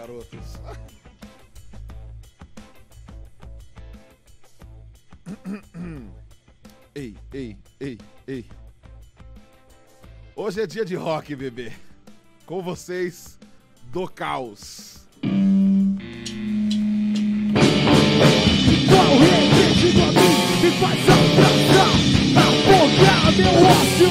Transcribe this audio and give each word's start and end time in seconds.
garotos. 0.00 0.58
Ei, 6.92 7.14
ei, 7.32 7.56
ei, 7.78 7.98
ei. 8.26 8.44
Hoje 10.34 10.62
é 10.62 10.66
dia 10.66 10.84
de 10.84 10.96
rock, 10.96 11.36
bebê. 11.36 11.72
Com 12.44 12.60
vocês, 12.60 13.38
do 13.92 14.08
caos. 14.08 15.06
Qual 18.88 19.18
repetido 19.18 20.02
a 20.02 20.12
mim 20.12 20.34
me 20.60 20.70
faz 20.80 21.00
abraçar 21.08 21.94
Afogar 22.36 23.32
meu 23.36 23.54
ócio 23.68 24.10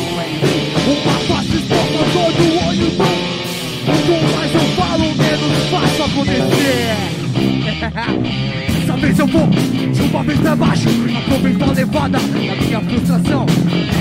Dessa 8.11 8.97
vez 8.97 9.19
eu 9.19 9.27
vou 9.27 9.47
de 9.47 10.01
uma 10.01 10.23
vez 10.23 10.39
pra 10.39 10.55
baixo. 10.55 10.89
Aproveito 11.17 11.61
a 11.63 11.71
levada 11.71 12.19
da 12.19 12.55
minha 12.55 12.81
frustração. 12.81 13.45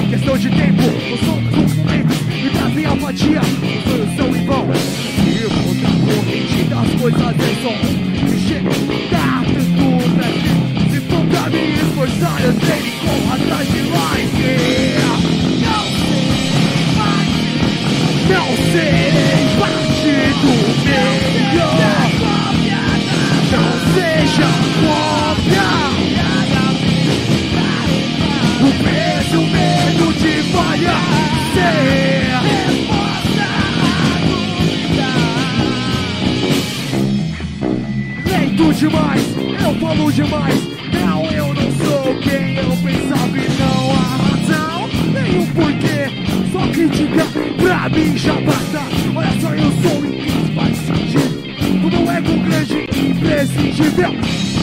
É 0.05 0.11
questão 0.11 0.39
de 0.39 0.49
tempo, 0.49 0.83
eu 0.83 1.19
sou 1.19 1.37
dos 1.43 1.75
momentos 1.75 2.21
Me 2.23 2.51
trazem 2.51 2.87
apatia, 2.87 3.41
os 3.41 3.85
sonhos 3.85 4.17
são 4.17 4.37
em 4.37 4.47
vão 4.47 4.67
E 5.27 5.47
vou 5.47 5.75
dar 5.75 5.97
corrente 6.07 6.63
das 6.65 7.01
coisas 7.01 7.21
é 7.21 7.53
só 7.63 7.69
um 7.69 8.27
clichê 8.27 8.59
Dá 9.11 9.45
tanto 9.45 9.87
pra 10.15 10.29
Se 10.91 11.01
for 11.01 11.25
pra 11.27 11.51
me 11.51 11.63
esforçar 11.75 12.41
eu 12.43 12.53
sei 12.53 12.81
que 12.81 12.93
corro 13.01 13.33
atrás 13.35 13.67
de 13.69 13.83
mais 13.83 14.33
yeah. 14.39 15.19
Não 18.29 18.49
serei 18.73 19.47
parte 19.59 20.13
do 20.41 20.53
meio 20.85 22.18
Não 23.51 23.73
seja 23.95 24.49
cópia 24.85 25.69
O 28.61 28.71
peso, 28.85 29.39
o 29.41 29.47
medo 29.47 30.07
de 30.15 30.35
falhar 30.53 31.05
Ser 31.55 32.29
Lento 38.27 38.73
demais, 38.75 39.25
eu 39.63 39.75
falo 39.81 40.13
demais. 40.13 40.61
Não, 40.93 41.25
eu 41.27 41.55
não 41.55 41.73
sou 41.73 42.15
quem 42.21 42.57
eu 42.57 42.77
pensava 42.83 43.39
e 43.39 43.49
não 43.59 43.93
há 43.93 44.17
razão. 44.17 44.89
Nem 45.13 45.39
o 45.39 45.47
porquê, 45.55 45.99
só 46.53 46.61
crítica 46.69 47.25
pra 47.57 47.89
mim 47.89 48.17
já 48.17 48.35
basta. 48.35 48.83
Olha 49.15 49.41
só, 49.41 49.55
eu 49.55 49.73
sou 49.83 50.18
e 53.19 53.27
imprescindível 53.27 54.11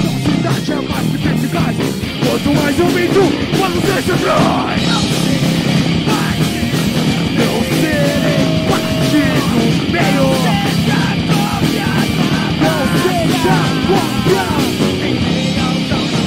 Velocidade 0.01 0.71
é 0.71 0.75
mais 0.75 1.07
que 1.07 1.17
perspicaz 1.17 1.75
Quanto 2.25 2.49
mais 2.53 2.79
eu 2.79 2.85
minto, 2.87 3.23
mais 3.59 3.73
deixa 3.81 4.13
atrás 4.13 4.81
Não 7.37 7.55
serei 7.81 8.45
parte 8.69 9.23
do 9.51 9.61
meio 9.91 10.29
não 12.61 12.79
seja 13.03 13.57
cópia 13.87 14.45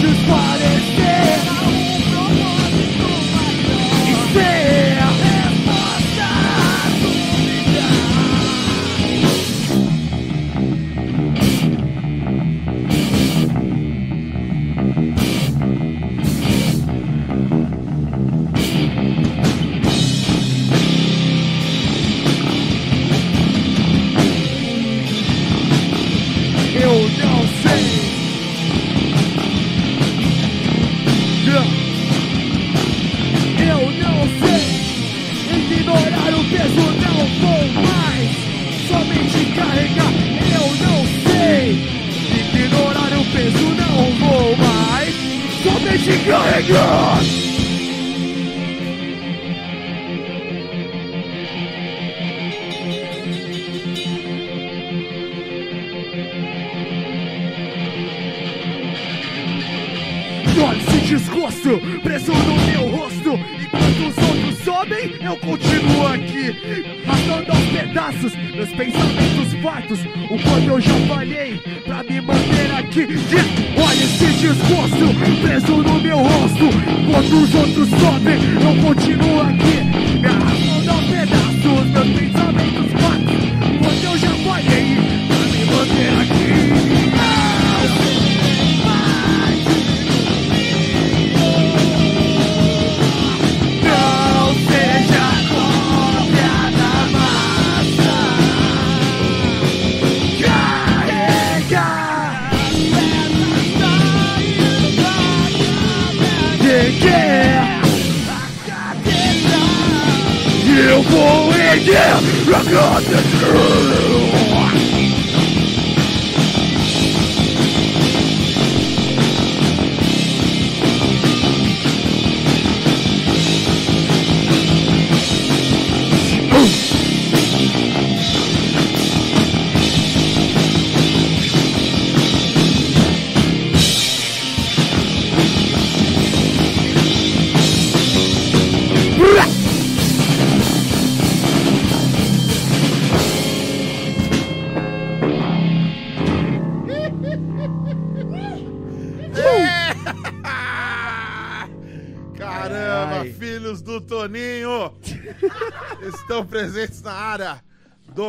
Desparecer 0.01 1.39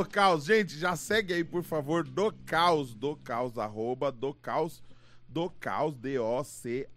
caos. 0.10 0.46
Gente, 0.46 0.78
já 0.78 0.96
segue 0.96 1.34
aí, 1.34 1.44
por 1.44 1.63
favor, 1.63 2.04
do 2.04 2.32
caos, 2.46 2.94
do 2.94 3.16
caos, 3.16 3.58
arroba 3.58 4.12
do 4.12 4.34
caos, 4.34 4.84
do 5.28 5.50
caos, 5.50 5.96
D-O-C-A-O-S-B-R, 5.96 6.89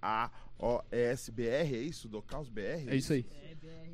é 1.76 1.82
isso? 1.82 2.08
Do 2.08 2.22
caos 2.22 2.48
BR? 2.48 2.88
É 2.88 2.96
isso 2.96 3.12
aí. 3.12 3.26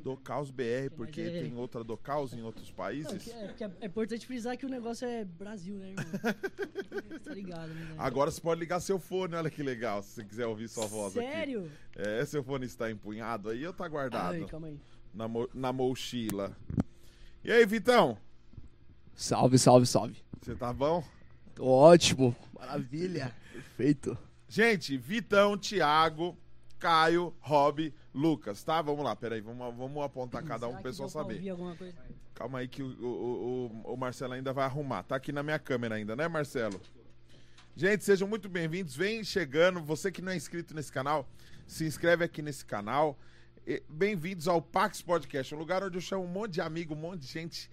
Do 0.03 0.15
caos 0.15 0.49
BR, 0.49 0.89
porque 0.95 1.19
é- 1.21 1.41
tem 1.41 1.55
outra 1.57 1.83
do 1.83 1.97
caos 1.97 2.33
em 2.33 2.41
outros 2.41 2.69
Não, 2.69 2.75
países. 2.75 3.23
que 3.57 3.63
é, 3.63 3.67
é, 3.67 3.71
é 3.81 3.85
importante 3.85 4.25
frisar 4.25 4.57
que 4.57 4.65
o 4.65 4.69
negócio 4.69 5.05
é 5.05 5.25
Brasil, 5.25 5.75
né, 5.75 5.89
irmão? 5.89 6.05
tá 7.23 7.33
ligado, 7.33 7.67
né? 7.73 7.95
Agora 7.97 8.31
você 8.31 8.39
pode 8.39 8.61
ligar 8.61 8.79
seu 8.79 8.97
fone, 8.97 9.35
olha 9.35 9.49
que 9.49 9.61
legal, 9.61 10.01
se 10.01 10.11
você 10.13 10.23
quiser 10.23 10.45
ouvir 10.47 10.69
sua 10.69 10.85
voz 10.87 11.17
aqui. 11.17 11.27
Sério? 11.27 11.69
É, 11.97 12.25
seu 12.25 12.41
fone 12.41 12.65
está 12.65 12.89
empunhado 12.89 13.49
aí 13.49 13.67
ou 13.67 13.73
tá 13.73 13.85
guardado 13.89 14.35
Ai, 14.35 14.45
calma 14.45 14.67
aí. 14.67 14.79
na, 15.13 15.27
mo 15.27 15.49
na 15.53 15.73
mochila? 15.73 16.55
E 17.43 17.51
aí, 17.51 17.65
Vitão? 17.65 18.17
Salve, 19.19 19.59
salve, 19.59 19.85
salve. 19.85 20.23
Você 20.41 20.55
tá 20.55 20.71
bom? 20.71 21.03
Tô 21.53 21.67
ótimo. 21.67 22.33
Maravilha. 22.57 23.35
Perfeito. 23.51 24.17
Gente, 24.47 24.95
Vitão, 24.95 25.57
Thiago, 25.57 26.37
Caio, 26.79 27.35
Rob, 27.41 27.93
Lucas, 28.13 28.63
tá? 28.63 28.81
Vamos 28.81 29.03
lá, 29.03 29.17
peraí, 29.17 29.41
vamos, 29.41 29.75
vamos 29.75 30.01
apontar 30.05 30.41
cada 30.41 30.69
um 30.69 30.75
pro 30.75 30.83
pessoal 30.83 31.09
saber. 31.09 31.33
ouvir 31.33 31.49
alguma 31.49 31.75
coisa? 31.75 31.97
Calma 32.33 32.59
aí 32.59 32.69
que 32.69 32.81
o, 32.81 32.87
o, 32.87 33.81
o, 33.83 33.93
o 33.93 33.97
Marcelo 33.97 34.31
ainda 34.31 34.53
vai 34.53 34.63
arrumar. 34.63 35.03
Tá 35.03 35.17
aqui 35.17 35.33
na 35.33 35.43
minha 35.43 35.59
câmera 35.59 35.95
ainda, 35.95 36.15
né, 36.15 36.29
Marcelo? 36.29 36.79
Gente, 37.75 38.05
sejam 38.05 38.25
muito 38.25 38.47
bem-vindos. 38.47 38.95
Vem 38.95 39.21
chegando. 39.25 39.83
Você 39.83 40.13
que 40.13 40.21
não 40.21 40.31
é 40.31 40.37
inscrito 40.37 40.73
nesse 40.73 40.93
canal, 40.93 41.27
se 41.67 41.83
inscreve 41.83 42.23
aqui 42.23 42.41
nesse 42.41 42.63
canal. 42.63 43.19
Bem-vindos 43.89 44.47
ao 44.47 44.61
Pax 44.61 45.01
Podcast, 45.01 45.53
um 45.53 45.57
lugar 45.57 45.83
onde 45.83 45.97
eu 45.97 46.01
chamo 46.01 46.23
um 46.23 46.27
monte 46.27 46.53
de 46.53 46.61
amigo, 46.61 46.93
um 46.93 46.97
monte 46.97 47.19
de 47.19 47.27
gente 47.27 47.69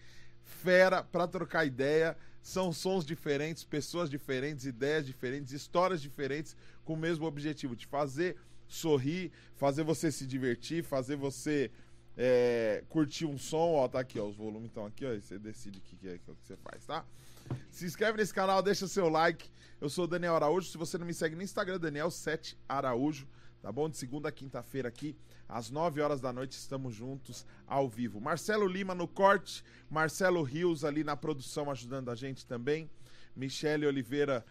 fera 0.46 1.02
pra 1.02 1.26
trocar 1.26 1.66
ideia. 1.66 2.16
São 2.40 2.72
sons 2.72 3.04
diferentes, 3.04 3.64
pessoas 3.64 4.08
diferentes, 4.08 4.64
ideias 4.64 5.04
diferentes, 5.04 5.52
histórias 5.52 6.00
diferentes, 6.00 6.56
com 6.84 6.94
o 6.94 6.96
mesmo 6.96 7.26
objetivo 7.26 7.74
de 7.74 7.86
fazer 7.86 8.36
sorrir, 8.68 9.32
fazer 9.56 9.82
você 9.82 10.12
se 10.12 10.24
divertir, 10.24 10.84
fazer 10.84 11.16
você 11.16 11.70
é, 12.16 12.84
curtir 12.88 13.26
um 13.26 13.36
som. 13.36 13.72
Ó, 13.72 13.88
tá 13.88 13.98
aqui, 13.98 14.18
ó, 14.18 14.26
os 14.26 14.36
volumes 14.36 14.68
estão 14.68 14.86
aqui, 14.86 15.04
ó. 15.04 15.12
e 15.12 15.20
Você 15.20 15.38
decide 15.38 15.78
o 15.78 15.82
que, 15.82 15.96
que 15.96 16.08
é 16.08 16.18
que 16.18 16.24
você 16.24 16.56
faz, 16.56 16.86
tá? 16.86 17.04
Se 17.70 17.84
inscreve 17.84 18.18
nesse 18.18 18.32
canal, 18.32 18.62
deixa 18.62 18.86
seu 18.86 19.08
like. 19.08 19.50
Eu 19.80 19.90
sou 19.90 20.04
o 20.04 20.08
Daniel 20.08 20.36
Araújo. 20.36 20.68
Se 20.68 20.78
você 20.78 20.96
não 20.96 21.06
me 21.06 21.14
segue 21.14 21.36
no 21.36 21.42
Instagram, 21.42 21.78
Daniel7 21.78 22.56
Araújo. 22.68 23.26
Tá 23.62 23.72
bom? 23.72 23.88
De 23.88 23.96
segunda 23.96 24.28
a 24.28 24.32
quinta-feira 24.32 24.88
aqui, 24.88 25.16
às 25.48 25.70
9 25.70 26.00
horas 26.00 26.20
da 26.20 26.32
noite, 26.32 26.52
estamos 26.52 26.94
juntos 26.94 27.44
ao 27.66 27.88
vivo. 27.88 28.20
Marcelo 28.20 28.66
Lima 28.66 28.94
no 28.94 29.08
corte, 29.08 29.64
Marcelo 29.90 30.42
Rios 30.42 30.84
ali 30.84 31.02
na 31.02 31.16
produção 31.16 31.70
ajudando 31.70 32.10
a 32.10 32.14
gente 32.14 32.46
também. 32.46 32.88
Michele 33.34 33.86
Oliveira, 33.86 34.44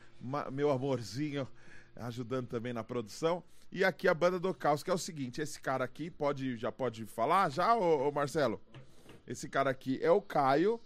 meu 0.52 0.70
amorzinho, 0.70 1.48
ajudando 1.96 2.48
também 2.48 2.74
na 2.74 2.84
produção. 2.84 3.44
E 3.72 3.84
aqui 3.84 4.08
a 4.08 4.14
banda 4.14 4.40
do 4.40 4.54
caos, 4.54 4.84
que 4.84 4.92
é 4.92 4.94
o 4.94 4.98
seguinte: 4.98 5.42
esse 5.42 5.60
cara 5.60 5.84
aqui 5.84 6.10
pode, 6.10 6.56
já 6.58 6.72
pode 6.72 7.06
falar 7.06 7.50
já, 7.50 7.76
ô, 7.76 8.12
Marcelo? 8.12 8.62
Esse 9.28 9.50
cara 9.50 9.70
aqui 9.70 10.00
é 10.02 10.12
o 10.12 10.22
Caio. 10.22 10.80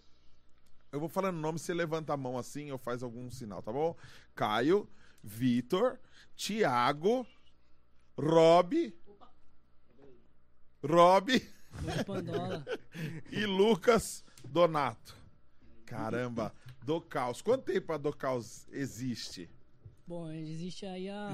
Eu 0.92 1.00
vou 1.00 1.10
falando 1.10 1.36
o 1.36 1.42
nome, 1.42 1.60
você 1.60 1.74
levanta 1.74 2.14
a 2.14 2.18
mão 2.18 2.38
assim 2.38 2.72
ou 2.72 2.78
faz 2.78 3.04
algum 3.04 3.30
sinal, 3.30 3.62
tá 3.62 3.72
bom? 3.72 3.96
Caio, 4.34 4.90
Vitor, 5.22 6.00
Thiago, 6.36 7.28
Rob, 8.20 8.94
Rob 10.84 11.30
e 13.32 13.46
Lucas 13.46 14.24
Donato. 14.44 15.16
Caramba, 15.86 16.54
do 16.84 17.02
caos. 17.02 17.42
Quanto 17.42 17.64
tempo 17.64 17.94
a 17.94 17.98
do 17.98 18.12
caos 18.14 18.68
existe? 18.72 19.50
Bom, 20.06 20.30
existe 20.32 20.86
aí 20.86 21.10
há, 21.10 21.30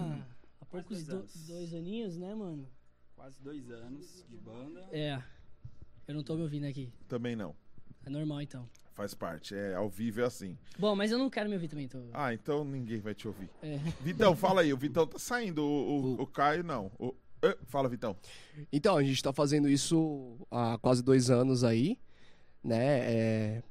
há 0.62 0.65
poucos 0.65 1.04
dois 1.04 1.08
do- 1.08 1.15
anos. 1.18 1.48
dois 1.48 1.74
aninhos, 1.74 2.18
né, 2.18 2.34
mano? 2.36 2.70
Quase 3.15 3.42
dois 3.42 3.70
anos 3.72 4.24
de 4.30 4.38
banda. 4.38 4.88
É. 4.92 5.22
Eu 6.08 6.13
não 6.13 6.24
tô 6.24 6.36
me 6.36 6.44
ouvindo 6.44 6.65
aqui. 6.65 6.94
Também 7.08 7.36
não. 7.36 7.56
É 8.06 8.10
normal, 8.10 8.42
então. 8.42 8.70
Faz 8.96 9.14
parte, 9.14 9.54
é 9.54 9.75
ao 9.75 9.90
vivo 9.90 10.22
é 10.22 10.24
assim. 10.24 10.58
Bom, 10.80 10.96
mas 10.96 11.12
eu 11.12 11.18
não 11.18 11.30
quero 11.30 11.50
me 11.50 11.56
ouvir 11.56 11.68
também, 11.68 11.86
tô... 11.86 12.00
Ah, 12.14 12.34
então 12.34 12.64
ninguém 12.64 13.00
vai 13.02 13.14
te 13.14 13.28
ouvir. 13.28 13.50
É. 13.62 13.78
Vitão, 14.02 14.36
fala 14.38 14.62
aí. 14.62 14.72
O 14.74 14.78
Vitão 14.78 15.06
tá 15.06 15.20
saindo, 15.20 15.62
o, 15.62 16.16
o, 16.18 16.22
o 16.22 16.25
Caio 16.28 16.64
não. 16.64 16.90
O- 16.98 17.14
fala, 17.68 17.90
Vitão. 17.90 18.16
Então, 18.72 18.96
a 18.96 19.04
gente 19.04 19.22
tá 19.22 19.34
fazendo 19.34 19.68
isso 19.68 20.38
há 20.50 20.78
quase 20.82 21.04
dois 21.04 21.30
anos 21.30 21.66
aí, 21.66 22.00
né? 22.64 23.00
É, 23.00 23.64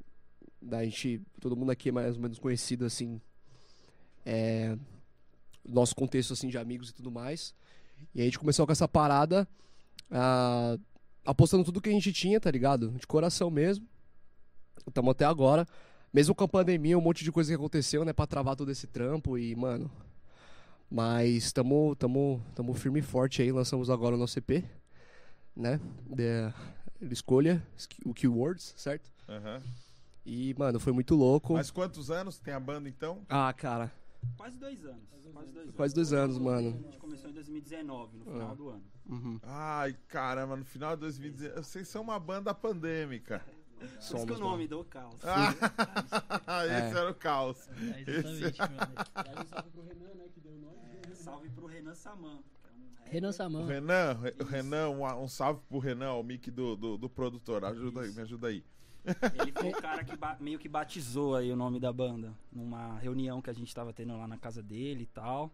da 0.60 0.84
gente, 0.84 1.22
todo 1.40 1.56
mundo 1.56 1.70
aqui 1.70 1.88
é 1.88 1.92
mais 1.92 2.16
ou 2.16 2.20
menos 2.22 2.38
conhecido, 2.38 2.84
assim, 2.84 3.18
é, 4.26 4.76
nosso 5.66 5.94
contexto, 5.96 6.34
assim, 6.34 6.48
de 6.48 6.58
amigos 6.58 6.90
e 6.90 6.94
tudo 6.94 7.10
mais. 7.10 7.54
E 8.14 8.20
a 8.20 8.24
gente 8.24 8.38
começou 8.38 8.66
com 8.66 8.72
essa 8.72 8.86
parada, 8.86 9.48
ah, 10.10 10.76
apostando 11.24 11.64
tudo 11.64 11.80
que 11.80 11.88
a 11.88 11.92
gente 11.92 12.12
tinha, 12.12 12.38
tá 12.38 12.50
ligado? 12.50 12.90
De 12.92 13.06
coração 13.06 13.50
mesmo. 13.50 13.88
Estamos 14.86 15.10
até 15.12 15.24
agora. 15.24 15.66
Mesmo 16.12 16.34
com 16.34 16.44
a 16.44 16.48
pandemia, 16.48 16.96
um 16.96 17.00
monte 17.00 17.24
de 17.24 17.32
coisa 17.32 17.50
que 17.50 17.54
aconteceu, 17.56 18.04
né? 18.04 18.12
Pra 18.12 18.26
travar 18.26 18.54
todo 18.56 18.70
esse 18.70 18.86
trampo 18.86 19.36
e, 19.38 19.54
mano... 19.56 19.90
Mas 20.90 21.50
tamo, 21.50 21.96
tamo, 21.96 22.40
tamo 22.54 22.72
firme 22.74 23.00
e 23.00 23.02
forte 23.02 23.42
aí. 23.42 23.50
Lançamos 23.50 23.90
agora 23.90 24.14
o 24.14 24.18
nosso 24.18 24.38
EP, 24.38 24.62
né? 25.56 25.80
De, 26.06 26.52
escolha, 27.12 27.60
o 28.04 28.14
Keywords, 28.14 28.74
certo? 28.76 29.10
Aham. 29.28 29.60
E, 30.24 30.54
mano, 30.56 30.78
foi 30.78 30.92
muito 30.92 31.16
louco. 31.16 31.54
Mas 31.54 31.70
quantos 31.70 32.10
anos 32.12 32.38
tem 32.38 32.54
a 32.54 32.60
banda 32.60 32.88
então? 32.88 33.22
Ah, 33.28 33.52
cara, 33.52 33.90
Quase 34.36 34.56
dois 34.56 34.84
anos. 34.84 35.02
Quase 35.10 35.32
dois 35.52 35.56
anos. 35.64 35.74
quase 35.74 35.94
dois 35.94 36.12
anos, 36.12 36.36
A 36.36 36.40
mano. 36.40 36.70
gente 36.82 36.96
começou 36.98 37.28
em 37.28 37.32
2019, 37.34 38.18
no 38.18 38.24
final 38.24 38.50
Ah. 38.50 38.54
do 38.54 38.68
ano. 38.68 38.82
Uhum. 39.08 39.38
Ai, 39.42 39.96
caramba, 40.08 40.56
no 40.56 40.64
final 40.64 40.94
de 40.94 41.00
2019. 41.00 41.62
Vocês 41.62 41.88
são 41.88 42.02
uma 42.02 42.18
banda 42.20 42.54
pandêmica. 42.54 43.44
Por 43.78 43.84
isso 43.86 43.96
que 43.98 44.04
Somos, 44.04 44.36
o 44.36 44.40
nome 44.40 44.66
do 44.68 44.84
caos. 44.84 45.14
Ah, 45.24 45.54
esse 46.66 46.96
É. 46.96 46.98
era 47.00 47.10
o 47.10 47.14
caos. 47.14 47.68
É, 47.68 48.00
exatamente, 48.10 48.62
brother. 50.40 51.14
Salve 51.14 51.48
pro 51.50 51.66
Renan 51.66 51.94
Saman. 51.94 52.38
que 52.60 52.68
é 52.68 52.70
um 52.72 52.94
rapper. 52.94 53.12
Renan 53.12 53.32
Saman. 53.32 53.66
Renan, 53.66 54.18
o 54.40 54.44
Renan, 54.44 54.88
um, 54.90 55.22
um 55.22 55.28
salve 55.28 55.60
pro 55.68 55.78
Renan, 55.78 56.12
o 56.14 56.22
mic 56.22 56.50
do, 56.50 56.76
do, 56.76 56.98
do 56.98 57.08
produtor. 57.08 57.64
Ajuda 57.64 58.02
aí, 58.02 58.12
me 58.12 58.20
ajuda 58.22 58.48
aí. 58.48 58.64
Ele 59.38 59.52
foi 59.52 59.68
o 59.70 59.72
cara 59.82 60.02
que 60.02 60.12
meio 60.40 60.58
que 60.58 60.68
batizou 60.68 61.36
aí 61.36 61.50
o 61.52 61.56
nome 61.56 61.78
da 61.78 61.92
banda. 61.92 62.32
Numa 62.52 62.98
reunião 62.98 63.40
que 63.42 63.50
a 63.50 63.52
gente 63.54 63.74
tava 63.74 63.92
tendo 63.92 64.16
lá 64.16 64.26
na 64.26 64.38
casa 64.38 64.62
dele 64.62 65.02
e 65.04 65.06
tal. 65.06 65.50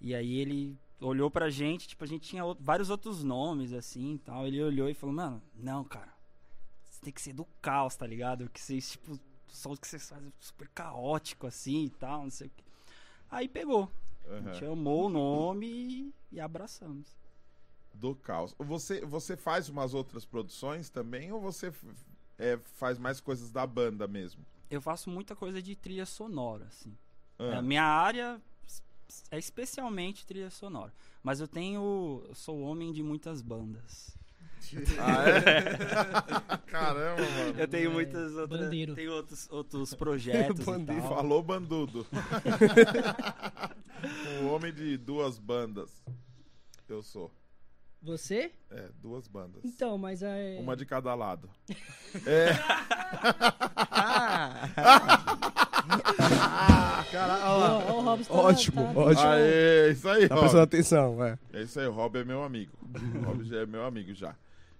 E 0.00 0.14
aí 0.14 0.34
ele 0.38 0.76
olhou 1.00 1.30
pra 1.30 1.48
gente, 1.50 1.86
tipo, 1.88 2.02
a 2.02 2.06
gente 2.06 2.28
tinha 2.28 2.44
outro- 2.44 2.64
vários 2.64 2.90
outros 2.90 3.22
nomes, 3.22 3.72
assim 3.72 4.14
e 4.14 4.18
tal. 4.18 4.46
Ele 4.46 4.62
olhou 4.62 4.88
e 4.88 4.94
falou, 4.94 5.14
mano, 5.14 5.42
não, 5.56 5.84
cara. 5.84 6.12
Você 6.98 7.04
tem 7.04 7.12
que 7.12 7.22
ser 7.22 7.32
do 7.32 7.44
caos, 7.62 7.94
tá 7.94 8.04
ligado? 8.04 8.50
Que 8.50 8.60
vocês, 8.60 8.90
tipo, 8.90 9.12
o 9.12 9.20
som 9.46 9.76
que 9.76 9.86
vocês 9.86 10.08
fazem 10.08 10.32
super 10.40 10.66
caótico, 10.70 11.46
assim 11.46 11.84
e 11.84 11.90
tal, 11.90 12.24
não 12.24 12.30
sei 12.30 12.48
o 12.48 12.50
que. 12.50 12.64
Aí 13.30 13.48
pegou. 13.48 13.88
A 14.26 14.32
Aham. 14.32 14.52
gente 14.52 14.64
amou 14.64 15.06
o 15.06 15.08
nome 15.08 16.12
e, 16.32 16.40
abraçamos. 16.40 17.06
Do 17.94 18.16
caos. 18.16 18.52
Você, 18.58 19.00
você 19.04 19.36
faz 19.36 19.68
umas 19.68 19.94
outras 19.94 20.24
produções 20.24 20.90
também 20.90 21.30
ou 21.30 21.40
você 21.40 21.72
é, 22.36 22.58
faz 22.74 22.98
mais 22.98 23.20
coisas 23.20 23.52
da 23.52 23.64
banda 23.64 24.08
mesmo? 24.08 24.44
Eu 24.68 24.80
faço 24.82 25.08
muita 25.08 25.36
coisa 25.36 25.62
de 25.62 25.76
trilha 25.76 26.04
sonora, 26.04 26.64
assim. 26.66 26.92
Ah, 27.38 27.58
A 27.58 27.62
minha 27.62 27.84
área 27.84 28.42
é 29.30 29.38
especialmente 29.38 30.26
trilha 30.26 30.50
sonora. 30.50 30.92
Mas 31.22 31.40
eu 31.40 31.46
tenho. 31.46 32.24
Eu 32.28 32.34
sou 32.34 32.60
homem 32.60 32.92
de 32.92 33.02
muitas 33.04 33.40
bandas. 33.40 34.17
Ah, 34.98 35.24
é? 35.28 36.56
Caramba, 36.70 37.22
mano. 37.22 37.58
Eu 37.60 37.68
tenho 37.68 37.90
muitas 37.92 38.34
outras. 38.34 38.60
bandeiro. 38.60 38.94
Tenho 38.94 39.12
outros, 39.12 39.48
outros 39.50 39.94
projetos. 39.94 40.60
e 40.60 40.64
Bandeiro. 40.70 41.02
Falou 41.02 41.42
bandudo. 41.42 42.06
um 44.42 44.48
homem 44.52 44.72
de 44.72 44.96
duas 44.96 45.38
bandas. 45.38 46.02
Eu 46.88 47.02
sou. 47.02 47.30
Você? 48.00 48.52
É, 48.70 48.88
duas 49.02 49.26
bandas. 49.26 49.60
Então, 49.64 49.98
mas 49.98 50.22
é... 50.22 50.56
Uma 50.60 50.76
de 50.76 50.86
cada 50.86 51.12
lado. 51.14 51.50
É. 52.24 52.50
Ó, 57.44 57.92
ó, 57.92 58.14
o 58.14 58.24
tá- 58.24 58.34
Ótimo, 58.34 58.94
tá- 58.94 59.00
ótimo. 59.00 59.26
Aê, 59.28 59.90
isso 59.92 60.08
aí, 60.08 60.28
Tá 60.28 60.36
prestando 60.36 60.62
atenção, 60.62 61.24
é. 61.24 61.38
É 61.52 61.62
isso 61.62 61.78
aí, 61.80 61.86
o 61.86 61.92
Rob 61.92 62.18
é 62.18 62.24
meu 62.24 62.42
amigo. 62.42 62.72
O 63.14 63.18
Rob 63.24 63.44
já 63.44 63.58
é 63.58 63.66
meu 63.66 63.84
amigo 63.84 64.14
já. 64.14 64.34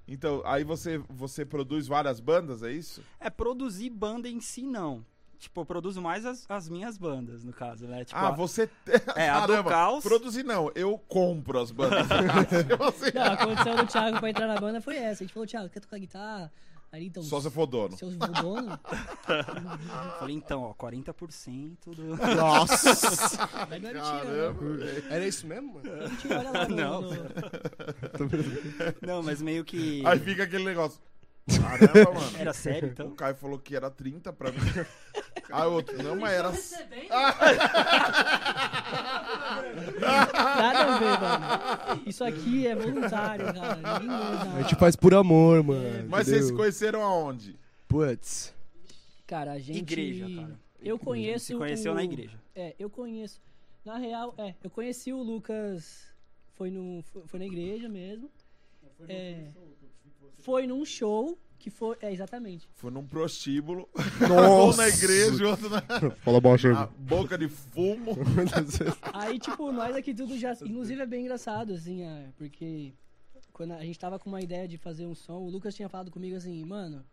Então, 0.08 0.42
aí 0.44 0.64
você, 0.64 0.98
você 1.08 1.44
produz 1.44 1.86
várias 1.86 2.18
bandas, 2.18 2.62
é 2.62 2.72
isso? 2.72 3.02
É, 3.20 3.28
produzir 3.28 3.90
banda 3.90 4.26
em 4.28 4.40
si, 4.40 4.62
não. 4.62 5.04
Tipo, 5.38 5.60
eu 5.60 5.66
produzo 5.66 6.02
mais 6.02 6.26
as, 6.26 6.44
as 6.50 6.68
minhas 6.68 6.98
bandas, 6.98 7.44
no 7.44 7.52
caso, 7.52 7.86
né? 7.86 8.04
Tipo, 8.04 8.18
ah, 8.18 8.28
a- 8.28 8.32
você. 8.32 8.68
É, 9.14 9.28
a 9.28 9.46
do 9.46 9.62
Caos. 9.62 10.02
Produzir 10.02 10.42
não, 10.42 10.72
eu 10.74 10.98
compro 10.98 11.60
as 11.60 11.70
bandas. 11.70 12.06
Você- 12.78 13.12
Não, 13.14 13.24
a 13.24 13.36
condição 13.46 13.76
do 13.76 13.86
Thiago 13.86 14.18
pra 14.18 14.30
entrar 14.30 14.46
na 14.48 14.58
banda 14.58 14.80
foi 14.80 14.96
essa. 14.96 15.22
A 15.22 15.26
gente 15.26 15.32
falou, 15.32 15.46
Thiago, 15.46 15.68
quer 15.68 15.78
tocar 15.80 15.98
guitarra? 15.98 16.50
Aí 16.90 17.06
então. 17.06 17.22
Só 17.22 17.38
se 17.40 17.50
for 17.50 17.66
dono. 17.66 17.96
Se 17.96 18.04
eu 18.04 18.10
for 18.12 18.28
dono, 18.28 18.80
Falei, 20.18 20.34
então, 20.34 20.62
ó, 20.62 20.74
40% 20.74 21.76
do. 21.94 22.16
Nossa! 22.34 23.36
vai 23.68 23.78
não 23.78 23.90
é 23.90 23.92
mentira, 23.94 24.24
não. 24.24 24.54
Caramba. 24.54 24.84
Era 25.10 25.26
isso 25.26 25.46
mesmo, 25.46 25.74
mano? 25.74 25.90
Não. 26.74 27.02
no- 27.02 27.08
Não, 29.06 29.22
mas 29.22 29.42
meio 29.42 29.64
que. 29.64 30.02
Aí 30.06 30.18
fica 30.18 30.44
aquele 30.44 30.64
negócio. 30.64 30.98
Caramba, 31.60 32.12
mano. 32.20 32.32
Era 32.38 32.52
sério, 32.52 32.88
O 32.88 32.92
então? 32.92 33.10
Caio 33.14 33.34
falou 33.36 33.58
que 33.58 33.74
era 33.74 33.90
30 33.90 34.32
pra 34.32 34.50
mim. 34.52 34.58
Aí 35.50 35.66
o 35.66 35.72
outro, 35.72 36.02
não, 36.02 36.14
mas 36.16 36.32
era. 36.34 36.52
Nada 40.00 40.78
a 40.84 40.98
ver, 40.98 41.20
mano. 41.20 42.02
Isso 42.06 42.22
aqui 42.24 42.66
é 42.66 42.74
voluntário, 42.74 43.46
cara. 43.54 43.76
Ninguém 43.76 44.08
usa. 44.16 44.56
A 44.56 44.62
gente 44.62 44.74
faz 44.76 44.94
por 44.96 45.14
amor, 45.14 45.62
mano. 45.62 46.06
Mas 46.08 46.26
vocês 46.26 46.38
se 46.38 46.42
entendeu? 46.44 46.56
conheceram 46.58 47.02
aonde? 47.02 47.58
Putz. 47.86 48.54
Cara, 49.26 49.52
a 49.52 49.58
gente. 49.58 49.78
Igreja, 49.78 50.26
cara. 50.36 50.58
Eu 50.82 50.98
conheço. 50.98 51.46
se 51.46 51.54
conheceu 51.56 51.92
o- 51.92 51.94
na 51.94 52.04
igreja. 52.04 52.38
É, 52.54 52.74
eu 52.78 52.90
conheço. 52.90 53.40
Na 53.84 53.96
real, 53.96 54.34
é, 54.36 54.54
eu 54.62 54.70
conheci 54.70 55.12
o 55.12 55.22
Lucas. 55.22 56.06
Foi, 56.56 56.70
no, 56.70 57.02
foi, 57.04 57.22
foi 57.26 57.38
na 57.38 57.46
igreja 57.46 57.88
mesmo. 57.88 58.30
É, 59.08 59.44
foi 60.48 60.66
num 60.66 60.82
show 60.82 61.38
que 61.58 61.68
foi. 61.68 61.94
É, 62.00 62.10
exatamente. 62.10 62.66
Foi 62.72 62.90
num 62.90 63.06
prostíbulo. 63.06 63.86
Nossa! 64.26 64.80
um 64.80 64.82
na 64.82 64.88
igreja, 64.88 65.46
outro 65.46 65.68
na 65.68 65.82
Fala 66.22 66.40
baixo 66.40 66.72
na 66.72 66.86
boca 66.86 67.36
de 67.36 67.48
fumo. 67.48 68.16
Aí, 69.12 69.38
tipo, 69.38 69.70
nós 69.70 69.94
aqui 69.94 70.14
tudo 70.14 70.38
já. 70.38 70.52
Inclusive 70.52 71.02
é 71.02 71.06
bem 71.06 71.20
engraçado, 71.20 71.74
assim, 71.74 72.02
é, 72.02 72.30
porque 72.38 72.94
quando 73.52 73.72
a 73.72 73.84
gente 73.84 73.98
tava 73.98 74.18
com 74.18 74.30
uma 74.30 74.40
ideia 74.40 74.66
de 74.66 74.78
fazer 74.78 75.04
um 75.04 75.14
som, 75.14 75.40
o 75.40 75.50
Lucas 75.50 75.74
tinha 75.74 75.88
falado 75.90 76.10
comigo 76.10 76.34
assim, 76.34 76.64
mano, 76.64 77.04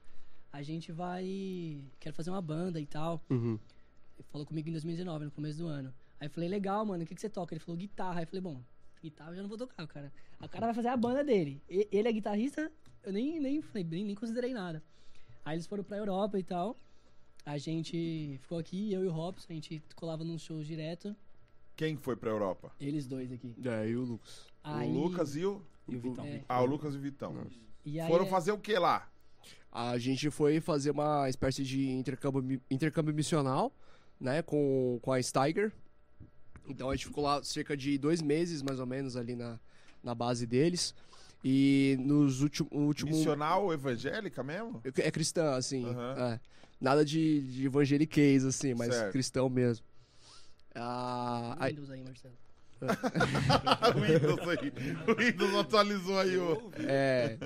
a 0.50 0.62
gente 0.62 0.94
vai. 0.94 1.84
Quero 2.00 2.16
fazer 2.16 2.30
uma 2.30 2.42
banda 2.42 2.80
e 2.80 2.86
tal. 2.86 3.22
Uhum. 3.30 3.60
Ele 4.18 4.28
falou 4.32 4.48
comigo 4.48 4.70
em 4.70 4.72
2019, 4.72 5.26
no 5.26 5.32
começo 5.32 5.58
do 5.58 5.68
ano. 5.68 5.94
Aí 6.22 6.28
eu 6.28 6.32
falei, 6.32 6.48
legal, 6.48 6.86
mano, 6.86 7.04
o 7.04 7.06
que, 7.06 7.14
que 7.14 7.20
você 7.20 7.30
toca? 7.30 7.54
Ele 7.54 7.60
falou 7.60 7.78
guitarra. 7.78 8.20
Aí 8.20 8.24
eu 8.24 8.28
falei, 8.28 8.42
bom, 8.42 8.64
guitarra 9.04 9.32
eu 9.32 9.36
já 9.36 9.42
não 9.42 9.50
vou 9.50 9.58
tocar, 9.58 9.86
cara. 9.88 10.14
O 10.40 10.48
cara 10.48 10.68
vai 10.68 10.74
fazer 10.74 10.88
a 10.88 10.96
banda 10.96 11.22
dele. 11.22 11.62
Ele 11.68 12.08
é 12.08 12.12
guitarrista, 12.14 12.72
eu 13.06 13.14
nem, 13.14 13.40
nem, 13.40 13.62
falei, 13.62 13.84
nem, 13.84 14.04
nem 14.06 14.16
considerei 14.16 14.54
nada. 14.54 14.84
Aí 15.44 15.56
eles 15.56 15.68
foram 15.68 15.84
pra 15.84 15.98
Europa 15.98 16.40
e 16.40 16.44
tal. 16.44 16.78
A 17.46 17.58
gente 17.58 18.38
ficou 18.42 18.58
aqui, 18.58 18.92
eu 18.92 19.04
e 19.04 19.08
o 19.08 19.12
Robson, 19.12 19.46
a 19.52 19.54
gente 19.54 19.84
colava 19.96 20.24
nos 20.24 20.42
shows 20.42 20.66
direto. 20.66 21.16
Quem 21.76 21.96
foi 21.96 22.16
pra 22.16 22.30
Europa? 22.32 22.72
Eles 22.80 23.06
dois 23.06 23.32
aqui. 23.32 23.54
É, 23.64 23.88
e 23.90 23.96
o 23.96 24.04
Lucas? 24.04 24.48
Aí, 24.64 24.90
O 24.90 24.94
Lucas 24.94 25.36
e 25.36 25.46
o. 25.46 25.62
E 25.88 25.96
o 25.96 26.00
Vitão. 26.00 26.26
É. 26.26 26.42
Ah, 26.50 26.62
o 26.62 26.66
Lucas 26.66 26.96
e 26.96 26.98
o 26.98 27.02
Vitão. 27.02 27.48
e 27.86 28.00
aí 28.00 28.10
Foram 28.10 28.26
é- 28.26 28.30
fazer 28.30 28.52
o 28.52 28.58
que 28.58 28.74
lá? 28.80 29.12
A 29.72 29.98
gente 29.98 30.32
foi 30.32 30.60
fazer 30.60 30.92
uma 30.92 31.30
espécie 31.30 31.64
de 31.64 31.90
intercâmbio, 31.90 32.60
intercâmbio 32.72 33.14
missional, 33.14 33.72
né, 34.20 34.42
com, 34.42 34.98
com 35.02 35.12
a 35.12 35.22
Steiger. 35.22 35.72
Então 36.68 36.90
a 36.90 36.96
gente 36.96 37.06
ficou 37.08 37.24
lá 37.24 37.44
cerca 37.44 37.76
de 37.78 37.98
dois 37.98 38.22
meses, 38.22 38.64
mais 38.64 38.80
ou 38.80 38.86
menos, 38.88 39.16
ali 39.16 39.36
na, 39.36 39.60
na 40.02 40.16
base 40.16 40.48
deles. 40.48 40.96
E 41.48 41.96
nos 42.00 42.42
últimos... 42.42 42.72
Último, 42.74 43.12
Missional 43.12 43.72
evangélica 43.72 44.42
mesmo? 44.44 44.82
É 44.98 45.12
cristã, 45.12 45.56
assim. 45.56 45.86
É. 46.18 46.40
Nada 46.82 47.06
de, 47.06 47.42
de 47.42 47.66
evangeliquez, 47.68 48.44
assim, 48.44 48.74
mas 48.74 48.96
Certo. 48.96 49.12
cristão 49.12 49.48
mesmo. 49.48 49.86
Ah, 50.74 51.56
aí- 51.60 51.74
Windows 51.74 51.92
aí, 51.92 52.04
Marcelo. 52.04 52.34
o 52.82 54.02
Windows 54.02 54.50
aí. 54.50 54.74
O 55.08 55.16
Windows 55.16 55.56
atualizou 55.56 56.20
aí 56.20 56.36
o. 56.36 56.72
É, 56.80 57.38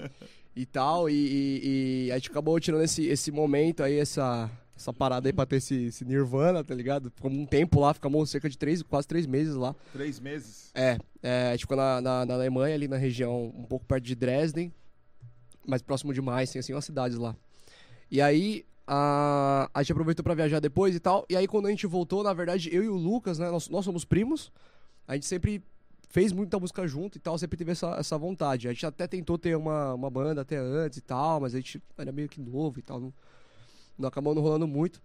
e 0.56 0.66
tal, 0.66 1.10
e, 1.10 1.14
e- 1.14 2.06
e 2.08 2.12
a 2.12 2.16
gente 2.18 2.32
acabou 2.32 2.58
tirando 2.60 2.84
esse, 2.84 3.06
esse 3.06 3.32
momento 3.32 3.84
aí, 3.84 3.98
essa, 4.00 4.50
essa 4.80 4.94
parada 4.94 5.28
aí 5.28 5.34
pra 5.34 5.46
ter 5.46 5.58
esse, 5.58 5.86
esse 5.86 6.06
Nirvana, 6.06 6.64
tá 6.64 6.74
ligado? 6.74 7.12
Ficamos 7.12 7.38
um 7.38 7.46
tempo 7.46 7.82
lá, 7.82 7.94
ficamos 7.94 8.30
cerca 8.30 8.50
de 8.50 8.58
três, 8.58 8.82
quase 8.82 9.08
três 9.08 9.28
meses 9.28 9.56
lá. 9.56 9.76
Três 9.92 10.20
meses. 10.20 10.72
É, 10.74 10.98
é 11.22 11.50
a 11.50 11.52
gente 11.52 11.62
ficou 11.62 11.76
na, 11.76 12.00
na, 12.00 12.26
na 12.26 12.34
Alemanha, 12.34 12.76
ali 12.76 12.88
na 12.88 12.96
região 12.96 13.54
um 13.56 13.66
pouco 13.66 13.86
perto 13.86 14.06
de 14.06 14.16
Dresden, 14.16 14.74
mais 15.68 15.82
próximo 15.82 16.14
de 16.14 16.22
Meissen, 16.22 16.60
assim, 16.60 16.74
umas 16.74 16.86
cidades 16.86 17.18
lá. 17.18 17.36
E 18.10 18.22
aí, 18.22 18.66
a, 18.88 19.70
a 19.74 19.84
gente 19.84 19.92
aproveitou 19.92 20.24
pra 20.24 20.34
viajar 20.34 20.62
depois 20.62 20.96
e 20.96 21.00
tal, 21.00 21.26
e 21.30 21.36
aí 21.36 21.46
quando 21.46 21.68
a 21.68 21.70
gente 21.70 21.86
voltou, 21.86 22.24
na 22.24 22.34
verdade, 22.34 22.74
eu 22.74 22.82
e 22.82 22.88
o 22.88 22.96
Lucas, 22.96 23.38
né, 23.38 23.52
nós, 23.52 23.68
nós 23.68 23.84
somos 23.84 24.06
primos, 24.06 24.50
a 25.06 25.14
gente 25.14 25.26
sempre 25.26 25.62
fez 26.08 26.32
muita 26.32 26.58
música 26.58 26.88
junto 26.88 27.18
e 27.18 27.20
tal, 27.22 27.38
sempre 27.38 27.58
teve 27.58 27.72
essa, 27.72 27.96
essa 28.00 28.18
vontade. 28.18 28.68
A 28.68 28.74
gente 28.74 28.86
até 28.86 29.08
tentou 29.08 29.38
ter 29.38 29.56
uma, 29.56 29.94
uma 29.94 30.10
banda 30.10 30.42
até 30.42 30.58
antes 30.58 30.98
e 30.98 31.02
tal, 31.02 31.42
mas 31.42 31.54
a 31.54 31.58
gente 31.58 31.82
era 31.98 32.12
meio 32.12 32.30
que 32.30 32.40
novo 32.40 32.80
e 32.80 32.82
tal, 32.82 33.00
não, 33.00 33.14
não 34.00 34.08
acabou 34.08 34.34
não 34.34 34.42
rolando 34.42 34.68
muito. 34.68 35.02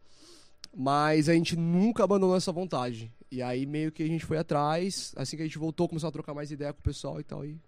Mas 0.76 1.28
a 1.28 1.34
gente 1.34 1.56
nunca 1.56 2.02
abandonou 2.04 2.36
essa 2.36 2.50
vontade. 2.52 3.12
E 3.30 3.42
aí 3.42 3.66
meio 3.66 3.92
que 3.92 4.02
a 4.02 4.06
gente 4.06 4.24
foi 4.24 4.38
atrás, 4.38 5.12
assim 5.16 5.36
que 5.36 5.42
a 5.42 5.46
gente 5.46 5.58
voltou, 5.58 5.88
começou 5.88 6.08
a 6.08 6.12
trocar 6.12 6.34
mais 6.34 6.50
ideia 6.50 6.72
com 6.72 6.80
o 6.80 6.82
pessoal 6.84 7.20
e 7.20 7.24
tal, 7.24 7.44
e, 7.44 7.60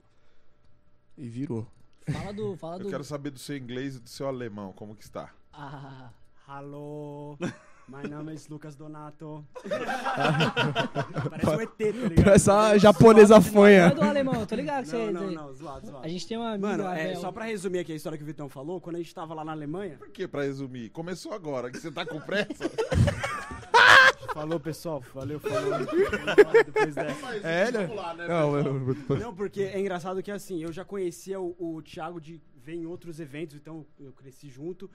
e 1.19 1.29
virou. 1.29 1.67
Fala 2.11 2.33
do. 2.33 2.57
Fala 2.57 2.77
Eu 2.77 2.85
do. 2.85 2.91
quero 2.91 3.05
saber 3.05 3.31
do 3.31 3.39
seu 3.39 3.57
inglês 3.57 3.97
e 3.97 4.01
do 4.01 4.09
seu 4.09 4.29
alemão, 4.29 4.73
como 4.73 4.95
que 4.95 5.03
está? 5.05 5.33
Ah, 5.53 6.11
Hallo, 6.47 7.37
my 7.89 8.03
name 8.09 8.33
is 8.35 8.49
Lucas 8.49 8.75
Donato. 8.77 9.45
Parece 11.31 11.51
um 11.51 11.61
ET, 11.61 11.71
tá 11.77 11.85
ligado? 12.09 12.29
Essa 12.31 12.79
japonesa 12.79 13.35
não 13.35 13.47
é 13.47 13.51
fanha. 13.51 13.91
do 13.95 14.03
alemão, 14.03 14.47
tô 14.47 14.55
ligado 14.55 14.85
que 14.85 14.91
você. 14.91 15.11
Não, 15.11 15.23
não, 15.23 15.31
não, 15.31 15.55
zoado, 15.55 15.87
zoado. 15.87 16.05
A 16.05 16.09
gente 16.09 16.27
tem 16.27 16.37
uma 16.37 16.53
amiga. 16.53 16.69
Mano, 16.69 16.85
é, 16.89 17.15
só 17.17 17.31
pra 17.31 17.45
resumir 17.45 17.81
aqui 17.81 17.93
a 17.93 17.97
história 17.97 18.19
que 18.19 18.25
o 18.25 18.27
Vitão 18.27 18.49
falou, 18.49 18.81
quando 18.81 18.97
a 18.97 18.99
gente 18.99 19.15
tava 19.15 19.35
lá 19.35 19.45
na 19.45 19.53
Alemanha. 19.53 19.97
Por 19.99 20.09
que, 20.09 20.27
pra 20.27 20.43
resumir? 20.43 20.91
Começou 20.91 21.33
agora, 21.33 21.71
que 21.71 21.79
você 21.79 21.91
tá 21.91 22.05
com 22.05 22.21
pressa? 22.21 22.71
Falou, 24.35 24.61
pessoal. 24.61 25.03
Valeu, 25.15 25.41
falou. 25.41 25.79
Depois 26.67 26.95
dessa. 26.95 27.37
É, 27.43 27.71
né? 27.73 27.89
Não, 28.29 28.59
eu- 28.59 28.97
Não, 29.19 29.35
porque 29.35 29.63
é 29.63 29.81
engraçado 29.81 30.23
que 30.23 30.31
assim, 30.31 30.63
eu 30.63 30.71
já 30.71 30.85
conhecia 30.85 31.41
o, 31.41 31.57
o 31.59 31.81
Thiago 31.81 32.21
de 32.21 32.39
ver 32.55 32.75
em 32.75 32.85
outros 32.85 33.19
eventos, 33.19 33.57
então 33.57 33.87
eu 33.99 34.13
cresci 34.13 34.51
junto. 34.51 34.91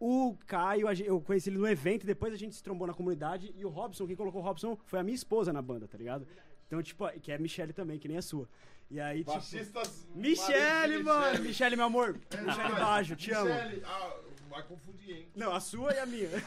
O 0.00 0.36
Caio, 0.46 0.88
eu 1.04 1.20
conheci 1.20 1.50
ele 1.50 1.58
no 1.58 1.66
evento, 1.66 2.06
depois 2.06 2.32
a 2.32 2.36
gente 2.36 2.54
se 2.54 2.62
trombou 2.62 2.86
na 2.86 2.94
comunidade. 2.94 3.52
E 3.56 3.64
o 3.64 3.68
Robson, 3.68 4.06
quem 4.06 4.14
colocou 4.14 4.40
o 4.40 4.44
Robson 4.44 4.78
foi 4.84 5.00
a 5.00 5.02
minha 5.02 5.14
esposa 5.14 5.52
na 5.52 5.60
banda, 5.60 5.88
tá 5.88 5.98
ligado? 5.98 6.26
Então, 6.66 6.82
tipo, 6.82 7.08
que 7.20 7.32
é 7.32 7.34
a 7.34 7.38
Michelle 7.38 7.72
também, 7.72 7.98
que 7.98 8.06
nem 8.06 8.18
a 8.18 8.22
sua. 8.22 8.48
E 8.90 9.00
aí, 9.00 9.18
tipo. 9.18 9.32
Fascistas. 9.32 10.06
Michelle, 10.14 11.02
mano! 11.02 11.42
Michelle, 11.42 11.76
meu 11.76 11.86
amor! 11.86 12.18
Michelle 12.44 12.74
Bajo, 12.74 13.16
te 13.16 13.32
amo. 13.32 13.50
Michele, 13.50 13.82
ah, 13.84 14.16
vai 14.48 14.62
confundir, 14.62 15.16
hein? 15.16 15.28
Não, 15.34 15.52
a 15.52 15.60
sua 15.60 15.92
e 15.92 15.98
a 15.98 16.06
minha. 16.06 16.28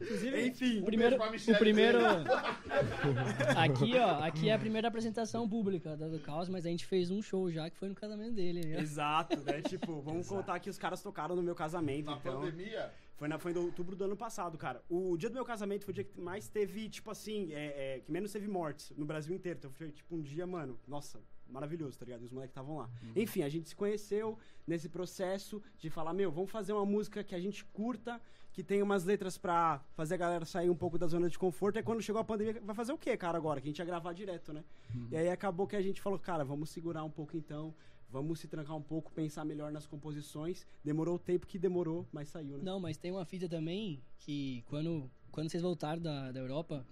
Inclusive, 0.00 0.46
Enfim. 0.48 0.80
o 0.80 0.84
primeiro. 0.84 1.16
O 1.16 1.58
primeiro. 1.58 1.98
aqui, 3.56 3.96
ó. 3.96 4.22
Aqui 4.24 4.48
é 4.48 4.54
a 4.54 4.58
primeira 4.58 4.88
apresentação 4.88 5.48
pública 5.48 5.96
da- 5.96 6.08
do 6.08 6.18
Caos, 6.20 6.48
mas 6.48 6.64
a 6.66 6.68
gente 6.68 6.86
fez 6.86 7.10
um 7.10 7.20
show 7.22 7.50
já 7.50 7.68
que 7.70 7.76
foi 7.76 7.88
no 7.88 7.94
casamento 7.94 8.34
dele. 8.34 8.60
né? 8.66 8.80
Exato, 8.80 9.36
né? 9.42 9.60
Tipo, 9.68 10.00
vamos 10.00 10.28
contar 10.28 10.58
que 10.60 10.70
os 10.70 10.78
caras 10.78 11.02
tocaram 11.02 11.34
no 11.36 11.42
meu 11.42 11.54
casamento, 11.54 12.06
Na 12.10 12.16
então. 12.16 12.40
pandemia, 12.40 12.92
Foi, 13.16 13.28
na, 13.28 13.38
foi 13.38 13.52
em 13.52 13.56
outubro 13.56 13.96
do 13.96 14.04
ano 14.04 14.16
passado, 14.16 14.56
cara. 14.56 14.82
O 14.88 15.16
dia 15.16 15.28
do 15.28 15.34
meu 15.34 15.44
casamento 15.44 15.84
foi 15.84 15.92
o 15.92 15.94
dia 15.94 16.04
que 16.04 16.20
mais 16.20 16.48
teve, 16.48 16.88
tipo 16.88 17.10
assim, 17.10 17.52
é, 17.52 17.96
é, 17.96 18.00
que 18.00 18.10
menos 18.12 18.32
teve 18.32 18.46
mortes 18.48 18.92
no 18.96 19.04
Brasil 19.04 19.34
inteiro. 19.34 19.58
Então 19.58 19.70
foi, 19.70 19.90
tipo, 19.90 20.14
um 20.16 20.22
dia, 20.22 20.46
mano, 20.46 20.78
nossa, 20.86 21.20
maravilhoso, 21.48 21.98
tá 21.98 22.04
ligado? 22.04 22.22
E 22.22 22.24
os 22.26 22.30
moleques 22.30 22.52
estavam 22.52 22.76
lá. 22.78 22.88
Enfim, 23.16 23.42
a 23.42 23.48
gente 23.48 23.68
se 23.68 23.74
conheceu 23.74 24.38
nesse 24.66 24.88
processo 24.88 25.62
de 25.78 25.90
falar, 25.90 26.12
meu, 26.12 26.30
vamos 26.30 26.50
fazer 26.50 26.72
uma 26.72 26.84
música 26.86 27.24
que 27.24 27.34
a 27.34 27.40
gente 27.40 27.64
curta, 27.64 28.20
que 28.58 28.64
tem 28.64 28.82
umas 28.82 29.04
letras 29.04 29.38
pra 29.38 29.80
fazer 29.94 30.14
a 30.14 30.18
galera 30.18 30.44
sair 30.44 30.68
um 30.68 30.74
pouco 30.74 30.98
da 30.98 31.06
zona 31.06 31.30
de 31.30 31.38
conforto. 31.38 31.78
E 31.78 31.82
quando 31.84 32.02
chegou 32.02 32.20
a 32.20 32.24
pandemia, 32.24 32.60
vai 32.60 32.74
fazer 32.74 32.92
o 32.92 32.98
quê, 32.98 33.16
cara, 33.16 33.38
agora? 33.38 33.60
Que 33.60 33.68
a 33.68 33.70
gente 33.70 33.78
ia 33.78 33.84
gravar 33.84 34.12
direto, 34.12 34.52
né? 34.52 34.64
E 35.12 35.16
aí 35.16 35.28
acabou 35.30 35.64
que 35.64 35.76
a 35.76 35.80
gente 35.80 36.00
falou, 36.00 36.18
cara, 36.18 36.44
vamos 36.44 36.68
segurar 36.70 37.04
um 37.04 37.10
pouco 37.10 37.36
então. 37.36 37.72
Vamos 38.10 38.40
se 38.40 38.48
trancar 38.48 38.74
um 38.76 38.82
pouco, 38.82 39.12
pensar 39.12 39.44
melhor 39.44 39.70
nas 39.70 39.86
composições. 39.86 40.66
Demorou 40.82 41.14
o 41.14 41.18
tempo 41.20 41.46
que 41.46 41.56
demorou, 41.56 42.04
mas 42.10 42.30
saiu, 42.30 42.56
né? 42.58 42.64
Não, 42.64 42.80
mas 42.80 42.96
tem 42.96 43.12
uma 43.12 43.24
fita 43.24 43.48
também 43.48 44.02
que 44.18 44.64
quando, 44.66 45.08
quando 45.30 45.48
vocês 45.48 45.62
voltaram 45.62 46.02
da, 46.02 46.32
da 46.32 46.40
Europa, 46.40 46.84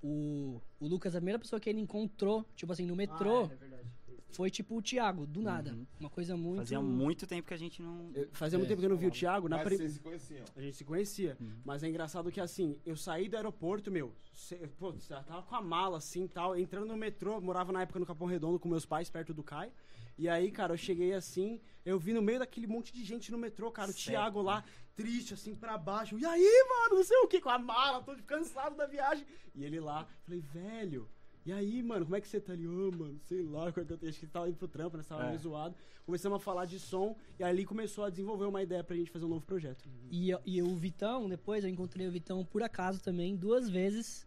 o, 0.00 0.60
o 0.78 0.86
Lucas, 0.86 1.16
a 1.16 1.18
primeira 1.18 1.40
pessoa 1.40 1.58
que 1.58 1.68
ele 1.68 1.80
encontrou, 1.80 2.44
tipo 2.54 2.72
assim, 2.72 2.86
no 2.86 2.94
metrô, 2.94 3.46
Ah, 3.50 3.52
é 3.52 3.56
verdade. 3.56 3.88
Foi 4.32 4.50
tipo 4.50 4.76
o 4.76 4.82
Thiago, 4.82 5.26
do 5.26 5.40
nada. 5.42 5.76
Uma 5.98 6.10
coisa 6.10 6.36
muito. 6.36 6.58
Fazia 6.58 6.80
muito 6.80 7.26
tempo 7.26 7.48
que 7.48 7.54
a 7.54 7.56
gente 7.56 7.80
não. 7.82 8.10
Eu- 8.14 8.28
Fazia 8.32 8.58
muito 8.58 8.68
tempo 8.68 8.80
que 8.80 8.86
eu 8.86 8.90
não 8.90 8.96
vi 8.96 9.06
o 9.06 9.10
Thiago. 9.10 9.48
Na 9.48 9.56
mas 9.58 9.64
pri- 9.66 9.76
vocês 9.76 9.92
se 9.92 10.00
conheciam. 10.00 10.44
A 10.56 10.60
gente 10.60 10.76
se 10.76 10.84
conhecia. 10.84 11.36
Mas 11.64 11.82
é 11.82 11.88
engraçado 11.88 12.30
que 12.30 12.40
assim, 12.40 12.78
eu 12.84 12.96
saí 12.96 13.28
do 13.28 13.36
aeroporto, 13.36 13.90
meu. 13.90 14.12
cê- 14.32 14.56
pô, 14.78 14.92
tava 14.92 15.42
com 15.42 15.54
a 15.54 15.60
mala 15.60 15.98
assim 15.98 16.26
tal. 16.26 16.56
Entrando 16.56 16.86
no 16.86 16.96
metrô, 16.96 17.40
morava 17.40 17.72
na 17.72 17.82
época 17.82 17.98
no 17.98 18.06
Capão 18.06 18.26
Redondo 18.26 18.58
com 18.58 18.68
meus 18.68 18.86
pais, 18.86 19.10
perto 19.10 19.34
do 19.34 19.42
Caio. 19.42 19.70
E 20.16 20.28
aí, 20.28 20.50
cara, 20.50 20.72
eu 20.74 20.78
cheguei 20.78 21.12
assim, 21.14 21.60
eu 21.84 21.98
vi 21.98 22.12
no 22.12 22.22
meio 22.22 22.38
daquele 22.38 22.66
monte 22.66 22.92
de 22.92 23.02
gente 23.04 23.30
no 23.32 23.38
metrô, 23.38 23.70
cara, 23.70 23.90
o 23.90 23.94
Thiago 23.94 24.40
lá, 24.42 24.62
triste, 24.94 25.32
assim, 25.34 25.54
pra 25.54 25.76
baixo. 25.78 26.18
E 26.18 26.24
aí, 26.26 26.64
mano, 26.68 26.96
não 26.96 27.04
sei 27.04 27.16
o 27.18 27.26
que, 27.28 27.40
com 27.40 27.48
a 27.50 27.58
mala, 27.58 28.02
tô 28.02 28.14
cansado 28.26 28.76
da 28.76 28.86
viagem. 28.86 29.24
E 29.54 29.64
ele 29.64 29.80
lá, 29.80 30.06
falei, 30.24 30.40
velho. 30.40 31.08
E 31.50 31.52
aí, 31.52 31.82
mano, 31.82 32.04
como 32.04 32.14
é 32.14 32.20
que 32.20 32.28
você 32.28 32.40
tá 32.40 32.52
ali? 32.52 32.64
Ô, 32.64 32.92
mano, 32.92 33.18
sei 33.24 33.42
lá, 33.42 33.72
como 33.72 33.82
é 33.82 33.84
que 33.84 33.92
eu 33.92 33.98
tenho. 33.98 34.10
Acho 34.10 34.20
que 34.20 34.24
ele 34.26 34.30
tava 34.30 34.48
indo 34.48 34.56
pro 34.56 34.68
trampo, 34.68 34.96
né? 34.96 35.02
Tava 35.02 35.24
É. 35.24 35.26
meio 35.30 35.38
zoado. 35.40 35.74
Começamos 36.06 36.36
a 36.36 36.38
falar 36.38 36.64
de 36.64 36.78
som, 36.78 37.16
e 37.40 37.42
ali 37.42 37.64
começou 37.66 38.04
a 38.04 38.10
desenvolver 38.10 38.44
uma 38.44 38.62
ideia 38.62 38.84
pra 38.84 38.94
gente 38.94 39.10
fazer 39.10 39.24
um 39.24 39.28
novo 39.28 39.44
projeto. 39.44 39.84
E, 40.12 40.30
e 40.46 40.62
o 40.62 40.76
Vitão, 40.76 41.28
depois 41.28 41.64
eu 41.64 41.70
encontrei 41.70 42.06
o 42.06 42.10
Vitão 42.12 42.44
por 42.44 42.62
acaso 42.62 43.02
também, 43.02 43.34
duas 43.36 43.68
vezes, 43.68 44.24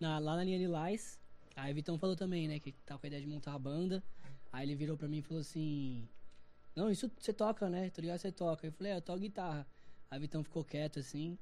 na, 0.00 0.18
lá 0.18 0.34
na 0.34 0.42
linha 0.42 0.58
de 0.58 0.66
Lais. 0.66 1.20
Aí 1.54 1.70
o 1.70 1.74
Vitão 1.76 1.96
falou 1.96 2.16
também, 2.16 2.48
né, 2.48 2.58
que 2.58 2.72
tava 2.84 2.98
com 2.98 3.06
a 3.06 3.08
ideia 3.08 3.22
de 3.22 3.28
montar 3.28 3.54
a 3.54 3.58
banda. 3.58 4.02
Aí 4.52 4.66
ele 4.66 4.74
virou 4.74 4.96
pra 4.96 5.06
mim 5.06 5.18
e 5.18 5.22
falou 5.22 5.42
assim: 5.42 6.08
Não, 6.74 6.90
isso 6.90 7.08
você 7.16 7.32
toca, 7.32 7.70
né? 7.70 7.90
Tô 7.90 8.00
ligado 8.00 8.16
que 8.16 8.22
você 8.22 8.32
toca. 8.32 8.66
Eu 8.66 8.72
falei: 8.72 8.90
É, 8.92 8.96
eu 8.96 9.02
toco 9.02 9.20
guitarra. 9.20 9.64
Aí 10.10 10.18
o 10.18 10.20
Vitão 10.20 10.42
ficou 10.42 10.64
quieto 10.64 10.98
assim. 10.98 11.38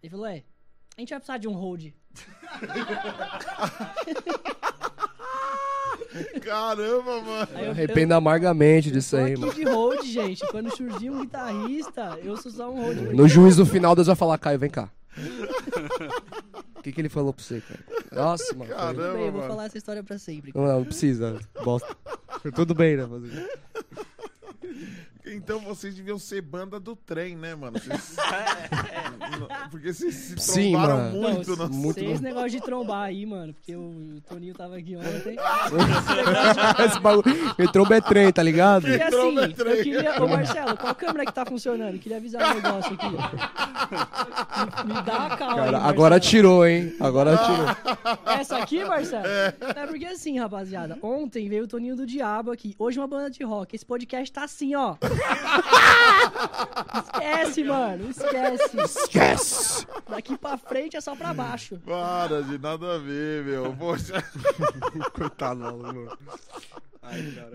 Ele 0.00 0.10
falou: 0.10 0.26
É, 0.26 0.44
a 0.98 1.00
gente 1.00 1.10
vai 1.10 1.18
precisar 1.20 1.38
de 1.38 1.46
um 1.48 1.52
hold. 1.52 1.86
Caramba, 6.42 7.20
mano. 7.22 7.48
Aí 7.54 7.64
eu- 7.66 7.70
Arrependo 7.70 8.14
amargamente 8.14 8.90
disso 8.90 9.16
aí, 9.16 9.36
mano. 9.36 9.52
de 9.54 9.62
hold, 9.64 10.02
gente. 10.04 10.44
Quando 10.48 10.74
surgir 10.76 11.10
um 11.10 11.20
guitarrista, 11.20 12.18
eu 12.22 12.36
sou 12.36 12.50
só 12.50 12.68
um 12.70 12.82
hold. 12.82 12.98
No 13.14 13.28
juízo 13.28 13.64
final, 13.64 13.94
Deus 13.94 14.06
vai 14.08 14.16
falar, 14.16 14.36
Caio, 14.38 14.58
vem 14.58 14.70
cá. 14.70 14.90
O 16.76 16.82
que, 16.82 16.90
que 16.92 17.00
ele 17.00 17.08
falou 17.08 17.32
pra 17.32 17.42
você, 17.44 17.60
cara? 17.60 17.80
Nossa, 18.12 18.54
mano. 18.56 18.70
Caramba. 18.70 18.94
Tudo 19.02 19.12
bem, 19.14 19.26
eu 19.26 19.32
vou 19.32 19.40
mano. 19.42 19.52
falar 19.52 19.66
essa 19.66 19.78
história 19.78 20.02
pra 20.02 20.18
sempre. 20.18 20.50
Não, 20.54 20.64
não 20.66 20.84
precisa. 20.84 21.38
Bosta. 21.64 21.96
Tudo 22.54 22.74
bem, 22.74 22.96
né? 22.96 23.06
Então 25.30 25.60
vocês 25.60 25.94
deviam 25.94 26.18
ser 26.18 26.40
banda 26.40 26.80
do 26.80 26.96
trem, 26.96 27.36
né, 27.36 27.54
mano? 27.54 27.78
Vocês... 27.78 28.16
Porque 29.70 29.92
vocês 29.92 30.14
se 30.14 30.38
Sim, 30.38 30.72
trombaram 30.72 30.96
mano. 30.96 31.20
muito. 31.20 31.56
não, 31.56 31.68
muito 31.68 32.00
esse 32.00 32.22
negócio 32.22 32.50
de 32.50 32.60
trombar 32.60 33.04
aí, 33.04 33.26
mano. 33.26 33.52
Porque 33.54 33.74
o, 33.74 33.80
o 34.16 34.20
Toninho 34.28 34.54
tava 34.54 34.76
aqui 34.76 34.96
ontem. 34.96 35.36
Esse 36.84 37.00
bagulho. 37.00 37.24
Entrou 37.58 37.84
o 37.84 37.88
B-Trem, 37.88 38.32
tá 38.32 38.42
ligado? 38.42 38.88
E 38.88 39.00
assim, 39.00 39.10
Quilômetro 39.10 39.68
aí. 39.68 39.78
eu 39.78 39.84
queria. 39.84 40.22
Ô 40.22 40.28
Marcelo, 40.28 40.76
qual 40.76 40.94
câmera 40.94 41.26
que 41.26 41.32
tá 41.32 41.44
funcionando? 41.44 41.94
Eu 41.94 41.98
queria 41.98 42.18
avisar 42.18 42.50
um 42.50 42.54
negócio 42.54 42.94
aqui. 42.94 43.06
Me, 44.86 44.94
me 44.94 45.02
dá 45.02 45.18
uma 45.18 45.36
calma. 45.36 45.52
aí, 45.52 45.58
Cara, 45.58 45.72
Marcelo. 45.72 45.76
agora 45.76 46.20
tirou, 46.20 46.66
hein? 46.66 46.94
Agora 47.00 47.36
tirou. 47.36 47.66
Essa 48.26 48.58
aqui, 48.58 48.84
Marcelo? 48.84 49.26
É. 49.26 49.86
porque 49.86 50.06
assim, 50.06 50.38
rapaziada. 50.38 50.98
Ontem 51.02 51.48
veio 51.48 51.64
o 51.64 51.68
Toninho 51.68 51.96
do 51.96 52.06
Diabo 52.06 52.50
aqui. 52.50 52.74
Hoje 52.78 52.98
uma 52.98 53.06
banda 53.06 53.30
de 53.30 53.42
rock. 53.42 53.74
Esse 53.74 53.84
podcast 53.84 54.32
tá 54.32 54.44
assim, 54.44 54.74
ó. 54.74 54.96
Esquece, 57.04 57.64
mano. 57.64 58.10
Esquece. 58.10 58.80
Esquece! 58.80 59.86
Daqui 60.08 60.36
pra 60.36 60.56
frente 60.58 60.96
é 60.96 61.00
só 61.00 61.14
pra 61.14 61.32
baixo. 61.34 61.78
Para, 61.84 62.42
de 62.42 62.58
nada 62.58 62.94
a 62.96 62.98
ver, 62.98 63.44
meu. 63.44 63.74
Poxa. 63.74 64.22
Coitado, 65.12 65.58
mano. 65.60 66.08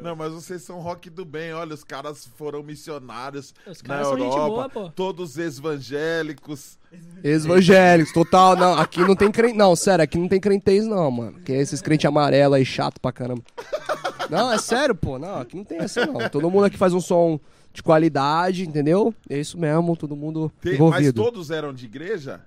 Não, 0.02 0.16
mas 0.16 0.34
vocês 0.34 0.64
são 0.64 0.80
rock 0.80 1.10
do 1.10 1.24
bem. 1.24 1.54
Olha, 1.54 1.76
os 1.76 1.84
caras 1.84 2.28
foram 2.38 2.64
missionários 2.64 3.54
Os 3.68 3.84
na 3.84 3.88
caras 3.88 4.08
são 4.08 4.18
gente 4.18 4.36
Europa. 4.36 4.50
boa, 4.50 4.70
pô. 4.70 4.90
Todos 4.90 5.38
evangélicos. 5.38 6.80
Evangélicos, 7.24 8.12
total. 8.14 8.56
Não, 8.56 8.78
aqui 8.80 9.02
não 9.02 9.16
tem 9.16 9.32
crente. 9.32 9.56
Não, 9.56 9.76
sério, 9.76 10.04
aqui 10.04 10.18
não 10.18 10.28
tem 10.28 10.40
crentez, 10.40 10.86
não, 10.88 11.10
mano. 11.12 11.40
Que 11.42 11.54
é 11.54 11.62
esses 11.62 11.82
crentes 11.82 12.06
amarelos 12.06 12.56
aí, 12.58 12.66
chato 12.66 13.00
pra 13.00 13.12
caramba. 13.12 13.44
Não, 14.30 14.52
é 14.52 14.58
sério, 14.58 14.96
pô. 14.96 15.18
Não, 15.20 15.40
aqui 15.40 15.56
não 15.56 15.64
tem 15.64 15.80
essa, 15.80 16.06
não. 16.06 16.30
Todo 16.30 16.50
mundo 16.50 16.66
aqui 16.66 16.78
faz 16.78 16.94
um 16.94 17.02
som 17.02 17.40
de 17.74 17.82
qualidade, 17.82 18.68
entendeu? 18.68 19.14
É 19.30 19.40
isso 19.40 19.58
mesmo, 19.58 19.96
todo 19.98 20.16
mundo 20.16 20.52
Tem- 20.62 20.74
mas 20.74 20.80
envolvido. 20.80 21.24
todos 21.24 21.50
eram 21.52 21.74
de 21.74 21.86
igreja? 21.86 22.42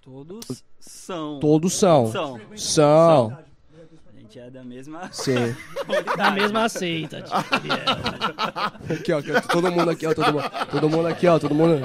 Todos 0.00 0.62
são. 0.78 1.40
Todos 1.40 1.72
são. 1.74 2.10
São. 2.12 2.40
São. 2.56 3.38
A 4.34 4.36
gente 4.36 4.38
é 4.40 4.50
da 4.50 4.64
mesma. 4.64 5.10
Sim. 5.12 5.34
Da 6.16 6.30
mesma 6.32 6.68
seita, 6.68 7.22
tio. 7.22 7.34
Aqui, 8.96 9.12
ó, 9.12 9.18
aqui, 9.18 9.30
ó, 9.32 9.40
todo 9.40 9.70
mundo 9.72 9.90
aqui, 9.90 10.06
ó, 10.06 10.14
todo 10.14 10.32
mundo, 10.32 10.50
todo 10.70 10.90
mundo 10.90 11.06
aqui, 11.08 11.26
ó, 11.26 11.38
todo 11.38 11.54
mundo 11.54 11.80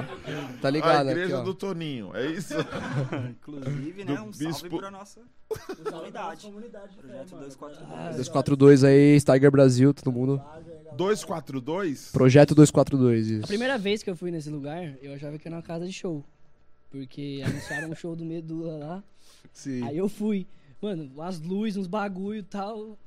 tá 0.61 0.67
A 0.67 0.71
ligado 0.71 1.09
igreja 1.09 1.33
aqui, 1.35 1.41
ó. 1.41 1.43
do 1.43 1.53
Toninho, 1.53 2.11
é 2.15 2.25
isso? 2.27 2.53
Inclusive, 3.29 4.03
Do 4.03 4.13
né? 4.13 4.21
Um 4.21 4.33
salve 4.33 4.45
bispo- 4.45 4.77
pra 4.77 4.91
nossa 4.91 5.21
comunidade. 5.83 6.49
Projeto 6.97 7.29
242. 7.37 8.15
242 8.15 8.83
aí, 8.83 9.21
Tiger 9.21 9.51
Brasil, 9.51 9.93
todo 9.93 10.11
mundo. 10.11 10.41
242? 10.95 12.11
Projeto 12.11 12.55
242, 12.55 13.27
isso. 13.27 13.43
A 13.45 13.47
primeira 13.47 13.77
vez 13.77 14.01
que 14.03 14.09
eu 14.09 14.15
fui 14.15 14.31
nesse 14.31 14.49
lugar, 14.49 14.95
eu 15.01 15.13
achava 15.13 15.37
que 15.37 15.47
era 15.47 15.55
uma 15.57 15.63
casa 15.63 15.85
de 15.85 15.93
show. 15.93 16.23
Porque 16.89 17.41
anunciaram 17.45 17.89
um 17.91 17.95
show 17.95 18.15
do 18.15 18.25
Medula 18.25 18.77
lá. 18.77 19.03
Sim. 19.53 19.83
Aí 19.83 19.97
eu 19.97 20.09
fui. 20.09 20.47
Mano, 20.81 21.11
as 21.21 21.39
luzes, 21.41 21.77
uns 21.77 21.87
bagulho 21.87 22.39
e 22.39 22.43
tal. 22.43 22.97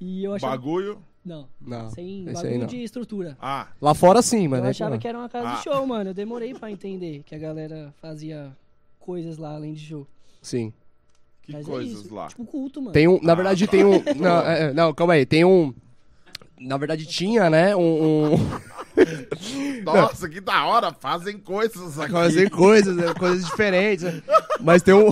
E 0.00 0.24
eu 0.24 0.34
achava. 0.34 0.56
Bagulho? 0.56 0.98
Não, 1.24 1.48
Não, 1.60 1.90
sem 1.90 2.20
esse 2.20 2.28
aí 2.28 2.34
bagulho 2.34 2.58
não. 2.60 2.66
de 2.68 2.82
estrutura. 2.84 3.36
Ah, 3.40 3.66
Lá 3.80 3.94
fora 3.94 4.22
sim, 4.22 4.46
mas 4.46 4.58
eu 4.60 4.64
né, 4.64 4.70
achava 4.70 4.94
pô. 4.94 5.00
que 5.00 5.08
era 5.08 5.18
uma 5.18 5.28
casa 5.28 5.48
Ah. 5.48 5.54
de 5.56 5.62
show, 5.64 5.84
mano. 5.86 6.10
Eu 6.10 6.14
demorei 6.14 6.54
pra 6.54 6.70
entender 6.70 7.24
que 7.26 7.34
a 7.34 7.38
galera 7.38 7.92
fazia 8.00 8.56
coisas 9.00 9.36
lá 9.36 9.54
além 9.56 9.72
de 9.74 9.80
show. 9.80 10.06
Sim. 10.40 10.72
que 11.42 11.52
Mas 11.52 11.66
é 11.66 11.70
coisas 11.70 12.00
isso. 12.04 12.14
lá. 12.14 12.28
Tipo 12.28 12.44
culto, 12.44 12.80
mano. 12.80 12.92
Tem 12.92 13.08
um, 13.08 13.20
na 13.22 13.34
verdade 13.34 13.66
tem 13.66 13.84
um, 13.84 14.00
não, 14.16 14.40
é, 14.40 14.62
é, 14.64 14.72
não, 14.72 14.94
calma 14.94 15.14
aí, 15.14 15.26
tem 15.26 15.44
um, 15.44 15.74
na 16.60 16.76
verdade 16.76 17.06
tinha, 17.06 17.48
né, 17.50 17.74
um, 17.74 18.34
um 18.34 18.36
Nossa, 19.84 20.28
que 20.28 20.40
da 20.40 20.64
hora, 20.66 20.92
fazem 20.92 21.38
coisas 21.38 21.98
aqui. 21.98 22.12
fazer 22.12 22.50
coisas, 22.50 22.96
né, 22.96 23.12
coisas 23.14 23.44
diferentes, 23.44 24.04
né? 24.04 24.22
mas 24.60 24.82
tem 24.82 24.94
um, 24.94 25.10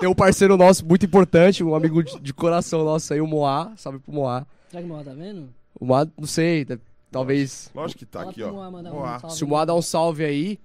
tem 0.00 0.08
um 0.08 0.14
parceiro 0.14 0.56
nosso 0.56 0.84
muito 0.86 1.04
importante, 1.06 1.62
um 1.64 1.74
amigo 1.74 2.02
de, 2.02 2.18
de 2.20 2.32
coração 2.34 2.84
nosso 2.84 3.12
aí, 3.12 3.20
o 3.20 3.26
Moá, 3.26 3.72
salve 3.76 3.98
pro 3.98 4.12
Moá. 4.12 4.46
Será 4.70 4.82
que 4.82 4.88
o 4.88 4.92
Moá 4.92 5.04
tá 5.04 5.12
vendo? 5.12 5.48
O 5.78 5.84
Moá, 5.84 6.06
não 6.18 6.26
sei, 6.26 6.64
deve- 6.64 6.82
talvez, 7.10 7.70
Lógico 7.74 7.98
que 8.00 8.06
tá 8.06 8.20
Fala 8.20 8.30
aqui, 8.30 8.42
ó. 8.42 8.52
Moá 8.52 8.68
um 8.68 8.82
Moá. 8.82 9.18
salve. 9.20 9.36
se 9.36 9.44
o 9.44 9.48
Moá 9.48 9.64
dá 9.64 9.74
um 9.74 9.82
salve 9.82 10.24
aí, 10.24 10.58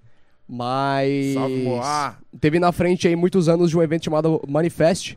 mas... 0.48 1.34
Salve, 1.34 1.62
Moá. 1.62 2.16
teve 2.40 2.58
na 2.58 2.72
frente 2.72 3.06
aí 3.06 3.14
muitos 3.16 3.48
anos 3.48 3.70
de 3.70 3.76
um 3.78 3.82
evento 3.82 4.04
chamado 4.04 4.40
Manifest. 4.48 5.16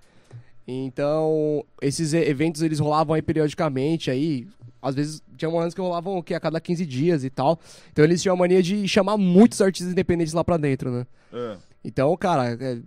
Então, 0.67 1.65
esses 1.81 2.13
eventos 2.13 2.61
eles 2.61 2.79
rolavam 2.79 3.13
aí 3.15 3.21
periodicamente 3.21 4.09
aí. 4.09 4.47
Às 4.83 4.95
vezes 4.95 5.23
tinha 5.37 5.49
anos 5.49 5.73
que 5.73 5.81
rolavam 5.81 6.17
o 6.17 6.21
quê? 6.23 6.33
a 6.33 6.39
cada 6.39 6.59
15 6.59 6.85
dias 6.85 7.23
e 7.23 7.29
tal. 7.29 7.59
Então 7.91 8.03
eles 8.05 8.21
tinham 8.21 8.35
a 8.35 8.37
mania 8.37 8.61
de 8.61 8.87
chamar 8.87 9.17
muitos 9.17 9.61
artistas 9.61 9.91
independentes 9.91 10.33
lá 10.33 10.43
pra 10.43 10.57
dentro, 10.57 10.91
né? 10.91 11.07
É. 11.33 11.57
Então, 11.83 12.15
cara, 12.17 12.51
é- 12.53 12.79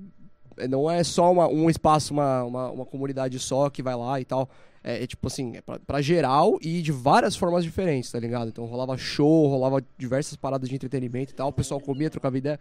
é- 0.58 0.68
não 0.68 0.90
é 0.90 1.02
só 1.04 1.32
uma- 1.32 1.48
um 1.48 1.68
espaço, 1.68 2.12
uma, 2.14 2.42
uma, 2.44 2.70
uma 2.70 2.86
comunidade 2.86 3.38
só 3.38 3.68
que 3.70 3.82
vai 3.82 3.94
lá 3.96 4.20
e 4.20 4.24
tal. 4.24 4.48
É, 4.84 5.02
é 5.02 5.06
tipo 5.06 5.26
assim, 5.26 5.56
é 5.56 5.60
pra, 5.60 5.78
pra 5.80 6.00
geral 6.00 6.58
e 6.62 6.80
de 6.80 6.92
várias 6.92 7.34
formas 7.34 7.64
diferentes, 7.64 8.10
tá 8.12 8.20
ligado? 8.20 8.48
Então 8.48 8.64
rolava 8.66 8.96
show, 8.96 9.48
rolava 9.48 9.82
diversas 9.98 10.36
paradas 10.36 10.68
de 10.68 10.74
entretenimento 10.76 11.32
e 11.32 11.34
tal. 11.34 11.48
O 11.48 11.52
pessoal 11.52 11.80
comia, 11.80 12.08
trocava 12.08 12.38
ideia. 12.38 12.58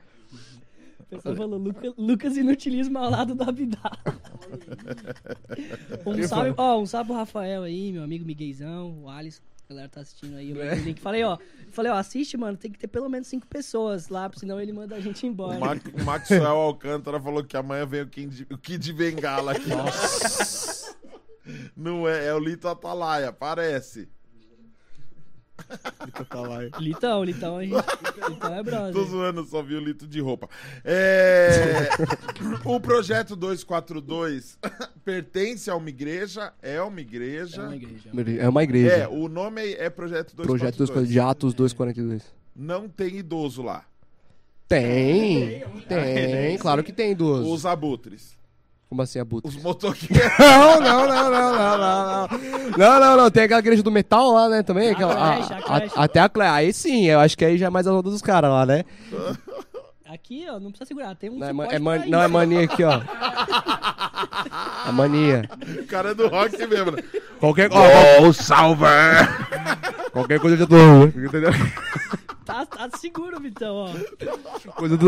O 1.06 1.16
pessoal 1.16 1.36
falou, 1.36 1.60
Luca, 1.60 1.94
Lucas 1.98 2.36
inutilismo 2.38 2.98
ao 2.98 3.10
lado 3.10 3.36
da 3.36 3.46
Abidal. 3.46 3.92
um 6.06 6.24
salve, 6.28 6.54
ó, 6.58 6.80
um 6.80 6.86
salve 6.86 7.08
pro 7.08 7.16
Rafael 7.18 7.64
aí, 7.64 7.92
meu 7.92 8.04
amigo 8.04 8.26
Miguezão, 8.26 9.04
o 9.04 9.10
Alisson. 9.10 9.42
A 9.68 9.74
galera 9.74 9.90
tá 9.90 10.02
assistindo 10.02 10.36
aí. 10.38 10.52
Eu 10.52 10.58
o 10.58 10.76
link. 10.84 11.00
Falei, 11.02 11.24
ó. 11.24 11.40
Falei, 11.72 11.92
ó, 11.92 11.96
assiste, 11.96 12.38
mano. 12.38 12.56
Tem 12.56 12.72
que 12.72 12.78
ter 12.78 12.88
pelo 12.88 13.10
menos 13.10 13.28
cinco 13.28 13.48
pessoas 13.48 14.10
lá, 14.10 14.30
senão 14.36 14.62
ele 14.62 14.72
manda 14.72 14.96
a 14.96 15.00
gente 15.00 15.26
embora. 15.26 15.58
O 15.58 15.60
Ma- 15.60 15.74
o 15.74 16.04
Maxwell 16.04 16.46
Alcântara 16.46 17.20
falou 17.20 17.44
que 17.44 17.58
amanhã 17.58 17.84
vem 17.84 18.02
o 18.04 18.08
Kid, 18.08 18.46
o 18.52 18.58
Kid 18.60 18.94
Bengala 18.94 19.54
aqui. 19.54 19.70
Não 21.76 22.08
é, 22.08 22.28
é 22.28 22.34
o 22.34 22.40
Lito 22.40 22.68
Atalaia, 22.68 23.32
parece. 23.34 24.08
Litão, 26.80 27.24
Litão, 27.24 27.58
a 27.58 27.64
gente. 27.64 27.76
Litão 28.30 28.56
é 28.56 28.64
brother. 28.64 28.94
Tô 28.94 29.04
zoando, 29.06 29.46
só 29.46 29.62
vi 29.62 29.76
o 29.76 29.80
Lito 29.80 30.08
de 30.08 30.20
roupa. 30.20 30.50
É... 30.84 31.90
o 32.64 32.80
projeto 32.80 33.36
242 33.36 34.58
pertence 35.04 35.70
a 35.70 35.76
uma 35.76 35.90
igreja, 35.90 36.54
é 36.62 36.82
uma 36.82 37.02
igreja. 37.02 37.62
É 37.62 37.66
uma 37.66 37.76
igreja. 37.76 38.10
É 38.40 38.50
uma 38.50 38.64
igreja. 38.64 38.92
É, 38.92 39.08
o 39.08 39.28
nome 39.28 39.74
é 39.74 39.90
Projeto 39.90 40.36
242. 40.36 40.48
Projeto 40.48 40.78
242, 40.78 41.10
de 41.10 41.20
Atos 41.20 41.54
242. 41.54 42.24
Não 42.56 42.88
tem 42.88 43.18
idoso 43.18 43.62
lá. 43.62 43.86
Tem, 44.68 45.64
tem, 45.88 46.58
claro 46.58 46.84
que 46.84 46.92
tem 46.92 47.16
duas. 47.16 47.46
Os 47.46 47.66
abutres. 47.66 48.36
Como 48.90 49.02
assim, 49.02 49.20
abutre? 49.20 49.50
Os 49.50 49.62
motoqueiros. 49.62 50.18
Não, 50.40 50.80
não, 50.80 51.08
não, 51.08 51.08
não, 51.08 51.32
não, 51.32 51.78
não, 51.78 51.78
não. 51.78 52.28
Não, 52.78 53.00
não, 53.00 53.18
não. 53.18 53.32
Tem 53.32 53.44
aquela 53.44 53.60
igreja 53.60 53.82
do 53.84 53.92
metal 53.92 54.32
lá, 54.32 54.48
né, 54.48 54.64
também. 54.64 54.92
Aquela, 54.92 55.16
Clash, 55.16 55.52
a- 55.52 55.56
a 55.56 55.78
a- 55.78 56.04
até 56.06 56.20
a 56.20 56.30
Clash. 56.30 56.52
Aí 56.54 56.72
sim, 56.74 57.06
eu 57.06 57.20
acho 57.20 57.36
que 57.38 57.44
aí 57.44 57.58
já 57.58 57.66
é 57.66 57.70
mais 57.70 57.88
a 57.88 57.92
onda 57.94 58.04
dos 58.10 58.22
caras 58.22 58.50
lá, 58.52 58.66
né? 58.66 58.86
Aqui, 60.08 60.46
ó, 60.48 60.60
não 60.60 60.70
precisa 60.70 60.86
segurar. 60.86 61.16
Tem 61.16 61.30
um 61.32 61.40
Não, 61.40 61.48
é, 61.48 61.50
suporte 61.50 61.80
ma- 61.80 61.96
é 61.96 62.00
man- 62.00 62.06
não, 62.08 62.22
é 62.22 62.28
mania 62.28 62.64
aqui, 62.64 62.84
ó. 62.84 63.02
A 64.86 64.92
mania. 64.92 65.50
O 65.80 65.86
cara 65.88 66.12
é 66.12 66.14
do 66.14 66.28
rock 66.28 66.56
mesmo. 66.66 66.92
né? 66.92 67.04
Qualquer, 67.40 67.70
ó, 67.72 68.22
Oh, 68.22 68.32
salve! 68.34 68.86
qualquer 70.12 70.40
coisa 70.40 70.56
eu 70.56 70.60
já 70.60 70.68
tô. 70.68 71.06
Entendeu? 71.08 71.52
Tá, 72.46 72.66
tá 72.66 72.88
seguro, 72.98 73.40
Vitão, 73.42 73.76
ó. 73.76 74.72
Coisa 74.74 74.96
do. 74.96 75.08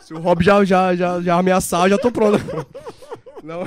Se 0.00 0.14
o 0.14 0.18
Rob 0.18 0.42
já, 0.42 0.64
já, 0.64 0.94
já, 0.94 1.20
já 1.20 1.38
ameaçar, 1.38 1.84
eu 1.86 1.90
já 1.90 1.98
tô 1.98 2.10
pronto. 2.10 2.38
Não. 3.42 3.64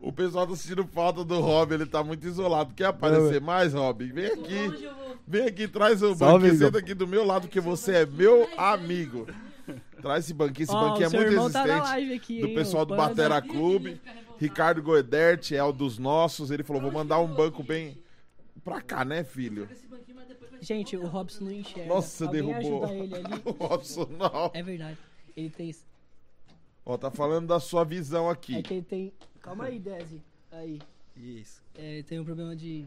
O 0.00 0.12
pessoal 0.12 0.46
tá 0.46 0.54
sentindo 0.56 0.86
falta 0.86 1.24
do 1.24 1.40
Rob, 1.40 1.72
ele 1.74 1.86
tá 1.86 2.02
muito 2.02 2.26
isolado. 2.26 2.72
Quer 2.74 2.86
aparecer 2.86 3.40
mais, 3.40 3.74
Rob? 3.74 4.04
Vem 4.12 4.26
aqui. 4.26 4.88
Vem 5.26 5.46
aqui, 5.46 5.68
traz 5.68 6.02
o 6.02 6.14
Salve, 6.14 6.46
banquinho, 6.46 6.58
senta 6.58 6.78
aqui 6.78 6.94
do 6.94 7.06
meu 7.06 7.24
lado, 7.24 7.48
que 7.48 7.60
você 7.60 7.96
é 7.96 8.06
meu 8.06 8.48
amigo. 8.56 9.26
Traz 10.00 10.24
esse 10.24 10.32
banquinho, 10.32 10.64
esse 10.64 10.72
banquinho 10.72 11.06
é 11.06 11.08
muito 11.10 11.52
tá 11.52 11.64
resistente. 11.64 12.12
aqui, 12.14 12.40
do 12.40 12.48
pessoal 12.54 12.86
do. 12.86 12.96
Batera 12.96 13.42
Clube. 13.42 14.00
Ricardo 14.38 14.80
Goedert 14.80 15.52
é 15.52 15.62
o 15.62 15.72
dos 15.72 15.98
nossos. 15.98 16.50
Ele 16.50 16.62
falou: 16.62 16.80
vou 16.80 16.92
mandar 16.92 17.18
um 17.18 17.26
banco 17.26 17.62
bem 17.62 17.98
pra 18.64 18.80
cá, 18.80 19.04
né, 19.04 19.24
filho? 19.24 19.68
Gente, 20.60 20.96
o 20.96 21.06
Robson 21.06 21.44
não 21.44 21.52
enxerga. 21.52 21.88
Nossa, 21.88 22.24
Alguém 22.24 22.46
derrubou. 22.46 22.84
ajuda 22.84 22.94
ele 23.04 23.14
ali. 23.14 23.42
O 23.44 23.50
Robson, 23.64 24.08
não. 24.18 24.50
É 24.54 24.62
verdade. 24.62 24.98
Ele 25.38 25.50
tem. 25.50 25.74
Ó, 26.84 26.96
tá 26.96 27.10
falando 27.10 27.46
da 27.46 27.60
sua 27.60 27.84
visão 27.84 28.28
É 28.28 28.32
aqui. 28.32 28.62
que 28.62 28.74
ele 28.74 28.82
tem. 28.82 29.12
Calma 29.40 29.64
aí, 29.66 29.78
Desi. 29.78 30.20
Aí. 30.50 30.80
Isso. 31.16 31.62
É, 31.76 32.02
tem 32.02 32.18
um 32.18 32.24
problema 32.24 32.56
de. 32.56 32.84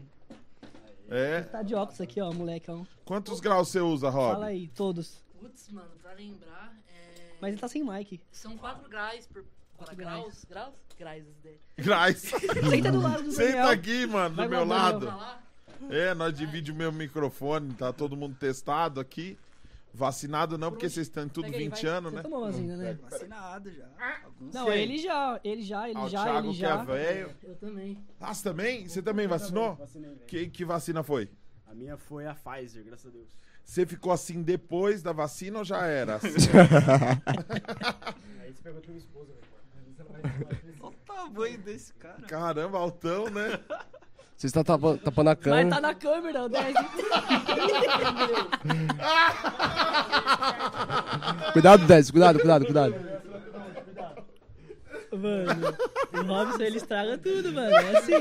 É. 1.08 1.42
Tá 1.42 1.62
de 1.62 1.74
óculos 1.74 2.00
aqui, 2.00 2.20
ó, 2.20 2.30
moleque, 2.32 2.70
ó. 2.70 2.84
Quantos 3.04 3.40
graus 3.40 3.68
você 3.68 3.80
usa, 3.80 4.10
Rob? 4.10 4.32
Fala 4.34 4.46
aí, 4.46 4.68
todos. 4.68 5.22
Putz, 5.40 5.68
mano, 5.70 5.90
pra 6.00 6.12
lembrar, 6.12 6.74
é... 6.88 7.32
Mas 7.40 7.52
ele 7.52 7.60
tá 7.60 7.68
sem 7.68 7.82
mic. 7.82 8.20
são 8.30 8.56
4 8.56 8.88
graus 8.88 9.26
por... 9.26 9.42
4 9.42 9.52
Quatro 9.78 9.96
graus? 9.96 10.44
Graus? 10.48 10.74
Graus. 10.98 11.24
Graus. 11.76 12.16
Senta 12.70 12.92
do 12.92 13.00
lado 13.00 13.22
do 13.24 13.30
Daniel. 13.34 13.52
Senta 13.52 13.70
aqui, 13.70 14.06
mano, 14.06 14.34
Vai 14.36 14.46
do 14.46 14.50
meu 14.50 14.66
Daniel. 14.66 15.08
lado. 15.08 15.32
É, 15.90 16.14
nós 16.14 16.32
dividimos 16.36 16.76
o 16.76 16.78
meu 16.78 16.92
microfone, 16.92 17.74
tá 17.74 17.92
todo 17.92 18.16
mundo 18.16 18.36
testado 18.38 19.00
aqui. 19.00 19.36
Vacinado 19.94 20.56
não, 20.56 20.70
porque 20.70 20.88
vocês 20.88 21.06
estão 21.06 21.28
tudo 21.28 21.44
Pega 21.44 21.58
aí, 21.58 21.64
20 21.68 21.82
vai. 21.82 21.90
anos, 21.90 22.12
né? 22.14 22.22
tomou 22.22 22.40
vacina, 22.40 22.76
né? 22.76 22.98
Vacinado 23.02 23.70
já. 23.70 23.86
Alguns 24.24 24.54
Não, 24.54 24.72
ele 24.72 24.96
já, 24.98 25.38
ele 25.44 25.62
já, 25.62 25.88
ele 25.88 25.98
Ah, 25.98 26.04
o 26.04 26.08
já, 26.08 26.22
Thiago 26.24 26.46
ele 26.48 26.54
que 26.54 26.60
já. 26.60 26.80
é 26.80 26.84
velho. 26.84 27.36
Eu 27.42 27.56
também. 27.56 28.04
Ah, 28.18 28.32
você 28.34 28.42
também? 28.42 28.88
Você 28.88 29.02
também 29.02 29.26
vacinou? 29.26 29.74
Vacinei, 29.76 30.10
velho. 30.10 30.26
Que, 30.26 30.48
que 30.48 30.64
vacina 30.64 31.02
foi? 31.02 31.28
A 31.66 31.74
minha 31.74 31.96
foi 31.98 32.26
a 32.26 32.34
Pfizer, 32.34 32.84
graças 32.84 33.06
a 33.06 33.10
Deus. 33.10 33.28
Você 33.64 33.84
ficou 33.86 34.12
assim 34.12 34.42
depois 34.42 35.02
da 35.02 35.12
vacina 35.12 35.58
ou 35.58 35.64
já 35.64 35.84
era? 35.86 36.16
assim? 36.16 36.28
Aí 38.40 38.52
você 38.52 38.62
pergunta 38.62 38.82
pra 38.84 38.92
minha 38.92 38.98
esposa, 38.98 39.32
velho. 39.32 39.42
Olha 40.80 40.88
o 40.88 40.92
tamanho 41.04 41.58
desse 41.58 41.92
cara. 41.94 42.22
Caramba, 42.22 42.78
altão, 42.78 43.28
né? 43.30 43.60
Você 44.42 44.48
está 44.48 44.64
tapa- 44.64 44.98
tapando 44.98 45.30
a 45.30 45.34
Mas 45.36 45.44
câmera. 45.44 45.70
tá 45.70 45.80
na 45.80 45.94
câmera, 45.94 46.42
o 46.42 46.48
10. 46.48 46.74
Cuidado, 51.52 51.86
10, 51.86 52.10
cuidado, 52.10 52.38
cuidado, 52.40 52.64
cuidado. 52.64 52.92
Mano, 55.12 55.76
o 56.12 56.22
Robson 56.26 56.62
ele 56.64 56.78
estraga 56.78 57.16
tudo, 57.18 57.52
mano. 57.52 57.72
É 57.72 57.98
assim, 57.98 58.14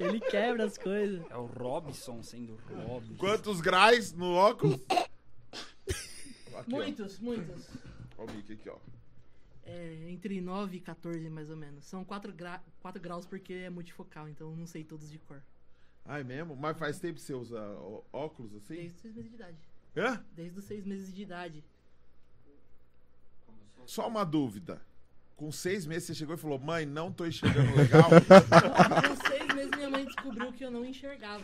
ele 0.00 0.18
quebra 0.18 0.64
as 0.64 0.78
coisas. 0.78 1.20
É 1.28 1.36
o 1.36 1.44
Robson 1.44 2.22
sendo 2.22 2.56
Robson. 2.86 3.14
Quantos 3.18 3.60
graus 3.60 4.14
no 4.14 4.32
óculos? 4.32 4.80
Aqui, 4.88 5.10
ó. 6.54 6.62
Muitos, 6.68 7.18
muitos. 7.18 7.68
Ó 8.16 8.24
o 8.24 8.30
Mickey 8.32 8.54
aqui, 8.54 8.70
ó. 8.70 8.76
É, 9.66 10.06
entre 10.08 10.40
9 10.40 10.78
e 10.78 10.80
14, 10.80 11.28
mais 11.28 11.50
ou 11.50 11.56
menos. 11.56 11.84
São 11.84 12.02
4, 12.02 12.32
gra... 12.32 12.62
4 12.80 12.98
graus 13.02 13.26
porque 13.26 13.52
é 13.52 13.68
multifocal, 13.68 14.26
então 14.26 14.56
não 14.56 14.66
sei 14.66 14.82
todos 14.82 15.10
de 15.10 15.18
cor. 15.18 15.42
Ai, 16.08 16.22
mesmo? 16.24 16.54
Mas 16.56 16.76
faz 16.78 16.98
tempo 16.98 17.14
que 17.14 17.20
você 17.22 17.34
usa 17.34 17.60
ó- 17.78 18.02
óculos 18.12 18.54
assim? 18.54 18.74
Desde 18.74 18.94
os 18.94 19.00
6 19.02 19.14
meses 19.14 19.30
de 19.30 19.34
idade. 19.36 19.56
Hã? 19.96 20.24
Desde 20.34 20.58
os 20.58 20.64
6 20.64 20.84
meses 20.86 21.14
de 21.14 21.22
idade. 21.22 21.64
Só 23.86 24.06
uma 24.08 24.24
dúvida. 24.24 24.80
Com 25.36 25.52
seis 25.52 25.84
meses 25.84 26.04
você 26.04 26.14
chegou 26.14 26.34
e 26.34 26.38
falou, 26.38 26.58
mãe, 26.58 26.86
não 26.86 27.12
tô 27.12 27.26
enxergando 27.26 27.74
legal. 27.76 28.08
Com 28.10 29.28
6 29.28 29.54
meses 29.54 29.70
minha 29.76 29.90
mãe 29.90 30.04
descobriu 30.04 30.52
que 30.52 30.64
eu 30.64 30.70
não 30.70 30.84
enxergava. 30.84 31.42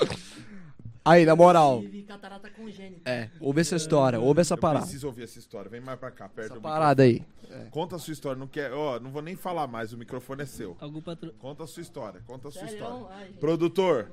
Aí, 1.04 1.26
na 1.26 1.34
moral. 1.36 1.80
Tive 1.82 2.02
catarata 2.04 2.48
congênita. 2.50 3.10
É, 3.10 3.28
ouve 3.40 3.60
essa 3.60 3.74
história, 3.76 4.18
ouve 4.20 4.40
essa 4.40 4.54
Eu 4.54 4.58
parada. 4.58 4.84
preciso 4.84 5.06
ouvir 5.08 5.24
essa 5.24 5.38
história. 5.38 5.68
Vem 5.68 5.80
mais 5.80 5.98
pra 5.98 6.10
cá, 6.10 6.28
perto 6.28 6.46
Essa 6.46 6.54
do 6.54 6.60
parada 6.62 7.02
aí. 7.02 7.14
microfone. 7.42 7.70
Conta 7.70 7.96
a 7.96 7.98
sua 7.98 8.12
história. 8.12 8.38
Não 8.38 8.46
quer, 8.46 8.72
ó, 8.72 8.98
não 9.00 9.10
vou 9.10 9.20
nem 9.20 9.34
falar 9.36 9.66
mais, 9.66 9.92
o 9.92 9.98
microfone 9.98 10.42
é 10.42 10.46
seu. 10.46 10.76
Algum 10.80 11.02
patro... 11.02 11.32
Conta 11.34 11.64
a 11.64 11.66
sua 11.66 11.80
história, 11.82 12.22
conta 12.26 12.48
a 12.48 12.50
sua 12.50 12.62
Sério? 12.62 12.76
história. 12.76 13.06
Ai, 13.10 13.26
gente. 13.26 13.38
Produtor, 13.40 14.10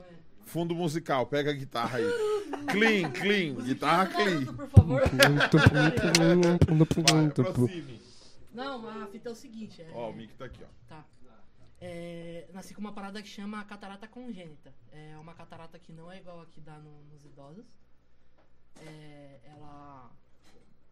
fundo 0.50 0.76
musical, 0.76 1.26
pega 1.28 1.52
a 1.52 1.54
guitarra 1.54 1.98
aí. 2.00 2.06
clean, 2.72 3.12
clean, 3.12 3.56
guitarra 3.64 4.08
clean. 4.08 4.46
Por 4.54 4.68
favor. 4.68 5.02
Vai. 7.44 7.54
Não, 8.54 9.04
a 9.04 9.08
fita 9.08 9.30
é 9.30 9.32
o 9.32 9.36
seguinte. 9.36 9.82
É... 9.82 9.90
Ó, 9.94 10.10
o 10.10 10.14
mic 10.14 10.34
tá 10.36 10.46
aqui, 10.46 10.64
ó. 10.64 10.68
Tá. 10.88 11.06
É, 11.82 12.50
nasci 12.52 12.74
com 12.74 12.82
uma 12.82 12.92
parada 12.92 13.22
que 13.22 13.28
chama 13.30 13.64
catarata 13.64 14.08
congênita. 14.08 14.74
É 14.92 15.16
uma 15.18 15.34
catarata 15.34 15.80
que 15.80 15.94
não 15.94 16.12
é 16.12 16.18
igual 16.18 16.42
a 16.42 16.46
que 16.48 16.60
dá 16.60 16.78
no- 16.78 17.04
nos 17.06 17.24
idosos. 17.24 17.66
É, 18.86 19.40
ela 19.46 20.12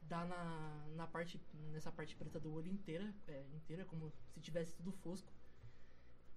dá 0.04 0.24
na, 0.26 0.86
na 0.96 1.08
parte, 1.08 1.42
nessa 1.74 1.92
parte 1.92 2.16
preta 2.16 2.40
do 2.40 2.54
olho 2.54 2.72
inteira, 2.72 3.14
é, 3.28 3.44
inteira, 3.54 3.84
como 3.86 4.12
se 4.34 4.40
tivesse 4.40 4.72
tudo 4.74 4.92
fosco. 4.92 5.30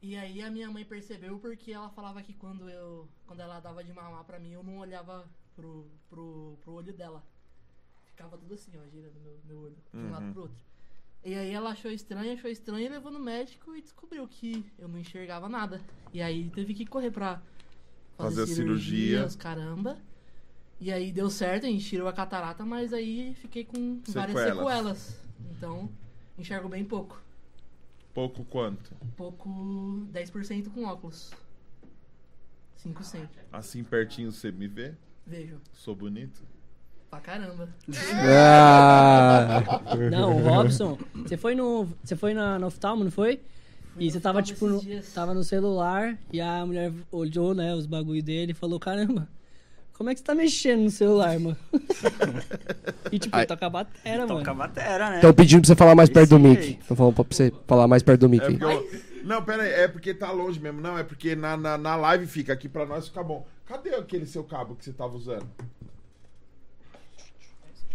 E 0.02 0.16
aí 0.16 0.42
a 0.42 0.50
minha 0.50 0.70
mãe 0.70 0.84
percebeu 0.84 1.38
porque 1.38 1.72
ela 1.72 1.90
falava 1.90 2.22
que 2.22 2.32
quando 2.32 2.68
eu, 2.70 3.06
quando 3.26 3.40
ela 3.40 3.60
dava 3.60 3.84
de 3.84 3.92
mamar 3.92 4.24
pra 4.24 4.38
mim, 4.38 4.52
eu 4.52 4.62
não 4.62 4.78
olhava 4.78 5.28
pro, 5.54 5.86
pro, 6.08 6.56
pro 6.62 6.72
olho 6.72 6.92
dela. 6.92 7.22
Ficava 8.06 8.38
tudo 8.38 8.54
assim, 8.54 8.72
ó, 8.76 8.88
girando 8.90 9.20
meu, 9.22 9.38
meu 9.44 9.58
olho, 9.60 9.76
de 9.92 9.98
um 9.98 10.10
lado 10.10 10.32
pro 10.32 10.42
outro. 10.42 10.56
E 11.22 11.34
aí 11.34 11.50
ela 11.50 11.70
achou 11.70 11.90
estranho, 11.90 12.32
achou 12.32 12.50
estranho 12.50 12.86
e 12.86 12.88
levou 12.88 13.12
no 13.12 13.18
médico 13.18 13.76
e 13.76 13.82
descobriu 13.82 14.26
que 14.26 14.64
eu 14.78 14.88
não 14.88 14.98
enxergava 14.98 15.48
nada. 15.50 15.80
E 16.14 16.22
aí 16.22 16.48
teve 16.50 16.72
que 16.72 16.86
correr 16.86 17.10
pra 17.10 17.42
Fazer 18.16 18.42
a 18.42 18.46
cirurgia. 18.46 19.26
os 19.26 19.36
caramba. 19.36 19.98
E 20.80 20.90
aí 20.90 21.12
deu 21.12 21.28
certo, 21.28 21.66
a 21.66 21.68
gente 21.68 21.84
tirou 21.84 22.08
a 22.08 22.12
catarata, 22.12 22.64
mas 22.64 22.94
aí 22.94 23.34
fiquei 23.34 23.66
com 23.66 24.00
várias 24.08 24.34
Sequelas. 24.38 24.98
sequelas. 24.98 25.20
Então, 25.50 25.90
enxergo 26.38 26.70
bem 26.70 26.84
pouco. 26.86 27.20
Pouco 28.12 28.44
quanto? 28.44 28.92
Pouco 29.16 29.48
10% 30.12 30.68
com 30.72 30.84
óculos. 30.84 31.30
5%. 32.84 33.28
Assim 33.52 33.84
pertinho 33.84 34.32
você 34.32 34.50
me 34.50 34.66
vê? 34.66 34.94
Vejo. 35.26 35.60
Sou 35.72 35.94
bonito? 35.94 36.42
Pra 37.10 37.20
caramba. 37.20 37.68
Ah, 38.24 39.60
Não, 40.10 40.36
o 40.36 40.42
Robson, 40.42 40.96
você 41.14 41.36
foi 41.36 41.54
no. 41.54 41.88
Você 42.02 42.14
foi 42.16 42.32
na, 42.34 42.58
no 42.58 42.66
oftalmo, 42.68 43.02
não 43.04 43.10
foi? 43.10 43.40
E 43.98 44.10
você 44.10 44.20
tava, 44.20 44.40
tipo, 44.42 44.66
no, 44.66 44.80
dias. 44.80 45.12
tava 45.12 45.34
no 45.34 45.42
celular 45.42 46.16
e 46.32 46.40
a 46.40 46.64
mulher 46.64 46.92
olhou, 47.10 47.54
né, 47.54 47.74
os 47.74 47.86
bagulho 47.86 48.22
dele 48.22 48.52
e 48.52 48.54
falou, 48.54 48.78
caramba, 48.78 49.28
como 50.00 50.08
é 50.08 50.14
que 50.14 50.20
você 50.20 50.24
tá 50.24 50.34
mexendo 50.34 50.84
no 50.84 50.90
celular, 50.90 51.38
mano? 51.38 51.54
e 53.12 53.18
tipo, 53.18 53.36
Ai. 53.36 53.44
toca 53.44 53.66
a 53.66 53.68
batera, 53.68 54.26
mano. 54.26 54.38
Toca 54.38 54.50
a 54.50 54.54
batera, 54.54 55.10
né? 55.10 55.16
Estão 55.16 55.34
pedindo 55.34 55.60
pra 55.60 55.66
você 55.66 55.76
falar 55.76 55.94
mais 55.94 56.08
perto 56.08 56.30
do 56.30 56.38
mic. 56.38 56.78
Estão 56.80 56.96
falando 56.96 57.14
pra 57.16 57.24
você 57.30 57.52
falar 57.66 57.86
mais 57.86 58.02
perto 58.02 58.20
do 58.20 58.28
mic. 58.30 58.42
É 58.42 58.46
eu... 58.64 58.90
Não, 59.24 59.44
pera 59.44 59.62
aí, 59.62 59.70
é 59.70 59.88
porque 59.88 60.14
tá 60.14 60.32
longe 60.32 60.58
mesmo. 60.58 60.80
Não, 60.80 60.96
é 60.96 61.04
porque 61.04 61.36
na, 61.36 61.54
na, 61.54 61.76
na 61.76 61.96
live 61.96 62.26
fica 62.26 62.50
aqui 62.50 62.66
pra 62.66 62.86
nós 62.86 63.08
fica 63.08 63.22
bom. 63.22 63.46
Cadê 63.66 63.94
aquele 63.94 64.24
seu 64.24 64.42
cabo 64.42 64.74
que 64.74 64.86
você 64.86 64.92
tava 64.94 65.14
usando? 65.14 65.46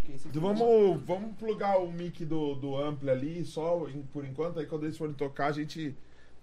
Então 0.08 0.40
vamos, 0.44 1.02
vamos 1.08 1.36
plugar 1.40 1.80
o 1.80 1.92
mic 1.92 2.24
do, 2.24 2.54
do 2.54 2.78
Ampli 2.78 3.10
ali, 3.10 3.46
só 3.46 3.88
em- 3.90 4.04
por 4.14 4.24
enquanto, 4.24 4.60
aí 4.60 4.68
quando 4.68 4.84
eles 4.84 4.96
forem 4.96 5.16
tocar, 5.16 5.48
a 5.48 5.52
gente. 5.52 5.96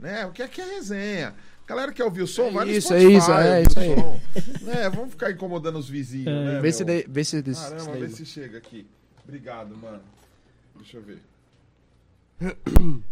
Né, 0.03 0.27
o 0.27 0.33
que 0.33 0.43
é 0.43 0.49
que 0.49 0.61
é 0.61 0.65
resenha? 0.65 1.33
Galera 1.65 1.93
quer 1.93 2.03
ouvir 2.05 2.23
o 2.23 2.27
som, 2.27 2.49
É 2.49 2.51
vai 2.51 2.65
no 2.67 2.73
isso, 2.73 2.89
Spotify, 2.89 3.07
é 3.07 3.17
isso, 3.17 3.31
é 3.33 3.63
isso 3.63 3.79
o 3.79 3.83
aí. 3.83 3.95
som. 3.95 4.65
né, 4.67 4.91
vamos 4.91 5.11
ficar 5.11 5.31
incomodando 5.31 5.79
os 5.79 5.89
vizinhos, 5.89 6.27
É. 6.27 6.55
né? 6.55 6.61
Vê 6.61 6.73
se, 6.73 6.85
de, 6.85 7.07
vê 7.09 7.25
se 7.25 7.41
desse. 7.41 7.63
Caramba, 7.71 7.93
vê 7.93 8.09
se 8.09 8.27
chega 8.27 8.59
aqui. 8.59 8.85
Obrigado, 9.23 9.77
mano. 9.77 10.03
Deixa 10.77 10.97
eu 10.97 11.03
ver. 11.03 11.23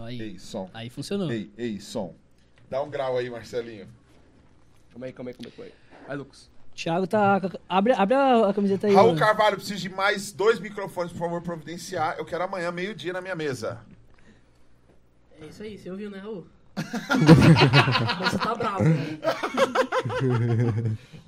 Aí, 0.00 0.20
Ei, 0.20 0.38
som. 0.40 0.68
aí 0.74 0.90
funcionou. 0.90 1.30
Ei, 1.30 1.48
ei, 1.56 1.78
som. 1.80 2.12
Dá 2.68 2.82
um 2.82 2.90
grau 2.90 3.16
aí, 3.16 3.30
Marcelinho. 3.30 3.86
Calma 4.90 5.06
aí, 5.06 5.12
calma 5.12 5.30
aí, 5.30 5.34
calma 5.36 5.48
aí, 5.48 5.52
calma 5.56 5.70
aí. 5.70 6.04
Vai, 6.08 6.16
Lucas. 6.16 6.50
Thiago 6.74 7.06
tá. 7.06 7.40
Abre, 7.68 7.92
abre 7.92 8.14
a, 8.16 8.48
a 8.48 8.52
camiseta 8.52 8.88
aí. 8.88 8.92
Raul 8.94 9.08
mano. 9.14 9.20
Carvalho, 9.20 9.54
preciso 9.56 9.80
de 9.80 9.88
mais 9.88 10.32
dois 10.32 10.58
microfones, 10.58 11.12
por 11.12 11.20
favor, 11.20 11.40
providenciar. 11.42 12.16
Eu 12.18 12.24
quero 12.24 12.42
amanhã, 12.42 12.72
meio-dia, 12.72 13.12
na 13.12 13.20
minha 13.20 13.36
mesa. 13.36 13.78
É 15.44 15.48
isso 15.48 15.62
aí, 15.62 15.76
você 15.78 15.90
ouviu, 15.90 16.10
né, 16.10 16.18
Raul? 16.18 16.46
Você 18.30 18.38
tá 18.38 18.52
bravo, 18.56 18.82
né? 18.82 19.20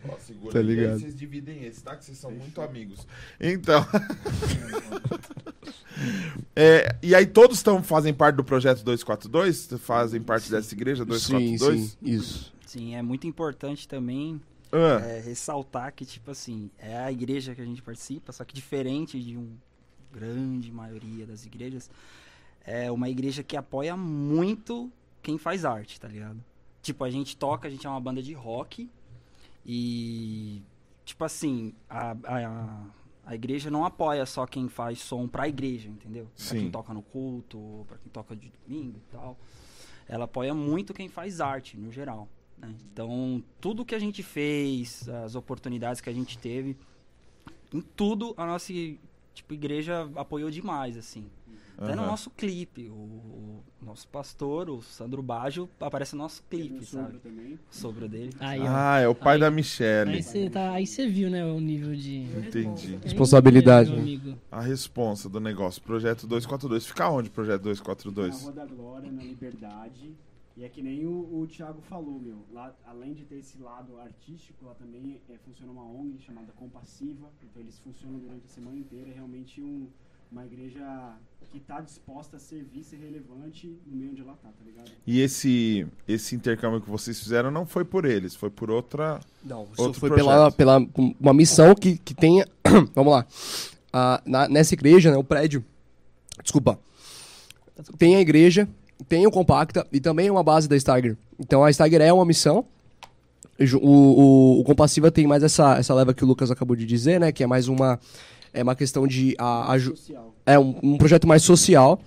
Ó, 0.09 0.16
segura 0.18 0.52
Tá 0.52 0.59
aí, 0.59 0.64
ligado. 0.64 0.94
aí 0.94 0.98
vocês 1.00 1.16
dividem 1.16 1.64
esse, 1.64 1.85
tá? 1.85 1.94
Que 1.96 2.05
vocês 2.05 2.18
são 2.18 2.33
muito 2.33 2.61
amigos. 2.61 3.07
Então. 3.40 3.87
É, 6.55 6.94
e 7.02 7.14
aí 7.14 7.24
todos 7.26 7.62
tão, 7.62 7.83
fazem 7.83 8.12
parte 8.14 8.37
do 8.37 8.44
projeto 8.44 8.83
242? 8.83 9.68
Fazem 9.79 10.20
parte 10.22 10.50
dessa 10.50 10.74
igreja 10.74 11.05
Sim, 11.05 11.09
242? 11.09 11.81
sim, 11.90 11.96
isso. 12.02 12.52
Sim, 12.66 12.94
é 12.94 13.02
muito 13.02 13.26
importante 13.26 13.87
também 13.88 14.40
Ah, 14.72 15.00
é, 15.07 15.20
ressaltar 15.20 15.92
que, 15.94 16.05
tipo 16.05 16.31
assim, 16.31 16.70
é 16.79 16.96
a 16.98 17.11
igreja 17.12 17.55
que 17.55 17.61
a 17.62 17.64
gente 17.64 17.83
participa, 17.83 18.31
só 18.33 18.44
que 18.44 18.55
diferente 18.55 19.22
de 19.22 19.37
uma 19.37 19.48
grande 20.12 20.70
maioria 20.70 21.26
das 21.26 21.44
igrejas, 21.46 21.90
é 22.66 22.90
uma 22.90 23.09
igreja 23.09 23.42
que 23.42 23.57
apoia 23.57 23.96
muito 23.96 24.90
quem 25.22 25.38
faz 25.38 25.64
arte, 25.64 26.00
tá 26.00 26.09
ligado? 26.09 26.42
Tipo, 26.83 27.05
a 27.05 27.11
gente 27.11 27.37
toca, 27.37 27.68
a 27.68 27.70
gente 27.70 27.87
é 27.87 27.90
uma 27.90 28.00
banda 28.00 28.22
de 28.22 28.33
rock 28.33 28.90
e, 29.64 30.62
tipo 31.05 31.24
assim, 31.24 31.72
a, 31.88 32.12
a, 32.24 32.85
a 33.24 33.35
igreja 33.35 33.70
não 33.70 33.85
apoia 33.85 34.24
só 34.26 34.46
quem 34.46 34.68
faz 34.68 35.00
som 35.00 35.26
pra 35.26 35.48
igreja, 35.48 35.88
entendeu? 35.88 36.26
Pra 36.37 36.44
Sim. 36.44 36.59
quem 36.61 36.70
toca 36.70 36.92
no 36.92 37.02
culto, 37.02 37.85
pra 37.88 37.98
quem 37.98 38.11
toca 38.12 38.37
de 38.37 38.52
domingo 38.64 38.98
e 38.98 39.12
tal. 39.12 39.38
Ela 40.09 40.24
apoia 40.24 40.55
muito 40.55 40.94
quem 40.94 41.09
faz 41.09 41.40
arte, 41.40 41.76
no 41.76 41.90
geral. 41.90 42.29
né? 42.59 42.72
Então, 42.92 43.42
tudo 43.61 43.85
que 43.85 43.94
a 43.94 43.98
gente 43.98 44.22
fez, 44.22 45.09
as 45.09 45.35
oportunidades 45.35 46.00
que 46.00 46.09
a 46.09 46.12
gente 46.12 46.38
teve, 46.38 46.76
em 47.74 47.81
tudo 47.81 48.33
a 48.37 48.46
nossa 48.46 48.72
tipo, 49.35 49.52
igreja 49.52 50.09
apoiou 50.14 50.50
demais, 50.50 50.96
assim. 50.96 51.26
Até 51.78 51.94
no 51.94 52.02
Aham. 52.02 52.10
nosso 52.10 52.30
clipe, 52.30 52.88
o, 52.88 52.94
o 52.94 53.64
nosso 53.82 54.08
pastor, 54.08 54.70
o 54.70 54.80
Sandro 54.80 55.22
Baggio, 55.22 55.68
aparece 55.78 56.14
no 56.16 56.22
nosso 56.22 56.42
clipe, 56.48 56.78
Um 56.78 56.82
sabe? 56.82 57.18
também. 57.18 57.54
O 57.54 57.58
sogro 57.70 58.08
dele. 58.08 58.32
Aí. 58.40 58.62
Ah, 58.66 58.98
é 59.00 59.06
o 59.08 59.14
pai 59.14 59.34
Aí- 59.34 59.40
da 59.40 59.48
Aí 59.48 59.54
Michelle. 59.54 60.22
você 60.22 60.48
tá, 60.48 60.72
aí 60.72 60.86
você 60.86 61.06
viu, 61.06 61.28
né, 61.28 61.44
o 61.44 61.60
nível 61.60 61.94
de 61.94 62.22
Entendi. 62.46 62.96
Responsabilidade, 63.02 63.90
Meu 63.94 64.18
né? 64.32 64.38
A 64.50 64.60
responsa 64.62 65.28
do 65.28 65.38
negócio. 65.38 65.82
Projeto 65.82 66.26
242. 66.26 66.86
Fica 66.86 67.10
onde, 67.10 67.28
projeto 67.28 67.58
Na 67.60 67.64
242? 67.64 68.42
Rua 68.42 68.52
da 68.52 68.64
Glória, 68.64 69.12
na 69.12 69.22
Liberdade. 69.22 70.14
E 70.56 70.64
é 70.64 70.70
que 70.70 70.80
nem 70.80 71.04
o, 71.04 71.10
o 71.40 71.46
Thiago 71.46 71.82
falou, 71.82 72.18
meu. 72.18 72.38
Lá, 72.50 72.74
além 72.86 73.12
de 73.12 73.24
ter 73.24 73.36
esse 73.40 73.58
lado 73.58 73.98
artístico, 74.00 74.64
lá 74.64 74.74
também 74.74 75.20
é, 75.28 75.36
funciona 75.44 75.70
uma 75.70 75.84
ONG 75.84 76.18
chamada 76.22 76.50
Compassiva. 76.56 77.28
Então 77.42 77.60
eles 77.62 77.78
funcionam 77.80 78.18
durante 78.18 78.46
a 78.46 78.48
semana 78.48 78.78
inteira. 78.78 79.10
É 79.10 79.12
realmente 79.12 79.60
um, 79.60 79.86
uma 80.30 80.44
igreja 80.44 81.14
que 81.50 81.58
está 81.58 81.80
disposta 81.80 82.36
a 82.36 82.40
servir, 82.40 82.82
ser 82.84 82.96
relevante 82.96 83.78
no 83.86 83.96
meio 83.96 84.10
onde 84.10 84.20
ela 84.20 84.32
tá, 84.34 84.48
tá 84.48 84.64
ligado? 84.64 84.90
E 85.06 85.20
esse, 85.20 85.86
esse 86.06 86.34
intercâmbio 86.34 86.80
que 86.80 86.90
vocês 86.90 87.18
fizeram 87.20 87.50
não 87.50 87.64
foi 87.64 87.84
por 87.84 88.04
eles, 88.04 88.34
foi 88.34 88.50
por 88.50 88.70
outra. 88.70 89.20
Não, 89.44 89.66
Outro 89.76 90.00
foi 90.00 90.10
projeto. 90.10 90.26
pela, 90.26 90.78
pela 90.78 90.86
uma 91.20 91.32
missão 91.32 91.74
que, 91.74 91.96
que 91.98 92.14
tem. 92.14 92.44
Vamos 92.94 93.12
lá. 93.12 93.26
Ah, 93.92 94.20
na- 94.26 94.48
nessa 94.48 94.74
igreja, 94.74 95.10
né, 95.10 95.16
o 95.16 95.24
prédio. 95.24 95.64
Desculpa. 96.42 96.78
Tem 97.96 98.16
a 98.16 98.20
igreja, 98.20 98.68
tem 99.08 99.26
o 99.26 99.30
Compacta 99.30 99.86
e 99.92 100.00
também 100.00 100.30
uma 100.30 100.42
base 100.42 100.68
da 100.68 100.76
Stagger. 100.76 101.16
Então 101.38 101.64
a 101.64 101.70
Stagger 101.70 102.00
é 102.02 102.12
uma 102.12 102.24
missão. 102.24 102.64
O, 103.80 103.88
o, 103.88 104.60
o 104.60 104.64
Compassiva 104.64 105.10
tem 105.10 105.26
mais 105.26 105.42
essa, 105.42 105.76
essa 105.78 105.94
leva 105.94 106.12
que 106.12 106.22
o 106.24 106.26
Lucas 106.26 106.50
acabou 106.50 106.76
de 106.76 106.84
dizer, 106.84 107.18
né? 107.20 107.32
Que 107.32 107.42
é 107.44 107.46
mais 107.46 107.68
uma. 107.68 107.98
É 108.57 108.62
uma 108.62 108.75
questão 108.75 109.07
de. 109.07 109.37
A, 109.38 109.79
Social. 109.79 110.35
é 110.47 110.59
um, 110.59 110.79
um 110.83 110.97
projeto 110.97 111.27
mais 111.29 111.42
social. 111.42 112.01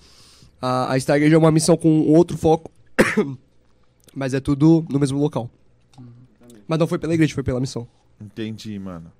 A, 0.59 0.93
a 0.93 0.97
Stargate 0.97 1.33
é 1.33 1.37
uma 1.37 1.51
missão 1.51 1.77
com 1.77 2.01
outro 2.07 2.35
foco. 2.37 2.71
mas 4.15 4.33
é 4.33 4.39
tudo 4.39 4.83
no 4.89 4.99
mesmo 4.99 5.19
local. 5.19 5.49
Mas 6.67 6.79
não 6.79 6.87
foi 6.87 6.97
pela 6.97 7.13
igreja, 7.13 7.33
foi 7.33 7.43
pela 7.43 7.59
missão. 7.59 7.87
Entendi, 8.19 8.77
mano. 8.79 9.11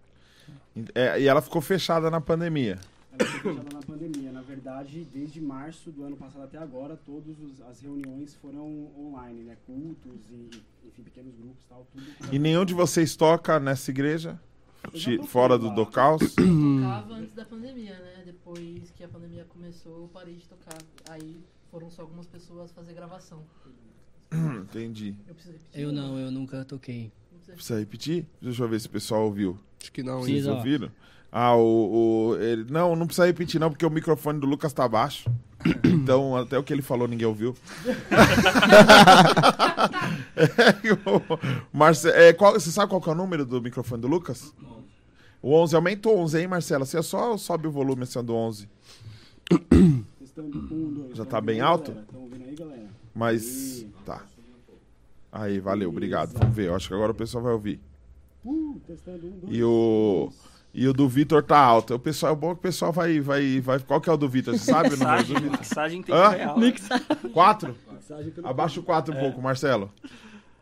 É, 0.94 1.22
e 1.22 1.28
ela 1.28 1.42
ficou 1.42 1.62
fechada 1.62 2.10
na 2.10 2.20
pandemia. 2.20 2.80
Ela 3.14 3.30
foi 3.30 3.54
fechada 3.54 3.74
na 3.74 3.82
pandemia. 3.82 4.32
Na 4.32 4.42
verdade, 4.42 5.08
desde 5.14 5.40
março 5.40 5.92
do 5.92 6.04
ano 6.04 6.16
passado 6.16 6.44
até 6.44 6.58
agora, 6.58 7.00
todas 7.06 7.36
as 7.70 7.82
reuniões 7.82 8.36
foram 8.42 8.88
online, 8.98 9.44
né? 9.44 9.56
Cultos 9.68 10.20
e, 10.32 10.50
enfim, 10.88 11.04
pequenos 11.04 11.36
grupos 11.36 11.64
e 11.64 11.68
tal, 11.70 11.88
tudo. 11.92 12.34
E 12.34 12.40
nenhum 12.40 12.66
de 12.66 12.74
vocês 12.74 13.16
toca 13.16 13.60
nessa 13.60 13.92
igreja? 13.92 14.40
Fora 15.28 15.58
do 15.58 15.68
lá. 15.68 15.76
Docaus? 15.76 16.22
Eu 16.38 16.82
tocava 16.82 17.14
antes 17.16 17.34
da 17.34 17.46
pandemia, 17.46 17.98
né? 18.00 18.24
Depois 18.26 18.92
que 18.96 19.04
a 19.04 19.08
pandemia 19.08 19.46
começou, 19.50 20.04
eu 20.04 20.10
parei 20.14 20.36
de 20.36 20.48
tocar. 20.48 20.78
Aí 21.10 21.38
foram 21.70 21.90
só 21.90 22.02
algumas 22.02 22.26
pessoas 22.26 22.72
fazer 22.72 22.94
gravação. 22.94 23.44
Entendi. 24.32 25.16
Eu 25.28 25.36
preciso 25.36 25.58
repetir. 25.58 25.82
Eu 25.82 25.92
não, 25.92 26.18
eu 26.18 26.32
nunca 26.32 26.64
toquei. 26.66 27.12
Precisa 27.46 27.80
repetir? 27.80 28.26
Deixa 28.42 28.64
eu 28.64 28.70
ver 28.70 28.80
se 28.80 28.88
o 28.88 28.92
pessoal 28.92 29.26
ouviu. 29.26 29.60
Acho 29.82 29.92
que 29.92 30.04
não. 30.04 30.22
Vocês 30.22 30.48
ouviram? 30.48 30.92
Ah, 31.32 31.56
o. 31.56 32.32
o 32.32 32.36
ele, 32.38 32.66
não, 32.70 32.96
não 32.96 33.06
precisa 33.06 33.28
repetir, 33.28 33.60
não, 33.60 33.70
porque 33.70 33.86
o 33.86 33.90
microfone 33.90 34.40
do 34.40 34.48
Lucas 34.48 34.74
tá 34.74 34.88
baixo. 34.88 35.30
Então, 35.84 36.36
até 36.36 36.58
o 36.58 36.64
que 36.64 36.74
ele 36.74 36.82
falou, 36.82 37.08
ninguém 37.08 37.28
ouviu. 37.28 37.56
é, 40.40 40.94
o 41.74 41.78
Marce, 41.78 42.10
é, 42.10 42.34
qual, 42.34 42.54
você 42.54 42.72
sabe 42.72 42.90
qual 42.90 43.02
que 43.02 43.10
é 43.10 43.12
o 43.12 43.16
número 43.16 43.46
do 43.46 43.62
microfone 43.62 44.02
do 44.02 44.08
Lucas? 44.08 44.54
O 45.42 45.54
11 45.54 45.76
aumentou 45.76 46.18
11, 46.20 46.40
hein, 46.40 46.48
Marcelo? 46.48 46.86
Você 46.86 47.02
só 47.02 47.38
sobe 47.38 47.68
o 47.68 47.72
volume 47.72 48.04
assim 48.04 48.24
do 48.24 48.36
11. 48.36 48.68
Testando 50.20 50.58
um, 50.58 50.94
dois. 50.94 51.18
Já 51.18 51.26
tá 51.26 51.40
bem 51.40 51.62
alto? 51.62 51.96
Mas. 53.14 53.86
Tá. 54.06 54.24
Aí, 55.32 55.60
valeu, 55.60 55.90
obrigado. 55.90 56.34
Vamos 56.38 56.56
ver. 56.56 56.68
Eu 56.68 56.76
acho 56.76 56.88
que 56.88 56.94
agora 56.94 57.12
o 57.12 57.16
pessoal 57.16 57.44
vai 57.44 57.54
ouvir. 57.54 57.80
Uh. 58.44 58.80
E 59.48 59.64
o. 59.64 60.32
E 60.72 60.88
o 60.88 60.94
do 60.94 61.10
Vitor 61.10 61.44
tá 61.44 61.58
alto. 61.58 61.96
O 61.96 62.00
pessoal, 62.00 62.34
é 62.34 62.36
bom 62.36 62.54
que 62.54 62.60
o 62.60 62.62
pessoal 62.62 62.92
vai, 62.92 63.20
vai, 63.20 63.60
vai. 63.60 63.80
Qual 63.80 64.00
que 64.00 64.10
é 64.10 64.14
o 64.14 64.18
do 64.18 64.30
Vitor? 64.30 64.56
Você 64.58 64.72
sabe 64.72 64.94
o 64.94 64.98
número 64.98 65.24
do 65.24 65.34
Vitor? 65.34 65.60
mixagem 65.60 66.00
em 66.00 66.04
tempo 66.04 66.18
Hã? 66.18 66.30
real. 66.30 66.56
Quatro? 67.34 67.76
Eu 68.10 68.44
não- 68.44 68.50
Abaixa 68.50 68.80
o 68.80 68.84
4 68.84 69.14
um 69.14 69.20
pouco, 69.20 69.42
Marcelo. 69.42 69.92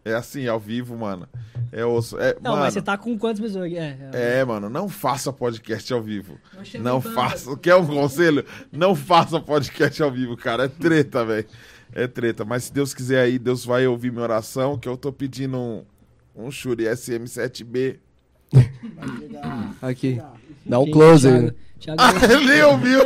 É 0.07 0.15
assim, 0.15 0.47
ao 0.47 0.59
vivo, 0.59 0.97
mano. 0.97 1.27
É 1.71 1.85
osso. 1.85 2.17
É, 2.19 2.35
Não, 2.41 2.51
mano, 2.51 2.63
mas 2.63 2.73
você 2.73 2.81
tá 2.81 2.97
com 2.97 3.17
quantas 3.17 3.39
pessoas 3.39 3.65
aqui? 3.65 3.77
É, 3.77 3.97
é. 4.13 4.39
é, 4.39 4.45
mano, 4.45 4.69
não 4.69 4.87
faça 4.87 5.33
podcast 5.33 5.91
ao 5.93 6.01
vivo. 6.01 6.37
Não 6.79 7.01
faça. 7.01 7.55
Quer 7.57 7.75
um 7.75 7.85
conselho? 7.85 8.45
Não 8.71 8.95
faça 8.95 9.39
podcast 9.39 10.01
ao 10.01 10.11
vivo, 10.11 10.37
cara. 10.37 10.65
É 10.65 10.67
treta, 10.67 11.25
velho. 11.25 11.45
É 11.93 12.07
treta. 12.07 12.45
Mas 12.45 12.65
se 12.65 12.73
Deus 12.73 12.93
quiser 12.93 13.21
aí, 13.21 13.37
Deus 13.37 13.65
vai 13.65 13.85
ouvir 13.85 14.11
minha 14.11 14.23
oração, 14.23 14.77
que 14.77 14.87
eu 14.87 14.95
tô 14.95 15.11
pedindo 15.11 15.57
um, 15.57 15.83
um 16.35 16.49
Shure 16.51 16.85
SM7B. 16.85 17.97
Vai 18.51 19.17
chegar. 19.19 19.75
Aqui. 19.81 20.21
Dá 20.65 20.79
um 20.79 20.89
close 20.89 21.27
aí. 21.27 21.51
Thiago, 21.79 22.01
Ah, 22.01 22.11
ele 22.31 22.45
nem 22.45 22.63
ouviu. 22.63 23.01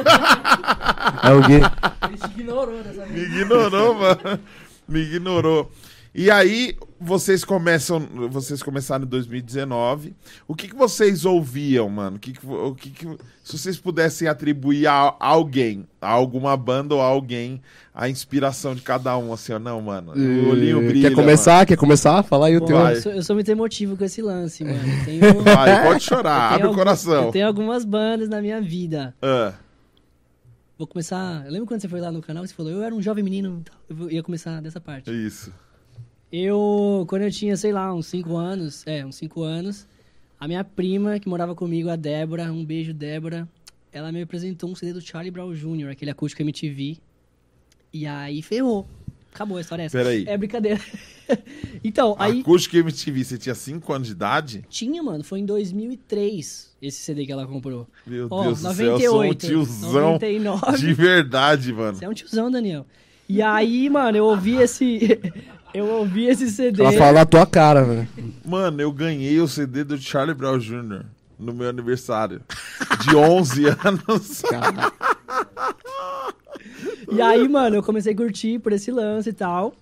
É 1.24 1.32
o 1.34 1.42
Gui. 1.42 1.56
Ele 1.56 2.18
te 2.18 2.40
ignorou 2.40 2.84
dessa 2.84 3.06
Me 3.08 3.20
ignorou, 3.22 3.94
mano. 3.96 4.40
Me 4.88 5.00
ignorou. 5.02 5.72
E 6.14 6.30
aí, 6.30 6.78
vocês 7.02 7.44
começam. 7.44 8.00
Vocês 8.30 8.62
começaram 8.62 9.04
em 9.06 9.08
2019. 9.08 10.14
O 10.48 10.54
que, 10.56 10.68
que 10.68 10.76
vocês 10.76 11.26
ouviam, 11.26 11.90
mano? 11.90 12.18
O 12.18 12.20
que 12.20 12.34
que, 12.34 12.46
o 12.46 12.76
que 12.76 12.90
que- 12.92 13.18
se 13.44 13.58
vocês 13.58 13.78
pudessem 13.78 14.28
atribuir 14.28 14.88
a, 14.88 15.16
alguém, 15.20 15.88
a 16.00 16.10
alguma 16.10 16.56
banda 16.56 16.94
ou 16.96 17.02
a 17.02 17.06
alguém, 17.06 17.62
a 17.94 18.08
inspiração 18.08 18.76
de 18.76 18.82
cada 18.82 19.18
um, 19.18 19.34
assim, 19.34 19.52
ó, 19.54 19.60
não, 19.60 19.82
mano. 19.82 20.12
O 20.14 20.50
olhinho 20.50 20.80
brilha. 20.86 21.10
Quer 21.10 21.16
começar? 21.16 21.66
Quer 21.66 21.78
começar? 21.78 22.22
Fala 22.24 22.48
aí 22.48 22.56
o 22.58 22.62
teu. 22.64 22.78
Eu, 22.78 23.02
sou, 23.02 23.12
eu 23.12 23.24
sou 23.24 23.36
muito 23.36 23.50
emotivo 23.50 23.98
com 23.98 24.06
esse 24.06 24.22
lance, 24.22 24.64
mano. 24.64 24.80
Tenho, 25.04 25.22
mano. 25.22 25.42
Vai, 25.44 25.84
pode 25.84 26.04
chorar, 26.04 26.54
abre 26.54 26.68
o 26.68 26.74
coração. 26.74 27.26
Eu 27.26 27.32
tenho 27.32 27.48
algumas 27.48 27.84
bandas 27.84 28.30
na 28.30 28.40
minha 28.42 28.62
vida. 28.62 29.14
Ah, 29.22 29.54
Vou 30.78 30.88
começar. 30.88 31.44
Eu 31.46 31.52
lembro 31.52 31.68
quando 31.68 31.80
você 31.80 31.88
foi 31.88 32.02
lá 32.02 32.12
no 32.12 32.22
canal, 32.22 32.46
você 32.46 32.54
falou, 32.56 32.72
eu 32.72 32.82
era 32.82 32.94
um 32.96 33.02
jovem 33.02 33.24
menino. 33.24 33.64
Eu 33.88 34.10
ia 34.10 34.24
começar 34.24 34.60
dessa 34.62 34.80
parte. 34.82 35.12
isso. 35.12 35.52
Eu, 36.32 37.06
quando 37.10 37.24
eu 37.24 37.32
tinha, 37.32 37.58
sei 37.58 37.74
lá, 37.74 37.94
uns 37.94 38.08
5 38.08 38.36
anos, 38.38 38.88
é, 38.88 39.06
uns 39.06 39.16
5 39.16 39.44
anos, 39.44 39.88
a 40.40 40.48
minha 40.48 40.64
prima, 40.64 41.20
que 41.20 41.28
morava 41.28 41.54
comigo, 41.54 41.90
a 41.90 41.96
Débora, 41.96 42.52
um 42.52 42.64
beijo, 42.64 42.94
Débora, 42.94 43.48
ela 43.92 44.12
me 44.12 44.22
apresentou 44.22 44.70
um 44.70 44.76
CD 44.76 44.94
do 44.94 45.02
Charlie 45.02 45.32
Brown 45.32 45.54
Jr., 45.54 45.90
aquele 45.90 46.12
acústico 46.12 46.42
MTV. 46.42 46.98
E 47.94 48.08
aí 48.08 48.42
ferrou. 48.42 48.88
Acabou 49.34 49.58
a 49.58 49.62
história 49.62 49.84
é 49.84 49.86
essa. 49.86 49.98
Peraí. 49.98 50.26
É 50.28 50.38
brincadeira. 50.38 50.80
então, 51.84 52.16
aí 52.20 52.42
Acústico 52.42 52.76
MTV, 52.78 53.24
você 53.24 53.38
tinha 53.38 53.56
5 53.56 53.94
anos 53.94 54.08
de 54.08 54.14
idade? 54.14 54.66
tinha, 54.70 55.02
mano, 55.02 55.24
foi 55.24 55.40
em 55.40 55.46
2003 55.46 56.72
esse 56.82 57.00
CD 57.00 57.26
que 57.26 57.32
ela 57.32 57.48
comprou. 57.48 57.88
Meu 58.06 58.28
Ó, 58.30 58.44
Deus 58.44 58.62
do 58.62 58.74
céu, 58.74 58.86
eu 58.86 59.00
sou 59.00 59.22
um 59.22 59.28
98, 59.28 59.48
tiozão 59.48 60.12
99. 60.14 60.78
de 60.78 60.94
verdade, 60.94 61.74
mano. 61.74 61.98
Você 61.98 62.06
é 62.06 62.10
um 62.10 62.14
tiozão, 62.14 62.52
Daniel. 62.52 62.86
E 63.30 63.42
aí, 63.42 63.90
mano, 63.90 64.18
eu 64.18 64.26
ouvi 64.26 64.56
esse. 64.56 65.20
eu 65.74 65.86
ouvi 65.88 66.26
esse 66.28 66.50
CD. 66.50 66.82
Ela 66.84 66.92
fala 66.94 67.12
na 67.14 67.26
tua 67.26 67.46
cara, 67.46 67.84
velho. 67.84 68.08
Mano, 68.46 68.82
eu 68.82 68.92
ganhei 68.92 69.40
o 69.40 69.48
CD 69.48 69.84
do 69.84 69.98
Charlie 69.98 70.34
Brown 70.36 70.58
Jr. 70.60 71.06
no 71.40 71.54
meu 71.54 71.70
aniversário. 71.70 72.42
De 73.08 73.16
11 73.16 73.66
anos. 73.84 74.42
Cara, 74.42 74.92
E 77.12 77.22
aí, 77.22 77.48
mano, 77.48 77.76
eu 77.78 77.84
comecei 77.84 78.14
a 78.14 78.16
curtir 78.16 78.60
por 78.60 78.72
esse 78.74 78.92
lance 78.92 79.30
e 79.30 79.34
tal. 79.34 79.74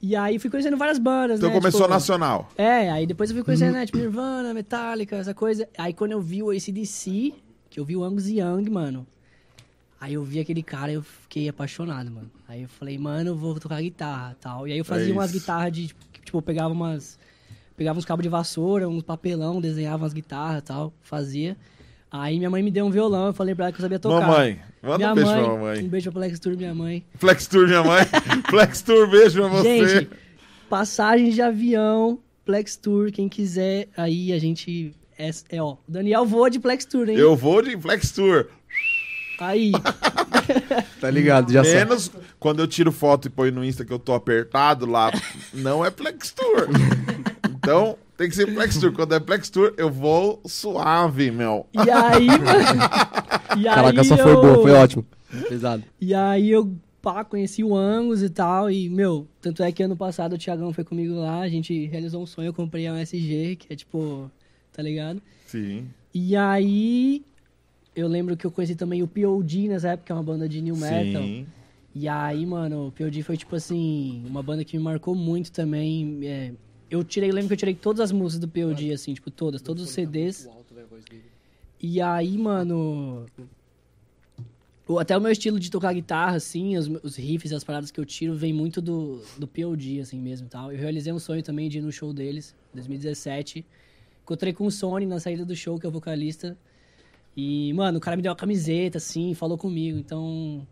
E 0.00 0.16
aí 0.16 0.38
fui 0.38 0.50
conhecendo 0.50 0.76
várias 0.76 0.98
bandas, 0.98 1.38
Então 1.38 1.50
né? 1.50 1.54
começou 1.56 1.82
tipo, 1.82 1.92
nacional. 1.92 2.50
É, 2.56 2.90
aí 2.90 3.06
depois 3.06 3.30
eu 3.30 3.36
fui 3.36 3.44
conhecendo, 3.44 3.72
né? 3.74 3.86
Tipo, 3.86 3.98
Nirvana, 3.98 4.52
Metallica, 4.52 5.16
essa 5.16 5.32
coisa. 5.32 5.68
Aí 5.78 5.92
quando 5.92 6.10
eu 6.12 6.20
vi 6.20 6.42
o 6.42 6.50
ACDC, 6.50 7.32
que 7.70 7.78
eu 7.78 7.84
vi 7.84 7.96
o 7.96 8.02
Angus 8.02 8.26
Young, 8.28 8.68
mano. 8.68 9.06
Aí 10.02 10.14
eu 10.14 10.24
vi 10.24 10.40
aquele 10.40 10.64
cara 10.64 10.90
e 10.90 10.96
eu 10.96 11.02
fiquei 11.04 11.48
apaixonado, 11.48 12.10
mano. 12.10 12.28
Aí 12.48 12.62
eu 12.62 12.68
falei, 12.68 12.98
mano, 12.98 13.30
eu 13.30 13.36
vou 13.36 13.54
tocar 13.60 13.80
guitarra 13.80 14.36
tal. 14.40 14.66
E 14.66 14.72
aí 14.72 14.78
eu 14.78 14.84
fazia 14.84 15.10
É 15.10 15.12
umas 15.12 15.30
guitarras 15.30 15.70
de. 15.72 15.94
Tipo, 16.24 16.38
eu 16.38 16.42
pegava 16.42 16.74
umas. 16.74 17.16
Pegava 17.76 18.00
uns 18.00 18.04
cabos 18.04 18.24
de 18.24 18.28
vassoura, 18.28 18.88
uns 18.88 19.04
papelão, 19.04 19.60
desenhava 19.60 20.02
umas 20.02 20.12
guitarras 20.12 20.58
e 20.58 20.64
tal, 20.64 20.92
fazia. 21.02 21.56
Aí 22.10 22.36
minha 22.36 22.50
mãe 22.50 22.64
me 22.64 22.70
deu 22.72 22.84
um 22.84 22.90
violão, 22.90 23.28
eu 23.28 23.32
falei 23.32 23.54
pra 23.54 23.66
ela 23.66 23.72
que 23.72 23.78
eu 23.78 23.82
sabia 23.82 24.00
tocar. 24.00 24.26
Mamãe, 24.26 24.60
manda 24.82 24.98
minha 24.98 25.12
um 25.12 25.14
beijo 25.14 25.30
mãe, 25.30 25.44
pra 25.44 25.52
Um 25.52 25.56
mamãe. 25.58 25.88
beijo 25.88 26.10
pra 26.12 26.20
Flex 26.22 26.40
Tour, 26.40 26.56
minha 26.56 26.74
mãe. 26.74 27.04
Flex 27.14 27.46
Tour, 27.46 27.68
minha 27.68 27.84
mãe. 27.84 28.02
Flex 28.50 28.82
Tour, 28.82 29.08
beijo 29.08 29.38
pra 29.40 29.48
você. 29.50 29.86
Gente, 30.00 30.10
passagens 30.68 31.32
de 31.36 31.42
avião, 31.42 32.18
Plex 32.44 32.76
Tour, 32.76 33.12
quem 33.12 33.28
quiser, 33.28 33.88
aí 33.96 34.32
a 34.32 34.38
gente. 34.40 34.92
É, 35.16 35.30
é, 35.50 35.62
ó. 35.62 35.74
O 35.74 35.78
Daniel 35.86 36.26
voa 36.26 36.50
de 36.50 36.58
Plex 36.58 36.84
Tour, 36.86 37.08
hein? 37.08 37.16
eu 37.16 37.36
vou 37.36 37.62
de 37.62 37.78
Flex 37.78 38.10
Tour. 38.10 38.48
Aí. 39.46 39.72
tá 41.00 41.10
ligado, 41.10 41.52
já 41.52 41.64
sabe. 41.64 41.76
Menos 41.76 42.10
quando 42.38 42.60
eu 42.60 42.66
tiro 42.66 42.90
foto 42.92 43.26
e 43.26 43.30
ponho 43.30 43.52
no 43.52 43.64
Insta 43.64 43.84
que 43.84 43.92
eu 43.92 43.98
tô 43.98 44.14
apertado 44.14 44.86
lá. 44.86 45.10
Não 45.52 45.84
é 45.84 45.90
Flex 45.90 46.32
Tour. 46.32 46.68
Então, 47.50 47.96
Tem 48.16 48.28
que 48.28 48.36
ser 48.36 48.52
Plex 48.52 48.76
Tour. 48.78 48.92
Quando 48.92 49.14
é 49.14 49.20
Plex 49.20 49.48
Tour, 49.50 49.72
eu 49.76 49.90
vou 49.90 50.40
suave, 50.46 51.30
meu. 51.30 51.66
E 51.72 51.90
aí, 51.90 52.26
mano. 52.26 52.80
E 53.56 53.68
aí 53.68 53.74
Caraca, 53.74 54.00
essa 54.00 54.16
foi 54.16 54.32
eu- 54.32 54.40
boa, 54.40 54.62
foi 54.62 54.70
ótimo. 54.72 55.06
Pesado. 55.48 55.82
E 56.00 56.14
aí 56.14 56.50
eu, 56.50 56.72
pá, 57.00 57.24
conheci 57.24 57.64
o 57.64 57.74
Angus 57.74 58.22
e 58.22 58.28
tal. 58.30 58.70
E, 58.70 58.88
meu, 58.88 59.26
tanto 59.40 59.62
é 59.62 59.72
que 59.72 59.82
ano 59.82 59.96
passado 59.96 60.34
o 60.34 60.38
Thiagão 60.38 60.72
foi 60.72 60.84
comigo 60.84 61.14
lá, 61.14 61.40
a 61.40 61.48
gente 61.48 61.86
realizou 61.86 62.22
um 62.22 62.26
sonho, 62.26 62.48
eu 62.48 62.52
comprei 62.54 62.86
a 62.86 62.92
USG, 62.94 63.56
que 63.56 63.72
é 63.72 63.76
tipo, 63.76 64.30
tá 64.72 64.82
ligado? 64.82 65.20
Sim. 65.46 65.86
E 66.14 66.36
aí 66.36 67.22
eu 67.94 68.08
lembro 68.08 68.36
que 68.36 68.46
eu 68.46 68.50
conheci 68.50 68.74
também 68.74 69.02
o 69.02 69.08
POD 69.08 69.68
nessa 69.68 69.90
época, 69.90 70.06
que 70.06 70.12
é 70.12 70.14
uma 70.14 70.22
banda 70.22 70.48
de 70.48 70.60
new 70.60 70.76
metal. 70.76 71.22
Sim. 71.22 71.46
E 71.94 72.08
aí, 72.08 72.46
mano, 72.46 72.88
o 72.88 72.92
POD 72.92 73.22
foi 73.22 73.36
tipo 73.36 73.54
assim, 73.54 74.24
uma 74.26 74.42
banda 74.42 74.64
que 74.64 74.76
me 74.76 74.82
marcou 74.82 75.14
muito 75.14 75.52
também. 75.52 76.20
é, 76.24 76.52
eu 76.90 77.04
tirei, 77.04 77.30
lembro 77.30 77.48
que 77.48 77.54
eu 77.54 77.58
tirei 77.58 77.74
todas 77.74 78.00
as 78.00 78.12
músicas 78.12 78.40
do 78.40 78.48
POD, 78.48 78.92
assim, 78.92 79.14
tipo, 79.14 79.30
todas, 79.30 79.60
todos 79.60 79.82
os 79.82 79.90
CDs. 79.90 80.48
E 81.80 82.00
aí, 82.00 82.36
mano. 82.38 83.26
Até 84.98 85.16
o 85.16 85.20
meu 85.20 85.32
estilo 85.32 85.58
de 85.58 85.70
tocar 85.70 85.92
guitarra, 85.94 86.36
assim, 86.36 86.76
os, 86.76 86.86
os 87.02 87.16
riffs 87.16 87.52
as 87.52 87.64
paradas 87.64 87.90
que 87.90 87.98
eu 87.98 88.04
tiro, 88.04 88.34
vem 88.34 88.52
muito 88.52 88.82
do, 88.82 89.22
do 89.38 89.46
POD, 89.46 90.00
assim 90.00 90.18
mesmo 90.18 90.46
e 90.46 90.50
tal. 90.50 90.70
Eu 90.70 90.78
realizei 90.78 91.12
um 91.12 91.18
sonho 91.18 91.42
também 91.42 91.68
de 91.68 91.78
ir 91.78 91.80
no 91.80 91.90
show 91.90 92.12
deles, 92.12 92.54
em 92.72 92.76
2017. 92.76 93.64
Encontrei 94.22 94.52
com 94.52 94.66
o 94.66 94.70
Sony 94.70 95.06
na 95.06 95.18
saída 95.18 95.44
do 95.44 95.56
show, 95.56 95.78
que 95.78 95.86
é 95.86 95.88
o 95.88 95.92
vocalista. 95.92 96.56
E, 97.36 97.72
mano, 97.72 97.98
o 97.98 98.00
cara 98.00 98.16
me 98.16 98.22
deu 98.22 98.30
uma 98.30 98.36
camiseta, 98.36 98.98
assim, 98.98 99.34
falou 99.34 99.56
comigo. 99.56 99.98
Então, 99.98 100.66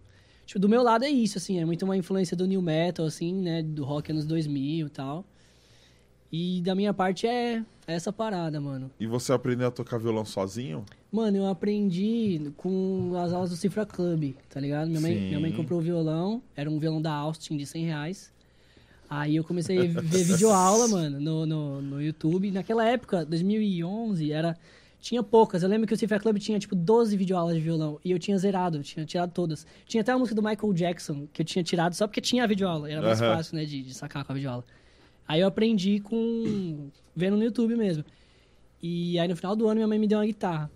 tipo, 0.44 0.58
do 0.58 0.68
meu 0.68 0.82
lado 0.82 1.04
é 1.04 1.08
isso, 1.08 1.38
assim, 1.38 1.58
é 1.58 1.64
muito 1.64 1.84
uma 1.84 1.96
influência 1.96 2.36
do 2.36 2.46
new 2.46 2.60
metal, 2.60 3.06
assim, 3.06 3.34
né, 3.34 3.62
do 3.62 3.84
rock 3.84 4.12
anos 4.12 4.26
2000 4.26 4.86
e 4.86 4.90
tal. 4.90 5.24
E 6.32 6.60
da 6.62 6.74
minha 6.74 6.94
parte 6.94 7.26
é, 7.26 7.64
é 7.86 7.94
essa 7.94 8.12
parada, 8.12 8.60
mano. 8.60 8.90
E 9.00 9.06
você 9.06 9.32
aprendeu 9.32 9.66
a 9.66 9.70
tocar 9.70 9.98
violão 9.98 10.24
sozinho? 10.24 10.84
Mano, 11.10 11.38
eu 11.38 11.46
aprendi 11.46 12.52
com 12.56 13.12
as 13.16 13.32
aulas 13.32 13.50
do 13.50 13.56
Cifra 13.56 13.84
Club, 13.84 14.34
tá 14.48 14.60
ligado? 14.60 14.88
Minha 14.88 15.00
mãe, 15.00 15.14
Sim. 15.14 15.26
minha 15.26 15.40
mãe 15.40 15.52
comprou 15.52 15.80
o 15.80 15.82
violão, 15.82 16.40
era 16.54 16.70
um 16.70 16.78
violão 16.78 17.02
da 17.02 17.12
Austin 17.12 17.56
de 17.56 17.66
100 17.66 17.84
reais. 17.84 18.32
Aí 19.08 19.34
eu 19.34 19.42
comecei 19.42 19.76
a 19.76 20.00
ver 20.00 20.22
videoaula, 20.22 20.86
mano, 20.88 21.18
no, 21.18 21.44
no, 21.44 21.82
no 21.82 22.02
YouTube. 22.02 22.52
Naquela 22.52 22.86
época, 22.86 23.24
2011, 23.24 24.30
era... 24.30 24.56
Tinha 25.00 25.22
poucas. 25.22 25.62
Eu 25.62 25.68
lembro 25.68 25.86
que 25.86 25.94
o 25.94 25.96
Cifra 25.96 26.20
Club 26.20 26.38
tinha, 26.38 26.58
tipo, 26.58 26.74
12 26.74 27.16
videoaulas 27.16 27.54
de 27.56 27.60
violão. 27.62 27.98
E 28.04 28.10
eu 28.10 28.18
tinha 28.18 28.36
zerado, 28.36 28.82
tinha 28.82 29.04
tirado 29.06 29.32
todas. 29.32 29.66
Tinha 29.86 30.02
até 30.02 30.12
a 30.12 30.18
música 30.18 30.34
do 30.34 30.42
Michael 30.46 30.72
Jackson, 30.74 31.26
que 31.32 31.40
eu 31.42 31.46
tinha 31.46 31.62
tirado 31.64 31.94
só 31.94 32.06
porque 32.06 32.20
tinha 32.20 32.44
a 32.44 32.46
videoaula. 32.46 32.90
Era 32.90 33.00
mais 33.00 33.20
Aham. 33.22 33.36
fácil, 33.36 33.56
né, 33.56 33.64
de, 33.64 33.82
de 33.82 33.94
sacar 33.94 34.24
com 34.24 34.32
a 34.32 34.34
videoaula. 34.34 34.64
Aí 35.26 35.40
eu 35.40 35.46
aprendi 35.48 36.00
com... 36.00 36.90
Vendo 37.16 37.36
no 37.36 37.42
YouTube 37.44 37.76
mesmo. 37.76 38.04
E 38.82 39.18
aí 39.18 39.26
no 39.28 39.36
final 39.36 39.54
do 39.56 39.66
ano 39.66 39.76
minha 39.76 39.88
mãe 39.88 39.98
me 39.98 40.06
deu 40.06 40.18
uma 40.18 40.26
guitarra. 40.26 40.70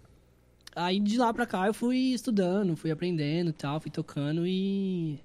Aí 0.76 0.98
de 0.98 1.16
lá 1.18 1.32
pra 1.32 1.46
cá 1.46 1.66
eu 1.66 1.74
fui 1.74 1.96
estudando, 2.14 2.76
fui 2.76 2.90
aprendendo 2.90 3.50
e 3.50 3.52
tal, 3.52 3.78
fui 3.80 3.90
tocando 3.90 4.46
e 4.46 5.18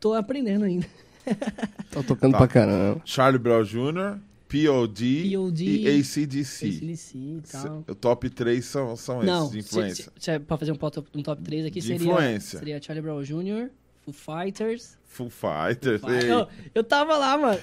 tô 0.00 0.12
aprendendo 0.14 0.64
ainda. 0.64 0.86
Tô 1.90 2.02
tocando 2.04 2.32
Tá. 2.32 2.38
pra 2.38 2.48
caramba. 2.48 3.00
Charlie 3.04 3.38
Brown 3.38 3.64
Jr., 3.64 4.18
POD, 4.48 5.30
POD, 5.34 5.64
e 5.64 5.88
ACDC. 6.00 6.66
ACDC 6.66 7.18
e 7.18 7.42
tal. 7.50 7.84
O 7.88 7.94
top 7.94 8.30
3 8.30 8.64
são, 8.64 8.96
são 8.96 9.22
Não, 9.22 9.46
esses 9.46 9.52
de 9.52 9.62
se, 9.62 9.68
influência. 9.68 10.04
se, 10.04 10.10
se 10.24 10.30
é 10.30 10.38
pra 10.38 10.56
fazer 10.56 10.72
um 10.72 10.76
top, 10.76 11.02
um 11.14 11.22
top 11.22 11.42
3 11.42 11.66
aqui 11.66 11.80
De 11.80 11.86
seria, 11.86 12.06
influência. 12.06 12.58
seria 12.58 12.82
Charlie 12.82 13.02
Brown 13.02 13.22
Jr., 13.22 13.70
Foo 14.04 14.14
Fighters. 14.14 14.96
Foo 15.04 15.28
Fighters. 15.28 16.00
Fighters. 16.00 16.24
Ei. 16.24 16.32
Ô, 16.32 16.46
eu 16.74 16.84
tava 16.84 17.16
lá, 17.16 17.36
mano. 17.36 17.58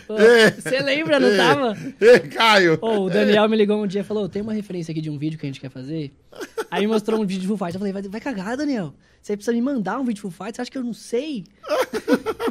Você 0.61 0.79
lembra, 0.81 1.17
não 1.17 1.37
tava? 1.37 1.77
Ei, 2.01 2.19
Caio! 2.19 2.77
Ô, 2.81 3.05
o 3.05 3.09
Daniel 3.09 3.47
me 3.47 3.55
ligou 3.55 3.81
um 3.81 3.87
dia 3.87 4.01
e 4.01 4.03
falou: 4.03 4.27
tem 4.27 4.41
uma 4.41 4.51
referência 4.53 4.91
aqui 4.91 4.99
de 4.99 5.09
um 5.09 5.17
vídeo 5.17 5.39
que 5.39 5.45
a 5.45 5.49
gente 5.49 5.61
quer 5.61 5.69
fazer. 5.69 6.11
Aí 6.69 6.81
me 6.81 6.87
mostrou 6.91 7.21
um 7.21 7.25
vídeo 7.25 7.41
de 7.41 7.47
Foo 7.47 7.55
Fighters. 7.55 7.75
Eu 7.75 7.79
falei: 7.79 7.93
vai, 7.93 8.01
vai 8.01 8.19
cagar, 8.19 8.57
Daniel. 8.57 8.93
Você 9.21 9.37
precisa 9.37 9.55
me 9.55 9.61
mandar 9.61 9.97
um 9.99 10.03
vídeo 10.03 10.15
de 10.15 10.21
Foo 10.21 10.31
Fighters? 10.31 10.55
Você 10.57 10.61
acha 10.63 10.71
que 10.71 10.77
eu 10.77 10.83
não 10.83 10.93
sei? 10.93 11.45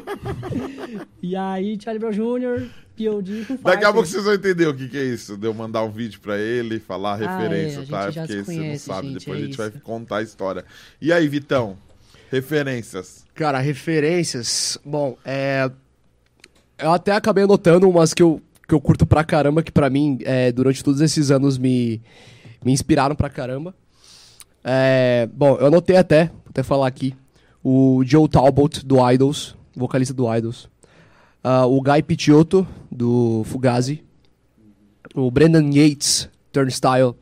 e 1.23 1.37
aí, 1.37 1.79
Charlie 1.83 2.01
Brown 2.01 2.13
Jr., 2.13 2.69
Daqui 3.63 3.85
a 3.85 3.93
pouco 3.93 4.07
vocês 4.09 4.25
vão 4.25 4.35
entender 4.35 4.67
o 4.67 4.75
que, 4.75 4.89
que 4.89 4.97
é 4.99 5.05
isso. 5.05 5.37
De 5.37 5.47
eu 5.47 5.55
mandar 5.55 5.83
um 5.85 5.91
vídeo 5.91 6.21
pra 6.21 6.39
ele, 6.39 6.79
falar 6.81 7.13
a 7.13 7.15
Ah, 7.15 7.39
referência, 7.39 7.81
é, 7.81 7.83
a 7.83 7.87
tá? 7.87 8.05
gente 8.11 8.15
já 8.15 8.21
Porque 8.27 8.39
se 8.39 8.45
você 8.45 8.53
não 8.53 8.59
conhece, 8.63 8.85
sabe. 8.85 9.07
gente, 9.09 9.19
Depois 9.21 9.39
é 9.39 9.43
a 9.43 9.47
gente 9.47 9.57
vai 9.59 9.69
isso. 9.69 9.81
contar 9.81 10.17
a 10.19 10.23
história. 10.23 10.65
E 11.01 11.13
aí, 11.13 11.29
Vitão? 11.29 11.77
Referências. 12.31 13.25
Cara, 13.35 13.59
referências. 13.59 14.79
Bom, 14.85 15.17
é. 15.25 15.71
Eu 16.79 16.93
até 16.93 17.13
acabei 17.13 17.45
anotando 17.45 17.89
umas 17.89 18.13
que 18.15 18.23
eu, 18.23 18.41
que 18.67 18.75
eu 18.75 18.81
curto 18.81 19.05
pra 19.07 19.23
caramba, 19.23 19.63
que 19.63 19.71
pra 19.71 19.89
mim, 19.91 20.19
é, 20.25 20.51
durante 20.51 20.83
todos 20.83 21.01
esses 21.01 21.31
anos, 21.31 21.59
me, 21.59 22.01
me 22.65 22.73
inspiraram 22.73 23.15
pra 23.15 23.29
caramba. 23.31 23.75
É, 24.65 25.29
bom, 25.33 25.57
eu 25.57 25.67
anotei 25.67 25.97
até, 25.97 26.27
vou 26.27 26.35
até 26.51 26.63
falar 26.63 26.87
aqui. 26.87 27.15
O 27.63 28.03
Joe 28.05 28.29
Talbot, 28.29 28.85
do 28.85 28.97
Idols, 29.11 29.57
vocalista 29.77 30.15
do 30.15 30.33
Idols. 30.35 30.69
Ah, 31.43 31.67
o 31.67 31.81
Guy 31.81 32.03
Picciotto, 32.03 32.67
do 32.91 33.43
Fugazi. 33.47 34.03
O 35.15 35.31
Brendan 35.31 35.71
Yates, 35.73 36.29
Turnstile. 36.53 37.15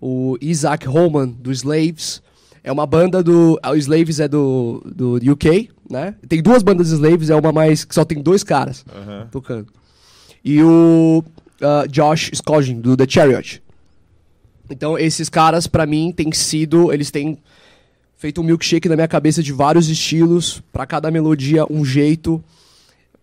O 0.00 0.36
Isaac 0.40 0.86
Holman, 0.86 1.28
do 1.28 1.52
Slaves. 1.52 2.22
É 2.62 2.72
uma 2.72 2.86
banda 2.86 3.22
do. 3.22 3.58
O 3.64 3.74
Slaves 3.76 4.18
é 4.18 4.26
do, 4.26 4.82
do 4.84 5.32
UK, 5.32 5.70
né? 5.88 6.16
Tem 6.28 6.42
duas 6.42 6.62
bandas 6.62 6.90
Slaves, 6.90 7.30
é 7.30 7.36
uma 7.36 7.52
mais. 7.52 7.84
que 7.84 7.94
só 7.94 8.04
tem 8.04 8.20
dois 8.20 8.42
caras 8.42 8.84
Aham. 8.92 9.28
tocando. 9.30 9.72
E 10.44 10.62
o 10.62 11.24
ah, 11.60 11.86
Josh 11.88 12.30
Scogin, 12.34 12.80
do 12.80 12.96
The 12.96 13.06
Chariot. 13.08 13.62
Então, 14.68 14.98
esses 14.98 15.28
caras, 15.28 15.68
pra 15.68 15.86
mim, 15.86 16.12
têm 16.12 16.32
sido. 16.32 16.92
Eles 16.92 17.10
têm 17.10 17.38
feito 18.16 18.40
um 18.40 18.44
milkshake 18.44 18.88
na 18.88 18.96
minha 18.96 19.08
cabeça 19.08 19.42
de 19.42 19.52
vários 19.52 19.88
estilos, 19.88 20.60
pra 20.72 20.86
cada 20.86 21.10
melodia, 21.10 21.64
um 21.70 21.84
jeito, 21.84 22.42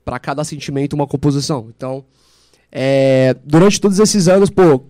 pra 0.04 0.20
cada 0.20 0.44
sentimento, 0.44 0.94
uma 0.94 1.08
composição. 1.08 1.68
Então, 1.76 2.04
é, 2.72 3.36
durante 3.46 3.80
todos 3.80 4.00
esses 4.00 4.28
anos, 4.28 4.50
pô. 4.50 4.84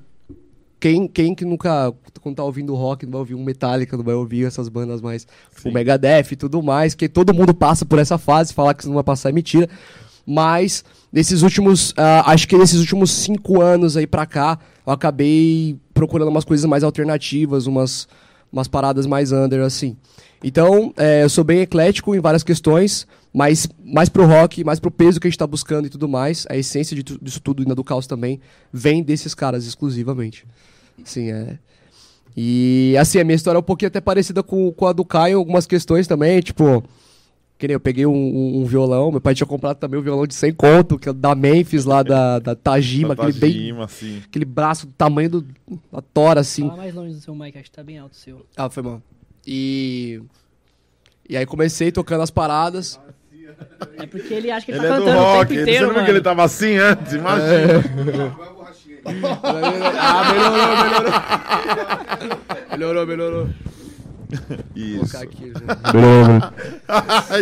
Quem, 0.80 1.08
quem 1.08 1.34
que 1.34 1.46
nunca, 1.46 1.94
quando 2.20 2.36
tá 2.36 2.44
ouvindo 2.44 2.76
rock, 2.76 3.06
não 3.06 3.14
vai 3.14 3.20
ouvir 3.20 3.36
um 3.36 3.44
Metallica, 3.44 3.96
não 3.96 4.04
vai 4.04 4.16
ouvir 4.16 4.46
essas 4.46 4.68
bandas 4.68 5.00
mais, 5.00 5.26
Sim. 5.56 5.70
o 5.70 5.74
Megadeth 5.74 6.34
e 6.34 6.36
tudo 6.36 6.62
mais, 6.62 6.94
que 6.94 7.08
todo 7.08 7.34
mundo 7.34 7.54
passa 7.54 7.86
por 7.86 8.00
essa 8.00 8.18
fase, 8.18 8.54
falar 8.54 8.74
que 8.74 8.82
isso 8.82 8.90
não 8.90 8.96
vai 8.96 9.04
passar 9.04 9.30
é 9.30 9.32
mentira. 9.32 9.70
Mas 10.26 10.84
nesses 11.10 11.42
últimos, 11.42 11.94
ah, 11.96 12.30
acho 12.32 12.46
que 12.50 12.58
nesses 12.58 12.82
últimos 12.82 13.12
cinco 13.12 13.62
anos 13.62 13.96
aí 13.96 14.06
pra 14.06 14.26
cá, 14.26 14.60
eu 14.86 14.92
acabei 14.92 15.78
procurando 15.94 16.28
umas 16.28 16.44
coisas 16.44 16.66
mais 16.66 16.84
alternativas, 16.84 17.66
umas, 17.66 18.08
umas 18.52 18.68
paradas 18.68 19.06
mais 19.06 19.32
under, 19.32 19.62
assim. 19.62 19.96
Então, 20.44 20.94
é, 20.98 21.24
eu 21.24 21.30
sou 21.30 21.44
bem 21.44 21.60
eclético 21.62 22.14
em 22.14 22.20
várias 22.20 22.44
questões, 22.44 23.08
mas 23.34 23.68
mais 23.84 24.10
pro 24.10 24.26
rock, 24.26 24.64
mais 24.64 24.80
pro 24.80 24.92
peso 24.92 25.20
que 25.20 25.28
a 25.28 25.30
gente 25.30 25.38
tá 25.40 25.48
buscando 25.48 25.86
e 25.88 25.90
tudo 25.90 26.08
mais. 26.08 26.46
A 26.50 26.58
essência 26.58 26.96
de 26.96 27.02
disso 27.02 27.40
tudo 27.40 27.66
na 27.66 27.74
do 27.74 27.84
caos 27.84 28.06
também 28.08 28.40
vem 28.72 29.02
desses 29.02 29.34
caras 29.34 29.66
exclusivamente. 29.66 30.46
Sim, 31.04 31.32
é. 31.32 31.58
E 32.36 32.96
assim, 33.00 33.20
a 33.20 33.24
minha 33.24 33.36
história 33.36 33.58
é 33.58 33.60
um 33.60 33.64
pouquinho 33.64 33.88
até 33.88 34.02
parecida 34.02 34.42
com, 34.44 34.72
com 34.72 34.88
a 34.88 34.92
do 34.94 35.06
Caio 35.06 35.34
em 35.34 35.36
algumas 35.36 35.66
questões 35.68 36.08
também, 36.08 36.42
tipo. 36.42 36.84
Que 37.58 37.68
nem 37.68 37.76
eu 37.76 37.80
peguei 37.80 38.06
um, 38.06 38.12
um- 38.14 38.62
um 38.62 38.66
violão, 38.66 39.10
meu 39.12 39.22
pai 39.22 39.34
tinha 39.36 39.48
comprado 39.48 39.78
também 39.78 39.98
um 39.98 40.04
violão 40.04 40.26
de 40.28 40.34
100 40.34 40.52
conto, 40.54 40.98
que 41.00 41.08
é 41.08 41.14
da 41.14 41.34
Memphis 41.34 41.86
lá, 41.86 42.04
da, 42.04 42.40
da 42.40 42.56
Tajima, 42.58 43.14
aquele, 43.14 43.32
bem, 43.32 43.52
Tajima, 43.54 43.86
assim. 43.86 44.22
aquele 44.28 44.44
braço 44.44 44.88
do 44.88 44.92
tamanho 44.94 45.30
do, 45.30 45.46
da 45.92 46.02
tora, 46.02 46.42
assim. 46.42 46.64
Fala 46.68 46.78
mais 46.78 46.94
longe 46.94 47.14
do 47.14 47.22
seu 47.22 47.34
mic, 47.34 47.56
acho 47.58 47.70
que 47.70 47.72
tá 47.72 47.84
bem 47.84 48.00
alto 48.00 48.14
o 48.14 48.16
seu. 48.18 48.46
Ah, 48.58 48.70
foi 48.70 48.84
mal. 48.84 49.02
E. 49.46 50.22
E 51.28 51.36
aí 51.38 51.46
comecei 51.46 51.92
tocando 51.92 52.22
as 52.22 52.32
paradas. 52.32 53.00
É 53.98 54.06
porque 54.06 54.34
ele 54.34 54.52
acha 54.52 54.66
que 54.66 54.72
ele, 54.72 54.80
Ele 54.80 54.88
tá 54.88 54.96
é 54.96 54.98
do 54.98 55.04
cantando 55.06 55.20
o 55.20 55.24
rock. 55.24 55.40
tempo 55.48 55.54
Ele, 55.54 55.64
você 55.64 55.70
inteiro, 55.72 55.88
não 55.88 55.94
viu 55.94 56.04
que 56.06 56.12
ele 56.12 56.22
tava 56.22 56.44
assim 56.44 56.76
antes? 56.78 57.14
Imagina. 57.14 57.84
ah, 60.00 60.32
melhorou, 60.32 60.76
melhorou. 60.84 61.12
melhorou, 62.72 63.06
melhorou. 63.08 63.46
Vou 63.46 63.54
Isso. 64.76 65.00
colocar 65.00 65.22
aqui? 65.22 65.46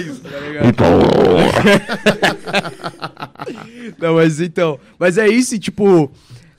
Isso. 0.10 0.22
Não, 4.00 4.16
mas 4.16 4.40
então. 4.42 4.80
Mas 5.00 5.18
é 5.18 5.28
isso, 5.28 5.58
tipo. 5.60 6.12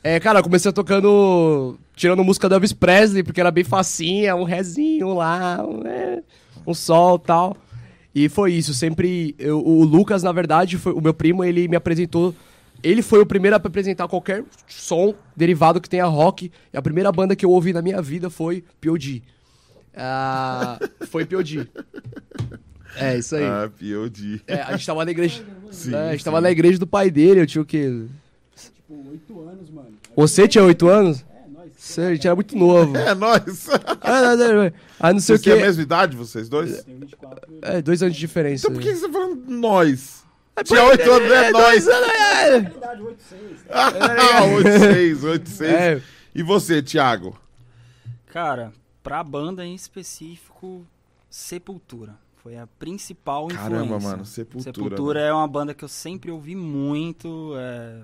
É, 0.04 0.18
cara, 0.18 0.40
eu 0.40 0.42
comecei 0.42 0.72
tocando. 0.72 1.78
Tirando 1.94 2.24
música 2.24 2.48
do 2.48 2.54
Elvis 2.54 2.72
Presley, 2.72 3.22
porque 3.22 3.40
era 3.40 3.50
bem 3.50 3.64
facinha, 3.64 4.34
um 4.34 4.44
rezinho 4.44 5.14
lá, 5.14 5.62
um, 5.64 5.86
é, 5.86 6.22
um 6.66 6.72
sol 6.74 7.20
e 7.22 7.26
tal. 7.26 7.56
E 8.14 8.28
foi 8.28 8.52
isso, 8.54 8.74
sempre. 8.74 9.34
eu- 9.38 9.64
o 9.64 9.84
Lucas, 9.84 10.22
na 10.22 10.32
verdade, 10.32 10.78
foi, 10.78 10.92
o 10.92 11.00
meu 11.00 11.14
primo, 11.14 11.44
ele 11.44 11.68
me 11.68 11.76
apresentou. 11.76 12.34
Ele 12.82 13.00
foi 13.02 13.20
o 13.20 13.26
primeiro 13.26 13.54
a 13.54 13.58
apresentar 13.58 14.08
qualquer 14.08 14.42
som 14.66 15.14
derivado 15.36 15.80
que 15.80 15.88
tenha 15.88 16.04
rock. 16.06 16.50
E 16.72 16.76
a 16.76 16.82
primeira 16.82 17.12
banda 17.12 17.36
que 17.36 17.44
eu 17.44 17.50
ouvi 17.50 17.72
na 17.72 17.80
minha 17.80 18.02
vida 18.02 18.28
foi 18.28 18.64
P.O.D. 18.80 19.22
Ah, 19.94 20.80
foi 21.08 21.24
P.O.D. 21.24 21.68
É, 22.96 23.16
isso 23.16 23.36
aí. 23.36 23.44
Ah, 23.44 23.70
POD. 23.78 24.42
É, 24.46 24.60
a 24.62 24.72
gente 24.72 24.86
tava 24.86 25.04
na 25.04 25.10
igreja. 25.10 25.42
Sim, 25.70 25.90
né, 25.90 26.08
a 26.08 26.10
gente 26.10 26.20
sim. 26.20 26.24
tava 26.24 26.40
na 26.40 26.50
igreja 26.50 26.78
do 26.78 26.86
pai 26.86 27.10
dele, 27.10 27.40
eu 27.40 27.46
tinha 27.46 27.62
o 27.62 27.64
quê? 27.66 28.04
Tipo, 28.96 29.10
oito 29.10 29.40
anos, 29.48 29.70
mano. 29.70 29.92
Você 30.16 30.48
tinha 30.48 30.64
8 30.64 30.88
anos? 30.88 31.24
É, 31.30 31.48
nós. 31.48 31.72
Você 31.76 32.00
a 32.02 32.14
gente 32.14 32.26
era 32.26 32.34
muito 32.34 32.56
novo. 32.56 32.96
É, 32.96 33.14
nós. 33.14 33.68
Ah, 34.00 34.36
não, 34.36 34.54
não, 34.64 34.72
Aí 35.00 35.12
não 35.12 35.20
sei 35.20 35.36
o 35.36 35.38
têm 35.40 35.52
a 35.52 35.56
que. 35.56 35.62
mesma 35.62 35.82
idade, 35.82 36.16
vocês 36.16 36.48
dois? 36.48 36.82
Tem 36.82 36.98
24. 36.98 37.52
É, 37.62 37.80
dois 37.82 38.02
anos 38.02 38.14
de 38.14 38.20
diferença. 38.20 38.66
Então 38.66 38.74
por 38.74 38.82
que 38.82 38.94
você 38.94 39.06
tá 39.06 39.12
falando 39.12 39.44
nós? 39.48 40.22
É, 40.56 40.62
Tinha 40.62 40.84
oito 40.84 41.10
anos, 41.10 41.30
é 41.32 41.50
nós. 41.50 41.62
dois 41.64 41.88
anos, 41.88 42.08
é. 42.10 42.58
Idade 42.58 43.02
86. 43.02 43.64
Ah, 43.70 44.44
86, 44.44 45.24
86. 45.24 45.72
É. 45.72 46.02
E 46.34 46.42
você, 46.42 46.82
Thiago? 46.82 47.38
Cara, 48.26 48.72
pra 49.02 49.22
banda 49.24 49.64
em 49.64 49.74
específico, 49.74 50.84
Sepultura. 51.30 52.14
Foi 52.42 52.56
a 52.58 52.66
principal 52.66 53.46
Caramba, 53.48 53.84
influência. 53.84 54.08
mano, 54.10 54.24
Sepultura. 54.26 54.74
Sepultura 54.74 55.20
é 55.20 55.32
uma 55.32 55.46
banda 55.46 55.72
que 55.72 55.84
eu 55.84 55.88
sempre 55.88 56.30
ouvi 56.30 56.54
muito. 56.56 57.52
é, 57.56 58.00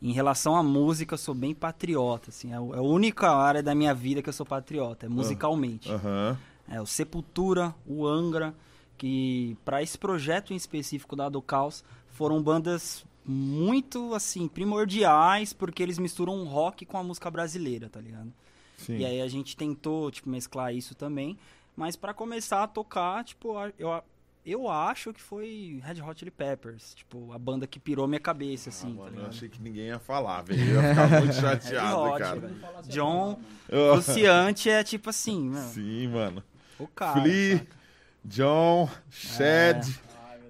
Em 0.00 0.12
relação 0.12 0.54
à 0.56 0.62
música, 0.62 1.14
eu 1.14 1.18
sou 1.18 1.34
bem 1.34 1.54
patriota. 1.54 2.30
Assim, 2.30 2.52
é 2.52 2.54
a 2.54 2.58
é 2.58 2.78
a 2.78 2.82
única 2.82 3.30
área 3.30 3.62
da 3.62 3.74
minha 3.74 3.92
vida 3.92 4.22
que 4.22 4.28
eu 4.28 4.32
sou 4.32 4.46
patriota, 4.46 5.06
é 5.06 5.08
musicalmente. 5.08 5.90
Aham. 5.90 6.38
É, 6.68 6.80
o 6.80 6.86
Sepultura, 6.86 7.74
o 7.86 8.06
Angra, 8.06 8.54
que 8.96 9.56
para 9.64 9.82
esse 9.82 9.96
projeto 9.96 10.52
em 10.52 10.56
específico 10.56 11.16
da 11.16 11.28
do 11.28 11.40
Caos, 11.40 11.82
foram 12.10 12.42
bandas 12.42 13.04
muito 13.24 14.14
assim 14.14 14.48
primordiais 14.48 15.52
porque 15.52 15.82
eles 15.82 15.98
misturam 15.98 16.44
rock 16.44 16.86
com 16.86 16.98
a 16.98 17.02
música 17.02 17.30
brasileira, 17.30 17.88
tá 17.88 18.00
ligado? 18.00 18.32
Sim. 18.76 18.98
E 18.98 19.04
aí 19.04 19.20
a 19.20 19.28
gente 19.28 19.56
tentou, 19.56 20.10
tipo, 20.10 20.28
mesclar 20.28 20.74
isso 20.74 20.94
também, 20.94 21.36
mas 21.76 21.96
para 21.96 22.14
começar 22.14 22.62
a 22.62 22.68
tocar, 22.68 23.24
tipo, 23.24 23.54
eu 23.78 24.02
eu 24.50 24.68
acho 24.68 25.12
que 25.12 25.20
foi 25.20 25.80
Red 25.84 26.00
Hot 26.02 26.18
Chili 26.18 26.30
Peppers, 26.30 26.94
tipo, 26.94 27.32
a 27.32 27.38
banda 27.38 27.66
que 27.66 27.78
pirou 27.78 28.06
minha 28.06 28.20
cabeça 28.20 28.70
assim, 28.70 28.88
Ah, 28.88 28.90
tá 28.90 28.96
mano, 28.96 29.06
eu 29.08 29.14
ligado? 29.16 29.28
achei 29.28 29.48
que 29.48 29.60
ninguém 29.62 29.86
ia 29.86 29.98
falar, 29.98 30.42
velho. 30.42 30.60
Eu 30.62 30.82
ia 30.82 30.88
ficar 30.90 31.08
muito 31.20 31.32
Red 31.34 31.40
chateado, 31.40 32.00
Hot, 32.00 32.18
cara. 32.18 32.40
velho. 32.40 32.56
John 32.86 33.40
Oh, 33.70 33.94
Luciante 33.96 34.70
é 34.70 34.82
tipo 34.84 35.10
assim, 35.10 35.40
mano, 35.50 35.68
Sim, 35.70 36.08
mano. 36.08 36.42
o 36.78 36.86
cara. 36.86 37.20
Flea, 37.20 37.58
saca? 37.58 37.78
John, 38.24 38.88
Shed. 39.10 40.00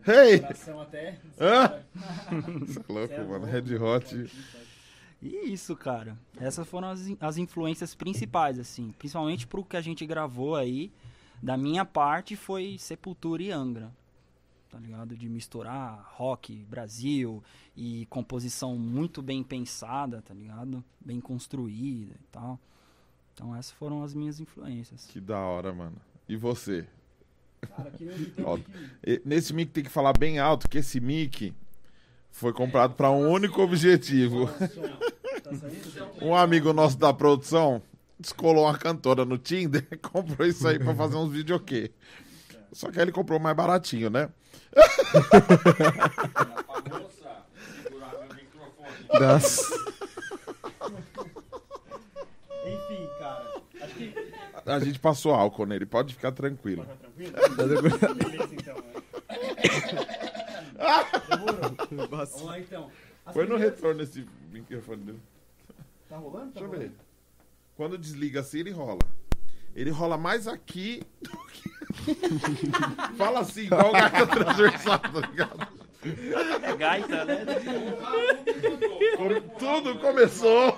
É. 0.07 0.09
Hey! 0.11 0.40
Coração 0.40 0.80
até. 0.80 1.18
Hã? 1.38 1.82
Você 2.66 2.78
é 2.80 2.82
louco, 2.92 3.14
mano. 3.28 3.44
Red 3.44 3.76
Hot. 3.76 4.30
E 5.20 5.53
isso, 5.53 5.76
cara. 5.76 6.16
Essas 6.40 6.66
foram 6.66 6.88
as, 6.90 7.01
as 7.20 7.36
influências 7.36 7.94
principais, 7.94 8.59
assim. 8.59 8.92
Principalmente 8.99 9.46
pro 9.46 9.64
que 9.64 9.76
a 9.76 9.80
gente 9.80 10.07
gravou 10.07 10.57
aí. 10.57 10.90
Da 11.43 11.57
minha 11.57 11.84
parte 11.84 12.36
foi 12.36 12.76
Sepultura 12.78 13.43
e 13.43 13.51
Angra. 13.51 13.93
Tá 14.70 14.78
ligado? 14.78 15.16
De 15.16 15.28
misturar 15.28 16.12
rock, 16.14 16.55
Brasil 16.68 17.43
e 17.76 18.07
composição 18.07 18.76
muito 18.76 19.22
bem 19.22 19.43
pensada, 19.43 20.20
tá 20.20 20.34
ligado? 20.34 20.84
Bem 21.01 21.20
construída 21.20 22.14
e 22.14 22.24
tal. 22.30 22.59
Então 23.32 23.55
essas 23.55 23.72
foram 23.72 24.03
as 24.03 24.12
minhas 24.12 24.41
influências. 24.41 25.07
Que 25.07 25.20
da 25.20 25.39
hora, 25.39 25.72
mano. 25.72 25.97
E 26.28 26.36
você? 26.36 26.86
Cara, 27.62 27.91
que 27.91 29.22
Nesse 29.24 29.55
mic 29.55 29.72
tem 29.72 29.84
que 29.84 29.91
falar 29.91 30.16
bem 30.16 30.39
alto, 30.39 30.68
que 30.68 30.78
esse 30.78 31.01
mic 31.01 31.55
foi 32.30 32.53
comprado 32.53 32.95
para 32.95 33.11
um 33.11 33.30
único 33.30 33.62
objetivo. 33.62 34.47
Tá 35.43 35.55
saindo? 35.55 36.24
Um 36.24 36.34
amigo 36.34 36.72
nosso 36.72 36.99
da 36.99 37.12
produção 37.12 37.80
descolou 38.18 38.64
uma 38.64 38.76
cantora 38.76 39.24
no 39.24 39.38
Tinder 39.38 39.86
e 39.90 39.96
comprou 39.98 40.46
isso 40.46 40.66
aí 40.66 40.78
pra 40.78 40.94
fazer 40.94 41.16
uns 41.16 41.30
videokê. 41.30 41.90
Só 42.72 42.90
que 42.90 42.98
aí 42.98 43.04
ele 43.04 43.12
comprou 43.12 43.38
mais 43.38 43.56
baratinho, 43.56 44.10
né? 44.10 44.28
Nossa. 49.18 49.62
Enfim, 52.66 53.08
cara. 53.18 53.62
Acho 53.80 53.94
que. 53.94 54.14
A 54.66 54.80
gente 54.80 54.98
passou 54.98 55.32
álcool 55.32 55.64
nele, 55.64 55.86
pode 55.86 56.14
ficar 56.14 56.32
tranquilo. 56.32 56.84
Tranquilo? 56.84 57.32
Beleza, 57.56 58.54
então. 58.54 58.76
Demorou. 61.28 61.70
Vamos 62.10 62.42
lá, 62.42 62.60
então. 62.60 62.90
As 63.24 63.32
Foi 63.32 63.46
no 63.46 63.56
retorno 63.56 64.02
esse 64.02 64.26
microfone 64.52 65.02
dele. 65.02 65.20
Tá 66.08 66.18
rolando? 66.18 66.52
Tá 66.52 66.60
Deixa 66.60 66.74
eu 66.74 66.78
ver. 66.78 66.92
Quando 67.79 67.97
desliga 67.97 68.41
assim, 68.41 68.59
ele 68.59 68.72
rola. 68.72 68.99
Ele 69.72 69.91
rola 69.91 70.18
mais 70.18 70.49
aqui 70.49 71.01
do 71.22 71.39
que. 71.47 71.70
Fala 73.16 73.39
assim, 73.39 73.66
igual 73.66 73.93
gaita 73.93 74.26
transversal, 74.26 74.99
tá 74.99 75.20
ligado? 75.20 75.68
É 76.64 76.76
gaita, 76.76 77.24
né? 77.24 77.47
Tudo 79.61 80.01
começou. 80.01 80.76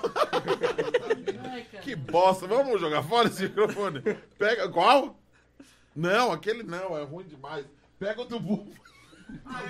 que 1.81 1.97
bosta. 1.97 2.47
Vamos 2.47 2.79
jogar 2.79 3.03
fora 3.03 3.29
esse 3.29 3.45
microfone. 3.45 4.03
Pega. 4.39 4.69
Qual? 4.69 5.19
Não, 5.97 6.33
aquele 6.33 6.63
não, 6.63 6.99
é 6.99 7.03
ruim 7.03 7.25
demais. 7.25 7.65
Pega 7.99 8.21
o 8.21 8.25
do 8.27 8.39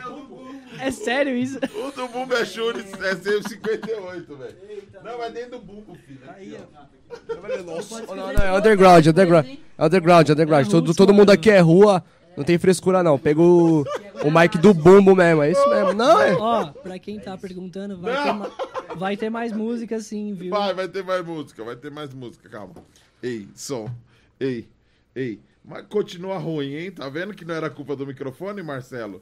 Bumbo. 0.05 0.51
É 0.79 0.91
sério 0.91 1.37
isso? 1.37 1.59
O 1.59 1.91
do 1.91 2.09
Bumbo 2.09 2.35
é 2.35 2.45
Shure, 2.45 2.81
é 2.81 3.15
158, 3.17 4.37
velho. 4.37 4.57
Não, 5.05 5.23
é 5.23 5.31
dentro 5.31 5.51
do 5.53 5.59
Bumbo, 5.61 5.95
filho. 6.07 6.21
Aqui, 6.29 6.57
ó. 6.59 8.15
Não, 8.15 8.33
não, 8.33 8.45
é 8.45 8.57
underground, 8.57 9.07
underground. 9.07 9.47
É 9.47 9.85
underground, 9.85 10.29
underground. 10.31 10.67
É 10.67 10.71
Todo, 10.71 10.95
todo 10.95 11.13
mundo 11.15 11.31
aqui 11.31 11.51
é 11.51 11.59
rua, 11.59 12.05
não 12.37 12.45
tem 12.45 12.57
frescura 12.59 13.03
não. 13.03 13.19
Pega 13.19 13.41
o, 13.41 13.85
o 14.25 14.31
mic 14.31 14.57
do 14.59 14.73
bumbo 14.73 15.15
mesmo, 15.17 15.43
é 15.43 15.51
isso 15.51 15.69
mesmo. 15.69 15.93
Não, 15.93 16.21
é. 16.21 16.33
Ó, 16.35 16.67
pra 16.67 16.99
quem 16.99 17.19
tá 17.19 17.37
perguntando, 17.37 17.99
vai 18.01 18.23
ter, 18.23 18.33
ma- 18.33 18.51
vai 18.97 19.17
ter 19.17 19.31
mais 19.31 19.53
música 19.53 19.99
sim, 20.01 20.35
viu? 20.35 20.51
Vai, 20.51 20.73
vai 20.73 20.89
ter 20.89 21.03
mais 21.03 21.25
música, 21.25 21.65
vai 21.65 21.77
ter 21.77 21.91
mais 21.91 22.15
música, 22.15 22.49
calma. 22.49 22.75
Ei, 23.23 23.49
som. 23.55 23.91
Ei, 24.39 24.69
ei. 25.15 25.41
Mas 25.65 25.85
continua 25.89 26.39
ruim, 26.39 26.75
hein? 26.75 26.91
Tá 26.91 27.09
vendo 27.09 27.35
que 27.35 27.45
não 27.45 27.55
era 27.55 27.69
culpa 27.69 27.95
do 27.95 28.07
microfone, 28.07 28.63
Marcelo? 28.63 29.21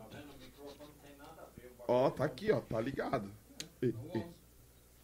Ó, 1.88 2.10
tá 2.10 2.24
aqui, 2.24 2.52
ó, 2.52 2.60
tá 2.60 2.80
ligado. 2.80 3.30
Ei, 3.80 3.94
ei. 4.14 4.22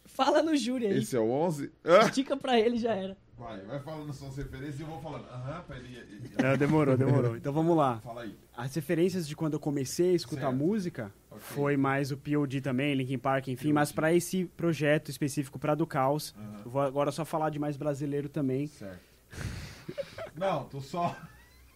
Fala 0.05 0.41
no 0.43 0.55
júri 0.55 0.85
aí. 0.85 0.99
Esse 0.99 1.17
é 1.17 1.19
o 1.19 1.29
11. 1.31 1.71
Ah, 1.83 2.07
Dica 2.09 2.37
pra 2.37 2.59
ele 2.59 2.77
já 2.77 2.93
era. 2.93 3.17
vai, 3.37 3.59
vai 3.61 3.79
falando 3.81 4.13
suas 4.13 4.37
referências 4.37 4.79
e 4.79 4.83
eu 4.83 4.87
vou 4.87 5.01
falando. 5.01 5.25
Aham, 5.29 5.61
pra 5.67 5.77
ele. 5.77 5.97
ele- 5.97 6.31
Não, 6.41 6.55
demorou, 6.57 6.95
demorou. 6.95 7.35
Então 7.35 7.51
vamos 7.51 7.75
lá. 7.75 7.99
Fala 8.01 8.21
aí. 8.21 8.37
As 8.55 8.73
referências 8.75 9.27
de 9.27 9.35
quando 9.35 9.53
eu 9.55 9.59
comecei 9.59 10.11
a 10.11 10.15
escutar 10.15 10.41
Certo. 10.43 10.55
música 10.55 11.11
Ok. 11.31 11.41
foi 11.41 11.75
mais 11.75 12.11
o 12.11 12.17
POD 12.17 12.61
também, 12.61 12.93
Linkin 12.93 13.17
Park, 13.17 13.47
enfim, 13.49 13.73
mas 13.73 13.91
pra 13.91 14.13
esse 14.13 14.45
projeto 14.45 15.09
específico 15.09 15.57
pra 15.59 15.75
do 15.75 15.85
Caos, 15.87 16.33
Aham. 16.37 16.61
eu 16.65 16.71
vou 16.71 16.81
agora 16.81 17.11
só 17.11 17.25
falar 17.25 17.49
de 17.49 17.59
mais 17.59 17.75
brasileiro 17.75 18.29
também. 18.29 18.67
Certo. 18.67 19.01
Não, 20.35 20.65
tô 20.65 20.79
só. 20.79 21.15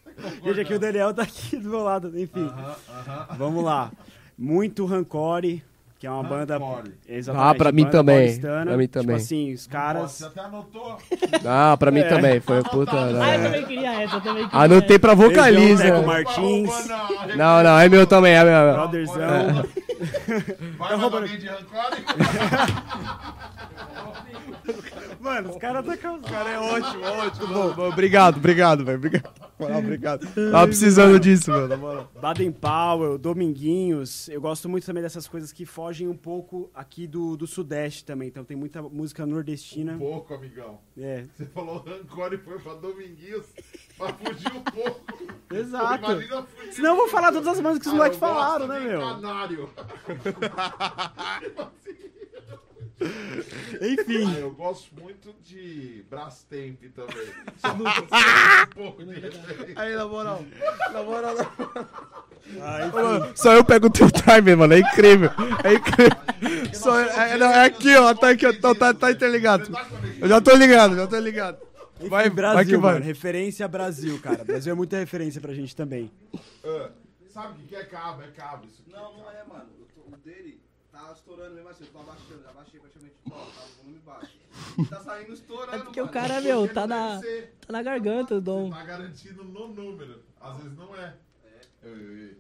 Veja 0.43 0.64
que 0.64 0.74
o 0.74 0.80
Daniel 0.80 1.14
tá 1.14 1.24
aqui 1.24 1.57
do 1.57 1.70
meu 1.70 1.82
lado, 1.84 2.18
enfim. 2.18 2.41
Aham, 2.45 2.76
aham. 2.89 3.36
Vamos 3.38 3.64
lá. 3.64 3.91
Muito 4.42 4.86
Rancore, 4.86 5.62
que 6.00 6.08
é 6.08 6.10
uma 6.12 6.24
banda. 6.24 6.54
Rancore. 6.58 6.94
Exatamente, 7.10 7.50
Ah, 7.52 7.56
pra 7.56 7.72
mim 7.74 7.84
banda 7.84 7.98
também. 7.98 8.16
paulistana. 8.20 8.66
Pra 8.68 8.78
mim 8.78 8.84
Tipo 8.88 9.00
também. 9.00 9.16
assim, 9.18 9.54
os 9.54 9.62
Você 9.64 9.70
caras. 9.70 10.24
até 10.24 10.40
anotou. 10.40 10.98
Ah, 11.46 11.76
pra 11.78 11.92
mim 11.92 12.04
também, 12.04 12.40
foi 12.40 12.64
puta. 12.64 12.92
Ah, 12.98 13.10
eu 13.10 13.14
né? 13.14 13.38
também 13.44 13.66
queria 13.66 14.02
essa, 14.04 14.16
eu 14.16 14.22
também 14.22 14.48
queria 14.48 14.64
Anotei 14.64 14.98
pra 14.98 15.14
Beijão, 15.14 15.30
vocaliza. 15.30 15.84
Teco 15.84 15.98
né? 16.00 16.06
Martins, 16.06 16.88
Não, 17.36 17.64
não, 17.64 17.80
é 17.80 17.90
meu 17.90 18.08
também, 18.08 18.34
é 18.34 18.44
meu. 18.46 18.74
Brotherzão. 18.76 19.66
Vai 20.78 20.96
mais 20.98 21.14
alguém 21.14 21.38
de 21.38 21.48
Rancore? 21.48 22.06
Mano, 25.20 25.49
os 25.49 25.57
caras 25.57 25.86
tá 25.86 25.97
com. 25.97 26.15
Os 26.15 26.30
caras 26.30 26.53
é 26.53 26.59
ótimo, 26.59 27.03
ótimo. 27.03 27.47
Bom, 27.47 27.74
bom, 27.74 27.89
obrigado, 27.89 28.38
obrigado, 28.38 28.86
velho. 28.86 28.97
Obrigado. 28.97 29.49
Moral, 29.59 29.80
obrigado. 29.80 30.26
Tava 30.51 30.67
precisando 30.67 31.20
disso, 31.20 31.51
mano. 31.51 31.67
na 31.67 31.76
moral. 31.76 32.09
Baden 32.22 32.49
Powell, 32.53 33.17
Dominguinhos. 33.17 34.30
Eu 34.30 34.39
gosto 34.39 34.70
muito 34.70 34.86
também 34.86 35.03
dessas 35.03 35.28
coisas 35.28 35.51
que 35.51 35.65
fogem 35.65 36.07
um 36.07 36.15
pouco 36.15 36.70
aqui 36.74 37.05
do, 37.05 37.36
do 37.36 37.45
Sudeste 37.45 38.05
também. 38.05 38.30
Então 38.30 38.45
tem 38.45 38.55
muita 38.55 38.82
música 38.82 39.26
nordestina. 39.26 39.97
pouco, 39.97 40.34
amigão. 40.34 40.80
É. 40.97 41.26
Você 41.36 41.45
falou 41.47 41.80
Rancore 41.86 42.36
e 42.36 42.38
foi 42.38 42.57
pra 42.59 42.74
Dominguinhos 42.76 43.45
pra 43.97 44.13
fugir 44.13 44.53
um 44.55 44.61
pouco. 44.61 45.01
Exato. 45.53 46.05
Imagina 46.11 46.43
fugir. 46.43 46.74
Senão 46.74 46.91
eu 46.91 46.95
vou 46.95 47.07
falar 47.09 47.34
todas 47.34 47.47
as 47.49 47.59
músicas 47.59 47.82
que 47.82 47.88
os 47.89 47.93
Ah, 47.93 47.97
moleques 47.97 48.20
falaram, 48.20 48.67
né, 48.67 48.80
meu? 48.80 48.99
Canário. 49.01 49.70
Enfim. 53.82 54.36
Ah, 54.36 54.39
eu 54.39 54.52
gosto 54.52 54.93
muito 55.00 55.34
de 55.43 56.04
Brastemp 56.10 56.82
também. 56.93 57.28
Só 57.58 57.74
um 57.74 58.68
pouco 58.74 59.04
de 59.04 59.14
referência. 59.20 59.74
Aí, 59.76 59.95
na 59.95 60.06
moral. 60.08 60.43
Na 60.91 61.04
moral, 61.04 61.36
na 61.36 61.43
moral. 61.43 61.88
Ah. 62.62 62.88
Mano, 62.91 63.32
Só 63.36 63.54
eu 63.54 63.64
pego 63.64 63.88
o 63.88 63.89
teu 63.91 64.10
time, 64.10 64.56
mano. 64.56 64.74
É 64.74 64.80
incrível. 64.80 65.30
É 65.64 65.74
incrível. 65.74 66.74
Só, 66.74 67.00
é, 67.00 67.38
não, 67.38 67.47
é 67.47 67.66
aqui, 67.66 67.95
ó. 67.95 68.14
Tá 68.14 68.30
aqui, 68.30 68.45
ó. 68.45 68.54
Tá, 68.54 68.74
tá, 68.76 68.93
tá 68.93 69.12
interligado. 69.12 69.70
Eu 70.20 70.28
já 70.28 70.41
tô 70.41 70.56
ligado, 70.56 70.95
já 70.95 71.08
tô 71.08 71.20
ligado. 71.20 71.58
Vai, 72.08 72.30
Brasil, 72.30 72.56
vai 72.56 72.66
que 72.66 72.78
vai. 72.78 72.93
mano. 72.93 73.06
Referência 73.06 73.68
Brasil, 73.68 74.20
cara. 74.20 74.43
Brasil 74.43 74.72
é 74.72 74.76
muita 74.76 74.97
referência 74.97 75.39
pra 75.41 75.54
gente 75.54 75.76
também. 75.76 76.10
Ah, 76.64 76.89
sabe 77.30 77.54
o 77.54 77.56
que 77.58 77.68
que 77.68 77.76
é 77.76 77.84
cabo? 77.84 78.22
É 78.24 78.28
cabo 78.28 78.66
isso. 78.66 78.82
aqui, 78.82 78.91
Não, 78.91 79.18
não 79.18 79.30
é, 79.30 79.43
mano. 79.47 79.66
O 80.08 80.18
dele 80.18 80.60
tá 81.10 81.14
estourando 81.14 81.55
mesmo 81.55 81.70
assim, 81.70 81.84
eu 81.86 81.91
tô 81.91 81.99
abaixando, 81.99 82.43
já 82.43 82.51
baixei 82.51 82.80
praticamente 82.80 83.16
ó, 83.32 83.36
tá 83.36 83.64
o 83.64 83.84
volume 83.84 83.99
baixo. 84.05 84.39
Tá 84.89 84.99
saindo 85.01 85.34
estourando. 85.34 85.76
É 85.76 85.80
porque 85.80 86.01
o 86.01 86.05
mano. 86.05 86.14
cara, 86.14 86.41
meu, 86.41 86.72
tá 86.72 86.86
na, 86.86 87.20
tá 87.20 87.74
na 87.74 87.82
garganta 87.82 88.36
o 88.36 88.41
dom. 88.41 88.70
Tá 88.70 88.84
garantido 88.84 89.43
no 89.43 89.68
número. 89.70 90.22
Às 90.39 90.57
vezes 90.57 90.78
não 90.78 90.95
é. 90.95 91.16
Ei. 91.84 92.38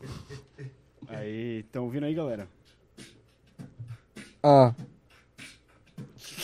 Aí, 1.08 1.60
estão 1.60 1.84
ouvindo 1.84 2.04
aí, 2.06 2.14
galera? 2.14 2.48
Ah, 4.42 4.72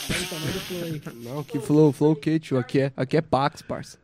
o 0.08 1.14
não, 1.14 1.44
que 1.44 1.60
flow, 1.60 1.92
flow 1.92 2.12
o 2.12 2.16
quê, 2.16 2.40
tio? 2.40 2.58
Aqui 2.58 2.80
é, 2.80 2.92
aqui 2.96 3.16
é 3.16 3.22
Pax, 3.22 3.62
parça. 3.62 3.98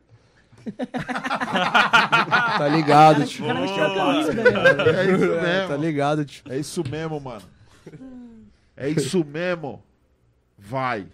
tá 2.57 2.67
ligado, 2.69 3.25
tio. 3.25 3.45
Cara 3.45 3.59
né. 3.59 3.65
É 3.65 5.11
isso 5.11 5.23
É, 5.33 5.41
mesmo. 5.41 5.67
tá 5.67 5.77
ligado, 5.77 6.25
tio. 6.25 6.43
É 6.49 6.57
isso 6.59 6.83
mesmo, 6.89 7.19
mano. 7.19 7.43
É 8.75 8.89
isso 8.89 9.23
mesmo. 9.23 9.83
Vai. 10.57 11.07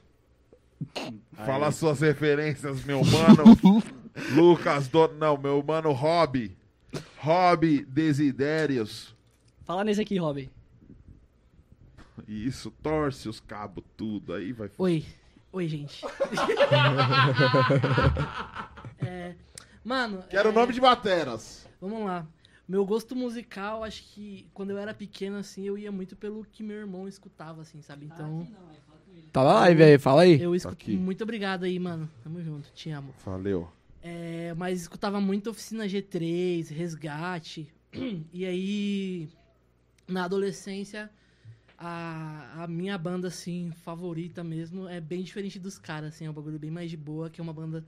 Fala 1.46 1.72
suas 1.72 2.02
referências, 2.02 2.84
meu 2.84 3.02
mano. 3.04 3.84
Lucas, 4.36 4.88
do... 4.88 5.08
não, 5.10 5.38
meu 5.38 5.64
mano 5.64 5.92
Rob. 5.92 6.56
Rob 7.18 7.86
Desidérios. 7.86 9.16
Fala 9.64 9.84
nesse 9.84 10.02
aqui, 10.02 10.18
Rob. 10.18 10.50
Isso, 12.28 12.72
torce 12.84 13.30
os 13.30 13.40
cabos, 13.40 13.84
tudo. 13.98 14.34
Aí 14.34 14.52
vai. 14.52 14.70
Oi. 14.78 15.06
Oi, 15.52 15.68
gente. 15.68 16.06
É, 19.02 19.36
mano. 19.84 20.24
Quero 20.30 20.50
o 20.50 20.52
é, 20.52 20.56
nome 20.56 20.74
de 20.74 20.82
bateras. 20.82 21.68
Vamos 21.82 22.06
lá. 22.06 22.28
Meu 22.68 22.86
gosto 22.86 23.16
musical, 23.16 23.84
acho 23.84 24.04
que 24.14 24.48
quando 24.54 24.70
eu 24.70 24.78
era 24.78 24.94
pequeno, 24.94 25.38
assim, 25.38 25.64
eu 25.64 25.78
ia 25.78 25.92
muito 25.92 26.16
pelo 26.16 26.46
que 26.46 26.62
meu 26.62 26.78
irmão 26.78 27.08
escutava, 27.08 27.62
assim, 27.62 27.82
sabe? 27.82 28.06
Então, 28.06 28.48
Tá 29.32 29.44
na 29.44 29.54
live 29.62 29.84
aí, 29.84 29.98
fala 30.00 30.22
aí. 30.24 30.42
eu 30.42 30.56
escuto. 30.56 30.74
aqui. 30.74 30.98
Muito 30.98 31.24
obrigado 31.24 31.64
aí, 31.64 31.78
mano. 31.80 32.10
Tamo 32.24 32.42
junto, 32.42 32.72
te 32.74 32.90
amo. 32.90 33.14
Valeu. 33.24 33.70
É, 34.02 34.54
mas 34.56 34.82
escutava 34.82 35.20
muito 35.22 35.50
Oficina 35.50 35.86
G3, 35.86 36.70
Resgate. 36.70 37.68
E 38.32 38.46
aí, 38.46 39.30
na 40.08 40.26
adolescência, 40.26 41.10
a, 41.78 42.64
a 42.64 42.68
minha 42.68 42.98
banda, 42.98 43.28
assim, 43.30 43.72
favorita 43.84 44.44
mesmo 44.44 44.88
é 44.88 45.00
bem 45.02 45.24
diferente 45.24 45.60
dos 45.60 45.78
caras, 45.80 46.14
assim, 46.14 46.26
é 46.26 46.30
um 46.30 46.34
bagulho 46.34 46.60
bem 46.60 46.70
mais 46.70 46.90
de 46.90 46.98
boa, 46.98 47.30
que 47.30 47.42
é 47.42 47.44
uma 47.44 47.54
banda 47.54 47.84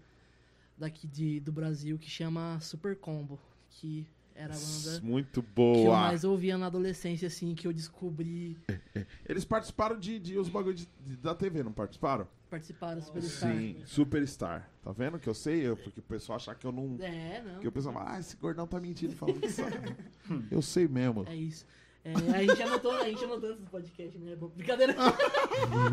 daqui 0.81 1.07
de, 1.07 1.39
do 1.39 1.51
Brasil 1.51 1.97
que 1.97 2.09
chama 2.09 2.59
Super 2.59 2.95
Combo, 2.97 3.39
que 3.69 4.05
era 4.35 4.53
a 4.53 4.57
banda 4.57 5.01
Muito 5.01 5.41
que 5.43 5.49
eu 5.49 5.53
boa. 5.53 5.97
mais 5.97 6.23
ouvia 6.23 6.57
na 6.57 6.65
adolescência, 6.65 7.27
assim, 7.27 7.53
que 7.53 7.67
eu 7.67 7.73
descobri 7.73 8.57
Eles 9.27 9.45
participaram 9.45 9.97
de, 9.97 10.19
de 10.19 10.37
os 10.37 10.49
bagulhos 10.49 10.87
da 11.21 11.35
TV, 11.35 11.63
não 11.63 11.71
participaram? 11.71 12.27
participar 12.49 12.95
do 12.95 13.01
Superstar. 13.01 13.53
Sim, 13.53 13.81
Superstar. 13.85 14.69
Tá 14.83 14.91
vendo 14.91 15.17
que 15.17 15.29
eu 15.29 15.33
sei? 15.33 15.65
Eu, 15.65 15.77
porque 15.77 16.01
o 16.01 16.03
pessoal 16.03 16.35
achar 16.35 16.53
que 16.53 16.67
eu 16.67 16.71
não. 16.71 16.97
É, 16.99 17.41
não. 17.41 17.59
Que 17.61 17.67
o 17.67 17.71
pessoal 17.71 17.93
fala, 17.93 18.15
ah, 18.15 18.19
esse 18.19 18.35
gordão 18.35 18.67
tá 18.67 18.77
mentindo 18.77 19.15
falando 19.15 19.47
sabe. 19.49 19.95
Eu 20.51 20.61
sei 20.61 20.85
mesmo. 20.85 21.25
É 21.27 21.35
isso. 21.35 21.65
É, 22.03 22.13
a 22.13 22.43
gente 22.43 22.63
anotou, 22.63 22.91
a 22.93 23.03
gente 23.03 23.23
anotou 23.23 23.51
esses 23.51 23.67
podcasts, 23.67 24.19
né? 24.19 24.35
Brincadeira. 24.55 24.95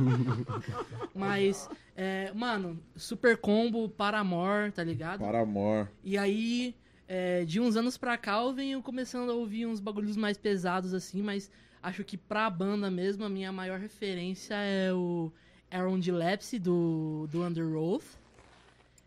Mas, 1.14 1.68
é, 1.94 2.32
mano, 2.34 2.82
Super 2.96 3.36
Combo, 3.36 3.88
Paramore, 3.90 4.72
tá 4.72 4.82
ligado? 4.82 5.20
Para 5.20 5.40
amor. 5.40 5.90
E 6.02 6.16
aí, 6.16 6.74
é, 7.06 7.44
de 7.44 7.60
uns 7.60 7.76
anos 7.76 7.98
pra 7.98 8.16
cá, 8.16 8.42
eu 8.42 8.54
venho 8.54 8.82
começando 8.82 9.30
a 9.30 9.34
ouvir 9.34 9.66
uns 9.66 9.80
bagulhos 9.80 10.16
mais 10.16 10.38
pesados, 10.38 10.94
assim, 10.94 11.20
mas 11.22 11.50
acho 11.82 12.02
que 12.04 12.16
pra 12.16 12.48
banda 12.48 12.90
mesmo, 12.90 13.24
a 13.24 13.28
minha 13.28 13.52
maior 13.52 13.78
referência 13.78 14.54
é 14.54 14.90
o 14.94 15.30
Aaron 15.70 16.00
Gillespie, 16.00 16.58
do, 16.58 17.28
do 17.30 17.44
Under 17.44 17.76
Oath. 17.76 18.16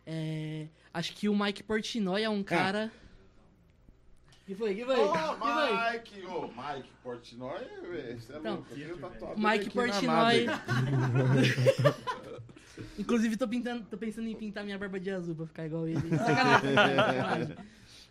É, 0.06 0.68
acho 0.94 1.14
que 1.14 1.28
o 1.28 1.36
Mike 1.36 1.64
Portnoy 1.64 2.22
é 2.22 2.30
um 2.30 2.44
cara... 2.44 2.92
Que 4.52 4.56
foi? 4.56 4.76
Que 4.76 4.84
foi? 4.84 5.00
Ô, 5.00 5.14
foi? 5.14 5.94
Mike! 5.94 6.26
Ô, 6.26 6.48
Mike 6.48 6.90
Portnoy, 7.02 7.60
você 8.20 8.34
é 8.34 8.38
Então, 8.38 8.56
louco. 8.56 8.68
eu 8.72 8.76
tenho 8.76 8.98
tatuado 8.98 9.40
Mike 9.42 9.70
Portnoy. 9.70 10.46
Inclusive, 13.00 13.38
tô, 13.38 13.48
pintando, 13.48 13.86
tô 13.90 13.98
pensando 13.98 14.28
em 14.28 14.36
pintar 14.36 14.66
minha 14.66 14.78
barba 14.78 15.00
de 15.00 15.10
azul 15.10 15.36
pra 15.36 15.46
ficar 15.46 15.68
igual 15.68 15.88
ele. 15.88 16.02
Sacanagem, 16.10 16.74
sacanagem. 16.74 17.56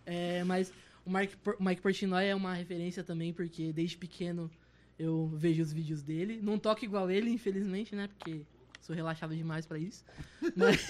É, 0.06 0.42
mas 0.44 0.72
o 1.04 1.10
Mike, 1.10 1.36
Mike 1.58 1.82
Portnoy 1.82 2.24
é 2.24 2.34
uma 2.34 2.54
referência 2.54 3.04
também, 3.04 3.34
porque 3.34 3.70
desde 3.70 3.98
pequeno 3.98 4.50
eu 4.98 5.30
vejo 5.34 5.62
os 5.62 5.74
vídeos 5.74 6.02
dele. 6.02 6.40
Não 6.42 6.58
toco 6.58 6.82
igual 6.82 7.10
ele, 7.10 7.28
infelizmente, 7.30 7.94
né? 7.94 8.08
Porque 8.16 8.46
sou 8.80 8.96
relaxado 8.96 9.36
demais 9.36 9.66
pra 9.66 9.78
isso. 9.78 10.02
Mas, 10.56 10.88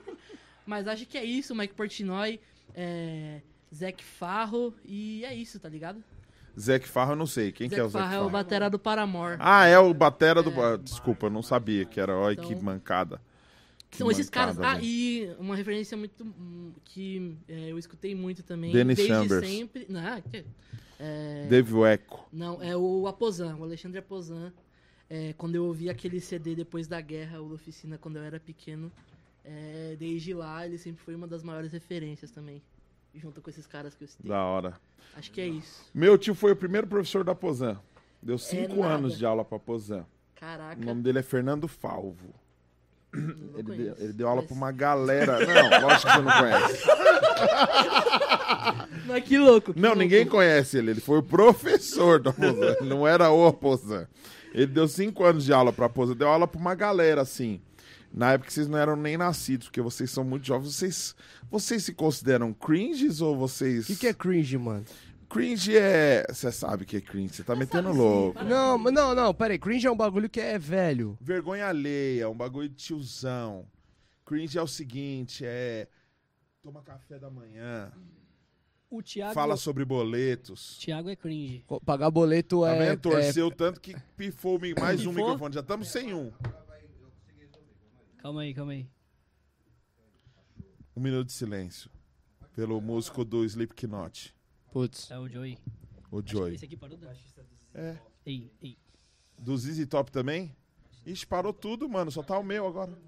mas 0.64 0.88
acho 0.88 1.04
que 1.04 1.18
é 1.18 1.24
isso, 1.24 1.54
Mike 1.54 1.74
Portnoy, 1.74 2.40
é, 2.74 3.42
Zac 3.74 4.02
Farro, 4.02 4.74
e 4.84 5.24
é 5.24 5.34
isso, 5.34 5.58
tá 5.60 5.68
ligado? 5.68 6.02
Zac 6.58 6.86
Farro, 6.88 7.12
eu 7.12 7.16
não 7.16 7.26
sei. 7.26 7.52
Quem 7.52 7.68
que 7.68 7.74
é 7.74 7.82
o 7.84 7.88
Zac 7.88 7.92
Zac 7.92 8.04
Farro 8.04 8.14
é 8.14 8.18
o 8.18 8.20
Farro? 8.20 8.30
batera 8.32 8.70
do 8.70 8.78
Paramore. 8.78 9.36
Ah, 9.38 9.66
é 9.66 9.78
o 9.78 9.92
batera 9.92 10.42
do. 10.42 10.50
ah, 10.62 10.76
Desculpa, 10.76 11.26
eu 11.26 11.30
não 11.30 11.42
sabia 11.42 11.84
que 11.84 12.00
era. 12.00 12.16
Olha 12.16 12.36
que 12.36 12.52
Então- 12.52 12.62
mancada. 12.62 13.20
Que 13.90 13.98
São 13.98 14.10
esses 14.10 14.28
caras. 14.28 14.56
mancada, 14.56 14.72
Ah, 14.76 14.80
velho. 14.80 14.86
e 14.86 15.30
uma 15.38 15.54
referência 15.54 15.96
muito. 15.96 16.24
hum, 16.24 16.72
que 16.84 17.36
é, 17.48 17.70
eu 17.70 17.78
escutei 17.78 18.14
muito 18.14 18.42
também. 18.42 18.72
Dennis 18.72 18.96
desde 18.96 19.14
Chambers. 19.14 19.46
sempre. 19.46 19.86
Não, 19.88 20.20
que- 20.22 20.44
é, 20.98 21.46
Dave 21.48 21.72
Echo. 21.84 22.24
não, 22.32 22.60
é 22.62 22.76
o 22.76 23.06
Aposan, 23.06 23.56
o 23.56 23.62
Alexandre 23.64 23.98
Aposan. 23.98 24.52
É, 25.08 25.32
quando 25.34 25.54
eu 25.54 25.64
ouvi 25.66 25.88
aquele 25.88 26.20
CD 26.20 26.54
depois 26.56 26.88
da 26.88 27.00
guerra, 27.00 27.40
o 27.40 27.52
oficina, 27.52 27.96
quando 27.98 28.16
eu 28.16 28.22
era 28.22 28.40
pequeno. 28.40 28.90
é, 29.48 29.94
desde 29.96 30.34
lá, 30.34 30.66
ele 30.66 30.76
sempre 30.76 31.00
foi 31.04 31.14
uma 31.14 31.28
das 31.28 31.44
maiores 31.44 31.70
referências 31.70 32.32
também. 32.32 32.60
Junto 33.16 33.40
com 33.40 33.48
esses 33.50 33.66
caras 33.66 33.94
que 33.94 34.04
eu 34.04 34.08
citei. 34.08 34.28
Da 34.30 34.42
hora. 34.44 34.74
Acho 35.16 35.30
que 35.30 35.40
é 35.40 35.46
isso. 35.48 35.84
Meu 35.94 36.18
tio 36.18 36.34
foi 36.34 36.52
o 36.52 36.56
primeiro 36.56 36.86
professor 36.86 37.24
da 37.24 37.34
Pozan. 37.34 37.78
Deu 38.22 38.36
cinco 38.38 38.76
nada. 38.82 38.94
anos 38.94 39.16
de 39.16 39.24
aula 39.24 39.44
pra 39.44 39.58
Pozan. 39.58 40.04
Caraca. 40.34 40.80
O 40.80 40.84
nome 40.84 41.02
dele 41.02 41.20
é 41.20 41.22
Fernando 41.22 41.66
Falvo. 41.66 42.34
Ele 43.14 43.62
deu, 43.62 43.94
ele 43.98 44.12
deu 44.12 44.28
aula 44.28 44.42
Mas- 44.42 44.48
pra 44.48 44.56
uma 44.56 44.72
galera. 44.72 45.38
Não, 45.46 45.88
lógico 45.88 46.10
que 46.10 46.16
você 46.16 46.22
não 46.22 46.32
conhece. 46.38 46.86
Mas 49.06 49.24
que 49.24 49.38
louco. 49.38 49.72
que 49.72 49.80
Não, 49.80 49.90
louco. 49.90 50.02
ninguém 50.02 50.26
conhece 50.26 50.78
ele. 50.78 50.90
Ele 50.90 51.00
foi 51.00 51.18
o 51.18 51.22
professor 51.22 52.20
da 52.20 52.32
Pozan. 52.32 52.76
Ele 52.80 52.88
não 52.88 53.06
era 53.06 53.30
o 53.30 53.52
Pozan. 53.52 54.06
Ele 54.52 54.66
deu 54.66 54.88
cinco 54.88 55.24
anos 55.24 55.44
de 55.44 55.52
aula 55.52 55.72
pra 55.72 55.88
Pozan. 55.88 56.14
Deu 56.16 56.28
aula 56.28 56.46
pra 56.46 56.60
uma 56.60 56.74
galera, 56.74 57.22
assim. 57.22 57.60
Na 58.16 58.32
época 58.32 58.46
que 58.48 58.54
vocês 58.54 58.66
não 58.66 58.78
eram 58.78 58.96
nem 58.96 59.18
nascidos, 59.18 59.66
porque 59.66 59.82
vocês 59.82 60.10
são 60.10 60.24
muito 60.24 60.46
jovens. 60.46 60.74
Vocês, 60.74 61.14
vocês 61.50 61.84
se 61.84 61.92
consideram 61.92 62.50
cringes 62.54 63.20
ou 63.20 63.36
vocês. 63.36 63.84
O 63.84 63.86
que, 63.88 63.96
que 63.96 64.06
é 64.06 64.14
cringe, 64.14 64.56
mano? 64.56 64.86
Cringe 65.28 65.76
é. 65.76 66.24
Você 66.30 66.50
sabe 66.50 66.84
o 66.84 66.86
que 66.86 66.96
é 66.96 67.00
cringe, 67.02 67.34
você 67.34 67.44
tá 67.44 67.54
metendo 67.54 67.92
louco. 67.92 68.42
Não, 68.42 68.78
mas 68.78 68.94
não, 68.94 69.14
não, 69.14 69.34
pera 69.34 69.52
aí. 69.52 69.58
Cringe 69.58 69.86
é 69.86 69.90
um 69.90 69.96
bagulho 69.96 70.30
que 70.30 70.40
é 70.40 70.58
velho. 70.58 71.18
Vergonha 71.20 71.66
alheia, 71.66 72.30
um 72.30 72.34
bagulho 72.34 72.70
de 72.70 72.76
tiozão. 72.76 73.66
Cringe 74.24 74.56
é 74.56 74.62
o 74.62 74.66
seguinte, 74.66 75.44
é. 75.44 75.86
Toma 76.62 76.80
café 76.82 77.18
da 77.18 77.30
manhã, 77.30 77.92
O 78.90 79.02
Thiago, 79.02 79.34
fala 79.34 79.58
sobre 79.58 79.84
boletos. 79.84 80.78
Thiago 80.78 81.10
é 81.10 81.14
cringe. 81.16 81.66
Pagar 81.84 82.10
boleto 82.10 82.62
Tá 82.62 82.74
é. 82.76 82.88
é 82.88 82.96
Torceu 82.96 83.50
tanto 83.50 83.78
que 83.78 83.94
pifou 84.16 84.58
mais 84.80 85.04
um 85.04 85.10
Pifou? 85.10 85.24
microfone. 85.26 85.54
Já 85.54 85.60
estamos 85.60 85.88
sem 85.88 86.14
um. 86.14 86.32
Calma 88.26 88.40
aí, 88.40 88.52
calma 88.52 88.72
aí. 88.72 88.90
Um 90.96 91.00
minuto 91.00 91.28
de 91.28 91.32
silêncio. 91.32 91.88
Pelo 92.56 92.80
músico 92.80 93.24
do 93.24 93.44
Slipknot, 93.44 94.34
Putz. 94.72 95.08
É 95.12 95.16
o 95.16 95.28
Joey. 95.28 95.56
o 96.10 96.20
Joey. 96.26 96.56
Esse 96.56 96.64
aqui 96.64 96.76
parou? 96.76 96.98
Dan? 96.98 97.14
É. 97.72 97.96
Ei, 98.26 98.50
ei. 98.60 98.76
Do 99.38 99.56
ZZ 99.56 99.86
Top 99.86 100.10
também? 100.10 100.56
Ixi, 101.06 101.24
parou 101.24 101.52
tudo, 101.52 101.88
mano. 101.88 102.10
Só 102.10 102.20
tá 102.20 102.36
o 102.36 102.42
meu 102.42 102.66
agora. 102.66 102.98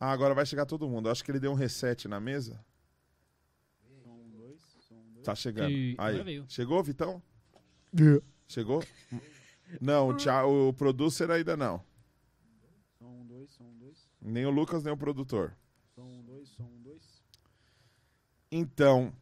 Ah, 0.00 0.10
agora 0.10 0.34
vai 0.34 0.44
chegar 0.44 0.66
todo 0.66 0.88
mundo. 0.88 1.06
Eu 1.06 1.12
acho 1.12 1.22
que 1.22 1.30
ele 1.30 1.38
deu 1.38 1.52
um 1.52 1.54
reset 1.54 2.08
na 2.08 2.18
mesa. 2.18 2.58
Tá 5.22 5.36
chegando. 5.36 5.72
Aí. 5.98 6.44
Chegou, 6.48 6.82
Vitão? 6.82 7.22
Chegou? 8.48 8.82
Não, 9.80 10.08
o, 10.08 10.16
Thia- 10.16 10.44
o 10.44 10.72
producer 10.72 11.30
ainda 11.30 11.56
não. 11.56 11.80
Som 12.98 13.20
um, 13.20 13.24
dois, 13.24 13.52
som 13.52 13.62
um, 13.62 13.78
dois. 13.78 14.11
Nem 14.22 14.46
o 14.46 14.50
Lucas, 14.50 14.84
nem 14.84 14.92
o 14.92 14.96
produtor. 14.96 15.52
Som 15.94 16.02
um, 16.02 16.22
dois, 16.22 16.48
som 16.50 16.62
um, 16.62 16.80
dois. 16.82 17.02
Então, 18.50 19.12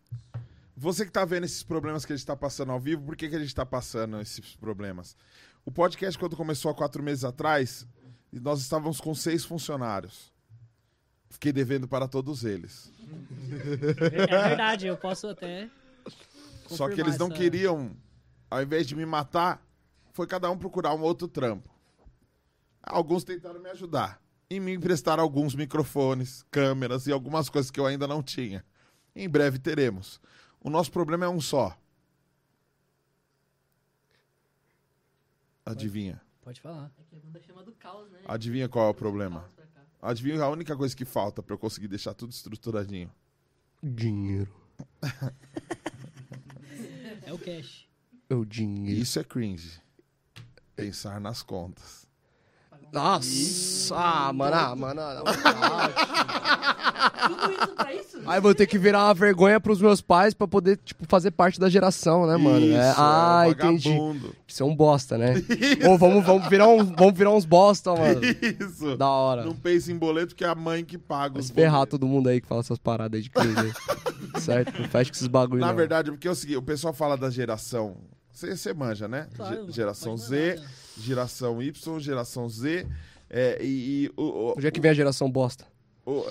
você 0.77 1.07
que 1.07 1.11
tá 1.13 1.25
vendo 1.25 1.45
esses 1.45 1.63
problemas 1.63 2.05
que 2.05 2.13
a 2.13 2.17
gente 2.17 2.27
tá 2.27 2.37
passando 2.37 2.71
ao 2.71 2.79
vivo, 2.79 3.03
por 3.03 3.17
que, 3.17 3.29
que 3.29 3.37
a 3.37 3.39
gente 3.41 3.55
tá 3.55 3.65
passando 3.65 4.21
esses 4.21 4.55
problemas? 4.57 5.17
O 5.65 5.71
podcast, 5.73 6.19
quando 6.19 6.37
começou 6.37 6.71
há 6.71 6.75
quatro 6.75 7.03
meses 7.03 7.25
atrás, 7.25 7.87
nós 8.31 8.61
estávamos 8.61 9.01
com 9.01 9.15
seis 9.15 9.45
funcionários. 9.45 10.31
Fiquei 11.31 11.53
devendo 11.53 11.89
para 11.89 12.07
todos 12.07 12.45
eles. 12.45 12.93
É 13.51 14.27
verdade, 14.49 14.87
eu 14.87 14.97
posso 14.97 15.29
até. 15.29 15.71
Só 16.67 16.89
que 16.89 17.01
eles 17.01 17.17
não 17.17 17.29
essa- 17.29 17.37
queriam, 17.37 17.97
ao 18.51 18.63
invés 18.63 18.87
de 18.87 18.95
me 18.95 19.07
matar, 19.07 19.65
foi 20.13 20.27
cada 20.27 20.51
um 20.51 20.59
procurar 20.59 20.95
um 20.95 21.01
outro 21.01 21.27
trampo. 21.27 21.71
Alguns 22.83 23.25
tentaram 23.25 23.61
me 23.61 23.71
ajudar 23.71 24.21
e 24.51 24.59
me 24.59 24.75
emprestaram 24.75 25.23
alguns 25.23 25.55
microfones, 25.55 26.45
câmeras 26.51 27.07
e 27.07 27.13
algumas 27.13 27.49
coisas 27.49 27.71
que 27.71 27.79
eu 27.79 27.87
ainda 27.87 28.09
não 28.09 28.21
tinha. 28.21 28.65
Em 29.15 29.29
breve 29.29 29.61
teremos. 29.61 30.21
O 30.61 30.69
nosso 30.69 30.91
problema 30.91 31.25
é 31.25 31.29
um 31.29 31.41
só. 31.41 31.79
Adivinha? 35.65 36.21
Pode 36.43 36.61
falar. 36.61 36.91
É 36.99 37.03
que 37.05 37.15
a 37.15 37.21
banda 37.21 37.41
chama 37.41 37.63
do 37.63 37.73
caos, 37.73 38.11
né? 38.11 38.19
Adivinha 38.25 38.69
qual 38.69 38.89
é 38.89 38.91
o 38.91 38.95
problema? 38.95 39.49
Adivinha 40.03 40.43
a 40.43 40.49
única 40.49 40.77
coisa 40.77 40.97
que 40.97 41.05
falta 41.05 41.43
pra 41.43 41.55
eu 41.55 41.59
conseguir 41.59 41.87
deixar 41.87 42.13
tudo 42.15 42.31
estruturadinho. 42.31 43.13
Dinheiro. 43.81 44.53
É 47.25 47.33
o 47.33 47.39
cash. 47.39 47.89
É 48.29 48.35
o 48.35 48.45
dinheiro. 48.45 49.01
Isso 49.01 49.21
é 49.21 49.25
cringe. 49.25 49.81
Pensar 50.75 51.21
nas 51.21 51.43
contas. 51.43 52.10
Nossa, 52.93 53.95
ah, 53.97 54.33
mano, 54.33 54.57
ah, 54.57 54.77
mano. 54.77 55.01
ah, 55.01 55.23
Tudo 57.29 57.53
isso 57.53 57.69
pra 57.75 57.95
isso? 57.95 58.19
Aí 58.27 58.41
vou 58.41 58.55
ter 58.55 58.67
que 58.67 58.79
virar 58.79 59.05
uma 59.07 59.15
vergonha 59.15 59.61
pros 59.61 59.81
meus 59.81 60.01
pais 60.01 60.35
pra 60.35 60.47
poder, 60.49 60.77
tipo, 60.79 61.05
fazer 61.09 61.31
parte 61.31 61.59
da 61.61 61.69
geração, 61.69 62.27
né, 62.27 62.37
mano? 62.37 62.67
Isso, 62.67 62.77
É, 62.77 62.95
ah, 62.97 63.43
é 63.47 63.51
entendi. 63.51 63.97
Isso 64.47 64.63
é 64.63 64.67
um 64.67 64.75
bosta, 64.75 65.17
né? 65.17 65.35
Ou 65.89 65.97
vamos, 65.97 66.25
vamos, 66.25 66.49
virar 66.49 66.69
um, 66.69 66.85
vamos 66.85 67.17
virar 67.17 67.31
uns 67.31 67.45
bosta, 67.45 67.93
mano. 67.95 68.21
Isso. 68.25 68.97
Da 68.97 69.09
hora. 69.09 69.45
Não 69.45 69.55
pense 69.55 69.91
em 69.93 69.97
boleto 69.97 70.35
que 70.35 70.45
é 70.45 70.49
a 70.49 70.55
mãe 70.55 70.85
que 70.85 70.99
paga 70.99 71.35
Vai 71.35 71.41
os 71.41 71.47
se 71.49 71.53
ferrar 71.53 71.87
todo 71.87 72.07
mundo 72.07 72.29
aí 72.29 72.41
que 72.41 72.47
fala 72.47 72.61
essas 72.61 72.79
paradas 72.79 73.19
aí 73.19 73.23
de 73.23 73.31
crise 73.31 73.73
certo? 74.41 74.81
Não 74.81 74.89
fecha 74.89 75.11
com 75.11 75.17
esses 75.17 75.29
bagulho, 75.29 75.61
Na 75.61 75.69
não. 75.69 75.77
verdade, 75.77 76.11
porque 76.11 76.27
é 76.29 76.31
o 76.31 76.35
seguinte, 76.35 76.57
o 76.57 76.63
pessoal 76.63 76.93
fala 76.93 77.17
da 77.17 77.31
geração. 77.31 77.97
Você 78.49 78.73
manja, 78.73 79.07
né? 79.09 79.29
Claro, 79.35 79.67
Ge- 79.67 79.73
geração 79.73 80.17
Z, 80.17 80.55
mandar. 80.57 80.71
geração 80.99 81.63
Y, 81.63 82.01
geração 82.01 82.49
Z. 82.49 82.87
é, 83.29 83.59
e 83.63 84.05
e 84.07 84.13
o, 84.17 84.23
o- 84.23 84.55
Onde 84.57 84.67
é 84.67 84.71
que 84.71 84.81
vem 84.81 84.91
a 84.91 84.95
geração 84.95 85.31
bosta? 85.31 85.67
o- 86.07 86.25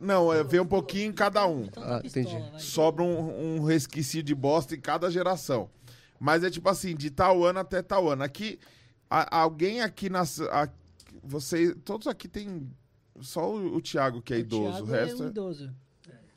não, 0.00 0.32
é, 0.32 0.44
vem 0.44 0.60
um 0.60 0.66
pouquinho 0.66 1.06
em 1.10 1.12
cada 1.12 1.44
um. 1.46 1.64
Então 1.64 1.82
Ah, 1.82 2.00
entendi. 2.04 2.36
Sobra 2.60 3.02
um, 3.02 3.56
um 3.56 3.64
resquício 3.64 4.22
de 4.22 4.34
bosta 4.34 4.74
em 4.76 4.80
cada 4.80 5.10
geração. 5.10 5.68
Mas 6.20 6.44
é 6.44 6.50
tipo 6.50 6.68
assim, 6.68 6.94
de 6.94 7.10
tal 7.10 7.44
ano 7.44 7.58
até 7.60 7.82
tal 7.82 8.08
ano. 8.08 8.22
Aqui, 8.22 8.58
a- 9.10 9.38
alguém 9.40 9.80
aqui 9.82 10.08
nas. 10.08 10.40
a- 10.40 10.68
você, 11.22 11.74
todos 11.74 12.06
aqui 12.06 12.28
tem. 12.28 12.68
Só 13.20 13.50
o, 13.52 13.76
o 13.76 13.80
Thiago 13.80 14.22
que 14.22 14.32
é 14.32 14.36
O 14.36 14.40
idoso. 14.40 14.70
Thiago 14.70 14.86
o 14.86 14.90
resto 14.90 15.22
é 15.22 15.24
um 15.24 15.26
é... 15.26 15.30
idoso. 15.30 15.74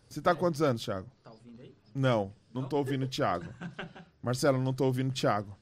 Você 0.09 0.21
tá 0.21 0.33
quantos 0.35 0.61
anos, 0.63 0.83
Thiago? 0.83 1.07
Tá 1.23 1.29
ouvindo 1.31 1.61
aí? 1.61 1.73
Não, 1.93 2.33
não 2.53 2.63
tô 2.67 2.77
ouvindo 2.77 3.05
o 3.05 3.07
Thiago. 3.07 3.45
Marcelo, 4.21 4.57
não 4.59 4.73
tô 4.73 4.85
ouvindo 4.85 5.09
o 5.09 5.13
Thiago. 5.13 5.57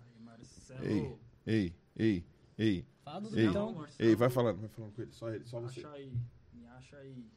Aí, 0.00 0.20
Marcelo. 0.20 0.84
Ei, 0.84 1.18
ei, 1.46 1.74
ei, 1.96 2.26
ei. 2.58 2.86
Fala 3.04 3.20
do 3.20 3.38
Ei. 3.38 3.46
então. 3.46 3.72
Marcelo, 3.72 4.08
Ei, 4.08 4.14
vai 4.16 4.30
falando, 4.30 4.60
vai 4.60 4.68
falando 4.68 4.92
com 4.94 5.02
ele. 5.02 5.12
Só 5.12 5.30
ele, 5.30 5.46
só 5.46 5.60
você. 5.60 5.80
Acha 5.80 5.92
aí. 5.92 6.12
Me 6.52 6.66
acha 6.66 6.96
aí. 6.96 7.30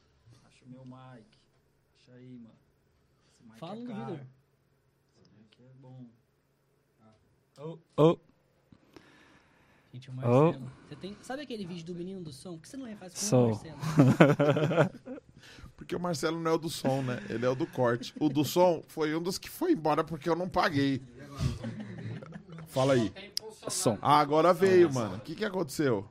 Acha 0.43 0.65
o 0.65 0.69
meu 0.69 0.85
mic. 0.85 1.27
Acha 1.95 2.13
aí, 2.13 2.37
mano. 2.39 2.55
Esse 3.29 3.43
mic 3.43 3.59
Fala 3.59 3.75
é 3.75 3.79
no 3.79 3.87
caro. 3.87 4.27
Esse 5.19 5.31
mic 5.35 5.61
é 5.63 5.73
bom. 5.79 6.09
Oh, 7.57 7.77
oh. 7.97 8.30
Gente, 9.93 10.09
o 10.09 10.13
Oh. 10.13 10.15
Marcelo. 10.15 10.71
Você 10.87 10.95
tem... 10.95 11.17
Sabe 11.21 11.41
aquele 11.43 11.65
vídeo 11.65 11.85
do 11.85 11.95
menino 11.95 12.21
do 12.21 12.31
som? 12.31 12.53
Por 12.53 12.61
que 12.61 12.69
você 12.69 12.77
não 12.77 12.85
refaz 12.85 13.13
com 13.13 13.19
Sou. 13.19 13.45
o 13.47 13.49
Marcelo? 13.51 13.77
Porque 15.75 15.95
o 15.95 15.99
Marcelo 15.99 16.39
não 16.39 16.51
é 16.51 16.53
o 16.53 16.57
do 16.57 16.69
som, 16.69 17.01
né? 17.01 17.21
Ele 17.29 17.45
é 17.45 17.49
o 17.49 17.55
do 17.55 17.65
corte. 17.65 18.13
O 18.19 18.29
do 18.29 18.45
som 18.45 18.83
foi 18.87 19.15
um 19.15 19.21
dos 19.21 19.37
que 19.37 19.49
foi 19.49 19.71
embora 19.71 20.03
porque 20.03 20.29
eu 20.29 20.35
não 20.35 20.47
paguei. 20.47 21.01
Fala 22.67 22.93
aí. 22.93 23.11
Som. 23.67 23.97
Ah, 23.99 24.19
agora 24.19 24.53
veio, 24.53 24.93
mano. 24.93 25.15
O 25.17 25.19
que, 25.21 25.33
que 25.35 25.43
aconteceu? 25.43 26.07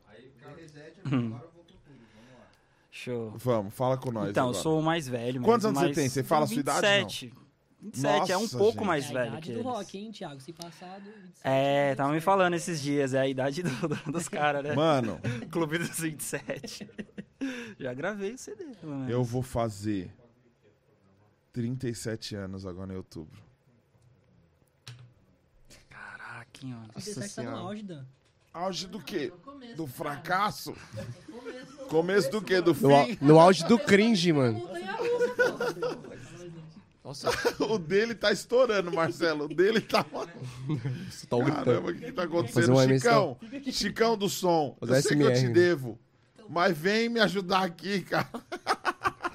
Show. 2.91 3.33
Vamos, 3.37 3.73
fala 3.73 3.97
com 3.97 4.11
nós. 4.11 4.31
Então, 4.31 4.47
eu 4.47 4.51
agora. 4.51 4.63
sou 4.63 4.81
o 4.81 4.83
mais 4.83 5.07
velho. 5.09 5.41
Quantos 5.41 5.65
anos 5.65 5.79
você 5.79 5.87
mas 5.87 5.97
tem? 5.97 6.09
Você 6.09 6.23
fala 6.25 6.45
a 6.45 6.49
sua 6.49 6.61
idade, 6.61 7.33
não? 7.33 7.41
27. 7.83 8.13
27, 8.21 8.33
é 8.33 8.37
um 8.37 8.41
Nossa, 8.43 8.59
pouco 8.59 8.79
gente. 8.79 8.87
mais 8.87 9.05
é 9.05 9.09
a 9.09 9.13
velho 9.13 9.27
idade 9.29 9.43
que 9.47 9.53
do 9.53 9.59
eles. 9.61 9.65
rock, 9.73 9.99
hein, 9.99 10.13
Thiago? 10.13 10.41
Se 10.41 10.53
passado, 10.53 11.03
27. 11.05 11.41
É, 11.45 11.95
tava 11.95 12.13
me 12.13 12.21
falando 12.21 12.55
esses 12.55 12.81
dias, 12.83 13.15
é 13.15 13.21
a 13.21 13.29
idade 13.29 13.63
do- 13.63 13.89
do- 13.89 14.13
dos 14.13 14.29
caras, 14.29 14.63
né? 14.65 14.75
Mano, 14.75 15.19
Clube 15.51 15.79
dos 15.79 15.99
27. 15.99 16.89
Já 17.79 17.95
gravei 17.95 18.33
o 18.35 18.39
CD, 18.39 18.65
pelo 18.81 18.93
menos. 18.97 19.11
eu 19.11 19.25
vou 19.25 19.43
fazer 19.43 20.13
37 21.53 22.37
anos 22.37 22.67
agora 22.67 22.93
em 22.93 22.97
outubro. 22.97 23.43
Caraca, 25.89 26.49
hein, 26.65 26.75
mano. 26.75 26.89
Você 26.95 27.29
tá 27.29 27.43
no 27.43 27.57
auge, 27.57 27.83
Dan. 27.83 28.05
Auge 28.53 28.87
do 28.89 29.01
quê? 29.01 29.29
No 29.33 29.39
começo, 29.39 29.77
Do 29.77 29.87
fracasso? 29.87 30.77
No 31.29 31.39
começo, 31.39 31.77
Começo 31.89 32.31
do 32.31 32.43
quê? 32.43 32.61
Do 32.61 32.75
No, 32.75 33.05
fim? 33.07 33.19
no 33.21 33.39
auge 33.41 33.65
do 33.67 33.79
cringe, 33.79 34.33
mano. 34.33 34.61
Nossa, 37.11 37.29
O 37.67 37.77
dele 37.77 38.15
tá 38.15 38.31
estourando, 38.31 38.93
Marcelo. 38.93 39.47
O 39.47 39.49
dele 39.49 39.81
tá. 39.81 40.05
você 41.11 41.27
tá. 41.27 41.37
Caramba, 41.45 41.91
o 41.91 41.95
que, 41.95 42.01
que 42.07 42.13
tá 42.13 42.23
Fazer 42.23 42.35
acontecendo? 42.35 42.71
uma 42.73 42.87
Chicão, 42.87 43.37
Chicão 43.73 44.17
do 44.17 44.29
som. 44.29 44.77
Eu 44.81 44.87
Fazer 44.87 45.03
sei 45.03 45.17
que 45.17 45.23
eu 45.25 45.33
te 45.33 45.39
SMR. 45.41 45.53
devo. 45.53 45.99
Mas 46.49 46.77
vem 46.77 47.09
me 47.09 47.19
ajudar 47.21 47.65
aqui, 47.65 48.01
cara. 48.03 48.29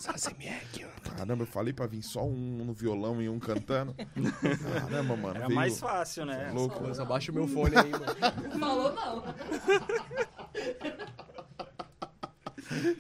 ASMR 0.08 0.56
aqui, 0.64 0.86
ó. 0.86 1.10
Caramba, 1.18 1.44
eu 1.44 1.48
falei 1.48 1.74
pra 1.74 1.86
vir 1.88 2.02
só 2.02 2.26
um 2.26 2.64
no 2.66 2.74
violão 2.74 3.22
e 3.22 3.28
um 3.30 3.40
cantando. 3.40 3.94
Caramba, 3.94 5.16
mano. 5.16 5.36
Era 5.36 5.48
veio 5.48 5.56
mais 5.56 5.80
fácil, 5.80 6.26
né? 6.26 6.52
Louco. 6.54 6.82
Mas 6.84 7.00
abaixa 7.00 7.32
o 7.32 7.36
meu 7.36 7.48
fone 7.48 7.76
aí, 7.78 7.90
mano. 7.92 8.06
Falou 8.60 8.94
não. 8.94 9.24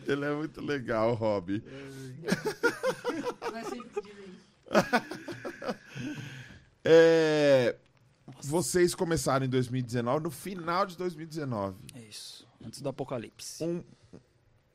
Ele 0.08 0.26
é 0.26 0.34
muito 0.34 0.62
legal, 0.62 1.14
Rob. 1.14 1.62
Não 2.24 3.64
sempre 3.64 3.90
que 3.90 4.02
dizem 4.02 4.26
isso. 4.30 4.35
É, 6.88 7.76
Vocês 8.44 8.94
começaram 8.94 9.46
em 9.46 9.50
2019, 9.50 10.24
no 10.24 10.30
final 10.32 10.86
de 10.86 10.96
2019. 10.98 11.76
É 11.96 12.00
isso. 12.02 12.48
Antes 12.64 12.82
do 12.82 12.90
apocalipse. 12.90 13.64
Um, 13.64 13.84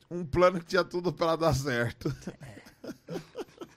um 0.09 0.25
plano 0.25 0.59
que 0.59 0.65
tinha 0.65 0.83
tudo 0.83 1.13
pra 1.13 1.35
dar 1.35 1.53
certo. 1.53 2.13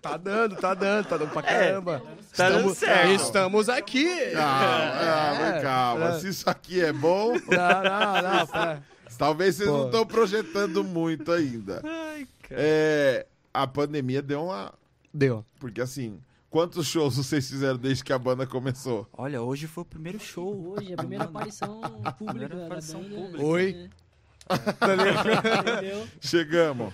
Tá 0.02 0.18
dando, 0.18 0.54
tá 0.56 0.74
dando, 0.74 1.08
tá 1.08 1.16
dando 1.16 1.30
pra 1.30 1.42
caramba. 1.42 2.02
Tá 2.36 2.50
dando 2.50 2.70
estamos, 2.72 2.76
certo. 2.76 3.10
estamos 3.22 3.68
aqui. 3.70 4.04
Calma, 4.32 5.46
É, 5.56 5.62
calma. 5.62 6.08
é. 6.08 6.20
Se 6.20 6.28
isso 6.28 6.50
aqui 6.50 6.78
é 6.84 6.92
bom, 6.92 7.32
Não, 7.32 7.82
não, 7.82 8.38
não. 8.38 8.46
pera. 8.46 8.82
talvez 9.16 9.54
vocês 9.56 9.66
Pô. 9.66 9.78
não 9.78 9.86
estão 9.86 10.04
projetando 10.06 10.84
muito 10.84 11.32
ainda. 11.32 11.80
Ai, 11.82 12.28
cara. 12.42 12.60
É, 12.60 13.26
a 13.54 13.66
pandemia 13.66 14.20
deu 14.20 14.44
uma. 14.44 14.74
Deu. 15.14 15.44
Porque 15.60 15.80
assim, 15.80 16.20
quantos 16.50 16.86
shows 16.88 17.16
vocês 17.16 17.48
fizeram 17.48 17.78
desde 17.78 18.02
que 18.02 18.12
a 18.12 18.18
banda 18.18 18.46
começou? 18.46 19.08
Olha, 19.12 19.40
hoje 19.40 19.68
foi 19.68 19.82
o 19.82 19.86
primeiro 19.86 20.18
show. 20.18 20.72
Hoje, 20.72 20.92
a 20.92 20.96
primeira 20.96 21.24
aparição 21.24 21.80
pública 21.80 22.12
Primeira 22.24 22.56
da 22.56 22.66
aparição 22.66 23.00
banda. 23.00 23.14
pública. 23.16 23.44
Oi. 23.44 23.72
né? 23.72 23.90
Tá 24.78 24.94
ligado? 24.94 25.68
Entendeu? 25.70 26.08
Chegamos. 26.20 26.92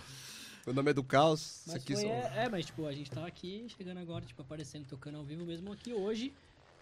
Meu 0.66 0.74
nome 0.74 0.90
é 0.90 0.94
do 0.94 1.02
Caos. 1.02 1.62
Mas 1.66 1.76
aqui 1.76 1.94
foi, 1.94 2.02
são... 2.02 2.10
é, 2.10 2.44
é, 2.44 2.48
mas 2.50 2.66
tipo, 2.66 2.86
a 2.86 2.92
gente 2.92 3.10
tá 3.10 3.26
aqui 3.26 3.66
chegando 3.76 3.98
agora, 3.98 4.24
tipo, 4.24 4.42
aparecendo, 4.42 4.86
tocando 4.86 5.16
ao 5.16 5.24
vivo 5.24 5.44
mesmo 5.46 5.72
aqui 5.72 5.92
hoje. 5.92 6.32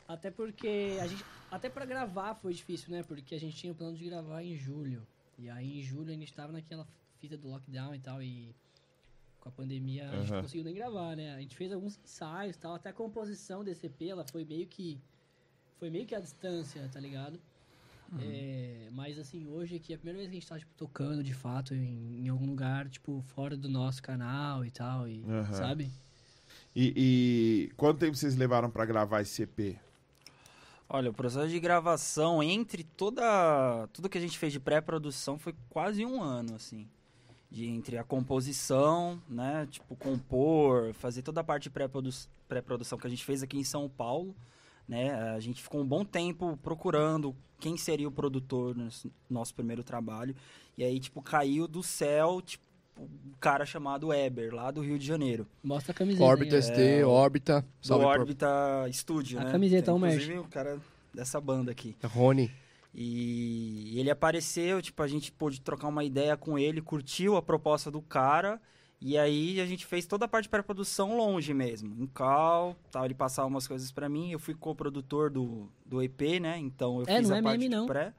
Até 0.09 0.30
porque 0.30 0.99
a 1.01 1.07
gente. 1.07 1.24
Até 1.51 1.70
pra 1.70 1.84
gravar 1.86 2.34
foi 2.34 2.53
difícil, 2.53 2.91
né? 2.91 3.03
Porque 3.03 3.34
a 3.34 3.41
gente 3.41 3.57
tinha 3.57 3.72
o 3.72 3.76
plano 3.76 3.97
de 3.97 4.05
gravar 4.05 4.43
em 4.43 4.57
julho. 4.57 5.07
E 5.39 5.49
aí 5.49 5.78
em 5.78 5.82
julho 5.82 6.11
a 6.11 6.14
gente 6.14 6.32
tava 6.34 6.53
naquela 6.53 6.86
fita 7.20 7.36
do 7.36 7.49
lockdown 7.49 7.95
e 7.95 7.99
tal. 8.01 8.22
E 8.22 8.55
com 9.49 9.62
a 9.62 9.64
pandemia 9.64 10.11
a 10.11 10.20
gente 10.20 10.32
não 10.32 10.42
conseguiu 10.42 10.64
nem 10.64 10.74
gravar, 10.74 11.16
né? 11.16 11.34
A 11.34 11.40
gente 11.40 11.57
fez 11.57 11.72
alguns 11.72 11.99
ensaios 12.05 12.57
e 12.57 12.59
tal. 12.59 12.74
Até 12.74 12.90
a 12.90 12.92
composição 12.92 13.64
desse 13.64 13.86
EP, 13.86 14.03
ela 14.03 14.24
foi 14.24 14.44
meio 14.44 14.66
que. 14.66 15.01
Foi 15.78 15.90
meio 15.90 16.07
que 16.07 16.14
à 16.14 16.20
distância, 16.20 16.88
tá 16.92 17.01
ligado? 17.01 17.40
É, 18.20 18.88
mas 18.92 19.18
assim, 19.18 19.46
hoje 19.46 19.76
aqui 19.76 19.92
é 19.92 19.96
a 19.96 19.99
primeira 19.99 20.18
vez 20.18 20.30
que 20.30 20.36
a 20.36 20.40
gente 20.40 20.49
tá 20.49 20.59
tipo, 20.59 20.72
tocando 20.76 21.22
de 21.22 21.34
fato 21.34 21.74
em, 21.74 22.24
em 22.24 22.28
algum 22.28 22.46
lugar, 22.46 22.88
tipo, 22.88 23.22
fora 23.34 23.55
do 23.55 23.68
nosso 23.68 24.03
canal 24.03 24.64
e 24.64 24.70
tal, 24.70 25.07
e, 25.07 25.22
Aham. 25.24 25.53
sabe? 25.53 25.90
E, 26.74 26.94
e 26.96 27.72
quanto 27.76 27.99
tempo 27.99 28.16
vocês 28.16 28.34
levaram 28.34 28.70
pra 28.70 28.86
gravar 28.86 29.20
esse 29.20 29.42
EP? 29.42 29.78
Olha, 30.88 31.11
o 31.11 31.14
processo 31.14 31.49
de 31.49 31.61
gravação 31.61 32.42
entre 32.42 32.82
toda 32.82 33.86
tudo 33.92 34.09
que 34.09 34.16
a 34.16 34.20
gente 34.20 34.38
fez 34.38 34.55
de 34.55 34.59
pré-produção 34.59 35.38
foi 35.38 35.55
quase 35.68 36.05
um 36.07 36.22
ano, 36.22 36.55
assim. 36.55 36.88
De, 37.51 37.66
entre 37.66 37.96
a 37.96 38.05
composição, 38.05 39.18
né? 39.28 39.66
Tipo, 39.70 39.96
compor, 39.96 40.92
fazer 40.92 41.22
toda 41.22 41.40
a 41.40 41.44
parte 41.44 41.70
pré-produção 41.70 42.99
que 42.99 43.07
a 43.07 43.11
gente 43.11 43.24
fez 43.24 43.42
aqui 43.42 43.59
em 43.59 43.64
São 43.64 43.88
Paulo, 43.88 44.34
né? 44.86 45.12
A 45.34 45.40
gente 45.40 45.62
ficou 45.62 45.80
um 45.80 45.86
bom 45.86 46.05
tempo 46.05 46.59
procurando 46.62 47.34
quem 47.59 47.76
seria 47.76 48.07
o 48.07 48.12
produtor 48.12 48.76
no 48.76 48.88
nosso- 49.30 49.55
primeiro 49.55 49.82
trabalho. 49.82 50.34
E 50.76 50.84
aí, 50.84 51.01
tipo, 51.01 51.22
caiu 51.22 51.66
do 51.66 51.82
céu, 51.82 52.40
tipo, 52.42 52.62
um 53.01 53.32
cara 53.40 53.64
chamado 53.64 54.12
Eber, 54.12 54.55
lá 54.55 54.70
do 54.70 54.80
Rio 54.82 54.99
de 54.99 55.07
Janeiro. 55.07 55.46
Mostra 55.62 55.92
a 55.92 55.94
camiseta. 55.94 56.24
Órbita 56.24 56.57
hein, 56.57 56.61
ó. 56.61 56.62
ST, 56.62 57.05
Órbita. 57.05 57.61
Do 57.80 57.86
Salve 57.86 58.05
por... 58.05 58.18
Orbita 58.20 58.49
Studio, 58.92 59.40
A 59.40 59.44
né? 59.44 59.53
camiseta, 59.53 59.92
um 59.94 59.96
Inclusive, 60.07 60.38
o 60.38 60.44
cara 60.44 60.78
dessa 61.14 61.40
banda 61.40 61.70
aqui. 61.72 61.96
Rony. 62.05 62.51
E 62.95 63.99
ele 63.99 64.11
apareceu, 64.11 64.80
tipo, 64.82 65.03
a 65.03 65.09
gente 65.09 65.30
pôde 65.30 65.61
trocar 65.61 65.89
uma 65.89 66.05
ideia 66.05 66.36
com 66.36 66.59
ele, 66.59 66.80
curtiu 66.82 67.36
a 67.36 67.43
proposta 67.43 67.91
do 67.91 68.01
cara. 68.03 68.61
E 69.01 69.16
aí 69.16 69.61
a 69.61 69.66
gente 69.66 69.86
fez 69.86 70.07
toda 70.07 70.24
a 70.24 70.28
parte 70.28 70.45
de 70.45 70.49
pré-produção 70.49 71.16
longe 71.16 71.55
mesmo, 71.55 71.95
em 72.03 72.07
cal, 72.09 72.74
tal, 72.91 73.05
ele 73.05 73.14
passava 73.14 73.47
umas 73.47 73.68
coisas 73.68 73.93
pra 73.93 74.09
mim, 74.09 74.32
eu 74.32 74.41
fui 74.41 74.55
co-produtor 74.55 75.30
do, 75.30 75.70
do 75.86 76.03
EP, 76.03 76.41
né? 76.41 76.59
Então 76.59 76.99
eu 76.99 77.05
É, 77.07 77.18
fiz 77.18 77.28
não 77.28 77.36
a 77.36 77.39
é 77.39 77.43
parte 77.43 77.59
meme, 77.61 77.68
não. 77.76 77.86
pré. 77.86 78.12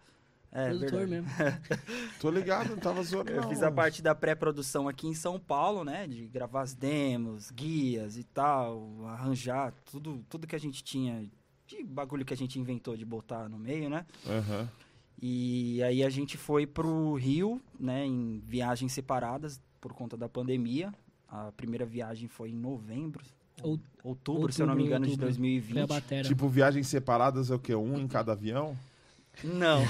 É, 0.52 0.70
Produtor 0.70 1.06
verdade. 1.06 1.12
mesmo. 1.12 1.28
Tô 2.20 2.32
ligado, 2.32 2.70
não 2.70 2.78
tava 2.78 3.04
zoando 3.04 3.30
Eu 3.30 3.42
não. 3.42 3.50
fiz 3.50 3.62
a 3.62 3.70
parte 3.70 4.02
da 4.02 4.16
pré-produção 4.16 4.88
aqui 4.88 5.06
em 5.06 5.14
São 5.14 5.38
Paulo, 5.38 5.84
né? 5.84 6.08
De 6.08 6.26
gravar 6.28 6.62
as 6.62 6.74
demos, 6.74 7.52
guias 7.52 8.18
e 8.18 8.24
tal, 8.24 9.06
arranjar 9.06 9.74
tudo, 9.92 10.26
tudo 10.30 10.48
que 10.48 10.56
a 10.56 10.60
gente 10.60 10.82
tinha, 10.82 11.30
de 11.70 11.84
bagulho 11.84 12.26
que 12.26 12.34
a 12.34 12.38
gente 12.38 12.60
inventou 12.60 12.98
de 12.98 13.06
botar 13.06 13.48
no 13.48 13.58
meio, 13.60 13.90
né? 13.90 14.06
Aham. 14.28 14.68
E 15.22 15.84
aí 15.84 16.04
a 16.04 16.10
gente 16.10 16.38
foi 16.38 16.66
pro 16.66 17.14
Rio, 17.16 17.62
né, 17.80 18.06
em 18.06 18.42
viagens 18.46 18.92
separadas 18.92 19.62
por 19.80 19.94
conta 19.94 20.16
da 20.18 20.28
pandemia. 20.30 20.94
A 21.28 21.52
primeira 21.52 21.86
viagem 21.86 22.28
foi 22.28 22.50
em 22.52 22.56
novembro, 22.56 23.24
Ou- 23.62 23.80
outubro, 24.04 24.52
se 24.52 24.62
eu 24.62 24.66
não 24.66 24.74
me 24.74 24.84
outubro, 24.84 24.96
engano, 24.98 25.06
de 25.06 25.12
outubro. 25.12 25.28
2020. 25.28 25.80
A 25.80 25.88
batera. 25.88 26.28
Tipo, 26.28 26.48
viagens 26.48 26.88
separadas 26.88 27.52
é 27.52 27.56
o 27.56 27.60
quê? 27.60 27.76
Um 27.76 28.00
em 28.00 28.08
cada 28.08 28.32
avião? 28.32 28.76
Não. 29.44 29.84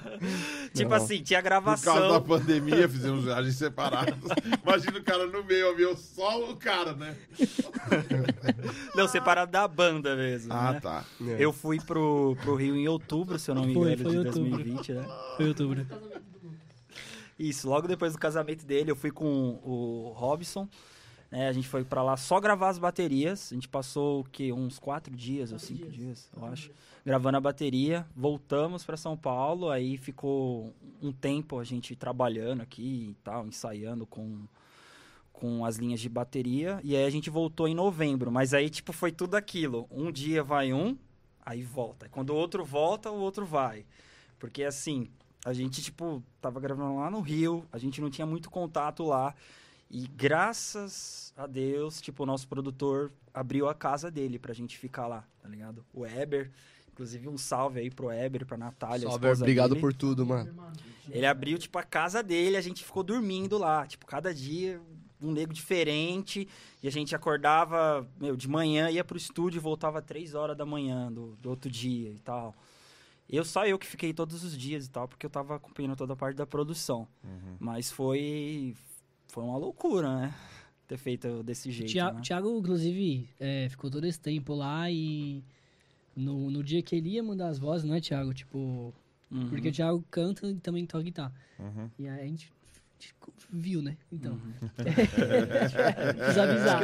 tipo 0.74 0.90
Não. 0.90 0.96
assim, 0.96 1.22
tinha 1.22 1.42
Por 1.42 1.48
causa 1.48 1.74
da 1.76 1.90
gravação. 1.98 2.22
pandemia, 2.22 2.88
fizemos 2.88 3.24
viagens 3.24 3.56
separadas. 3.56 4.14
Imagina 4.62 4.98
o 4.98 5.02
cara 5.04 5.26
no 5.26 5.44
meio, 5.44 5.70
avião, 5.70 5.96
só 5.96 6.50
o 6.50 6.56
cara, 6.56 6.94
né? 6.94 7.16
Não, 8.94 9.06
separado 9.08 9.50
da 9.52 9.66
banda 9.68 10.16
mesmo. 10.16 10.52
Ah, 10.52 10.72
né? 10.72 10.80
tá. 10.80 11.04
Eu 11.38 11.52
fui 11.52 11.78
pro, 11.80 12.36
pro 12.42 12.54
Rio 12.54 12.76
em 12.76 12.88
outubro, 12.88 13.38
se 13.38 13.50
eu 13.50 13.54
não 13.54 13.64
me 13.64 13.74
Foi, 13.74 13.92
engano, 13.92 14.02
foi 14.02 14.12
de 14.12 14.18
outubro. 14.18 14.50
2020, 14.50 14.92
né? 14.92 15.06
Foi 15.36 15.48
outubro. 15.48 15.86
Isso, 17.38 17.68
logo 17.68 17.88
depois 17.88 18.12
do 18.12 18.18
casamento 18.18 18.64
dele, 18.64 18.90
eu 18.90 18.96
fui 18.96 19.10
com 19.10 19.58
o 19.64 20.12
Robson. 20.16 20.68
né, 21.30 21.48
a 21.48 21.52
gente 21.52 21.66
foi 21.68 21.82
pra 21.84 22.02
lá 22.02 22.16
só 22.16 22.38
gravar 22.40 22.68
as 22.68 22.78
baterias. 22.78 23.50
A 23.50 23.54
gente 23.54 23.68
passou 23.68 24.20
o 24.20 24.24
quê? 24.24 24.52
Uns 24.52 24.78
quatro 24.78 25.14
dias 25.16 25.50
ou 25.52 25.58
cinco 25.58 25.86
dias, 25.90 26.28
eu 26.36 26.44
acho. 26.46 26.70
Gravando 27.04 27.36
a 27.36 27.40
bateria. 27.40 28.06
Voltamos 28.14 28.84
pra 28.84 28.96
São 28.96 29.16
Paulo. 29.16 29.70
Aí 29.70 29.96
ficou 29.96 30.72
um 31.00 31.12
tempo 31.12 31.58
a 31.58 31.64
gente 31.64 31.96
trabalhando 31.96 32.62
aqui 32.62 33.10
e 33.10 33.16
tal, 33.24 33.46
ensaiando 33.46 34.06
com, 34.06 34.46
com 35.32 35.64
as 35.64 35.76
linhas 35.76 36.00
de 36.00 36.08
bateria. 36.08 36.80
E 36.84 36.96
aí 36.96 37.04
a 37.04 37.10
gente 37.10 37.28
voltou 37.28 37.66
em 37.66 37.74
novembro. 37.74 38.30
Mas 38.30 38.54
aí, 38.54 38.70
tipo, 38.70 38.92
foi 38.92 39.10
tudo 39.10 39.34
aquilo. 39.34 39.88
Um 39.90 40.12
dia 40.12 40.44
vai 40.44 40.72
um, 40.72 40.96
aí 41.44 41.62
volta. 41.62 42.08
Quando 42.08 42.30
o 42.30 42.36
outro 42.36 42.64
volta, 42.64 43.10
o 43.10 43.18
outro 43.18 43.44
vai. 43.44 43.84
Porque 44.38 44.62
assim, 44.62 45.08
a 45.44 45.52
gente, 45.52 45.82
tipo, 45.82 46.22
tava 46.40 46.60
gravando 46.60 46.96
lá 46.96 47.10
no 47.10 47.20
Rio, 47.20 47.66
a 47.72 47.78
gente 47.78 48.00
não 48.00 48.10
tinha 48.10 48.26
muito 48.26 48.48
contato 48.48 49.02
lá. 49.04 49.34
E 49.90 50.06
graças 50.06 51.34
a 51.36 51.46
Deus, 51.46 52.00
tipo, 52.00 52.22
o 52.22 52.26
nosso 52.26 52.46
produtor 52.46 53.12
abriu 53.34 53.68
a 53.68 53.74
casa 53.74 54.10
dele 54.10 54.38
pra 54.38 54.54
gente 54.54 54.78
ficar 54.78 55.08
lá, 55.08 55.24
tá 55.40 55.48
ligado? 55.48 55.84
O 55.92 56.06
Eber. 56.06 56.50
Inclusive, 56.92 57.28
um 57.28 57.38
salve 57.38 57.80
aí 57.80 57.90
pro 57.90 58.12
Eber, 58.12 58.44
pra 58.44 58.56
Natália. 58.56 59.08
a 59.08 59.10
Salve, 59.10 59.26
obrigado 59.28 59.70
dele. 59.70 59.80
por 59.80 59.94
tudo, 59.94 60.26
mano. 60.26 60.54
Ele 61.10 61.26
abriu, 61.26 61.58
tipo, 61.58 61.78
a 61.78 61.82
casa 61.82 62.22
dele, 62.22 62.56
a 62.56 62.60
gente 62.60 62.84
ficou 62.84 63.02
dormindo 63.02 63.56
lá. 63.58 63.86
Tipo, 63.86 64.06
cada 64.06 64.34
dia 64.34 64.80
um 65.20 65.32
nego 65.32 65.52
diferente. 65.52 66.46
E 66.82 66.88
a 66.88 66.90
gente 66.90 67.14
acordava, 67.14 68.06
meu, 68.20 68.36
de 68.36 68.48
manhã, 68.48 68.90
ia 68.90 69.04
pro 69.04 69.16
estúdio 69.16 69.58
e 69.58 69.60
voltava 69.60 70.02
três 70.02 70.34
horas 70.34 70.56
da 70.56 70.66
manhã 70.66 71.10
do, 71.10 71.36
do 71.36 71.48
outro 71.48 71.70
dia 71.70 72.10
e 72.10 72.18
tal. 72.18 72.54
Eu, 73.30 73.44
só 73.44 73.66
eu 73.66 73.78
que 73.78 73.86
fiquei 73.86 74.12
todos 74.12 74.44
os 74.44 74.56
dias 74.56 74.84
e 74.86 74.90
tal, 74.90 75.08
porque 75.08 75.24
eu 75.24 75.30
tava 75.30 75.56
acompanhando 75.56 75.96
toda 75.96 76.12
a 76.12 76.16
parte 76.16 76.36
da 76.36 76.46
produção. 76.46 77.08
Mas 77.58 77.90
foi, 77.90 78.74
foi 79.28 79.44
uma 79.44 79.56
loucura, 79.56 80.14
né? 80.14 80.34
Ter 80.86 80.98
feito 80.98 81.42
desse 81.42 81.70
jeito, 81.70 81.90
Thiago, 81.90 82.16
né? 82.16 82.22
Thiago, 82.22 82.58
inclusive, 82.58 83.30
é, 83.40 83.68
ficou 83.70 83.90
todo 83.90 84.04
esse 84.04 84.20
tempo 84.20 84.54
lá 84.54 84.90
e 84.90 85.42
no, 86.16 86.50
no 86.50 86.62
dia 86.62 86.82
que 86.82 86.94
ele 86.96 87.10
ia 87.10 87.22
mandar 87.22 87.48
as 87.48 87.58
vozes, 87.58 87.84
não 87.84 87.94
é, 87.94 88.00
Thiago? 88.00 88.32
Tipo, 88.34 88.92
Uhum. 89.30 89.48
porque 89.48 89.70
o 89.70 89.72
Thiago 89.72 90.04
canta 90.10 90.46
e 90.46 90.54
também 90.56 90.84
toca 90.84 91.02
guitarra. 91.04 91.32
Uhum. 91.58 91.88
E 91.98 92.06
aí 92.06 92.20
a 92.20 92.26
gente 92.26 92.52
viu, 93.50 93.80
né? 93.82 93.96
Então. 94.12 94.32
Uhum. 94.34 94.52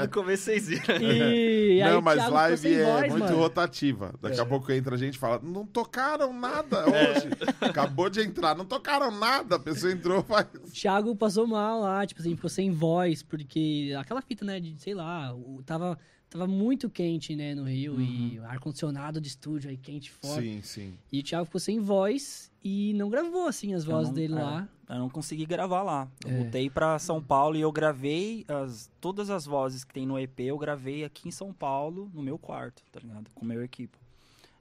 No 0.03 0.09
começo 0.11 0.45
vocês 0.45 0.69
viram. 0.69 0.97
E 1.01 1.83
aí 1.83 1.91
não, 1.93 1.99
o 2.01 2.03
mas 2.03 2.19
Thiago 2.19 2.35
live 2.35 2.75
é 2.75 2.85
voz, 2.85 3.11
muito 3.13 3.25
mano. 3.25 3.37
rotativa. 3.39 4.15
Daqui 4.21 4.41
a 4.41 4.47
pouco 4.47 4.73
entra 4.73 4.95
a 4.95 4.99
gente 4.99 5.15
e 5.15 5.19
fala, 5.19 5.41
não 5.43 5.67
tocaram 5.67 6.33
nada 6.33 6.79
É. 6.79 7.11
hoje. 7.13 7.29
Acabou 7.61 8.09
de 8.11 8.21
entrar, 8.21 8.57
não 8.57 8.65
tocaram 8.65 9.11
nada. 9.11 9.57
A 9.57 9.59
pessoa 9.59 9.93
entrou, 9.93 10.23
faz... 10.23 10.47
O 10.55 10.71
Thiago 10.71 11.15
passou 11.17 11.47
mal 11.47 11.81
lá, 11.81 12.07
tipo 12.07 12.21
assim, 12.21 12.35
ficou 12.35 12.51
sem 12.51 12.71
voz, 12.71 13.23
porque 13.23 13.95
aquela 13.99 14.21
fita, 14.23 14.45
né, 14.45 14.59
de, 14.61 14.75
sei 14.81 14.95
lá, 14.95 15.35
tava, 15.65 15.99
tava 16.31 16.47
muito 16.47 16.89
quente, 16.91 17.35
né, 17.35 17.55
no 17.55 17.65
Rio, 17.65 18.01
e 18.01 18.39
ar-condicionado 18.45 19.21
de 19.21 19.29
estúdio 19.29 19.71
aí 19.71 19.77
quente 19.77 20.11
fora. 20.11 20.41
Sim, 20.43 20.61
sim. 20.63 20.95
E 21.11 21.21
o 21.21 21.23
Thiago 21.23 21.45
ficou 21.47 21.61
sem 21.61 21.81
voz 21.81 22.51
e 22.63 22.93
não 22.95 23.09
gravou, 23.09 23.47
assim, 23.47 23.75
as 23.75 23.85
vozes 23.85 24.09
não- 24.09 24.15
dele 24.15 24.35
é, 24.35 24.43
lá. 24.43 24.69
Eu 24.89 24.97
não 24.99 25.09
consegui 25.11 25.45
gravar 25.47 25.83
lá. 25.83 26.09
Eu 26.25 26.31
É. 26.31 26.37
voltei 26.43 26.71
pra 26.71 26.99
São 26.99 27.23
Paulo 27.23 27.57
e 27.57 27.61
eu 27.61 27.71
gravei 27.73 28.45
as, 28.49 28.91
todas 29.01 29.29
as 29.31 29.45
vozes 29.47 29.85
que 29.85 29.93
tem 29.93 30.07
no 30.07 30.19
EP, 30.19 30.41
eu 30.41 30.57
gravei 30.59 31.05
aqui 31.05 31.29
em 31.29 31.31
São 31.31 31.53
Paulo, 31.53 32.11
no 32.15 32.23
meu 32.23 32.39
quarto, 32.39 32.83
tá 32.91 32.99
ligado? 33.01 33.31
Com 33.35 33.45
o 33.45 33.49
meu 33.49 33.63
equipo. 33.63 33.97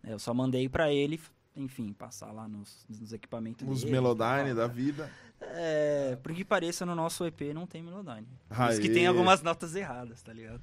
É, 0.04 0.14
eu 0.14 0.20
só 0.20 0.34
mandei 0.34 0.68
pra 0.70 0.92
ele, 0.92 1.20
enfim, 1.56 1.92
passar 1.94 2.32
lá 2.32 2.48
nos, 2.48 2.86
nos 2.90 3.12
equipamentos 3.14 3.68
Os 3.68 3.80
dele. 3.82 3.92
Melodyne 3.94 4.48
tal. 4.50 4.56
da 4.56 4.68
vida. 4.68 5.10
É, 5.40 6.18
por 6.24 6.34
que 6.34 6.44
pareça, 6.44 6.84
no 6.86 6.96
nosso 6.96 7.24
EP 7.26 7.54
não 7.54 7.68
tem 7.68 7.84
Melodyne. 7.84 8.28
Isso 8.72 8.82
que 8.82 8.88
Aê. 8.88 8.94
tem 8.94 9.08
algumas 9.08 9.42
notas 9.44 9.76
erradas, 9.76 10.22
tá 10.24 10.34
ligado? 10.34 10.62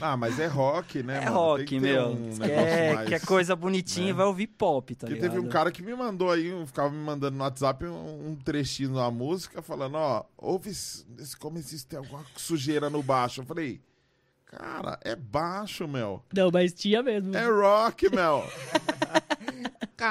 Ah, 0.00 0.16
mas 0.16 0.38
é 0.40 0.46
rock, 0.46 1.02
né, 1.04 1.18
É 1.18 1.24
mano? 1.26 1.36
rock, 1.36 1.64
Tem 1.64 1.78
que 1.80 1.86
ter 1.86 1.92
meu. 1.92 2.08
um 2.10 2.36
quer, 2.38 2.94
mais- 2.96 3.08
quer 3.08 3.20
coisa 3.24 3.54
bonitinha, 3.54 4.08
né? 4.08 4.12
vai 4.12 4.26
ouvir 4.26 4.48
pop, 4.48 4.92
tá 4.94 5.06
Porque 5.06 5.14
ligado? 5.14 5.30
teve 5.30 5.46
um 5.46 5.48
cara 5.48 5.70
que 5.70 5.82
me 5.82 5.94
mandou 5.94 6.32
aí, 6.32 6.50
ficava 6.66 6.90
me 6.90 6.98
mandando 6.98 7.36
no 7.36 7.44
WhatsApp 7.44 7.84
um, 7.86 8.30
um 8.30 8.34
trechinho 8.36 8.94
da 8.94 9.08
música, 9.10 9.62
falando, 9.62 9.94
ó, 9.94 10.24
ouve 10.36 10.70
esse 10.70 11.06
esse 11.18 11.36
começo 11.36 11.86
tem 11.86 11.98
alguma 12.00 12.24
sujeira 12.36 12.90
no 12.90 13.02
baixo. 13.04 13.42
Eu 13.42 13.46
falei, 13.46 13.80
cara, 14.46 14.98
é 15.02 15.14
baixo, 15.14 15.86
meu. 15.86 16.24
Não, 16.34 16.50
mas 16.52 16.72
tinha 16.72 17.02
mesmo. 17.04 17.36
É 17.36 17.46
rock, 17.46 18.10
meu. 18.10 18.42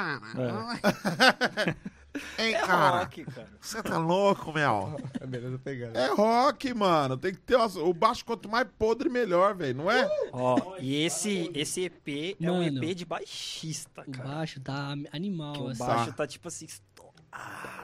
Hein, 2.38 2.54
É 2.54 2.60
cara? 2.60 2.98
rock, 3.00 3.24
cara. 3.24 3.48
Você 3.60 3.82
tá 3.82 3.96
louco, 3.98 4.52
meu? 4.52 4.96
É 5.20 5.26
beleza 5.26 5.58
pegando. 5.58 5.96
É 5.96 6.08
rock, 6.08 6.74
mano. 6.74 7.16
Tem 7.16 7.32
que 7.32 7.40
ter 7.40 7.56
umas- 7.56 7.76
o 7.76 7.92
baixo 7.94 8.24
quanto 8.24 8.48
mais 8.48 8.66
podre, 8.78 9.08
melhor, 9.08 9.54
velho, 9.54 9.76
não 9.78 9.90
é? 9.90 10.08
Ó, 10.32 10.76
e 10.78 10.94
esse, 11.04 11.50
esse 11.54 11.82
EP 11.84 12.36
é 12.40 12.50
um 12.50 12.58
Mano. 12.62 12.84
EP 12.84 12.94
de 12.94 13.04
baixista, 13.06 14.02
O 14.06 14.10
cara. 14.10 14.28
baixo 14.28 14.60
tá 14.60 14.94
animal, 15.12 15.52
Que 15.54 15.60
o 15.62 15.68
assim. 15.68 15.78
baixo 15.78 16.12
tá 16.12 16.26
tipo 16.26 16.48
assim, 16.48 16.66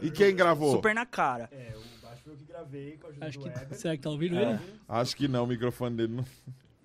E 0.03 0.11
quem 0.11 0.35
gravou? 0.37 0.73
super 0.73 0.95
na 0.95 1.07
cara. 1.07 1.49
É, 1.51 1.75
o 1.75 2.03
baixo 2.07 2.23
foi 2.25 2.33
eu 2.35 2.37
que 2.37 2.45
gravei 2.45 2.99
com 2.99 3.07
a 3.07 3.11
ajuda 3.11 3.27
Acho 3.27 3.39
do 3.39 3.45
que, 3.45 3.51
Eber. 3.63 3.79
será 3.79 3.97
que 3.97 4.03
tá 4.03 4.11
ouvindo 4.11 4.37
É. 4.37 4.43
ele? 4.53 4.59
Acho 4.89 5.17
que 5.17 5.27
não, 5.29 5.45
o 5.45 5.47
microfone 5.47 5.97
dele 5.97 6.13
não. 6.17 6.25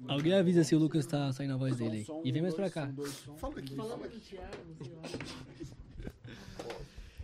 Alguém 0.08 0.34
avisa 0.34 0.64
se 0.64 0.76
o 0.76 0.80
Lucas 0.80 1.06
tá 1.06 1.32
saindo 1.34 1.54
a 1.54 1.58
voz 1.58 1.76
dele 1.78 2.06
aí. 2.10 2.22
E 2.26 2.32
vem 2.32 2.42
mais 2.42 2.54
pra 2.54 2.70
cá. 2.70 2.90
Fala 3.38 3.60
aqui, 3.60 3.76
fala 3.76 3.96
aqui. 4.06 4.38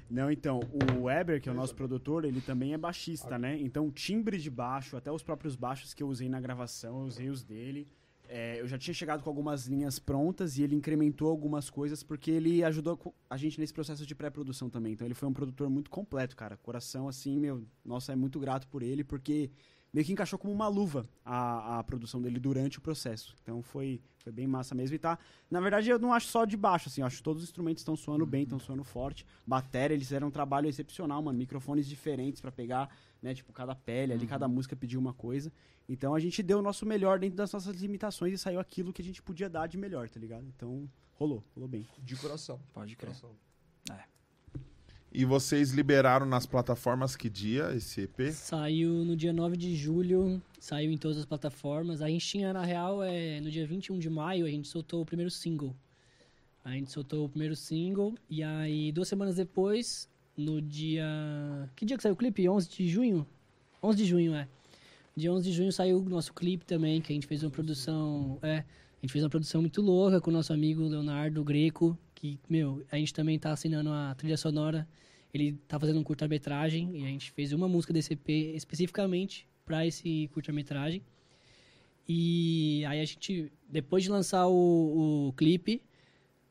Não, 0.10 0.32
então, 0.32 0.60
o 0.98 1.04
Weber, 1.04 1.40
que 1.40 1.48
é 1.48 1.52
o 1.52 1.56
nosso 1.56 1.76
produtor, 1.76 2.26
ele 2.26 2.42
também 2.42 2.74
é 2.74 2.78
baixista, 2.78 3.38
né? 3.38 3.58
Então, 3.60 3.92
timbre 3.92 4.40
de 4.40 4.50
baixo, 4.50 4.98
até 4.98 5.12
os 5.12 5.22
próprios 5.22 5.56
baixos 5.56 5.94
que 5.94 6.02
eu 6.02 6.08
usei 6.08 6.28
na 6.28 6.42
gravação, 6.42 7.02
eu 7.02 7.06
usei 7.06 7.30
os 7.30 7.44
dele. 7.44 7.88
É, 8.28 8.60
eu 8.60 8.68
já 8.68 8.78
tinha 8.78 8.94
chegado 8.94 9.24
com 9.24 9.30
algumas 9.30 9.66
linhas 9.66 9.98
prontas 10.00 10.58
e 10.58 10.64
ele 10.64 10.76
incrementou 10.76 11.30
algumas 11.30 11.68
coisas 11.70 12.04
porque 12.04 12.30
ele 12.30 12.64
ajudou 12.64 13.16
a 13.28 13.38
gente 13.38 13.60
nesse 13.60 13.74
processo 13.74 14.06
de 14.06 14.16
pré-produção 14.16 14.70
também. 14.70 14.94
Então, 14.94 15.06
ele 15.06 15.16
foi 15.16 15.30
um 15.30 15.34
produtor 15.34 15.70
muito 15.70 15.92
completo, 15.92 16.36
cara. 16.36 16.58
Coração, 16.58 17.08
assim, 17.08 17.40
meu, 17.40 17.64
nossa, 17.86 18.12
é 18.12 18.16
muito 18.16 18.40
grato 18.40 18.68
por 18.68 18.82
ele 18.82 19.04
porque 19.04 19.52
meio 19.94 20.06
que 20.06 20.14
encaixou 20.14 20.38
como 20.38 20.54
uma 20.54 20.68
luva 20.68 21.08
a, 21.26 21.80
a 21.80 21.84
produção 21.84 22.22
dele 22.22 22.40
durante 22.40 22.78
o 22.78 22.82
processo. 22.82 23.36
Então, 23.42 23.62
foi, 23.62 24.02
foi 24.20 24.32
bem 24.32 24.48
massa 24.48 24.76
mesmo. 24.76 24.96
E 24.96 25.00
tá, 25.00 25.18
na 25.50 25.60
verdade, 25.60 25.90
eu 25.90 26.00
não 26.00 26.14
acho 26.14 26.28
só 26.28 26.46
de 26.46 26.56
baixo, 26.56 26.90
assim, 26.90 27.02
eu 27.02 27.08
acho 27.08 27.18
que 27.18 27.24
todos 27.24 27.44
os 27.44 27.50
instrumentos 27.50 27.82
estão 27.82 27.96
soando 27.96 28.26
bem, 28.26 28.44
estão 28.44 28.60
soando 28.60 28.84
forte. 28.84 29.26
Bateria, 29.46 29.96
eles 29.96 30.08
fizeram 30.08 30.28
um 30.28 30.32
trabalho 30.32 30.68
excepcional, 30.68 31.22
mano. 31.22 31.38
Microfones 31.38 31.88
diferentes 31.88 32.42
pra 32.42 32.52
pegar, 32.52 32.90
né? 33.22 33.34
Tipo, 33.34 33.52
cada 33.52 33.76
pele 33.76 34.14
ali, 34.14 34.28
cada 34.28 34.48
música 34.48 34.76
pediu 34.76 35.00
uma 35.00 35.14
coisa. 35.14 35.52
Então 35.88 36.14
a 36.14 36.20
gente 36.20 36.44
deu 36.44 36.60
o 36.60 36.62
nosso 36.62 36.86
melhor 36.86 37.18
dentro 37.18 37.36
das 37.36 37.52
nossas 37.52 37.76
limitações 37.78 38.34
e 38.34 38.38
saiu 38.38 38.60
aquilo 38.60 38.94
que 38.94 39.02
a 39.02 39.06
gente 39.06 39.24
podia 39.24 39.50
dar 39.50 39.66
de 39.68 39.76
melhor, 39.76 40.08
tá 40.08 40.20
ligado? 40.20 40.46
Então, 40.56 40.88
rolou, 41.14 41.44
rolou 41.56 41.68
bem. 41.68 41.88
De 41.98 42.16
coração. 42.16 42.60
Pode 42.74 42.96
crer. 42.96 43.08
Coração. 43.08 43.36
E 45.12 45.26
vocês 45.26 45.72
liberaram 45.72 46.26
nas 46.26 46.46
plataformas 46.46 47.16
que 47.16 47.28
dia 47.28 47.74
esse 47.76 48.02
EP? 48.02 48.32
Saiu 48.32 49.04
no 49.04 49.16
dia 49.16 49.34
9 49.34 49.58
de 49.58 49.76
julho, 49.76 50.40
saiu 50.60 50.92
em 50.92 50.98
todas 50.98 51.18
as 51.18 51.26
plataformas. 51.26 52.04
A 52.04 52.08
gente 52.08 52.28
tinha, 52.28 52.54
na 52.54 52.64
real, 52.64 53.02
é, 53.02 53.42
no 53.42 53.50
dia 53.50 53.66
21 53.66 53.98
de 53.98 54.08
maio, 54.08 54.46
a 54.46 54.50
gente 54.50 54.68
soltou 54.68 55.02
o 55.02 55.06
primeiro 55.06 55.32
single. 55.32 55.76
A 56.64 56.72
gente 56.74 56.92
soltou 56.92 57.26
o 57.26 57.30
primeiro 57.30 57.56
single 57.56 58.14
e 58.30 58.44
aí 58.44 58.92
duas 58.92 59.08
semanas 59.08 59.36
depois, 59.36 60.08
no 60.38 60.62
dia... 60.62 61.08
Que 61.76 61.86
dia 61.86 61.98
que 61.98 62.04
saiu 62.04 62.14
o 62.14 62.18
clipe? 62.18 62.48
11 62.48 62.70
de 62.70 62.88
junho? 62.88 63.26
11 63.82 63.98
de 63.98 64.06
junho, 64.06 64.36
é. 64.36 64.48
Dia 65.16 65.34
11 65.34 65.44
de 65.44 65.56
junho 65.56 65.72
saiu 65.72 65.98
o 65.98 66.08
nosso 66.08 66.32
clipe 66.36 66.66
também, 66.66 67.02
que 67.02 67.12
a 67.12 67.16
gente 67.16 67.26
fez 67.26 67.42
uma 67.42 67.50
produção... 67.50 68.38
É, 68.44 68.58
a 68.58 69.02
gente 69.02 69.12
fez 69.12 69.24
uma 69.24 69.30
produção 69.30 69.62
muito 69.62 69.82
louca 69.82 70.22
com 70.22 70.30
o 70.30 70.34
nosso 70.34 70.54
amigo 70.54 70.84
Leonardo 70.84 71.44
Greco, 71.44 71.98
que, 72.20 72.38
meu, 72.50 72.84
a 72.92 72.98
gente 72.98 73.14
também 73.14 73.40
tá 73.40 73.52
assinando 73.52 73.90
a 73.90 74.14
trilha 74.16 74.36
sonora. 74.36 74.88
Ele 75.34 75.54
tá 75.68 75.80
fazendo 75.80 76.00
um 76.00 76.04
curta-metragem 76.04 76.98
e 76.98 77.04
a 77.04 77.08
gente 77.08 77.32
fez 77.32 77.54
uma 77.54 77.68
música 77.68 77.94
desse 77.94 78.14
EP 78.14 78.30
especificamente 78.56 79.48
para 79.66 79.86
esse 79.86 80.30
curta-metragem. 80.34 81.02
E 82.08 82.84
aí 82.86 83.00
a 83.00 83.06
gente, 83.06 83.52
depois 83.70 84.04
de 84.04 84.10
lançar 84.10 84.48
o, 84.48 85.30
o 85.30 85.34
clipe, 85.34 85.82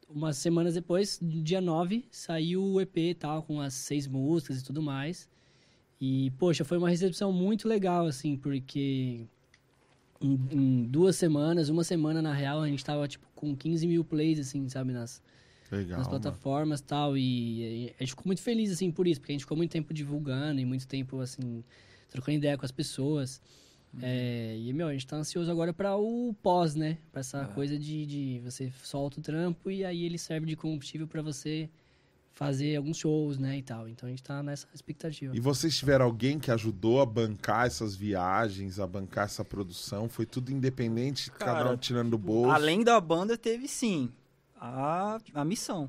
umas 0.08 0.36
semanas 0.38 0.74
depois, 0.74 1.18
dia 1.20 1.60
9, 1.60 2.06
saiu 2.10 2.62
o 2.62 2.80
EP 2.80 2.96
e 2.96 3.14
tal, 3.14 3.42
com 3.42 3.60
as 3.60 3.74
seis 3.74 4.06
músicas 4.06 4.60
e 4.60 4.64
tudo 4.64 4.80
mais. 4.80 5.28
E, 6.00 6.30
poxa, 6.38 6.64
foi 6.64 6.78
uma 6.78 6.88
recepção 6.88 7.32
muito 7.32 7.68
legal, 7.68 8.06
assim, 8.06 8.36
porque 8.36 9.26
em, 10.20 10.40
em 10.50 10.84
duas 10.84 11.16
semanas, 11.16 11.68
uma 11.68 11.84
semana 11.84 12.22
na 12.22 12.32
real, 12.32 12.62
a 12.62 12.68
gente 12.68 12.84
tava, 12.84 13.06
tipo, 13.08 13.26
com 13.34 13.54
15 13.54 13.86
mil 13.86 14.04
plays, 14.04 14.38
assim, 14.38 14.68
sabe, 14.68 14.92
nas, 14.92 15.20
Legal. 15.70 15.98
nas 15.98 16.06
mano. 16.06 16.20
plataformas 16.20 16.80
e 16.80 16.82
tal. 16.82 17.16
E 17.16 17.94
a 17.98 18.02
gente 18.02 18.10
ficou 18.10 18.24
muito 18.26 18.42
feliz, 18.42 18.72
assim, 18.72 18.90
por 18.90 19.06
isso, 19.06 19.20
porque 19.20 19.32
a 19.32 19.34
gente 19.34 19.42
ficou 19.42 19.56
muito 19.56 19.70
tempo 19.70 19.92
divulgando 19.92 20.60
e 20.60 20.64
muito 20.64 20.86
tempo, 20.86 21.20
assim, 21.20 21.62
trocando 22.10 22.38
ideia 22.38 22.56
com 22.56 22.64
as 22.64 22.72
pessoas. 22.72 23.40
É, 24.02 24.54
e, 24.58 24.72
meu, 24.72 24.86
a 24.86 24.92
gente 24.92 25.06
tá 25.06 25.16
ansioso 25.16 25.50
agora 25.50 25.72
pra 25.72 25.96
o 25.96 26.34
pós, 26.42 26.74
né? 26.74 26.98
Pra 27.10 27.20
essa 27.20 27.46
coisa 27.46 27.78
de, 27.78 28.06
de 28.06 28.40
você 28.44 28.70
solta 28.82 29.18
o 29.18 29.22
trampo 29.22 29.70
e 29.70 29.84
aí 29.84 30.04
ele 30.04 30.18
serve 30.18 30.46
de 30.46 30.56
combustível 30.56 31.06
pra 31.08 31.22
você 31.22 31.70
fazer 32.32 32.76
alguns 32.76 32.98
shows, 32.98 33.38
né? 33.38 33.56
E 33.56 33.62
tal. 33.62 33.88
Então 33.88 34.06
a 34.06 34.10
gente 34.10 34.22
tá 34.22 34.42
nessa 34.42 34.66
expectativa. 34.74 35.34
E 35.34 35.40
vocês 35.40 35.76
tiveram 35.76 36.04
alguém 36.04 36.38
que 36.38 36.50
ajudou 36.50 37.00
a 37.00 37.06
bancar 37.06 37.66
essas 37.66 37.96
viagens, 37.96 38.78
a 38.78 38.86
bancar 38.86 39.24
essa 39.24 39.44
produção? 39.44 40.08
Foi 40.08 40.26
tudo 40.26 40.52
independente, 40.52 41.30
cada 41.30 41.54
Cara, 41.54 41.70
um 41.70 41.76
tirando 41.76 42.10
do 42.10 42.18
bolso? 42.18 42.50
Além 42.50 42.84
da 42.84 43.00
banda, 43.00 43.36
teve 43.36 43.66
sim 43.66 44.12
a, 44.60 45.18
a 45.34 45.44
missão. 45.44 45.88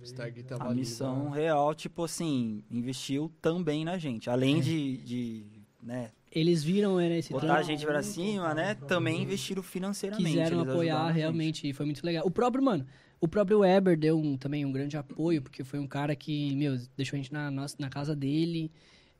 O 0.00 0.04
Stargate 0.04 0.52
A 0.54 0.64
ali, 0.68 0.80
missão 0.80 1.30
né? 1.30 1.36
real, 1.40 1.74
tipo 1.74 2.04
assim, 2.04 2.62
investiu 2.70 3.30
também 3.40 3.84
na 3.84 3.98
gente. 3.98 4.28
Além 4.30 4.60
de, 4.60 4.96
de 4.98 5.46
né, 5.82 6.10
Eles 6.32 6.64
viram 6.64 6.96
né, 6.96 7.18
esse 7.18 7.30
botar 7.32 7.46
trampo, 7.46 7.60
a 7.60 7.62
gente 7.62 7.84
pra 7.86 8.02
cima, 8.02 8.54
né? 8.54 8.74
Também 8.74 9.22
investiram 9.22 9.62
financeiramente. 9.62 10.28
quiseram 10.30 10.60
eles 10.60 10.72
apoiar 10.72 11.10
realmente 11.10 11.68
e 11.68 11.72
foi 11.72 11.86
muito 11.86 12.04
legal. 12.04 12.26
O 12.26 12.30
próprio, 12.30 12.62
mano, 12.64 12.86
o 13.20 13.28
próprio 13.28 13.60
Weber 13.60 13.96
deu 13.98 14.18
um- 14.18 14.36
também 14.36 14.64
um 14.64 14.72
grande 14.72 14.96
apoio, 14.96 15.42
porque 15.42 15.62
foi 15.64 15.78
um 15.78 15.86
cara 15.86 16.14
que, 16.16 16.54
meu, 16.56 16.76
deixou 16.96 17.16
a 17.16 17.20
gente 17.22 17.32
na, 17.32 17.50
nossa, 17.50 17.76
na 17.78 17.88
casa 17.88 18.14
dele, 18.16 18.70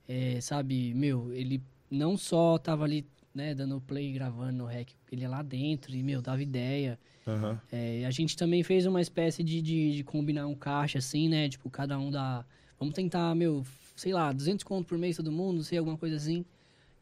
é, 0.08 0.40
sabe, 0.40 0.94
meu, 0.94 1.32
ele 1.32 1.62
não 1.90 2.16
só 2.16 2.58
tava 2.58 2.84
ali, 2.84 3.06
né, 3.38 3.54
dando 3.54 3.80
play, 3.80 4.12
gravando 4.12 4.52
no 4.52 4.66
rec, 4.66 4.90
ele 5.10 5.22
ia 5.22 5.28
lá 5.28 5.42
dentro 5.42 5.94
e, 5.94 6.02
meu, 6.02 6.20
dava 6.20 6.42
ideia. 6.42 6.98
Aham. 7.26 7.60
É, 7.70 8.04
a 8.04 8.10
gente 8.10 8.36
também 8.36 8.62
fez 8.64 8.84
uma 8.84 9.00
espécie 9.00 9.44
de, 9.44 9.62
de, 9.62 9.96
de 9.96 10.04
combinar 10.04 10.46
um 10.48 10.54
caixa, 10.54 10.98
assim, 10.98 11.28
né, 11.28 11.48
tipo, 11.48 11.70
cada 11.70 11.96
um 11.98 12.10
dá, 12.10 12.44
vamos 12.78 12.94
tentar, 12.94 13.34
meu, 13.36 13.64
sei 13.94 14.12
lá, 14.12 14.32
200 14.32 14.64
conto 14.64 14.86
por 14.86 14.98
mês 14.98 15.16
todo 15.16 15.30
mundo, 15.30 15.56
não 15.56 15.62
sei, 15.62 15.78
alguma 15.78 15.96
coisa 15.96 16.16
assim. 16.16 16.44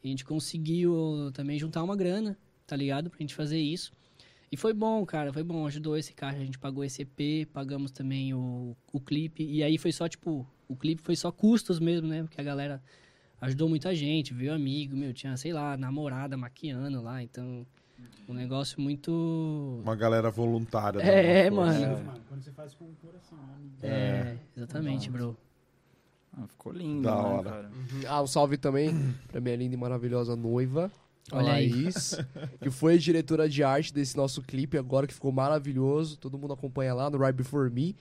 E 0.05 0.09
a 0.09 0.11
gente 0.11 0.24
conseguiu 0.24 1.30
também 1.32 1.59
juntar 1.59 1.82
uma 1.82 1.97
grana, 1.97 2.37
tá 2.66 2.76
ligado? 2.76 3.09
Pra 3.09 3.18
gente 3.18 3.34
fazer 3.34 3.59
isso. 3.59 3.91
E 4.53 4.57
foi 4.57 4.72
bom, 4.72 5.05
cara, 5.05 5.32
foi 5.32 5.43
bom. 5.43 5.66
Ajudou 5.66 5.97
esse 5.97 6.12
caixa, 6.12 6.39
a 6.39 6.45
gente 6.45 6.59
pagou 6.59 6.84
esse 6.84 7.03
EP, 7.03 7.49
pagamos 7.53 7.91
também 7.91 8.32
o, 8.32 8.76
o 8.93 9.01
clipe. 9.01 9.43
E 9.43 9.62
aí 9.64 9.76
foi 9.78 9.91
só, 9.91 10.09
tipo, 10.09 10.47
o 10.68 10.76
clipe 10.76 11.03
foi 11.03 11.16
só 11.16 11.32
custos 11.32 11.80
mesmo, 11.80 12.07
né? 12.07 12.22
Porque 12.22 12.41
a 12.41 12.45
galera 12.45 12.80
ajudou 13.41 13.68
muita 13.68 13.95
gente, 13.95 14.32
veio 14.34 14.53
amigo, 14.55 14.97
meu, 14.97 15.12
tinha, 15.12 15.37
sei 15.37 15.53
lá, 15.53 15.76
namorada 15.76 16.37
maquiando 16.37 17.03
lá. 17.03 17.22
Então, 17.22 17.66
um 18.28 18.34
negócio 18.34 18.80
muito. 18.80 19.80
Uma 19.82 19.97
galera 19.97 20.30
voluntária. 20.30 21.01
É, 21.01 21.45
dando 21.45 21.55
uma 21.59 21.66
força. 21.66 21.80
mano. 21.89 22.05
Mano, 22.05 22.20
quando 22.28 22.43
você 22.43 22.53
faz 22.53 22.74
com 22.74 22.84
o 22.84 22.95
coração, 22.97 23.39
né? 23.82 23.89
É, 23.89 24.37
exatamente, 24.57 25.11
bro. 25.11 25.37
Ah, 26.39 26.47
ficou 26.49 26.72
lindo, 26.72 27.03
Da 27.03 27.14
né, 27.14 27.22
hora. 27.22 27.51
cara? 27.51 27.68
Uhum. 27.68 28.01
Ah, 28.07 28.22
um 28.22 28.26
salve 28.26 28.57
também 28.59 28.91
pra 29.28 29.41
minha 29.41 29.57
linda 29.57 29.74
e 29.74 29.78
maravilhosa 29.78 30.37
noiva, 30.37 30.91
a 31.32 31.37
Olha 31.39 31.53
aí. 31.55 31.70
Laís, 31.70 32.14
que 32.61 32.68
foi 32.70 32.99
diretora 32.99 33.49
de 33.49 33.62
arte 33.62 33.93
desse 33.95 34.16
nosso 34.16 34.43
clipe 34.43 34.76
agora, 34.76 35.07
que 35.07 35.14
ficou 35.14 35.32
maravilhoso. 35.32 36.18
Todo 36.18 36.37
mundo 36.37 36.53
acompanha 36.53 36.93
lá 36.93 37.09
no 37.09 37.16
Right 37.16 37.32
Before 37.32 37.70
Me. 37.72 37.97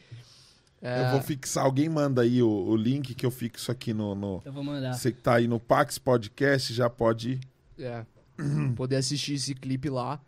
É, 0.81 1.07
Eu 1.07 1.11
vou 1.11 1.21
fixar, 1.21 1.65
alguém 1.65 1.89
manda 1.89 2.21
aí 2.21 2.43
o, 2.43 2.49
o 2.49 2.75
link 2.75 3.15
que 3.15 3.25
eu 3.25 3.31
fixo 3.31 3.71
aqui 3.71 3.93
no. 3.93 4.13
no... 4.13 4.41
Eu 4.45 4.51
vou 4.51 4.63
mandar. 4.63 4.93
Você 4.93 5.11
que 5.11 5.21
tá 5.21 5.35
aí 5.35 5.47
no 5.47 5.59
Pax 5.59 5.97
Podcast 5.97 6.73
já 6.73 6.89
pode. 6.89 7.39
é, 7.79 8.05
poder 8.75 8.97
assistir 8.97 9.33
esse 9.33 9.55
clipe 9.55 9.89
lá, 9.89 10.21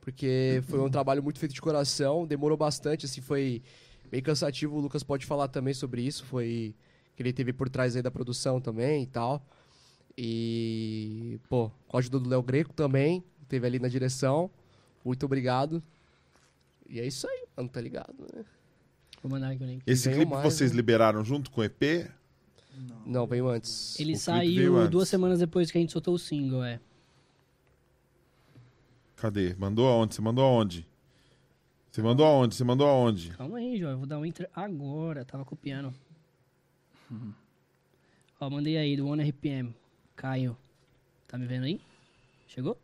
porque 0.00 0.62
foi 0.66 0.80
um 0.80 0.90
trabalho 0.90 1.22
muito 1.22 1.38
feito 1.38 1.54
de 1.54 1.60
coração, 1.60 2.26
demorou 2.26 2.56
bastante, 2.56 3.06
assim, 3.06 3.20
foi 3.20 3.62
bem 4.10 4.22
cansativo. 4.22 4.76
O 4.76 4.80
Lucas 4.80 5.02
pode 5.02 5.26
falar 5.26 5.48
também 5.48 5.74
sobre 5.74 6.02
isso, 6.02 6.24
foi 6.24 6.74
que 7.14 7.22
ele 7.22 7.32
teve 7.32 7.52
por 7.52 7.68
trás 7.68 7.94
aí 7.96 8.02
da 8.02 8.10
produção 8.10 8.60
também 8.60 9.02
e 9.02 9.06
tal. 9.06 9.44
E, 10.16 11.38
pô, 11.48 11.70
com 11.86 11.96
a 11.96 12.00
ajuda 12.00 12.18
do 12.18 12.28
Léo 12.28 12.42
Greco 12.42 12.72
também, 12.72 13.22
teve 13.48 13.66
ali 13.66 13.78
na 13.78 13.88
direção. 13.88 14.50
Muito 15.04 15.24
obrigado. 15.24 15.82
E 16.88 16.98
é 16.98 17.06
isso 17.06 17.28
aí, 17.28 17.44
mano, 17.56 17.68
tá 17.68 17.80
ligado? 17.80 18.14
né? 18.34 18.44
Vou 19.22 19.30
mandar 19.30 19.50
aqui 19.50 19.62
o 19.62 19.66
link. 19.66 19.82
Esse 19.86 20.04
Veio 20.08 20.18
clipe 20.18 20.32
mais, 20.32 20.42
vocês 20.44 20.70
né? 20.70 20.76
liberaram 20.76 21.24
junto 21.24 21.50
com 21.50 21.60
o 21.60 21.64
EP? 21.64 22.10
Não, 23.04 23.26
veio 23.26 23.48
antes. 23.48 23.98
Ele 24.00 24.10
O 24.12 24.14
clipe 24.14 24.18
saiu 24.24 24.76
antes. 24.78 24.90
duas 24.90 25.08
semanas 25.08 25.38
depois 25.38 25.70
que 25.70 25.76
a 25.78 25.80
gente 25.80 25.92
soltou 25.92 26.14
o 26.14 26.18
single, 26.18 26.64
é. 26.64 26.80
Cadê? 29.16 29.54
Mandou 29.58 29.86
aonde? 29.88 30.14
Você 30.14 30.22
mandou 30.22 30.44
aonde? 30.44 30.86
Você 31.90 32.00
mandou 32.02 32.24
aonde? 32.24 32.54
Você 32.54 32.64
mandou 32.64 32.86
aonde? 32.86 33.30
Calma 33.32 33.58
aí, 33.58 33.76
João. 33.78 33.92
Eu 33.92 33.98
vou 33.98 34.06
dar 34.06 34.18
um 34.18 34.24
enter 34.24 34.48
agora. 34.54 35.24
Tava 35.24 35.44
copiando. 35.44 35.92
Ó, 38.40 38.48
mandei 38.48 38.78
aí 38.78 38.96
do 38.96 39.06
One 39.06 39.22
RPM. 39.28 39.74
Caio. 40.16 40.56
Tá 41.26 41.36
me 41.36 41.46
vendo 41.46 41.64
aí? 41.64 41.80
Chegou? 42.46 42.78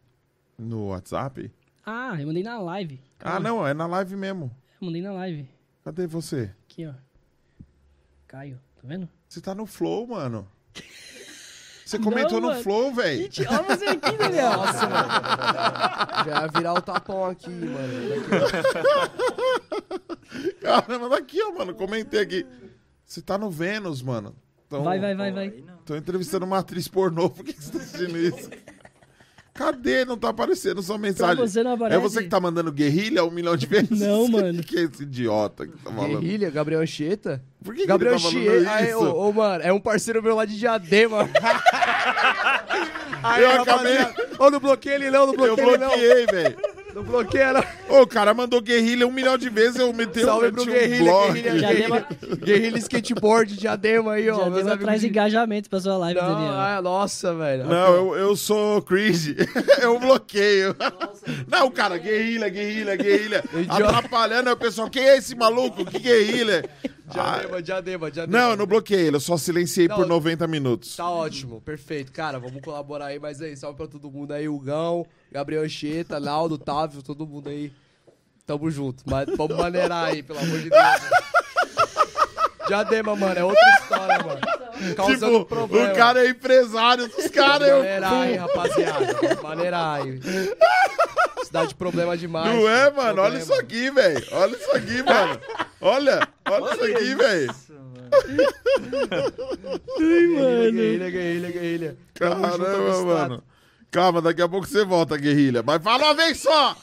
No 0.59 0.89
WhatsApp? 0.89 1.51
Ah, 1.85 2.21
eu 2.21 2.27
mandei 2.27 2.43
na 2.43 2.59
live. 2.59 3.01
Ah, 3.21 3.39
não, 3.41 3.67
é 3.67 3.73
na 3.73 3.87
live 3.87 4.17
mesmo. 4.17 4.51
Eu 4.81 4.87
mandei 4.87 5.01
na 5.01 5.13
live. 5.13 5.49
Cadê 5.87 6.05
você? 6.05 6.51
Aqui, 6.69 6.85
ó. 6.85 6.95
Caio. 8.27 8.61
Tá 8.75 8.83
vendo? 8.83 9.09
Você 9.29 9.41
tá 9.41 9.55
no 9.55 9.67
Flow, 9.67 10.05
mano. 10.09 10.49
Você 11.87 11.97
comentou 12.01 12.41
no 12.41 12.49
mano. 12.49 12.61
Flow, 12.65 12.93
velho. 12.93 13.23
Gente, 13.23 13.47
olha 13.47 13.63
você 13.63 13.85
aqui, 13.85 14.11
Daniel. 14.19 14.51
Nossa, 14.55 14.89
mano. 14.89 15.09
Já 16.25 16.41
ia 16.43 16.49
virar 16.49 16.73
o 16.75 16.83
tapão 16.83 17.27
aqui, 17.27 17.49
mano. 17.49 18.25
Caramba, 20.61 21.09
daqui, 21.11 21.41
ó, 21.45 21.53
mano. 21.53 21.73
Comentei 21.77 22.19
aqui. 22.21 22.45
Você 23.05 23.23
tá 23.23 23.39
no 23.39 23.49
Vênus, 23.53 24.03
mano. 24.03 24.35
Então, 24.67 24.83
Vai, 24.83 24.99
vai, 24.99 25.15
vai, 25.15 25.31
vai. 25.31 25.51
não. 25.65 25.77
Tô 25.85 25.95
entrevistando 25.95 26.45
uma 26.45 26.59
atriz 26.59 26.89
pornô. 26.89 27.31
Por 27.31 27.45
que 27.45 27.53
que 27.53 27.63
você 27.63 27.71
tá 27.71 27.79
assistindo 27.79 28.19
isso? 28.19 28.51
Cadê? 29.57 30.05
Não 30.05 30.17
tá 30.17 30.29
aparecendo 30.29 30.83
sua 30.83 30.97
Pra 30.99 31.03
mensagem. 31.09 31.37
você 31.37 31.63
não 31.63 31.73
aparece. 31.73 31.97
É 31.97 32.01
você 32.01 32.23
que 32.23 32.29
tá 32.29 32.39
mandando 32.41 32.71
guerrilha 32.73 33.25
um 33.25 33.31
milhão 33.31 33.57
de 33.57 33.67
vezes? 33.67 33.91
Não, 33.99 34.29
mano. 34.29 34.63
que 34.63 34.79
é 34.79 34.83
esse 34.83 35.03
idiota 35.03 35.67
que 35.67 35.73
tá 35.79 35.91
falando? 35.91 36.21
Guerrilha, 36.21 36.51
Gabriel 36.51 36.81
Anchieta. 36.83 37.43
Por 37.65 37.75
que, 37.75 37.81
que 37.83 37.87
Gabriel 37.87 38.15
ele 38.15 38.23
tá 38.23 38.29
falando 38.31 38.49
Anchieta. 38.49 38.99
Ô, 38.99 39.29
ô, 39.29 39.33
mano, 39.33 39.65
é 39.65 39.73
um 39.73 39.81
parceiro 39.81 40.23
meu 40.23 40.37
lá 40.37 40.45
de 40.45 40.59
Diadema. 40.59 41.29
Aí, 43.23 43.43
Eu 43.43 43.63
acabei- 43.63 43.99
Ô, 44.39 44.51
não 44.51 44.61
bloqueia 44.61 44.95
ele 44.95 45.11
não, 45.11 45.27
não 45.27 45.33
Eu 45.35 45.39
bloqueia 45.57 45.67
ele 45.67 45.79
não. 45.79 45.89
bloqueei, 45.89 46.27
velho. 46.27 46.57
Não 46.97 47.05
bloqueia 47.05 47.53
não. 47.53 47.63
Ô, 47.91 48.01
o 48.03 48.07
cara 48.07 48.33
mandou 48.33 48.59
guerrilha 48.63 49.07
um 49.07 49.13
milhão 49.13 49.37
de 49.37 49.51
vezes, 49.51 49.79
eu 49.79 49.93
meti 49.93 50.23
Salve 50.23 50.51
pro 50.51 50.65
meti 50.65 50.71
um 50.71 50.73
Guerrilha, 50.81 51.05
bloco. 51.13 51.33
Guerrilha, 51.35 51.53
Diadema- 51.59 52.01
Guerrilha, 52.09 52.37
Guerrilha 52.47 52.79
Skateboard, 52.79 53.57
Diadema 53.59 54.13
aí, 54.15 54.31
ó. 54.31 54.45
Amigos 54.47 54.67
atrás 54.67 55.03
de- 55.03 55.09
engajamento 55.09 55.69
pra 55.69 55.79
sua 55.79 55.99
live, 55.99 56.19
Não, 56.19 56.27
Daniel. 56.35 56.53
ah, 56.55 56.81
nossa, 56.83 57.35
velho. 57.35 57.67
Não, 57.67 57.95
eu, 57.95 58.17
eu 58.17 58.35
sou 58.35 58.81
cringe. 58.81 59.37
eu 59.83 59.99
bloqueio. 60.01 60.75
Não, 61.47 61.71
cara, 61.71 61.99
guerrilha, 61.99 62.49
guerrilha, 62.49 62.97
guerrilha. 62.97 63.45
Atrapalhando 63.69 64.51
o 64.51 64.57
pessoal. 64.57 64.89
Quem 64.89 65.03
é 65.07 65.19
esse 65.19 65.35
maluco? 65.37 65.85
Que 65.85 65.99
guerrilha? 65.99 66.65
Ah, 67.09 67.13
Diadema, 67.39 67.63
diadema, 67.63 68.11
diadema. 68.11 68.39
não, 68.39 68.51
eu 68.51 68.57
não 68.57 68.67
bloqueei 68.67 69.07
ele, 69.07 69.17
eu 69.17 69.21
só 69.21 69.37
silenciei 69.37 69.87
Não, 69.89 69.97
por 69.97 70.07
90 70.07 70.47
minutos. 70.47 70.97
Tá 70.97 71.09
ótimo, 71.09 71.61
perfeito. 71.61 72.11
Cara, 72.13 72.39
vamos 72.39 72.61
colaborar 72.63 73.07
aí, 73.07 73.19
mas 73.19 73.41
aí, 73.41 73.57
salve 73.57 73.77
pra 73.77 73.87
todo 73.87 74.11
mundo 74.11 74.33
aí, 74.33 74.49
o 74.49 74.59
Gão, 74.59 75.07
Gabriel 75.31 75.63
Anchieta, 75.63 76.19
Naldo, 76.19 76.59
Távio, 76.59 77.03
todo 77.03 77.27
mundo 77.27 77.49
aí. 77.49 77.73
Tamo 78.47 78.71
junto. 78.71 79.03
Mas 79.07 79.27
vamos 79.37 79.57
maneirar 79.57 80.07
aí, 80.07 80.23
pelo 80.23 80.39
amor 80.39 80.59
de 80.61 80.71
Deus. 80.71 80.83
Diadema, 82.67 83.15
mano, 83.17 83.39
é 83.39 83.45
outra 83.45 83.71
história, 83.81 84.19
mano. 84.25 84.41
Causando 84.97 85.39
tipo, 85.39 85.45
problema. 85.47 85.93
o 85.93 85.97
cara 85.97 86.25
é 86.27 86.31
empresário 86.31 87.09
dos 87.09 87.29
caras. 87.29 87.69
Eu... 87.69 87.81
aí, 87.81 88.37
rapaziada. 88.37 89.15
Vamos 89.21 89.43
maneirar 89.43 90.03
aí. 90.03 90.21
Isso 91.43 91.53
dá 91.53 91.65
de 91.65 91.75
problema 91.75 92.17
demais. 92.17 92.53
Não 92.55 92.69
é, 92.69 92.91
mano? 92.91 93.23
Olha 93.23 93.39
Problema. 93.39 93.39
isso 93.39 93.55
aqui, 93.55 93.91
velho. 93.91 94.27
Olha 94.33 94.57
isso 94.57 94.71
aqui, 94.73 95.03
mano. 95.03 95.41
Olha, 95.81 96.29
olha 96.51 96.75
isso 96.75 96.85
aqui, 96.85 97.15
velho. 97.15 97.51
Isso, 97.51 97.73
mano. 97.73 97.97
Guerrilha, 99.99 101.11
guerrilha, 101.11 101.51
guerrilha, 101.51 101.97
Caramba, 102.15 103.05
mano. 103.05 103.43
Calma, 103.91 104.21
daqui 104.21 104.43
a 104.43 104.49
pouco 104.49 104.67
você 104.67 104.85
volta, 104.85 105.17
guerrilha. 105.17 105.63
Mas 105.63 105.83
fala 105.83 106.05
uma 106.05 106.15
vez 106.15 106.41
só! 106.41 106.77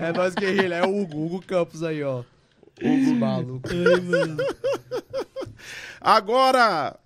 É 0.00 0.12
nós, 0.12 0.34
guerrilha. 0.34 0.76
É 0.76 0.86
o 0.86 1.00
Hugo, 1.00 1.26
Hugo 1.26 1.42
Campos 1.46 1.82
aí, 1.82 2.02
ó. 2.02 2.22
Hugo 2.84 3.14
maluco. 3.14 3.68
Agora, 6.00 6.98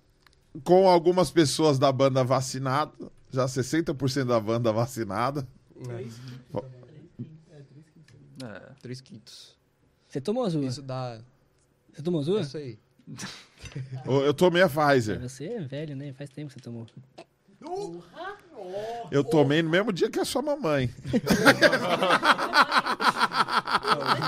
com 0.63 0.87
algumas 0.87 1.31
pessoas 1.31 1.77
da 1.77 1.91
banda 1.91 2.23
vacinada, 2.23 2.91
já 3.31 3.45
60% 3.45 4.25
da 4.25 4.39
banda 4.39 4.71
vacinada. 4.71 5.47
É. 8.43 8.61
Três 8.81 9.01
quintos. 9.01 9.55
Você 10.07 10.21
tomou 10.21 10.45
azul? 10.45 10.63
Isso 10.63 10.81
dá. 10.81 11.19
Você 11.93 12.01
tomou 12.01 12.21
azul? 12.21 12.39
É 12.39 12.41
isso 12.41 12.57
aí. 12.57 12.79
Eu 14.05 14.25
eu 14.25 14.33
tomei 14.33 14.61
a 14.61 14.69
Pfizer. 14.69 15.19
Você 15.19 15.45
é 15.45 15.59
velho, 15.59 15.95
né? 15.95 16.13
Faz 16.13 16.29
tempo 16.29 16.49
que 16.49 16.55
você 16.55 16.59
tomou. 16.59 16.85
Eu 19.09 19.23
tomei 19.23 19.61
no 19.61 19.69
mesmo 19.69 19.91
dia 19.91 20.09
que 20.09 20.19
a 20.19 20.25
sua 20.25 20.41
mamãe. 20.41 20.93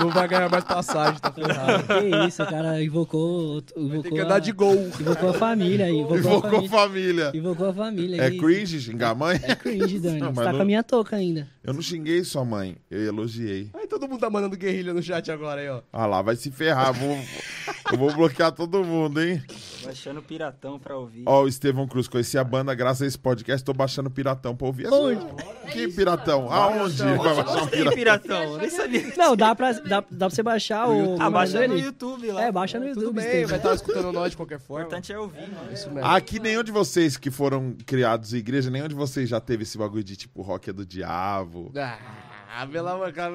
Não 0.00 0.10
vai 0.10 0.26
ganhar 0.28 0.48
mais 0.50 0.64
passagem, 0.64 1.20
tá 1.20 1.30
ferrado. 1.30 1.84
que 1.86 2.26
isso, 2.28 2.42
o 2.42 2.46
cara 2.46 2.82
invocou. 2.82 3.62
invocou 3.76 4.02
Tem 4.02 4.12
que 4.12 4.20
a- 4.20 4.24
andar 4.24 4.38
de 4.38 4.52
gol. 4.52 4.74
Invocou 5.00 5.30
a 5.30 5.34
família 5.34 5.86
aí. 5.86 5.96
Invocou, 5.96 6.16
a 6.16 6.18
Invocou 6.20 6.50
família. 6.50 6.68
família. 6.70 7.32
Invocou 7.34 7.68
a 7.68 7.72
família. 7.74 8.22
É 8.22 8.30
que 8.30 8.38
cringe 8.38 8.80
xingar 8.80 9.10
a 9.10 9.14
mãe? 9.14 9.40
É 9.42 9.54
cringe, 9.54 9.98
Dani. 10.00 10.20
Não, 10.20 10.32
Você 10.32 10.42
tá 10.44 10.50
não- 10.52 10.56
com 10.58 10.62
a 10.62 10.66
minha 10.66 10.82
touca 10.82 11.16
ainda. 11.16 11.48
Eu 11.62 11.74
não 11.74 11.82
xinguei 11.82 12.24
sua 12.24 12.44
mãe, 12.44 12.76
eu 12.90 13.02
elogiei. 13.06 13.68
Aí 13.74 13.86
todo 13.86 14.08
mundo 14.08 14.18
tá 14.20 14.30
mandando 14.30 14.56
guerrilha 14.56 14.94
no 14.94 15.02
chat 15.02 15.30
agora 15.30 15.60
aí, 15.60 15.68
ó. 15.68 15.82
Ah 15.92 16.06
lá, 16.06 16.22
vai 16.22 16.34
se 16.34 16.50
ferrar. 16.50 16.92
Vou, 16.94 17.18
eu 17.92 17.98
vou 17.98 18.12
bloquear 18.14 18.50
todo 18.50 18.82
mundo, 18.82 19.20
hein? 19.22 19.42
Baixando 19.84 20.22
piratão 20.22 20.78
pra 20.78 20.96
ouvir. 20.96 21.24
Ó, 21.26 21.42
o 21.42 21.48
Estevão 21.48 21.86
Cruz, 21.86 22.08
conheci 22.08 22.38
a 22.38 22.44
banda 22.44 22.74
graças 22.74 23.02
a 23.02 23.06
esse 23.06 23.18
podcast, 23.18 23.62
tô 23.64 23.74
baixando 23.74 24.10
Piratão 24.10 24.56
pra 24.56 24.66
ouvir. 24.66 24.86
Onde? 24.90 25.20
Que 25.70 25.88
Piratão? 25.88 26.50
Aonde 26.50 26.96
vai 27.02 27.16
baixar 27.34 27.62
um 27.62 27.66
Que 27.66 27.90
Piratão? 27.90 28.56
nem 28.56 28.70
sabia. 28.70 29.09
Não, 29.16 29.36
dá 29.36 29.54
pra, 29.54 29.72
dá, 29.72 29.80
dá 30.00 30.02
pra 30.02 30.30
você 30.30 30.42
baixar 30.42 30.88
o. 30.88 31.20
Ah, 31.20 31.26
é 31.26 31.30
baixa 31.30 31.68
no? 31.68 31.78
YouTube 31.78 32.30
lá. 32.32 32.42
É, 32.44 32.52
baixa 32.52 32.78
no 32.78 32.86
Tudo 32.88 33.00
YouTube. 33.00 33.14
bem, 33.16 33.24
Estevam. 33.26 33.48
vai 33.48 33.58
estar 33.58 33.74
escutando 33.74 34.12
nós 34.12 34.30
de 34.30 34.36
qualquer 34.36 34.56
O 34.56 34.60
forma. 34.60 34.86
importante 34.86 35.12
é 35.12 35.18
ouvir, 35.18 35.40
mano. 35.48 35.72
Isso 35.72 35.90
mesmo. 35.90 36.08
Aqui 36.08 36.38
nenhum 36.38 36.62
de 36.62 36.72
vocês 36.72 37.16
que 37.16 37.30
foram 37.30 37.76
criados 37.86 38.32
em 38.34 38.38
igreja, 38.38 38.70
nenhum 38.70 38.88
de 38.88 38.94
vocês 38.94 39.28
já 39.28 39.40
teve 39.40 39.62
esse 39.62 39.76
bagulho 39.78 40.04
de 40.04 40.16
tipo 40.16 40.42
rock 40.42 40.70
é 40.70 40.72
do 40.72 40.84
diabo. 40.86 41.72
Ah, 42.52 42.66
pela 42.66 43.12
cara. 43.12 43.30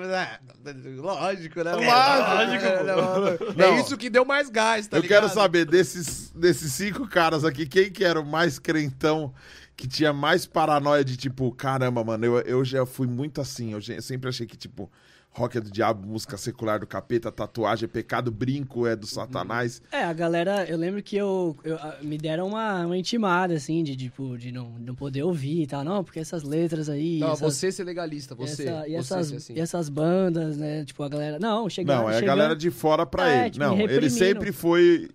Lógico, 0.97 1.63
né? 1.63 1.71
mano? 1.71 1.86
Lógico, 1.86 2.65
É, 2.65 2.84
né, 2.84 2.95
mano? 2.95 3.38
Não. 3.55 3.65
É 3.65 3.80
isso 3.82 3.97
que 3.97 4.09
deu 4.09 4.26
mais 4.26 4.49
gás, 4.49 4.88
tá 4.88 4.97
eu 4.97 5.01
ligado? 5.01 5.21
quero 5.21 5.34
saber 5.34 5.65
desses, 5.65 6.32
desses 6.32 6.73
cinco 6.73 7.07
caras 7.07 7.45
aqui, 7.45 7.65
quem 7.65 7.89
que 7.89 8.03
era 8.03 8.19
o 8.19 8.26
mais 8.26 8.59
crentão, 8.59 9.34
que 9.78 9.88
tinha 9.88 10.11
mais 10.11 10.45
paranoia 10.45 11.03
de 11.03 11.15
tipo, 11.15 11.49
caramba, 11.53 12.03
mano, 12.03 12.26
eu, 12.26 12.39
eu 12.41 12.65
já 12.65 12.86
fui 12.86 13.07
muito 13.07 13.39
assim, 13.39 13.71
eu 13.73 13.80
já- 13.82 14.01
sempre 14.01 14.28
achei 14.30 14.45
que 14.45 14.57
tipo, 14.57 14.91
rock 15.36 15.57
é 15.57 15.61
do 15.61 15.69
diabo, 15.69 16.07
música 16.07 16.38
secular 16.38 16.79
do 16.79 16.88
capeta, 16.88 17.31
tatuagem 17.31 17.86
é 17.86 17.88
pecado, 17.88 18.31
brinco 18.31 18.88
é 18.88 18.95
do 18.95 19.05
satanás. 19.05 19.81
É, 19.91 20.03
a 20.03 20.13
galera, 20.13 20.65
eu 20.65 20.77
lembro 20.77 21.03
que 21.03 21.17
eu, 21.17 21.55
eu- 21.63 21.75
a- 21.75 21.97
me 22.01 22.17
deram 22.17 22.47
uma, 22.47 22.86
uma 22.86 22.97
intimada, 22.97 23.53
assim, 23.53 23.83
de 23.83 23.95
tipo, 23.95 24.38
de 24.38 24.51
não, 24.51 24.69
não 24.79 24.95
poder 24.95 25.23
ouvir 25.23 25.63
e 25.63 25.67
tal. 25.67 25.83
Não, 25.83 26.03
porque 26.03 26.19
essas 26.19 26.43
letras 26.43 26.88
aí. 26.88 27.19
Não, 27.19 27.33
essas, 27.33 27.53
você 27.55 27.71
ser 27.71 27.83
legalista, 27.83 28.33
você. 28.33 28.63
essa- 28.63 28.88
e, 28.88 28.91
você 28.91 28.95
essas, 28.97 29.27
ser 29.27 29.36
assim. 29.36 29.53
e 29.55 29.59
essas 29.59 29.89
bandas, 29.89 30.57
né? 30.57 30.86
Tipo, 30.86 31.03
a 31.03 31.09
galera. 31.09 31.38
Não, 31.39 31.69
chegando. 31.69 31.97
Não, 31.97 32.09
é 32.09 32.13
a 32.15 32.19
chegando- 32.19 32.27
galera 32.38 32.55
de 32.55 32.71
fora 32.71 33.05
pra 33.05 33.29
É, 33.29 33.41
ele. 33.41 33.49
tipo, 33.51 33.65
não, 33.65 33.77
ele 33.79 34.09
sempre 34.09 34.51
foi 34.53 35.09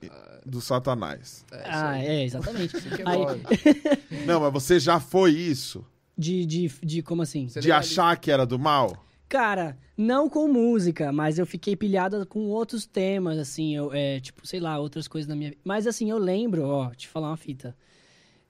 do 0.45 0.61
satanás. 0.61 1.45
É, 1.53 1.63
Ah, 1.67 1.91
aí. 1.91 2.07
é, 2.07 2.25
exatamente. 2.25 2.75
Aí. 3.07 4.27
Não, 4.27 4.41
mas 4.41 4.53
você 4.53 4.79
já 4.79 5.01
foi 5.01 5.33
isso? 5.33 5.85
de, 6.17 6.45
de, 6.45 6.69
de 6.83 7.03
como 7.03 7.23
assim? 7.23 7.49
Ser 7.49 7.61
De 7.61 7.73
achar 7.73 8.15
que 8.19 8.31
era 8.31 8.45
do 8.45 8.59
mal? 8.59 9.07
Cara, 9.31 9.79
não 9.97 10.29
com 10.29 10.49
música, 10.49 11.13
mas 11.13 11.39
eu 11.39 11.47
fiquei 11.47 11.77
pilhada 11.77 12.27
com 12.27 12.41
outros 12.49 12.85
temas, 12.85 13.39
assim, 13.39 13.77
eu, 13.77 13.93
é, 13.95 14.19
tipo, 14.19 14.45
sei 14.45 14.59
lá, 14.59 14.77
outras 14.79 15.07
coisas 15.07 15.29
na 15.29 15.37
minha 15.37 15.51
vida. 15.51 15.61
Mas 15.65 15.87
assim, 15.87 16.11
eu 16.11 16.19
lembro, 16.19 16.67
ó, 16.67 16.91
te 16.91 17.07
falar 17.07 17.29
uma 17.29 17.37
fita. 17.37 17.77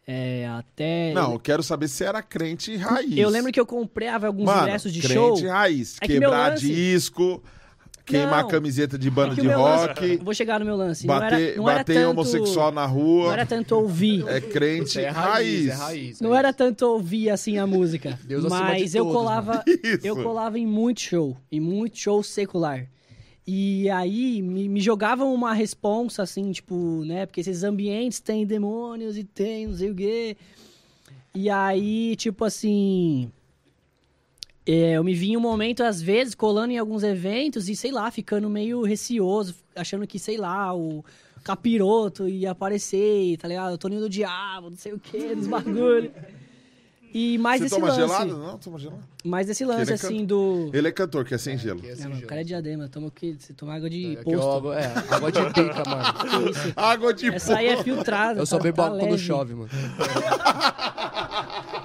É, 0.06 0.48
até. 0.48 1.12
Não, 1.12 1.34
eu 1.34 1.38
quero 1.38 1.62
saber 1.62 1.86
se 1.86 2.02
era 2.02 2.22
crente 2.22 2.74
raiz. 2.76 3.16
Eu 3.16 3.28
lembro 3.28 3.52
que 3.52 3.60
eu 3.60 3.66
comprava 3.66 4.26
alguns 4.26 4.46
Mano, 4.46 4.62
ingressos 4.62 4.90
de 4.92 5.00
crente 5.00 5.14
show. 5.14 5.46
raiz. 5.48 5.98
É 6.00 6.06
que 6.06 6.14
Quebrar 6.14 6.52
lance- 6.52 6.66
disco, 6.66 7.44
queimar 8.10 8.42
Não, 8.42 8.48
camiseta 8.50 8.98
de 8.98 9.10
banda 9.10 9.32
É 9.32 9.36
de 9.36 9.42
meu 9.46 9.60
lance- 9.62 9.86
rock, 9.86 10.16
vou 10.22 10.34
chegar 10.34 10.58
no 10.60 10.66
meu 10.66 10.76
lance. 10.76 11.06
não 11.06 11.18
bater, 11.18 11.40
era, 11.50 11.56
não 11.56 11.68
era 11.70 11.78
bater 11.78 11.92
em 11.92 11.94
tanto, 11.96 12.10
homossexual 12.10 12.72
na 12.72 12.86
Não 12.86 12.94
rua. 12.94 13.32
era 13.32 13.46
tanto 13.46 13.74
ouvir. 13.76 14.24
É 14.28 14.40
crente 14.40 14.98
é 15.00 15.08
raiz. 15.08 15.66
raiz, 15.66 15.68
é 15.68 15.72
raiz. 15.74 16.20
Não 16.20 16.34
é 16.34 16.38
era 16.38 16.52
tanto 16.52 16.82
ouvir 16.86 17.30
assim 17.30 17.58
a 17.58 17.66
música. 17.66 18.18
Deus 18.24 18.44
acima 18.44 18.60
mas 18.60 18.90
de 18.92 18.98
eu 18.98 19.04
todos, 19.04 19.18
colava, 19.18 19.64
Isso. 19.84 20.06
eu 20.06 20.16
colava 20.22 20.58
em 20.58 20.66
muito 20.66 21.00
show, 21.00 21.36
em 21.50 21.60
muito 21.60 21.98
show 21.98 22.22
secular. 22.22 22.86
E 23.46 23.88
aí 23.90 24.42
me, 24.42 24.68
me 24.68 24.80
jogavam 24.80 25.34
uma 25.34 25.52
responsa 25.52 26.22
assim, 26.22 26.52
tipo, 26.52 27.02
né? 27.04 27.26
Porque 27.26 27.40
esses 27.40 27.64
ambientes 27.64 28.20
têm 28.20 28.46
demônios 28.46 29.16
e 29.18 29.24
tem 29.24 29.66
não 29.66 29.76
sei 29.76 29.90
o 29.90 29.94
quê. 29.94 30.36
E 31.34 31.48
aí, 31.50 32.14
tipo 32.16 32.44
assim. 32.44 33.30
É, 34.72 34.92
eu 34.92 35.04
me 35.04 35.14
vi 35.14 35.32
em 35.32 35.36
um 35.36 35.40
momento, 35.40 35.82
às 35.82 36.00
vezes, 36.02 36.34
colando 36.34 36.72
em 36.72 36.78
alguns 36.78 37.02
eventos 37.02 37.68
e, 37.68 37.76
sei 37.76 37.90
lá, 37.90 38.10
ficando 38.10 38.48
meio 38.50 38.82
receoso, 38.82 39.54
achando 39.74 40.06
que, 40.06 40.18
sei 40.18 40.36
lá, 40.36 40.74
o 40.74 41.04
capiroto 41.42 42.28
ia 42.28 42.50
aparecer, 42.50 43.36
tá 43.38 43.48
ligado? 43.48 43.74
O 43.74 43.78
Toninho 43.78 44.02
do 44.02 44.08
Diabo, 44.08 44.70
não 44.70 44.76
sei 44.76 44.92
o 44.92 44.98
quê, 44.98 45.34
dos 45.34 45.46
bagulho. 45.46 46.12
E 47.12 47.38
mais 47.38 47.60
Você 47.60 47.66
esse 47.66 47.74
toma 47.74 47.88
lance. 47.88 48.00
gelado? 48.00 48.38
Não, 48.38 48.58
toma 48.58 48.78
gelado. 48.78 49.02
Mais 49.24 49.48
esse 49.50 49.64
lance, 49.64 49.90
é 49.90 49.94
assim, 49.94 50.24
do. 50.24 50.70
Ele 50.72 50.86
é 50.86 50.92
cantor, 50.92 51.24
que 51.24 51.34
é 51.34 51.38
sem 51.38 51.58
gelo. 51.58 51.80
É 51.84 51.96
sem 51.96 52.06
mano, 52.08 52.22
o 52.22 52.26
cara 52.26 52.42
é 52.42 52.44
diadema, 52.44 52.88
toma 52.88 53.08
o 53.08 53.10
quê? 53.10 53.34
Você 53.36 53.52
toma 53.52 53.74
água 53.74 53.90
de 53.90 54.16
ó, 54.20 54.22
posto. 54.22 54.48
água- 54.48 54.78
é, 54.80 54.92
água 55.10 55.32
de 55.32 55.44
pica, 55.46 55.82
mano. 55.90 56.04
Que 56.44 56.50
isso? 56.52 56.72
Água 56.76 57.12
de 57.12 57.26
Essa 57.34 57.56
aí 57.56 57.66
é 57.66 57.82
filtrada. 57.82 58.38
Eu 58.40 58.46
só 58.46 58.58
tá- 58.58 58.62
bebo 58.62 58.76
tá 58.76 58.86
água 58.86 58.98
quando 59.00 59.10
leve. 59.10 59.22
chove, 59.24 59.54
mano. 59.54 59.68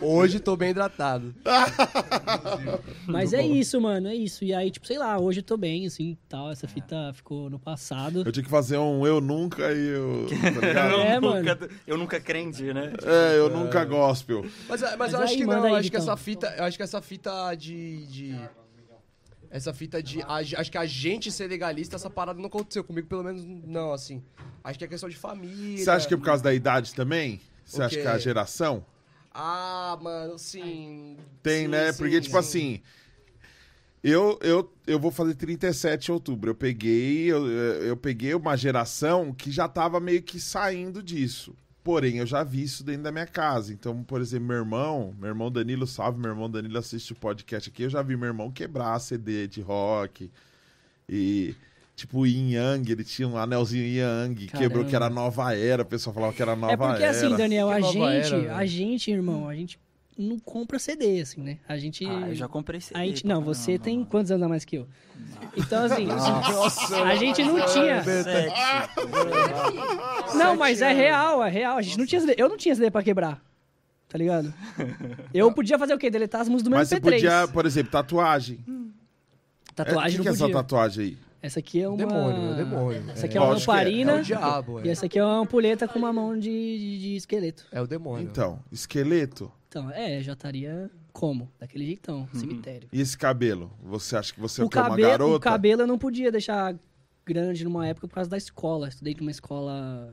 Hoje 0.00 0.38
tô 0.40 0.56
bem 0.56 0.70
hidratado. 0.70 1.34
Mas 3.06 3.32
é 3.32 3.44
isso, 3.44 3.80
mano, 3.80 4.08
é 4.08 4.14
isso. 4.14 4.44
E 4.44 4.54
aí, 4.54 4.70
tipo, 4.70 4.86
sei 4.86 4.98
lá, 4.98 5.18
hoje 5.18 5.40
eu 5.40 5.44
tô 5.44 5.56
bem, 5.56 5.86
assim, 5.86 6.16
tal. 6.28 6.50
Essa 6.50 6.66
fita 6.68 7.12
ficou 7.14 7.48
no 7.50 7.58
passado. 7.58 8.22
Eu 8.24 8.32
tinha 8.32 8.44
que 8.44 8.50
fazer 8.50 8.78
um 8.78 9.06
eu 9.06 9.20
nunca 9.20 9.72
e 9.72 9.88
eu. 9.88 10.26
Tá 10.28 10.60
ligado? 10.66 10.92
Eu, 10.92 11.00
É, 11.00 11.20
nunca, 11.20 11.70
eu 11.86 11.98
nunca 11.98 12.20
crente, 12.20 12.62
né? 12.72 12.92
É, 13.04 13.38
eu 13.38 13.48
nunca 13.50 13.84
gospel. 13.84 14.44
Mas, 14.68 14.80
mas, 14.80 14.96
Mas 14.96 15.12
eu 15.12 15.18
acho 15.20 15.32
aí, 15.32 15.38
que 15.38 15.46
não, 15.46 15.58
eu 15.58 15.64
aí, 15.64 15.72
acho 15.74 15.90
que 15.90 15.96
Vitão. 15.98 16.12
essa 16.12 16.16
fita, 16.16 16.54
eu 16.58 16.64
acho 16.64 16.76
que 16.76 16.82
essa 16.82 17.02
fita 17.02 17.54
de, 17.54 18.06
de 18.06 18.48
essa 19.50 19.72
fita 19.72 20.02
de 20.02 20.20
a- 20.22 20.34
acho 20.60 20.70
que 20.70 20.78
a 20.78 20.86
gente 20.86 21.32
ser 21.32 21.48
legalista, 21.48 21.96
essa 21.96 22.10
parada 22.10 22.38
não 22.38 22.46
aconteceu 22.48 22.84
comigo, 22.84 23.06
pelo 23.08 23.24
menos 23.24 23.42
não, 23.44 23.92
assim. 23.92 24.22
Acho 24.62 24.78
que 24.78 24.84
é 24.84 24.88
questão 24.88 25.08
de 25.08 25.16
família. 25.16 25.82
Você 25.82 25.90
acha 25.90 26.06
que 26.06 26.14
é 26.14 26.16
por 26.16 26.24
causa 26.24 26.42
da 26.42 26.52
idade 26.52 26.94
também? 26.94 27.40
Você 27.64 27.82
acha 27.82 27.96
que 27.96 28.06
é 28.06 28.10
a 28.10 28.18
geração? 28.18 28.84
Ah, 29.32 29.98
mano, 30.02 30.38
sim. 30.38 31.16
Tem, 31.42 31.62
Sim, 31.64 31.68
né? 31.68 31.92
sim, 31.92 31.98
Porque, 31.98 32.20
tipo 32.20 32.32
sim. 32.34 32.38
assim. 32.38 32.82
Eu, 34.02 34.38
eu, 34.42 34.72
eu 34.86 34.98
vou 34.98 35.10
fazer 35.10 35.34
37 35.34 36.06
de 36.06 36.12
outubro. 36.12 36.50
Eu 36.50 36.54
peguei, 36.54 37.26
eu, 37.30 37.46
eu 37.46 37.96
peguei 37.96 38.34
uma 38.34 38.56
geração 38.56 39.32
que 39.32 39.50
já 39.50 39.68
tava 39.68 39.98
meio 40.00 40.22
que 40.22 40.38
saindo 40.40 41.02
disso. 41.02 41.54
Porém, 41.82 42.18
eu 42.18 42.26
já 42.26 42.44
vi 42.44 42.62
isso 42.62 42.84
dentro 42.84 43.02
da 43.04 43.12
minha 43.12 43.26
casa. 43.26 43.72
Então, 43.72 44.02
por 44.04 44.20
exemplo, 44.20 44.48
meu 44.48 44.58
irmão, 44.58 45.14
meu 45.18 45.28
irmão 45.28 45.50
Danilo, 45.50 45.86
salve, 45.86 46.20
meu 46.20 46.30
irmão 46.30 46.50
Danilo 46.50 46.78
assiste 46.78 47.12
o 47.12 47.16
podcast 47.16 47.70
aqui. 47.70 47.84
Eu 47.84 47.90
já 47.90 48.02
vi 48.02 48.16
meu 48.16 48.28
irmão 48.28 48.50
quebrar 48.50 48.98
CD 49.00 49.46
de 49.48 49.60
rock. 49.62 50.30
E, 51.08 51.54
tipo, 51.98 52.20
o 52.20 52.26
Yin 52.26 52.52
Yang, 52.52 52.92
ele 52.92 53.04
tinha 53.04 53.26
um 53.26 53.36
anelzinho 53.36 53.84
Yin 53.84 53.96
Yang, 53.98 54.46
quebrou 54.46 54.84
que 54.84 54.94
era 54.94 55.10
nova 55.10 55.54
era. 55.54 55.82
O 55.82 55.86
pessoal 55.86 56.14
falava 56.14 56.32
que 56.32 56.40
era 56.40 56.54
nova 56.54 56.72
É 56.72 56.76
porque 56.76 57.02
era. 57.02 57.10
assim, 57.10 57.36
Daniel, 57.36 57.68
a 57.68 57.80
gente, 57.80 57.98
era, 58.00 58.56
a 58.56 58.64
gente, 58.64 59.10
irmão, 59.10 59.48
a 59.48 59.54
gente 59.54 59.78
não 60.16 60.38
compra 60.38 60.78
CD, 60.78 61.20
assim, 61.20 61.40
né? 61.42 61.58
A 61.68 61.76
gente. 61.76 62.06
Ah, 62.06 62.28
eu 62.28 62.34
já 62.34 62.48
comprei 62.48 62.80
CD. 62.80 62.98
a 62.98 63.04
gente, 63.04 63.26
não, 63.26 63.42
você 63.42 63.72
caramba, 63.72 63.84
tem 63.84 63.96
mano. 63.98 64.06
quantos 64.10 64.30
anos 64.30 64.42
a 64.44 64.48
mais 64.48 64.64
que 64.64 64.76
eu? 64.76 64.86
Então, 65.56 65.84
assim, 65.84 66.06
Nossa, 66.06 67.02
a 67.02 67.16
gente 67.16 67.42
não 67.42 67.66
tinha. 67.66 68.02
Sete. 68.02 68.54
Não, 70.36 70.56
mas 70.56 70.80
é 70.80 70.92
real, 70.92 71.44
é 71.44 71.50
real. 71.50 71.76
A 71.78 71.82
gente 71.82 71.98
não 71.98 72.06
tinha 72.06 72.20
CD. 72.20 72.34
Eu 72.36 72.48
não 72.48 72.56
tinha 72.56 72.74
CD 72.74 72.90
pra 72.90 73.02
quebrar. 73.02 73.42
Tá 74.08 74.16
ligado? 74.16 74.52
Eu 75.34 75.50
podia 75.52 75.78
fazer 75.78 75.94
o 75.94 75.98
quê? 75.98 76.08
Deletar 76.10 76.40
as 76.40 76.48
músicas 76.48 76.64
do 76.64 76.70
meu 76.70 76.78
Mas 76.78 76.88
você 76.88 76.96
MP3. 76.96 77.00
podia, 77.02 77.48
por 77.48 77.66
exemplo, 77.66 77.92
tatuagem. 77.92 78.58
Tatuagem 79.74 80.18
é, 80.18 80.20
o 80.20 80.22
que, 80.22 80.22
que 80.22 80.28
é 80.28 80.30
não 80.30 80.34
essa 80.34 80.44
podia. 80.44 80.54
tatuagem 80.56 81.04
aí? 81.04 81.18
Essa 81.40 81.60
aqui 81.60 81.80
é 81.80 81.88
uma. 81.88 81.96
Demônio, 81.96 82.52
é 82.52 82.56
demônio. 82.56 83.10
Essa 83.10 83.26
aqui 83.26 83.36
é, 83.36 83.40
uma 83.40 83.50
Lógico 83.50 83.64
que 83.66 83.70
é. 83.70 83.74
lamparina. 83.80 84.12
É 84.12 84.20
o 84.20 84.24
diabo, 84.24 84.80
E 84.84 84.88
é. 84.88 84.92
essa 84.92 85.06
aqui 85.06 85.18
é 85.18 85.24
uma 85.24 85.38
ampulheta 85.40 85.86
com 85.86 85.98
uma 85.98 86.12
mão 86.12 86.36
de, 86.38 86.50
de, 86.50 86.98
de 87.00 87.16
esqueleto. 87.16 87.64
É 87.70 87.80
o 87.80 87.86
demônio. 87.86 88.26
Então, 88.28 88.58
esqueleto. 88.72 89.50
Então, 89.68 89.90
é, 89.90 90.20
já 90.22 90.32
estaria 90.32 90.90
como? 91.12 91.50
Daquele 91.60 91.84
jeitão, 91.84 92.28
Uhum. 92.32 92.40
cemitério. 92.40 92.88
E 92.92 93.00
esse 93.00 93.16
cabelo? 93.16 93.70
Você 93.84 94.16
acha 94.16 94.32
que 94.32 94.40
você 94.40 94.60
é 94.62 94.64
o, 94.64 94.68
uma 94.68 94.96
garota? 94.96 95.36
o 95.36 95.40
cabelo 95.40 95.82
eu 95.82 95.86
não 95.86 95.98
podia 95.98 96.32
deixar 96.32 96.74
grande 97.24 97.62
numa 97.64 97.86
época 97.86 98.08
por 98.08 98.14
causa 98.14 98.30
da 98.30 98.36
escola. 98.36 98.88
Estudei 98.88 99.14
numa 99.20 99.30
escola 99.30 100.12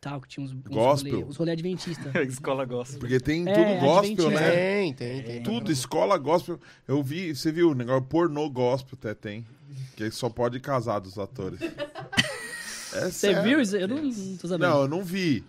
tal, 0.00 0.20
que 0.20 0.28
tinha 0.28 0.44
uns, 0.44 0.52
uns 0.52 0.62
Gospel? 0.62 1.12
rolê, 1.12 1.24
os 1.28 1.36
rolê 1.36 1.52
adventistas. 1.52 2.14
Escola 2.28 2.64
gosta. 2.64 2.98
Porque 2.98 3.18
tem 3.20 3.46
É, 3.48 3.52
tudo 3.52 3.80
gospel, 3.80 3.98
adventista. 3.98 4.30
né? 4.30 4.50
Tem, 4.54 4.92
tem, 4.94 5.22
tem. 5.22 5.42
Tudo, 5.42 5.70
escola 5.72 6.16
gospel. 6.16 6.58
Eu 6.86 7.02
vi, 7.02 7.34
você 7.34 7.50
viu 7.52 7.70
o 7.70 7.74
negócio 7.74 8.02
pornô 8.02 8.48
gospel 8.48 8.96
até 8.98 9.14
tem. 9.14 9.44
Que 9.96 10.10
só 10.10 10.28
pode 10.28 10.60
casar 10.60 10.98
dos 11.00 11.18
atores. 11.18 11.60
É 12.94 13.00
Você 13.10 13.10
sério. 13.12 13.42
viu 13.42 13.60
isso? 13.60 13.76
Eu 13.76 13.88
não, 13.88 13.96
não 14.02 14.36
tô 14.38 14.48
sabendo. 14.48 14.70
Não, 14.70 14.80
eu 14.82 14.88
não 14.88 15.04
vi. 15.04 15.44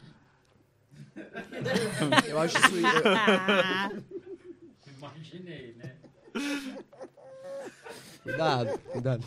Eu 2.27 2.39
acho 2.39 2.57
isso. 2.57 2.67
Imaginei, 4.97 5.75
né? 5.77 5.93
Cuidado, 8.23 8.77
cuidado. 8.91 9.23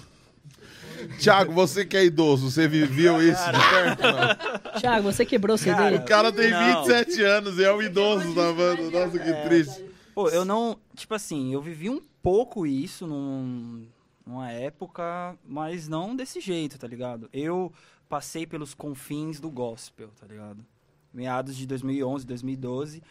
Tiago, 1.18 1.52
você 1.52 1.84
que 1.86 1.96
é 1.96 2.04
idoso, 2.04 2.50
você 2.50 2.68
viveu 2.68 3.22
isso 3.22 3.42
de 3.46 3.58
perto? 3.70 4.02
Não? 4.02 4.80
Thiago, 4.80 5.10
você 5.10 5.24
quebrou 5.24 5.54
o 5.54 5.58
CD? 5.58 5.74
Cara, 5.76 5.96
O 5.96 6.04
cara 6.04 6.32
tem 6.32 6.50
Não. 6.50 6.84
27 6.84 7.22
anos 7.22 7.58
e 7.58 7.64
é 7.64 7.72
o 7.72 7.80
idoso 7.80 8.34
da 8.34 8.52
banda. 8.52 8.90
Nossa, 8.90 9.18
que 9.18 9.32
triste. 9.48 9.82
Pô, 10.14 10.28
eu 10.28 10.44
não. 10.44 10.76
Tipo 10.94 11.14
assim, 11.14 11.54
eu 11.54 11.62
vivi 11.62 11.88
um 11.88 12.02
pouco 12.22 12.66
isso 12.66 13.06
num, 13.06 13.86
numa 14.31 14.51
época, 14.52 15.36
mas 15.44 15.89
não 15.89 16.15
desse 16.15 16.40
jeito, 16.40 16.78
tá 16.78 16.86
ligado? 16.86 17.28
Eu 17.32 17.73
passei 18.09 18.47
pelos 18.47 18.74
confins 18.74 19.40
do 19.40 19.51
gospel, 19.51 20.11
tá 20.19 20.27
ligado? 20.27 20.65
Meados 21.12 21.57
de 21.57 21.66
2011, 21.66 22.24
2012, 22.24 23.02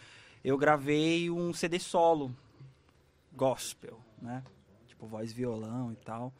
eu 0.44 0.58
gravei 0.58 1.30
um 1.30 1.54
CD 1.54 1.78
solo 1.78 2.34
gospel, 3.34 4.00
né? 4.22 4.42
Tipo, 4.88 5.06
voz 5.06 5.34
violão 5.34 5.92
e 5.92 5.98
tal. 5.98 6.34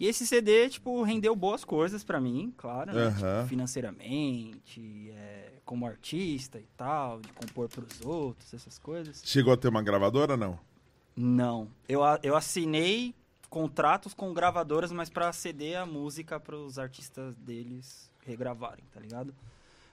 E 0.00 0.06
esse 0.06 0.26
CD, 0.26 0.68
tipo, 0.70 1.02
rendeu 1.02 1.36
boas 1.36 1.64
coisas 1.64 2.02
pra 2.02 2.18
mim, 2.18 2.52
claro, 2.56 2.92
né? 2.94 3.04
Aham. 3.04 3.36
Tipo, 3.36 3.48
financeiramente, 3.48 5.10
é, 5.10 5.52
como 5.64 5.86
artista 5.86 6.58
e 6.58 6.66
tal, 6.76 7.20
de 7.20 7.32
compor 7.32 7.68
pros 7.68 8.00
outros, 8.02 8.52
essas 8.52 8.78
coisas. 8.78 9.22
Chegou 9.24 9.52
a 9.52 9.56
ter 9.56 9.68
uma 9.68 9.82
gravadora, 9.82 10.36
não? 10.36 10.58
Não. 11.14 11.68
Eu, 11.88 12.00
eu 12.22 12.36
assinei 12.36 13.14
contratos 13.56 14.12
com 14.12 14.34
gravadoras, 14.34 14.92
mas 14.92 15.08
pra 15.08 15.32
ceder 15.32 15.78
a 15.78 15.86
música 15.86 16.38
pros 16.38 16.78
artistas 16.78 17.34
deles 17.36 18.10
regravarem, 18.26 18.84
tá 18.92 19.00
ligado? 19.00 19.34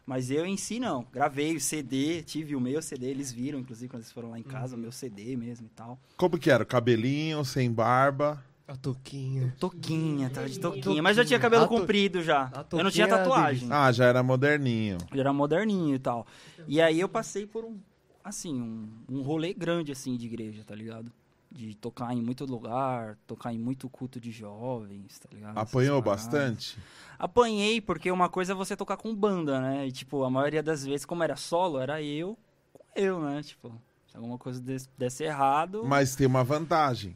Mas 0.06 0.30
eu 0.30 0.46
em 0.46 0.58
si 0.58 0.82
não. 0.82 1.08
Gravei 1.14 1.56
o 1.56 1.62
CD, 1.62 2.24
tive 2.24 2.58
o 2.58 2.60
meu 2.60 2.82
CD, 2.82 3.06
eles 3.10 3.32
viram, 3.32 3.58
inclusive, 3.60 3.88
quando 3.88 4.02
eles 4.02 4.12
foram 4.12 4.32
lá 4.32 4.38
em 4.38 4.44
casa, 4.44 4.76
o 4.76 4.78
meu 4.78 4.92
CD 4.92 5.38
mesmo 5.38 5.68
e 5.68 5.70
tal. 5.70 5.98
Como 6.18 6.38
que 6.38 6.52
era? 6.52 6.66
Cabelinho, 6.66 7.46
sem 7.46 7.72
barba? 7.72 8.44
A 8.68 8.76
toquinha. 8.76 9.56
Toquinha, 9.58 10.30
tá 10.30 10.44
de 10.46 10.60
toquinha. 10.60 11.02
Mas 11.02 11.16
já 11.16 11.24
tinha 11.24 11.40
cabelo 11.40 11.64
A 11.64 11.68
to- 11.70 11.74
comprido 11.74 12.22
já. 12.22 12.52
Eu 12.70 12.84
não 12.84 12.92
tinha 12.92 13.08
tatuagem. 13.08 13.70
Ah, 13.72 13.94
já 13.94 14.04
era 14.08 14.22
moderninho. 14.22 14.98
Eu 15.14 15.22
era 15.22 15.32
moderninho 15.32 15.96
e 15.96 16.00
tal. 16.00 16.28
E 16.68 16.82
aí 16.82 17.00
eu 17.00 17.08
passei 17.08 17.48
por 17.48 17.64
um, 17.64 17.78
assim, 18.22 18.60
um, 18.62 18.90
um 19.08 19.22
rolê 19.22 19.54
grande, 19.54 19.94
assim, 19.94 20.18
de 20.18 20.26
igreja, 20.26 20.66
tá 20.66 20.76
ligado? 20.76 21.10
De 21.56 21.76
tocar 21.76 22.12
em 22.14 22.22
muito 22.22 22.46
lugar, 22.46 23.16
tocar 23.28 23.54
em 23.54 23.60
muito 23.60 23.88
culto 23.88 24.20
de 24.20 24.32
jovens, 24.32 25.20
tá 25.20 25.30
ligado? 25.32 25.56
Apanhou 25.56 26.02
bastante? 26.02 26.80
Apanhei, 27.20 27.80
porque 27.80 28.12
uma 28.12 28.28
coisa 28.28 28.54
é 28.54 28.56
você 28.56 28.76
tocar 28.76 28.98
com 28.98 29.16
banda, 29.16 29.62
né? 29.62 29.88
E, 29.88 29.92
tipo, 29.92 30.24
a 30.24 30.32
maioria 30.32 30.64
das 30.64 30.84
vezes, 30.84 31.06
como 31.06 31.24
era 31.24 31.36
solo, 31.36 31.80
era 31.80 32.02
eu 32.02 32.36
com 32.74 32.84
eu, 32.96 33.22
né? 33.22 33.44
Tipo, 33.44 33.72
se 34.08 34.18
alguma 34.18 34.40
coisa 34.40 34.60
desse, 34.60 34.90
desse 34.98 35.24
errado... 35.24 35.84
Mas 35.86 36.16
tem 36.16 36.26
uma 36.26 36.44
vantagem. 36.44 37.16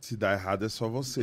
Se 0.00 0.16
dá 0.16 0.32
errado 0.32 0.64
é 0.66 0.68
só 0.68 0.86
você. 0.88 1.22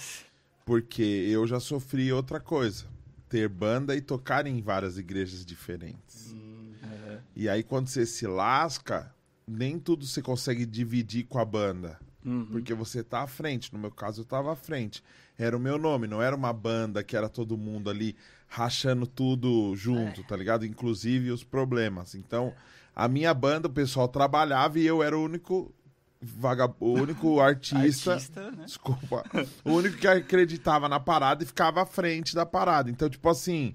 Porque 0.64 1.02
eu 1.02 1.46
já 1.46 1.60
sofri 1.60 2.12
outra 2.12 2.40
coisa. 2.40 2.86
Ter 3.28 3.48
banda 3.48 3.94
e 3.94 4.00
tocar 4.00 4.46
em 4.46 4.62
várias 4.62 4.96
igrejas 4.96 5.44
diferentes. 5.44 6.34
É. 6.82 7.18
E 7.36 7.48
aí 7.48 7.62
quando 7.62 7.88
você 7.88 8.06
se 8.06 8.26
lasca, 8.26 9.13
nem 9.46 9.78
tudo 9.78 10.06
você 10.06 10.22
consegue 10.22 10.64
dividir 10.66 11.24
com 11.24 11.38
a 11.38 11.44
banda. 11.44 11.98
Uhum. 12.24 12.46
Porque 12.46 12.72
você 12.72 13.02
tá 13.02 13.22
à 13.22 13.26
frente. 13.26 13.72
No 13.72 13.78
meu 13.78 13.90
caso, 13.90 14.22
eu 14.22 14.24
tava 14.24 14.52
à 14.52 14.56
frente. 14.56 15.02
Era 15.38 15.56
o 15.56 15.60
meu 15.60 15.78
nome, 15.78 16.06
não 16.06 16.22
era 16.22 16.34
uma 16.34 16.52
banda 16.52 17.02
que 17.02 17.16
era 17.16 17.28
todo 17.28 17.56
mundo 17.56 17.90
ali 17.90 18.16
rachando 18.48 19.06
tudo 19.06 19.74
junto, 19.76 20.22
tá 20.24 20.36
ligado? 20.36 20.64
Inclusive 20.64 21.30
os 21.30 21.42
problemas. 21.42 22.14
Então, 22.14 22.54
a 22.94 23.08
minha 23.08 23.34
banda, 23.34 23.68
o 23.68 23.72
pessoal 23.72 24.08
trabalhava 24.08 24.78
e 24.78 24.86
eu 24.86 25.02
era 25.02 25.18
o 25.18 25.24
único 25.24 25.74
vagab... 26.22 26.74
o 26.78 26.92
único 26.92 27.40
artista, 27.42 28.12
Artista, 28.14 28.50
né? 28.52 28.64
desculpa, 28.64 29.24
o 29.64 29.72
único 29.72 29.98
que 29.98 30.06
acreditava 30.06 30.88
na 30.88 31.00
parada 31.00 31.42
e 31.42 31.46
ficava 31.46 31.82
à 31.82 31.86
frente 31.86 32.34
da 32.34 32.46
parada. 32.46 32.90
Então, 32.90 33.10
tipo 33.10 33.28
assim, 33.28 33.74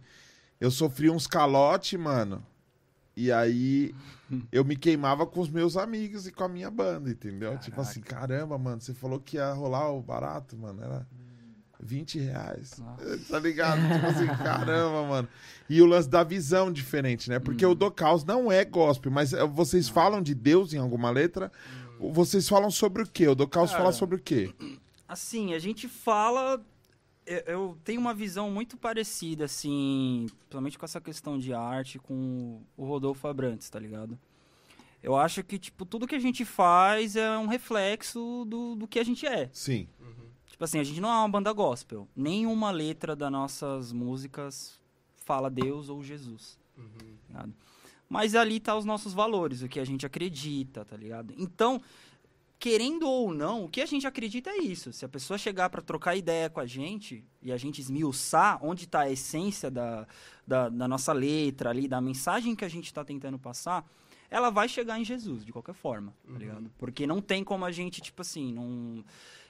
eu 0.60 0.72
sofri 0.72 1.10
uns 1.10 1.28
calote, 1.28 1.98
mano. 1.98 2.44
E 3.20 3.34
aí 3.34 3.94
eu 4.50 4.64
me 4.64 4.78
queimava 4.78 5.26
com 5.28 5.41
os 5.41 5.50
meus 5.50 5.76
amigos 5.76 6.26
e 6.26 6.32
com 6.32 6.46
a 6.46 6.48
minha 6.48 6.72
banda, 6.72 7.10
entendeu? 7.10 7.58
Tipo 7.58 7.82
assim, 7.82 8.00
caramba, 8.00 8.58
mano, 8.58 8.80
você 8.80 8.94
falou 8.94 9.20
que 9.20 9.36
ia 9.36 9.52
rolar 9.52 9.91
o 9.91 10.02
barato, 10.02 10.56
mano. 10.56 10.82
Era 10.82 11.06
20 11.82 12.20
reais. 12.20 12.82
Tá 13.30 13.40
ligado? 13.40 13.82
Tipo 13.82 14.06
assim, 14.08 14.28
caramba, 14.41 15.06
mano. 15.06 15.28
E 15.70 15.82
o 15.82 15.86
lance 15.86 16.08
da 16.08 16.24
visão 16.24 16.72
diferente, 16.72 17.30
né? 17.30 17.40
Porque 17.40 17.66
o 17.66 17.76
Do 17.76 17.91
Caos 17.91 18.24
não 18.24 18.50
é 18.50 18.64
gospel, 18.64 19.12
mas 19.12 19.34
eh, 19.34 19.46
vocês 19.46 19.90
falam 19.90 20.22
de 20.22 20.34
Deus 20.34 20.74
em 20.74 20.78
alguma 20.78 21.12
letra? 21.12 21.52
Vocês 22.00 22.48
falam 22.48 22.72
sobre 22.72 23.04
o 23.04 23.06
quê? 23.06 23.28
O 23.28 23.36
Do 23.36 23.48
Caos 23.48 23.72
Cara, 23.72 23.84
fala 23.84 23.94
sobre 23.94 24.16
o 24.16 24.20
quê? 24.20 24.54
Assim, 25.08 25.54
a 25.54 25.60
gente 25.60 25.90
fala. 25.90 26.64
Eu- 27.48 27.78
tenho 27.84 28.00
uma 28.02 28.14
visão 28.14 28.50
muito 28.52 28.76
parecida, 28.78 29.46
assim, 29.46 30.26
principalmente 30.40 30.78
com 30.78 30.86
essa 30.86 31.00
questão 31.02 31.38
de 31.38 31.54
arte, 31.54 32.00
com 32.00 32.62
o 32.78 32.86
Rodolfo 32.86 33.28
Abrantes, 33.28 33.70
tá 33.70 33.80
ligado? 33.80 34.18
Eu 35.02 35.16
acho 35.16 35.44
que, 35.44 35.58
tipo, 35.58 35.86
tudo 35.86 36.08
que 36.08 36.16
a 36.16 36.20
gente 36.20 36.44
faz 36.44 37.16
é 37.16 37.38
um 37.38 37.48
reflexo 37.48 38.46
do, 38.46 38.76
do 38.76 38.88
que 38.88 39.00
a 39.00 39.04
gente 39.04 39.26
é. 39.26 39.50
Sim. 39.54 39.88
Tipo 40.48 40.64
assim, 40.66 40.80
a 40.80 40.84
gente 40.84 41.00
não 41.00 41.08
é 41.10 41.14
uma 41.14 41.30
banda 41.30 41.54
gospel. 41.54 42.06
Nenhuma 42.14 42.70
letra 42.70 43.16
das 43.16 43.32
nossas 43.32 43.94
músicas 43.94 44.78
fala 45.26 45.50
Deus 45.50 45.88
ou 45.88 46.04
Jesus. 46.04 46.60
ligado? 47.30 47.54
Mas 48.10 48.34
ali 48.36 48.60
tá 48.60 48.76
os 48.76 48.84
nossos 48.84 49.14
valores, 49.14 49.62
o 49.62 49.70
que 49.70 49.80
a 49.80 49.86
gente 49.86 50.06
acredita, 50.06 50.84
tá 50.84 50.98
ligado? 50.98 51.34
Então, 51.38 51.80
querendo 52.60 53.07
ou 53.07 53.34
não, 53.34 53.64
o 53.64 53.69
que 53.69 53.80
a 53.80 53.86
gente 53.86 54.06
acredita 54.06 54.49
é 54.49 54.57
isso. 54.57 54.91
Se 54.91 55.06
a 55.06 55.10
pessoa 55.10 55.38
chegar 55.38 55.69
pra 55.69 55.81
trocar 55.81 56.18
ideia 56.18 56.49
com 56.49 56.60
a 56.60 56.65
gente 56.65 57.23
e 57.41 57.53
a 57.53 57.57
gente 57.57 57.80
esmiuçar 57.80 58.60
onde 58.61 58.86
tá 58.86 59.02
a 59.02 59.10
essência 59.10 59.72
da, 59.72 60.06
da, 60.45 60.68
da 60.68 60.88
nossa 60.88 61.14
letra 61.14 61.69
ali, 61.69 61.88
da 61.88 62.02
mensagem 62.02 62.56
que 62.56 62.65
a 62.65 62.69
gente 62.69 62.94
tá 62.94 63.06
tentando 63.06 63.40
passar, 63.40 63.90
ela 64.30 64.49
vai 64.49 64.68
chegar 64.68 64.99
em 64.99 65.06
Jesus, 65.06 65.45
de 65.45 65.53
qualquer 65.53 65.73
forma, 65.73 66.14
tá 66.27 66.38
ligado? 66.38 66.69
Porque 66.77 67.07
não 67.07 67.22
tem 67.22 67.44
como 67.44 67.64
a 67.64 67.72
gente, 67.72 68.02
tipo 68.02 68.22
assim, 68.22 68.53
não... 68.53 69.03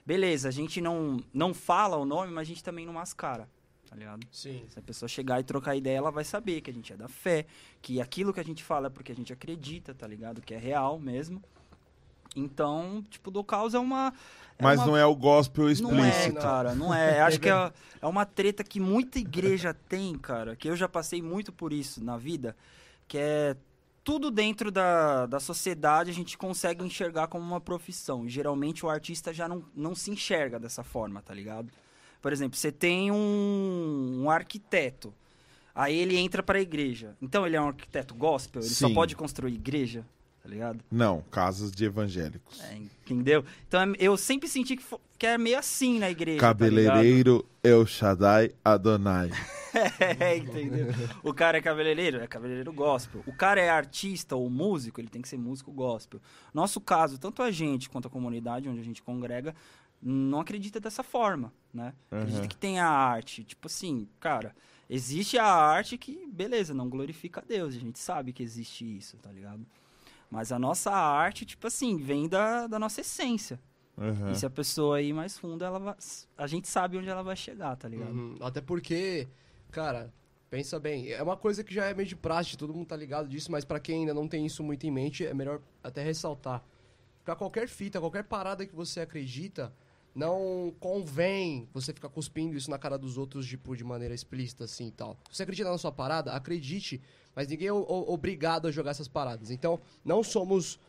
Beleza, 0.06 0.48
a 0.48 0.52
gente 0.52 0.80
não, 0.80 1.20
não 1.34 1.54
fala 1.54 1.98
o 1.98 2.06
nome, 2.06 2.32
mas 2.32 2.44
a 2.44 2.50
gente 2.50 2.64
também 2.64 2.86
não 2.86 2.94
mascara, 2.94 3.50
tá 3.90 3.96
ligado? 3.96 4.26
Sim. 4.32 4.66
Se 4.70 4.80
a 4.80 4.82
pessoa 4.82 5.10
chegar 5.10 5.40
e 5.40 5.44
trocar 5.44 5.76
ideia, 5.76 5.98
ela 5.98 6.12
vai 6.12 6.24
saber 6.24 6.62
que 6.62 6.70
a 6.70 6.74
gente 6.74 6.94
é 6.94 6.98
da 6.98 7.08
fé, 7.08 7.46
que 7.82 8.00
aquilo 8.00 8.34
que 8.34 8.40
a 8.40 8.46
gente 8.46 8.64
fala 8.64 8.88
é 8.88 8.90
porque 8.90 9.12
a 9.12 9.16
gente 9.16 9.34
acredita, 9.34 9.94
tá 9.94 10.08
ligado? 10.08 10.42
Que 10.42 10.54
é 10.54 10.58
real 10.58 10.98
mesmo. 10.98 11.44
Então, 12.36 13.04
tipo, 13.10 13.32
do 13.32 13.44
caos 13.44 13.74
é 13.74 13.80
uma. 13.80 14.14
é 14.58 14.64
Mas 14.64 14.80
uma- 14.80 14.88
não 14.88 14.98
é 14.98 15.06
o 15.06 15.16
gospel 15.16 15.66
não 15.82 16.04
é, 16.04 16.10
explícito. 16.10 16.42
cara, 16.42 16.76
não 16.76 16.94
é. 16.94 17.22
Acho 17.22 17.40
que 17.40 17.50
é, 17.50 17.54
é 18.02 18.08
uma 18.08 18.26
treta 18.26 18.64
que 18.64 18.80
muita 18.80 19.20
igreja 19.20 19.74
tem, 19.74 20.16
cara, 20.18 20.56
que 20.56 20.70
eu 20.70 20.76
já 20.76 20.88
passei 20.88 21.22
muito 21.22 21.52
por 21.52 21.74
isso 21.74 22.04
na 22.04 22.18
vida, 22.18 22.56
que 23.08 23.18
é 23.18 23.56
tudo 24.04 24.32
dentro 24.32 24.72
da, 24.72 25.26
da 25.26 25.40
sociedade 25.40 26.10
a 26.10 26.14
gente 26.14 26.38
consegue 26.38 26.84
enxergar 26.84 27.28
como 27.28 27.44
uma 27.44 27.62
profissão. 27.62 28.26
E 28.26 28.30
geralmente 28.30 28.86
o 28.86 28.90
artista 28.90 29.34
já 29.34 29.48
não, 29.48 29.64
não 29.76 29.94
se 29.94 30.10
enxerga 30.12 30.60
dessa 30.60 30.84
forma, 30.84 31.22
tá 31.22 31.34
ligado? 31.34 31.70
Por 32.22 32.34
exemplo, 32.34 32.58
você 32.58 32.72
tem 32.72 33.12
um, 33.12 34.22
um 34.24 34.30
arquiteto, 34.30 35.14
aí 35.76 35.96
ele 35.96 36.18
entra 36.18 36.42
pra 36.44 36.60
igreja. 36.60 37.16
Então 37.22 37.46
ele 37.46 37.56
é 37.56 37.62
um 37.62 37.68
arquiteto 37.68 38.14
gospel, 38.16 38.62
ele 38.62 38.70
só 38.70 38.88
Sim. 38.88 38.94
pode 38.94 39.16
construir 39.16 39.54
igreja, 39.54 40.06
tá 40.42 40.50
ligado? 40.50 40.80
Não, 40.92 41.22
casas 41.32 41.72
de 41.72 41.86
evangélicos. 41.86 42.62
É, 42.62 42.76
entendeu? 42.76 43.44
Então 43.68 43.82
é- 43.82 43.96
eu 44.00 44.16
sempre 44.18 44.48
senti 44.50 44.76
que, 44.78 44.84
que 45.18 45.26
é 45.28 45.38
meio 45.38 45.58
assim 45.60 46.00
na 46.00 46.10
igreja. 46.10 46.40
Cabeleireiro 46.40 47.46
El 47.64 47.86
Shaddai 47.86 48.52
Adonai. 48.64 49.30
Tá 49.30 49.38
é, 50.20 50.38
entendeu? 50.38 50.88
O 51.24 51.34
cara 51.34 51.58
é 51.58 51.62
cabeleireiro, 51.62 52.20
é 52.22 52.28
cabeleireiro 52.28 52.74
gospel. 52.74 53.22
O 53.28 53.34
cara 53.34 53.62
é 53.62 53.70
artista 53.70 54.36
ou 54.36 54.50
músico, 54.50 55.00
ele 55.00 55.10
tem 55.10 55.22
que 55.22 55.30
ser 55.30 55.38
músico 55.38 55.72
gospel. 55.72 56.20
Nosso 56.54 56.82
caso, 56.82 57.20
tanto 57.20 57.44
a 57.44 57.52
gente 57.52 57.90
quanto 57.90 58.08
a 58.08 58.12
comunidade 58.12 58.68
onde 58.68 58.80
a 58.80 58.84
gente 58.84 59.02
congrega, 59.04 59.54
não 60.02 60.40
acredita 60.40 60.80
dessa 60.80 61.04
forma, 61.04 61.54
né? 61.74 61.94
Acredita 62.10 62.42
Uhum. 62.42 62.48
que 62.48 62.56
tem 62.58 62.80
a 62.80 62.88
arte. 62.88 63.44
Tipo 63.44 63.68
assim, 63.68 64.08
cara, 64.20 64.56
existe 64.90 65.38
a 65.38 65.46
arte 65.46 65.98
que, 65.98 66.26
beleza, 66.32 66.74
não 66.74 66.90
glorifica 66.90 67.42
a 67.42 67.44
Deus. 67.44 67.76
A 67.76 67.80
gente 67.80 68.00
sabe 68.00 68.32
que 68.34 68.42
existe 68.42 68.86
isso, 68.98 69.18
tá 69.18 69.30
ligado? 69.32 69.64
Mas 70.30 70.52
a 70.52 70.60
nossa 70.60 70.92
arte, 70.92 71.46
tipo 71.46 71.66
assim, 71.68 71.98
vem 71.98 72.28
da, 72.28 72.68
da 72.68 72.78
nossa 72.78 73.02
essência. 73.02 73.60
Aham. 73.98 74.32
E 74.32 74.36
se 74.36 74.46
a 74.46 74.50
pessoa 74.50 75.02
ir 75.02 75.12
mais 75.12 75.38
fundo, 75.38 75.64
ela 75.64 75.80
vai, 75.80 75.96
a 76.38 76.48
gente 76.48 76.68
sabe 76.68 76.98
onde 76.98 77.10
ela 77.10 77.24
vai 77.24 77.36
chegar, 77.36 77.76
tá 77.76 77.88
ligado? 77.88 78.12
Uhum. 78.12 78.38
Até 78.40 78.62
porque, 78.62 79.28
cara, 79.72 80.14
pensa 80.50 80.80
bem, 80.80 81.12
é 81.12 81.22
uma 81.22 81.36
coisa 81.36 81.64
que 81.64 81.74
já 81.74 81.86
é 81.86 81.94
meio 81.94 82.08
de 82.08 82.16
praxe, 82.16 82.56
todo 82.56 82.74
mundo 82.74 82.88
tá 82.88 82.96
ligado 82.96 83.28
disso, 83.28 83.52
mas 83.52 83.66
pra 83.66 83.80
quem 83.80 84.02
ainda 84.02 84.14
não 84.14 84.28
tem 84.28 84.46
isso 84.46 84.64
muito 84.64 84.86
em 84.88 84.92
mente, 84.92 85.26
é 85.26 85.34
melhor 85.34 85.62
até 85.84 86.04
ressaltar. 86.04 86.64
Pra 87.26 87.36
qualquer 87.36 87.68
fita, 87.68 88.00
qualquer 88.00 88.24
parada 88.24 88.66
que 88.66 88.74
você 88.74 89.02
acredita, 89.02 89.74
não 90.16 90.74
convém 90.80 91.68
você 91.74 91.94
ficar 91.94 92.10
cuspindo 92.10 92.56
isso 92.58 92.72
na 92.72 92.80
cara 92.80 92.98
dos 92.98 93.18
outros, 93.18 93.46
tipo, 93.46 93.76
de 93.76 93.84
maneira 93.84 94.16
explícita, 94.16 94.64
assim 94.64 94.88
e 94.88 94.92
tal. 94.92 95.18
Se 95.30 95.38
você 95.38 95.44
acredita 95.44 95.70
na 95.70 95.78
sua 95.78 95.92
parada, 95.92 96.34
acredite, 96.34 97.02
mas 97.36 97.48
ninguém 97.48 97.68
é 97.68 97.74
obrigado 97.74 98.68
a 98.68 98.72
jogar 98.72 98.92
essas 98.92 99.08
paradas. 99.08 99.52
Então, 99.52 99.80
não 100.04 100.24
somos, 100.24 100.80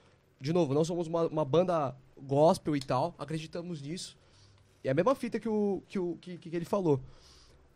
de 0.40 0.52
novo, 0.52 0.74
não 0.74 0.84
somos 0.84 1.06
uma, 1.06 1.26
uma 1.26 1.44
banda 1.44 1.94
gospel 2.20 2.76
e 2.76 2.80
tal, 2.80 3.14
acreditamos 3.18 3.80
nisso. 3.80 4.16
E 4.82 4.88
é 4.88 4.90
a 4.90 4.94
mesma 4.94 5.14
fita 5.14 5.38
que, 5.38 5.48
o, 5.48 5.82
que, 5.88 5.98
o, 5.98 6.16
que, 6.20 6.38
que 6.38 6.56
ele 6.56 6.64
falou. 6.64 7.00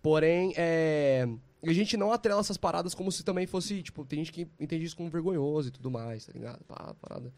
Porém, 0.03 0.53
é. 0.57 1.27
A 1.66 1.73
gente 1.73 1.97
não 1.97 2.12
atrela 2.12 2.41
essas 2.41 2.59
paradas 2.59 2.95
como 2.95 3.11
se 3.11 3.24
também 3.24 3.47
fosse, 3.47 3.82
tipo, 3.82 4.05
tem 4.05 4.19
gente 4.19 4.32
que 4.32 4.47
entende 4.61 4.85
isso 4.85 4.95
como 4.95 5.09
vergonhoso 5.09 5.69
e 5.69 5.70
tudo 5.70 5.91
mais, 5.91 6.27
tá 6.27 6.32
ligado? 6.35 6.62
Pá, 6.65 6.95
parada. 7.01 7.32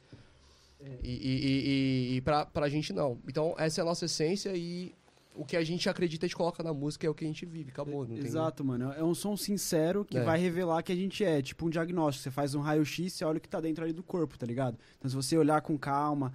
E, 1.02 1.10
e, 1.10 1.12
e, 1.12 1.68
e, 2.14 2.16
e 2.16 2.20
pra, 2.22 2.44
pra 2.44 2.68
gente 2.68 2.92
não. 2.92 3.18
Então, 3.28 3.54
essa 3.56 3.80
é 3.80 3.82
a 3.82 3.84
nossa 3.84 4.06
essência 4.06 4.52
e 4.56 4.92
o 5.36 5.44
que 5.44 5.56
a 5.56 5.62
gente 5.64 5.88
acredita 5.88 6.24
a 6.24 6.28
gente 6.28 6.36
coloca 6.36 6.62
na 6.62 6.72
música 6.72 7.06
é 7.06 7.10
o 7.10 7.14
que 7.14 7.24
a 7.24 7.28
gente 7.28 7.44
vive, 7.46 7.70
acabou. 7.70 8.06
Não 8.06 8.16
tem... 8.16 8.24
Exato, 8.24 8.64
mano. 8.64 8.92
É 8.92 9.02
um 9.04 9.14
som 9.14 9.36
sincero 9.36 10.04
que 10.04 10.18
É. 10.18 10.22
vai 10.24 10.38
revelar 10.38 10.82
que 10.82 10.92
a 10.92 10.96
gente 10.96 11.24
é. 11.24 11.40
Tipo 11.42 11.66
um 11.66 11.70
diagnóstico. 11.70 12.24
Você 12.24 12.30
faz 12.30 12.54
um 12.54 12.60
raio-x, 12.60 13.12
você 13.12 13.24
olha 13.24 13.38
o 13.38 13.40
que 13.40 13.48
tá 13.48 13.60
dentro 13.60 13.84
ali 13.84 13.92
do 13.92 14.02
corpo, 14.02 14.38
tá 14.38 14.46
ligado? 14.46 14.78
Então, 14.98 15.08
se 15.10 15.14
você 15.16 15.36
olhar 15.36 15.60
com 15.60 15.76
calma, 15.78 16.32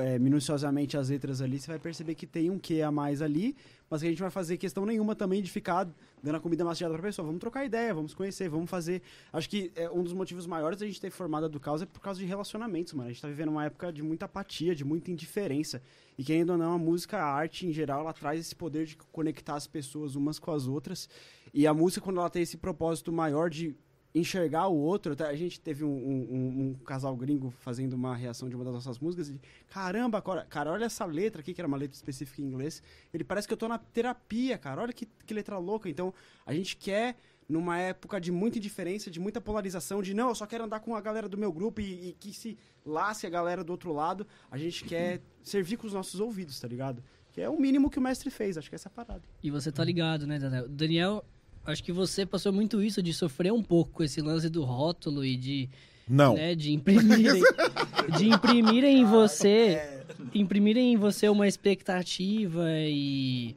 é, 0.00 0.18
minuciosamente 0.18 0.96
as 0.96 1.08
letras 1.08 1.40
ali, 1.40 1.58
você 1.58 1.68
vai 1.68 1.78
perceber 1.78 2.14
que 2.14 2.26
tem 2.26 2.50
um 2.50 2.58
quê 2.58 2.82
a 2.82 2.90
mais 2.90 3.22
ali, 3.22 3.56
mas 3.88 4.00
que 4.00 4.08
a 4.08 4.10
gente 4.10 4.20
vai 4.20 4.30
fazer 4.30 4.56
questão 4.56 4.84
nenhuma 4.84 5.14
também 5.14 5.40
de 5.40 5.50
ficar 5.50 5.88
dando 6.22 6.36
a 6.36 6.40
comida 6.40 6.64
mastigada 6.64 6.94
pra 6.94 7.02
pessoa. 7.02 7.24
Vamos 7.24 7.40
trocar 7.40 7.64
ideia, 7.64 7.94
vamos 7.94 8.12
conhecer, 8.12 8.48
vamos 8.48 8.68
fazer. 8.68 9.02
Acho 9.32 9.48
que 9.48 9.70
é, 9.76 9.88
um 9.88 10.02
dos 10.02 10.12
motivos 10.12 10.46
maiores 10.46 10.80
da 10.80 10.86
gente 10.86 11.00
ter 11.00 11.10
formado 11.10 11.46
a 11.46 11.48
do 11.48 11.60
caos 11.60 11.80
é 11.80 11.86
por 11.86 12.00
causa 12.00 12.18
de 12.18 12.26
relacionamentos, 12.26 12.92
mano. 12.92 13.08
A 13.08 13.12
gente 13.12 13.22
tá 13.22 13.28
vivendo 13.28 13.50
uma 13.50 13.64
época 13.64 13.92
de 13.92 14.02
muita 14.02 14.24
apatia, 14.24 14.74
de 14.74 14.84
muita 14.84 15.10
indiferença. 15.10 15.80
E 16.18 16.24
querendo 16.24 16.50
ou 16.50 16.58
não, 16.58 16.72
a 16.72 16.78
música, 16.78 17.18
a 17.18 17.24
arte 17.24 17.66
em 17.66 17.72
geral, 17.72 18.00
ela 18.00 18.12
traz 18.12 18.40
esse 18.40 18.54
poder 18.54 18.84
de 18.84 18.96
conectar 19.12 19.54
as 19.54 19.66
pessoas 19.66 20.16
umas 20.16 20.38
com 20.38 20.50
as 20.50 20.66
outras. 20.66 21.08
E 21.54 21.66
a 21.66 21.72
música, 21.72 22.04
quando 22.04 22.18
ela 22.18 22.28
tem 22.28 22.42
esse 22.42 22.56
propósito 22.56 23.12
maior 23.12 23.48
de 23.48 23.76
enxergar 24.18 24.68
o 24.68 24.76
outro, 24.76 25.12
até 25.12 25.24
a 25.24 25.34
gente 25.36 25.60
teve 25.60 25.84
um, 25.84 25.88
um- 25.88 26.60
um- 26.70 26.74
casal 26.84 27.16
gringo 27.16 27.50
fazendo 27.50 27.92
uma 27.94 28.14
reação 28.16 28.48
de 28.48 28.54
uma 28.56 28.64
das 28.64 28.72
nossas 28.74 28.98
músicas 28.98 29.28
e 29.28 29.40
caramba, 29.68 30.20
cara, 30.22 30.44
cara, 30.44 30.72
olha 30.72 30.84
essa 30.86 31.04
letra 31.04 31.40
aqui, 31.40 31.54
que 31.54 31.60
era 31.60 31.68
uma 31.68 31.76
letra 31.76 31.94
específica 31.96 32.40
em 32.42 32.44
inglês. 32.46 32.82
Ele 33.12 33.24
parece 33.24 33.46
que 33.46 33.52
eu 33.52 33.58
tô 33.58 33.68
na 33.68 33.78
terapia, 33.78 34.56
cara. 34.58 34.82
Olha 34.82 34.92
que, 34.92 35.06
que 35.26 35.34
letra 35.34 35.58
louca. 35.58 35.88
Então, 35.88 36.12
a 36.46 36.52
gente 36.54 36.76
quer 36.76 37.16
numa 37.48 37.78
época 37.78 38.20
de 38.20 38.30
muita 38.30 38.58
indiferença, 38.58 39.10
de 39.10 39.18
muita 39.18 39.40
polarização, 39.40 40.02
de 40.02 40.12
não, 40.12 40.28
eu 40.28 40.34
só 40.34 40.46
quero 40.46 40.64
andar 40.64 40.80
com 40.80 40.94
a 40.94 41.00
galera 41.00 41.28
do 41.28 41.38
meu 41.38 41.50
grupo 41.50 41.80
e, 41.80 42.10
e 42.10 42.12
que 42.12 42.32
se 42.32 42.58
lasse 42.84 43.26
a 43.26 43.30
galera 43.30 43.64
do 43.64 43.70
outro 43.70 43.90
lado, 43.92 44.26
a 44.50 44.58
gente 44.58 44.84
quer 44.84 45.22
servir 45.42 45.78
com 45.78 45.86
os 45.86 45.94
nossos 45.94 46.20
ouvidos, 46.20 46.60
tá 46.60 46.68
ligado? 46.68 47.02
Que 47.32 47.40
é 47.40 47.48
o 47.48 47.58
mínimo 47.58 47.88
que 47.88 47.98
o 47.98 48.02
mestre 48.02 48.30
fez, 48.30 48.58
acho 48.58 48.68
que 48.68 48.74
é 48.74 48.76
essa 48.76 48.90
parada. 48.90 49.22
E 49.42 49.50
você 49.50 49.72
tá 49.72 49.82
ligado, 49.82 50.26
né, 50.26 50.38
Daniel? 50.38 50.68
Daniel, 50.68 51.24
acho 51.70 51.82
que 51.84 51.92
você 51.92 52.24
passou 52.26 52.52
muito 52.52 52.82
isso 52.82 53.02
de 53.02 53.12
sofrer 53.12 53.52
um 53.52 53.62
pouco 53.62 53.92
com 53.92 54.02
esse 54.02 54.20
lance 54.20 54.48
do 54.48 54.64
rótulo 54.64 55.24
e 55.24 55.36
de, 55.36 55.68
Não. 56.08 56.34
né, 56.34 56.54
de 56.54 56.72
imprimirem, 56.72 57.42
de 58.18 58.28
imprimirem 58.28 59.00
em 59.00 59.04
você, 59.04 60.02
imprimirem 60.34 60.94
em 60.94 60.96
você 60.96 61.28
uma 61.28 61.46
expectativa 61.46 62.64
e 62.74 63.54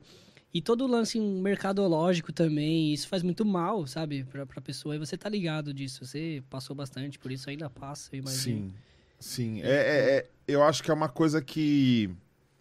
e 0.53 0.61
todo 0.61 0.83
o 0.83 0.87
lance 0.87 1.17
mercadológico 1.17 2.33
também, 2.33 2.91
isso 2.93 3.07
faz 3.07 3.23
muito 3.23 3.45
mal, 3.45 3.87
sabe, 3.87 4.25
pra, 4.25 4.45
pra 4.45 4.59
pessoa. 4.59 4.93
E 4.93 4.99
você 4.99 5.15
tá 5.17 5.29
ligado 5.29 5.73
disso, 5.73 6.05
você 6.05 6.43
passou 6.49 6.75
bastante 6.75 7.17
por 7.17 7.31
isso, 7.31 7.49
ainda 7.49 7.69
passa, 7.69 8.09
eu 8.13 8.19
imagino. 8.19 8.67
Sim, 8.67 8.73
sim. 9.17 9.61
É, 9.61 9.69
é- 9.69 10.15
é- 10.17 10.27
eu 10.49 10.61
acho 10.61 10.83
que 10.83 10.91
é 10.91 10.93
uma 10.93 11.07
coisa 11.07 11.41
que. 11.41 12.09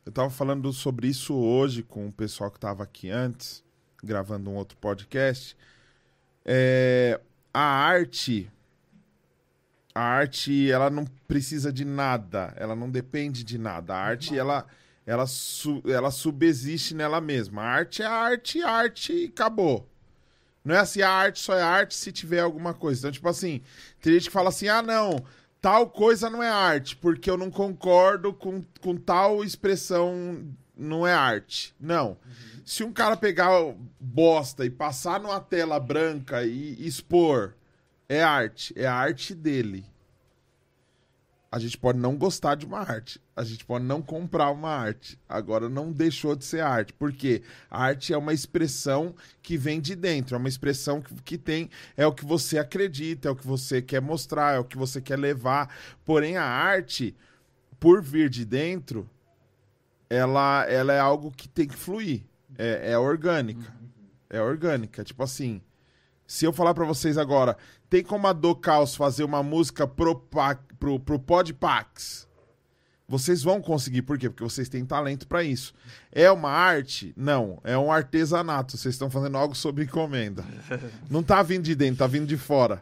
Eu 0.06 0.12
tava 0.12 0.30
falando 0.30 0.72
sobre 0.72 1.08
isso 1.08 1.34
hoje 1.34 1.82
com 1.82 2.06
o 2.06 2.12
pessoal 2.12 2.48
que 2.48 2.60
tava 2.60 2.84
aqui 2.84 3.10
antes, 3.10 3.60
gravando 4.02 4.50
um 4.50 4.54
outro 4.54 4.76
podcast. 4.78 5.56
É, 6.44 7.20
a 7.52 7.60
arte. 7.60 8.50
A 9.94 10.02
arte, 10.02 10.70
ela 10.70 10.88
não 10.88 11.04
precisa 11.26 11.72
de 11.72 11.84
nada, 11.84 12.54
ela 12.56 12.76
não 12.76 12.88
depende 12.88 13.42
de 13.42 13.58
nada. 13.58 13.94
A 13.94 13.98
arte, 13.98 14.38
ela, 14.38 14.64
ela, 15.04 15.26
su- 15.26 15.82
ela 15.84 16.10
subexiste 16.10 16.94
nela 16.94 17.20
mesma. 17.20 17.62
A 17.62 17.66
arte 17.66 18.02
é 18.02 18.06
arte, 18.06 18.62
arte 18.62 19.12
e 19.12 19.24
acabou. 19.26 19.88
Não 20.64 20.74
é 20.74 20.78
assim, 20.78 21.02
a 21.02 21.10
arte 21.10 21.40
só 21.40 21.54
é 21.54 21.62
arte 21.62 21.94
se 21.94 22.12
tiver 22.12 22.40
alguma 22.40 22.72
coisa. 22.72 23.00
Então, 23.00 23.10
tipo 23.10 23.28
assim, 23.28 23.62
tem 24.00 24.12
gente 24.12 24.26
que 24.26 24.32
fala 24.32 24.50
assim, 24.50 24.68
ah, 24.68 24.82
não, 24.82 25.24
tal 25.60 25.88
coisa 25.90 26.30
não 26.30 26.42
é 26.42 26.48
arte, 26.50 26.94
porque 26.96 27.28
eu 27.30 27.36
não 27.36 27.50
concordo 27.50 28.32
com, 28.32 28.62
com 28.80 28.96
tal 28.96 29.42
expressão, 29.42 30.44
não 30.80 31.06
é 31.06 31.12
arte. 31.12 31.74
Não. 31.78 32.16
Se 32.64 32.82
um 32.82 32.92
cara 32.92 33.16
pegar 33.16 33.50
bosta 34.00 34.64
e 34.64 34.70
passar 34.70 35.20
numa 35.20 35.40
tela 35.40 35.78
branca 35.78 36.44
e 36.44 36.86
expor, 36.86 37.54
é 38.08 38.22
arte. 38.22 38.72
É 38.76 38.86
a 38.86 38.94
arte 38.94 39.34
dele. 39.34 39.84
A 41.52 41.58
gente 41.58 41.76
pode 41.76 41.98
não 41.98 42.16
gostar 42.16 42.54
de 42.54 42.64
uma 42.64 42.78
arte. 42.78 43.20
A 43.34 43.42
gente 43.42 43.64
pode 43.64 43.84
não 43.84 44.00
comprar 44.00 44.52
uma 44.52 44.70
arte. 44.70 45.18
Agora 45.28 45.68
não 45.68 45.90
deixou 45.90 46.36
de 46.36 46.44
ser 46.44 46.60
arte. 46.60 46.92
Por 46.92 47.12
quê? 47.12 47.42
A 47.68 47.82
arte 47.82 48.12
é 48.12 48.16
uma 48.16 48.32
expressão 48.32 49.14
que 49.42 49.56
vem 49.56 49.80
de 49.80 49.96
dentro. 49.96 50.36
É 50.36 50.38
uma 50.38 50.48
expressão 50.48 51.02
que, 51.02 51.12
que 51.22 51.36
tem. 51.36 51.68
É 51.96 52.06
o 52.06 52.12
que 52.12 52.24
você 52.24 52.56
acredita, 52.56 53.28
é 53.28 53.30
o 53.32 53.36
que 53.36 53.46
você 53.46 53.82
quer 53.82 54.00
mostrar, 54.00 54.54
é 54.54 54.58
o 54.60 54.64
que 54.64 54.78
você 54.78 55.00
quer 55.00 55.18
levar. 55.18 55.74
Porém, 56.04 56.36
a 56.36 56.44
arte, 56.44 57.16
por 57.80 58.00
vir 58.00 58.30
de 58.30 58.44
dentro, 58.44 59.10
ela, 60.10 60.64
ela 60.68 60.92
é 60.92 60.98
algo 61.00 61.30
que 61.30 61.48
tem 61.48 61.66
que 61.66 61.76
fluir. 61.76 62.24
É, 62.58 62.92
é 62.92 62.98
orgânica. 62.98 63.72
É 64.28 64.42
orgânica. 64.42 65.02
Tipo 65.04 65.22
assim. 65.22 65.62
Se 66.26 66.44
eu 66.44 66.52
falar 66.52 66.74
pra 66.74 66.84
vocês 66.84 67.16
agora, 67.18 67.56
tem 67.88 68.04
como 68.04 68.26
a 68.28 68.32
Do 68.32 68.54
Caos 68.54 68.94
fazer 68.94 69.24
uma 69.24 69.42
música 69.42 69.86
pro, 69.86 70.14
pa- 70.14 70.54
pro, 70.78 71.00
pro 71.00 71.18
Podpax? 71.18 72.28
Vocês 73.08 73.42
vão 73.42 73.60
conseguir, 73.60 74.02
por 74.02 74.16
quê? 74.16 74.30
Porque 74.30 74.44
vocês 74.44 74.68
têm 74.68 74.84
talento 74.84 75.26
pra 75.26 75.42
isso. 75.42 75.74
É 76.12 76.30
uma 76.30 76.50
arte? 76.50 77.12
Não, 77.16 77.60
é 77.64 77.76
um 77.76 77.90
artesanato. 77.90 78.76
Vocês 78.76 78.94
estão 78.94 79.10
fazendo 79.10 79.36
algo 79.36 79.56
sob 79.56 79.82
encomenda. 79.82 80.44
Não 81.10 81.20
tá 81.20 81.42
vindo 81.42 81.64
de 81.64 81.74
dentro, 81.74 81.96
tá 81.98 82.06
vindo 82.06 82.26
de 82.28 82.36
fora. 82.36 82.80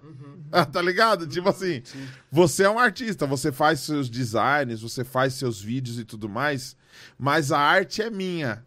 Ah, 0.52 0.66
tá 0.66 0.82
ligado? 0.82 1.26
Tipo 1.26 1.48
assim, 1.48 1.82
você 2.30 2.64
é 2.64 2.70
um 2.70 2.78
artista, 2.78 3.26
você 3.26 3.50
faz 3.50 3.80
seus 3.80 4.10
designs, 4.10 4.82
você 4.82 5.02
faz 5.02 5.32
seus 5.32 5.62
vídeos 5.62 5.98
e 5.98 6.05
tudo 6.05 6.28
mais, 6.28 6.76
mas 7.19 7.52
a 7.52 7.59
arte 7.59 8.02
é 8.02 8.10
minha. 8.10 8.65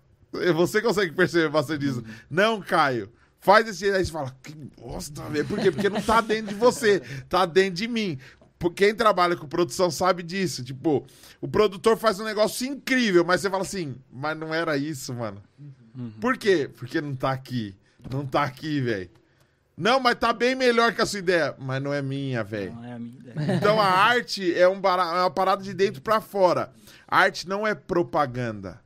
Você 0.56 0.82
consegue 0.82 1.12
perceber 1.12 1.50
bastante 1.50 1.82
disso? 1.82 2.04
Não, 2.30 2.62
Caio. 2.62 3.12
Faz 3.40 3.68
esse 3.68 3.90
aí 3.90 4.06
você 4.06 4.12
fala, 4.12 4.36
que 4.44 4.54
bosta, 4.54 5.24
velho. 5.24 5.46
Por 5.46 5.60
quê? 5.60 5.72
Porque 5.72 5.90
não 5.90 6.02
tá 6.02 6.22
dentro 6.22 6.54
de 6.54 6.56
você, 6.56 7.00
tá 7.28 7.46
dentro 7.46 7.74
de 7.74 7.88
mim. 7.88 8.20
Quem 8.76 8.94
trabalha 8.94 9.36
com 9.36 9.48
produção 9.48 9.90
sabe 9.90 10.22
disso. 10.22 10.64
Tipo, 10.64 11.06
o 11.42 11.48
produtor 11.48 11.98
faz 11.98 12.20
um 12.20 12.24
negócio 12.24 12.68
incrível, 12.68 13.26
mas 13.26 13.42
você 13.42 13.50
fala 13.50 13.64
assim, 13.64 13.96
mas 14.12 14.38
não 14.38 14.54
era 14.54 14.78
isso, 14.78 15.14
mano. 15.14 15.42
Por 16.20 16.38
quê? 16.38 16.70
Porque 16.78 17.02
não 17.02 17.16
tá 17.16 17.32
aqui. 17.32 17.76
Não 18.10 18.26
tá 18.26 18.44
aqui, 18.44 18.80
velho. 18.80 19.10
Não, 19.78 20.00
mas 20.00 20.16
tá 20.16 20.32
bem 20.34 20.54
melhor 20.54 20.94
que 20.94 21.02
a 21.02 21.06
sua 21.06 21.20
ideia. 21.20 21.56
Mas 21.58 21.82
não 21.82 21.94
é 21.94 22.02
minha, 22.02 22.44
velho. 22.44 22.74
Não 22.74 22.84
é 22.86 22.94
a 22.94 23.00
minha 23.00 23.18
ideia. 23.20 23.56
Então 23.56 23.80
a 23.82 23.86
arte 23.88 24.54
é, 24.54 24.68
um 24.68 24.80
bara- 24.80 25.04
é 25.18 25.22
uma 25.22 25.32
parada 25.32 25.64
de 25.64 25.74
dentro 25.74 26.02
pra 26.02 26.22
fora. 26.22 26.72
A 27.08 27.20
arte 27.20 27.48
não 27.48 27.66
é 27.66 27.74
propaganda. 27.74 28.80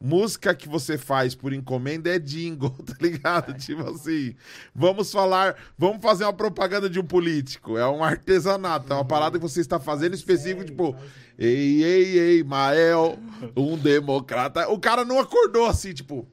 Música 0.00 0.54
que 0.54 0.68
você 0.68 0.96
faz 0.96 1.34
por 1.34 1.52
encomenda 1.52 2.08
é 2.14 2.20
jingle, 2.20 2.70
tá 2.86 2.94
ligado? 3.00 3.52
Tipo 3.54 3.88
assim, 3.90 4.32
vamos 4.72 5.10
falar, 5.10 5.56
vamos 5.76 6.00
fazer 6.00 6.22
uma 6.22 6.32
propaganda 6.32 6.88
de 6.88 7.00
um 7.00 7.04
político. 7.04 7.76
É 7.76 7.84
um 7.88 8.04
artesanato, 8.04 8.92
é 8.92 8.94
uma 8.96 9.04
parada 9.04 9.38
que 9.38 9.42
você 9.42 9.60
está 9.60 9.80
fazendo 9.80 10.14
específico, 10.14 10.64
tipo, 10.64 10.94
ei, 11.36 11.82
ei, 11.82 12.18
ei, 12.18 12.44
Mael, 12.44 13.18
um 13.56 13.76
democrata. 13.76 14.68
O 14.68 14.78
cara 14.78 15.04
não 15.04 15.18
acordou 15.18 15.66
assim, 15.66 15.92
tipo, 15.92 16.28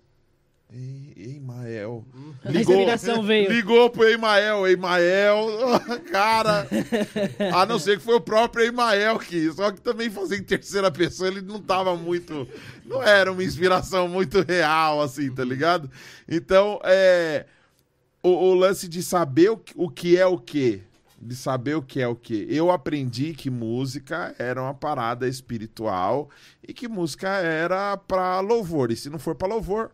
ei, 0.76 1.14
ei, 1.16 1.40
Mael. 1.40 2.06
A 2.44 2.52
inspiração 2.52 3.24
veio. 3.24 3.50
Ligou 3.52 3.90
pro 3.90 4.08
Emael, 4.08 4.68
Emael, 4.68 5.48
cara. 6.12 6.68
A 7.54 7.66
não 7.66 7.80
ser 7.80 7.98
que 7.98 8.04
foi 8.04 8.16
o 8.16 8.22
próprio 8.22 8.66
Emael 8.66 9.18
que, 9.20 9.52
só 9.54 9.72
que 9.72 9.82
também 9.82 10.10
fazer 10.10 10.38
em 10.38 10.44
terceira 10.44 10.92
pessoa, 10.92 11.30
ele 11.30 11.42
não 11.42 11.60
tava 11.62 11.96
muito, 11.96 12.48
não 12.86 13.02
era 13.02 13.32
uma 13.32 13.44
inspiração 13.44 14.08
muito 14.08 14.42
real 14.42 15.02
assim, 15.02 15.34
tá 15.34 15.44
ligado? 15.44 15.90
Então, 16.28 16.80
é 16.84 17.46
o, 18.22 18.30
o 18.30 18.54
lance 18.54 18.88
de 18.88 19.02
saber 19.02 19.50
o, 19.52 19.58
que- 19.58 19.74
o 19.76 19.90
que 19.90 20.18
é 20.18 20.26
o 20.26 20.38
que 20.38 20.82
de 21.22 21.36
saber 21.36 21.76
o 21.76 21.82
que 21.82 22.02
é 22.02 22.08
o 22.08 22.16
que. 22.16 22.46
Eu 22.50 22.70
aprendi 22.70 23.34
que 23.34 23.50
música 23.50 24.36
era 24.38 24.62
uma 24.62 24.74
parada 24.76 25.28
espiritual 25.28 26.30
e 26.68 26.72
que 26.74 26.88
música 26.88 27.30
era 27.30 27.98
pra 27.98 28.42
louvor. 28.42 28.92
E 28.92 28.96
se 28.96 29.10
não 29.10 29.18
for 29.18 29.34
pra 29.34 29.48
louvor, 29.48 29.90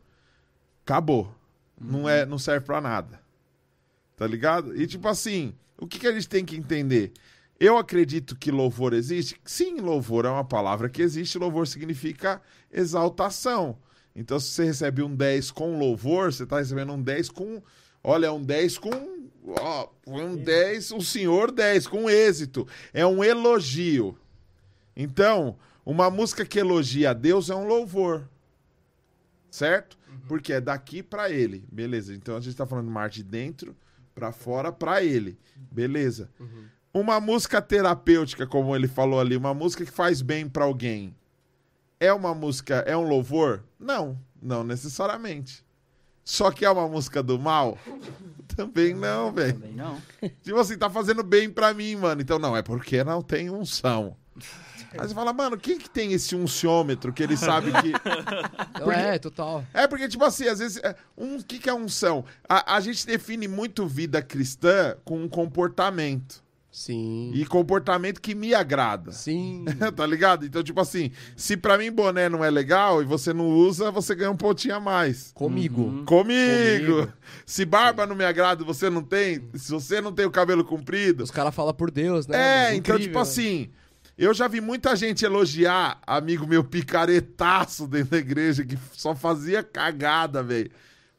acabou. 0.83 1.33
Não, 1.79 2.07
é, 2.07 2.25
não 2.25 2.37
serve 2.37 2.65
pra 2.65 2.81
nada. 2.81 3.19
Tá 4.15 4.27
ligado? 4.27 4.79
E 4.79 4.85
tipo 4.85 5.07
assim, 5.07 5.53
o 5.77 5.87
que, 5.87 5.99
que 5.99 6.07
a 6.07 6.11
gente 6.11 6.29
tem 6.29 6.45
que 6.45 6.55
entender? 6.55 7.11
Eu 7.59 7.77
acredito 7.77 8.35
que 8.35 8.51
louvor 8.51 8.93
existe. 8.93 9.39
Sim, 9.45 9.79
louvor 9.81 10.25
é 10.25 10.29
uma 10.29 10.43
palavra 10.43 10.89
que 10.89 11.01
existe. 11.01 11.37
Louvor 11.37 11.67
significa 11.67 12.41
exaltação. 12.71 13.77
Então, 14.15 14.39
se 14.39 14.47
você 14.47 14.65
recebe 14.65 15.03
um 15.03 15.15
10 15.15 15.51
com 15.51 15.77
louvor, 15.77 16.33
você 16.33 16.45
tá 16.45 16.57
recebendo 16.57 16.93
um 16.93 17.01
10 17.01 17.29
com. 17.29 17.61
Olha, 18.03 18.33
um 18.33 18.41
10 18.41 18.77
com. 18.79 19.29
Ó, 19.45 19.89
um 20.07 20.35
10, 20.35 20.91
um 20.91 21.01
senhor 21.01 21.51
10, 21.51 21.87
com 21.87 22.09
êxito. 22.09 22.67
É 22.93 23.05
um 23.05 23.23
elogio. 23.23 24.17
Então, 24.95 25.55
uma 25.85 26.09
música 26.09 26.45
que 26.45 26.59
elogia 26.59 27.11
a 27.11 27.13
Deus 27.13 27.49
é 27.49 27.55
um 27.55 27.67
louvor. 27.67 28.27
Certo? 29.49 29.97
Porque 30.31 30.53
é 30.53 30.61
daqui 30.61 31.03
pra 31.03 31.29
ele. 31.29 31.67
Beleza. 31.69 32.15
Então 32.15 32.37
a 32.37 32.39
gente 32.39 32.55
tá 32.55 32.65
falando 32.65 32.89
mar 32.89 33.09
de 33.09 33.21
dentro 33.21 33.75
pra 34.15 34.31
fora 34.31 34.71
pra 34.71 35.03
ele. 35.03 35.37
Beleza. 35.69 36.29
Uma 36.93 37.19
música 37.19 37.61
terapêutica, 37.61 38.47
como 38.47 38.73
ele 38.73 38.87
falou 38.87 39.19
ali, 39.19 39.35
uma 39.35 39.53
música 39.53 39.83
que 39.83 39.91
faz 39.91 40.21
bem 40.21 40.47
pra 40.47 40.63
alguém. 40.63 41.13
É 41.99 42.13
uma 42.13 42.33
música, 42.33 42.75
é 42.87 42.95
um 42.95 43.05
louvor? 43.05 43.65
Não, 43.77 44.17
não 44.41 44.63
necessariamente. 44.63 45.65
Só 46.23 46.49
que 46.49 46.63
é 46.63 46.69
uma 46.71 46.87
música 46.87 47.21
do 47.21 47.37
mal? 47.37 47.77
Também 48.55 48.93
não, 48.93 49.33
velho. 49.33 49.55
Também 49.55 49.73
não. 49.73 50.01
Tipo 50.41 50.59
assim, 50.59 50.77
tá 50.77 50.89
fazendo 50.89 51.23
bem 51.23 51.49
pra 51.49 51.73
mim, 51.73 51.97
mano. 51.97 52.21
Então 52.21 52.39
não, 52.39 52.55
é 52.55 52.61
porque 52.61 53.03
não 53.03 53.21
tem 53.21 53.49
unção. 53.49 54.15
Aí 54.97 55.07
você 55.07 55.13
fala, 55.13 55.31
mano, 55.31 55.57
quem 55.57 55.77
que 55.77 55.89
tem 55.89 56.13
esse 56.13 56.35
unciômetro 56.35 57.13
que 57.13 57.23
ele 57.23 57.37
sabe 57.37 57.71
que. 57.71 57.91
Então, 58.81 58.91
é, 58.91 59.19
total. 59.19 59.63
É 59.73 59.85
porque, 59.87 60.07
tipo 60.07 60.23
assim, 60.23 60.47
às 60.47 60.59
vezes. 60.59 60.77
é, 60.83 60.95
Um, 61.17 61.37
o 61.37 61.43
que, 61.43 61.59
que 61.59 61.69
é 61.69 61.73
unção? 61.73 62.25
A, 62.47 62.75
a 62.75 62.79
gente 62.79 63.05
define 63.05 63.47
muito 63.47 63.85
vida 63.85 64.21
cristã 64.21 64.95
com 65.05 65.21
um 65.21 65.29
comportamento. 65.29 66.43
Sim. 66.71 67.31
E 67.35 67.45
comportamento 67.45 68.21
que 68.21 68.33
me 68.33 68.53
agrada. 68.53 69.11
Sim. 69.11 69.65
tá 69.95 70.05
ligado? 70.05 70.45
Então, 70.45 70.63
tipo 70.63 70.79
assim, 70.79 71.11
se 71.35 71.57
pra 71.57 71.77
mim 71.77 71.91
boné 71.91 72.29
não 72.29 72.45
é 72.45 72.49
legal 72.49 73.01
e 73.01 73.05
você 73.05 73.33
não 73.33 73.49
usa, 73.49 73.91
você 73.91 74.15
ganha 74.15 74.31
um 74.31 74.37
pontinho 74.37 74.75
a 74.75 74.79
mais. 74.79 75.31
Comigo. 75.33 75.81
Uhum. 75.81 76.05
Comigo. 76.05 76.93
Comigo. 76.93 77.13
Se 77.45 77.65
barba 77.65 78.07
não 78.07 78.15
me 78.15 78.23
agrada 78.23 78.63
e 78.63 78.65
você 78.65 78.89
não 78.89 79.03
tem, 79.03 79.43
se 79.53 79.69
você 79.69 79.99
não 79.99 80.13
tem 80.13 80.25
o 80.25 80.31
cabelo 80.31 80.63
comprido. 80.63 81.23
Os 81.25 81.31
caras 81.31 81.53
falam 81.53 81.73
por 81.73 81.91
Deus, 81.91 82.25
né? 82.25 82.69
É, 82.69 82.75
então, 82.75 82.97
tipo 82.97 83.19
assim, 83.19 83.69
eu 84.21 84.35
já 84.35 84.47
vi 84.47 84.61
muita 84.61 84.95
gente 84.95 85.25
elogiar 85.25 85.99
amigo 86.05 86.45
meu 86.45 86.63
picaretaço 86.63 87.87
dentro 87.87 88.11
da 88.11 88.17
igreja 88.19 88.63
que 88.63 88.77
só 88.93 89.15
fazia 89.15 89.63
cagada, 89.63 90.43
velho. 90.43 90.69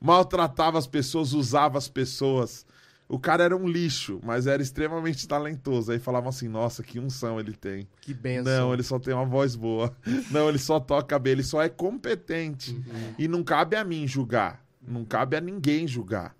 Maltratava 0.01 0.79
as 0.79 0.87
pessoas, 0.87 1.33
usava 1.33 1.77
as 1.79 1.89
pessoas. 1.89 2.65
O 3.09 3.19
cara 3.19 3.43
era 3.43 3.57
um 3.57 3.67
lixo, 3.67 4.21
mas 4.23 4.47
era 4.47 4.63
extremamente 4.63 5.27
talentoso. 5.27 5.91
Aí 5.91 5.99
falavam 5.99 6.29
assim: 6.29 6.47
nossa, 6.47 6.81
que 6.85 7.01
unção 7.01 7.41
ele 7.41 7.53
tem. 7.53 7.89
Que 8.01 8.15
benção. 8.15 8.45
Não, 8.45 8.73
ele 8.73 8.85
só 8.85 9.01
tem 9.01 9.13
uma 9.13 9.27
voz 9.27 9.57
boa. 9.57 9.93
Não, 10.31 10.49
ele 10.49 10.59
só 10.59 10.79
toca 10.79 11.19
bem, 11.19 11.33
ele 11.33 11.43
só 11.43 11.61
é 11.61 11.69
competente. 11.69 12.71
Uhum. 12.71 13.15
E 13.19 13.27
não 13.27 13.43
cabe 13.43 13.75
a 13.75 13.83
mim 13.83 14.07
julgar. 14.07 14.65
Não 14.81 15.05
cabe 15.05 15.37
a 15.37 15.41
ninguém 15.41 15.89
julgar. 15.89 16.37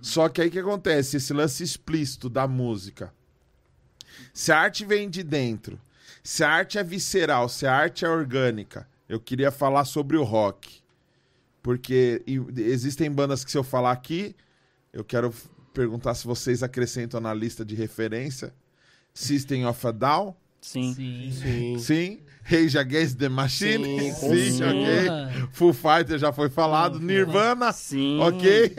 Só 0.00 0.30
que 0.30 0.40
aí 0.40 0.48
o 0.48 0.50
que 0.50 0.58
acontece? 0.58 1.18
Esse 1.18 1.34
lance 1.34 1.62
explícito 1.62 2.30
da 2.30 2.48
música. 2.48 3.12
Se 4.32 4.50
a 4.50 4.58
arte 4.58 4.84
vem 4.84 5.08
de 5.08 5.22
dentro, 5.22 5.78
se 6.22 6.44
a 6.44 6.50
arte 6.50 6.78
é 6.78 6.82
visceral, 6.84 7.48
se 7.48 7.66
a 7.66 7.74
arte 7.74 8.04
é 8.04 8.08
orgânica, 8.08 8.86
eu 9.08 9.18
queria 9.20 9.50
falar 9.50 9.84
sobre 9.84 10.16
o 10.16 10.22
rock. 10.22 10.80
Porque 11.62 12.22
existem 12.56 13.10
bandas 13.10 13.44
que 13.44 13.50
se 13.50 13.58
eu 13.58 13.62
falar 13.62 13.92
aqui, 13.92 14.34
eu 14.92 15.04
quero 15.04 15.32
perguntar 15.74 16.14
se 16.14 16.26
vocês 16.26 16.62
acrescentam 16.62 17.20
na 17.20 17.34
lista 17.34 17.64
de 17.64 17.74
referência. 17.74 18.54
System 19.12 19.66
of 19.66 19.86
a 19.86 19.90
Down, 19.90 20.34
Sim. 20.60 20.94
Sim. 20.94 21.32
Sim. 21.32 21.78
sim. 21.78 22.20
Rage 22.42 22.78
Against 22.78 23.18
the 23.18 23.28
Machine, 23.28 24.12
Sim, 24.12 24.50
sim, 24.50 24.64
ok. 24.64 25.48
Full 25.52 25.72
Fighter 25.72 26.18
já 26.18 26.32
foi 26.32 26.48
falado, 26.48 26.98
Nirvana, 26.98 27.72
Sim. 27.72 28.18
ok. 28.20 28.74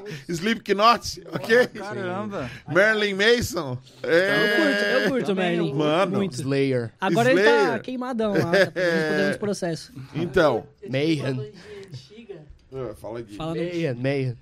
Slipknot, 0.28 1.22
ok. 1.32 1.66
Caramba. 1.68 2.50
Marilyn 2.68 3.14
Manson, 3.14 3.78
Eu 4.02 4.10
é. 4.10 4.56
curto, 4.56 4.84
eu 4.84 5.10
curto, 5.10 5.34
Merlin. 5.36 5.74
Mano. 5.74 6.16
Muito. 6.16 6.34
Slayer. 6.34 6.90
Agora 7.00 7.30
ele 7.30 7.42
tá 7.42 7.50
Slayer. 7.50 7.82
queimadão 7.82 8.32
lá, 8.32 8.50
tá 8.50 8.72
podendo 8.72 9.38
processo. 9.38 9.92
Então, 10.14 10.66
Eu 10.82 10.90
tinha 10.90 10.92
Mayhem. 10.92 11.22
uma 11.22 11.34
bandinha 11.34 11.52
antiga. 11.88 12.34
Ah, 12.74 12.94
fala 13.00 13.18
aqui, 13.20 13.36
Fala. 13.36 13.54
Mayhem, 13.54 13.94
Mayhem. 13.94 14.36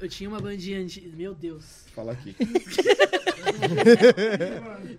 Eu 0.00 0.08
tinha 0.08 0.28
uma 0.30 0.40
bandinha 0.40 0.78
antiga. 0.80 1.08
Meu 1.16 1.34
Deus. 1.34 1.64
fala 1.94 2.12
aqui. 2.12 2.34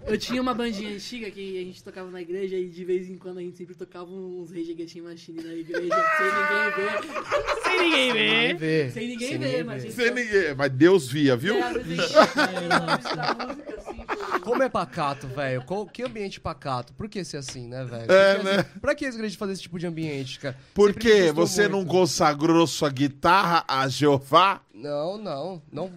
Eu 0.08 0.18
tinha 0.18 0.42
uma 0.42 0.54
bandinha 0.54 0.94
antiga 0.94 1.30
que 1.30 1.58
a 1.60 1.64
gente 1.64 1.84
tocava 1.84 2.10
na 2.10 2.22
igreja 2.22 2.56
e 2.58 2.68
de 2.68 2.84
vez 2.86 3.10
em 3.10 3.18
quando 3.18 3.38
a 3.38 3.42
gente 3.42 3.58
sempre 3.58 3.76
tocava 3.76 4.10
uns 4.10 4.52
Rage 4.52 4.72
Against 4.72 4.96
Machine 4.98 5.44
na 5.44 5.54
igreja, 5.54 5.96
sem 6.18 6.28
ninguém 6.34 6.72
ver. 6.76 7.64
Sem 7.64 7.80
ninguém 7.92 8.56
ver. 8.56 8.92
Sem 8.92 9.08
ninguém 9.08 9.28
Sem 9.30 9.38
ver, 9.38 9.64
mas. 9.64 9.94
Sem 9.94 10.12
ninguém, 10.14 10.56
mas 10.56 10.72
Deus 10.72 11.08
via, 11.08 11.36
viu? 11.36 11.56
É, 11.58 11.62
a 11.62 11.70
assim. 12.96 14.40
Como 14.42 14.64
é 14.64 14.70
pacato, 14.70 15.28
velho? 15.28 15.64
Qual- 15.64 15.86
Que 15.86 16.02
ambiente 16.04 16.40
pacato? 16.40 16.94
Por 16.94 17.08
que 17.10 17.24
ser 17.24 17.38
assim, 17.38 17.68
né, 17.68 17.84
velho? 17.86 18.12
É, 18.12 18.38
que- 18.38 18.44
né? 18.44 18.64
Pra 18.82 18.96
que 18.96 19.06
as 19.06 19.14
igrejas 19.16 19.38
fazem 19.38 19.54
esse 19.54 19.62
tipo 19.62 19.78
de 19.78 19.86
ambiente, 19.86 20.40
cara? 20.40 20.58
Por 20.74 20.92
Sempre 20.94 21.04
me 21.04 21.12
que 21.12 21.22
custou 21.28 21.48
você 21.48 21.68
não 21.68 21.80
muito. 21.80 21.92
consagrou 21.92 22.66
sua 22.66 22.90
guitarra 22.90 23.64
a 23.68 23.88
Jeová? 23.88 24.62
Não, 24.74 25.18
não. 25.18 25.62
Não. 25.72 25.92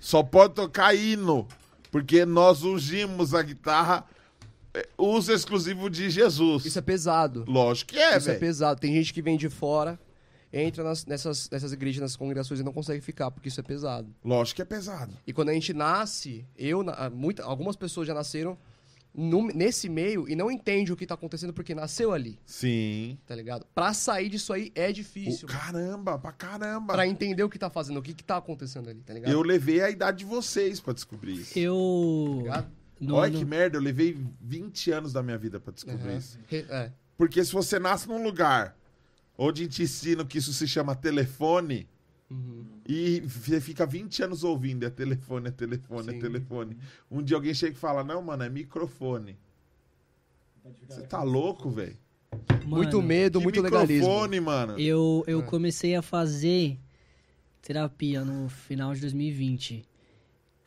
Só 0.00 0.22
pode 0.22 0.54
tocar 0.54 0.94
hino, 0.94 1.46
porque 1.90 2.24
nós 2.24 2.62
ungimos 2.62 3.34
a 3.34 3.42
guitarra 3.42 4.04
é, 4.74 4.88
uso 4.96 5.32
exclusivo 5.32 5.88
de 5.90 6.08
Jesus. 6.10 6.64
Isso 6.64 6.78
é 6.78 6.82
pesado. 6.82 7.44
Lógico 7.46 7.92
que 7.92 7.98
é, 7.98 8.16
Isso 8.16 8.28
é 8.28 8.32
velho. 8.32 8.40
pesado. 8.40 8.80
Tem 8.80 8.92
gente 8.94 9.12
que 9.12 9.20
vem 9.20 9.36
de 9.36 9.48
fora, 9.50 9.98
entra 10.52 10.82
nas- 10.82 11.04
nessas, 11.06 11.48
nessas 11.50 11.72
igrejas, 11.72 12.00
nessas 12.00 12.16
congregações 12.16 12.60
e 12.60 12.62
não 12.62 12.72
consegue 12.72 13.00
ficar, 13.00 13.30
porque 13.30 13.48
isso 13.48 13.60
é 13.60 13.62
pesado. 13.62 14.08
Lógico 14.24 14.56
que 14.56 14.62
é 14.62 14.64
pesado. 14.64 15.12
E 15.26 15.32
quando 15.32 15.50
a 15.50 15.52
gente 15.54 15.72
nasce, 15.74 16.44
eu, 16.56 16.84
muita, 17.12 17.42
algumas 17.44 17.76
pessoas 17.76 18.06
já 18.06 18.14
nasceram 18.14 18.56
no- 19.14 19.48
nesse 19.48 19.88
meio 19.88 20.28
e 20.28 20.34
não 20.34 20.50
entende 20.50 20.92
o 20.92 20.96
que 20.96 21.06
tá 21.06 21.14
acontecendo 21.14 21.52
porque 21.52 21.74
nasceu 21.74 22.12
ali, 22.12 22.38
Sim. 22.46 23.18
tá 23.26 23.34
ligado? 23.34 23.66
Pra 23.74 23.92
sair 23.92 24.28
disso 24.28 24.52
aí 24.52 24.72
é 24.74 24.90
difícil. 24.92 25.46
caramba, 25.48 26.18
pra 26.18 26.32
caramba. 26.32 26.94
Pra 26.94 27.06
entender 27.06 27.42
o 27.42 27.48
que 27.48 27.58
tá 27.58 27.68
fazendo, 27.68 27.98
o 27.98 28.02
que, 28.02 28.14
que 28.14 28.24
tá 28.24 28.36
acontecendo 28.38 28.88
ali, 28.88 29.00
tá 29.02 29.12
ligado? 29.14 29.30
Eu 29.32 29.42
levei 29.42 29.82
a 29.82 29.90
idade 29.90 30.18
de 30.18 30.24
vocês 30.24 30.80
pra 30.80 30.92
descobrir 30.92 31.34
isso. 31.34 31.58
Eu... 31.58 32.38
Ligado? 32.42 32.70
No, 33.00 33.16
Olha 33.16 33.32
no- 33.32 33.38
que 33.38 33.44
merda, 33.44 33.76
eu 33.76 33.82
levei 33.82 34.16
20 34.40 34.90
anos 34.92 35.12
da 35.12 35.22
minha 35.22 35.36
vida 35.36 35.58
pra 35.58 35.72
descobrir 35.72 36.10
Uhum. 36.12 36.16
isso. 36.18 36.38
Re- 36.46 36.66
É. 36.70 36.92
Porque 37.16 37.44
se 37.44 37.52
você 37.52 37.78
nasce 37.78 38.08
num 38.08 38.22
lugar 38.22 38.76
onde 39.36 39.66
te 39.68 39.82
ensinam 39.82 40.24
que 40.24 40.38
isso 40.38 40.52
se 40.52 40.66
chama 40.68 40.94
telefone 40.94 41.88
Uhum. 42.32 42.64
e 42.88 43.20
você 43.20 43.60
fica 43.60 43.84
20 43.86 44.22
anos 44.24 44.42
ouvindo, 44.44 44.84
é 44.84 44.90
telefone, 44.90 45.48
é 45.48 45.50
telefone, 45.50 46.08
é 46.08 46.12
Sim. 46.12 46.18
telefone. 46.18 46.76
Um 47.10 47.22
dia 47.22 47.36
alguém 47.36 47.52
chega 47.54 47.76
e 47.76 47.78
fala, 47.78 48.02
não, 48.02 48.22
mano, 48.22 48.42
é 48.42 48.48
microfone. 48.48 49.36
Você 50.88 51.02
tá 51.02 51.22
louco, 51.22 51.70
velho? 51.70 51.96
Muito 52.64 53.02
medo, 53.02 53.40
muito 53.40 53.60
legalismo. 53.60 54.06
microfone, 54.08 54.40
mano. 54.40 54.78
Eu, 54.78 55.24
eu 55.26 55.40
É. 55.40 55.42
comecei 55.42 55.94
a 55.94 56.02
fazer 56.02 56.78
terapia 57.60 58.24
no 58.24 58.48
final 58.48 58.94
de 58.94 59.00
2020. 59.00 59.84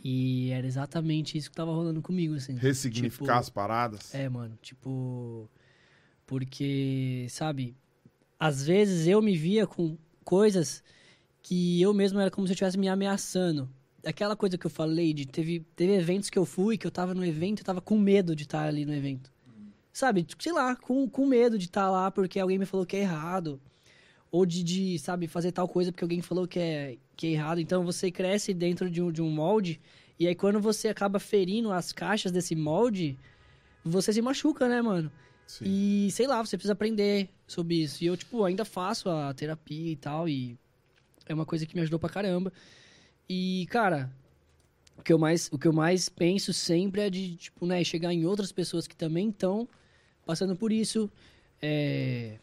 E 0.03 0.51
era 0.51 0.67
exatamente 0.67 1.35
isso 1.37 1.49
que 1.49 1.55
tava 1.55 1.71
rolando 1.71 2.01
comigo, 2.01 2.35
assim. 2.35 2.55
Ressignificar 2.55 3.23
Tipo, 3.25 3.39
as 3.39 3.49
paradas. 3.49 4.13
É, 4.13 4.29
mano, 4.29 4.55
tipo. 4.61 5.49
Porque, 6.27 7.25
sabe, 7.29 7.75
às 8.39 8.63
vezes 8.65 9.07
eu 9.07 9.21
me 9.21 9.35
via 9.35 9.65
com 9.65 9.97
coisas 10.23 10.83
que 11.45 11.79
eu 11.79 11.93
mesmo 11.93 12.19
era 12.19 12.31
como 12.31 12.47
se 12.47 12.53
eu 12.53 12.55
estivesse 12.55 12.75
me 12.75 12.89
ameaçando. 12.89 13.69
Aquela 14.03 14.35
coisa 14.35 14.57
que 14.57 14.65
eu 14.65 14.69
falei 14.71 15.13
de 15.13 15.27
teve, 15.27 15.59
teve 15.75 15.93
eventos 15.93 16.27
que 16.27 16.39
eu 16.39 16.43
fui, 16.43 16.75
que 16.75 16.87
eu 16.87 16.91
tava 16.91 17.13
no 17.13 17.23
evento, 17.23 17.59
eu 17.59 17.63
tava 17.63 17.79
com 17.79 17.99
medo 17.99 18.35
de 18.35 18.43
estar 18.43 18.65
ali 18.65 18.83
no 18.83 18.91
evento. 18.91 19.31
Sabe, 19.93 20.23
tipo, 20.23 20.41
sei 20.41 20.51
lá, 20.51 20.75
com, 20.75 21.07
com 21.07 21.27
medo 21.27 21.59
de 21.59 21.65
estar 21.65 21.87
lá 21.91 22.09
porque 22.09 22.39
alguém 22.39 22.57
me 22.57 22.65
falou 22.65 22.83
que 22.83 22.95
é 22.95 23.01
errado. 23.01 23.61
Ou 24.31 24.43
de, 24.43 24.63
de, 24.63 24.97
sabe, 24.97 25.27
fazer 25.27 25.51
tal 25.51 25.67
coisa 25.67 25.91
porque 25.91 26.03
alguém 26.03 26.19
falou 26.19 26.47
que 26.47 26.57
é, 26.57 26.97
que 27.15 27.27
é 27.27 27.31
errado. 27.33 27.61
Então 27.61 27.85
você 27.85 28.09
cresce 28.09 28.51
dentro 28.51 28.89
de 28.89 28.99
um, 28.99 29.11
de 29.11 29.21
um 29.21 29.29
molde, 29.29 29.79
e 30.19 30.27
aí 30.27 30.33
quando 30.33 30.59
você 30.59 30.87
acaba 30.87 31.19
ferindo 31.19 31.71
as 31.71 31.91
caixas 31.91 32.31
desse 32.31 32.55
molde, 32.55 33.19
você 33.83 34.11
se 34.11 34.21
machuca, 34.21 34.67
né, 34.67 34.81
mano? 34.81 35.11
Sim. 35.45 35.65
E 35.67 36.11
sei 36.11 36.25
lá, 36.25 36.43
você 36.43 36.57
precisa 36.57 36.73
aprender 36.73 37.29
sobre 37.45 37.75
isso. 37.75 38.03
E 38.03 38.07
eu, 38.07 38.17
tipo, 38.17 38.43
ainda 38.43 38.65
faço 38.65 39.09
a 39.09 39.31
terapia 39.31 39.91
e 39.91 39.95
tal, 39.95 40.27
e 40.27 40.57
é 41.25 41.33
uma 41.33 41.45
coisa 41.45 41.65
que 41.65 41.75
me 41.75 41.81
ajudou 41.81 41.99
pra 41.99 42.09
caramba. 42.09 42.51
E, 43.27 43.67
cara, 43.69 44.11
o 44.97 45.03
que 45.03 45.11
eu 45.11 45.17
mais, 45.17 45.49
o 45.51 45.57
que 45.57 45.67
eu 45.67 45.73
mais 45.73 46.09
penso 46.09 46.53
sempre 46.53 47.01
é 47.01 47.09
de, 47.09 47.35
tipo, 47.35 47.65
né, 47.65 47.83
chegar 47.83 48.13
em 48.13 48.25
outras 48.25 48.51
pessoas 48.51 48.87
que 48.87 48.95
também 48.95 49.29
estão 49.29 49.67
passando 50.25 50.55
por 50.55 50.71
isso. 50.71 51.09
é, 51.61 52.37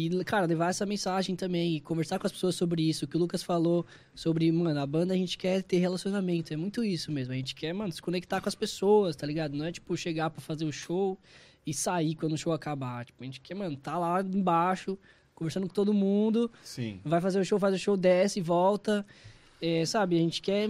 e, 0.00 0.24
cara, 0.24 0.46
levar 0.46 0.70
essa 0.70 0.86
mensagem 0.86 1.34
também 1.34 1.74
e 1.74 1.80
conversar 1.80 2.20
com 2.20 2.26
as 2.26 2.32
pessoas 2.32 2.54
sobre 2.54 2.88
isso. 2.88 3.04
O 3.04 3.08
que 3.08 3.16
o 3.16 3.20
Lucas 3.20 3.42
falou 3.42 3.84
sobre, 4.14 4.50
mano, 4.52 4.78
a 4.78 4.86
banda 4.86 5.12
a 5.12 5.16
gente 5.16 5.36
quer 5.36 5.60
ter 5.60 5.78
relacionamento. 5.78 6.54
É 6.54 6.56
muito 6.56 6.84
isso 6.84 7.10
mesmo. 7.10 7.32
A 7.32 7.36
gente 7.36 7.52
quer, 7.52 7.72
mano, 7.72 7.90
se 7.90 8.00
conectar 8.00 8.40
com 8.40 8.48
as 8.48 8.54
pessoas, 8.54 9.16
tá 9.16 9.26
ligado? 9.26 9.56
Não 9.56 9.64
é, 9.64 9.72
tipo, 9.72 9.96
chegar 9.96 10.30
pra 10.30 10.40
fazer 10.40 10.64
o 10.64 10.72
show 10.72 11.18
e 11.66 11.74
sair 11.74 12.14
quando 12.14 12.34
o 12.34 12.38
show 12.38 12.52
acabar. 12.52 13.04
Tipo, 13.06 13.24
a 13.24 13.26
gente 13.26 13.40
quer, 13.40 13.54
mano, 13.54 13.76
tá 13.76 13.98
lá 13.98 14.20
embaixo, 14.22 14.96
conversando 15.38 15.68
com 15.68 15.72
todo 15.74 15.94
mundo. 15.94 16.50
Sim. 16.64 17.00
Vai 17.04 17.20
fazer 17.20 17.38
o 17.38 17.44
show, 17.44 17.58
faz 17.60 17.72
o 17.74 17.78
show, 17.78 17.96
desce, 17.96 18.40
volta. 18.40 19.06
É, 19.62 19.86
sabe, 19.86 20.16
a 20.16 20.20
gente 20.20 20.42
quer 20.42 20.68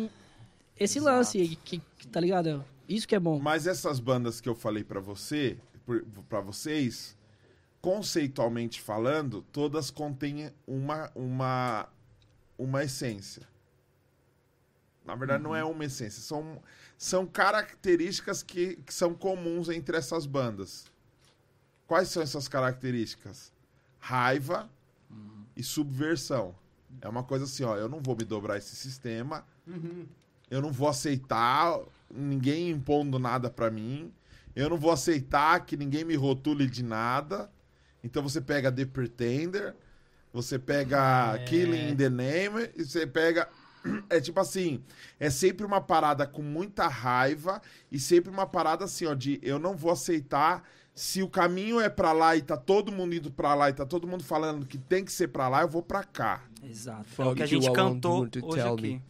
esse 0.78 1.00
lance, 1.00 1.58
que, 1.64 1.78
que- 1.96 2.06
tá 2.08 2.20
ligado? 2.20 2.62
Isso 2.86 3.08
que 3.08 3.14
é 3.14 3.18
bom. 3.20 3.38
Mas 3.40 3.66
essas 3.66 3.98
bandas 3.98 4.40
que 4.40 4.48
eu 4.48 4.54
falei 4.54 4.84
pra 4.84 5.00
você, 5.00 5.56
pra 6.28 6.40
vocês, 6.40 7.16
conceitualmente 7.80 8.80
falando, 8.80 9.42
todas 9.52 9.90
contêm 9.90 10.50
uma, 10.66 11.10
uma, 11.14 11.88
uma 12.58 12.84
essência. 12.84 13.42
Na 15.04 15.14
verdade, 15.14 15.42
não 15.42 15.56
é 15.56 15.64
uma 15.64 15.84
essência, 15.86 16.20
são, 16.20 16.60
são 16.98 17.24
características 17.26 18.42
que, 18.42 18.76
que 18.76 18.92
são 18.92 19.14
comuns 19.14 19.70
entre 19.70 19.96
essas 19.96 20.26
bandas. 20.26 20.84
Quais 21.86 22.08
são 22.08 22.22
essas 22.22 22.46
características? 22.48 23.50
Raiva 23.98 24.70
e 25.56 25.62
subversão. 25.62 26.54
É 27.00 27.08
uma 27.08 27.22
coisa 27.22 27.44
assim, 27.44 27.64
ó, 27.64 27.76
eu 27.76 27.88
não 27.88 28.00
vou 28.00 28.16
me 28.16 28.24
dobrar 28.24 28.56
esse 28.56 28.74
sistema, 28.74 29.44
eu 30.50 30.62
não 30.62 30.72
vou 30.72 30.88
aceitar 30.88 31.78
ninguém 32.10 32.70
impondo 32.70 33.18
nada 33.18 33.50
pra 33.50 33.70
mim. 33.70 34.12
Eu 34.56 34.68
não 34.68 34.76
vou 34.76 34.90
aceitar 34.90 35.64
que 35.64 35.76
ninguém 35.76 36.04
me 36.04 36.16
rotule 36.16 36.66
de 36.66 36.82
nada. 36.82 37.50
Então 38.02 38.22
você 38.22 38.40
pega 38.40 38.72
The 38.72 38.86
Pretender, 38.86 39.76
você 40.32 40.58
pega 40.58 41.38
Killing 41.46 41.90
in 41.90 41.96
the 41.96 42.08
Name, 42.08 42.70
e 42.76 42.84
você 42.84 43.06
pega. 43.06 43.48
É 44.10 44.20
tipo 44.20 44.40
assim, 44.40 44.82
é 45.20 45.30
sempre 45.30 45.64
uma 45.64 45.80
parada 45.80 46.26
com 46.26 46.42
muita 46.42 46.88
raiva 46.88 47.62
e 47.90 47.98
sempre 47.98 48.28
uma 48.28 48.44
parada 48.44 48.84
assim, 48.84 49.06
ó, 49.06 49.14
de 49.14 49.38
eu 49.40 49.58
não 49.58 49.76
vou 49.76 49.92
aceitar 49.92 50.64
se 50.98 51.22
o 51.22 51.28
caminho 51.28 51.78
é 51.80 51.88
pra 51.88 52.10
lá 52.10 52.34
e 52.34 52.42
tá 52.42 52.56
todo 52.56 52.90
mundo 52.90 53.14
indo 53.14 53.30
pra 53.30 53.54
lá 53.54 53.70
e 53.70 53.72
tá 53.72 53.86
todo 53.86 54.04
mundo 54.04 54.24
falando 54.24 54.66
que 54.66 54.76
tem 54.76 55.04
que 55.04 55.12
ser 55.12 55.28
pra 55.28 55.48
lá, 55.48 55.62
eu 55.62 55.68
vou 55.68 55.80
pra 55.80 56.02
cá. 56.02 56.42
Exato. 56.60 57.22
É 57.22 57.24
o 57.24 57.36
que 57.36 57.42
a 57.44 57.46
gente 57.46 57.70
cantou 57.72 58.28
hoje 58.42 58.60
aqui. 58.60 59.02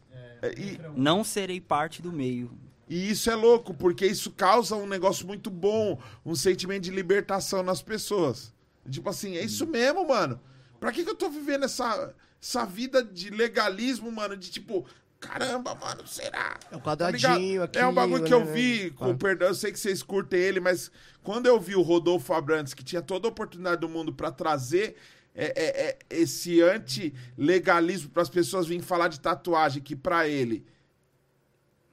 É, 0.43 0.53
E, 0.53 0.79
Não 0.95 1.25
serei 1.25 1.63
parte 1.63 2.03
do 2.03 2.13
meio. 2.13 2.51
E 2.91 3.11
isso 3.11 3.31
é 3.31 3.35
louco, 3.35 3.73
porque 3.73 4.05
isso 4.07 4.31
causa 4.33 4.77
um 4.77 4.87
negócio 4.87 5.27
muito 5.27 5.49
bom, 5.49 5.99
um 6.27 6.35
sentimento 6.35 6.83
de 6.83 6.91
libertação 6.91 7.63
nas 7.63 7.81
pessoas. 7.81 8.53
Tipo 8.91 9.09
assim, 9.09 9.37
é 9.39 9.43
isso 9.43 9.67
mesmo, 9.67 10.07
mano. 10.07 10.39
Pra 10.79 10.93
que, 10.93 11.03
que 11.03 11.09
eu 11.09 11.15
tô 11.17 11.31
vivendo 11.31 11.65
essa, 11.65 12.15
essa 12.39 12.67
vida 12.67 13.03
de 13.03 13.31
legalismo, 13.31 14.13
mano? 14.13 14.37
De 14.37 14.51
tipo, 14.51 14.85
caramba, 15.21 15.75
mano, 15.75 16.07
será? 16.07 16.57
É 16.71 16.77
um 16.77 16.79
Tá 16.79 16.85
quadradinho 16.85 17.37
ligado? 17.37 17.65
aqui. 17.65 17.79
É 17.79 17.87
um 17.87 17.95
bagulho 17.95 18.25
que 18.25 18.33
eu 18.35 18.45
né? 18.45 18.53
vi, 18.53 18.91
com 18.91 18.97
Claro. 19.05 19.19
perdão, 19.19 19.49
eu 19.49 19.55
sei 19.55 19.73
que 19.73 19.79
vocês 19.79 20.03
curtem 20.03 20.39
ele, 20.41 20.61
mas 20.61 20.91
quando 21.23 21.47
eu 21.47 21.59
vi 21.61 21.75
o 21.75 21.83
Rodolfo 21.83 22.33
Abrantes, 22.33 22.75
que 22.75 22.85
tinha 22.85 23.03
toda 23.03 23.27
a 23.29 23.31
oportunidade 23.31 23.81
do 23.81 23.89
mundo 23.89 24.13
pra 24.13 24.31
trazer 24.31 24.97
é, 25.35 25.47
é, 25.57 25.89
é, 25.89 25.99
esse 26.11 26.61
anti-legalismo 26.63 28.11
para 28.11 28.23
as 28.23 28.29
pessoas 28.29 28.67
virem 28.67 28.83
falar 28.83 29.09
de 29.09 29.21
tatuagem, 29.21 29.83
que 29.83 29.95
pra 29.95 30.27
ele 30.29 30.65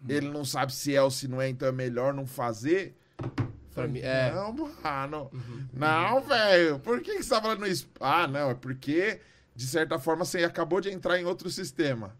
ele 0.08 0.30
não 0.30 0.46
sabe 0.46 0.72
se 0.74 0.96
é 0.96 1.02
ou 1.02 1.10
se 1.10 1.28
não 1.28 1.42
é, 1.42 1.50
então 1.50 1.68
é 1.68 1.72
melhor 1.72 2.14
não 2.14 2.28
fazer. 2.28 2.96
Pra 3.74 3.88
mim, 3.88 4.00
é. 4.00 4.32
Não, 4.32 4.54
mano. 4.54 5.32
Não, 5.74 6.22
velho. 6.22 6.80
Por 6.80 7.02
que, 7.02 7.16
que 7.18 7.24
você 7.24 7.30
tá 7.30 7.42
falando 7.42 7.66
isso? 7.68 7.90
Ah, 8.00 8.28
não, 8.28 8.52
é 8.52 8.54
porque, 8.54 9.20
de 9.56 9.66
certa 9.66 9.98
forma, 9.98 10.24
você 10.24 10.44
acabou 10.44 10.80
de 10.80 10.90
entrar 10.92 11.20
em 11.20 11.26
outro 11.26 11.50
sistema. 11.50 12.16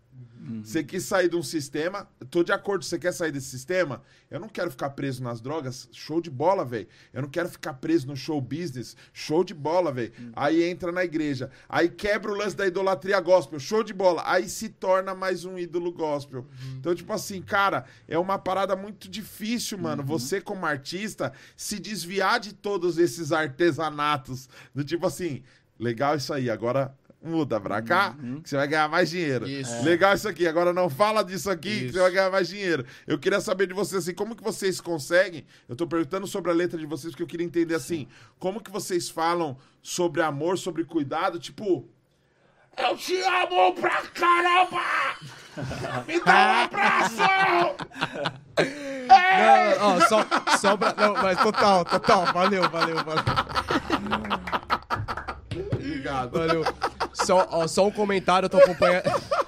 Você 0.64 0.84
quis 0.84 1.04
sair 1.04 1.30
de 1.30 1.36
um 1.36 1.44
sistema, 1.44 2.08
tô 2.30 2.44
de 2.44 2.52
acordo, 2.52 2.86
você 2.86 3.00
quer 3.00 3.12
sair 3.12 3.32
desse 3.32 3.48
sistema? 3.48 4.02
Eu 4.30 4.40
não 4.40 4.48
quero 4.48 4.70
ficar 4.70 4.92
preso 4.92 5.24
nas 5.24 5.42
drogas, 5.42 5.88
show 5.92 6.22
de 6.22 6.30
bola, 6.30 6.64
velho. 6.64 6.88
Eu 7.14 7.24
não 7.24 7.30
quero 7.30 7.50
ficar 7.50 7.74
preso 7.74 8.08
no 8.08 8.16
show 8.16 8.40
business, 8.40 8.96
show 9.14 9.44
de 9.44 9.54
bola, 9.54 9.92
velho. 9.92 10.14
Aí 10.36 10.64
entra 10.64 10.92
na 10.92 11.04
igreja, 11.04 11.50
aí 11.68 11.90
quebra 11.90 12.32
o 12.32 12.36
lance 12.36 12.56
da 12.56 12.68
idolatria 12.68 13.20
gospel, 13.20 13.60
show 13.60 13.84
de 13.84 13.94
bola. 13.94 14.22
Aí 14.26 14.48
se 14.48 14.70
torna 14.70 15.16
mais 15.16 15.46
um 15.46 15.58
ídolo 15.58 15.92
gospel. 15.92 16.46
Então, 16.78 16.94
tipo 16.94 17.12
assim, 17.12 17.42
cara, 17.42 17.86
é 18.08 18.18
uma 18.18 18.38
parada 18.38 18.76
muito 18.76 19.10
difícil, 19.10 19.78
mano. 19.78 20.04
Você, 20.04 20.40
como 20.42 20.66
artista, 20.66 21.34
se 21.56 21.80
desviar 21.80 22.40
de 22.40 22.54
todos 22.54 22.98
esses 22.98 23.32
artesanatos. 23.32 24.50
Do 24.74 24.84
tipo 24.84 25.06
assim, 25.08 25.44
legal 25.80 26.16
isso 26.16 26.34
aí, 26.34 26.50
agora 26.50 26.96
muda 27.26 27.60
pra 27.60 27.82
cá, 27.82 28.16
que 28.44 28.50
você 28.50 28.56
vai 28.56 28.68
ganhar 28.68 28.88
mais 28.88 29.10
dinheiro. 29.10 29.48
Isso. 29.48 29.84
Legal 29.84 30.14
isso 30.14 30.28
aqui, 30.28 30.48
agora 30.48 30.72
não 30.72 30.90
fala 30.90 31.24
disso 31.24 31.50
aqui, 31.50 31.70
que 31.70 31.86
Isso. 31.86 31.94
você 31.94 32.00
vai 32.00 32.12
ganhar 32.12 32.30
mais 32.30 32.48
dinheiro. 32.48 32.86
Eu 33.08 33.18
queria 33.18 33.42
saber 33.42 33.68
de 33.68 33.74
vocês, 33.74 34.04
assim, 34.04 34.14
como 34.14 34.36
que 34.36 34.44
vocês 34.44 34.80
conseguem, 34.80 35.46
eu 35.68 35.76
tô 35.76 35.88
perguntando 35.88 36.28
sobre 36.28 36.52
a 36.52 36.54
letra 36.54 36.78
de 36.78 36.86
vocês, 36.86 37.12
porque 37.12 37.24
eu 37.24 37.28
queria 37.28 37.46
entender, 37.46 37.76
assim, 37.76 38.08
como 38.40 38.62
que 38.62 38.72
vocês 38.72 39.10
falam 39.10 39.58
sobre 39.82 40.22
amor, 40.22 40.58
sobre 40.58 40.84
cuidado, 40.84 41.40
tipo... 41.40 41.88
Eu 42.78 42.98
te 42.98 43.16
amo 43.22 43.74
pra 43.74 44.02
caramba! 44.08 44.82
Me 46.06 46.20
dá 46.20 46.34
um 46.34 46.64
abraço! 46.66 47.16
Não, 49.08 49.88
ó, 49.88 50.00
só, 50.08 50.26
só 50.58 50.78
pra. 50.78 50.94
Não, 50.96 51.14
mas 51.14 51.38
total, 51.42 51.86
total. 51.86 52.26
Valeu, 52.34 52.70
valeu, 52.70 52.98
valeu. 53.04 53.24
Obrigado. 55.74 56.32
Valeu. 56.32 56.64
Só, 57.26 57.48
ó, 57.50 57.68
só 57.68 57.88
um 57.88 57.92
comentário, 57.92 58.46
eu 58.46 58.50
tô 58.50 58.58
acompanhando. 58.58 59.04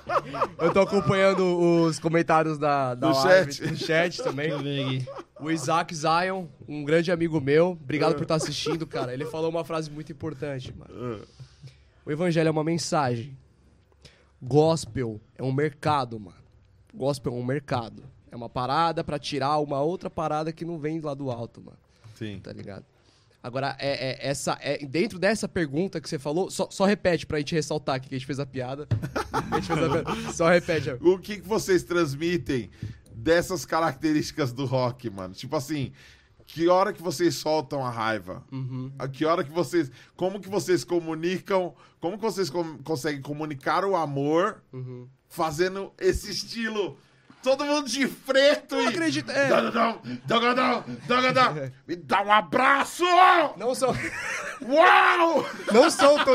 Eu 0.59 0.73
tô 0.73 0.81
acompanhando 0.81 1.41
os 1.85 1.99
comentários 1.99 2.57
da, 2.57 2.95
da 2.95 3.11
Do 3.11 3.17
live, 3.17 3.53
chat. 3.53 3.67
do 3.69 3.77
chat 3.77 4.23
também. 4.23 4.49
Deixa 4.49 4.59
eu 4.59 4.63
ver 4.63 4.85
aqui. 4.85 5.07
O 5.39 5.51
Isaac 5.51 5.95
Zion, 5.95 6.47
um 6.67 6.83
grande 6.83 7.11
amigo 7.11 7.39
meu, 7.39 7.69
obrigado 7.71 8.15
por 8.15 8.23
estar 8.23 8.35
assistindo, 8.35 8.85
cara. 8.85 9.13
Ele 9.13 9.25
falou 9.25 9.49
uma 9.49 9.63
frase 9.63 9.89
muito 9.89 10.11
importante, 10.11 10.73
mano. 10.75 11.21
O 12.05 12.11
evangelho 12.11 12.47
é 12.47 12.51
uma 12.51 12.63
mensagem. 12.63 13.37
Gospel 14.41 15.21
é 15.35 15.43
um 15.43 15.51
mercado, 15.51 16.19
mano. 16.19 16.37
Gospel 16.93 17.33
é 17.33 17.35
um 17.35 17.45
mercado. 17.45 18.03
É 18.31 18.35
uma 18.35 18.49
parada 18.49 19.03
pra 19.03 19.17
tirar 19.19 19.57
uma 19.59 19.81
outra 19.81 20.09
parada 20.09 20.51
que 20.51 20.65
não 20.65 20.77
vem 20.77 20.99
lá 20.99 21.13
do 21.13 21.31
alto, 21.31 21.61
mano. 21.61 21.77
Sim. 22.15 22.39
Tá 22.39 22.51
ligado? 22.51 22.85
Agora, 23.47 23.75
é, 23.79 24.09
é- 24.25 24.29
essa, 24.29 24.57
é, 24.61 24.85
dentro 24.85 25.17
dessa 25.17 25.47
pergunta 25.47 25.99
que 26.01 26.07
você 26.09 26.19
falou, 26.19 26.51
só, 26.51 26.67
só 26.69 26.85
repete 26.85 27.25
pra 27.25 27.37
gente 27.39 27.55
ressaltar 27.55 27.95
aqui 27.95 28.09
que 28.09 28.15
a 28.15 28.17
gente 28.17 28.27
fez 28.27 28.39
a 28.39 28.45
piada. 28.45 28.87
A 29.51 29.55
gente 29.59 29.67
fez 29.67 29.83
a 29.83 29.89
piada. 30.03 30.33
Só 30.33 30.49
repete. 30.49 30.89
ó. 30.89 30.97
O 31.01 31.17
que, 31.19 31.37
que 31.37 31.47
vocês 31.47 31.83
transmitem 31.83 32.69
dessas 33.13 33.65
características 33.65 34.51
do 34.51 34.65
rock, 34.65 35.09
mano? 35.09 35.33
Tipo 35.33 35.55
assim, 35.55 35.91
que 36.45 36.67
hora 36.67 36.91
que 36.93 37.01
vocês 37.01 37.35
soltam 37.35 37.85
a 37.85 37.89
raiva? 37.89 38.43
A 38.99 39.07
que 39.07 39.25
hora 39.25 39.43
que 39.43 39.51
vocês. 39.51 39.91
Como 40.15 40.39
que 40.39 40.49
vocês 40.49 40.83
comunicam? 40.83 41.73
Como 41.99 42.15
que 42.17 42.23
vocês 42.23 42.49
com- 42.49 42.77
conseguem 42.79 43.21
comunicar 43.21 43.83
o 43.85 43.95
amor 43.95 44.61
fazendo 45.27 45.91
esse 45.99 46.31
estilo? 46.31 46.97
Todo 47.47 47.63
mundo 47.63 47.87
de 47.87 48.05
preto 48.09 48.75
e. 48.75 48.87
acredito, 48.87 49.31
é. 49.31 49.47
Dogadão, 49.47 50.01
dogadão, 50.25 50.83
dogadão. 51.07 51.71
Me 51.87 51.95
dá 51.95 52.21
um 52.21 52.31
abraço! 52.33 53.05
Não 53.55 53.73
são. 53.73 53.95
Uau! 54.67 55.45
Não 55.71 55.89
são, 55.89 56.17
to- 56.25 56.31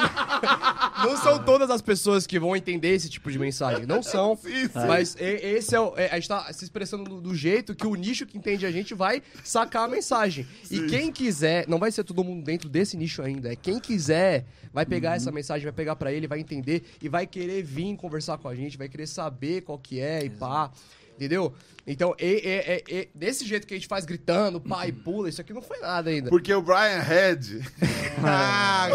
não 1.06 1.16
são 1.18 1.43
todas 1.44 1.70
as 1.70 1.82
pessoas 1.82 2.26
que 2.26 2.39
vão 2.39 2.56
entender 2.56 2.94
esse 2.94 3.10
tipo 3.10 3.30
de 3.30 3.39
mensagem. 3.39 3.84
Não 3.84 4.02
são. 4.02 4.36
Sim, 4.43 4.68
sim. 4.68 4.86
Mas 4.86 5.14
esse 5.18 5.74
é, 5.74 5.80
o, 5.80 5.93
é, 5.98 6.09
A 6.10 6.14
gente 6.14 6.28
tá 6.28 6.51
se 6.52 6.64
expressando 6.64 7.05
do, 7.05 7.20
do 7.20 7.34
jeito 7.34 7.74
que 7.74 7.86
o 7.86 7.94
nicho 7.94 8.24
que 8.24 8.39
entende 8.39 8.64
a 8.64 8.70
gente 8.70 8.94
vai 8.94 9.22
sacar 9.44 9.84
a 9.84 9.89
mensagem. 9.89 10.47
E 10.70 10.80
quem 10.86 11.12
quiser, 11.12 11.66
não 11.68 11.78
vai 11.78 11.90
ser 11.93 12.05
todo 12.05 12.24
mundo 12.24 12.43
dentro 12.44 12.68
desse 12.68 12.97
nicho 12.97 13.20
ainda. 13.20 13.52
É 13.52 13.56
quem 13.56 13.78
quiser, 13.78 14.47
vai 14.72 14.86
pegar 14.86 15.16
essa 15.16 15.30
mensagem, 15.30 15.64
vai 15.64 15.72
pegar 15.72 15.97
pra 15.97 16.10
ele, 16.12 16.26
vai 16.26 16.40
entender 16.40 16.84
e 17.02 17.09
vai 17.09 17.26
querer 17.26 17.62
vir 17.62 17.94
conversar 17.97 18.39
com 18.39 18.48
a 18.48 18.55
gente, 18.55 18.78
vai 18.78 18.89
querer 18.89 19.06
saber 19.06 19.60
qual 19.62 19.78
que 19.78 20.01
é 20.01 20.24
e 20.24 20.30
pá. 20.30 20.70
Entendeu? 21.23 21.55
Então, 21.86 22.16
e, 22.19 22.24
e- 22.24 22.94
e- 22.97 23.01
e- 23.03 23.09
desse 23.15 23.47
jeito 23.47 23.65
que 23.65 23.74
a 23.74 23.77
gente 23.77 23.86
faz 23.86 24.05
gritando, 24.05 24.61
pá, 24.61 24.89
e 24.89 24.93
pula, 24.93 25.28
isso 25.28 25.40
aqui 25.40 25.53
não 25.53 25.62
foi 25.62 25.78
nada 25.78 26.11
ainda. 26.11 26.28
Porque 26.31 26.53
o 26.53 26.61
Brian 26.61 26.99
Head, 27.01 27.61
Ah, 28.24 28.89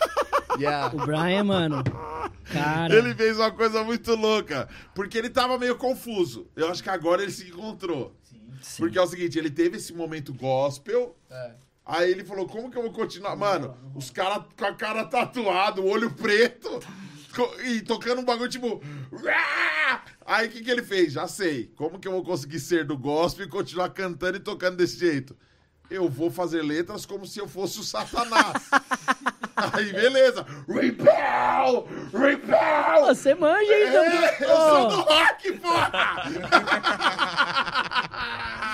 yeah. 0.58 0.90
O 0.94 1.04
Brian, 1.04 1.44
mano. 1.44 1.84
Cara. 2.50 2.94
ele 2.94 3.14
fez 3.14 3.36
uma 3.38 3.50
coisa 3.50 3.84
muito 3.84 4.14
louca. 4.14 4.66
Porque 4.94 5.18
ele 5.18 5.28
tava 5.28 5.58
meio 5.58 5.76
confuso. 5.76 6.46
Eu 6.56 6.70
acho 6.70 6.82
que 6.82 6.88
agora 6.88 7.22
ele 7.22 7.30
se 7.32 7.48
encontrou. 7.48 8.16
Porque 8.78 8.96
é 8.98 9.02
o 9.02 9.06
seguinte, 9.06 9.38
ele 9.38 9.50
teve 9.50 9.76
esse 9.76 9.92
momento 9.92 10.32
gospel. 10.32 11.14
É. 11.30 11.50
Aí 11.84 12.10
ele 12.10 12.24
falou, 12.24 12.46
como 12.46 12.70
que 12.70 12.78
eu 12.78 12.82
vou 12.82 12.92
continuar? 12.92 13.36
Mano, 13.36 13.76
os 13.94 14.08
caras 14.10 14.42
com 14.56 14.64
a 14.64 14.72
cara 14.74 15.04
tatuada, 15.04 15.82
o 15.82 15.86
olho 15.86 16.10
preto. 16.12 16.80
E 17.64 17.80
tocando 17.82 18.20
um 18.20 18.24
bagulho 18.24 18.50
tipo. 18.50 18.82
Aí 20.26 20.46
o 20.46 20.50
que, 20.50 20.62
que 20.62 20.70
ele 20.70 20.82
fez? 20.82 21.12
Já 21.12 21.26
sei. 21.28 21.72
Como 21.76 21.98
que 21.98 22.08
eu 22.08 22.12
vou 22.12 22.24
conseguir 22.24 22.60
ser 22.60 22.84
do 22.84 22.96
gospel 22.96 23.46
e 23.46 23.48
continuar 23.48 23.90
cantando 23.90 24.36
e 24.36 24.40
tocando 24.40 24.76
desse 24.76 24.98
jeito? 24.98 25.36
Eu 25.90 26.08
vou 26.08 26.30
fazer 26.30 26.62
letras 26.62 27.04
como 27.04 27.26
se 27.26 27.38
eu 27.38 27.46
fosse 27.46 27.78
o 27.78 27.84
Satanás. 27.84 28.70
Aí, 29.54 29.92
beleza. 29.92 30.44
Repel! 30.66 31.88
Repel! 32.12 33.06
Você 33.06 33.34
manja 33.34 33.72
ainda. 33.72 33.98
É, 33.98 34.36
eu 34.40 34.56
sou 34.56 34.88
do 34.88 35.00
rock, 35.00 35.52
porra! 35.52 36.24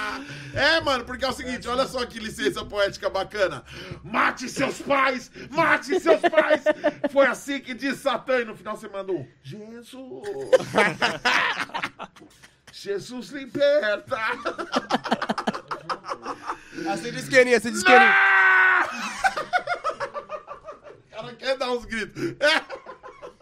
É, 0.55 0.81
mano, 0.81 1.05
porque 1.05 1.25
é 1.25 1.29
o 1.29 1.33
seguinte, 1.33 1.69
olha 1.69 1.87
só 1.87 2.05
que 2.07 2.19
licença 2.19 2.65
poética 2.65 3.09
bacana. 3.11 3.63
Mate 4.03 4.49
seus 4.49 4.81
pais! 4.83 5.31
Mate 5.51 6.01
seus 6.01 6.21
pais! 6.21 6.65
Foi 7.13 7.27
assim 7.27 7.61
que 7.61 7.75
disse 7.75 8.03
Satã 8.03 8.41
e 8.41 8.45
no 8.45 8.57
final 8.57 8.77
você 8.77 8.89
mandou 8.89 9.21
um, 9.21 9.29
Jesus! 9.43 10.25
Jesus 12.73 13.31
liberta! 13.31 14.17
Assim 16.93 17.11
de 17.11 17.19
isqueirinha, 17.19 17.57
assim 17.59 17.73
de 17.73 17.79
isqueirinha. 17.79 18.15
O 21.07 21.11
cara 21.23 21.35
quer 21.35 21.57
dar 21.59 21.71
uns 21.73 21.85
gritos. 21.85 22.35
É. 22.41 22.61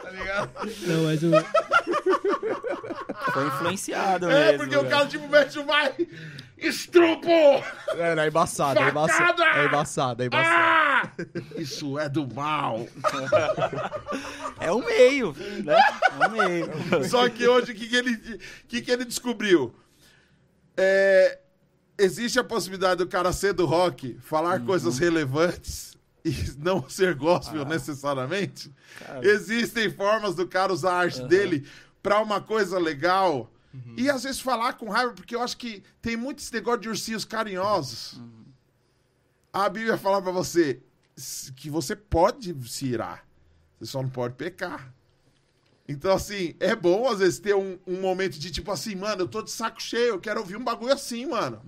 Tá 0.01 0.11
ligado? 0.15 0.51
Não, 0.87 1.05
mas 1.05 1.23
o. 1.23 1.31
Foi 3.33 3.47
influenciado 3.49 4.31
É, 4.31 4.45
mesmo. 4.53 4.59
porque 4.59 4.77
o 4.77 4.81
velho. 4.81 4.91
cara 4.91 5.07
tipo 5.07 5.29
mete 5.29 5.59
o 5.59 5.65
vai. 5.67 5.93
Estrupo! 6.61 7.31
É, 7.31 8.19
é 8.19 8.29
embaçado, 8.29 8.81
é 8.81 8.89
embaçado. 8.89 9.43
É 9.43 9.65
embaçado, 9.67 10.23
é 10.23 10.27
embaçado. 10.27 10.57
Ah! 10.57 11.13
Isso 11.57 11.99
é 11.99 12.09
do 12.09 12.27
mal. 12.33 12.87
É 14.61 14.73
o 14.73 14.85
meio, 14.85 15.33
né? 15.65 15.79
É 16.21 16.27
o 16.27 16.31
meio. 16.33 17.05
Só 17.09 17.29
que 17.29 17.47
hoje, 17.47 17.71
o 17.71 17.75
que, 17.77 17.87
que, 17.87 17.95
ele, 17.95 18.17
que, 18.67 18.83
que 18.83 18.91
ele 18.91 19.05
descobriu? 19.05 19.73
É, 20.77 21.39
existe 21.97 22.41
a 22.41 22.45
possibilidade 22.45 22.97
do 22.97 23.07
cara 23.07 23.33
ser 23.33 23.53
do 23.53 23.67
rock, 23.67 24.19
falar 24.21 24.61
coisas 24.65 24.99
relevantes 24.99 25.97
e 26.25 26.35
não 26.59 26.89
ser 26.89 27.15
gospel 27.15 27.65
necessariamente. 27.65 28.73
Existem 29.23 29.91
formas 29.91 30.35
do 30.35 30.47
cara 30.47 30.73
usar 30.73 30.93
a 30.93 30.99
arte 30.99 31.23
dele 31.25 31.67
pra 32.03 32.21
uma 32.21 32.41
coisa 32.41 32.79
legal. 32.79 33.51
E 33.97 34.09
às 34.09 34.23
vezes 34.23 34.41
falar 34.41 34.75
com 34.75 34.89
raiva, 34.89 35.13
porque 35.13 35.35
eu 35.35 35.43
acho 35.43 35.57
que 35.57 35.83
tem 36.01 36.17
muito 36.17 36.39
esse 36.39 36.53
negócio 36.53 36.81
de 36.81 36.89
ursinhos 36.89 37.25
carinhosos. 37.25 38.21
A 39.53 39.69
Bíblia 39.69 39.99
fala 39.99 40.23
pra 40.23 40.33
você 40.33 40.81
que 41.57 41.69
você 41.69 41.95
pode 41.97 42.55
se 42.69 42.87
irar, 42.87 43.27
você 43.79 43.91
só 43.91 44.03
não 44.03 44.11
pode 44.11 44.35
pecar. 44.35 44.93
Então, 45.89 46.13
assim, 46.13 46.55
é 46.61 46.77
bom 46.77 47.09
às 47.09 47.19
vezes 47.19 47.39
ter 47.39 47.55
um, 47.55 47.79
um 47.87 48.01
momento 48.01 48.39
de 48.39 48.51
tipo 48.51 48.71
assim, 48.71 48.95
mano, 48.95 49.23
eu 49.23 49.29
tô 49.29 49.43
de 49.43 49.51
saco 49.51 49.83
cheio, 49.83 50.15
eu 50.15 50.21
quero 50.21 50.41
ouvir 50.41 50.57
um 50.57 50.65
bagulho 50.65 50.93
assim, 50.93 51.27
mano. 51.27 51.63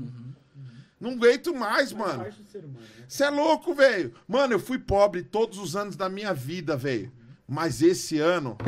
Não 1.00 1.12
aguento 1.12 1.54
mais, 1.54 1.92
mano. 1.92 2.24
Do 2.24 2.44
ser 2.50 2.58
humano, 2.58 2.86
né? 2.98 3.04
Você 3.08 3.24
é 3.24 3.30
louco, 3.30 3.74
velho. 3.74 4.14
Mano, 4.28 4.52
eu 4.52 4.60
fui 4.60 4.78
pobre 4.78 5.22
todos 5.22 5.58
os 5.58 5.74
anos 5.74 5.96
da 5.96 6.10
minha 6.10 6.34
vida, 6.34 6.76
velho. 6.76 7.10
Mas 7.48 7.80
esse 7.80 8.18
ano, 8.18 8.58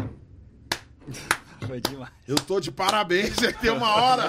Foi 1.67 1.81
demais. 1.81 2.11
eu 2.27 2.37
tô 2.37 2.61
de 2.61 2.71
parabéns. 2.71 3.35
Tem 3.61 3.71
uma 3.71 3.95
hora. 3.95 4.29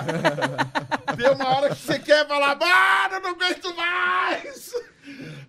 Tem 1.17 1.29
uma 1.31 1.47
hora 1.57 1.69
que 1.75 1.81
você 1.81 1.99
quer 1.99 2.27
falar, 2.27 2.55
mano, 2.55 3.15
eu 3.15 3.21
não 3.21 3.29
aguento 3.31 3.75
mais. 3.75 4.71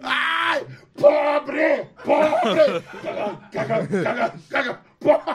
Ai, 0.01 0.67
pobre, 0.95 1.87
pobre. 2.05 2.83
Caga, 3.53 3.87
caga, 3.87 4.35
caga, 4.51 4.81
pobre. 5.01 5.35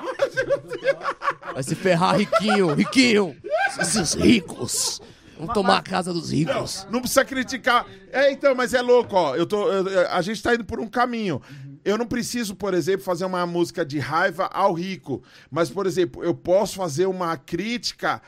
Vai 1.53 1.63
se 1.63 1.75
ferrar, 1.75 2.17
riquinho, 2.17 2.73
riquinho. 2.73 3.35
Esses 3.79 4.13
ricos. 4.13 5.01
Vamos 5.37 5.53
tomar 5.53 5.77
a 5.77 5.81
casa 5.81 6.11
dos 6.11 6.31
ricos. 6.31 6.85
Não 6.91 6.99
precisa 6.99 7.23
criticar. 7.23 7.85
É, 8.11 8.29
então, 8.31 8.53
mas 8.53 8.73
é 8.73 8.81
louco, 8.81 9.15
ó. 9.15 9.35
Eu 9.37 9.45
tô, 9.45 9.71
eu- 9.71 10.09
a 10.11 10.21
gente 10.21 10.43
tá 10.43 10.53
indo 10.53 10.65
por 10.65 10.79
um 10.81 10.87
caminho. 10.87 11.41
Eu 11.83 11.97
não 11.97 12.05
preciso, 12.05 12.55
por 12.55 12.73
exemplo, 12.73 13.03
fazer 13.03 13.25
uma 13.25 13.45
música 13.45 13.85
de 13.85 13.99
raiva 13.99 14.45
ao 14.45 14.73
rico. 14.73 15.23
Mas, 15.49 15.69
por 15.69 15.85
exemplo, 15.85 16.23
eu 16.23 16.33
posso 16.33 16.75
fazer 16.75 17.05
uma 17.05 17.37
crítica 17.37 18.21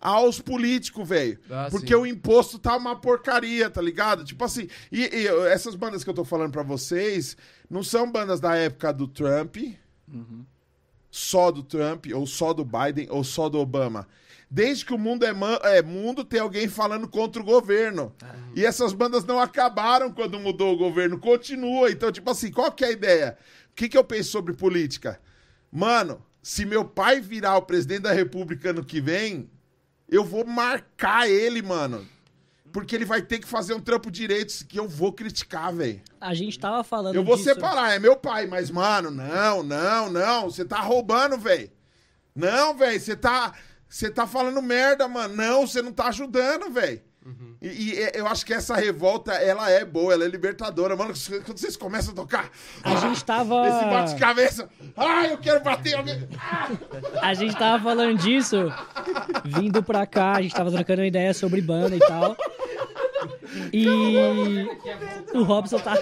aos 0.00 0.40
políticos, 0.40 1.08
velho. 1.08 1.38
Ah, 1.50 1.68
porque 1.70 1.88
sim. 1.88 1.94
o 1.94 2.06
imposto 2.06 2.58
tá 2.58 2.76
uma 2.76 2.96
porcaria, 2.96 3.68
tá 3.70 3.80
ligado? 3.80 4.24
Tipo 4.24 4.44
assim, 4.44 4.68
e, 4.90 5.02
e 5.02 5.26
essas 5.48 5.74
bandas 5.74 6.04
que 6.04 6.10
eu 6.10 6.14
tô 6.14 6.24
falando 6.24 6.52
pra 6.52 6.62
vocês 6.62 7.36
não 7.68 7.82
são 7.82 8.10
bandas 8.10 8.40
da 8.40 8.54
época 8.54 8.92
do 8.92 9.08
Trump, 9.08 9.56
só 11.10 11.50
do 11.50 11.62
Trump, 11.62 12.06
ou 12.14 12.26
só 12.26 12.52
do 12.52 12.64
Biden, 12.64 13.08
ou 13.10 13.24
só 13.24 13.48
do 13.48 13.58
Obama. 13.58 14.06
Desde 14.48 14.84
que 14.84 14.94
o 14.94 14.98
mundo 14.98 15.24
é, 15.24 15.32
é 15.76 15.82
mundo, 15.82 16.24
tem 16.24 16.38
alguém 16.40 16.68
falando 16.68 17.08
contra 17.08 17.42
o 17.42 17.44
governo. 17.44 18.14
E 18.54 18.64
essas 18.64 18.92
bandas 18.92 19.24
não 19.24 19.40
acabaram 19.40 20.12
quando 20.12 20.38
mudou 20.38 20.72
o 20.74 20.78
governo, 20.78 21.18
continua. 21.18 21.90
Então, 21.90 22.12
tipo 22.12 22.30
assim, 22.30 22.52
qual 22.52 22.70
que 22.70 22.84
é 22.84 22.88
a 22.88 22.92
ideia? 22.92 23.38
O 23.72 23.74
que, 23.74 23.88
que 23.88 23.98
eu 23.98 24.04
penso 24.04 24.30
sobre 24.30 24.54
política? 24.54 25.20
Mano, 25.70 26.24
se 26.42 26.64
meu 26.64 26.84
pai 26.84 27.20
virar 27.20 27.56
o 27.56 27.62
presidente 27.62 28.02
da 28.02 28.12
república 28.12 28.70
ano 28.70 28.84
que 28.84 29.00
vem, 29.00 29.50
eu 30.08 30.24
vou 30.24 30.46
marcar 30.46 31.28
ele, 31.28 31.60
mano. 31.60 32.06
Porque 32.72 32.94
ele 32.94 33.04
vai 33.04 33.22
ter 33.22 33.40
que 33.40 33.48
fazer 33.48 33.74
um 33.74 33.80
trampo 33.80 34.10
direito 34.10 34.64
que 34.66 34.78
eu 34.78 34.86
vou 34.86 35.12
criticar, 35.12 35.72
velho. 35.74 36.00
A 36.20 36.34
gente 36.34 36.58
tava 36.58 36.84
falando 36.84 37.14
Eu 37.14 37.24
vou 37.24 37.36
disso. 37.36 37.48
separar, 37.48 37.94
é 37.94 37.98
meu 37.98 38.16
pai, 38.16 38.46
mas, 38.46 38.70
mano, 38.70 39.10
não, 39.10 39.62
não, 39.62 40.10
não. 40.10 40.50
Você 40.50 40.64
tá 40.64 40.80
roubando, 40.80 41.36
velho. 41.36 41.70
Não, 42.34 42.76
velho, 42.76 43.00
você 43.00 43.16
tá. 43.16 43.54
Você 43.88 44.10
tá 44.10 44.26
falando 44.26 44.60
merda, 44.62 45.06
mano. 45.08 45.34
Não, 45.36 45.66
você 45.66 45.80
não 45.82 45.92
tá 45.92 46.08
ajudando, 46.08 46.70
velho. 46.70 47.00
E, 47.60 47.66
e 47.68 47.98
é- 48.00 48.12
eu 48.20 48.26
acho 48.28 48.46
que 48.46 48.54
essa 48.54 48.76
revolta, 48.76 49.32
ela 49.32 49.68
é 49.68 49.84
boa, 49.84 50.12
ela 50.12 50.24
é 50.24 50.28
libertadora. 50.28 50.94
Mano, 50.94 51.12
quando 51.44 51.58
vocês 51.58 51.76
começam 51.76 52.12
a 52.12 52.14
tocar. 52.14 52.50
A 52.84 52.94
gente 52.96 53.24
tava. 53.24 53.66
Esse 53.66 53.84
bate-cabeça. 53.84 54.68
Ai, 54.96 55.32
eu 55.32 55.38
quero 55.38 55.60
bater 55.64 55.94
alguém. 55.94 56.28
Ah! 56.38 56.68
A 57.22 57.34
gente 57.34 57.56
tava 57.58 57.82
falando 57.82 58.16
disso 58.18 58.72
vindo 59.44 59.82
pra 59.82 60.06
cá, 60.06 60.34
a 60.36 60.42
gente 60.42 60.54
tava 60.54 60.70
trocando 60.70 61.00
uma 61.00 61.06
ideia 61.08 61.34
sobre 61.34 61.60
banda 61.60 61.96
e 61.96 61.98
tal. 61.98 62.36
E 63.72 64.68
o 65.34 65.42
Robson 65.42 65.78
tá. 65.80 65.94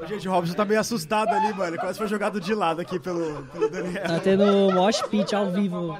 Ô, 0.00 0.06
Gente, 0.06 0.26
o 0.28 0.30
Robson 0.32 0.54
tá 0.54 0.64
meio 0.64 0.80
assustado 0.80 1.28
ali, 1.28 1.52
mano. 1.52 1.70
Ele 1.70 1.78
quase 1.78 1.98
foi 1.98 2.08
jogado 2.08 2.40
de 2.40 2.54
lado 2.54 2.80
aqui 2.80 2.98
pelo, 2.98 3.44
pelo 3.46 3.68
Daniel. 3.68 4.02
Tá 4.06 4.18
tendo 4.20 4.72
mosh 4.72 5.02
pit 5.02 5.34
ao 5.34 5.50
vivo. 5.50 5.96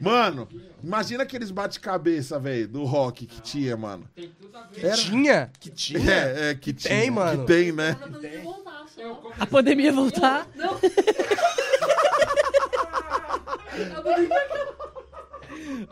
Mano, 0.00 0.48
imagina 0.82 1.22
aqueles 1.22 1.50
bate-cabeça, 1.50 2.38
velho, 2.38 2.66
do 2.66 2.84
rock 2.84 3.26
que 3.26 3.40
tinha, 3.40 3.76
mano. 3.76 4.08
Era- 4.76 4.96
Tinha? 4.96 5.50
Que 5.60 5.70
tinha? 5.70 6.12
É, 6.12 6.50
é, 6.50 6.54
que 6.54 6.72
tinha. 6.72 7.00
tem, 7.00 7.10
mano. 7.10 7.40
Que 7.40 7.46
tem, 7.46 7.72
né? 7.72 7.96
A 9.38 9.46
pandemia 9.46 9.92
voltar. 9.92 10.46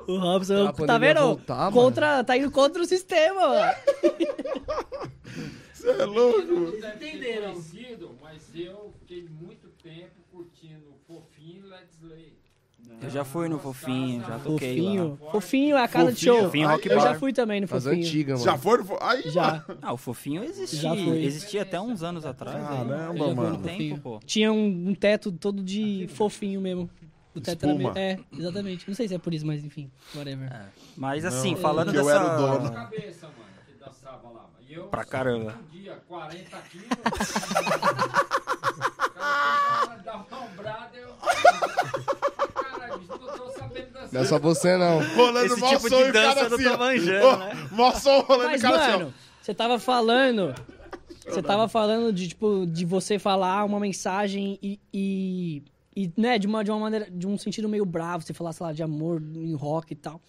O 0.06 0.18
Robson, 0.18 0.72
tá 0.72 0.98
vendo? 0.98 1.20
voltar, 1.20 1.56
mano. 1.56 1.72
contra, 1.72 2.24
tá 2.24 2.36
indo 2.36 2.50
contra 2.50 2.82
o 2.82 2.86
sistema, 2.86 3.48
mano. 3.48 3.72
Você 5.97 6.02
é 6.02 6.05
louco. 6.05 6.77
Entenderam? 6.77 7.52
conhecido, 7.52 8.15
mas 8.23 8.43
eu 8.55 8.93
fiquei 9.01 9.27
muito 9.28 9.69
tempo 9.82 10.10
curtindo 10.31 10.94
Fofinho 11.06 11.65
e 11.66 11.69
Led 11.69 11.86
Slay. 12.01 12.39
Eu 13.02 13.10
já 13.10 13.24
fui 13.24 13.48
no 13.48 13.59
Fofinho, 13.59 14.24
já 14.24 14.39
toquei 14.39 14.77
Fofinho. 14.78 15.19
lá. 15.23 15.31
Fofinho 15.32 15.77
é 15.77 15.82
a 15.85 15.89
casa 15.89 16.12
de 16.12 16.19
Fofinho, 16.19 16.35
show. 16.35 16.44
Fofinho 16.44 16.69
Rock 16.69 16.89
Eu 16.89 17.01
já 17.01 17.05
Bar. 17.12 17.19
fui 17.19 17.32
também 17.32 17.60
no 17.60 17.65
As 17.65 17.70
Fofinho. 17.70 17.93
antigas, 18.06 18.40
Já 18.43 18.51
mano. 18.52 18.62
foram? 18.62 18.98
Aí, 19.01 19.23
Já. 19.31 19.65
Ah, 19.82 19.93
o 19.93 19.97
Fofinho 19.97 20.43
existia. 20.44 20.94
Existia 21.19 21.62
até 21.62 21.81
uns 21.81 22.02
anos 22.02 22.24
atrás. 22.24 22.56
aí. 22.56 22.62
Caramba, 22.89 23.24
Eu 23.24 23.28
no 23.31 23.36
mano. 23.36 23.59
Fofinho. 23.59 23.94
Tempo, 23.97 24.01
pô. 24.01 24.20
Tinha 24.24 24.52
um, 24.52 24.89
um 24.90 24.94
teto 24.94 25.31
todo 25.32 25.62
de 25.62 26.06
fofinho 26.15 26.60
mesmo. 26.60 26.89
O 27.35 27.40
teto 27.40 27.65
era 27.65 27.73
Espuma. 27.73 27.93
meio- 27.94 28.05
É, 28.05 28.19
exatamente. 28.36 28.89
Não 28.89 28.94
sei 28.94 29.06
se 29.06 29.15
é 29.15 29.19
por 29.19 29.35
isso, 29.35 29.47
mas 29.47 29.62
enfim, 29.65 29.90
whatever. 30.15 30.51
Mas 30.97 31.24
assim, 31.24 31.52
Não, 31.52 31.59
falando 31.59 31.89
eu 31.94 32.05
dessa... 32.05 32.10
era 32.10 32.35
o 32.35 32.59
dono. 32.59 32.73
Cabeça, 32.73 33.27
mano, 33.27 33.39
que 33.66 33.74
dançava 33.85 34.28
lá. 34.31 34.48
E 34.51 34.56
eu, 34.68 34.84
Pra 34.84 35.04
caramba. 35.04 35.54
Um 35.58 35.76
dia, 35.76 35.98
40 36.06 36.58
quilos. 36.70 36.88
o 38.88 39.10
cara 39.14 39.96
dava 40.04 40.26
uma 40.30 40.44
ombrada, 40.44 40.96
eu... 40.96 41.08
Caralho, 42.54 43.02
não 43.08 43.18
tô 43.18 43.50
sabendo 43.50 43.92
dançar. 43.92 44.12
Não 44.12 44.20
é 44.20 44.24
só 44.24 44.38
você, 44.38 44.76
não. 44.76 44.98
Rolando 45.14 45.46
Esse 45.46 45.68
tipo 45.68 45.88
som 45.88 46.04
de 46.04 46.12
dança 46.12 46.40
eu 46.40 46.50
não 46.50 46.56
assim, 46.56 46.64
tô 46.64 46.78
manjando, 46.78 47.26
Ó, 47.26 47.36
né? 47.36 47.68
Mó 47.72 47.92
som 47.92 48.20
rolando 48.20 48.50
Mas, 48.50 48.62
cara 48.62 48.76
assim, 48.76 48.92
mano, 48.98 49.14
você 49.40 49.54
tava 49.54 49.78
falando. 49.78 50.54
Você 51.26 51.42
tava 51.42 51.68
falando 51.68 52.12
de, 52.12 52.28
tipo, 52.28 52.66
de 52.66 52.84
você 52.86 53.18
falar 53.18 53.64
uma 53.64 53.78
mensagem 53.78 54.58
e. 54.62 54.80
e, 54.92 55.62
e, 55.94 56.12
né, 56.16 56.38
de 56.38 56.46
uma, 56.46 56.64
de 56.64 56.70
uma 56.70 56.80
maneira. 56.80 57.10
De 57.10 57.26
um 57.26 57.36
sentido 57.36 57.68
meio 57.68 57.84
bravo, 57.84 58.24
você 58.24 58.32
falar, 58.32 58.52
sei 58.52 58.66
lá, 58.66 58.72
de 58.72 58.82
amor 58.82 59.22
em 59.22 59.54
rock 59.54 59.92
e 59.92 59.96
tal. 59.96 60.20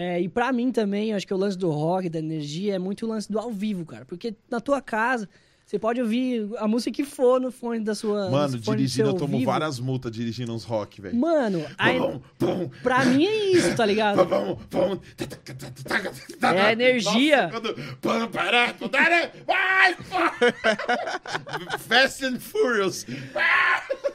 É, 0.00 0.20
e 0.20 0.28
pra 0.28 0.52
mim 0.52 0.70
também, 0.70 1.12
acho 1.12 1.26
que 1.26 1.34
o 1.34 1.36
lance 1.36 1.58
do 1.58 1.70
rock, 1.70 2.08
da 2.08 2.20
energia, 2.20 2.76
é 2.76 2.78
muito 2.78 3.04
o 3.04 3.08
lance 3.08 3.30
do 3.30 3.36
ao 3.36 3.50
vivo, 3.50 3.84
cara. 3.84 4.04
Porque 4.04 4.32
na 4.48 4.60
tua 4.60 4.80
casa, 4.80 5.28
Você 5.66 5.78
pode 5.78 6.00
ouvir 6.00 6.48
a 6.56 6.66
música 6.66 6.90
que 6.96 7.04
for 7.04 7.38
no 7.38 7.52
fone 7.52 7.80
da 7.80 7.94
sua. 7.94 8.30
Mano, 8.30 8.56
dirigindo, 8.56 9.10
eu 9.10 9.14
tomo 9.14 9.34
ouvido. 9.34 9.44
várias 9.46 9.78
multas 9.78 10.10
dirigindo 10.10 10.54
uns 10.54 10.64
rock, 10.64 10.98
velho. 10.98 11.14
Mano, 11.14 11.62
aí, 11.76 11.98
Pum, 11.98 12.20
pum, 12.38 12.70
pra 12.82 13.04
mim 13.04 13.26
é 13.26 13.50
isso, 13.52 13.76
tá 13.76 13.84
ligado? 13.84 14.24
pum, 14.24 14.56
pum. 14.70 14.98
É 16.56 16.60
a 16.62 16.72
energia. 16.72 17.48
Nossa, 17.48 17.60
quando-. 17.60 17.76
Fast 21.80 22.24
and 22.24 22.40
Furious. 22.40 23.06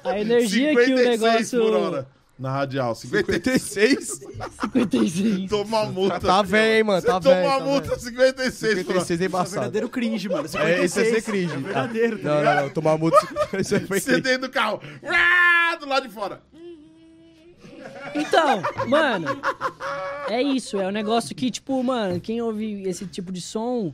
A 0.03 0.19
energia 0.19 0.73
que 0.73 0.93
o 0.93 0.97
56 0.97 1.21
negócio. 1.21 1.61
por 1.61 1.73
hora. 1.73 2.07
Na 2.37 2.51
radial, 2.51 2.95
56. 2.95 4.21
56? 4.61 5.49
Toma 5.49 5.85
multa. 5.85 6.19
Tá 6.19 6.41
velho, 6.41 6.77
hein, 6.77 6.83
mano, 6.83 7.01
Você 7.01 7.07
tá 7.07 7.19
toma 7.19 7.35
velho, 7.35 7.49
tá 7.49 7.59
multa, 7.59 7.99
56 7.99 8.83
por 8.83 8.95
hora. 8.95 9.05
56 9.05 9.21
é 9.21 9.25
embaçado. 9.25 9.51
verdadeiro 9.51 9.89
cringe, 9.89 10.27
mano. 10.29 10.49
É, 10.55 10.83
esse 10.83 10.99
é 10.99 11.03
ser 11.05 11.21
56. 11.21 11.25
cringe. 11.25 11.53
É 11.53 11.57
verdadeiro, 11.57 12.17
tá 12.19 12.23
não, 12.29 12.43
não, 12.43 12.61
não, 12.63 12.69
tomar 12.69 12.97
multa. 12.97 13.17
Isso 13.59 13.79
foi 13.81 13.99
Você 13.99 14.19
dentro 14.19 14.47
do 14.47 14.49
carro. 14.49 14.81
Do 15.79 15.87
lado 15.87 16.07
de 16.07 16.13
fora. 16.13 16.41
Então, 18.15 18.61
mano, 18.87 19.27
é 20.29 20.41
isso. 20.41 20.79
É 20.79 20.87
um 20.87 20.91
negócio 20.91 21.35
que, 21.35 21.49
tipo, 21.51 21.83
mano, 21.83 22.19
quem 22.19 22.41
ouve 22.41 22.83
esse 22.87 23.05
tipo 23.05 23.31
de 23.31 23.41
som, 23.41 23.93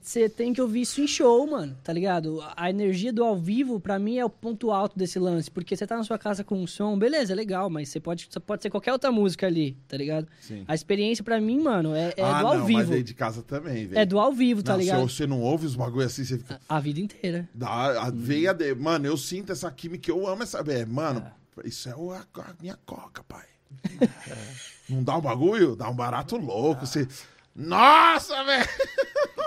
você 0.00 0.28
tem 0.28 0.52
que 0.52 0.62
ouvir 0.62 0.82
isso 0.82 1.00
em 1.00 1.08
show, 1.08 1.44
mano, 1.44 1.76
tá 1.82 1.92
ligado? 1.92 2.40
A 2.56 2.70
energia 2.70 3.12
do 3.12 3.24
ao 3.24 3.36
vivo, 3.36 3.80
pra 3.80 3.98
mim, 3.98 4.16
é 4.16 4.24
o 4.24 4.30
ponto 4.30 4.70
alto 4.70 4.96
desse 4.96 5.18
lance. 5.18 5.50
Porque 5.50 5.76
você 5.76 5.84
tá 5.84 5.96
na 5.96 6.04
sua 6.04 6.18
casa 6.18 6.44
com 6.44 6.62
um 6.62 6.66
som, 6.68 6.96
beleza, 6.96 7.32
é 7.32 7.36
legal, 7.36 7.68
mas 7.68 7.88
você 7.88 7.98
pode, 7.98 8.28
pode 8.46 8.62
ser 8.62 8.70
qualquer 8.70 8.92
outra 8.92 9.10
música 9.10 9.46
ali, 9.46 9.76
tá 9.88 9.96
ligado? 9.96 10.28
Sim. 10.40 10.64
A 10.68 10.74
experiência, 10.74 11.24
pra 11.24 11.40
mim, 11.40 11.60
mano, 11.60 11.94
é, 11.94 12.14
é 12.16 12.22
ah, 12.22 12.40
do 12.40 12.46
ao 12.46 12.58
não, 12.58 12.66
vivo. 12.66 12.78
mas 12.78 12.90
aí 12.92 13.02
de 13.02 13.14
casa 13.14 13.42
também, 13.42 13.86
velho. 13.86 13.98
É 13.98 14.06
do 14.06 14.20
ao 14.20 14.32
vivo, 14.32 14.62
tá 14.62 14.72
Não, 14.72 14.78
se 14.78 14.84
ligado? 14.84 15.08
Você 15.08 15.26
não 15.26 15.40
ouve 15.40 15.66
os 15.66 15.74
bagulho 15.74 16.06
assim, 16.06 16.24
você 16.24 16.38
fica... 16.38 16.60
A 16.68 16.78
vida 16.78 17.00
inteira. 17.00 17.48
Dá, 17.52 18.04
a 18.04 18.10
veia 18.10 18.54
de... 18.54 18.74
Mano, 18.76 19.06
eu 19.06 19.16
sinto 19.16 19.50
essa 19.50 19.70
química, 19.70 20.08
eu 20.08 20.28
amo 20.28 20.44
essa... 20.44 20.58
É, 20.58 20.84
mano, 20.84 21.26
isso 21.64 21.88
é 21.88 21.92
a, 21.92 22.40
a 22.40 22.54
minha 22.60 22.78
coca, 22.86 23.24
pai. 23.24 23.46
É. 24.02 24.72
Não 24.88 25.02
dá 25.02 25.16
um 25.16 25.20
bagulho? 25.20 25.74
Dá 25.74 25.88
um 25.88 25.94
barato 25.94 26.36
louco. 26.36 26.86
Você... 26.86 27.08
Nossa, 27.54 28.42
velho! 28.44 28.68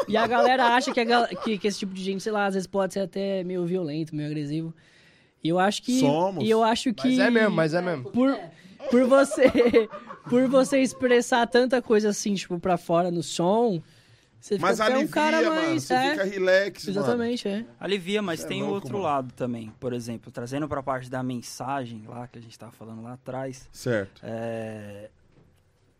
E 0.08 0.16
a 0.16 0.28
galera 0.28 0.68
acha 0.76 0.92
que, 0.94 1.00
a 1.00 1.04
gal- 1.04 1.28
que, 1.28 1.58
que 1.58 1.68
esse 1.68 1.80
tipo 1.80 1.94
de 1.94 2.04
gente, 2.04 2.22
sei 2.22 2.32
lá, 2.32 2.46
às 2.46 2.54
vezes 2.54 2.68
pode 2.68 2.94
ser 2.94 3.00
até 3.02 3.44
meio 3.44 3.66
violento, 3.66 4.16
meio 4.16 4.30
agressivo. 4.30 4.74
E 5.44 5.50
eu 5.50 5.58
acho 5.60 5.82
que. 5.82 6.00
Somos. 6.00 6.44
E 6.44 6.50
eu 6.50 6.64
acho 6.64 6.94
que. 6.94 7.08
Mas 7.10 7.20
é 7.20 7.30
mesmo, 7.32 7.56
mas 7.56 7.74
é 7.74 7.82
mesmo. 7.82 8.04
Por, 8.12 8.38
por 8.92 9.06
você. 9.08 9.52
Por 10.30 10.48
você 10.48 10.80
expressar 10.82 11.46
tanta 11.46 11.82
coisa 11.84 12.10
assim, 12.10 12.34
tipo, 12.34 12.60
pra 12.60 12.78
fora 12.78 13.12
no 13.12 13.22
som. 13.22 13.80
Você 14.40 14.58
Mas 14.60 14.74
fica 14.80 14.84
até 14.86 14.94
um 14.94 14.98
alivia, 14.98 15.14
cara 15.14 15.42
mano. 15.42 15.56
mais. 15.56 15.84
Você 15.84 15.94
é, 15.94 16.12
fica 16.12 16.24
relax, 16.24 16.86
mano. 16.88 17.00
Exatamente, 17.00 17.48
é. 17.48 17.66
Alivia, 17.80 18.22
mas 18.22 18.44
é 18.44 18.48
tem 18.48 18.62
o 18.62 18.66
louco, 18.66 18.76
outro 18.76 18.94
mano. 18.94 19.04
lado 19.06 19.34
também. 19.34 19.72
Por 19.80 19.92
exemplo, 19.94 20.32
trazendo 20.32 20.68
pra 20.68 20.82
parte 20.84 21.10
da 21.10 21.22
mensagem 21.24 22.04
lá 22.08 22.28
que 22.28 22.38
a 22.38 22.42
gente 22.42 22.58
tava 22.58 22.72
falando 22.72 23.02
lá 23.04 23.14
atrás. 23.14 23.68
Certo. 23.72 24.22
É, 24.24 25.10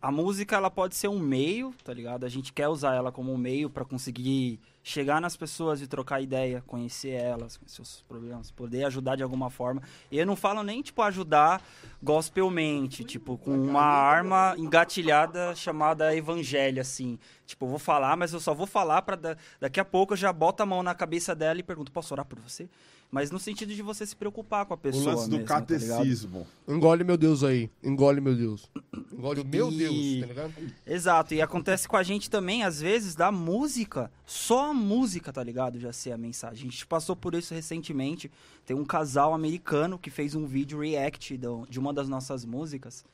a 0.00 0.10
música 0.10 0.56
ela 0.56 0.70
pode 0.70 0.94
ser 0.94 1.08
um 1.08 1.18
meio, 1.18 1.74
tá 1.82 1.92
ligado? 1.92 2.24
A 2.24 2.28
gente 2.28 2.52
quer 2.52 2.68
usar 2.68 2.94
ela 2.94 3.10
como 3.10 3.32
um 3.32 3.38
meio 3.38 3.70
pra 3.70 3.84
conseguir 3.84 4.60
chegar 4.82 5.20
nas 5.20 5.36
pessoas 5.36 5.82
e 5.82 5.86
trocar 5.88 6.20
ideia, 6.20 6.62
conhecer 6.64 7.10
elas, 7.10 7.56
conhecer 7.56 7.82
os 7.82 8.04
problemas, 8.06 8.52
poder 8.52 8.84
ajudar 8.84 9.16
de 9.16 9.22
alguma 9.24 9.50
forma. 9.50 9.82
E 10.12 10.18
eu 10.18 10.24
não 10.24 10.36
falo 10.36 10.62
nem 10.62 10.80
tipo 10.80 11.02
ajudar 11.02 11.60
gospelmente, 12.00 13.02
tipo 13.02 13.36
com 13.36 13.50
uma 13.50 13.82
arma 13.82 14.54
engatilhada 14.56 15.56
chamada 15.56 16.14
evangelho 16.14 16.80
assim. 16.80 17.18
Tipo, 17.44 17.64
eu 17.64 17.70
vou 17.70 17.78
falar, 17.78 18.16
mas 18.16 18.32
eu 18.32 18.38
só 18.38 18.54
vou 18.54 18.66
falar 18.66 19.02
para 19.02 19.36
daqui 19.60 19.80
a 19.80 19.84
pouco 19.84 20.12
eu 20.12 20.16
já 20.16 20.32
boto 20.32 20.62
a 20.62 20.66
mão 20.66 20.82
na 20.82 20.94
cabeça 20.94 21.34
dela 21.34 21.58
e 21.58 21.64
pergunto: 21.64 21.90
"Posso 21.90 22.14
orar 22.14 22.24
por 22.24 22.38
você?" 22.38 22.68
Mas 23.10 23.30
no 23.30 23.38
sentido 23.38 23.72
de 23.72 23.80
você 23.82 24.04
se 24.04 24.16
preocupar 24.16 24.66
com 24.66 24.74
a 24.74 24.76
O 24.76 24.78
pessoa 24.80 25.14
lance 25.14 25.30
do 25.30 25.36
mesmo, 25.36 25.46
tá 25.46 25.54
catecismo. 25.60 26.46
Engole 26.68 27.04
meu 27.04 27.16
Deus 27.16 27.44
aí. 27.44 27.70
Engole 27.82 28.20
meu 28.20 28.34
Deus. 28.34 28.68
Engole 29.12 29.40
o 29.40 29.44
meu 29.46 29.70
E- 29.72 29.76
Deus, 29.78 30.20
tá 30.20 30.26
ligado? 30.26 30.54
Exato, 30.86 31.32
e 31.34 31.40
acontece 31.40 31.86
com 31.88 31.96
a 31.96 32.02
gente 32.02 32.28
também, 32.28 32.64
às 32.64 32.80
vezes, 32.80 33.14
da 33.14 33.30
música, 33.30 34.10
só 34.26 34.70
a 34.70 34.74
música, 34.74 35.32
tá 35.32 35.42
ligado? 35.42 35.78
Já 35.78 35.92
ser 35.92 36.12
a 36.12 36.18
mensagem. 36.18 36.68
A 36.68 36.70
gente 36.70 36.86
passou 36.86 37.14
por 37.16 37.34
isso 37.34 37.54
recentemente. 37.54 38.30
Tem 38.66 38.76
um 38.76 38.84
casal 38.84 39.32
americano 39.32 39.98
que 39.98 40.10
fez 40.10 40.34
um 40.34 40.44
vídeo 40.44 40.80
react 40.80 41.38
de 41.70 41.78
uma 41.78 41.94
das 41.94 42.08
nossas 42.08 42.44
músicas, 42.44 43.04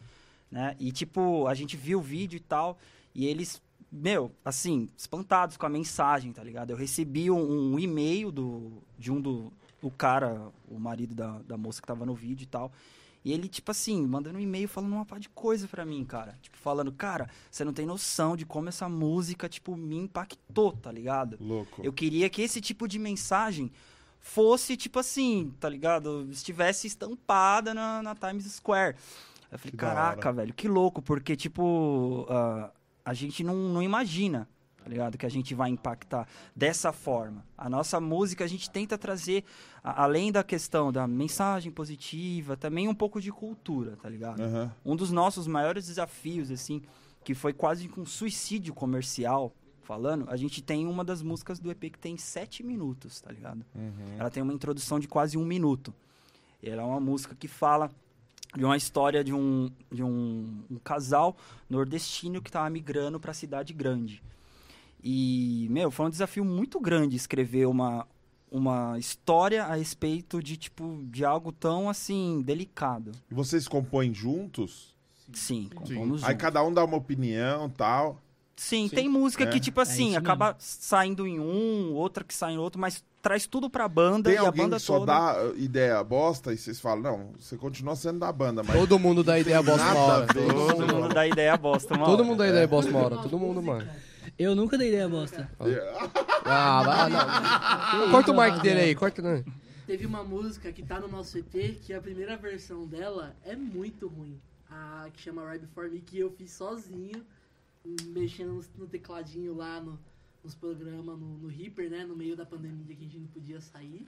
né? 0.51 0.75
E, 0.81 0.91
tipo, 0.91 1.47
a 1.47 1.55
gente 1.55 1.77
viu 1.77 1.99
o 1.99 2.03
vídeo 2.03 2.39
e 2.39 2.41
tal, 2.41 2.79
e 3.15 3.27
eles, 3.27 3.61
meu, 3.91 4.33
assim, 4.43 4.89
espantados 4.97 5.59
com 5.59 5.67
a 5.67 5.69
mensagem, 5.69 6.33
tá 6.33 6.43
ligado? 6.43 6.71
Eu 6.71 6.77
recebi 6.77 7.31
um, 7.31 7.75
um 7.75 7.79
e-mail 7.79 8.33
do, 8.33 8.73
de 8.99 9.13
um 9.13 9.21
do, 9.21 9.53
do 9.83 9.91
cara, 9.91 10.51
o 10.69 10.79
marido 10.79 11.15
da, 11.15 11.41
da 11.41 11.57
moça 11.59 11.81
que 11.81 11.87
tava 11.87 12.07
no 12.07 12.15
vídeo 12.15 12.45
e 12.45 12.47
tal. 12.47 12.73
E 13.25 13.33
ele, 13.33 13.49
tipo 13.49 13.71
assim, 13.71 14.05
mandando 14.05 14.39
um 14.39 14.41
e-mail 14.41 14.69
falando 14.69 14.95
uma 14.95 15.05
pá 15.07 15.19
de 15.19 15.29
coisa 15.29 15.69
pra 15.69 15.85
mim, 15.85 16.05
cara. 16.05 16.37
Tipo, 16.41 16.57
falando, 16.57 16.91
cara, 16.91 17.29
você 17.51 17.65
não 17.65 17.73
tem 17.73 17.87
noção 17.87 18.37
de 18.37 18.45
como 18.45 18.69
essa 18.69 18.89
música, 18.89 19.49
tipo, 19.49 19.77
me 19.77 19.97
impactou, 19.97 20.73
tá 20.73 20.91
ligado? 20.91 21.37
Louco. 21.41 21.83
Eu 21.85 21.93
queria 21.93 22.29
que 22.29 22.43
esse 22.43 22.61
tipo 22.61 22.89
de 22.89 22.99
mensagem 22.99 23.71
fosse, 24.19 24.77
tipo 24.77 24.99
assim, 24.99 25.55
tá 25.61 25.69
ligado? 25.69 26.29
Estivesse 26.31 26.87
estampada 26.87 27.73
na, 27.75 28.03
na 28.03 28.15
Times 28.15 28.45
Square. 28.47 28.97
Eu 29.51 29.59
falei, 29.59 29.71
Que 29.71 29.77
caraca, 29.77 30.33
velho, 30.33 30.55
que 30.55 30.67
louco, 30.67 31.01
porque, 31.01 31.37
tipo, 31.37 32.27
ah, 32.29 32.73
a 33.05 33.15
gente 33.15 33.45
não, 33.45 33.55
não 33.55 33.83
imagina, 33.83 34.49
tá 34.83 34.89
ligado? 34.89 35.17
Que 35.17 35.25
a 35.27 35.31
gente 35.31 35.55
vai 35.55 35.71
impactar 35.71 36.27
dessa 36.55 36.93
forma. 36.93 37.45
A 37.57 37.69
nossa 37.71 38.01
música, 38.01 38.45
a 38.45 38.49
gente 38.49 38.69
tenta 38.71 38.99
trazer, 38.99 39.45
a- 39.83 40.03
além 40.05 40.33
da 40.33 40.43
questão 40.43 40.93
da 40.93 41.07
mensagem 41.07 41.71
positiva, 41.71 42.57
também 42.57 42.89
um 42.89 42.95
pouco 42.95 43.21
de 43.21 43.31
cultura, 43.31 43.97
tá 43.97 44.09
ligado? 44.09 44.41
Aham. 44.43 44.73
Um 44.85 44.97
dos 44.97 45.11
nossos 45.13 45.47
maiores 45.47 45.87
desafios, 45.87 46.51
assim, 46.51 46.83
que 47.25 47.35
foi 47.35 47.53
quase 47.53 47.89
com 47.89 48.01
um 48.03 48.07
suicídio 48.07 48.75
comercial, 48.75 49.53
falando, 49.83 50.27
a 50.29 50.37
gente 50.37 50.63
tem 50.63 50.87
uma 50.87 51.05
das 51.05 51.23
músicas 51.23 51.59
do 51.59 51.71
EP 51.71 51.91
que 51.91 51.99
tem 51.99 52.17
sete 52.17 52.63
minutos, 52.63 53.21
tá 53.21 53.31
ligado? 53.33 53.65
Uhum. 53.75 54.17
Ela 54.19 54.31
tem 54.31 54.43
uma 54.43 54.53
introdução 54.53 54.99
de 54.99 55.09
quase 55.09 55.37
um 55.37 55.45
minuto. 55.45 55.93
Ela 56.63 56.83
é 56.83 56.85
uma 56.85 57.01
música 57.01 57.35
que 57.35 57.49
fala 57.49 57.91
de 58.57 58.65
uma 58.65 58.77
história 58.77 59.25
de 59.25 59.33
um, 59.33 59.71
de 59.91 60.03
um, 60.03 60.63
um 60.71 60.77
casal 60.79 61.37
nordestino 61.69 62.41
que 62.41 62.51
tava 62.51 62.69
migrando 62.71 63.19
pra 63.19 63.33
cidade 63.35 63.73
grande. 63.73 64.23
E, 65.03 65.67
meu, 65.71 65.91
foi 65.91 66.07
um 66.07 66.11
desafio 66.11 66.45
muito 66.45 66.79
grande 66.81 67.17
escrever 67.17 67.67
uma, 67.67 68.07
uma 68.51 68.99
história 68.99 69.65
a 69.65 69.75
respeito 69.75 70.43
de, 70.43 70.57
tipo, 70.57 71.01
de 71.11 71.25
algo 71.25 71.51
tão, 71.53 71.89
assim, 71.89 72.41
delicado. 72.45 73.13
E 73.31 73.35
vocês 73.35 73.67
compõem 73.67 74.15
juntos? 74.15 74.95
Sim, 75.33 75.69
compomos 75.75 76.23
Aí 76.23 76.31
juntos. 76.31 76.43
cada 76.43 76.63
um 76.63 76.73
dá 76.73 76.85
uma 76.85 76.97
opinião 76.97 77.67
e 77.67 77.71
tal. 77.71 78.21
Sim, 78.55 78.89
tem 78.89 79.09
música 79.09 79.45
É. 79.45 79.47
que, 79.47 79.59
tipo 79.59 79.81
É 79.81 79.83
assim, 79.83 80.11
isso 80.11 80.19
acaba 80.19 80.55
saindo 80.59 81.27
em 81.27 81.41
um, 81.41 81.95
outra 81.95 82.23
que 82.23 82.35
sai 82.35 82.53
em 82.53 82.59
outro, 82.59 82.81
mas 82.81 83.03
traz 83.23 83.47
tudo 83.47 83.71
pra 83.71 83.89
banda 83.89 84.29
Tem 84.29 84.35
e 84.35 84.37
a 84.37 84.43
alguém 84.43 84.65
banda 84.65 84.77
que 84.77 84.83
só 84.83 84.99
toda. 85.01 85.07
dá 85.13 85.45
uh, 85.47 85.57
ideia 85.59 86.05
bosta 86.05 86.53
e 86.53 86.59
vocês 86.59 86.79
falam, 86.79 87.03
não, 87.03 87.31
você 87.41 87.57
continua 87.57 87.97
sendo 87.97 88.19
da 88.21 88.31
banda, 88.31 88.63
mas... 88.63 88.77
Todo 88.77 88.99
mundo 88.99 89.25
dá 89.25 89.39
ideia 89.39 89.63
bosta 89.63 89.83
uma 89.85 89.99
hora. 90.01 90.27
Todo 90.27 90.87
mundo 90.95 91.09
dá 91.15 91.27
ideia 91.27 91.57
bosta, 91.57 91.95
uma 91.95 92.05
Todo 92.05 92.15
hora. 92.15 92.25
mundo 92.25 92.39
dá 92.39 92.49
ideia 92.49 92.67
bosta 92.69 92.91
uma 92.91 93.01
hora. 93.01 93.17
Todo 93.19 93.39
mundo, 93.39 93.63
mano. 93.63 93.89
Eu 94.43 94.55
nunca 94.55 94.77
dei 94.79 94.89
ideia 94.89 95.09
bosta. 95.09 95.51
Ah, 96.45 96.83
vai, 96.83 97.11
não. 97.11 98.11
Corta 98.11 98.33
o 98.33 98.35
mic 98.41 98.61
dele 98.63 98.81
aí, 98.81 98.95
corta, 98.95 99.23
né? 99.23 99.45
Teve 99.87 100.07
uma 100.07 100.23
música 100.25 100.73
que 100.73 100.83
tá 100.83 100.99
no 101.01 101.09
nosso 101.09 101.39
EP 101.39 101.79
que 101.83 101.93
a 101.93 102.01
primeira 102.01 102.37
versão 102.37 102.87
dela 102.87 103.37
é 103.45 103.55
muito 103.57 104.07
ruim. 104.09 104.41
A 104.71 105.09
que 105.13 105.21
chama 105.21 105.45
Right 105.51 105.65
Before 105.67 105.91
Me, 105.91 106.01
que 106.01 106.19
eu 106.19 106.31
fiz 106.31 106.51
sozinho, 106.53 107.25
mexendo 108.07 108.53
no, 108.55 108.65
no 108.79 108.87
tecladinho 108.87 109.55
lá 109.55 109.81
no- 109.81 109.99
nos 110.43 110.55
programas, 110.55 111.19
no, 111.19 111.39
no 111.39 111.49
Reaper, 111.49 111.91
né? 111.91 112.05
No 112.05 112.17
meio 112.17 112.37
da 112.37 112.45
pandemia 112.47 112.85
que 112.97 113.03
a 113.03 113.07
gente 113.07 113.19
não 113.19 113.27
podia 113.29 113.61
sair. 113.61 114.07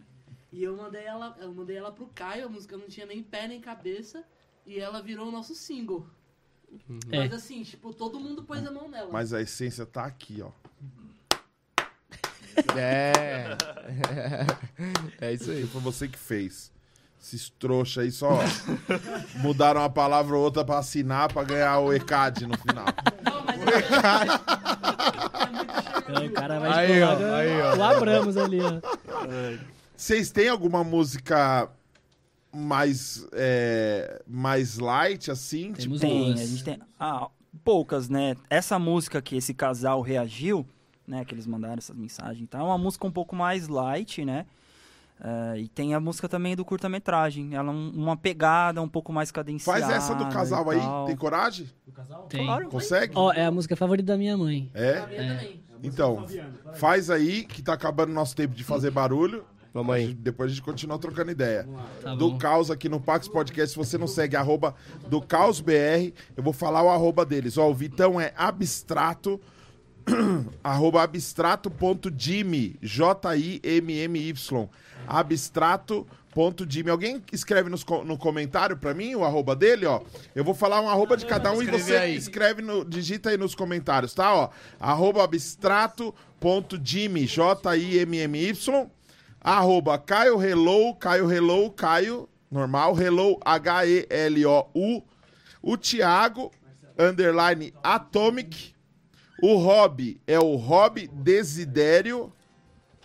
E 0.52 0.62
eu 0.62 0.76
mandei 0.76 1.04
ela, 1.04 1.36
eu 1.40 1.52
mandei 1.52 1.76
ela 1.76 1.92
pro 1.92 2.06
Caio, 2.14 2.46
a 2.46 2.48
música 2.48 2.76
não 2.76 2.86
tinha 2.88 3.06
nem 3.06 3.22
pé 3.22 3.46
nem 3.48 3.60
cabeça, 3.60 4.24
e 4.66 4.78
ela 4.78 5.02
virou 5.02 5.28
o 5.28 5.32
nosso 5.32 5.54
single. 5.54 6.06
É. 7.10 7.18
Mas 7.18 7.32
assim, 7.32 7.62
tipo, 7.62 7.92
todo 7.92 8.18
mundo 8.20 8.42
pôs 8.42 8.66
a 8.66 8.70
mão 8.70 8.88
nela. 8.88 9.08
Mas 9.12 9.32
a 9.32 9.40
essência 9.40 9.84
tá 9.86 10.04
aqui, 10.04 10.42
ó. 10.42 10.50
É. 12.76 13.56
É 15.20 15.32
isso 15.32 15.50
aí. 15.50 15.66
Foi 15.66 15.80
você 15.80 16.06
que 16.06 16.16
fez. 16.18 16.72
Esses 17.20 17.48
trouxa 17.58 18.02
aí 18.02 18.12
só 18.12 18.38
mudaram 19.36 19.80
uma 19.80 19.90
palavra 19.90 20.36
ou 20.36 20.44
outra 20.44 20.64
pra 20.64 20.78
assinar 20.78 21.32
pra 21.32 21.42
ganhar 21.42 21.78
o 21.80 21.92
ECAD 21.92 22.46
no 22.46 22.56
final. 22.58 22.84
O 26.26 26.32
cara 26.32 26.60
vai 26.60 26.70
Aí, 26.70 27.02
ó, 27.02 27.12
lá, 27.18 27.36
aí, 27.38 27.60
ó. 27.62 27.76
o 27.76 27.82
Abramos 27.82 28.36
ali, 28.36 28.58
ó. 28.60 28.80
Vocês 29.96 30.30
têm 30.30 30.48
alguma 30.48 30.84
música 30.84 31.68
mais, 32.54 33.26
é, 33.32 34.22
mais 34.26 34.78
light, 34.78 35.30
assim? 35.30 35.72
Temos 35.72 36.00
tipo, 36.00 36.12
Tem, 36.12 36.32
a 36.32 36.36
gente 36.36 36.64
tem. 36.64 36.78
Ah, 36.98 37.28
poucas, 37.64 38.08
né? 38.08 38.36
Essa 38.48 38.78
música 38.78 39.20
que 39.20 39.36
esse 39.36 39.52
casal 39.54 40.00
reagiu 40.00 40.66
né? 41.06 41.24
Que 41.24 41.34
eles 41.34 41.46
mandaram 41.46 41.76
essas 41.76 41.96
mensagens. 41.96 42.40
Então 42.42 42.60
é 42.60 42.64
uma 42.64 42.78
música 42.78 43.06
um 43.06 43.10
pouco 43.12 43.36
mais 43.36 43.68
light, 43.68 44.24
né? 44.24 44.46
É, 45.20 45.58
e 45.60 45.68
tem 45.68 45.94
a 45.94 46.00
música 46.00 46.28
também 46.28 46.56
do 46.56 46.64
curta-metragem. 46.64 47.54
Ela 47.54 47.68
é 47.70 47.74
um- 47.74 47.90
uma 47.94 48.16
pegada 48.16 48.82
um 48.82 48.88
pouco 48.88 49.12
mais 49.12 49.30
cadenciada. 49.30 49.80
Faz 49.80 49.92
essa 49.94 50.14
do 50.14 50.26
casal 50.28 50.72
e 50.72 50.76
aí. 50.76 50.80
tal. 50.80 51.04
Tem 51.06 51.16
coragem? 51.16 51.70
Tem. 52.28 52.46
Consegue? 52.68 53.12
Ó, 53.14 53.32
é 53.32 53.44
a 53.44 53.50
música 53.50 53.76
favorita 53.76 54.06
da 54.06 54.16
minha 54.16 54.36
mãe. 54.36 54.70
É? 54.74 55.00
também. 55.00 55.62
Então, 55.82 56.26
faz 56.74 57.10
aí 57.10 57.44
que 57.44 57.62
tá 57.62 57.74
acabando 57.74 58.10
o 58.10 58.14
nosso 58.14 58.34
tempo 58.34 58.54
de 58.54 58.64
fazer 58.64 58.90
barulho. 58.90 59.44
Vamos 59.74 59.92
aí. 59.92 60.14
Depois 60.14 60.52
a 60.52 60.54
gente 60.54 60.62
continua 60.62 60.96
trocando 61.00 61.32
ideia. 61.32 61.68
Tá 62.00 62.14
do 62.14 62.30
bom. 62.30 62.38
Caos 62.38 62.70
aqui 62.70 62.88
no 62.88 63.00
Pax 63.00 63.26
Podcast. 63.26 63.72
Se 63.72 63.76
você 63.76 63.98
não 63.98 64.06
segue, 64.06 64.36
arroba 64.36 64.72
do 65.08 65.20
Caos 65.20 65.60
BR, 65.60 66.12
eu 66.36 66.44
vou 66.44 66.52
falar 66.52 66.84
o 66.84 66.88
arroba 66.88 67.26
deles. 67.26 67.58
Ó, 67.58 67.68
o 67.68 67.74
Vitão 67.74 68.20
é 68.20 68.32
abstrato, 68.36 69.40
arroba 70.62 71.02
abstrato.jimmy, 71.02 72.76
J-I-M-M-Y, 72.80 74.68
abstrato.jimmy. 75.08 76.90
Alguém 76.90 77.20
escreve 77.32 77.68
nos 77.68 77.84
no 78.04 78.16
comentário 78.16 78.76
pra 78.76 78.94
mim 78.94 79.16
o 79.16 79.24
arroba 79.24 79.56
dele, 79.56 79.86
ó. 79.86 80.02
Eu 80.36 80.44
vou 80.44 80.54
falar 80.54 80.80
um 80.80 80.88
arroba 80.88 81.16
de 81.16 81.26
cada 81.26 81.50
um 81.50 81.60
e 81.60 81.64
Escreve 81.64 81.82
você 81.82 81.96
aí. 81.96 82.16
escreve, 82.16 82.62
no, 82.62 82.84
digita 82.84 83.30
aí 83.30 83.36
nos 83.36 83.56
comentários, 83.56 84.14
tá? 84.14 84.32
Ó, 84.34 84.50
arroba 84.78 85.24
abstrato.jimmy, 85.24 87.26
J-I-M-M-Y, 87.26 88.54
arroba 89.44 89.98
Caio 89.98 90.42
Hello, 90.42 90.94
Caio 90.94 91.30
Hello, 91.30 91.70
Caio, 91.70 92.26
normal, 92.50 92.98
Hello, 92.98 93.38
H-E-L-O-U, 93.44 95.04
o 95.62 95.76
Thiago, 95.76 96.50
underline 96.98 97.74
Atomic, 97.82 98.74
o 99.42 99.56
Rob 99.56 100.18
é 100.26 100.38
o 100.38 100.56
Rob 100.56 101.06
Desidério, 101.08 102.32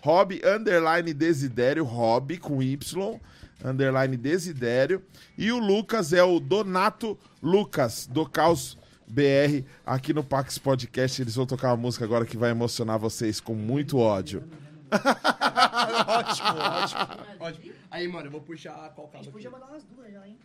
Rob 0.02 0.40
underline 0.46 1.14
Desidério, 1.14 1.84
Rob 1.84 2.38
com 2.38 2.64
Y, 2.64 3.20
underline 3.66 4.16
Desidério, 4.16 5.04
e 5.38 5.52
o 5.52 5.60
Lucas 5.60 6.14
é 6.14 6.24
o 6.24 6.40
Donato 6.40 7.20
Lucas, 7.44 8.08
do 8.08 8.26
Caos 8.26 8.78
BR, 9.06 9.66
aqui 9.86 10.14
no 10.14 10.24
Pax 10.24 10.58
Podcast. 10.58 11.22
Eles 11.22 11.36
vão 11.36 11.46
tocar 11.46 11.70
uma 11.70 11.78
música 11.78 12.06
agora 12.06 12.26
que 12.26 12.38
vai 12.38 12.52
emocionar 12.52 12.98
vocês 12.98 13.42
com 13.42 13.56
muito 13.56 13.98
ódio. 13.98 14.44
ótimo, 16.08 16.50
ótimo, 16.60 17.46
ótimo. 17.46 17.74
Aí, 17.92 18.08
mano, 18.08 18.28
eu 18.28 18.32
vou 18.32 18.42
puxar 18.42 18.90
qual 18.94 19.08
cabo 19.08 19.24
aqui? 19.24 19.32
Podia 19.32 19.50
mandar 19.50 19.68
umas 19.68 19.84
duas 19.84 20.12
já, 20.12 20.28
hein? 20.28 20.38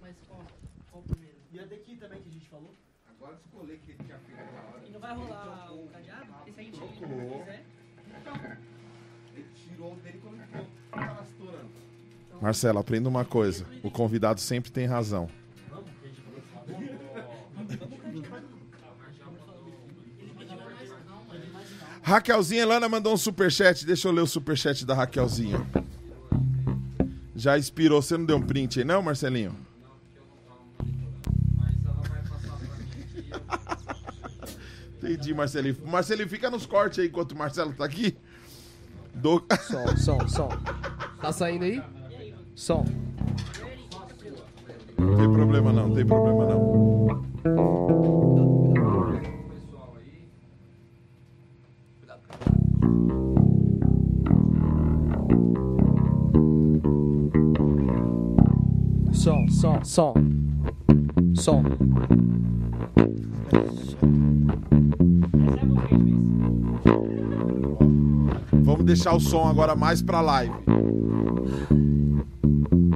Mas 0.00 0.16
qual? 0.28 0.42
Qual 0.90 1.02
o 1.02 1.08
primeiro? 1.08 1.36
E 1.52 1.60
a 1.60 1.64
daqui 1.64 1.96
também 1.96 2.20
que 2.22 2.28
a 2.28 2.32
gente 2.32 2.48
falou? 2.48 2.74
Agora 3.08 3.34
escolher 3.34 3.78
que 3.78 3.92
ele 3.92 4.04
tinha 4.04 4.18
feito 4.18 4.52
na 4.52 4.60
hora. 4.62 4.86
E 4.86 4.90
não 4.90 5.00
vai 5.00 5.14
rolar 5.14 5.72
o 5.72 5.88
cadeado? 5.88 6.26
Esse 6.46 6.64
se 6.64 6.70
Trocou. 6.72 7.40
quiser. 7.40 7.64
Ele 9.34 9.46
tirou 9.54 9.92
o 9.92 9.96
dele 9.96 10.20
quando 10.22 10.34
ele 10.40 10.68
tava 10.90 11.22
estourando. 11.22 11.70
Marcelo, 12.40 12.78
aprenda 12.78 13.08
uma 13.08 13.24
coisa. 13.24 13.66
O 13.82 13.90
convidado 13.90 14.40
sempre 14.40 14.70
tem 14.70 14.86
razão. 14.86 15.28
Raquelzinha 22.06 22.62
Elana 22.62 22.88
mandou 22.88 23.12
um 23.12 23.16
superchat. 23.16 23.84
Deixa 23.84 24.06
eu 24.06 24.12
ler 24.12 24.20
o 24.20 24.28
superchat 24.28 24.86
da 24.86 24.94
Raquelzinha. 24.94 25.66
Já 27.34 27.58
inspirou. 27.58 28.00
Você 28.00 28.16
não 28.16 28.24
deu 28.24 28.36
um 28.36 28.42
print 28.42 28.78
aí, 28.78 28.84
não, 28.84 29.02
Marcelinho? 29.02 29.56
Entendi, 35.02 35.34
Marcelinho. 35.34 35.76
Marcelinho, 35.84 36.28
fica 36.28 36.48
nos 36.48 36.64
cortes 36.64 37.00
aí 37.00 37.08
enquanto 37.08 37.32
o 37.32 37.36
Marcelo 37.36 37.72
tá 37.72 37.84
aqui. 37.84 38.16
Do... 39.12 39.44
Som, 39.66 39.96
som, 39.96 40.28
som. 40.28 40.48
Tá 41.20 41.32
saindo 41.32 41.64
aí? 41.64 41.82
Som. 42.54 42.84
Não 44.96 45.16
tem 45.16 45.32
problema 45.32 45.72
não, 45.72 45.88
não 45.88 45.96
tem 45.96 46.06
problema 46.06 46.46
não. 46.46 47.26
Som, 59.12 59.48
som, 59.48 59.84
som. 59.84 60.14
Som. 61.34 61.64
Vamos 68.62 68.84
deixar 68.84 69.14
o 69.14 69.20
som 69.20 69.48
agora 69.48 69.74
mais 69.74 70.02
pra 70.02 70.20
live. 70.20 70.54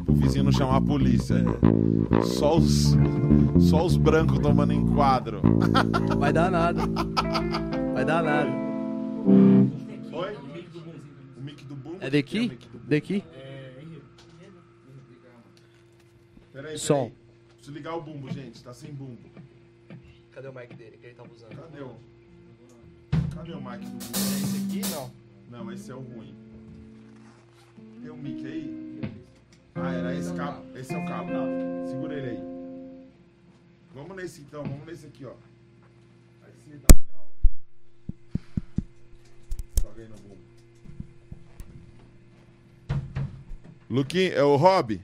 O 0.07 0.13
vizinho 0.13 0.45
não 0.45 0.53
chamar 0.53 0.77
a 0.77 0.81
polícia. 0.81 1.45
Só 2.23 2.59
os, 2.59 2.97
só 3.59 3.87
os 3.87 3.97
brancos 3.97 4.39
tomando 4.39 4.73
enquadro. 4.73 5.41
Vai 6.19 6.33
dar 6.33 6.51
nada. 6.51 6.83
Vai 7.95 8.05
dar 8.05 8.23
nada. 8.23 8.51
É 12.01 12.09
daqui? 12.09 12.59
Daqui? 12.89 13.25
Peraí, 16.53 16.79
Som. 16.79 17.05
peraí. 17.05 17.15
Preciso 17.49 17.73
ligar 17.73 17.95
o 17.95 18.03
bumbo, 18.03 18.31
gente. 18.31 18.63
Tá 18.63 18.73
sem 18.73 18.93
bumbo. 18.93 19.19
Cadê 20.33 20.49
o 20.49 20.53
mic 20.53 20.75
dele 20.75 20.97
que 20.97 21.07
ele 21.07 21.15
tava 21.15 21.33
usando? 21.33 21.55
Cadê 21.57 21.83
o... 21.83 21.95
Cadê 23.35 23.53
o 23.53 23.61
mic 23.61 23.85
do 23.85 23.91
bumbo? 23.91 24.19
Esse 24.43 24.57
aqui? 24.57 24.81
Não. 24.95 25.11
Não, 25.51 25.73
esse 25.73 25.91
é 25.91 25.95
o 25.95 26.01
ruim. 26.01 26.35
Tem 28.01 28.11
um 28.11 28.17
mic 28.17 28.47
aí? 28.47 29.01
Ah, 29.75 29.93
era 29.93 30.15
esse 30.15 30.35
cabo. 30.35 30.65
Esse 30.77 30.95
é 30.95 30.99
o 30.99 31.07
cabo. 31.07 31.31
Segura 31.87 32.15
ele 32.15 32.31
aí. 32.31 32.61
Vamos 33.95 34.17
nesse 34.17 34.41
então, 34.41 34.63
vamos 34.63 34.87
nesse 34.87 35.07
aqui, 35.07 35.27
ó. 35.27 35.35
Aí 36.43 36.53
você 36.53 36.77
dá 36.77 36.97
um 36.97 37.01
grau. 37.13 37.29
Joga 39.83 40.03
aí 40.03 40.09
no 40.09 40.17
bumbo. 40.17 40.50
Luquinho, 43.91 44.33
é 44.33 44.43
o 44.45 44.55
Rob? 44.55 45.01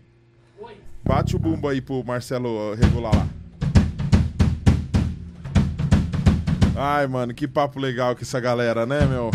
Oi. 0.60 0.76
Bate 1.02 1.34
o 1.34 1.40
bumbo 1.40 1.66
aí 1.66 1.80
pro 1.80 2.04
Marcelo 2.04 2.72
regular 2.74 3.12
lá. 3.12 3.28
Ai, 6.76 7.08
mano, 7.08 7.34
que 7.34 7.48
papo 7.48 7.80
legal 7.80 8.14
com 8.14 8.22
essa 8.22 8.38
galera, 8.38 8.86
né, 8.86 9.04
meu? 9.06 9.32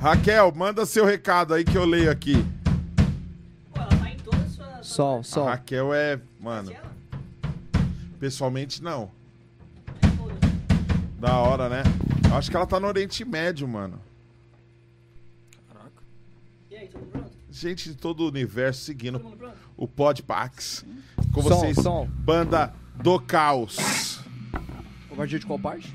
Raquel, 0.00 0.52
manda 0.54 0.86
seu 0.86 1.04
recado 1.04 1.54
aí 1.54 1.64
que 1.64 1.76
eu 1.76 1.84
leio 1.84 2.08
aqui. 2.08 2.36
Pô, 3.74 3.80
ela 3.80 3.88
tá 3.88 4.10
em 4.10 4.16
todas 4.18 4.42
as 4.42 4.52
suas. 4.52 4.86
Som, 4.86 5.18
A 5.18 5.22
som. 5.24 5.44
Raquel 5.46 5.92
é, 5.92 6.20
mano, 6.38 6.72
pessoalmente 8.20 8.80
não. 8.80 9.10
É. 10.00 11.18
Da 11.18 11.36
hora, 11.38 11.68
né? 11.68 11.82
Eu 12.30 12.36
Acho 12.36 12.48
que 12.48 12.56
ela 12.56 12.66
tá 12.66 12.78
no 12.78 12.86
Oriente 12.86 13.24
Médio, 13.24 13.66
mano. 13.66 14.06
Aí, 16.78 16.88
pronto? 16.88 17.30
Gente 17.50 17.88
de 17.88 17.96
todo 17.96 18.20
o 18.20 18.28
universo 18.28 18.82
seguindo 18.82 19.20
o 19.76 19.88
Podpax. 19.88 20.84
Com 21.32 21.42
Som, 21.42 21.48
vocês, 21.48 21.76
som. 21.76 22.06
banda 22.06 22.72
do 22.94 23.18
caos. 23.20 24.20
Compartilha 25.08 25.40
de 25.40 25.46
qual 25.46 25.58
parte? 25.58 25.92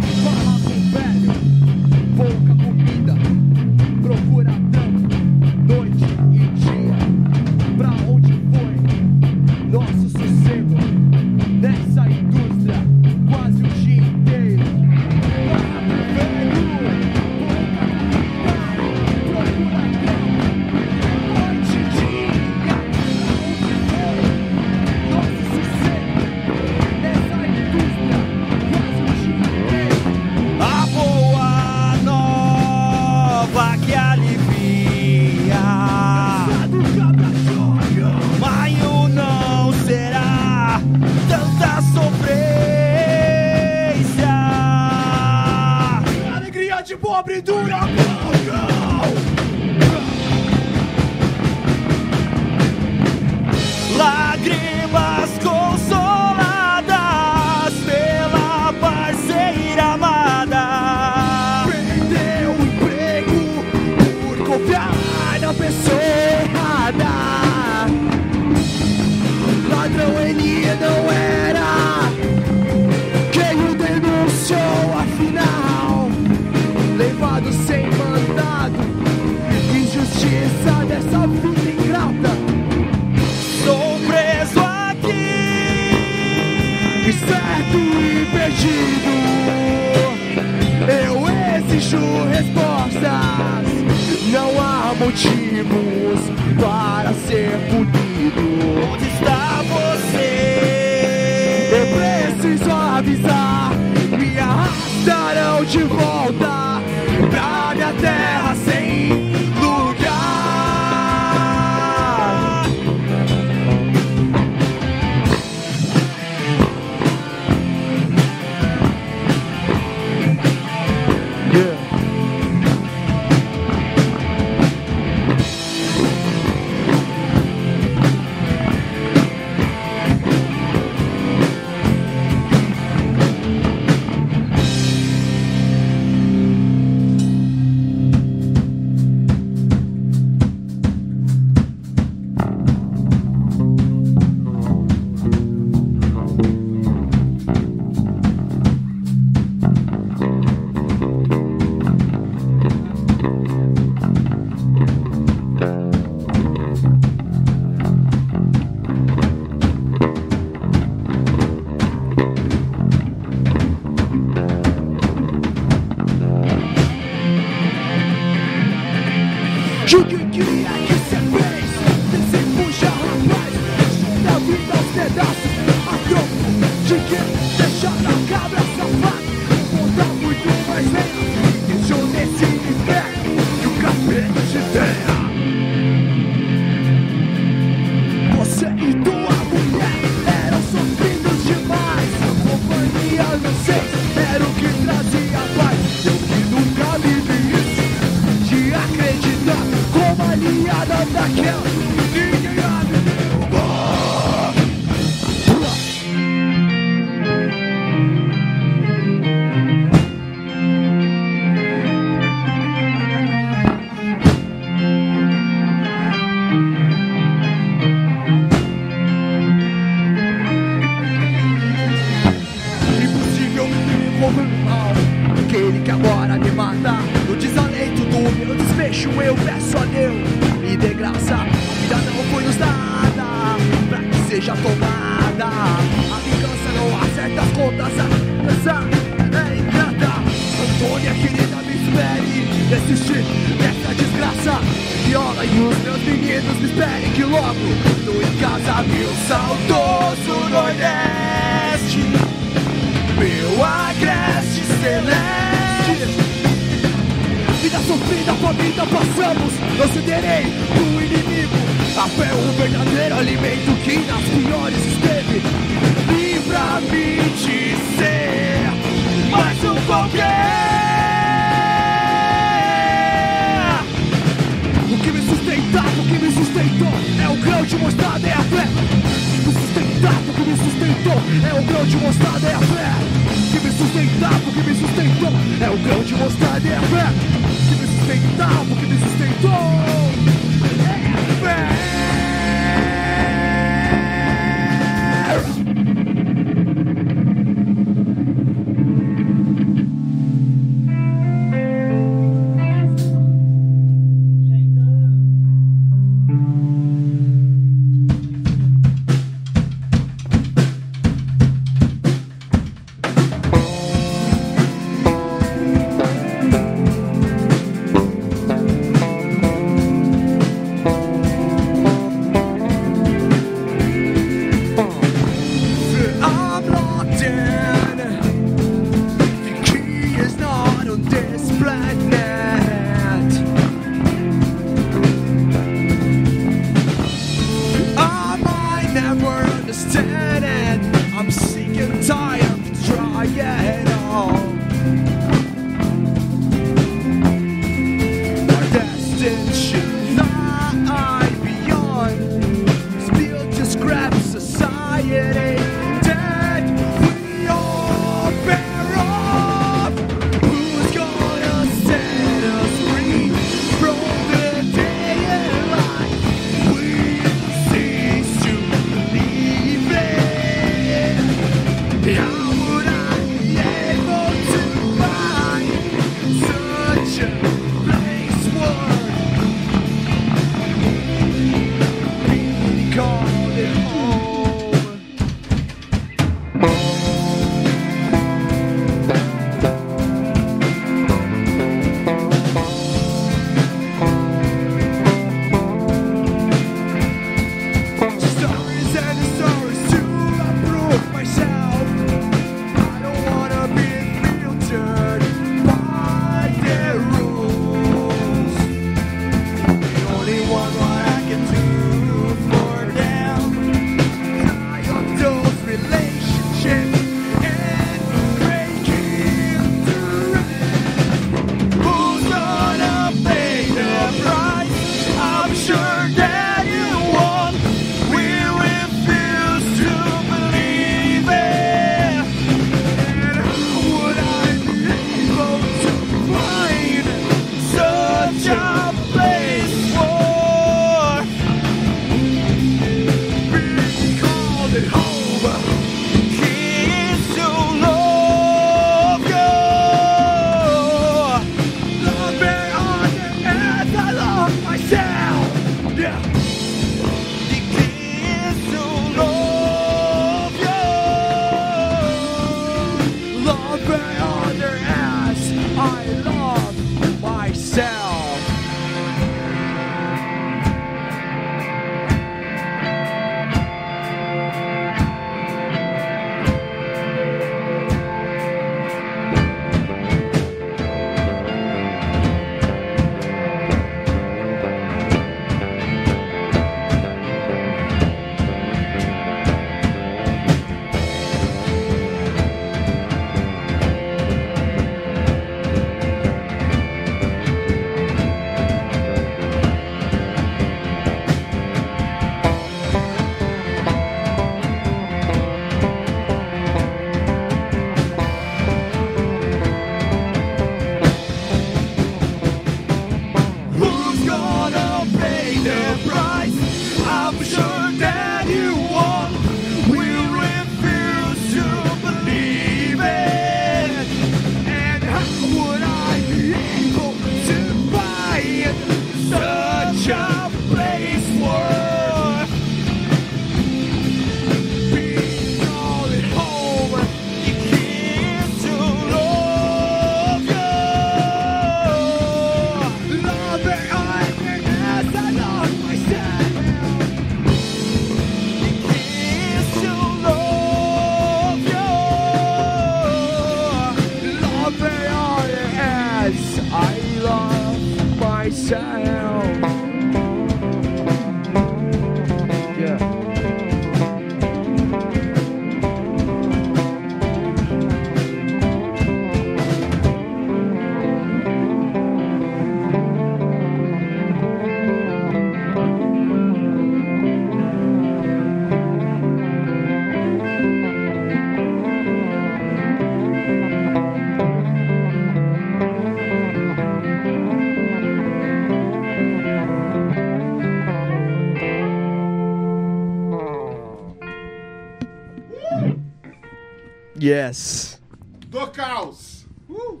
Yes. 597.22 598.02
Do 598.48 598.66
caos. 598.66 599.46
Uh! 599.68 600.00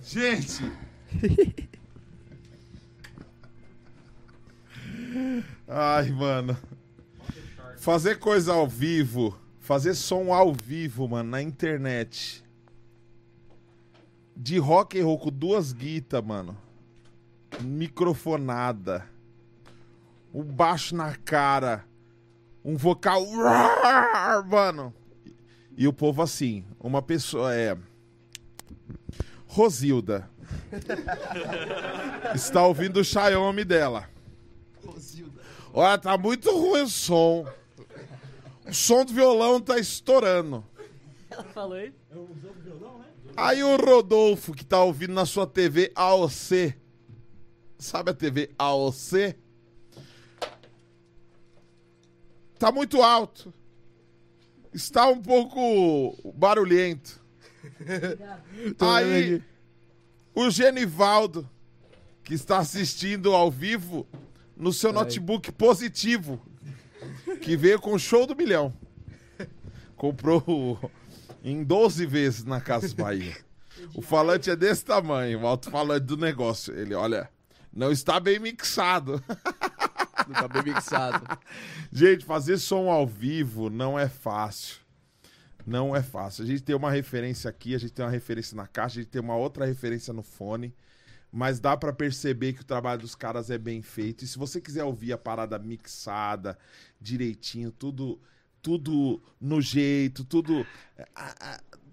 Gente. 0.00 0.62
Ai, 5.66 6.10
mano. 6.12 6.56
Fazer 7.76 8.20
coisa 8.20 8.52
ao 8.52 8.68
vivo, 8.68 9.36
fazer 9.58 9.94
som 9.94 10.32
ao 10.32 10.54
vivo, 10.54 11.08
mano, 11.08 11.30
na 11.30 11.42
internet. 11.42 12.44
De 14.36 14.58
rock 14.58 14.96
and 15.00 15.06
roll 15.06 15.18
com 15.18 15.30
duas 15.32 15.72
guitas, 15.72 16.24
mano. 16.24 16.56
Microfonada. 17.60 19.04
Um 20.32 20.44
baixo 20.44 20.94
na 20.94 21.16
cara. 21.16 21.84
Um 22.64 22.76
vocal. 22.76 23.26
Mano. 24.46 24.94
E 25.76 25.86
o 25.86 25.92
povo 25.92 26.22
assim, 26.22 26.64
uma 26.80 27.02
pessoa 27.02 27.54
é. 27.54 27.76
Rosilda. 29.46 30.28
Está 32.34 32.66
ouvindo 32.66 33.00
o 33.00 33.04
Xiaomi 33.04 33.64
dela. 33.64 34.08
Olha, 35.72 35.98
tá 35.98 36.16
muito 36.16 36.50
ruim 36.50 36.82
o 36.82 36.88
som. 36.88 37.46
O 38.66 38.72
som 38.72 39.04
do 39.04 39.12
violão 39.12 39.60
tá 39.60 39.78
estourando. 39.78 40.64
Ela 41.30 41.44
falou 41.44 41.78
isso? 41.78 41.94
Aí 43.36 43.62
o 43.62 43.76
Rodolfo, 43.76 44.54
que 44.54 44.64
tá 44.64 44.82
ouvindo 44.82 45.12
na 45.12 45.26
sua 45.26 45.46
TV 45.46 45.92
AOC. 45.94 46.74
Sabe 47.78 48.10
a 48.10 48.14
TV 48.14 48.50
AOC? 48.58 49.36
Tá 52.58 52.72
muito 52.72 53.02
alto. 53.02 53.52
Está 54.76 55.08
um 55.08 55.22
pouco 55.22 56.34
barulhento. 56.34 57.18
Aí, 58.78 59.42
o 60.34 60.50
Genivaldo, 60.50 61.48
que 62.22 62.34
está 62.34 62.58
assistindo 62.58 63.32
ao 63.32 63.50
vivo 63.50 64.06
no 64.54 64.74
seu 64.74 64.92
notebook 64.92 65.50
positivo, 65.52 66.38
que 67.40 67.56
veio 67.56 67.80
com 67.80 67.94
o 67.94 67.98
show 67.98 68.26
do 68.26 68.36
milhão. 68.36 68.70
Comprou 69.96 70.78
em 71.42 71.64
12 71.64 72.04
vezes 72.04 72.44
na 72.44 72.60
Casa 72.60 72.94
Bahia. 72.94 73.34
O 73.94 74.02
falante 74.02 74.50
é 74.50 74.56
desse 74.56 74.84
tamanho, 74.84 75.40
o 75.40 75.46
alto-falante 75.46 76.04
do 76.04 76.18
negócio. 76.18 76.78
Ele, 76.78 76.92
olha, 76.92 77.30
não 77.72 77.90
está 77.90 78.20
bem 78.20 78.38
mixado. 78.38 79.24
Tá 80.32 80.48
bem 80.48 80.74
mixado. 80.74 81.26
Gente, 81.92 82.24
fazer 82.24 82.58
som 82.58 82.90
ao 82.90 83.06
vivo 83.06 83.70
não 83.70 83.98
é 83.98 84.08
fácil. 84.08 84.78
Não 85.66 85.94
é 85.94 86.02
fácil. 86.02 86.44
A 86.44 86.46
gente 86.46 86.62
tem 86.62 86.76
uma 86.76 86.92
referência 86.92 87.50
aqui, 87.50 87.74
a 87.74 87.78
gente 87.78 87.92
tem 87.92 88.04
uma 88.04 88.10
referência 88.10 88.56
na 88.56 88.68
caixa, 88.68 89.00
a 89.00 89.02
gente 89.02 89.10
tem 89.10 89.20
uma 89.20 89.34
outra 89.34 89.66
referência 89.66 90.12
no 90.12 90.22
fone. 90.22 90.72
Mas 91.32 91.58
dá 91.58 91.76
pra 91.76 91.92
perceber 91.92 92.52
que 92.52 92.60
o 92.60 92.64
trabalho 92.64 93.00
dos 93.00 93.16
caras 93.16 93.50
é 93.50 93.58
bem 93.58 93.82
feito. 93.82 94.24
E 94.24 94.28
se 94.28 94.38
você 94.38 94.60
quiser 94.60 94.84
ouvir 94.84 95.12
a 95.12 95.18
parada 95.18 95.58
mixada, 95.58 96.56
direitinho, 97.00 97.72
tudo 97.72 98.20
tudo 98.66 99.22
no 99.40 99.60
jeito, 99.60 100.24
tudo. 100.24 100.66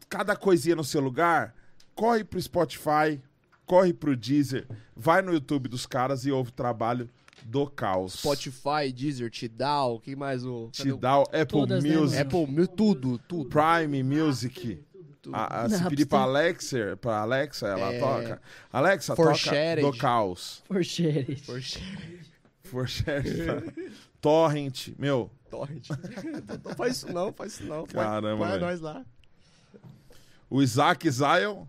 cada 0.09 0.35
coisinha 0.35 0.75
no 0.75 0.83
seu 0.83 0.99
lugar, 0.99 1.53
corre 1.93 2.23
pro 2.23 2.41
Spotify, 2.41 3.21
corre 3.63 3.93
pro 3.93 4.17
Deezer, 4.17 4.65
vai 4.95 5.21
no 5.21 5.31
YouTube 5.31 5.69
dos 5.69 5.85
caras 5.85 6.25
e 6.25 6.31
ouve 6.31 6.49
o 6.49 6.53
trabalho 6.53 7.07
do 7.53 7.67
caos. 7.67 8.13
Spotify, 8.13 8.91
Deezer, 8.91 9.29
Tidal, 9.29 9.99
quem 9.99 10.15
mais 10.15 10.43
o... 10.43 10.69
Tidal, 10.71 11.21
Apple 11.27 11.45
Todas, 11.45 11.83
né, 11.83 11.95
Music, 11.95 12.19
Apple, 12.21 12.47
meu, 12.47 12.67
tudo, 12.67 13.19
tudo. 13.19 13.47
Prime 13.49 14.01
Music. 14.01 14.83
A, 15.31 15.61
a, 15.61 15.69
se 15.69 15.83
pedir 15.87 16.05
pra 16.07 16.21
Alexa, 16.21 16.97
pra 16.99 17.19
Alexa, 17.19 17.67
ela 17.67 17.93
É. 17.93 17.99
toca. 17.99 18.41
Alexa, 18.73 19.15
For 19.15 19.25
toca 19.27 19.37
shared. 19.37 19.81
do 19.85 19.95
caos. 19.97 20.63
Por 20.67 20.83
shared. 20.83 21.35
For 22.63 22.87
shared. 22.87 23.63
Torrent, 24.19 24.89
meu. 24.97 25.29
Torrent. 25.51 25.87
não 26.65 26.75
faz 26.75 26.97
isso 26.97 27.13
não, 27.13 27.31
faz 27.31 27.53
isso 27.53 27.63
não. 27.65 27.85
Caramba, 27.85 28.43
Põe 28.45 28.51
velho. 28.53 28.65
nós 28.65 28.81
lá. 28.81 29.05
O 30.49 30.61
Isaac 30.61 31.09
Zion, 31.09 31.65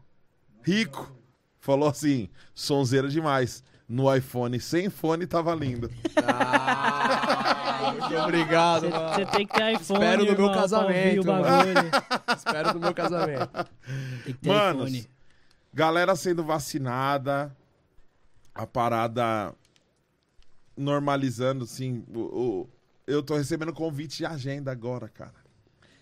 rico, 0.62 1.14
falou 1.60 1.88
assim: 1.88 2.28
sonzeira 2.54 3.08
demais. 3.08 3.62
No 3.88 4.14
iPhone 4.14 4.58
sem 4.60 4.88
fone 4.88 5.26
tava 5.26 5.54
lindo. 5.54 5.90
Ah, 6.16 7.92
muito 7.92 8.16
obrigado, 8.16 8.88
mano. 8.90 9.08
Você 9.14 9.26
tem 9.26 9.46
que 9.46 9.52
ter 9.54 9.72
iPhone. 9.74 9.82
Espero 10.04 10.24
no 10.24 10.36
meu 10.38 10.52
casamento, 10.52 11.26
mano. 11.26 11.42
bagulho. 11.42 11.90
Espero 12.36 12.74
no 12.74 12.80
meu 12.80 12.94
casamento. 12.94 13.50
Tem 14.24 14.32
que 14.34 14.40
ter 14.40 14.48
Manos, 14.48 14.90
iPhone. 14.90 15.10
galera 15.72 16.16
sendo 16.16 16.42
vacinada, 16.42 17.54
a 18.54 18.66
parada 18.66 19.54
normalizando, 20.76 21.64
assim. 21.64 22.04
O, 22.14 22.20
o- 22.20 22.68
eu 23.06 23.22
tô 23.22 23.36
recebendo 23.36 23.72
convite 23.72 24.16
de 24.18 24.26
agenda 24.26 24.72
agora, 24.72 25.08
cara. 25.08 25.34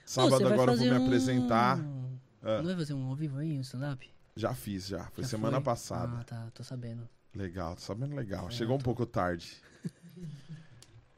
Sábado 0.05 0.45
vai 0.45 0.53
agora 0.53 0.73
eu 0.73 0.79
vou 0.79 0.87
me 0.87 1.05
apresentar. 1.05 1.79
um- 1.79 2.13
Ah. 2.45 2.59
Não 2.59 2.65
vai 2.65 2.77
fazer 2.77 2.95
um 2.95 3.07
ao 3.09 3.15
vivo 3.15 3.39
aí, 3.39 3.57
um 3.57 3.61
stand-up? 3.61 4.09
Já 4.37 4.53
fiz, 4.55 4.87
já. 4.87 5.05
Foi 5.13 5.23
Já 5.25 5.31
semana 5.31 5.57
foi? 5.57 5.65
passada. 5.65 6.19
Ah, 6.21 6.25
tá, 6.25 6.47
tô 6.55 6.63
sabendo. 6.65 7.09
Legal, 7.35 7.75
tô 7.75 7.81
sabendo 7.81 8.15
legal. 8.15 8.51
Chegou 8.51 8.77
um 8.77 8.81
pouco 8.81 9.07
tarde. 9.07 9.57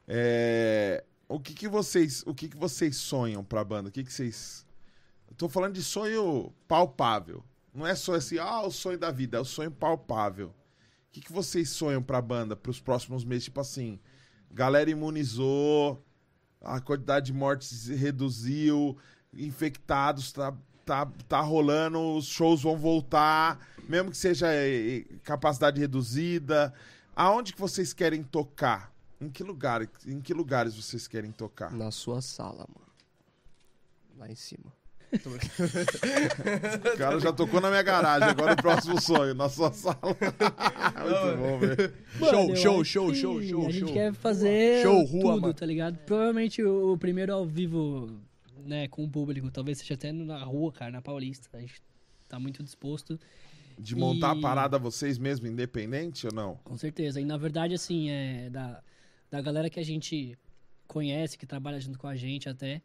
É, 0.07 1.03
o 1.27 1.41
que 1.41 1.55
que 1.55 1.67
vocês, 1.67 2.23
o 2.27 2.35
que 2.35 2.51
que 2.51 2.59
vocês 2.59 2.95
sonham 2.95 3.43
pra 3.43 3.65
banda? 3.65 3.89
O 3.89 3.91
que 3.91 4.05
que 4.05 4.13
vocês 4.13 4.67
Eu 5.31 5.35
tô 5.35 5.49
falando 5.49 5.73
de 5.73 5.83
sonho 5.83 6.53
palpável. 6.69 7.43
Não 7.73 7.87
é 7.87 7.95
só 7.95 8.15
assim, 8.15 8.37
ah, 8.37 8.61
o 8.61 8.71
sonho 8.71 8.99
da 8.99 9.11
vida, 9.11 9.39
é 9.39 9.41
o 9.41 9.47
sonho 9.47 9.71
palpável. 9.71 10.49
O 10.49 10.55
que 11.11 11.23
que 11.23 11.33
vocês 11.33 11.71
sonham 11.71 12.03
pra 12.03 12.21
banda 12.21 12.55
pros 12.55 12.81
próximos 12.81 13.25
meses, 13.25 13.45
tipo 13.45 13.61
assim, 13.61 13.99
galera 14.51 14.91
imunizou, 14.91 16.05
a 16.61 16.81
quantidade 16.81 17.27
de 17.27 17.33
mortes 17.33 17.89
reduziu, 17.89 18.97
infectados 19.33 20.33
tá 20.33 20.55
tá, 20.85 21.09
tá 21.29 21.41
rolando, 21.41 21.99
os 22.17 22.27
shows 22.27 22.63
vão 22.63 22.77
voltar, 22.77 23.59
mesmo 23.89 24.11
que 24.11 24.17
seja 24.17 24.47
eh, 24.53 24.99
eh, 24.99 25.05
capacidade 25.23 25.81
reduzida. 25.81 26.73
Aonde 27.17 27.53
que 27.53 27.61
vocês 27.61 27.93
querem 27.93 28.23
tocar? 28.23 28.93
Em 29.21 29.29
que 29.31 29.43
lugar, 29.43 29.89
em 30.07 30.21
que 30.21 30.35
lugares 30.35 30.75
vocês 30.75 31.07
querem 31.07 31.31
tocar? 31.31 31.71
Na 31.73 31.91
sua 31.91 32.21
sala, 32.21 32.67
mano. 32.69 32.87
Lá 34.19 34.31
em 34.31 34.35
cima. 34.35 34.73
O 36.95 36.99
cara 36.99 37.21
já 37.21 37.33
tocou 37.33 37.61
na 37.61 37.69
minha 37.71 37.83
garagem, 37.83 38.29
agora 38.29 38.55
o 38.55 38.57
próximo 38.57 39.01
sonho, 39.01 39.33
na 39.35 39.49
sua 39.49 39.73
sala. 39.73 39.97
Muito 40.05 41.39
bom, 41.39 41.59
velho. 41.61 41.95
Show, 42.19 42.57
show, 42.57 42.85
show, 42.85 43.15
show, 43.15 43.43
show, 43.43 43.67
A 43.67 43.71
gente 43.71 43.85
show. 43.87 43.93
quer 43.93 44.13
fazer 44.15 44.83
Show, 44.83 45.05
rua, 45.05 45.21
tudo, 45.35 45.41
mano. 45.43 45.55
tá 45.55 45.67
ligado? 45.67 45.97
Provavelmente 45.99 46.63
o 46.65 46.97
primeiro 46.99 47.33
ao 47.33 47.47
vivo, 47.47 48.11
né, 48.65 48.89
com 48.89 49.05
o 49.05 49.11
público, 49.11 49.51
talvez 49.51 49.79
seja 49.79 49.95
até 49.95 50.13
na 50.13 50.43
rua, 50.45 50.73
cara, 50.73 50.91
na 50.93 51.03
Paulista. 51.03 51.49
A 51.57 51.61
gente 51.61 51.83
tá 52.29 52.39
muito 52.39 52.63
disposto, 52.63 53.19
De 53.79 53.95
montar 53.97 54.33
a 54.33 54.37
E- 54.37 54.41
parada 54.41 54.79
vocês 54.79 55.19
mesmo, 55.19 55.47
independente 55.47 56.27
ou 56.27 56.33
não? 56.33 56.59
com 56.65 56.77
certeza. 56.77 57.21
E 57.21 57.25
na 57.25 57.37
verdade, 57.37 57.75
assim, 57.75 58.09
é 58.11 58.49
da, 58.51 58.83
da 59.31 59.41
galera 59.41 59.69
que 59.71 59.81
a 59.81 59.85
gente 59.85 60.39
conhece, 60.87 61.37
que 61.39 61.47
trabalha 61.47 61.81
junto 61.81 61.99
com 61.99 62.07
a 62.07 62.17
gente 62.17 62.49
até, 62.49 62.83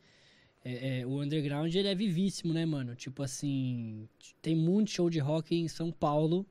é, 0.63 0.99
é, 1.01 1.05
o 1.05 1.21
underground 1.21 1.73
ele 1.73 1.87
é 1.87 1.95
vivíssimo, 1.95 2.53
né, 2.53 2.65
mano? 2.65 2.95
Tipo 2.95 3.23
assim, 3.23 4.07
tem 4.41 4.55
muito 4.55 4.91
show 4.91 5.09
de 5.09 5.19
rock 5.19 5.55
em 5.55 5.67
São 5.67 5.91
Paulo. 5.91 6.45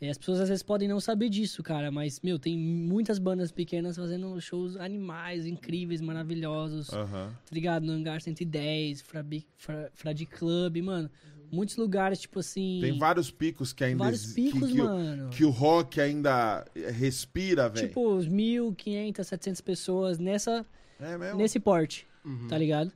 E 0.00 0.08
as 0.08 0.16
pessoas 0.16 0.38
às 0.40 0.48
vezes 0.48 0.62
podem 0.62 0.86
não 0.86 1.00
saber 1.00 1.28
disso, 1.28 1.60
cara, 1.60 1.90
mas, 1.90 2.20
meu, 2.20 2.38
tem 2.38 2.56
muitas 2.56 3.18
bandas 3.18 3.50
pequenas 3.50 3.96
fazendo 3.96 4.40
shows 4.40 4.76
animais, 4.76 5.44
incríveis, 5.44 6.00
maravilhosos, 6.00 6.92
Aham. 6.92 7.30
tá 7.44 7.52
ligado? 7.54 7.84
No 7.84 7.92
Hangar 7.92 8.20
110, 8.20 9.02
Frabi, 9.02 9.44
Fra, 9.56 9.90
Club, 10.30 10.76
mano. 10.82 11.10
Muitos 11.50 11.76
lugares, 11.76 12.20
tipo 12.20 12.38
assim. 12.38 12.78
Tem 12.80 12.96
vários 12.98 13.30
picos 13.30 13.72
que 13.72 13.82
ainda 13.82 14.04
vários 14.04 14.32
picos, 14.34 14.68
que, 14.68 14.74
que, 14.74 14.80
o, 14.80 14.84
mano. 14.84 15.30
que 15.30 15.44
o 15.44 15.50
rock 15.50 16.00
ainda 16.00 16.64
respira, 16.94 17.68
velho. 17.68 17.88
Tipo, 17.88 18.14
os 18.14 18.28
1.500, 18.28 19.24
700 19.24 19.60
pessoas 19.62 20.18
nessa, 20.18 20.64
é 21.00 21.34
nesse 21.34 21.58
porte, 21.58 22.06
Uhum. 22.24 22.46
tá 22.48 22.56
ligado? 22.58 22.92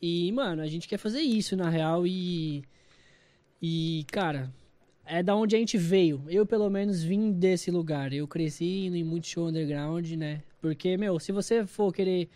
E, 0.00 0.30
mano, 0.32 0.62
a 0.62 0.66
gente 0.66 0.86
quer 0.86 0.98
fazer 0.98 1.20
isso, 1.20 1.56
na 1.56 1.68
real, 1.70 2.06
e. 2.06 2.62
E, 3.60 4.04
cara, 4.12 4.52
é 5.04 5.22
da 5.22 5.34
onde 5.36 5.54
a 5.56 5.58
gente 5.58 5.76
veio. 5.78 6.22
Eu, 6.28 6.44
pelo 6.46 6.68
menos, 6.70 7.02
vim 7.02 7.32
desse 7.32 7.70
lugar. 7.70 8.12
Eu 8.12 8.26
cresci 8.28 8.86
indo 8.86 8.96
em 8.96 9.04
muito 9.04 9.26
show 9.26 9.48
underground, 9.48 10.10
né? 10.12 10.42
Porque, 10.60 10.96
meu, 10.96 11.18
se 11.18 11.32
você 11.32 11.66
for 11.66 11.92
querer. 11.92 12.28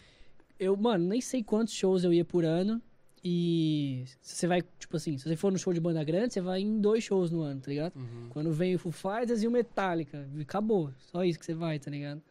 Eu, 0.58 0.76
mano, 0.76 1.06
nem 1.06 1.20
sei 1.20 1.42
quantos 1.42 1.74
shows 1.74 2.02
eu 2.04 2.12
ia 2.12 2.24
por 2.24 2.44
ano. 2.44 2.80
E 3.28 4.04
você 4.22 4.46
vai, 4.46 4.62
tipo 4.78 4.96
assim, 4.96 5.18
se 5.18 5.24
você 5.28 5.34
for 5.34 5.50
no 5.50 5.58
show 5.58 5.72
de 5.72 5.80
banda 5.80 6.02
grande, 6.04 6.32
você 6.32 6.40
vai 6.40 6.60
em 6.60 6.80
dois 6.80 7.02
shows 7.02 7.28
no 7.30 7.40
ano, 7.40 7.60
tá 7.60 7.68
ligado? 7.70 7.92
Quando 8.30 8.52
vem 8.52 8.76
o 8.76 8.78
Foo 8.78 8.92
Fighters 8.92 9.42
e 9.42 9.48
o 9.48 9.50
Metallica. 9.50 10.28
Acabou. 10.40 10.92
Só 11.10 11.24
isso 11.24 11.36
que 11.38 11.44
você 11.44 11.54
vai, 11.54 11.78
tá 11.80 11.90
ligado? 11.90 12.22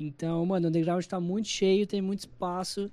Então, 0.00 0.44
mano, 0.44 0.66
o 0.66 0.68
underground 0.68 1.04
tá 1.06 1.20
muito 1.20 1.46
cheio, 1.48 1.86
tem 1.86 2.02
muito 2.02 2.20
espaço. 2.20 2.90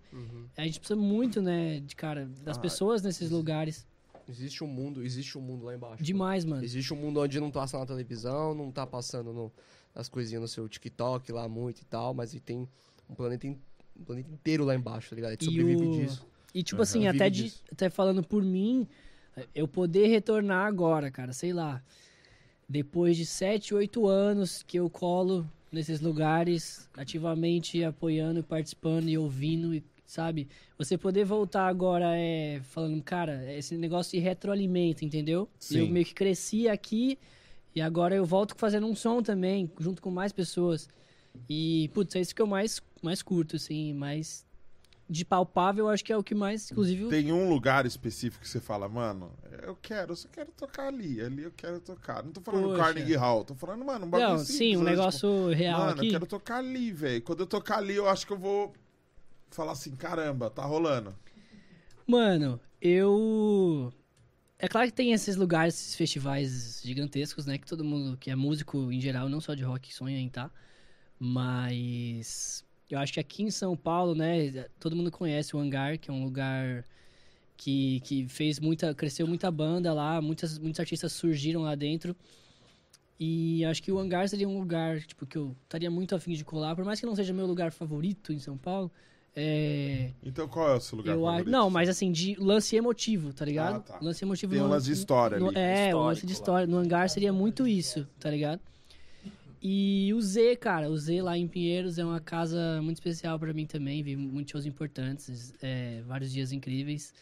A 0.55 0.63
gente 0.63 0.79
precisa 0.79 0.99
muito, 0.99 1.41
né, 1.41 1.79
de 1.79 1.95
cara, 1.95 2.29
das 2.43 2.57
Ah. 2.57 2.61
pessoas 2.61 3.01
nesses 3.01 3.31
lugares. 3.31 3.85
Existe 4.27 4.63
um 4.63 4.67
mundo, 4.67 5.03
existe 5.03 5.37
um 5.37 5.41
mundo 5.41 5.65
lá 5.65 5.75
embaixo. 5.75 6.03
Demais, 6.03 6.45
mano. 6.45 6.63
Existe 6.63 6.93
um 6.93 6.97
mundo 6.97 7.19
onde 7.19 7.39
não 7.39 7.51
passa 7.51 7.77
na 7.77 7.85
televisão, 7.85 8.53
não 8.53 8.71
tá 8.71 8.85
passando 8.87 9.33
no, 9.33 9.51
as 9.93 10.07
coisinhas 10.07 10.41
no 10.41 10.47
seu 10.47 10.67
TikTok 10.69 11.31
lá 11.31 11.47
muito 11.49 11.81
e 11.81 11.85
tal, 11.85 12.13
mas 12.13 12.33
e 12.33 12.39
tem 12.39 12.67
um 13.09 13.15
planeta, 13.15 13.45
in- 13.47 13.59
um 13.99 14.03
planeta 14.03 14.29
inteiro 14.31 14.63
lá 14.63 14.73
embaixo, 14.75 15.09
tá 15.09 15.15
ligado? 15.15 15.29
A 15.29 15.33
gente 15.33 15.41
E 15.41 15.45
sobrevive 15.45 15.85
o- 15.85 15.91
disso. 15.91 16.25
E 16.53 16.63
tipo 16.63 16.81
assim, 16.81 16.99
Vive 17.01 17.09
até, 17.09 17.29
de, 17.29 17.51
até 17.71 17.89
falando 17.89 18.23
por 18.23 18.43
mim, 18.43 18.87
eu 19.55 19.67
poder 19.67 20.07
retornar 20.07 20.67
agora, 20.67 21.09
cara, 21.11 21.33
sei 21.33 21.51
lá. 21.51 21.81
Depois 22.69 23.17
de 23.17 23.25
7, 23.25 23.73
8 23.73 24.07
anos 24.07 24.63
que 24.63 24.77
eu 24.79 24.89
colo 24.89 25.45
nesses 25.71 25.99
lugares, 25.99 26.87
ativamente 26.95 27.83
apoiando, 27.83 28.43
participando 28.43 29.09
e 29.09 29.17
ouvindo, 29.17 29.73
e, 29.73 29.83
sabe? 30.05 30.47
Você 30.77 30.97
poder 30.97 31.25
voltar 31.25 31.67
agora 31.67 32.17
é 32.17 32.61
falando, 32.63 33.01
cara, 33.03 33.51
esse 33.53 33.77
negócio 33.77 34.11
de 34.11 34.19
retroalimenta, 34.19 35.03
entendeu? 35.05 35.49
Sim. 35.57 35.79
Eu 35.79 35.87
meio 35.87 36.05
que 36.05 36.13
cresci 36.13 36.67
aqui 36.67 37.17
e 37.75 37.81
agora 37.81 38.15
eu 38.15 38.25
volto 38.25 38.55
fazendo 38.57 38.87
um 38.87 38.95
som 38.95 39.21
também, 39.21 39.71
junto 39.79 40.01
com 40.01 40.11
mais 40.11 40.31
pessoas. 40.31 40.87
E, 41.49 41.89
putz, 41.93 42.15
é 42.15 42.21
isso 42.21 42.35
que 42.35 42.41
eu 42.41 42.47
mais, 42.47 42.81
mais 43.01 43.21
curto, 43.23 43.55
assim, 43.55 43.93
mais 43.93 44.45
de 45.09 45.25
palpável, 45.25 45.89
acho 45.89 46.03
que 46.03 46.13
é 46.13 46.17
o 46.17 46.23
que 46.23 46.33
mais, 46.33 46.71
inclusive, 46.71 47.07
Tem 47.09 47.31
um 47.31 47.49
lugar 47.49 47.85
específico 47.85 48.41
que 48.43 48.49
você 48.49 48.59
fala, 48.59 48.87
mano, 48.87 49.31
eu 49.61 49.77
quero, 49.81 50.13
eu 50.13 50.15
só 50.15 50.27
quero 50.29 50.51
tocar 50.51 50.87
ali, 50.87 51.21
ali 51.21 51.43
eu 51.43 51.51
quero 51.55 51.79
tocar. 51.81 52.23
Não 52.23 52.31
tô 52.31 52.39
falando 52.41 52.69
Poxa. 52.69 52.83
Carnegie 52.83 53.15
Hall, 53.15 53.43
tô 53.43 53.53
falando, 53.53 53.83
mano, 53.83 54.05
um 54.05 54.09
bagulho 54.09 54.31
Não, 54.31 54.37
simples, 54.39 54.57
sim, 54.57 54.77
um 54.77 54.83
né? 54.83 54.91
negócio 54.91 55.29
Tipo, 55.29 55.47
real 55.49 55.79
Mano, 55.79 55.91
aqui. 55.91 56.07
eu 56.07 56.11
quero 56.11 56.25
tocar 56.25 56.57
ali, 56.57 56.91
velho. 56.91 57.21
Quando 57.21 57.41
eu 57.41 57.47
tocar 57.47 57.77
ali, 57.79 57.95
eu 57.95 58.07
acho 58.07 58.25
que 58.25 58.33
eu 58.33 58.37
vou 58.37 58.73
falar 59.55 59.73
assim, 59.73 59.95
caramba, 59.95 60.49
tá 60.49 60.63
rolando. 60.63 61.15
Mano, 62.07 62.59
eu. 62.81 63.93
É 64.59 64.67
claro 64.67 64.87
que 64.87 64.93
tem 64.93 65.13
esses 65.13 65.35
lugares, 65.35 65.75
esses 65.75 65.95
festivais 65.95 66.81
gigantescos, 66.83 67.45
né? 67.45 67.57
Que 67.57 67.67
todo 67.67 67.83
mundo 67.83 68.17
que 68.17 68.29
é 68.29 68.35
músico 68.35 68.91
em 68.91 68.99
geral, 68.99 69.29
não 69.29 69.41
só 69.41 69.53
de 69.53 69.63
rock, 69.63 69.93
sonha 69.93 70.17
em 70.17 70.27
estar. 70.27 70.51
Mas. 71.19 72.65
Eu 72.89 72.99
acho 72.99 73.13
que 73.13 73.19
aqui 73.19 73.43
em 73.43 73.51
São 73.51 73.75
Paulo, 73.75 74.13
né? 74.13 74.67
Todo 74.79 74.95
mundo 74.95 75.11
conhece 75.11 75.55
o 75.55 75.59
Hangar, 75.59 75.97
que 75.97 76.11
é 76.11 76.13
um 76.13 76.23
lugar 76.23 76.85
que, 77.57 78.01
que 78.01 78.27
fez 78.27 78.59
muita. 78.59 78.93
cresceu 78.93 79.27
muita 79.27 79.49
banda 79.51 79.93
lá, 79.93 80.21
muitas, 80.21 80.57
muitos 80.59 80.79
artistas 80.79 81.13
surgiram 81.13 81.61
lá 81.61 81.75
dentro. 81.75 82.15
E 83.19 83.63
acho 83.65 83.81
que 83.81 83.91
o 83.91 83.99
Hangar 83.99 84.27
seria 84.27 84.47
um 84.49 84.59
lugar, 84.59 85.01
tipo, 85.01 85.25
que 85.25 85.37
eu 85.37 85.55
estaria 85.63 85.89
muito 85.89 86.15
afim 86.15 86.33
de 86.33 86.43
colar, 86.43 86.75
por 86.75 86.83
mais 86.83 86.99
que 86.99 87.05
não 87.05 87.15
seja 87.15 87.33
meu 87.33 87.45
lugar 87.45 87.71
favorito 87.71 88.33
em 88.33 88.39
São 88.39 88.57
Paulo. 88.57 88.91
É, 89.35 90.11
Então 90.23 90.47
qual 90.47 90.73
é 90.73 90.75
o 90.75 90.79
seu 90.79 90.97
lugar 90.97 91.15
eu 91.15 91.23
favorito? 91.23 91.49
não, 91.49 91.69
mas 91.69 91.89
assim, 91.89 92.11
de 92.11 92.35
lance 92.39 92.75
emotivo, 92.75 93.33
tá 93.33 93.43
ligado? 93.43 93.77
Ah, 93.77 93.79
tá. 93.79 93.99
Lance 93.99 94.23
emotivo 94.23 94.53
Tem 94.53 94.61
um 94.61 94.67
lance 94.67 94.85
de 94.85 94.93
história 94.93 95.39
no- 95.39 95.47
ali. 95.49 95.57
É, 95.57 95.95
o 95.95 95.99
lance 96.03 96.21
de 96.21 96.27
lá. 96.27 96.31
história. 96.33 96.67
No 96.67 96.77
hangar 96.77 97.09
seria 97.09 97.33
muito 97.33 97.67
isso, 97.67 98.07
tá 98.19 98.29
ligado? 98.29 98.61
E 99.65 100.13
o 100.13 100.21
Z, 100.21 100.57
cara, 100.57 100.89
o 100.89 100.97
Z 100.97 101.21
lá 101.21 101.37
em 101.37 101.47
Pinheiros 101.47 101.97
é 101.97 102.03
uma 102.03 102.19
casa 102.19 102.81
muito 102.81 102.97
especial 102.97 103.39
pra 103.39 103.53
mim 103.53 103.65
também. 103.65 104.03
Vi 104.03 104.15
muitos 104.15 104.51
shows 104.51 104.65
importantes, 104.65 105.53
é, 105.61 106.01
vários 106.05 106.31
dias 106.31 106.51
incríveis. 106.51 107.13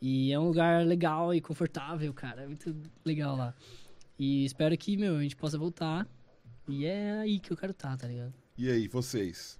E 0.00 0.32
é 0.32 0.38
um 0.38 0.48
lugar 0.48 0.84
legal 0.84 1.34
e 1.34 1.40
confortável, 1.40 2.12
cara. 2.12 2.42
É 2.42 2.46
muito 2.46 2.76
legal 3.04 3.36
lá. 3.36 3.54
E 4.18 4.44
espero 4.44 4.76
que, 4.76 4.96
meu, 4.96 5.16
a 5.16 5.22
gente 5.22 5.34
possa 5.36 5.56
voltar. 5.56 6.06
E 6.68 6.84
é 6.84 7.12
aí 7.20 7.40
que 7.40 7.50
eu 7.52 7.56
quero 7.56 7.72
estar, 7.72 7.96
tá 7.96 8.06
ligado? 8.06 8.34
E 8.58 8.70
aí, 8.70 8.86
vocês? 8.86 9.58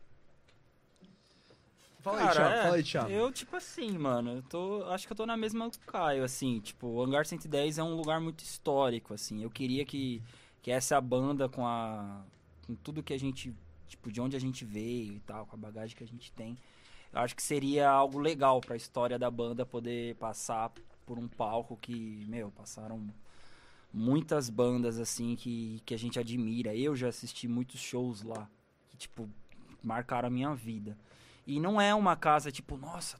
Fala 2.03 2.19
aí, 2.19 2.27
Cara, 2.27 2.35
Thiago, 2.35 2.55
é, 2.55 2.62
fala 2.62 2.77
aí, 2.77 2.83
Thiago. 2.83 3.11
Eu, 3.11 3.33
tipo 3.33 3.57
assim, 3.57 3.97
mano, 3.97 4.33
eu 4.33 4.43
tô. 4.43 4.85
Acho 4.87 5.07
que 5.07 5.12
eu 5.12 5.16
tô 5.16 5.24
na 5.24 5.37
mesma 5.37 5.69
do 5.69 5.79
Caio, 5.79 6.24
assim, 6.24 6.59
tipo, 6.59 6.89
o 6.89 7.03
Hangar 7.03 7.24
110 7.24 7.79
é 7.79 7.83
um 7.83 7.95
lugar 7.95 8.20
muito 8.20 8.41
histórico, 8.41 9.15
assim. 9.15 9.43
Eu 9.43 9.49
queria 9.49 9.85
que, 9.85 10.20
que 10.61 10.70
essa 10.70 11.01
banda 11.01 11.49
com 11.49 11.65
a. 11.65 12.23
com 12.66 12.74
tudo 12.74 13.03
que 13.03 13.15
a 13.15 13.19
gente. 13.19 13.55
Tipo, 13.87 14.11
de 14.11 14.20
onde 14.20 14.37
a 14.37 14.41
gente 14.41 14.65
veio 14.65 15.12
e 15.12 15.20
tal, 15.20 15.47
com 15.47 15.55
a 15.55 15.59
bagagem 15.59 15.97
que 15.97 16.03
a 16.03 16.07
gente 16.07 16.33
tem. 16.33 16.57
Eu 17.12 17.20
acho 17.20 17.37
que 17.37 17.43
seria 17.43 17.89
algo 17.89 18.19
legal 18.19 18.61
pra 18.61 18.74
história 18.74 19.19
da 19.19 19.31
banda 19.31 19.66
poder 19.66 20.16
passar 20.16 20.73
por 21.07 21.19
um 21.19 21.29
palco 21.29 21.77
que, 21.77 22.24
meu, 22.27 22.51
passaram 22.51 23.12
muitas 23.93 24.49
bandas 24.49 24.99
assim 24.99 25.37
que, 25.37 25.83
que 25.85 25.95
a 25.95 25.99
gente 25.99 26.19
admira. 26.19 26.74
Eu 26.74 26.97
já 26.97 27.09
assisti 27.09 27.47
muitos 27.47 27.81
shows 27.81 28.23
lá 28.23 28.49
que, 28.91 28.97
tipo, 28.97 29.29
marcaram 29.83 30.29
a 30.29 30.31
minha 30.31 30.55
vida. 30.55 30.97
E 31.47 31.59
não 31.59 31.81
é 31.81 31.94
uma 31.94 32.16
casa, 32.16 32.52
tipo, 32.52 32.77
nossa, 32.77 33.19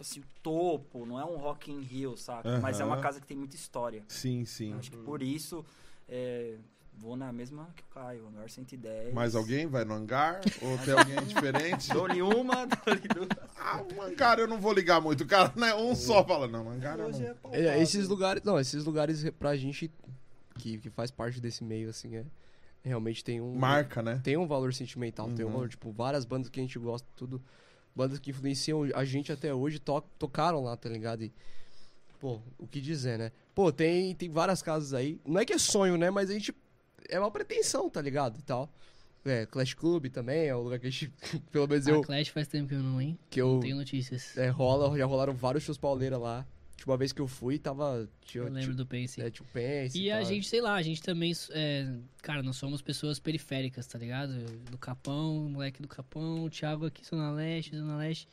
assim, 0.00 0.20
o 0.20 0.24
topo, 0.42 1.06
não 1.06 1.18
é 1.18 1.24
um 1.24 1.36
Rock 1.36 1.70
in 1.70 1.80
Rio, 1.80 2.16
saca? 2.16 2.58
Mas 2.58 2.80
é 2.80 2.84
uma 2.84 3.00
casa 3.00 3.20
que 3.20 3.26
tem 3.26 3.36
muita 3.36 3.56
história. 3.56 4.04
Sim, 4.08 4.44
sim. 4.44 4.74
Acho 4.74 4.90
que 4.90 4.96
por 4.96 5.22
isso, 5.22 5.64
é, 6.08 6.56
vou 6.98 7.16
na 7.16 7.32
mesma 7.32 7.68
que 7.76 7.82
o 7.82 7.86
Caio, 7.94 8.26
Hangar 8.26 8.48
110. 8.50 9.14
Mais 9.14 9.34
alguém 9.34 9.66
vai 9.66 9.84
no 9.84 9.94
hangar? 9.94 10.40
Ou 10.62 10.78
tem 10.78 10.94
alguém 10.94 11.22
diferente? 11.24 11.92
Dou-lhe 11.92 12.20
uma, 12.20 12.66
dou-lhe 12.66 13.08
duas. 13.08 13.28
Ah, 13.58 13.82
um 13.94 14.02
hangar 14.02 14.38
eu 14.38 14.48
não 14.48 14.60
vou 14.60 14.72
ligar 14.72 15.00
muito. 15.00 15.22
O 15.22 15.26
cara, 15.26 15.52
né? 15.56 15.74
Um 15.74 15.94
só 15.94 16.24
fala, 16.24 16.48
não, 16.48 16.68
hangar 16.68 16.98
Hoje 17.00 17.22
não. 17.22 17.54
é. 17.54 17.60
É, 17.78 17.82
esses 17.82 18.08
lugares, 18.08 18.42
não, 18.42 18.58
esses 18.58 18.84
lugares 18.84 19.28
pra 19.38 19.56
gente 19.56 19.90
que, 20.58 20.78
que 20.78 20.90
faz 20.90 21.10
parte 21.10 21.40
desse 21.40 21.62
meio, 21.64 21.90
assim, 21.90 22.16
é, 22.16 22.24
realmente 22.82 23.22
tem 23.24 23.40
um... 23.40 23.54
Marca, 23.54 24.02
né? 24.02 24.20
Tem 24.24 24.36
um 24.36 24.46
valor 24.46 24.72
sentimental, 24.74 25.30
tem 25.30 25.44
um 25.44 25.48
Uhum. 25.48 25.54
valor, 25.54 25.68
tipo, 25.68 25.90
várias 25.92 26.24
bandas 26.24 26.48
que 26.48 26.60
a 26.60 26.62
gente 26.62 26.78
gosta, 26.78 27.06
tudo, 27.16 27.42
bandas 27.94 28.18
que 28.18 28.30
influenciam 28.30 28.82
a 28.94 29.04
gente 29.04 29.30
até 29.32 29.52
hoje, 29.54 29.78
to 29.78 30.02
tocaram 30.18 30.62
lá, 30.62 30.76
tá 30.76 30.88
ligado? 30.88 31.22
E, 31.24 31.32
pô, 32.20 32.40
o 32.58 32.66
que 32.66 32.80
dizer, 32.80 33.18
né? 33.18 33.32
Pô, 33.54 33.70
tem, 33.72 34.14
tem 34.14 34.30
várias 34.30 34.62
casas 34.62 34.94
aí, 34.94 35.20
não 35.26 35.40
é 35.40 35.44
que 35.44 35.52
é 35.52 35.58
sonho, 35.58 35.96
né, 35.96 36.10
mas 36.10 36.30
a 36.30 36.32
gente, 36.32 36.54
é 37.08 37.18
uma 37.20 37.30
pretensão, 37.30 37.88
tá 37.90 38.00
ligado? 38.00 38.38
E 38.38 38.42
tal. 38.42 38.68
É, 39.24 39.46
Clash 39.46 39.74
Club 39.74 40.06
também, 40.08 40.46
é 40.48 40.54
o 40.56 40.60
lugar 40.62 40.80
que 40.80 40.86
a 40.88 40.90
gente, 40.90 41.12
pelo 41.52 41.68
menos 41.68 41.86
eu, 41.86 42.00
Clash 42.02 42.28
faz 42.28 42.48
tempo 42.48 42.68
que 42.68 42.74
eu 42.74 42.82
não, 42.82 43.00
hein? 43.00 43.16
que 43.30 43.40
Não 43.40 43.54
eu, 43.54 43.60
tenho 43.60 43.76
notícias. 43.76 44.36
é, 44.36 44.48
rola, 44.48 44.98
já 44.98 45.06
rolaram 45.06 45.32
vários 45.32 45.62
shows 45.62 45.78
pauleira 45.78 46.18
lá. 46.18 46.44
Tipo, 46.76 46.90
uma 46.90 46.96
vez 46.96 47.12
que 47.12 47.20
eu 47.20 47.28
fui, 47.28 47.58
tava, 47.58 48.08
tinha, 48.22 48.42
eu 48.42 48.46
lembro 48.46 48.62
tinha, 48.62 48.76
do 48.76 48.86
Pace. 48.86 49.20
é, 49.20 49.30
tinha 49.30 49.46
o 49.46 49.52
Pence 49.52 49.98
E 49.98 50.10
a 50.10 50.22
gente, 50.24 50.48
sei 50.48 50.60
lá, 50.60 50.74
a 50.74 50.82
gente 50.82 51.00
também, 51.00 51.32
é, 51.50 51.94
cara, 52.20 52.42
nós 52.42 52.56
somos 52.56 52.82
pessoas 52.82 53.18
periféricas, 53.20 53.86
tá 53.86 53.98
ligado? 53.98 54.32
Do 54.70 54.76
Capão, 54.78 55.48
moleque 55.48 55.80
do 55.80 55.86
Capão, 55.86 56.44
o 56.44 56.50
Thiago 56.50 56.86
aqui, 56.86 57.04
Zona 57.06 57.30
Leste, 57.30 57.76
Zona 57.76 57.96
Leste. 57.96 58.26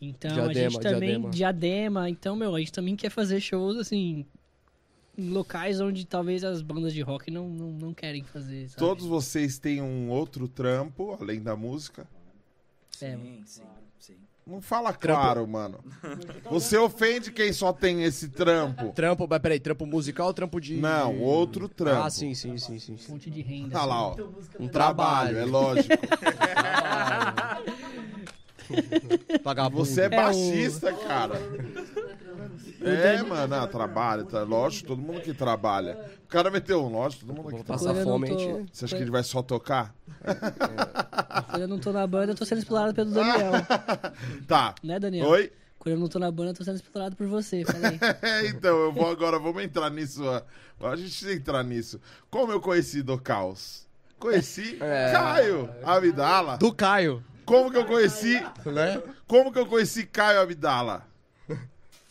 Então 0.00 0.30
a 0.30 0.34
Diadema, 0.52 0.70
gente 0.70 0.80
também, 0.80 1.08
Diadema. 1.08 1.30
diadema. 1.30 2.10
Então, 2.10 2.34
meu, 2.34 2.54
a 2.54 2.58
gente 2.58 2.72
também 2.72 2.96
quer 2.96 3.10
fazer 3.10 3.40
shows, 3.40 3.76
assim, 3.76 4.26
em 5.16 5.28
locais 5.30 5.80
onde 5.80 6.06
talvez 6.06 6.42
as 6.42 6.62
bandas 6.62 6.92
de 6.92 7.02
rock 7.02 7.30
não, 7.30 7.48
não, 7.48 7.72
não 7.72 7.94
querem 7.94 8.24
fazer, 8.24 8.68
sabe? 8.68 8.78
Todos 8.78 9.04
vocês 9.04 9.58
têm 9.58 9.82
um 9.82 10.08
outro 10.08 10.48
trampo, 10.48 11.16
além 11.20 11.42
da 11.42 11.54
música. 11.54 12.06
É, 13.00 13.16
Sim, 13.16 13.42
sim, 13.44 13.62
sim. 13.98 14.16
Não 14.44 14.60
fala 14.60 14.92
claro, 14.92 15.46
mano. 15.46 15.78
Você 16.50 16.76
ofende 16.76 17.30
quem 17.30 17.52
só 17.52 17.72
tem 17.72 18.02
esse 18.02 18.28
trampo. 18.28 18.92
Trampo, 18.92 19.26
mas 19.28 19.38
peraí, 19.40 19.60
trampo 19.60 19.86
musical 19.86 20.26
ou 20.26 20.34
trampo 20.34 20.60
de... 20.60 20.76
Não, 20.76 21.20
outro 21.20 21.68
trampo. 21.68 22.02
Ah, 22.02 22.10
sim, 22.10 22.34
sim, 22.34 22.58
sim, 22.58 22.78
sim. 22.78 22.96
sim. 22.96 23.06
fonte 23.06 23.30
de 23.30 23.40
renda. 23.40 23.78
Tá 23.78 23.84
lá, 23.84 24.08
ó. 24.08 24.16
Um 24.58 24.66
Trabalho, 24.66 25.38
é 25.38 25.44
lógico. 25.44 25.94
Vagabundo. 29.44 29.84
Você 29.84 30.02
é 30.02 30.04
É 30.06 30.08
baixista, 30.08 30.92
cara. 30.92 31.40
É, 32.84 33.22
mano, 33.22 33.54
ah, 33.54 33.66
trabalho, 33.66 34.24
tá? 34.24 34.42
Lógico, 34.42 34.88
todo 34.88 35.00
mundo 35.02 35.20
que 35.20 35.32
trabalha. 35.34 35.98
O 36.24 36.28
cara 36.28 36.50
meteu 36.50 36.84
um, 36.84 36.90
lógico, 36.92 37.24
todo 37.26 37.36
mundo 37.36 37.48
que 37.48 37.54
Vou 37.56 37.64
trabalha. 37.64 37.88
passar 37.88 38.04
fome, 38.04 38.28
tô- 38.28 38.34
a 38.34 38.38
gente... 38.38 38.70
Você 38.72 38.84
acha 38.84 38.96
que 38.96 39.02
ele 39.02 39.10
vai 39.10 39.22
só 39.22 39.42
tocar? 39.42 39.94
Quando 41.50 41.62
eu 41.62 41.68
não 41.68 41.78
tô 41.78 41.92
na 41.92 42.06
banda, 42.06 42.32
eu 42.32 42.36
tô 42.36 42.44
sendo 42.44 42.58
explorado 42.58 42.94
pelo 42.94 43.10
Daniel. 43.10 43.52
Tá. 44.46 44.74
né, 44.82 44.98
Daniel? 44.98 45.26
Oi? 45.28 45.52
Quando 45.78 45.94
eu 45.96 46.00
não 46.00 46.08
tô 46.08 46.18
na 46.18 46.30
banda, 46.30 46.50
eu 46.50 46.54
tô 46.54 46.62
sendo 46.64 46.76
explorado 46.76 47.16
por 47.16 47.26
você. 47.26 47.64
Falei. 47.64 47.98
É, 48.22 48.46
então, 48.50 48.76
eu 48.78 48.92
vou 48.92 49.10
agora, 49.10 49.38
vamos 49.38 49.62
entrar 49.62 49.90
nisso. 49.90 50.22
A 50.80 50.96
gente 50.96 51.08
precisa 51.08 51.32
entrar 51.32 51.62
nisso. 51.64 52.00
Como 52.30 52.52
eu 52.52 52.60
conheci 52.60 53.02
do 53.02 53.18
Caos? 53.18 53.86
Conheci 54.18 54.78
É. 54.82 55.10
Caio 55.12 55.68
Abdala. 55.82 56.56
Do 56.56 56.72
Caio, 56.72 57.22
Como 57.44 57.70
que 57.70 57.76
eu 57.76 57.84
conheci? 57.84 58.40
né? 58.66 59.02
Como 59.26 59.52
que 59.52 59.58
eu 59.58 59.66
conheci 59.66 60.06
Caio 60.06 60.40
Abdala? 60.40 61.04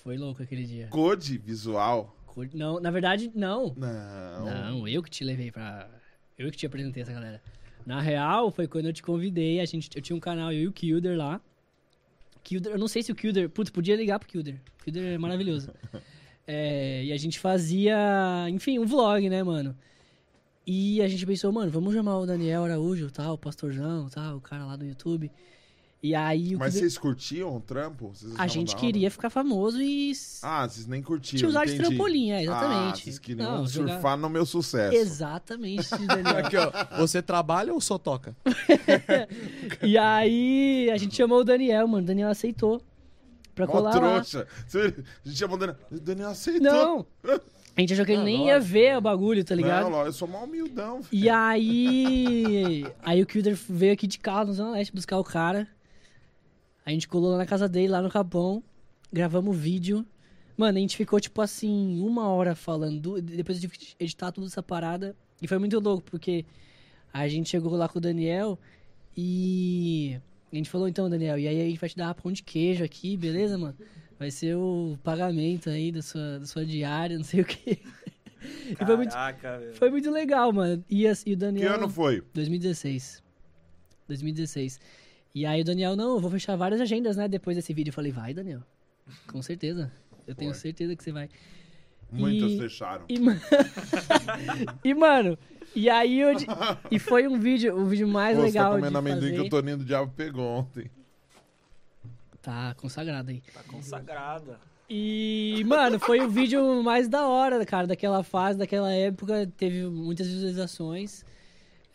Foi 0.03 0.17
louco 0.17 0.41
aquele 0.41 0.63
dia. 0.65 0.87
Code 0.87 1.37
visual? 1.37 2.15
Cor- 2.25 2.49
Não, 2.53 2.79
na 2.79 2.89
verdade, 2.91 3.31
não. 3.35 3.73
Não. 3.75 4.45
Não, 4.45 4.87
eu 4.87 5.01
que 5.03 5.09
te 5.09 5.23
levei 5.23 5.51
pra. 5.51 5.89
Eu 6.37 6.49
que 6.49 6.57
te 6.57 6.65
apresentei 6.65 7.03
essa 7.03 7.13
galera. 7.13 7.41
Na 7.85 7.99
real, 8.01 8.51
foi 8.51 8.67
quando 8.67 8.85
eu 8.87 8.93
te 8.93 9.03
convidei. 9.03 9.59
A 9.59 9.65
gente, 9.65 9.89
eu 9.95 10.01
tinha 10.01 10.15
um 10.15 10.19
canal, 10.19 10.51
eu 10.51 10.61
e 10.61 10.67
o 10.67 10.71
Kilder 10.71 11.17
lá. 11.17 11.39
Kilder, 12.43 12.71
eu 12.73 12.79
não 12.79 12.87
sei 12.87 13.03
se 13.03 13.11
o 13.11 13.15
Kilder. 13.15 13.49
Putz, 13.49 13.69
podia 13.69 13.95
ligar 13.95 14.17
pro 14.19 14.27
Kilder. 14.27 14.55
O 14.79 14.83
Kilder 14.83 15.13
é 15.13 15.17
maravilhoso. 15.17 15.71
É, 16.53 17.05
e 17.05 17.13
a 17.13 17.17
gente 17.17 17.39
fazia, 17.39 17.95
enfim, 18.49 18.77
um 18.79 18.85
vlog, 18.85 19.29
né, 19.29 19.41
mano? 19.43 19.77
E 20.65 21.01
a 21.01 21.07
gente 21.07 21.25
pensou, 21.25 21.51
mano, 21.51 21.71
vamos 21.71 21.93
chamar 21.93 22.17
o 22.17 22.25
Daniel 22.25 22.65
Araújo, 22.65 23.09
tal, 23.11 23.35
o 23.35 23.37
pastorzão, 23.37 24.09
tal, 24.09 24.37
o 24.37 24.41
cara 24.41 24.65
lá 24.65 24.75
do 24.75 24.83
YouTube. 24.83 25.31
E 26.03 26.15
aí 26.15 26.55
o 26.55 26.59
Mas 26.59 26.73
vocês 26.73 26.97
curtiam 26.97 27.55
o 27.55 27.59
trampo? 27.59 28.07
Vocês 28.09 28.33
a 28.35 28.47
gente 28.47 28.75
queria 28.75 29.11
ficar 29.11 29.29
famoso 29.29 29.79
e 29.79 30.11
Ah, 30.41 30.67
vocês 30.67 30.87
nem 30.87 30.99
curtiam. 30.99 31.37
te 31.37 31.45
usar 31.45 31.65
de 31.65 31.75
trampolim, 31.77 32.31
é, 32.31 32.37
Ah, 32.37 32.41
exatamente. 32.41 33.03
vocês 33.03 33.19
queriam 33.19 33.57
Não, 33.59 33.67
jogar- 33.67 33.93
surfar 33.93 34.17
no 34.17 34.27
meu 34.27 34.43
sucesso. 34.43 34.95
Exatamente, 34.95 35.87
Daniel. 36.07 36.37
Aqui, 36.39 36.57
ó. 36.57 36.71
Você 36.97 37.21
trabalha 37.21 37.71
ou 37.71 37.79
só 37.79 37.99
toca? 37.99 38.35
E 39.83 39.95
aí, 39.97 40.89
a 40.91 40.97
gente 40.97 41.15
chamou 41.15 41.39
o 41.41 41.43
Daniel, 41.43 41.87
mano. 41.87 42.03
O 42.03 42.07
Daniel 42.07 42.29
aceitou. 42.29 42.81
Pra 43.53 43.67
Mó 43.67 43.71
colar 43.71 43.93
lá. 43.95 43.99
trouxa. 44.21 44.47
Você- 44.67 44.95
A 45.23 45.27
gente 45.29 45.37
chamou 45.37 45.55
o 45.55 45.59
Daniel. 45.59 45.77
O 45.91 45.99
Daniel 45.99 46.29
aceitou. 46.29 46.61
Não. 46.63 47.05
A 47.77 47.79
gente 47.81 47.93
achou 47.93 48.05
que 48.05 48.11
ele 48.11 48.21
Ah, 48.21 48.25
nem 48.25 48.47
ia 48.47 48.59
ver 48.59 48.97
o 48.97 49.01
bagulho, 49.01 49.43
tá 49.43 49.53
ligado? 49.53 49.89
Não, 49.89 50.05
eu 50.05 50.11
sou 50.13 50.27
mó 50.27 50.43
humildão. 50.45 51.01
E 51.11 51.29
aí. 51.29 52.85
Aí 53.03 53.21
o 53.21 53.25
Kilder 53.25 53.55
veio 53.69 53.93
aqui 53.93 54.07
de 54.07 54.17
carro 54.19 54.47
no 54.47 54.53
Zona 54.53 54.71
Leste 54.71 54.91
buscar 54.93 55.17
o 55.19 55.23
cara. 55.23 55.67
A 56.91 56.93
gente 56.93 57.07
colou 57.07 57.31
lá 57.31 57.37
na 57.37 57.45
casa 57.45 57.69
dele, 57.69 57.87
lá 57.87 58.01
no 58.01 58.09
Capão. 58.09 58.61
Gravamos 59.13 59.55
o 59.55 59.57
vídeo. 59.57 60.05
Mano, 60.57 60.77
a 60.77 60.81
gente 60.81 60.97
ficou, 60.97 61.21
tipo 61.21 61.41
assim, 61.41 62.01
uma 62.01 62.27
hora 62.27 62.53
falando. 62.53 63.21
Depois 63.21 63.61
de 63.61 63.69
editar 63.97 64.29
toda 64.31 64.47
essa 64.47 64.61
parada. 64.61 65.15
E 65.41 65.47
foi 65.47 65.57
muito 65.57 65.79
louco, 65.79 66.03
porque 66.11 66.45
a 67.13 67.27
gente 67.29 67.49
chegou 67.49 67.75
lá 67.77 67.87
com 67.87 67.97
o 67.97 68.01
Daniel 68.01 68.59
e. 69.15 70.19
A 70.51 70.55
gente 70.57 70.69
falou, 70.69 70.85
então, 70.89 71.09
Daniel, 71.09 71.39
e 71.39 71.47
aí 71.47 71.61
a 71.61 71.65
gente 71.65 71.79
vai 71.79 71.87
te 71.87 71.95
dar 71.95 72.13
pão 72.13 72.29
de 72.29 72.43
queijo 72.43 72.83
aqui, 72.83 73.15
beleza, 73.15 73.57
mano? 73.57 73.75
Vai 74.19 74.29
ser 74.29 74.57
o 74.57 74.97
pagamento 75.01 75.69
aí 75.69 75.93
da 75.93 76.01
sua, 76.01 76.39
da 76.39 76.45
sua 76.45 76.65
diária, 76.65 77.17
não 77.17 77.23
sei 77.23 77.39
o 77.41 77.45
quê. 77.45 77.79
E 78.71 78.85
foi 78.85 78.97
muito, 78.97 79.11
Caraca, 79.11 79.59
velho. 79.59 79.75
foi 79.75 79.91
muito 79.91 80.09
legal, 80.09 80.51
mano. 80.51 80.83
E, 80.89 81.05
e 81.05 81.11
o 81.11 81.15
Que 81.15 81.35
Daniel. 81.35 81.75
ano 81.75 81.87
foi? 81.87 82.23
2016. 82.33 83.21
2016. 84.07 84.79
E 85.33 85.45
aí 85.45 85.61
o 85.61 85.65
Daniel, 85.65 85.95
não, 85.95 86.15
eu 86.15 86.19
vou 86.19 86.29
fechar 86.31 86.55
várias 86.55 86.81
agendas, 86.81 87.15
né? 87.15 87.27
Depois 87.27 87.55
desse 87.55 87.73
vídeo. 87.73 87.89
Eu 87.89 87.93
falei, 87.93 88.11
vai, 88.11 88.33
Daniel. 88.33 88.61
Com 89.27 89.41
certeza. 89.41 89.91
Eu 90.27 90.35
tenho 90.35 90.51
Foi. 90.51 90.59
certeza 90.59 90.95
que 90.95 91.03
você 91.03 91.11
vai. 91.11 91.29
Muitas 92.11 92.51
E- 92.51 92.57
fecharam. 92.59 93.05
E, 93.07 93.15
e, 94.83 94.93
mano, 94.93 95.37
e 95.73 95.89
aí 95.89 96.19
eu. 96.19 96.31
E 96.89 96.99
foi 96.99 97.27
um 97.27 97.39
vídeo, 97.39 97.75
o 97.77 97.85
vídeo 97.85 98.07
mais 98.07 98.35
Pô, 98.35 98.41
você 98.41 98.47
legal 98.47 98.71
tá 98.71 98.75
de 98.75 98.81
comendo 98.81 98.97
amendoim 98.97 99.21
fazer. 99.31 99.33
que 99.41 99.47
o 99.47 99.49
Toninho 99.49 99.77
do 99.77 99.85
Diabo 99.85 100.11
pegou 100.15 100.45
ontem. 100.45 100.91
Tá 102.41 102.73
consagrado 102.75 103.29
aí. 103.31 103.41
Tá 103.53 103.63
consagrada. 103.63 104.59
E, 104.89 105.63
mano, 105.65 105.97
foi 105.99 106.19
o 106.19 106.29
vídeo 106.29 106.83
mais 106.83 107.07
da 107.07 107.25
hora, 107.27 107.65
cara, 107.65 107.87
daquela 107.87 108.23
fase, 108.23 108.59
daquela 108.59 108.91
época. 108.91 109.47
Teve 109.55 109.85
muitas 109.85 110.27
visualizações. 110.27 111.23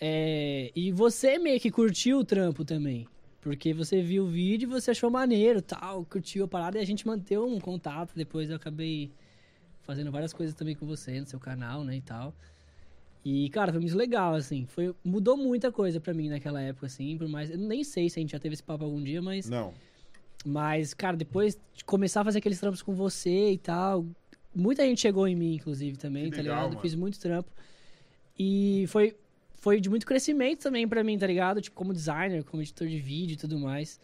É, 0.01 0.71
e 0.75 0.93
você 0.93 1.39
meio 1.39 1.61
que 1.61 1.71
curtiu 1.71 2.19
o 2.21 2.25
trampo 2.25 2.65
também. 2.65 3.07
Porque 3.41 3.73
você 3.73 4.03
viu 4.03 4.25
o 4.25 4.27
vídeo 4.27 4.69
e 4.69 4.71
você 4.71 4.91
achou 4.91 5.11
maneiro 5.11 5.63
tal, 5.63 6.05
curtiu 6.05 6.45
a 6.45 6.49
parada 6.49 6.79
e 6.79 6.81
a 6.81 6.85
gente 6.87 7.07
manteve 7.07 7.41
um 7.41 7.61
contato. 7.61 8.13
Depois 8.17 8.51
eu 8.51 8.57
acabei 8.57 9.11
fazendo 9.83 10.11
várias 10.11 10.33
coisas 10.33 10.55
também 10.55 10.75
com 10.75 10.85
você 10.85 11.21
no 11.21 11.27
seu 11.27 11.39
canal, 11.39 11.85
né, 11.85 11.97
e 11.97 12.01
tal. 12.01 12.35
E, 13.25 13.49
cara, 13.51 13.73
foi 13.73 13.81
muito 13.81 13.97
legal, 13.97 14.35
assim. 14.35 14.67
Foi, 14.67 14.95
mudou 15.05 15.37
muita 15.37 15.73
coisa 15.73 16.01
pra 16.01 16.15
mim 16.15 16.29
naquela 16.29 16.61
época, 16.61 16.87
assim. 16.87 17.17
Por 17.19 17.29
mais, 17.29 17.51
eu 17.51 17.59
nem 17.59 17.83
sei 17.83 18.09
se 18.09 18.19
a 18.19 18.23
gente 18.23 18.31
já 18.31 18.39
teve 18.39 18.55
esse 18.55 18.63
papo 18.63 18.85
algum 18.85 19.03
dia, 19.03 19.21
mas... 19.21 19.49
Não. 19.49 19.75
Mas, 20.45 20.95
cara, 20.95 21.17
depois 21.17 21.59
de 21.75 21.85
começar 21.85 22.21
a 22.21 22.25
fazer 22.25 22.39
aqueles 22.39 22.61
trampos 22.61 22.83
com 22.83 22.95
você 22.95 23.51
e 23.51 23.59
tal, 23.59 24.07
muita 24.55 24.85
gente 24.85 25.01
chegou 25.01 25.27
em 25.27 25.35
mim, 25.35 25.55
inclusive, 25.55 25.97
também, 25.97 26.31
Que 26.31 26.37
tá 26.37 26.43
legal, 26.43 26.57
ligado? 26.57 26.69
mano. 26.71 26.81
Fiz 26.81 26.95
muito 26.95 27.19
trampo. 27.19 27.51
E 28.39 28.85
foi, 28.89 29.17
foi 29.67 29.81
de 29.81 29.91
muito 29.91 30.07
crescimento 30.07 30.61
também 30.61 30.87
pra 30.87 31.03
mim, 31.03 31.19
tá 31.19 31.27
ligado? 31.27 31.61
Tipo, 31.61 31.75
como 31.75 31.93
designer, 31.93 32.45
como 32.45 32.63
editor 32.63 32.87
de 32.87 33.01
vídeo 33.01 33.35
e 33.35 33.37
tudo 33.37 33.59
mais. 33.59 33.99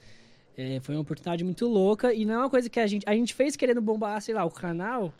É, 0.56 0.80
foi 0.80 0.96
uma 0.96 1.02
oportunidade 1.02 1.44
muito 1.44 1.68
louca 1.68 2.12
e 2.12 2.24
não 2.24 2.34
é 2.34 2.38
uma 2.38 2.50
coisa 2.50 2.68
que 2.68 2.80
a 2.80 2.86
gente... 2.88 3.08
A 3.08 3.14
gente 3.14 3.32
fez 3.32 3.54
querendo 3.54 3.80
bombar, 3.80 4.20
sei 4.20 4.34
lá, 4.34 4.44
o 4.44 4.50
canal, 4.50 5.14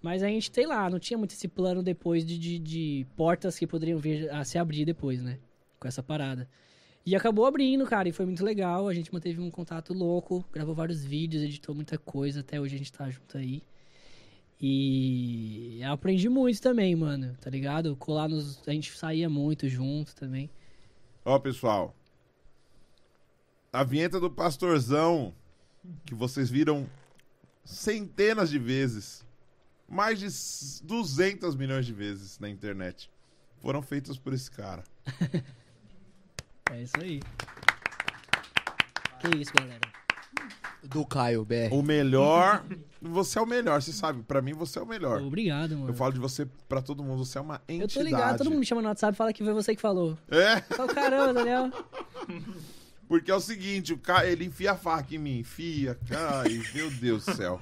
mas 0.00 0.22
a 0.22 0.28
gente, 0.28 0.52
sei 0.54 0.68
lá, 0.68 0.88
não 0.88 1.00
tinha 1.00 1.18
muito 1.18 1.32
esse 1.32 1.48
plano 1.48 1.82
depois 1.82 2.24
de, 2.24 2.38
de, 2.38 2.60
de 2.60 3.06
portas 3.16 3.58
que 3.58 3.66
poderiam 3.66 3.98
vir 3.98 4.30
a 4.30 4.44
se 4.44 4.56
abrir 4.56 4.84
depois, 4.84 5.20
né? 5.20 5.36
Com 5.80 5.88
essa 5.88 6.00
parada. 6.00 6.48
E 7.04 7.16
acabou 7.16 7.44
abrindo, 7.44 7.84
cara, 7.86 8.08
e 8.08 8.12
foi 8.12 8.24
muito 8.24 8.44
legal. 8.44 8.86
A 8.86 8.94
gente 8.94 9.12
manteve 9.12 9.40
um 9.40 9.50
contato 9.50 9.92
louco, 9.92 10.44
gravou 10.52 10.76
vários 10.76 11.04
vídeos, 11.04 11.42
editou 11.42 11.74
muita 11.74 11.98
coisa. 11.98 12.38
Até 12.38 12.60
hoje 12.60 12.76
a 12.76 12.78
gente 12.78 12.92
tá 12.92 13.10
junto 13.10 13.36
aí. 13.36 13.64
E 14.60 15.78
eu 15.82 15.92
aprendi 15.92 16.28
muito 16.28 16.60
também, 16.62 16.96
mano, 16.96 17.36
tá 17.40 17.50
ligado? 17.50 17.94
Colar 17.96 18.28
nos. 18.28 18.66
A 18.66 18.72
gente 18.72 18.96
saía 18.96 19.28
muito 19.28 19.68
junto 19.68 20.14
também. 20.14 20.48
Ó, 21.24 21.38
pessoal. 21.38 21.94
A 23.72 23.84
vinheta 23.84 24.18
do 24.18 24.30
Pastorzão, 24.30 25.34
que 26.06 26.14
vocês 26.14 26.48
viram 26.48 26.88
centenas 27.64 28.48
de 28.48 28.58
vezes, 28.58 29.26
mais 29.88 30.18
de 30.18 30.26
s- 30.26 30.82
200 30.84 31.54
milhões 31.54 31.84
de 31.84 31.92
vezes 31.92 32.38
na 32.38 32.48
internet, 32.48 33.10
foram 33.60 33.82
feitas 33.82 34.16
por 34.18 34.32
esse 34.32 34.50
cara. 34.50 34.82
É 36.72 36.82
isso 36.82 36.94
aí. 37.00 37.20
Que 39.20 39.36
isso, 39.38 39.52
galera. 39.54 39.80
Do 40.88 41.04
Caio, 41.06 41.44
BR. 41.44 41.72
O 41.72 41.82
melhor. 41.82 42.64
Você 43.00 43.38
é 43.38 43.42
o 43.42 43.46
melhor, 43.46 43.80
você 43.80 43.92
sabe. 43.92 44.22
Pra 44.22 44.40
mim, 44.42 44.52
você 44.52 44.78
é 44.78 44.82
o 44.82 44.86
melhor. 44.86 45.20
Obrigado, 45.20 45.76
mano. 45.76 45.88
Eu 45.90 45.94
falo 45.94 46.12
de 46.12 46.18
você 46.18 46.46
pra 46.68 46.80
todo 46.80 47.02
mundo. 47.02 47.24
Você 47.24 47.38
é 47.38 47.40
uma 47.40 47.60
entidade. 47.68 47.82
Eu 47.82 47.88
tô 47.88 48.02
ligado, 48.02 48.38
todo 48.38 48.50
mundo 48.50 48.60
me 48.60 48.66
chama 48.66 48.82
no 48.82 48.88
WhatsApp 48.88 49.14
e 49.14 49.16
fala 49.16 49.32
que 49.32 49.44
foi 49.44 49.52
você 49.52 49.74
que 49.74 49.80
falou. 49.80 50.16
É, 50.30 50.60
Fala, 50.62 50.92
caramba, 50.92 51.34
Daniel. 51.34 51.70
porque 53.08 53.30
é 53.30 53.34
o 53.34 53.40
seguinte, 53.40 53.92
o 53.92 53.98
cara, 53.98 54.26
ele 54.28 54.44
enfia 54.44 54.72
a 54.72 54.76
faca 54.76 55.14
em 55.14 55.18
mim, 55.18 55.38
enfia. 55.38 55.98
Ai, 56.10 56.60
meu 56.74 56.90
Deus 56.90 57.24
do 57.24 57.34
céu. 57.34 57.60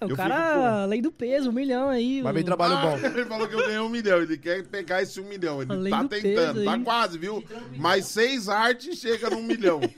O 0.00 0.10
Eu 0.10 0.16
cara, 0.16 0.84
lei 0.86 1.00
do 1.00 1.12
peso, 1.12 1.48
um 1.50 1.52
milhão 1.52 1.88
aí. 1.88 2.20
Mas 2.22 2.34
bem 2.34 2.44
trabalho 2.44 2.76
bom. 2.76 2.98
Ah, 3.02 3.06
ele 3.16 3.24
falou 3.24 3.48
que 3.48 3.54
eu 3.54 3.60
ganhei 3.60 3.78
um 3.78 3.88
milhão. 3.88 4.20
Ele 4.20 4.36
quer 4.36 4.66
pegar 4.66 5.02
esse 5.02 5.20
um 5.20 5.24
milhão. 5.24 5.62
Ele 5.62 5.72
Além 5.72 5.90
tá 5.92 6.02
do 6.02 6.08
tentando, 6.08 6.54
peso 6.54 6.64
tá 6.64 6.78
quase, 6.80 7.18
viu? 7.18 7.44
Mais 7.76 8.06
seis 8.06 8.48
artes 8.48 8.98
chega 8.98 9.30
num 9.30 9.42
milhão. 9.42 9.80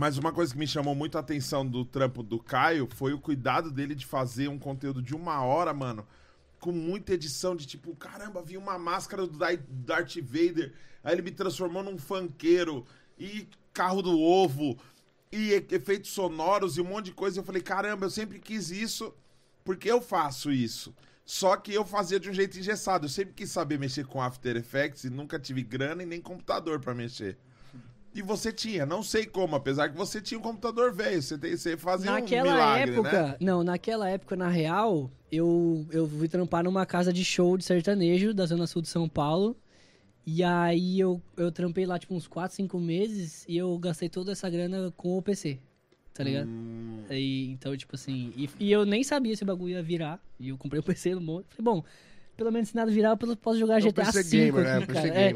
Mas 0.00 0.16
uma 0.16 0.32
coisa 0.32 0.50
que 0.50 0.58
me 0.58 0.66
chamou 0.66 0.94
muito 0.94 1.18
a 1.18 1.20
atenção 1.20 1.66
do 1.66 1.84
trampo 1.84 2.22
do 2.22 2.38
Caio 2.38 2.88
foi 2.94 3.12
o 3.12 3.20
cuidado 3.20 3.70
dele 3.70 3.94
de 3.94 4.06
fazer 4.06 4.48
um 4.48 4.58
conteúdo 4.58 5.02
de 5.02 5.14
uma 5.14 5.42
hora, 5.44 5.74
mano, 5.74 6.06
com 6.58 6.72
muita 6.72 7.12
edição 7.12 7.54
de 7.54 7.66
tipo, 7.66 7.94
caramba, 7.96 8.40
vi 8.40 8.56
uma 8.56 8.78
máscara 8.78 9.26
do 9.26 9.36
Dar- 9.36 9.62
Darth 9.68 10.16
Vader, 10.22 10.72
aí 11.04 11.12
ele 11.12 11.20
me 11.20 11.30
transformou 11.30 11.82
num 11.82 11.98
funkeiro 11.98 12.86
e 13.18 13.46
carro 13.74 14.00
do 14.00 14.18
ovo 14.18 14.78
e 15.30 15.52
efeitos 15.70 16.12
sonoros 16.12 16.78
e 16.78 16.80
um 16.80 16.84
monte 16.84 17.04
de 17.06 17.12
coisa. 17.12 17.38
Eu 17.38 17.44
falei, 17.44 17.60
caramba, 17.60 18.06
eu 18.06 18.10
sempre 18.10 18.38
quis 18.38 18.70
isso, 18.70 19.14
porque 19.62 19.90
eu 19.90 20.00
faço 20.00 20.50
isso. 20.50 20.94
Só 21.26 21.58
que 21.58 21.74
eu 21.74 21.84
fazia 21.84 22.18
de 22.18 22.30
um 22.30 22.32
jeito 22.32 22.58
engessado. 22.58 23.04
Eu 23.04 23.10
sempre 23.10 23.34
quis 23.34 23.50
saber 23.50 23.78
mexer 23.78 24.06
com 24.06 24.22
After 24.22 24.56
Effects 24.56 25.04
e 25.04 25.10
nunca 25.10 25.38
tive 25.38 25.62
grana 25.62 26.02
e 26.02 26.06
nem 26.06 26.22
computador 26.22 26.80
pra 26.80 26.94
mexer. 26.94 27.36
E 28.12 28.22
você 28.22 28.52
tinha, 28.52 28.84
não 28.84 29.02
sei 29.04 29.24
como, 29.24 29.54
apesar 29.54 29.88
que 29.88 29.96
você 29.96 30.20
tinha 30.20 30.38
um 30.38 30.42
computador 30.42 30.92
velho, 30.92 31.22
você, 31.22 31.38
tem- 31.38 31.56
você 31.56 31.76
fazia 31.76 32.10
Naquela 32.10 32.50
um 32.50 32.54
milagre, 32.54 32.90
época, 32.94 33.22
né? 33.28 33.36
não, 33.40 33.62
naquela 33.62 34.08
época, 34.08 34.34
na 34.34 34.48
real, 34.48 35.08
eu, 35.30 35.86
eu 35.92 36.08
fui 36.08 36.26
trampar 36.28 36.64
numa 36.64 36.84
casa 36.84 37.12
de 37.12 37.24
show 37.24 37.56
de 37.56 37.64
sertanejo 37.64 38.34
da 38.34 38.44
Zona 38.46 38.66
Sul 38.66 38.82
de 38.82 38.88
São 38.88 39.08
Paulo. 39.08 39.56
E 40.26 40.42
aí 40.42 40.98
eu, 41.00 41.20
eu 41.36 41.50
trampei 41.52 41.86
lá, 41.86 41.98
tipo, 41.98 42.14
uns 42.14 42.26
4, 42.26 42.54
5 42.56 42.78
meses 42.80 43.44
e 43.48 43.56
eu 43.56 43.76
gastei 43.78 44.08
toda 44.08 44.32
essa 44.32 44.50
grana 44.50 44.92
com 44.96 45.16
o 45.16 45.22
PC, 45.22 45.58
tá 46.12 46.22
ligado? 46.24 46.48
Hum, 46.48 47.04
Aí, 47.08 47.46
então, 47.50 47.76
tipo 47.76 47.94
assim, 47.96 48.32
e, 48.36 48.48
e 48.58 48.70
eu 48.72 48.84
nem 48.84 49.02
sabia 49.02 49.34
se 49.36 49.42
o 49.42 49.46
bagulho 49.46 49.72
ia 49.74 49.82
virar. 49.82 50.20
E 50.38 50.50
eu 50.50 50.58
comprei 50.58 50.78
o 50.80 50.82
PC 50.82 51.14
no 51.14 51.20
monte. 51.20 51.46
Falei, 51.54 51.64
bom, 51.74 51.84
pelo 52.36 52.52
menos 52.52 52.68
se 52.68 52.76
nada 52.76 52.90
virar, 52.90 53.16
eu 53.20 53.36
posso 53.36 53.58
jogar 53.58 53.78
É 53.78 53.80
GTA 53.80 54.10
V 54.10 54.52
né? 54.52 54.76
aqui, 54.76 54.86
cara. 54.92 55.08
É, 55.08 55.34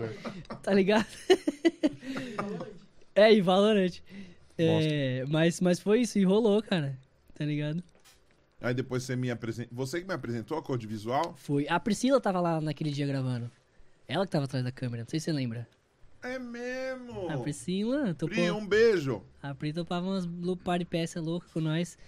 tá 0.62 0.72
ligado? 0.74 1.06
é, 3.22 3.32
e 3.32 3.40
Valorant. 3.40 4.00
É, 4.56 5.24
mas, 5.28 5.60
mas 5.60 5.80
foi 5.80 6.02
isso, 6.02 6.18
e 6.18 6.24
rolou, 6.24 6.62
cara. 6.62 6.96
Tá 7.34 7.44
ligado? 7.44 7.82
Aí 8.60 8.72
depois 8.72 9.02
você 9.02 9.16
me 9.16 9.30
apresentou. 9.30 9.76
Você 9.76 10.00
que 10.00 10.06
me 10.06 10.14
apresentou 10.14 10.56
a 10.56 10.62
cor 10.62 10.78
de 10.78 10.86
visual? 10.86 11.34
Foi. 11.36 11.66
A 11.68 11.78
Priscila 11.78 12.20
tava 12.20 12.40
lá 12.40 12.60
naquele 12.60 12.90
dia 12.90 13.06
gravando. 13.06 13.50
Ela 14.06 14.24
que 14.24 14.32
tava 14.32 14.44
atrás 14.44 14.64
da 14.64 14.72
câmera, 14.72 15.02
não 15.02 15.08
sei 15.08 15.18
se 15.18 15.24
você 15.24 15.32
lembra. 15.32 15.68
É 16.22 16.38
mesmo! 16.38 17.28
A 17.28 17.36
Priscila 17.36 18.14
topou. 18.14 18.34
Pri, 18.34 18.50
um 18.50 18.66
beijo. 18.66 19.22
A 19.42 19.54
Pri 19.54 19.72
topava 19.74 20.06
umas 20.06 20.26
par 20.64 20.78
de 20.78 20.86
peça 20.86 21.20
louca 21.20 21.46
com 21.52 21.60
nós. 21.60 21.98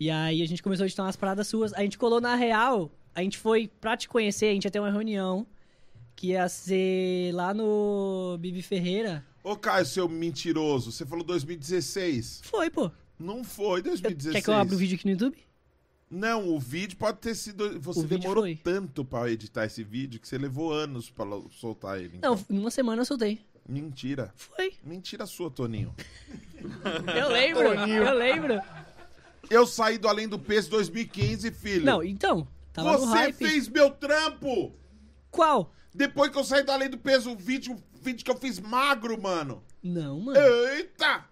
E 0.00 0.10
aí 0.10 0.40
a 0.40 0.46
gente 0.46 0.62
começou 0.62 0.84
a 0.84 0.86
editar 0.86 1.02
umas 1.02 1.16
paradas 1.16 1.46
suas. 1.46 1.74
A 1.74 1.80
gente 1.82 1.98
colou 1.98 2.20
na 2.20 2.34
real. 2.34 2.90
A 3.14 3.22
gente 3.22 3.36
foi, 3.36 3.70
pra 3.80 3.96
te 3.96 4.08
conhecer, 4.08 4.46
a 4.46 4.54
gente 4.54 4.64
ia 4.64 4.70
ter 4.70 4.80
uma 4.80 4.90
reunião. 4.90 5.46
Que 6.14 6.28
ia 6.28 6.48
ser 6.48 7.32
lá 7.34 7.52
no 7.52 8.38
Bibi 8.40 8.62
Ferreira. 8.62 9.22
Ô, 9.48 9.54
Caio, 9.56 9.86
seu 9.86 10.08
mentiroso, 10.08 10.90
você 10.90 11.06
falou 11.06 11.22
2016. 11.24 12.40
Foi, 12.42 12.68
pô. 12.68 12.90
Não 13.16 13.44
foi 13.44 13.80
2016. 13.80 14.32
Quer 14.34 14.42
que 14.42 14.50
eu 14.50 14.54
abra 14.54 14.74
o 14.74 14.78
vídeo 14.78 14.96
aqui 14.96 15.04
no 15.06 15.12
YouTube? 15.12 15.36
Não, 16.10 16.48
o 16.48 16.58
vídeo 16.58 16.96
pode 16.96 17.18
ter 17.18 17.34
sido. 17.36 17.80
Você 17.80 18.00
O 18.00 18.02
demorou 18.04 18.42
foi. 18.42 18.56
tanto 18.56 19.04
pra 19.04 19.30
editar 19.30 19.64
esse 19.64 19.84
vídeo 19.84 20.18
que 20.18 20.26
você 20.26 20.36
levou 20.36 20.72
anos 20.72 21.08
pra 21.10 21.24
lo- 21.24 21.48
soltar 21.48 22.00
ele. 22.00 22.18
Não, 22.20 22.34
então. 22.34 22.44
em 22.50 22.58
uma 22.58 22.72
semana 22.72 23.02
eu 23.02 23.06
soltei. 23.06 23.40
Mentira. 23.68 24.32
Foi. 24.34 24.74
Mentira 24.82 25.26
sua, 25.26 25.48
Toninho. 25.48 25.94
Eu 27.16 27.28
lembro, 27.28 27.62
eu 27.62 28.14
lembro. 28.14 28.60
Eu 29.48 29.64
saí 29.64 29.96
do 29.98 30.08
Além 30.08 30.26
do 30.28 30.38
Peso 30.40 30.70
2015, 30.70 31.52
filho. 31.52 31.84
Não, 31.84 32.02
então. 32.02 32.48
Tava 32.72 32.92
no 32.92 32.98
Você 32.98 33.06
hype. 33.14 33.36
fez 33.36 33.68
meu 33.68 33.90
trampo! 33.90 34.72
Qual? 35.30 35.72
Depois 35.94 36.30
que 36.30 36.38
eu 36.38 36.44
saí 36.44 36.62
do 36.64 36.70
Além 36.72 36.90
do 36.90 36.98
Peso, 36.98 37.30
o 37.30 37.36
vídeo, 37.36 37.76
vídeo 38.06 38.24
que 38.24 38.30
eu 38.30 38.36
fiz 38.36 38.58
magro, 38.60 39.20
mano. 39.20 39.62
Não, 39.82 40.20
mano. 40.20 40.38
Eita! 40.38 41.24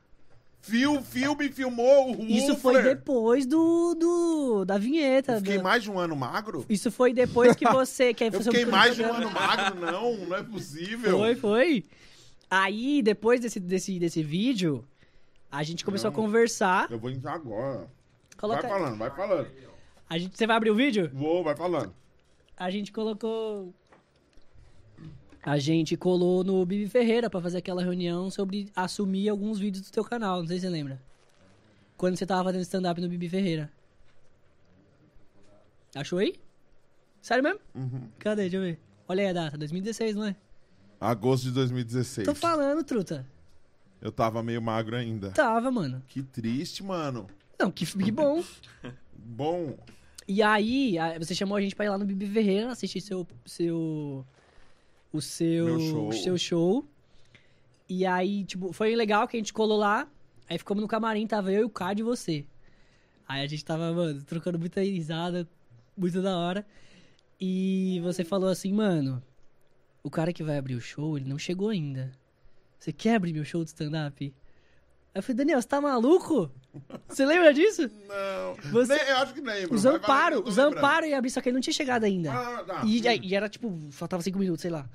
Fio, 0.60 1.02
filme, 1.02 1.50
filmou 1.50 2.16
o 2.16 2.22
Isso 2.24 2.56
foi 2.56 2.82
depois 2.82 3.44
do, 3.44 3.94
do 3.94 4.64
da 4.64 4.78
vinheta. 4.78 5.32
Eu 5.32 5.38
fiquei 5.38 5.58
da- 5.58 5.62
mais 5.62 5.82
de 5.82 5.90
um 5.90 5.98
ano 5.98 6.16
magro? 6.16 6.64
Isso 6.70 6.90
foi 6.90 7.12
depois 7.12 7.54
que 7.54 7.66
você... 7.68 8.14
Que 8.14 8.24
Eu 8.24 8.40
fiquei 8.40 8.64
mais 8.64 8.96
de 8.96 9.02
um 9.02 9.12
ano 9.12 9.30
magro, 9.30 9.78
não, 9.78 10.16
não 10.26 10.36
é 10.36 10.42
possível. 10.42 11.18
Foi, 11.18 11.34
foi. 11.36 11.84
Aí, 12.50 13.02
depois 13.02 13.40
desse, 13.40 13.60
desse, 13.60 13.98
desse 13.98 14.22
vídeo, 14.22 14.82
a 15.52 15.62
gente 15.62 15.84
começou 15.84 16.10
Não. 16.10 16.18
a 16.18 16.22
conversar. 16.22 16.90
Eu 16.90 16.98
vou 16.98 17.10
entrar 17.10 17.34
agora. 17.34 17.86
Coloca- 18.38 18.62
Vai 18.62 18.70
falando, 18.70 18.98
vai 18.98 19.10
falando. 19.10 19.48
A 20.08 20.18
gente, 20.18 20.36
você 20.36 20.46
vai 20.46 20.56
abrir 20.56 20.70
o 20.70 20.74
vídeo? 20.74 21.10
Vou, 21.12 21.44
vai 21.44 21.54
falando. 21.56 21.92
A 22.56 22.70
gente 22.70 22.90
colocou. 22.92 23.74
A 25.44 25.58
gente 25.58 25.96
colou 25.96 26.42
no 26.42 26.64
Bibi 26.64 26.88
Ferreira 26.88 27.28
pra 27.28 27.40
fazer 27.40 27.58
aquela 27.58 27.82
reunião 27.82 28.30
sobre 28.30 28.70
assumir 28.74 29.28
alguns 29.28 29.58
vídeos 29.58 29.84
do 29.84 29.92
teu 29.92 30.02
canal. 30.02 30.40
Não 30.40 30.46
sei 30.46 30.56
se 30.56 30.62
você 30.62 30.70
lembra. 30.70 31.00
Quando 31.98 32.16
você 32.16 32.24
tava 32.24 32.44
fazendo 32.44 32.62
stand-up 32.62 32.98
no 33.00 33.08
Bibi 33.08 33.28
Ferreira. 33.28 33.70
Achou 35.94 36.18
aí? 36.18 36.34
Sério 37.20 37.44
mesmo? 37.44 37.60
Uhum. 37.74 38.08
Cadê? 38.18 38.42
Deixa 38.42 38.56
eu 38.56 38.62
ver. 38.62 38.78
Olha 39.06 39.22
aí 39.22 39.28
a 39.28 39.32
data, 39.32 39.58
2016, 39.58 40.16
não 40.16 40.24
é? 40.24 40.36
Agosto 41.00 41.44
de 41.44 41.50
2016. 41.52 42.26
Tô 42.26 42.34
falando, 42.34 42.82
truta. 42.82 43.26
Eu 44.00 44.10
tava 44.10 44.42
meio 44.42 44.60
magro 44.62 44.96
ainda. 44.96 45.30
Tava, 45.30 45.70
mano. 45.70 46.02
Que 46.08 46.22
triste, 46.22 46.82
mano. 46.82 47.26
Não, 47.58 47.70
que, 47.70 47.86
que 47.86 48.10
bom. 48.10 48.42
Bom, 49.16 49.76
E 50.26 50.42
aí, 50.42 50.96
você 51.18 51.34
chamou 51.34 51.56
a 51.56 51.60
gente 51.60 51.76
pra 51.76 51.84
ir 51.84 51.90
lá 51.90 51.98
no 51.98 52.04
Bibi 52.04 52.26
Ferreira 52.26 52.72
assistir 52.72 53.00
seu. 53.00 53.26
seu 53.44 54.24
o 55.18 55.22
seu 55.22 55.78
show. 55.78 56.08
o 56.08 56.12
seu 56.12 56.38
show. 56.38 56.88
E 57.88 58.04
aí, 58.06 58.44
tipo, 58.44 58.72
foi 58.72 58.94
legal 58.96 59.28
que 59.28 59.36
a 59.36 59.40
gente 59.40 59.52
colou 59.52 59.78
lá. 59.78 60.08
Aí 60.48 60.58
ficamos 60.58 60.82
no 60.82 60.88
camarim, 60.88 61.26
tava 61.26 61.52
eu 61.52 61.62
e 61.62 61.64
o 61.64 61.70
Card 61.70 62.00
e 62.00 62.04
você. 62.04 62.44
Aí 63.26 63.42
a 63.42 63.46
gente 63.46 63.64
tava, 63.64 63.92
mano, 63.92 64.22
trocando 64.22 64.58
muita 64.58 64.80
risada, 64.82 65.48
muito 65.96 66.20
da 66.20 66.36
hora. 66.36 66.66
E 67.40 68.00
você 68.02 68.24
falou 68.24 68.48
assim, 68.48 68.72
mano, 68.72 69.22
o 70.02 70.10
cara 70.10 70.32
que 70.32 70.42
vai 70.42 70.58
abrir 70.58 70.74
o 70.74 70.80
show, 70.80 71.16
ele 71.16 71.28
não 71.28 71.38
chegou 71.38 71.70
ainda. 71.70 72.10
Você 72.78 72.92
quer 72.92 73.14
abrir 73.16 73.32
meu 73.32 73.44
show 73.44 73.62
de 73.64 73.70
stand-up? 73.70 74.24
Aí 74.24 74.32
eu 75.18 75.22
falei, 75.22 75.36
Daniel, 75.36 75.62
você 75.62 75.68
tá 75.68 75.80
maluco? 75.80 76.50
Você 77.08 77.24
lembra 77.24 77.54
disso? 77.54 77.82
não. 78.08 78.70
Você- 78.72 78.96
Nem- 78.96 79.08
eu 79.08 79.16
acho 79.18 79.32
que 79.34 79.40
lembro. 79.40 79.74
O 79.76 79.78
Vai, 79.78 79.92
vai, 79.92 80.00
Zamparo, 80.00 80.34
eu 80.36 80.42
tô 80.42 80.48
o 80.48 80.50
lembrando. 80.50 80.74
Zamparo 80.74 81.06
ia 81.06 81.18
abrir, 81.18 81.30
só 81.30 81.40
que 81.40 81.48
ele 81.48 81.54
não 81.54 81.60
tinha 81.62 81.72
chegado 81.74 82.04
ainda. 82.04 82.32
Ah, 82.32 82.64
tá. 82.64 82.82
E, 82.84 83.00
e 83.22 83.34
era 83.34 83.48
tipo, 83.48 83.78
faltava 83.90 84.22
cinco 84.22 84.38
minutos, 84.38 84.60
sei 84.62 84.70
lá. 84.70 84.88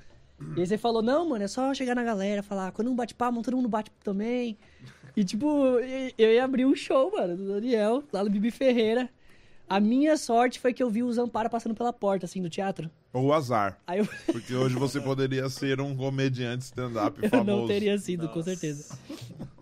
E 0.56 0.60
aí 0.60 0.66
você 0.66 0.78
falou, 0.78 1.02
não, 1.02 1.28
mano, 1.28 1.44
é 1.44 1.48
só 1.48 1.72
chegar 1.74 1.94
na 1.94 2.02
galera, 2.02 2.42
falar, 2.42 2.72
quando 2.72 2.90
um 2.90 2.94
bate 2.96 3.14
palma, 3.14 3.42
todo 3.42 3.56
mundo 3.56 3.68
bate 3.68 3.90
também. 4.02 4.56
E 5.16 5.24
tipo, 5.24 5.46
eu 6.16 6.32
ia 6.32 6.44
abrir 6.44 6.64
um 6.64 6.74
show, 6.74 7.12
mano, 7.12 7.36
do 7.36 7.48
Daniel, 7.48 8.02
lá 8.12 8.24
no 8.24 8.30
Bibi 8.30 8.50
Ferreira. 8.50 9.08
A 9.68 9.78
minha 9.78 10.16
sorte 10.16 10.58
foi 10.58 10.72
que 10.72 10.82
eu 10.82 10.90
vi 10.90 11.02
o 11.02 11.12
Zamparo 11.12 11.48
passando 11.48 11.76
pela 11.76 11.92
porta, 11.92 12.26
assim, 12.26 12.42
do 12.42 12.50
teatro. 12.50 12.90
Ou 13.12 13.32
azar. 13.32 13.78
Aí 13.86 14.00
eu, 14.00 14.08
Porque 14.32 14.52
hoje 14.52 14.74
você 14.74 15.00
poderia 15.00 15.48
ser 15.48 15.80
um 15.80 15.94
comediante 15.94 16.64
stand-up 16.64 17.22
eu 17.22 17.30
famoso. 17.30 17.60
não 17.60 17.66
teria 17.68 17.96
sido, 17.96 18.28
com 18.28 18.42
certeza. 18.42 18.98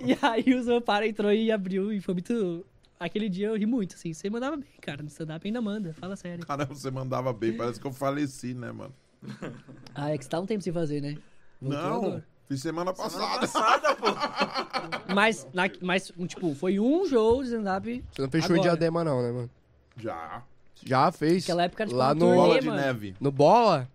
E 0.03 0.17
aí 0.23 0.55
o 0.55 0.63
Zamparo 0.63 1.05
entrou 1.05 1.31
e 1.33 1.51
abriu, 1.53 1.93
e 1.93 2.01
foi 2.01 2.15
muito... 2.15 2.65
Aquele 2.99 3.29
dia 3.29 3.49
eu 3.49 3.57
ri 3.57 3.67
muito, 3.67 3.95
assim. 3.95 4.13
Você 4.15 4.31
mandava 4.31 4.57
bem, 4.57 4.69
cara, 4.81 5.03
no 5.03 5.09
stand-up 5.09 5.47
ainda 5.47 5.61
manda, 5.61 5.93
fala 5.93 6.17
sério. 6.17 6.45
Caramba, 6.47 6.75
você 6.75 6.91
mandava 6.91 7.33
bem. 7.33 7.53
Parece 7.53 7.79
que 7.79 7.87
eu 7.87 7.93
faleci, 7.93 8.55
né, 8.55 8.73
mano? 8.73 8.95
Ah, 9.95 10.11
é 10.13 10.19
que 10.19 10.25
você 10.25 10.31
tá 10.31 10.39
um 10.39 10.47
tempo 10.47 10.63
sem 10.63 10.73
fazer, 10.73 11.01
né? 11.01 11.17
Voltou 11.61 11.81
não, 11.83 11.97
agora. 11.97 12.25
fiz 12.47 12.61
semana 12.63 12.93
passada. 12.95 13.49
Mas, 15.13 15.47
na- 15.53 15.69
mas, 15.81 16.13
tipo, 16.29 16.55
foi 16.55 16.79
um 16.79 17.05
show 17.09 17.43
de 17.43 17.49
stand-up. 17.49 18.05
Você 18.13 18.23
não 18.23 18.31
fechou 18.31 18.57
em 18.57 18.61
diadema, 18.61 19.03
não, 19.03 19.21
né, 19.23 19.33
mano? 19.33 19.51
Já. 19.97 20.43
Já 20.85 21.11
fez. 21.11 21.43
Naquela 21.45 21.63
época 21.65 21.83
era 21.83 21.89
tipo 21.89 21.99
Lá 21.99 22.15
no. 22.15 22.21
turnê, 22.21 22.37
Bola 22.37 22.61
de 22.61 22.67
mano. 22.69 22.81
neve. 22.81 23.17
No 23.21 23.33
bola? 23.33 23.89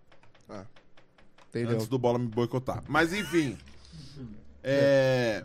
Ah. 0.50 0.64
Entendeu? 1.48 1.74
Antes 1.76 1.88
do 1.88 1.98
bola 1.98 2.18
me 2.18 2.26
boicotar. 2.26 2.82
Mas 2.86 3.12
enfim. 3.14 3.56
É. 4.62 5.44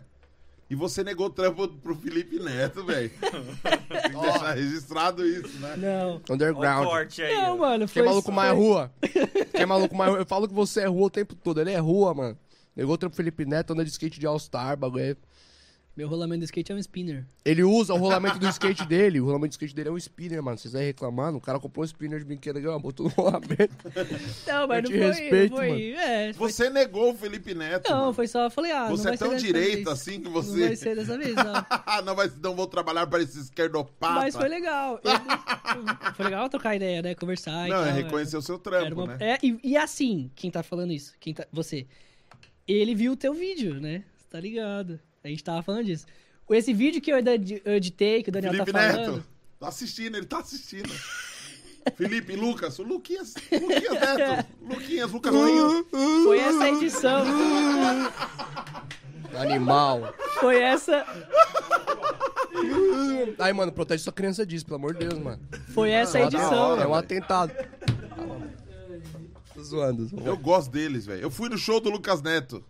E 0.70 0.74
você 0.76 1.02
negou 1.02 1.26
o 1.26 1.30
trampo 1.30 1.66
pro 1.66 1.96
Felipe 1.96 2.38
Neto, 2.38 2.84
velho. 2.84 3.10
Tem 3.20 4.12
que 4.12 4.20
deixar 4.20 4.52
registrado 4.54 5.26
isso, 5.26 5.58
né? 5.58 5.74
Não. 5.76 6.22
Ó 6.28 6.32
o 6.32 6.34
Underground. 6.34 6.86
corte 6.86 7.20
aí. 7.22 7.34
Não, 7.34 7.58
mano, 7.58 7.86
Quem 7.88 7.94
foi... 7.94 8.02
é 8.02 8.04
maluco 8.06 8.26
foi- 8.26 8.34
mais 8.34 8.52
rua? 8.56 8.92
Quem 9.52 9.62
é 9.62 9.66
maluco 9.66 9.96
mais 9.96 10.10
rua? 10.10 10.20
Eu 10.20 10.26
falo 10.26 10.46
que 10.46 10.54
você 10.54 10.82
é 10.82 10.86
rua 10.86 11.06
o 11.06 11.10
tempo 11.10 11.34
todo. 11.34 11.60
Ele 11.60 11.72
é 11.72 11.78
rua, 11.78 12.14
mano. 12.14 12.38
Negou 12.76 12.94
o 12.94 12.98
trampo 12.98 13.16
Felipe 13.16 13.44
Neto, 13.44 13.72
anda 13.72 13.84
de 13.84 13.90
skate 13.90 14.20
de 14.20 14.26
All-Star, 14.28 14.76
bagulho. 14.76 15.16
Meu 15.96 16.08
rolamento 16.08 16.38
do 16.40 16.44
skate 16.44 16.70
é 16.72 16.74
um 16.74 16.78
spinner. 16.78 17.26
Ele 17.44 17.62
usa 17.64 17.92
o 17.92 17.96
rolamento 17.98 18.38
do 18.38 18.48
skate 18.48 18.86
dele. 18.86 19.20
O 19.20 19.24
rolamento 19.26 19.50
do 19.50 19.52
skate 19.52 19.74
dele 19.74 19.88
é 19.88 19.92
um 19.92 19.96
spinner, 19.98 20.42
mano. 20.42 20.56
Vocês 20.56 20.74
aí 20.74 20.86
reclamando. 20.86 21.36
O 21.36 21.40
cara 21.40 21.58
comprou 21.58 21.82
um 21.82 21.86
spinner 21.86 22.20
de 22.20 22.24
brinquedo 22.24 22.56
aqui, 22.58 22.66
ó. 22.66 22.78
Botou 22.78 23.06
no 23.06 23.12
rolamento. 23.12 23.68
Não, 24.46 24.66
mas 24.68 24.82
não 24.84 24.90
foi, 24.90 24.98
respeito, 25.00 25.50
não 25.50 25.56
foi. 25.58 25.68
mano. 25.68 25.80
É, 26.00 26.32
foi... 26.32 26.50
Você 26.52 26.70
negou 26.70 27.10
o 27.12 27.14
Felipe 27.14 27.54
Neto. 27.54 27.90
Não, 27.90 28.00
mano. 28.00 28.12
foi 28.14 28.26
só, 28.28 28.44
eu 28.44 28.50
falei, 28.50 28.70
ah, 28.72 28.88
não 28.88 28.96
Você 28.96 29.02
vai 29.04 29.14
é 29.14 29.16
tão 29.16 29.30
vez. 29.38 29.86
assim 29.88 30.20
que 30.20 30.24
Não 30.26 30.32
você. 30.32 30.66
vai 30.68 30.76
ser 30.76 30.96
dessa 30.96 31.18
vez, 31.18 31.34
não. 31.34 31.52
não, 32.06 32.14
vai, 32.14 32.30
não 32.42 32.54
vou 32.56 32.66
trabalhar 32.66 33.06
para 33.06 33.22
esse 33.22 33.38
esquerdopata. 33.40 34.14
Mas 34.14 34.34
foi 34.36 34.48
legal. 34.48 35.00
Eu- 35.02 36.14
foi 36.14 36.24
legal 36.24 36.48
trocar 36.48 36.76
ideia, 36.76 37.02
né? 37.02 37.14
Conversar 37.14 37.66
e 37.66 37.70
Não, 37.70 37.82
é 37.82 37.86
tal. 37.88 37.94
reconhecer 37.96 38.36
o 38.36 38.42
seu 38.42 38.58
trampo, 38.58 39.02
uma- 39.02 39.16
né? 39.16 39.32
É, 39.34 39.38
e, 39.42 39.58
e 39.62 39.76
assim, 39.76 40.30
quem 40.34 40.50
tá 40.50 40.62
falando 40.62 40.92
isso? 40.92 41.14
Quem 41.20 41.34
tá, 41.34 41.46
você. 41.52 41.86
Ele 42.66 42.94
viu 42.94 43.12
o 43.12 43.16
teu 43.16 43.34
vídeo, 43.34 43.80
né? 43.80 44.04
Você 44.16 44.26
tá 44.30 44.40
ligado? 44.40 45.00
A 45.22 45.28
gente 45.28 45.44
tava 45.44 45.62
falando 45.62 45.84
disso. 45.84 46.06
Esse 46.50 46.72
vídeo 46.72 47.00
que 47.00 47.12
eu 47.12 47.18
ed- 47.18 47.62
eu 47.64 47.74
editei, 47.74 48.22
que 48.22 48.30
o 48.30 48.32
Daniel 48.32 48.52
Felipe 48.52 48.72
tá 48.72 48.80
falando. 48.92 49.12
Neto. 49.16 49.24
Tá 49.60 49.68
assistindo, 49.68 50.16
ele 50.16 50.26
tá 50.26 50.38
assistindo. 50.40 50.90
Felipe, 51.96 52.34
Lucas, 52.36 52.78
o 52.78 52.82
Luquinhas. 52.82 53.34
Luquinhas 53.52 54.16
Neto. 54.16 54.48
Luquinhas, 54.60 55.10
Lucas. 55.12 55.32
Foi 56.24 56.38
essa 56.38 56.68
edição. 56.68 57.24
Animal. 59.38 60.12
Foi 60.40 60.60
essa. 60.60 61.06
Ai, 63.38 63.52
mano, 63.52 63.72
protege 63.72 64.02
sua 64.02 64.12
criança 64.12 64.44
disso, 64.44 64.64
pelo 64.66 64.76
amor 64.76 64.94
de 64.94 65.06
Deus, 65.06 65.18
mano. 65.22 65.40
Foi 65.72 65.90
essa 65.90 66.18
da 66.18 66.24
edição. 66.24 66.52
hora. 66.72 66.82
É 66.82 66.86
um 66.86 66.94
atentado. 66.94 67.52
Tô 69.54 69.62
zoando, 69.62 70.06
zoando. 70.06 70.26
Eu 70.26 70.36
gosto 70.36 70.70
deles, 70.70 71.06
velho. 71.06 71.22
Eu 71.22 71.30
fui 71.30 71.48
no 71.48 71.56
show 71.56 71.80
do 71.80 71.90
Lucas 71.90 72.20
Neto. 72.22 72.64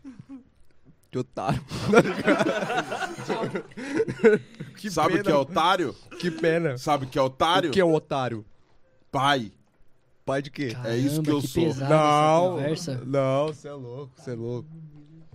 Que 1.10 1.18
otário. 1.18 1.60
que 4.76 4.90
Sabe 4.90 5.16
o 5.16 5.22
que 5.24 5.30
é 5.30 5.34
otário? 5.34 5.94
Que 6.20 6.30
pena. 6.30 6.78
Sabe 6.78 7.04
o 7.04 7.08
que 7.08 7.18
é 7.18 7.22
otário? 7.22 7.70
O 7.70 7.72
que 7.72 7.80
é 7.80 7.84
um 7.84 7.94
otário? 7.94 8.44
Pai. 9.10 9.50
Pai 10.24 10.40
de 10.40 10.50
quê? 10.50 10.76
É 10.84 10.96
isso 10.96 11.20
que 11.22 11.30
eu 11.30 11.40
sou. 11.40 11.64
pesado 11.64 12.60
essa 12.60 12.94
conversa. 12.94 13.00
não, 13.04 13.46
você 13.48 13.68
é 13.68 13.72
louco, 13.72 14.12
você 14.14 14.30
é 14.30 14.34
louco. 14.34 14.68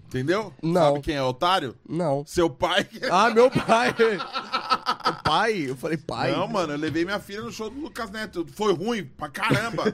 Entendeu? 0.07 0.53
Não. 0.63 0.93
Sabe 0.93 1.01
quem 1.01 1.15
é 1.15 1.23
otário? 1.23 1.75
Não. 1.87 2.23
Seu 2.25 2.49
pai. 2.49 2.87
Ah, 3.11 3.29
meu 3.31 3.51
pai. 3.51 3.93
O 5.09 5.23
pai? 5.23 5.69
Eu 5.69 5.75
falei 5.75 5.97
pai. 5.97 6.31
Não, 6.31 6.47
mano, 6.47 6.71
eu 6.71 6.77
levei 6.77 7.03
minha 7.03 7.19
filha 7.19 7.41
no 7.41 7.51
show 7.51 7.69
do 7.69 7.77
Lucas 7.81 8.09
Neto. 8.11 8.45
Foi 8.53 8.73
ruim 8.73 9.03
pra 9.03 9.27
caramba. 9.27 9.93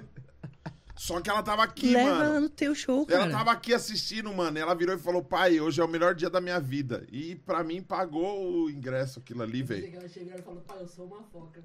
Só 1.02 1.20
que 1.20 1.32
ela 1.32 1.42
tava 1.42 1.64
aqui, 1.64 1.94
Leva 1.94 2.10
ela 2.10 2.26
mano. 2.26 2.42
no 2.42 2.50
teu 2.50 2.76
show, 2.76 3.08
cara. 3.08 3.24
Ela 3.24 3.32
tava 3.32 3.52
aqui 3.52 3.74
assistindo, 3.74 4.32
mano. 4.32 4.60
Ela 4.60 4.76
virou 4.76 4.94
e 4.96 5.00
falou: 5.00 5.24
pai, 5.24 5.60
hoje 5.60 5.82
é 5.82 5.84
o 5.84 5.88
melhor 5.88 6.14
dia 6.14 6.30
da 6.30 6.40
minha 6.40 6.60
vida. 6.60 7.08
E 7.12 7.38
pra 7.38 7.64
mim 7.64 7.82
pagou 7.82 8.66
o 8.66 8.70
ingresso 8.70 9.18
aquilo 9.18 9.42
ali, 9.42 9.64
velho. 9.64 9.96
Ela 9.96 10.08
chegou 10.08 10.38
e 10.38 10.42
falou, 10.44 10.62
pai, 10.62 10.78
eu 10.80 10.88
sou 10.88 11.08
uma 11.08 11.24
foca. 11.24 11.60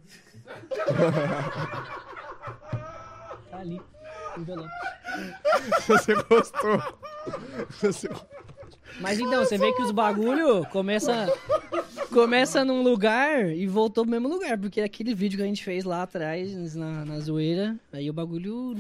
Tá 3.51 3.59
ali. 3.59 3.81
Envelope. 4.39 4.71
Você 5.87 6.15
gostou. 6.15 6.83
Você... 7.81 8.09
Mas 9.01 9.19
então, 9.19 9.45
você 9.45 9.59
vê 9.59 9.73
que 9.73 9.83
os 9.83 9.93
bagulho 9.93 10.65
começa, 10.67 11.31
começa 12.11 12.65
num 12.65 12.83
lugar 12.83 13.51
e 13.51 13.67
voltou 13.67 14.05
pro 14.05 14.11
mesmo 14.11 14.29
lugar. 14.29 14.59
Porque 14.59 14.81
aquele 14.81 15.15
vídeo 15.15 15.37
que 15.37 15.43
a 15.43 15.47
gente 15.47 15.63
fez 15.63 15.85
lá 15.85 16.03
atrás, 16.03 16.75
na, 16.75 17.05
na 17.05 17.21
zoeira, 17.21 17.79
aí 17.93 18.09
o 18.11 18.13
bagulho 18.15 18.77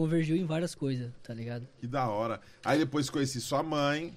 convergiu 0.00 0.34
em 0.36 0.44
várias 0.46 0.74
coisas, 0.74 1.10
tá 1.22 1.34
ligado? 1.34 1.66
Que 1.78 1.86
da 1.86 2.08
hora. 2.08 2.40
Aí 2.64 2.78
depois 2.78 3.10
conheci 3.10 3.40
sua 3.40 3.62
mãe, 3.62 4.16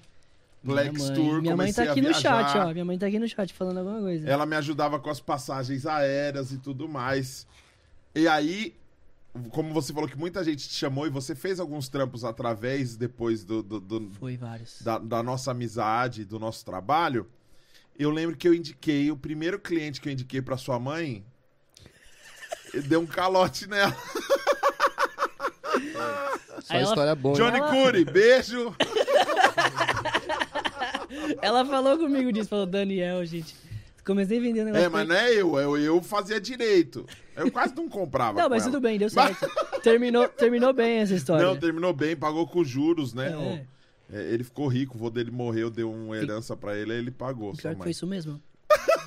Plex 0.64 0.92
minha 0.92 1.06
mãe, 1.08 1.14
Tour, 1.14 1.42
minha 1.42 1.56
mãe 1.56 1.72
tá 1.72 1.82
aqui 1.82 2.00
no 2.00 2.14
chat, 2.14 2.56
ó. 2.56 2.72
Minha 2.72 2.84
mãe 2.86 2.98
tá 2.98 3.06
aqui 3.06 3.18
no 3.18 3.28
chat 3.28 3.52
falando 3.52 3.78
alguma 3.78 4.00
coisa. 4.00 4.26
Ela 4.28 4.46
me 4.46 4.56
ajudava 4.56 4.98
com 4.98 5.10
as 5.10 5.20
passagens 5.20 5.84
aéreas 5.84 6.52
e 6.52 6.58
tudo 6.58 6.88
mais. 6.88 7.46
E 8.14 8.26
aí, 8.26 8.74
como 9.50 9.74
você 9.74 9.92
falou 9.92 10.08
que 10.08 10.16
muita 10.16 10.42
gente 10.42 10.66
te 10.66 10.74
chamou 10.74 11.06
e 11.06 11.10
você 11.10 11.34
fez 11.34 11.60
alguns 11.60 11.88
trampos 11.90 12.24
através 12.24 12.96
depois 12.96 13.44
do, 13.44 13.62
do- 13.62 13.80
do- 13.80 14.10
Foi 14.12 14.38
vários. 14.38 14.80
da, 14.80 14.96
da 14.98 15.22
nossa 15.22 15.50
amizade, 15.50 16.24
do 16.24 16.38
nosso 16.38 16.64
trabalho, 16.64 17.28
eu 17.98 18.08
lembro 18.10 18.34
que 18.34 18.48
eu 18.48 18.54
indiquei, 18.54 19.10
o 19.10 19.16
primeiro 19.18 19.58
cliente 19.58 20.00
que 20.00 20.08
eu 20.08 20.12
indiquei 20.14 20.40
pra 20.40 20.56
sua 20.56 20.78
mãe, 20.78 21.22
deu 22.88 23.00
um 23.00 23.06
calote 23.06 23.66
nela. 23.68 23.94
Só 25.94 26.74
Aí 26.74 26.80
ela- 26.80 26.82
história 26.82 27.14
boa. 27.14 27.34
Johnny 27.36 27.58
Ela- 27.58 27.70
Cury, 27.70 28.04
beijo. 28.04 28.74
Ela 31.40 31.64
falou 31.64 31.98
comigo 31.98 32.32
disso, 32.32 32.48
falou, 32.48 32.66
Daniel, 32.66 33.24
gente. 33.24 33.54
Comecei 34.04 34.38
a 34.38 34.40
vender 34.40 34.62
um 34.62 34.64
negócio. 34.66 34.84
É, 34.84 34.88
mas 34.88 35.08
não 35.08 35.14
é 35.16 35.32
eu, 35.32 35.56
eu, 35.58 35.78
eu 35.78 36.02
fazia 36.02 36.38
direito. 36.40 37.06
Eu 37.36 37.50
quase 37.50 37.74
não 37.74 37.88
comprava. 37.88 38.36
Não, 38.38 38.44
com 38.44 38.50
mas 38.50 38.62
ela. 38.64 38.72
tudo 38.72 38.82
bem, 38.82 38.98
deu 38.98 39.08
Mas- 39.14 39.38
certo. 39.38 39.80
terminou, 39.80 40.28
terminou 40.28 40.72
bem 40.74 40.98
essa 40.98 41.14
história. 41.14 41.46
Não, 41.46 41.56
terminou 41.56 41.92
bem, 41.92 42.14
pagou 42.14 42.46
com 42.46 42.62
juros, 42.62 43.14
né? 43.14 43.32
É. 44.10 44.18
É, 44.18 44.22
ele 44.32 44.44
ficou 44.44 44.68
rico, 44.68 44.94
o 44.96 44.98
vô 44.98 45.08
dele 45.08 45.30
morreu, 45.30 45.70
deu 45.70 45.90
uma 45.90 46.16
herança 46.16 46.54
pra 46.54 46.76
ele, 46.76 46.92
aí 46.92 46.98
ele 46.98 47.10
pagou. 47.10 47.52
Pior 47.52 47.60
sua 47.62 47.74
que 47.74 47.82
foi 47.82 47.90
isso 47.92 48.06
mesmo. 48.06 48.40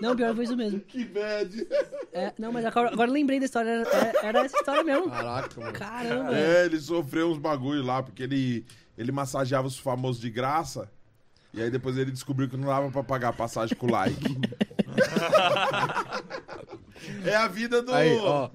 Não, 0.00 0.16
pior 0.16 0.34
foi 0.34 0.44
isso 0.44 0.56
mesmo. 0.56 0.80
Que 0.88 1.04
bad. 1.04 1.66
É, 2.12 2.32
não, 2.38 2.52
mas 2.52 2.64
agora, 2.64 2.92
agora 2.92 3.10
eu 3.10 3.14
lembrei 3.14 3.38
da 3.38 3.46
história. 3.46 3.70
Era, 3.70 4.26
era 4.26 4.44
essa 4.44 4.56
história 4.56 4.84
mesmo. 4.84 5.10
Caraca, 5.10 5.60
mano. 5.60 5.72
Caramba. 5.72 6.36
É, 6.36 6.64
ele 6.64 6.80
sofreu 6.80 7.30
uns 7.30 7.38
bagulho 7.38 7.82
lá, 7.82 8.02
porque 8.02 8.22
ele, 8.22 8.64
ele 8.96 9.12
massageava 9.12 9.66
os 9.66 9.78
famosos 9.78 10.20
de 10.20 10.30
graça. 10.30 10.90
E 11.52 11.62
aí 11.62 11.70
depois 11.70 11.96
ele 11.96 12.10
descobriu 12.10 12.48
que 12.48 12.56
não 12.56 12.66
dava 12.66 12.90
pra 12.90 13.02
pagar 13.02 13.28
a 13.28 13.32
passagem 13.32 13.76
com 13.76 13.90
like. 13.90 14.36
é 17.24 17.34
a 17.34 17.48
vida 17.48 17.82
do. 17.82 17.94
Aí, 17.94 18.16
ó. 18.18 18.50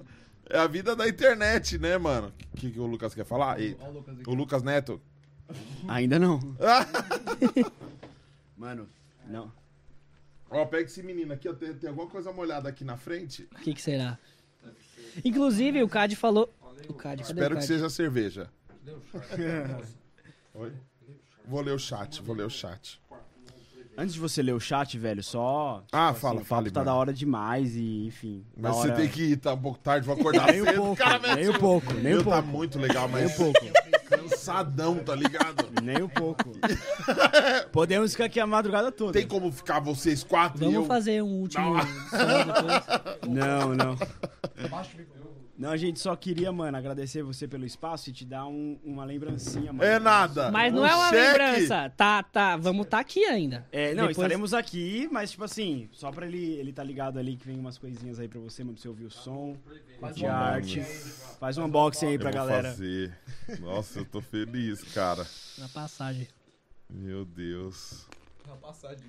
É 0.48 0.58
a 0.58 0.66
vida 0.66 0.94
da 0.94 1.08
internet, 1.08 1.78
né, 1.78 1.96
mano? 1.96 2.32
O 2.52 2.56
que, 2.56 2.70
que 2.70 2.78
o 2.78 2.86
Lucas 2.86 3.14
quer 3.14 3.24
falar? 3.24 3.60
Eita. 3.60 3.84
O 4.26 4.34
Lucas 4.34 4.62
Neto. 4.62 5.00
Ainda 5.88 6.18
não. 6.18 6.40
Mano, 8.56 8.88
não. 9.28 9.52
Ó, 10.52 10.64
pega 10.66 10.84
esse 10.84 11.02
menino 11.02 11.32
aqui, 11.32 11.48
ó. 11.48 11.52
Tem, 11.54 11.72
tem 11.74 11.88
alguma 11.90 12.08
coisa 12.08 12.32
molhada 12.32 12.68
aqui 12.68 12.84
na 12.84 12.96
frente? 12.96 13.48
O 13.52 13.56
que, 13.60 13.74
que 13.74 13.82
será? 13.82 14.18
Inclusive, 15.24 15.82
o 15.82 15.88
Cad 15.88 16.14
falou. 16.16 16.52
O 16.88 16.94
Cad, 16.94 17.20
Espero 17.22 17.54
o 17.54 17.58
que 17.58 17.64
seja 17.64 17.88
cerveja. 17.90 18.48
Oi? 20.54 20.72
Vou 21.46 21.60
ler 21.60 21.72
o 21.74 21.78
chat, 21.78 22.22
vou 22.22 22.34
ler 22.36 22.44
o 22.46 22.50
chat. 22.50 23.00
Antes 23.96 24.14
de 24.14 24.20
você 24.20 24.42
ler 24.42 24.52
o 24.54 24.60
chat, 24.60 24.96
velho, 24.98 25.22
só. 25.22 25.84
Ah, 25.92 26.08
tipo 26.08 26.20
fala, 26.20 26.40
o 26.40 26.44
fala, 26.44 26.70
Tá 26.70 26.80
mano. 26.80 26.86
da 26.86 26.94
hora 26.94 27.12
demais 27.12 27.76
e, 27.76 28.06
enfim. 28.06 28.44
Mas 28.56 28.74
você 28.76 28.88
hora- 28.88 28.96
tem 28.96 29.08
que 29.08 29.22
ir, 29.22 29.36
tá 29.36 29.52
um 29.52 29.60
pouco 29.60 29.78
tarde, 29.80 30.06
vou 30.06 30.16
acordar 30.16 30.46
Nem 30.52 30.62
um 30.62 30.64
cedo. 30.64 30.76
pouco, 30.76 30.96
Cara, 30.96 31.34
nem 31.36 31.48
um 31.50 31.58
pouco, 31.58 31.92
nem 31.94 32.14
um 32.16 32.18
tá 32.24 32.24
pouco. 32.42 32.48
muito 32.48 32.78
legal, 32.78 33.08
mas 33.08 33.24
Nem 33.24 33.32
um 33.32 33.36
pouco. 33.52 33.60
cansadão, 34.42 34.98
tá 34.98 35.14
ligado? 35.14 35.68
Nem 35.82 36.02
um 36.02 36.08
pouco. 36.08 36.42
Podemos 37.70 38.12
ficar 38.12 38.24
aqui 38.24 38.40
a 38.40 38.46
madrugada 38.46 38.90
toda. 38.90 39.12
Tem 39.12 39.26
como 39.26 39.52
ficar 39.52 39.80
vocês 39.80 40.24
quatro 40.24 40.58
e 40.58 40.66
Vamos 40.66 40.74
eu... 40.74 40.84
fazer 40.84 41.22
um 41.22 41.40
último. 41.40 41.76
Não. 43.24 43.74
Não, 43.74 43.74
não. 43.74 43.98
Não, 45.56 45.70
a 45.70 45.76
gente 45.76 46.00
só 46.00 46.16
queria, 46.16 46.50
mano, 46.50 46.76
agradecer 46.76 47.22
você 47.22 47.46
pelo 47.46 47.64
espaço 47.66 48.08
e 48.08 48.12
te 48.12 48.24
dar 48.24 48.46
um- 48.46 48.78
uma 48.82 49.04
lembrancinha, 49.04 49.70
mano. 49.72 49.84
É 49.88 49.98
nada. 49.98 50.50
Mas 50.50 50.72
não 50.72 50.82
Um 50.82 50.86
é 50.86 50.94
uma 50.94 51.10
cheque. 51.10 51.38
lembrança. 51.38 51.92
Tá, 51.96 52.22
tá. 52.22 52.56
Vamos 52.56 52.86
tá 52.86 52.98
aqui 52.98 53.24
ainda. 53.26 53.66
É, 53.70 53.88
não, 53.94 54.08
Depois- 54.08 54.16
estaremos 54.16 54.54
aqui, 54.54 55.08
mas 55.12 55.30
tipo 55.30 55.44
assim, 55.44 55.88
só 55.92 56.10
pra 56.10 56.26
ele, 56.26 56.54
ele 56.54 56.72
tá 56.72 56.82
ligado 56.82 57.18
ali 57.18 57.36
que 57.36 57.46
vem 57.46 57.58
umas 57.58 57.76
coisinhas 57.76 58.18
aí 58.18 58.28
pra 58.28 58.40
você, 58.40 58.64
mano, 58.64 58.74
pra 58.74 58.82
você 58.82 58.88
ouvir 58.88 59.04
o 59.04 59.10
som, 59.10 59.54
de 60.14 60.26
arte. 60.26 60.80
Faz 61.38 61.58
um 61.58 61.64
unboxing 61.66 62.06
aí 62.06 62.14
Eu 62.14 62.20
pra 62.20 62.30
vou 62.30 62.40
galera. 62.40 62.70
fazer. 62.70 63.16
Nossa, 63.60 63.98
eu 64.00 64.04
tô 64.06 64.20
feliz, 64.22 64.82
cara. 64.94 65.26
Na 65.58 65.68
passagem. 65.68 66.26
Meu 66.88 67.24
Deus. 67.26 68.06
Na 68.48 68.56
passagem. 68.56 69.04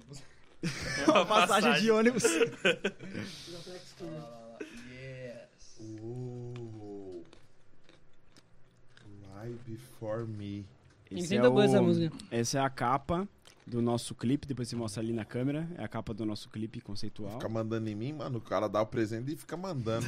Uma 1.07 1.25
passagem 1.25 1.73
de 1.81 1.89
ônibus. 1.91 2.23
Oh. 6.13 7.23
Lie 9.43 9.57
Before 9.65 10.25
Me. 10.25 10.65
Esse 11.09 11.35
essa 11.35 11.81
música. 11.81 12.15
Essa 12.31 12.59
é 12.59 12.61
a 12.61 12.69
capa 12.69 13.27
do 13.65 13.81
nosso 13.81 14.13
clipe, 14.13 14.45
depois 14.45 14.67
você 14.67 14.75
mostra 14.75 15.01
ali 15.01 15.13
na 15.13 15.23
câmera. 15.23 15.67
É 15.77 15.83
a 15.83 15.87
capa 15.87 16.13
do 16.13 16.25
nosso 16.25 16.49
clipe 16.49 16.81
conceitual. 16.81 17.33
Fica 17.33 17.49
mandando 17.49 17.89
em 17.89 17.95
mim, 17.95 18.13
mano. 18.13 18.39
O 18.39 18.41
cara 18.41 18.67
dá 18.67 18.81
o 18.81 18.85
presente 18.85 19.33
e 19.33 19.35
fica 19.35 19.55
mandando. 19.55 20.07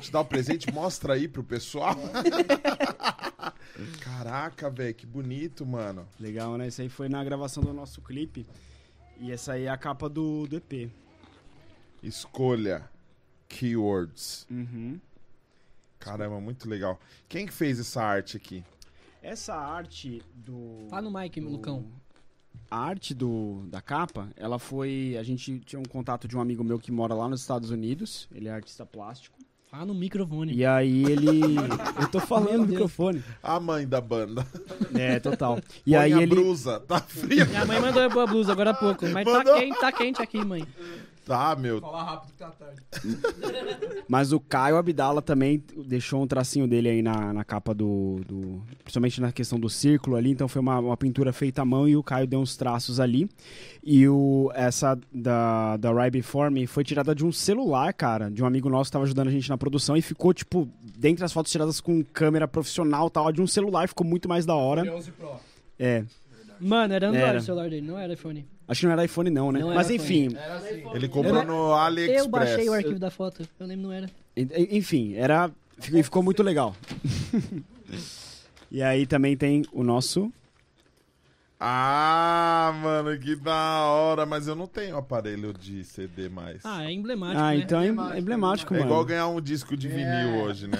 Te 0.00 0.10
dá 0.10 0.20
o 0.20 0.24
presente, 0.24 0.72
mostra 0.72 1.14
aí 1.14 1.28
pro 1.28 1.44
pessoal. 1.44 1.96
Caraca, 4.00 4.70
velho, 4.70 4.94
que 4.94 5.06
bonito, 5.06 5.64
mano. 5.64 6.06
Legal, 6.18 6.56
né? 6.56 6.68
Isso 6.68 6.82
aí 6.82 6.88
foi 6.88 7.08
na 7.08 7.22
gravação 7.22 7.62
do 7.62 7.72
nosso 7.72 8.00
clipe. 8.02 8.46
E 9.18 9.30
essa 9.30 9.52
aí 9.52 9.64
é 9.64 9.68
a 9.68 9.76
capa 9.76 10.08
do, 10.08 10.46
do 10.46 10.56
EP. 10.56 10.90
Escolha 12.02 12.88
keywords. 13.48 14.46
Uhum. 14.50 14.98
Caramba, 16.02 16.40
muito 16.40 16.68
legal. 16.68 16.98
Quem 17.28 17.46
que 17.46 17.52
fez 17.52 17.78
essa 17.78 18.02
arte 18.02 18.36
aqui? 18.36 18.64
Essa 19.22 19.54
arte 19.54 20.20
do. 20.34 20.86
Fala 20.90 21.02
no 21.02 21.16
mic, 21.16 21.40
do- 21.40 21.48
Lucão. 21.48 21.84
A 22.70 22.78
arte 22.78 23.14
do, 23.14 23.64
da 23.68 23.80
capa, 23.80 24.28
ela 24.36 24.58
foi. 24.58 25.16
A 25.18 25.22
gente 25.22 25.60
tinha 25.60 25.78
um 25.78 25.84
contato 25.84 26.26
de 26.26 26.36
um 26.36 26.40
amigo 26.40 26.64
meu 26.64 26.78
que 26.78 26.90
mora 26.90 27.14
lá 27.14 27.28
nos 27.28 27.40
Estados 27.42 27.70
Unidos. 27.70 28.28
Ele 28.34 28.48
é 28.48 28.50
artista 28.52 28.84
plástico. 28.84 29.38
Fala 29.70 29.86
no 29.86 29.94
microfone. 29.94 30.52
E 30.54 30.66
aí 30.66 31.04
ele. 31.04 31.40
Eu 32.00 32.08
tô 32.10 32.18
falando 32.18 32.62
no 32.62 32.66
microfone. 32.66 33.22
A 33.42 33.60
mãe 33.60 33.86
da 33.86 34.00
banda. 34.00 34.44
É, 34.94 35.20
total. 35.20 35.60
E 35.86 35.92
Põe 35.92 36.00
aí 36.00 36.12
a 36.14 36.22
ele. 36.22 36.34
blusa, 36.34 36.80
tá 36.80 36.98
fria? 37.00 37.44
Minha 37.44 37.64
mãe 37.64 37.80
mandou 37.80 38.02
a 38.20 38.26
blusa 38.26 38.52
agora 38.52 38.70
há 38.70 38.74
pouco. 38.74 39.06
Mas 39.08 39.24
tá 39.24 39.32
Mandou? 39.32 39.54
quente, 39.56 39.80
tá 39.80 39.92
quente 39.92 40.20
aqui, 40.22 40.44
mãe. 40.44 40.66
Tá, 41.24 41.54
meu. 41.54 41.80
Falar 41.80 42.02
rápido 42.02 42.32
que 42.32 42.38
tá 42.38 42.50
tarde. 42.50 42.82
Mas 44.08 44.32
o 44.32 44.40
Caio 44.40 44.76
Abdala 44.76 45.22
também 45.22 45.62
deixou 45.86 46.20
um 46.22 46.26
tracinho 46.26 46.66
dele 46.66 46.88
aí 46.88 47.02
na, 47.02 47.32
na 47.32 47.44
capa 47.44 47.72
do, 47.72 48.20
do- 48.26 48.60
Principalmente 48.82 49.20
na 49.20 49.30
questão 49.30 49.58
do 49.58 49.68
círculo 49.70 50.16
ali. 50.16 50.30
Então 50.32 50.48
foi 50.48 50.60
uma, 50.60 50.78
uma 50.80 50.96
pintura 50.96 51.32
feita 51.32 51.62
à 51.62 51.64
mão 51.64 51.88
e 51.88 51.96
o 51.96 52.02
Caio 52.02 52.26
deu 52.26 52.40
uns 52.40 52.56
traços 52.56 52.98
ali. 52.98 53.30
E 53.84 54.06
o, 54.08 54.50
essa 54.54 54.98
da, 55.12 55.76
da 55.76 55.92
Right 55.92 56.10
Before 56.10 56.52
Me 56.52 56.66
foi 56.66 56.82
tirada 56.82 57.14
de 57.14 57.24
um 57.24 57.30
celular, 57.30 57.92
cara. 57.94 58.28
De 58.30 58.42
um 58.42 58.46
amigo 58.46 58.68
nosso 58.68 58.90
que 58.90 58.92
tava 58.92 59.04
ajudando 59.04 59.28
a 59.28 59.32
gente 59.32 59.48
na 59.48 59.56
produção. 59.56 59.96
E 59.96 60.02
ficou, 60.02 60.34
tipo, 60.34 60.68
dentre 60.98 61.24
as 61.24 61.32
fotos 61.32 61.52
tiradas 61.52 61.80
com 61.80 62.02
câmera 62.04 62.48
profissional 62.48 63.06
e 63.06 63.10
tal, 63.10 63.30
de 63.32 63.40
um 63.40 63.46
celular. 63.46 63.86
Ficou 63.88 64.06
muito 64.06 64.28
mais 64.28 64.44
da 64.44 64.54
hora. 64.56 64.82
11 64.92 65.12
Pro. 65.12 65.30
É. 65.78 66.04
Mano, 66.60 66.94
era 66.94 67.08
Android 67.08 67.26
Era. 67.26 67.38
o 67.38 67.42
celular 67.42 67.70
dele, 67.70 67.86
não 67.86 67.98
era 67.98 68.12
iPhone. 68.12 68.44
Acho 68.72 68.80
que 68.80 68.86
não 68.86 68.92
era 68.94 69.04
iPhone, 69.04 69.28
não, 69.30 69.52
né? 69.52 69.60
Não 69.60 69.68
era 69.68 69.76
Mas 69.76 69.90
enfim. 69.90 70.34
Era 70.34 70.56
assim. 70.56 70.82
Ele 70.94 71.08
comprou 71.08 71.44
no 71.44 71.74
AliExpress. 71.74 72.24
Eu 72.24 72.28
baixei 72.28 72.68
o 72.68 72.72
arquivo 72.72 72.98
da 72.98 73.10
foto. 73.10 73.46
Eu 73.60 73.66
lembro, 73.66 73.84
não 73.88 73.92
era. 73.92 74.10
En- 74.36 74.48
Enfim, 74.78 75.14
era. 75.14 75.50
Ficou, 75.78 76.02
ficou 76.04 76.22
muito 76.22 76.42
legal. 76.42 76.74
e 78.72 78.82
aí 78.82 79.06
também 79.06 79.36
tem 79.36 79.64
o 79.72 79.84
nosso. 79.84 80.32
Ah, 81.60 82.72
mano, 82.82 83.16
que 83.18 83.36
da 83.36 83.84
hora. 83.86 84.24
Mas 84.26 84.48
eu 84.48 84.56
não 84.56 84.66
tenho 84.66 84.96
aparelho 84.96 85.52
de 85.52 85.84
CD 85.84 86.28
mais. 86.28 86.60
Ah, 86.64 86.84
é 86.84 86.90
emblemático, 86.92 87.40
Ah, 87.40 87.50
né? 87.50 87.56
então 87.58 87.80
é 87.80 87.86
em- 87.88 88.14
é 88.14 88.18
emblemático, 88.18 88.74
é 88.74 88.78
mano. 88.78 88.90
igual 88.90 89.04
ganhar 89.04 89.28
um 89.28 89.40
disco 89.40 89.76
de 89.76 89.86
vinil 89.86 90.42
hoje, 90.42 90.66
né? 90.66 90.78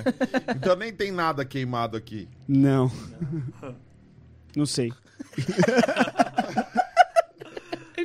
Então 0.57 0.75
nem 0.77 0.93
tem 0.93 1.13
nada 1.13 1.45
queimado 1.45 1.97
aqui. 1.97 2.27
Não. 2.49 2.91
Não 4.57 4.67
sei. 4.67 4.93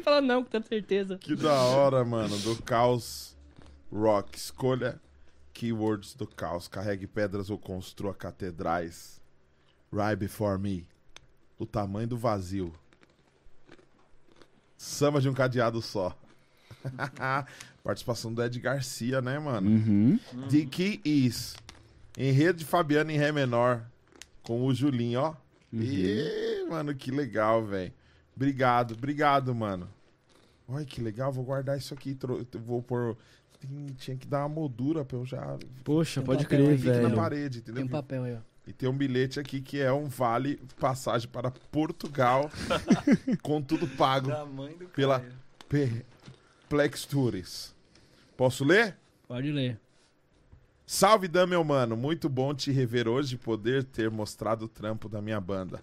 Falou 0.07 0.21
não, 0.21 0.41
com 0.41 0.49
tanta 0.49 0.69
certeza. 0.69 1.17
Que 1.17 1.35
da 1.35 1.51
hora, 1.51 2.05
mano. 2.05 2.39
Do 2.39 2.63
Caos 2.63 3.35
Rock. 3.91 4.37
Escolha 4.37 5.01
Keywords 5.53 6.15
do 6.15 6.25
caos. 6.25 6.69
Carregue 6.69 7.05
pedras 7.05 7.49
ou 7.49 7.57
construa 7.57 8.13
catedrais. 8.13 9.19
Right 9.91 10.15
before 10.15 10.57
me. 10.57 10.87
O 11.59 11.65
tamanho 11.65 12.07
do 12.07 12.17
vazio. 12.17 12.73
Samba 14.77 15.19
de 15.19 15.27
um 15.27 15.33
cadeado 15.33 15.81
só. 15.81 16.17
Participação 17.83 18.33
do 18.33 18.41
Ed 18.41 18.57
Garcia, 18.61 19.21
né, 19.21 19.37
mano? 19.37 19.69
Uhum. 19.69 20.19
The 20.49 20.65
Key 20.67 21.01
Is. 21.03 21.57
Enredo 22.17 22.59
de 22.59 22.65
Fabiano 22.65 23.11
em 23.11 23.17
Ré 23.17 23.33
menor. 23.33 23.85
Com 24.41 24.65
o 24.65 24.73
Julinho, 24.73 25.19
ó. 25.19 25.35
Ih, 25.73 26.65
mano, 26.69 26.95
que 26.95 27.11
legal, 27.11 27.65
velho. 27.65 27.91
Obrigado, 28.33 28.93
obrigado, 28.93 29.53
mano. 29.53 29.96
Olha 30.67 30.85
que 30.85 31.01
legal, 31.01 31.31
vou 31.31 31.43
guardar 31.43 31.77
isso 31.77 31.93
aqui. 31.93 32.17
Vou 32.65 32.81
pôr. 32.81 33.17
Tinha 33.97 34.15
que 34.17 34.27
dar 34.27 34.39
uma 34.39 34.49
moldura 34.49 35.03
pra 35.05 35.17
eu 35.17 35.25
já. 35.25 35.57
Poxa, 35.83 36.21
pode 36.21 36.43
papel 36.43 36.65
crer, 36.65 36.77
Fique 36.77 36.89
na 36.89 37.01
velho. 37.07 37.15
parede, 37.15 37.57
entendeu? 37.59 37.75
Tem 37.75 37.85
um 37.85 37.87
papel 37.87 38.23
aí, 38.23 38.35
ó. 38.35 38.39
E 38.67 38.73
tem 38.73 38.89
um 38.89 38.95
bilhete 38.97 39.39
aqui 39.39 39.61
que 39.61 39.79
é 39.79 39.91
um 39.93 40.07
vale 40.07 40.59
passagem 40.77 41.27
para 41.29 41.49
Portugal 41.49 42.51
com 43.41 43.61
tudo 43.61 43.87
pago 43.87 44.27
Da 44.27 44.45
mãe 44.45 44.75
do 44.77 44.87
Pela-. 44.89 45.23
Perplex 45.69 47.05
Tours. 47.05 47.73
Posso 48.35 48.65
ler? 48.65 48.97
Pode 49.27 49.51
ler. 49.51 49.79
Salve, 50.85 51.27
Dan, 51.27 51.47
meu 51.47 51.63
mano. 51.63 51.95
Muito 51.97 52.29
bom 52.29 52.53
te 52.53 52.71
rever 52.71 53.07
hoje 53.07 53.35
e 53.35 53.37
poder 53.37 53.83
ter 53.85 54.11
mostrado 54.11 54.65
o 54.65 54.69
trampo 54.69 55.07
da 55.09 55.21
minha 55.21 55.39
banda. 55.39 55.81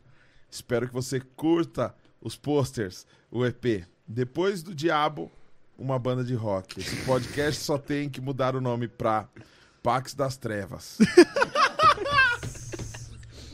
Espero 0.50 0.86
que 0.86 0.94
você 0.94 1.20
curta 1.20 1.94
os 2.20 2.36
posters, 2.36 3.06
o 3.30 3.44
EP. 3.44 3.84
Depois 4.06 4.62
do 4.62 4.74
Diabo, 4.74 5.30
uma 5.78 5.98
banda 5.98 6.22
de 6.22 6.34
rock. 6.34 6.80
Esse 6.80 6.96
podcast 7.04 7.62
só 7.62 7.78
tem 7.78 8.08
que 8.08 8.20
mudar 8.20 8.54
o 8.54 8.60
nome 8.60 8.86
pra 8.88 9.28
Pax 9.82 10.14
das 10.14 10.36
Trevas. 10.36 10.98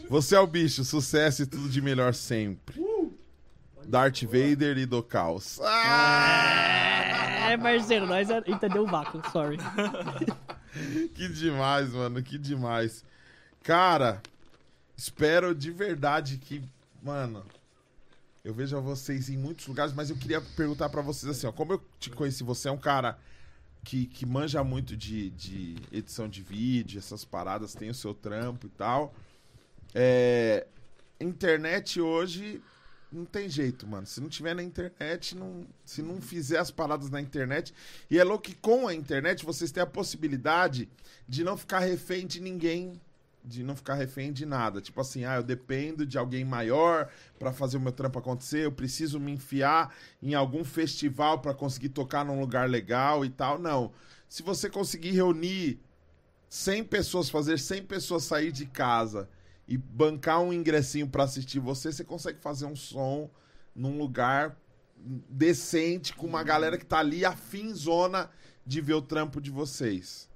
Você 0.08 0.34
é 0.34 0.40
o 0.40 0.46
bicho, 0.46 0.84
sucesso 0.84 1.42
e 1.42 1.46
tudo 1.46 1.68
de 1.68 1.80
melhor 1.80 2.14
sempre. 2.14 2.80
Darth 3.86 4.22
Vader 4.24 4.76
e 4.78 4.86
do 4.86 5.02
Caos. 5.02 5.60
Ah! 5.62 7.50
É, 7.50 7.56
parceiro, 7.56 8.06
nós 8.06 8.28
é- 8.30 8.42
entendeu 8.46 8.82
o 8.82 8.86
vácuo, 8.86 9.22
sorry. 9.30 9.56
Que 11.16 11.28
demais, 11.28 11.92
mano, 11.92 12.22
que 12.22 12.38
demais. 12.38 13.04
Cara, 13.60 14.22
espero 14.96 15.52
de 15.52 15.72
verdade 15.72 16.38
que, 16.38 16.62
mano, 17.02 17.44
eu 18.44 18.54
vejo 18.54 18.80
vocês 18.80 19.28
em 19.28 19.36
muitos 19.36 19.66
lugares, 19.66 19.92
mas 19.92 20.10
eu 20.10 20.16
queria 20.16 20.40
perguntar 20.40 20.88
pra 20.88 21.02
vocês 21.02 21.30
assim, 21.30 21.46
ó, 21.46 21.52
como 21.52 21.74
eu 21.74 21.82
te 21.98 22.10
conheci, 22.10 22.42
você 22.42 22.68
é 22.68 22.72
um 22.72 22.78
cara 22.78 23.18
que, 23.84 24.06
que 24.06 24.24
manja 24.26 24.62
muito 24.64 24.96
de, 24.96 25.30
de 25.30 25.76
edição 25.92 26.28
de 26.28 26.42
vídeo, 26.42 26.98
essas 26.98 27.24
paradas, 27.24 27.74
tem 27.74 27.90
o 27.90 27.94
seu 27.94 28.14
trampo 28.14 28.66
e 28.66 28.70
tal. 28.70 29.14
É, 29.94 30.66
internet 31.20 32.00
hoje 32.00 32.62
não 33.12 33.24
tem 33.24 33.48
jeito, 33.48 33.86
mano. 33.86 34.06
Se 34.06 34.20
não 34.20 34.28
tiver 34.28 34.54
na 34.54 34.62
internet, 34.62 35.36
não, 35.36 35.66
se 35.84 36.00
não 36.00 36.20
fizer 36.20 36.58
as 36.58 36.70
paradas 36.70 37.10
na 37.10 37.20
internet. 37.20 37.74
E 38.10 38.18
é 38.18 38.24
louco 38.24 38.44
que 38.44 38.54
com 38.54 38.86
a 38.86 38.94
internet 38.94 39.44
vocês 39.44 39.72
têm 39.72 39.82
a 39.82 39.86
possibilidade 39.86 40.88
de 41.28 41.42
não 41.42 41.56
ficar 41.56 41.80
refém 41.80 42.26
de 42.26 42.40
ninguém. 42.40 43.00
De 43.42 43.62
não 43.62 43.74
ficar 43.74 43.94
refém 43.94 44.32
de 44.32 44.44
nada. 44.44 44.80
Tipo 44.80 45.00
assim, 45.00 45.24
ah, 45.24 45.36
eu 45.36 45.42
dependo 45.42 46.04
de 46.04 46.18
alguém 46.18 46.44
maior 46.44 47.10
pra 47.38 47.52
fazer 47.52 47.78
o 47.78 47.80
meu 47.80 47.92
trampo 47.92 48.18
acontecer. 48.18 48.64
Eu 48.64 48.72
preciso 48.72 49.18
me 49.18 49.32
enfiar 49.32 49.94
em 50.22 50.34
algum 50.34 50.62
festival 50.62 51.40
pra 51.40 51.54
conseguir 51.54 51.88
tocar 51.88 52.24
num 52.24 52.38
lugar 52.38 52.68
legal 52.68 53.24
e 53.24 53.30
tal. 53.30 53.58
Não. 53.58 53.92
Se 54.28 54.42
você 54.42 54.68
conseguir 54.68 55.12
reunir 55.12 55.80
100 56.48 56.84
pessoas, 56.84 57.30
fazer 57.30 57.58
100 57.58 57.84
pessoas 57.84 58.24
sair 58.24 58.52
de 58.52 58.66
casa 58.66 59.28
e 59.66 59.78
bancar 59.78 60.40
um 60.40 60.52
ingressinho 60.52 61.08
pra 61.08 61.24
assistir 61.24 61.60
você, 61.60 61.92
você 61.92 62.04
consegue 62.04 62.40
fazer 62.40 62.66
um 62.66 62.76
som 62.76 63.30
num 63.74 63.96
lugar 63.96 64.56
decente 65.28 66.14
com 66.14 66.26
uma 66.26 66.42
galera 66.42 66.76
que 66.76 66.84
tá 66.84 66.98
ali 66.98 67.24
afinzona 67.24 68.30
de 68.66 68.80
ver 68.80 68.94
o 68.94 69.02
trampo 69.02 69.40
de 69.40 69.50
vocês. 69.50 70.28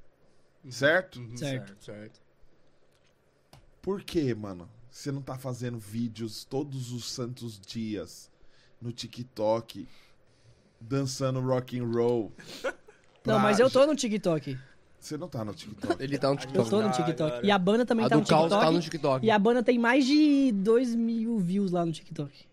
Certo? 0.70 1.20
Certo. 1.36 1.84
Certo. 1.84 2.24
Por 3.84 4.02
que, 4.02 4.34
mano? 4.34 4.66
Você 4.90 5.12
não 5.12 5.20
tá 5.20 5.36
fazendo 5.36 5.78
vídeos 5.78 6.42
todos 6.42 6.90
os 6.90 7.04
santos 7.10 7.60
dias 7.60 8.30
no 8.80 8.90
TikTok 8.90 9.86
dançando 10.80 11.38
rock 11.40 11.78
and 11.78 11.84
roll? 11.86 12.32
Não, 13.26 13.38
mas 13.38 13.58
eu 13.58 13.70
tô 13.70 13.86
no 13.86 13.94
TikTok. 13.94 14.58
Você 15.00 15.16
não 15.16 15.28
tá 15.28 15.42
no 15.44 15.54
TikTok. 15.54 16.02
Ele 16.02 16.18
tá 16.18 16.28
no 16.28 16.34
Eu 16.34 16.38
TikTok. 16.40 16.68
tô 16.70 16.80
no 16.82 16.88
Tá, 16.88 16.92
TikTok. 16.92 17.22
agora. 17.22 17.46
E 17.46 17.50
a 17.50 17.58
banda 17.58 17.86
também 17.86 18.04
A 18.04 18.08
tá 18.10 18.16
no 18.16 18.22
do 18.22 18.28
Caos 18.28 18.42
TikTok. 18.44 18.64
tá 18.66 18.70
no 18.70 18.80
TikTok. 18.80 19.26
E 19.26 19.30
a 19.30 19.38
banda 19.38 19.62
tem 19.62 19.78
mais 19.78 20.04
de 20.06 20.52
2 20.52 20.94
mil 20.94 21.38
views 21.38 21.72
lá 21.72 21.84
no 21.86 21.92
TikTok. 21.92 22.46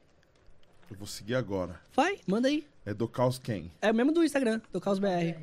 Eu 0.89 0.95
vou 0.97 1.07
seguir 1.07 1.35
agora. 1.35 1.79
Vai, 1.93 2.19
manda 2.27 2.47
aí. 2.49 2.65
É 2.85 2.93
do 2.93 3.05
Caos 3.07 3.37
quem? 3.37 3.69
É 3.81 3.91
o 3.91 3.95
mesmo 3.95 4.13
do 4.13 4.23
Instagram, 4.23 4.61
do 4.71 4.79
Caos 4.79 4.97
BR. 4.99 5.39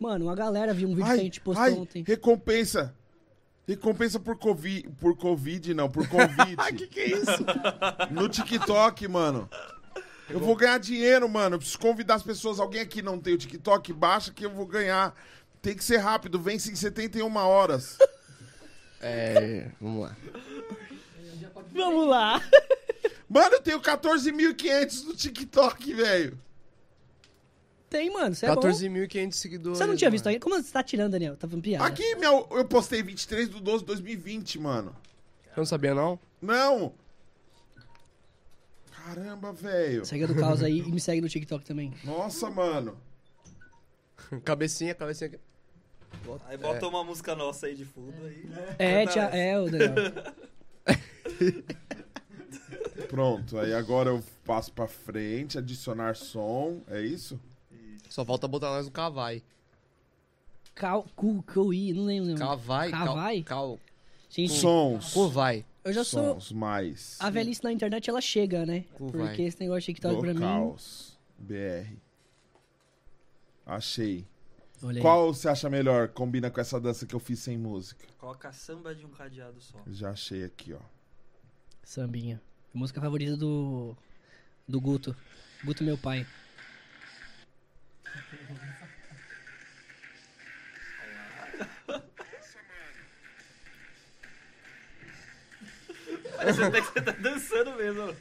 Mano, 0.00 0.26
uma 0.26 0.34
galera 0.34 0.74
viu 0.74 0.88
um 0.88 0.94
vídeo 0.96 1.06
que 1.06 1.12
a 1.12 1.16
gente 1.16 1.40
postou 1.40 1.64
ai, 1.64 1.72
ontem. 1.72 2.02
recompensa. 2.04 2.92
Recompensa 3.66 4.20
por 4.20 4.38
Covid. 4.38 4.88
Por 5.00 5.16
Covid, 5.16 5.74
não, 5.74 5.90
por 5.90 6.06
Covid. 6.08 6.56
que 6.76 6.86
que 6.86 7.00
é 7.00 7.06
isso? 7.06 7.44
No 8.10 8.28
TikTok, 8.28 9.08
mano. 9.08 9.48
Eu 10.28 10.40
vou 10.40 10.54
ganhar 10.56 10.78
dinheiro, 10.78 11.28
mano. 11.28 11.54
Eu 11.54 11.58
preciso 11.58 11.78
convidar 11.78 12.14
as 12.14 12.22
pessoas. 12.22 12.60
Alguém 12.60 12.80
aqui 12.80 13.02
não 13.02 13.18
tem 13.18 13.34
o 13.34 13.38
TikTok? 13.38 13.92
Baixa 13.92 14.32
que 14.32 14.46
eu 14.46 14.50
vou 14.50 14.66
ganhar. 14.66 15.14
Tem 15.60 15.74
que 15.74 15.84
ser 15.84 15.98
rápido. 15.98 16.40
Vence 16.40 16.70
em 16.70 16.76
71 16.76 17.34
horas. 17.36 17.98
É, 19.00 19.68
vamos 19.80 20.02
lá. 20.02 20.16
Vamos 21.72 22.08
lá. 22.08 22.42
Mano, 23.28 23.54
eu 23.54 23.62
tenho 23.62 23.80
14.500 23.80 25.04
no 25.04 25.14
TikTok, 25.14 25.92
velho. 25.92 26.38
Tem, 27.88 28.12
mano. 28.12 28.34
Você 28.34 28.46
é 28.46 28.54
bom. 28.54 28.60
14.500 28.60 29.32
seguidores. 29.32 29.78
Você 29.78 29.86
não 29.86 29.96
tinha 29.96 30.10
visto 30.10 30.28
aí? 30.28 30.40
Como 30.40 30.60
você 30.60 30.72
tá 30.72 30.82
tirando, 30.82 31.12
Daniel? 31.12 31.36
Tá 31.36 31.46
falando 31.46 31.62
piada. 31.62 31.84
Aqui, 31.84 32.16
meu, 32.16 32.48
eu 32.50 32.64
postei 32.64 33.02
23 33.02 33.50
de 33.50 33.60
12 33.60 33.80
de 33.80 33.86
2020, 33.86 34.58
mano. 34.58 34.96
Eu 35.48 35.58
não 35.58 35.66
sabia, 35.66 35.94
não? 35.94 36.18
Não. 36.42 36.92
Caramba, 38.90 39.52
velho. 39.52 40.04
Segue 40.04 40.24
a 40.24 40.26
do 40.26 40.34
Caos 40.34 40.62
aí 40.62 40.78
e 40.78 40.90
me 40.90 41.00
segue 41.00 41.20
no 41.20 41.28
TikTok 41.28 41.64
também. 41.64 41.94
Nossa, 42.02 42.50
mano. 42.50 42.98
Cabecinha, 44.44 44.94
cabecinha. 44.94 45.38
Aí 46.46 46.56
bota 46.56 46.88
uma 46.88 47.04
música 47.04 47.36
nossa 47.36 47.66
aí 47.66 47.76
de 47.76 47.84
fundo 47.84 48.12
aí. 48.24 48.48
É, 48.78 49.04
Canta 49.04 49.12
tia, 49.12 49.38
é, 49.38 49.60
o 49.60 49.70
Daniel. 49.70 49.94
Pronto, 53.08 53.58
aí 53.58 53.72
agora 53.72 54.10
eu 54.10 54.22
passo 54.44 54.72
pra 54.72 54.88
frente, 54.88 55.58
adicionar 55.58 56.16
som, 56.16 56.82
é 56.88 57.00
isso? 57.00 57.38
Só 58.08 58.24
falta 58.24 58.46
botar 58.48 58.70
nós 58.70 58.86
no 58.86 58.92
cavai. 58.92 59.42
Cal, 60.74 61.04
cu, 61.16 61.42
Cui, 61.42 61.92
não 61.92 62.04
lembro. 62.04 62.30
não. 62.30 62.36
Cavai? 62.36 62.90
cal- 62.90 63.06
Cavai? 63.06 63.42
Cal... 63.42 63.80
Gente, 64.28 64.52
Sons. 64.52 65.14
Covai. 65.14 65.64
eu 65.84 65.92
já 65.92 66.04
sou... 66.04 66.34
Sons 66.34 66.52
mais. 66.52 67.16
A 67.20 67.30
velhice 67.30 67.62
na 67.64 67.72
internet, 67.72 68.10
ela 68.10 68.20
chega, 68.20 68.66
né? 68.66 68.84
Cu 68.94 69.06
Porque 69.10 69.18
vai. 69.18 69.40
esse 69.40 69.58
negócio 69.60 69.80
de 69.80 69.86
TikTok 69.86 70.20
pra 70.20 70.34
mim... 70.34 70.40
Caos. 70.40 71.16
BR. 71.38 71.96
Achei. 73.64 74.26
Olha 74.82 74.96
aí. 74.98 75.02
Qual 75.02 75.32
você 75.32 75.48
acha 75.48 75.70
melhor? 75.70 76.08
Combina 76.08 76.50
com 76.50 76.60
essa 76.60 76.78
dança 76.80 77.06
que 77.06 77.14
eu 77.14 77.20
fiz 77.20 77.38
sem 77.38 77.56
música? 77.56 78.04
Coloca 78.18 78.52
samba 78.52 78.94
de 78.94 79.06
um 79.06 79.10
cadeado 79.10 79.60
só. 79.60 79.78
Já 79.86 80.10
achei 80.10 80.44
aqui, 80.44 80.72
ó. 80.74 80.80
Sambinha. 81.82 82.40
Música 82.74 83.00
favorita 83.00 83.36
do... 83.36 83.96
Do 84.68 84.80
Guto. 84.80 85.16
Guto, 85.64 85.82
meu 85.84 85.96
pai. 85.96 86.26
Parece 96.36 96.62
até 96.62 96.80
que 96.80 96.92
você 96.92 97.00
tá 97.00 97.12
dançando 97.12 97.72
mesmo. 97.76 98.14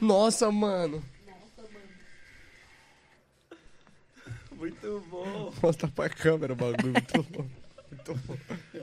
Nossa, 0.00 0.50
mano. 0.50 1.02
Muito 4.52 5.04
bom. 5.08 5.52
Mostra 5.62 5.88
pra 5.88 6.08
câmera 6.08 6.52
o 6.52 6.56
bagulho. 6.56 6.92
Muito 6.92 7.22
bom. 7.30 7.46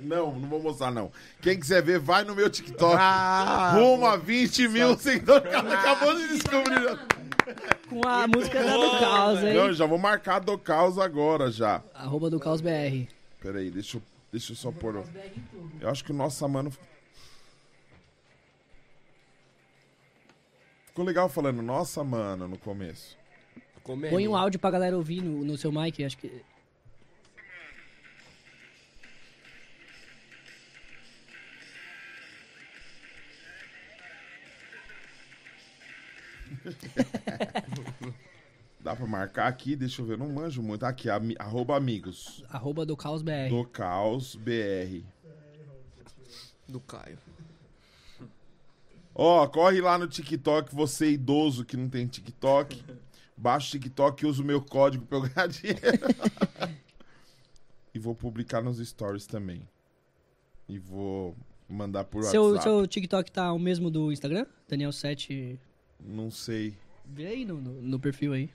Não, 0.01 0.39
não 0.39 0.49
vou 0.49 0.61
mostrar, 0.61 0.91
não. 0.91 1.11
Quem 1.41 1.59
quiser 1.59 1.81
ver, 1.83 1.99
vai 1.99 2.23
no 2.23 2.33
meu 2.35 2.49
TikTok. 2.49 2.95
Ah, 2.97 3.73
Rumo 3.75 4.05
a 4.05 4.15
20 4.15 4.67
mil 4.69 4.97
seguidores. 4.97 5.47
O 5.47 5.51
cara 5.51 5.79
acabou 5.79 6.15
de 6.15 6.27
descobrir. 6.29 6.99
Com 7.89 8.07
a 8.07 8.27
música 8.27 8.63
da 8.63 8.77
do 8.77 8.99
Caos, 8.99 9.43
hein? 9.43 9.53
Não, 9.53 9.73
já 9.73 9.85
vou 9.85 9.97
marcar 9.97 10.39
do 10.39 10.57
caos 10.57 10.97
agora 10.97 11.51
já. 11.51 11.81
Arroba 11.93 12.29
do 12.29 12.39
Caos 12.39 12.61
BR. 12.61 13.07
Pera 13.39 13.59
aí, 13.59 13.69
deixa 13.69 13.97
eu, 13.97 14.01
deixa 14.31 14.53
eu 14.53 14.55
só 14.55 14.71
pôr. 14.71 15.03
Eu 15.79 15.89
acho 15.89 16.03
que 16.03 16.11
o 16.11 16.15
nosso 16.15 16.47
mano. 16.49 16.71
ficou 20.95 21.03
legal 21.03 21.27
falando, 21.27 21.61
nossa, 21.61 22.01
mano, 22.05 22.47
no 22.47 22.57
começo. 22.57 23.17
Comendo. 23.83 24.13
Põe 24.13 24.25
um 24.29 24.35
áudio 24.35 24.57
pra 24.57 24.71
galera 24.71 24.95
ouvir 24.95 25.21
no, 25.21 25.43
no 25.43 25.57
seu 25.57 25.69
mic, 25.69 26.01
acho 26.01 26.17
que. 26.17 26.41
Dá 38.79 38.95
pra 38.95 39.05
marcar 39.05 39.47
aqui, 39.47 39.75
deixa 39.75 40.01
eu 40.01 40.05
ver, 40.05 40.17
não 40.17 40.29
manjo 40.29 40.63
muito. 40.63 40.79
Tá 40.79 40.87
aqui, 40.87 41.09
am, 41.09 41.33
arroba 41.37 41.75
amigos. 41.75 42.41
Arroba 42.49 42.85
do 42.85 42.95
Caos 42.95 43.21
BR. 43.21 43.49
Do 43.49 43.65
Caos 43.65 44.35
BR. 44.35 45.03
Do 46.69 46.79
Caio. 46.79 47.19
Ó, 49.17 49.47
corre 49.47 49.79
lá 49.79 49.97
no 49.97 50.07
TikTok, 50.07 50.75
você 50.75 51.11
idoso 51.11 51.63
que 51.63 51.77
não 51.77 51.87
tem 51.89 52.05
TikTok. 52.05 52.83
Baixa 53.37 53.67
o 53.67 53.71
TikTok 53.71 54.23
e 54.23 54.27
usa 54.27 54.41
o 54.41 54.45
meu 54.45 54.61
código 54.61 55.05
pra 55.05 55.17
eu 55.17 55.21
ganhar 55.23 55.47
dinheiro. 55.47 55.81
e 57.93 57.99
vou 57.99 58.15
publicar 58.15 58.61
nos 58.61 58.77
stories 58.85 59.25
também. 59.25 59.67
E 60.67 60.77
vou 60.79 61.35
mandar 61.69 62.03
por 62.05 62.23
Seu, 62.23 62.43
WhatsApp. 62.51 62.63
seu 62.63 62.87
TikTok 62.87 63.31
tá 63.31 63.51
o 63.53 63.59
mesmo 63.59 63.89
do 63.89 64.11
Instagram? 64.11 64.45
Daniel7. 64.69 65.57
Não 65.99 66.29
sei. 66.31 66.75
Vê 67.05 67.27
aí 67.27 67.45
no, 67.45 67.61
no, 67.61 67.81
no 67.81 67.99
perfil 67.99 68.33
aí. 68.33 68.49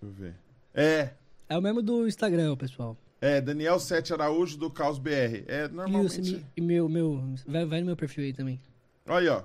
Deixa 0.00 0.02
eu 0.02 0.10
ver. 0.10 0.34
É, 0.72 1.10
É 1.48 1.58
o 1.58 1.62
mesmo 1.62 1.82
do 1.82 2.06
Instagram, 2.06 2.56
pessoal. 2.56 2.96
é, 3.20 3.40
Daniel 3.40 3.78
Sete 3.78 4.12
Araújo 4.12 4.56
do 4.58 4.70
Caos 4.70 4.98
BR. 4.98 5.44
É, 5.46 5.64
E, 5.64 5.66
o, 5.66 5.72
normalmente. 5.72 6.44
e 6.56 6.60
meu, 6.60 6.88
meu, 6.88 7.22
vai, 7.46 7.64
vai 7.64 7.80
no 7.80 7.86
meu 7.86 7.96
perfil 7.96 8.24
aí 8.24 8.32
também. 8.32 8.60
Olha 9.06 9.18
aí, 9.18 9.28
ó. 9.28 9.42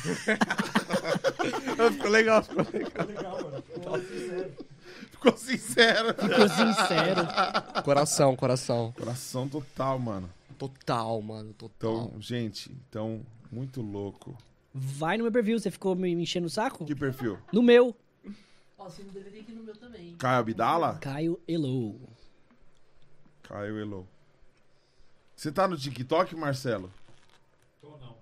ficou 1.92 2.10
legal, 2.10 2.42
ficou 2.42 2.64
Ficou 5.10 5.36
sincero. 5.36 6.14
Ficou 6.14 6.48
sincero. 6.48 7.20
Coração, 7.84 8.34
coração. 8.34 8.92
Coração 8.92 9.48
total, 9.48 9.98
mano. 9.98 10.30
Total, 10.58 11.20
mano, 11.22 11.52
total. 11.52 12.06
Então, 12.06 12.20
gente, 12.20 12.70
então, 12.88 13.20
muito 13.52 13.82
louco. 13.82 14.36
Vai 14.72 15.16
no 15.18 15.24
meu 15.24 15.32
perfil, 15.32 15.58
você 15.58 15.70
ficou 15.70 15.94
me 15.94 16.14
me 16.14 16.22
enchendo 16.22 16.46
o 16.46 16.50
saco? 16.50 16.84
Que 16.84 16.94
perfil? 16.94 17.38
No 17.52 17.62
meu, 17.62 17.94
Ó, 18.80 18.88
você 18.88 19.02
não 19.02 19.12
deveria 19.12 19.40
ir 19.42 19.52
no 19.52 19.62
meu 19.62 19.76
também. 19.76 20.16
Caio 20.16 20.38
Abdala? 20.38 20.98
Caio 21.00 21.38
Elo. 21.46 22.00
Caio 23.42 23.78
Elo. 23.78 24.08
Você 25.36 25.52
tá 25.52 25.68
no 25.68 25.76
TikTok, 25.76 26.34
Marcelo? 26.34 26.90
Tô 27.78 27.98
não. 27.98 28.16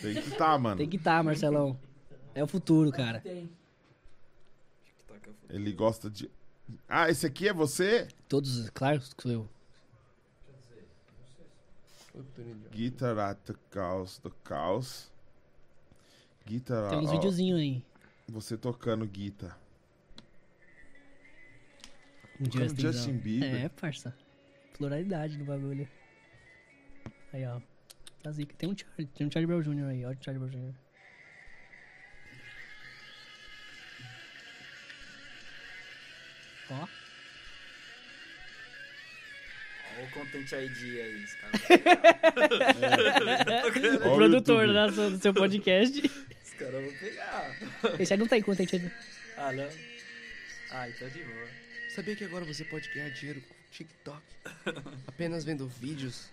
Tem 0.00 0.14
que 0.22 0.30
tá, 0.30 0.56
mano. 0.56 0.76
Tem 0.76 0.88
que 0.88 0.96
estar, 0.96 1.24
Marcelão. 1.24 1.76
É 2.32 2.42
o 2.42 2.46
futuro, 2.46 2.92
cara. 2.92 3.20
Tem. 3.20 3.50
Ele 5.48 5.72
gosta 5.72 6.08
de. 6.08 6.30
Ah, 6.88 7.10
esse 7.10 7.26
aqui 7.26 7.48
é 7.48 7.52
você? 7.52 8.06
Todos, 8.28 8.70
claro 8.70 9.00
que 9.00 9.22
sou 9.22 9.32
eu. 9.32 9.48
Guitar 12.70 13.18
at 13.18 13.38
the 13.40 13.54
Caos 13.70 14.20
do 14.20 14.30
Caos. 14.44 15.10
Guitar. 16.46 16.90
Tem 16.90 16.98
uns 17.00 17.10
videozinhos 17.10 17.58
aí. 17.58 17.84
Você 18.28 18.56
tocando 18.56 19.04
guitar. 19.04 19.58
Um 22.40 22.50
Justin, 22.50 22.80
Justin 22.80 23.16
Bieber. 23.18 23.66
É, 23.66 23.68
parça. 23.68 24.16
Pluralidade 24.72 25.36
do 25.36 25.44
bagulho. 25.44 25.86
Aí, 27.32 27.46
ó. 27.46 27.60
Tá 28.22 28.30
zica. 28.32 28.54
Tem 28.56 28.68
um 28.68 28.76
Charlie, 28.76 29.06
tem 29.14 29.26
um 29.26 29.30
Charlie 29.30 29.46
Brown 29.46 29.62
Jr. 29.62 29.88
aí, 29.88 30.04
ó. 30.06 30.10
o 30.10 30.16
Charlie 30.22 30.38
Brown 30.38 30.50
Jr. 30.50 30.74
Ó. 36.70 36.88
Olha 39.92 40.06
o 40.06 40.10
Content 40.12 40.52
ID 40.52 41.00
aí, 41.00 41.22
esse 41.24 41.36
cara. 41.36 41.52
o 43.66 43.70
Ó 44.08 44.12
o 44.12 44.14
produtor 44.14 44.72
da 44.72 44.86
do 44.86 45.18
seu 45.18 45.34
podcast. 45.34 46.00
Os 46.42 46.54
caras 46.54 46.82
vão 46.84 46.92
pegar. 46.94 47.54
Esse 47.98 48.12
aí 48.14 48.18
não 48.18 48.26
tem 48.26 48.40
content 48.40 48.72
ainda. 48.72 48.90
Ah, 49.36 49.52
não? 49.52 49.68
Ah, 50.70 50.88
então 50.88 51.06
de 51.08 51.22
boa. 51.24 51.59
Sabia 51.94 52.14
que 52.14 52.22
agora 52.22 52.44
você 52.44 52.64
pode 52.64 52.88
ganhar 52.94 53.10
dinheiro 53.10 53.40
com 53.40 53.54
TikTok? 53.72 54.22
Apenas 55.08 55.44
vendo 55.44 55.66
vídeos? 55.66 56.30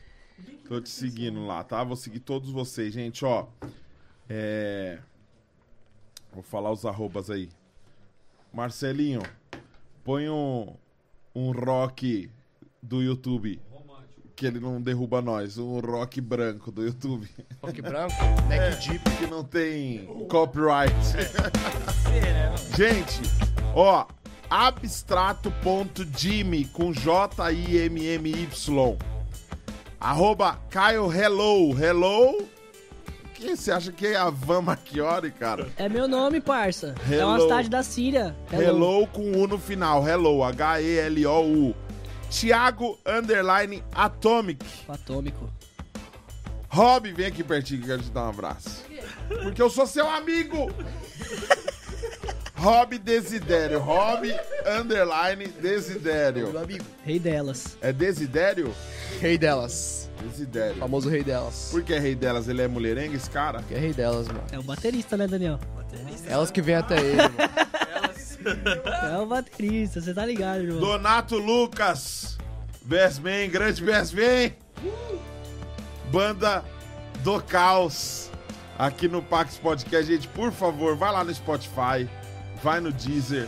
Tô 0.67 0.79
te 0.79 0.89
seguindo 0.89 1.47
lá, 1.47 1.63
tá? 1.63 1.83
Vou 1.83 1.95
seguir 1.95 2.19
todos 2.19 2.51
vocês, 2.51 2.93
gente, 2.93 3.25
ó. 3.25 3.47
É. 4.29 4.99
Vou 6.31 6.43
falar 6.43 6.71
os 6.71 6.85
arrobas 6.85 7.31
aí. 7.31 7.49
Marcelinho, 8.53 9.23
põe 10.03 10.29
um, 10.29 10.75
um 11.33 11.51
rock 11.51 12.29
do 12.81 13.01
YouTube. 13.01 13.59
Que 14.35 14.45
ele 14.45 14.59
não 14.59 14.79
derruba 14.79 15.23
nós. 15.23 15.57
Um 15.57 15.79
rock 15.79 16.21
branco 16.21 16.71
do 16.71 16.83
YouTube. 16.83 17.27
Rock 17.63 17.81
branco, 17.81 18.13
neck 18.47 18.87
deep. 18.87 19.17
Que 19.17 19.25
não 19.25 19.43
tem 19.43 20.05
copyright. 20.27 20.93
Gente, 22.77 23.21
ó. 23.73 24.05
Abstrato.jimmy 24.49 26.65
com 26.65 26.91
J-I-M-M-Y. 26.93 28.97
Arroba 29.99 30.59
Caio 30.69 31.11
Hello. 31.11 31.75
Hello? 31.77 32.47
Que 33.33 33.55
você 33.55 33.71
acha 33.71 33.91
que 33.91 34.07
é 34.07 34.15
a 34.15 34.29
Van 34.29 34.61
Marchiori, 34.61 35.29
cara? 35.31 35.67
É 35.77 35.87
meu 35.87 36.07
nome, 36.07 36.41
parça. 36.41 36.95
É 37.11 37.23
uma 37.23 37.35
Hello. 37.35 37.43
cidade 37.43 37.69
da 37.69 37.83
Síria. 37.83 38.35
Hello, 38.51 39.05
com 39.07 39.31
U 39.33 39.47
no 39.47 39.59
final. 39.59 40.07
Hello, 40.07 40.43
H-E-L-O-U. 40.43 41.75
Thiago 42.31 42.97
Underline 43.05 43.83
Atomic. 43.93 44.65
Atômico. 44.87 45.49
Rob, 46.69 47.11
vem 47.13 47.27
aqui 47.27 47.43
pertinho 47.43 47.79
que 47.81 47.85
eu 47.85 47.89
quero 47.97 48.01
te 48.07 48.11
dar 48.11 48.25
um 48.25 48.29
abraço. 48.29 48.83
Porque 49.43 49.61
eu 49.61 49.69
sou 49.69 49.85
seu 49.85 50.09
amigo. 50.09 50.71
Rob 52.57 52.97
Desidério. 52.97 53.79
Rob 53.79 54.33
Underline 54.65 55.47
Desidério. 55.61 56.51
Meu 56.51 56.61
amigo. 56.61 56.83
Rei 57.05 57.19
delas. 57.19 57.77
É 57.81 57.93
Desidério? 57.93 58.73
Rei 59.21 59.37
delas. 59.37 60.09
Desidério. 60.21 60.77
Famoso 60.77 61.09
rei 61.09 61.23
delas. 61.23 61.69
Por 61.71 61.83
que 61.83 61.93
é 61.93 61.99
rei 61.99 62.15
delas? 62.15 62.47
Ele 62.47 62.63
é 62.63 62.67
mulherengue, 62.67 63.15
esse 63.15 63.29
cara? 63.29 63.61
Que 63.61 63.75
é 63.75 63.77
rei 63.77 63.93
delas, 63.93 64.27
mano. 64.27 64.43
É 64.51 64.57
o 64.57 64.63
baterista, 64.63 65.15
né, 65.15 65.27
Daniel? 65.27 65.59
Elas 66.27 66.49
que 66.51 66.61
vêm 66.61 66.75
até 66.75 66.99
ele, 66.99 67.15
mano. 67.15 67.35
É 69.11 69.17
o 69.17 69.25
baterista, 69.25 69.99
você 69.99 70.13
tá 70.13 70.25
ligado, 70.25 70.61
irmão. 70.61 70.79
Donato 70.79 71.37
Lucas. 71.37 72.37
Best 72.83 73.19
Man, 73.21 73.49
grande 73.51 73.83
Best 73.83 74.15
Man. 74.15 74.53
Banda 76.09 76.63
do 77.23 77.41
Caos. 77.41 78.29
Aqui 78.79 79.09
no 79.09 79.21
Pax 79.21 79.57
Podcast. 79.57 80.09
Gente, 80.09 80.29
por 80.29 80.53
favor, 80.53 80.95
vai 80.95 81.11
lá 81.11 81.25
no 81.25 81.33
Spotify. 81.33 82.07
Vai 82.63 82.79
no 82.79 82.91
Deezer. 82.91 83.47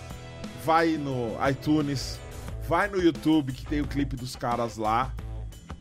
Vai 0.65 0.97
no 0.97 1.35
iTunes. 1.49 2.19
Vai 2.67 2.87
no 2.87 3.01
YouTube 3.01 3.53
que 3.53 3.65
tem 3.65 3.81
o 3.81 3.87
clipe 3.87 4.15
dos 4.15 4.35
caras 4.35 4.77
lá. 4.77 5.11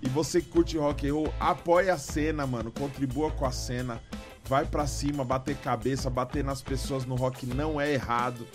E 0.00 0.08
você 0.08 0.40
que 0.40 0.48
curte 0.48 0.78
rock 0.78 1.08
and 1.08 1.15
roll, 1.15 1.34
apoia 1.40 1.94
a 1.94 1.98
cena, 1.98 2.47
mano. 2.47 2.70
Contribua 2.70 3.31
com 3.31 3.44
a 3.44 3.52
cena. 3.52 4.00
Vai 4.44 4.65
pra 4.65 4.86
cima, 4.86 5.24
bater 5.24 5.57
cabeça, 5.57 6.08
bater 6.08 6.42
nas 6.42 6.62
pessoas 6.62 7.05
no 7.05 7.16
rock 7.16 7.44
não 7.47 7.81
é 7.81 7.92
errado. 7.92 8.47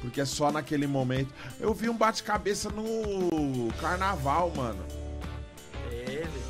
Porque 0.00 0.20
é 0.20 0.24
só 0.24 0.52
naquele 0.52 0.86
momento. 0.86 1.32
Eu 1.58 1.72
vi 1.74 1.88
um 1.88 1.96
bate-cabeça 1.96 2.70
no 2.70 3.72
carnaval, 3.80 4.52
mano. 4.54 5.01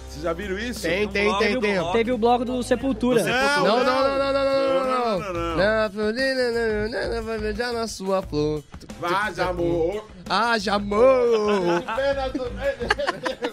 Vocês 0.08 0.22
já 0.22 0.32
viram 0.32 0.58
isso? 0.58 0.82
Tem, 0.82 1.08
tem, 1.08 1.39
tem, 1.39 1.60
tem. 1.60 1.92
Teve 1.92 2.12
o 2.12 2.18
bloco 2.18 2.44
do 2.44 2.62
Sepultura. 2.62 3.22
Não, 3.24 3.64
Não, 3.64 3.84
não, 3.84 3.84
não, 3.84 4.18
não, 4.18 4.18
não, 4.18 4.32
não, 4.32 4.44
não, 4.44 4.84
Não, 4.84 5.18
não. 5.18 5.32
não, 5.32 5.56
não. 5.56 7.10
Na 7.10 7.20
vai 7.22 7.39
beijar 7.39 7.72
na 7.72 7.86
sua 7.86 8.22
flor. 8.22 8.62
Vai, 9.00 9.32
amor. 9.40 10.06
Ah, 10.28 10.58
já 10.58 10.74
amor. 10.74 11.82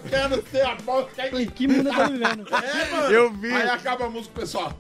Quero 0.10 0.44
ser 0.50 0.62
a 0.62 0.78
Falei, 0.78 1.48
que 1.48 1.68
mundo 1.68 1.90
tô 1.94 2.08
vivendo? 2.08 2.48
É, 2.54 2.92
mano. 2.92 3.14
Eu 3.14 3.32
vi. 3.32 3.54
Aí 3.54 3.70
acaba 3.70 4.06
a 4.06 4.10
música, 4.10 4.40
pessoal. 4.40 4.74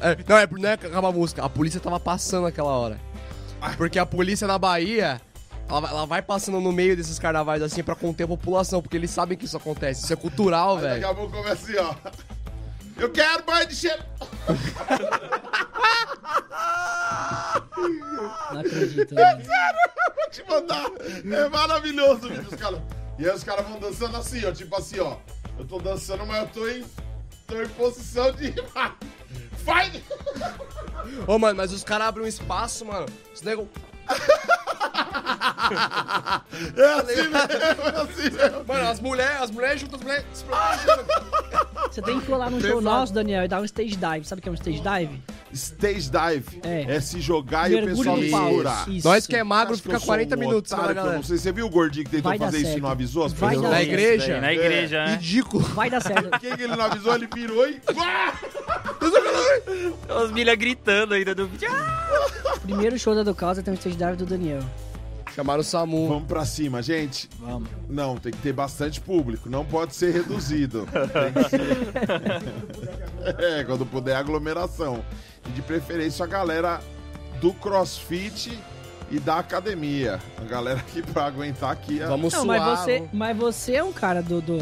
É, 0.00 0.16
não, 0.28 0.36
é, 0.36 0.46
não 0.46 0.68
é 0.68 0.72
acabar 0.74 1.08
a 1.08 1.12
música. 1.12 1.42
A 1.44 1.48
polícia 1.48 1.80
tava 1.80 1.98
passando 1.98 2.44
naquela 2.44 2.70
hora. 2.70 3.00
Porque 3.76 3.98
a 3.98 4.06
polícia 4.06 4.46
na 4.46 4.58
Bahia, 4.58 5.20
ela, 5.68 5.80
vai- 5.80 5.90
ela 5.90 6.06
vai 6.06 6.22
passando 6.22 6.60
no 6.60 6.72
meio 6.72 6.96
desses 6.96 7.18
carnavais 7.18 7.62
assim 7.62 7.82
pra 7.82 7.94
conter 7.94 8.24
a 8.24 8.28
população, 8.28 8.80
porque 8.82 8.96
eles 8.96 9.10
sabem 9.10 9.36
que 9.36 9.44
isso 9.44 9.56
acontece. 9.56 10.04
Isso 10.04 10.12
é 10.12 10.16
cultural, 10.16 10.76
Aí 10.76 10.82
daqui 10.82 10.94
velho. 11.00 11.08
a 11.10 11.14
pouco 11.14 11.32
começa 11.36 11.52
assim, 11.70 11.76
ó. 11.78 11.94
Eu 12.98 13.10
quero 13.10 13.44
banho 13.44 13.66
de 13.66 13.74
cheiro. 13.76 14.02
Não 18.52 18.60
acredito. 18.60 19.12
É 19.18 19.34
né? 19.36 19.44
sério, 19.44 19.78
eu 20.08 20.14
vou 20.14 20.30
te 20.30 20.44
mandar. 20.48 20.90
É 21.36 21.48
maravilhoso 21.48 22.26
o 22.26 22.28
vídeo 22.30 22.44
dos 22.44 22.58
caras. 22.60 22.80
E 23.18 23.28
aí 23.28 23.34
os 23.34 23.44
caras 23.44 23.66
vão 23.66 23.78
dançando 23.78 24.16
assim, 24.16 24.44
ó. 24.44 24.52
Tipo 24.52 24.76
assim, 24.76 25.00
ó. 25.00 25.16
Eu 25.58 25.64
tô 25.66 25.78
dançando, 25.78 26.24
mas 26.26 26.42
eu 26.42 26.48
tô 26.48 26.68
em, 26.68 26.84
tô 27.46 27.62
em 27.62 27.68
posição 27.68 28.30
de... 28.32 28.54
Vai! 29.64 30.02
Ô, 31.26 31.38
mano, 31.38 31.56
mas 31.56 31.72
os 31.72 31.82
caras 31.82 32.08
abrem 32.08 32.24
um 32.24 32.28
espaço, 32.28 32.84
mano. 32.84 33.06
Os 33.34 33.42
nego. 33.42 33.68
É 36.76 36.84
assim 37.00 37.16
mesmo, 37.16 37.36
é 37.36 38.00
assim 38.00 38.30
mesmo. 38.36 38.64
Mano, 38.66 38.88
as 38.88 39.00
mulheres, 39.00 39.42
as 39.42 39.50
mulheres 39.50 39.80
juntam 39.80 39.98
as 39.98 40.02
mulheres. 40.04 40.24
se 40.32 40.44
protegem. 40.44 41.04
Você 41.90 42.02
tem 42.02 42.20
que 42.20 42.26
colar 42.26 42.50
num 42.50 42.60
show 42.60 42.80
nosso, 42.80 43.12
Daniel, 43.12 43.44
e 43.44 43.48
dar 43.48 43.60
um 43.60 43.64
stage 43.64 43.96
dive. 43.96 44.24
Sabe 44.26 44.40
o 44.40 44.42
que 44.42 44.48
é 44.48 44.52
um 44.52 44.54
stage 44.54 44.80
dive? 44.80 45.22
Stage 45.52 46.10
dive 46.10 46.60
É. 46.64 46.96
é, 46.96 47.00
se 47.00 47.20
jogar 47.20 47.70
e 47.70 47.74
o 47.76 47.84
Mergulho 47.84 48.14
pessoal 48.16 48.48
segurar. 48.48 48.86
Nós 49.04 49.26
que 49.26 49.36
é 49.36 49.44
magro 49.44 49.74
Acho 49.74 49.82
fica 49.82 49.94
eu 49.96 50.00
sou 50.00 50.06
40 50.08 50.34
um 50.34 50.38
minutos 50.38 50.72
otário 50.72 50.88
na 50.88 50.94
galera. 50.94 51.16
não 51.16 51.22
sei. 51.22 51.38
Você 51.38 51.52
viu 51.52 51.66
o 51.66 51.70
gordinho 51.70 52.04
que 52.04 52.10
tentou 52.10 52.30
Vai 52.30 52.38
fazer 52.38 52.58
isso 52.58 52.66
e 52.66 52.70
certo. 52.72 52.82
não 52.82 52.90
avisou 52.90 53.24
as 53.24 53.32
Vai 53.32 53.54
pessoas? 53.54 53.70
Na 53.70 53.82
igreja. 53.82 54.40
Na 54.40 54.52
igreja, 54.52 55.04
né? 55.04 55.12
Ridículo. 55.12 55.62
Vai 55.68 55.88
dar 55.90 56.00
certo. 56.00 56.28
Por 56.30 56.40
que 56.40 56.46
ele 56.46 56.66
não 56.68 56.84
avisou? 56.84 57.14
Ele 57.14 57.28
virou 57.32 57.66
e... 57.68 57.80
Os 60.22 60.30
milha 60.32 60.54
gritando 60.54 61.14
ainda 61.14 61.34
do 61.34 61.46
vídeo. 61.46 61.68
Primeiro 62.62 62.98
show 62.98 63.14
da 63.14 63.22
Do 63.22 63.34
Causa 63.34 63.62
tem 63.62 63.72
um 63.72 63.76
stage 63.76 63.96
dive 63.96 64.16
do 64.16 64.26
Daniel. 64.26 64.60
Chamaram 65.36 65.60
o 65.60 65.64
Samu. 65.64 66.08
Vamos 66.08 66.26
pra 66.26 66.46
cima, 66.46 66.82
gente. 66.82 67.28
Vamos. 67.38 67.68
Não, 67.90 68.16
tem 68.16 68.32
que 68.32 68.38
ter 68.38 68.54
bastante 68.54 69.02
público. 69.02 69.50
Não 69.50 69.66
pode 69.66 69.94
ser 69.94 70.10
reduzido. 70.14 70.88
Tem 70.90 71.42
que 71.44 71.50
ser... 71.50 71.60
é, 73.60 73.64
quando 73.64 73.84
puder 73.84 74.16
aglomeração. 74.16 75.04
E 75.46 75.50
de 75.50 75.60
preferência 75.60 76.24
a 76.24 76.26
galera 76.26 76.80
do 77.38 77.52
crossfit 77.52 78.58
e 79.10 79.20
da 79.20 79.38
academia. 79.40 80.18
A 80.38 80.44
galera 80.44 80.80
aqui 80.80 81.02
pra 81.02 81.26
aguentar 81.26 81.70
aqui. 81.70 82.02
A... 82.02 82.08
Vamos 82.08 82.32
Não, 82.32 82.42
suar. 82.44 82.58
mas 82.58 82.80
você, 82.80 82.94
vamos- 82.98 83.10
mas 83.12 83.36
você 83.36 83.74
é 83.74 83.84
um 83.84 83.92
cara 83.92 84.22
do, 84.22 84.40
do, 84.40 84.58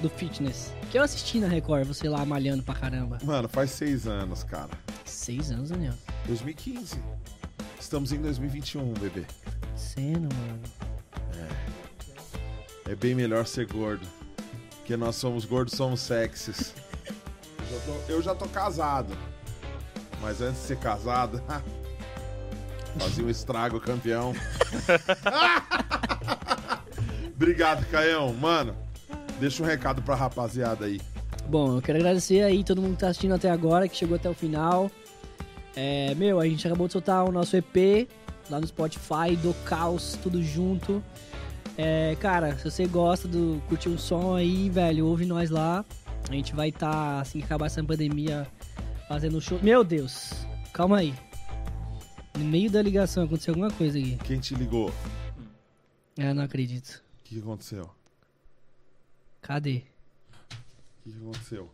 do 0.00 0.08
fitness. 0.08 0.72
Que 0.92 0.98
eu 0.98 1.02
assisti 1.02 1.40
na 1.40 1.48
Record, 1.48 1.84
você 1.86 2.08
lá 2.08 2.24
malhando 2.24 2.62
pra 2.62 2.74
caramba. 2.74 3.18
Mano, 3.24 3.48
faz 3.48 3.72
seis 3.72 4.06
anos, 4.06 4.44
cara. 4.44 4.70
Seis 5.04 5.50
anos, 5.50 5.70
Daniel. 5.70 5.94
2015. 6.26 7.00
Estamos 7.78 8.12
em 8.12 8.20
2021, 8.20 8.92
bebê. 8.94 9.24
Sendo, 9.76 10.34
mano. 10.34 10.60
É 12.88 12.94
bem 12.94 13.14
melhor 13.14 13.46
ser 13.46 13.66
gordo. 13.66 14.06
Porque 14.78 14.96
nós 14.96 15.16
somos 15.16 15.44
gordos, 15.44 15.74
somos 15.74 16.00
sexys. 16.00 16.74
Eu 17.58 17.66
já 17.66 17.78
tô, 17.86 18.12
eu 18.12 18.22
já 18.22 18.34
tô 18.34 18.46
casado. 18.48 19.16
Mas 20.20 20.40
antes 20.40 20.60
de 20.60 20.66
ser 20.68 20.78
casado, 20.78 21.42
fazia 22.98 23.24
um 23.24 23.30
estrago, 23.30 23.80
campeão. 23.80 24.34
Obrigado, 27.34 27.84
Caião. 27.86 28.32
Mano, 28.34 28.76
deixa 29.40 29.62
um 29.62 29.66
recado 29.66 30.02
pra 30.02 30.14
rapaziada 30.14 30.84
aí. 30.84 31.00
Bom, 31.46 31.76
eu 31.76 31.82
quero 31.82 31.98
agradecer 31.98 32.42
aí 32.42 32.62
todo 32.62 32.80
mundo 32.80 32.94
que 32.94 33.00
tá 33.00 33.08
assistindo 33.08 33.34
até 33.34 33.50
agora, 33.50 33.88
que 33.88 33.96
chegou 33.96 34.16
até 34.16 34.28
o 34.28 34.34
final. 34.34 34.90
É, 35.74 36.14
meu, 36.14 36.38
a 36.40 36.46
gente 36.46 36.66
acabou 36.66 36.86
de 36.86 36.92
soltar 36.92 37.24
o 37.26 37.32
nosso 37.32 37.56
EP 37.56 38.08
lá 38.50 38.60
no 38.60 38.66
Spotify, 38.66 39.36
do 39.40 39.54
Caos, 39.64 40.18
tudo 40.22 40.42
junto. 40.42 41.02
É, 41.78 42.14
cara, 42.20 42.56
se 42.58 42.64
você 42.70 42.86
gosta 42.86 43.26
do 43.26 43.62
curtir 43.68 43.88
um 43.88 43.96
som 43.96 44.34
aí, 44.34 44.68
velho, 44.68 45.06
ouve 45.06 45.24
nós 45.24 45.48
lá. 45.50 45.84
A 46.28 46.32
gente 46.34 46.54
vai 46.54 46.68
estar, 46.68 47.20
assim 47.20 47.38
que 47.38 47.44
acabar 47.44 47.66
essa 47.66 47.82
pandemia, 47.82 48.46
fazendo 49.08 49.40
show. 49.40 49.58
Meu 49.62 49.82
Deus, 49.82 50.32
calma 50.72 50.98
aí. 50.98 51.14
No 52.38 52.44
meio 52.44 52.70
da 52.70 52.80
ligação 52.80 53.24
aconteceu 53.24 53.52
alguma 53.52 53.70
coisa 53.70 53.98
aqui. 53.98 54.18
Quem 54.24 54.38
te 54.38 54.54
ligou? 54.54 54.90
O 54.90 54.92
É, 56.20 56.32
não 56.34 56.42
acredito. 56.42 57.02
que 57.24 57.38
aconteceu? 57.38 57.88
Cadê? 59.40 59.82
O 61.04 61.10
que 61.10 61.16
aconteceu? 61.16 61.70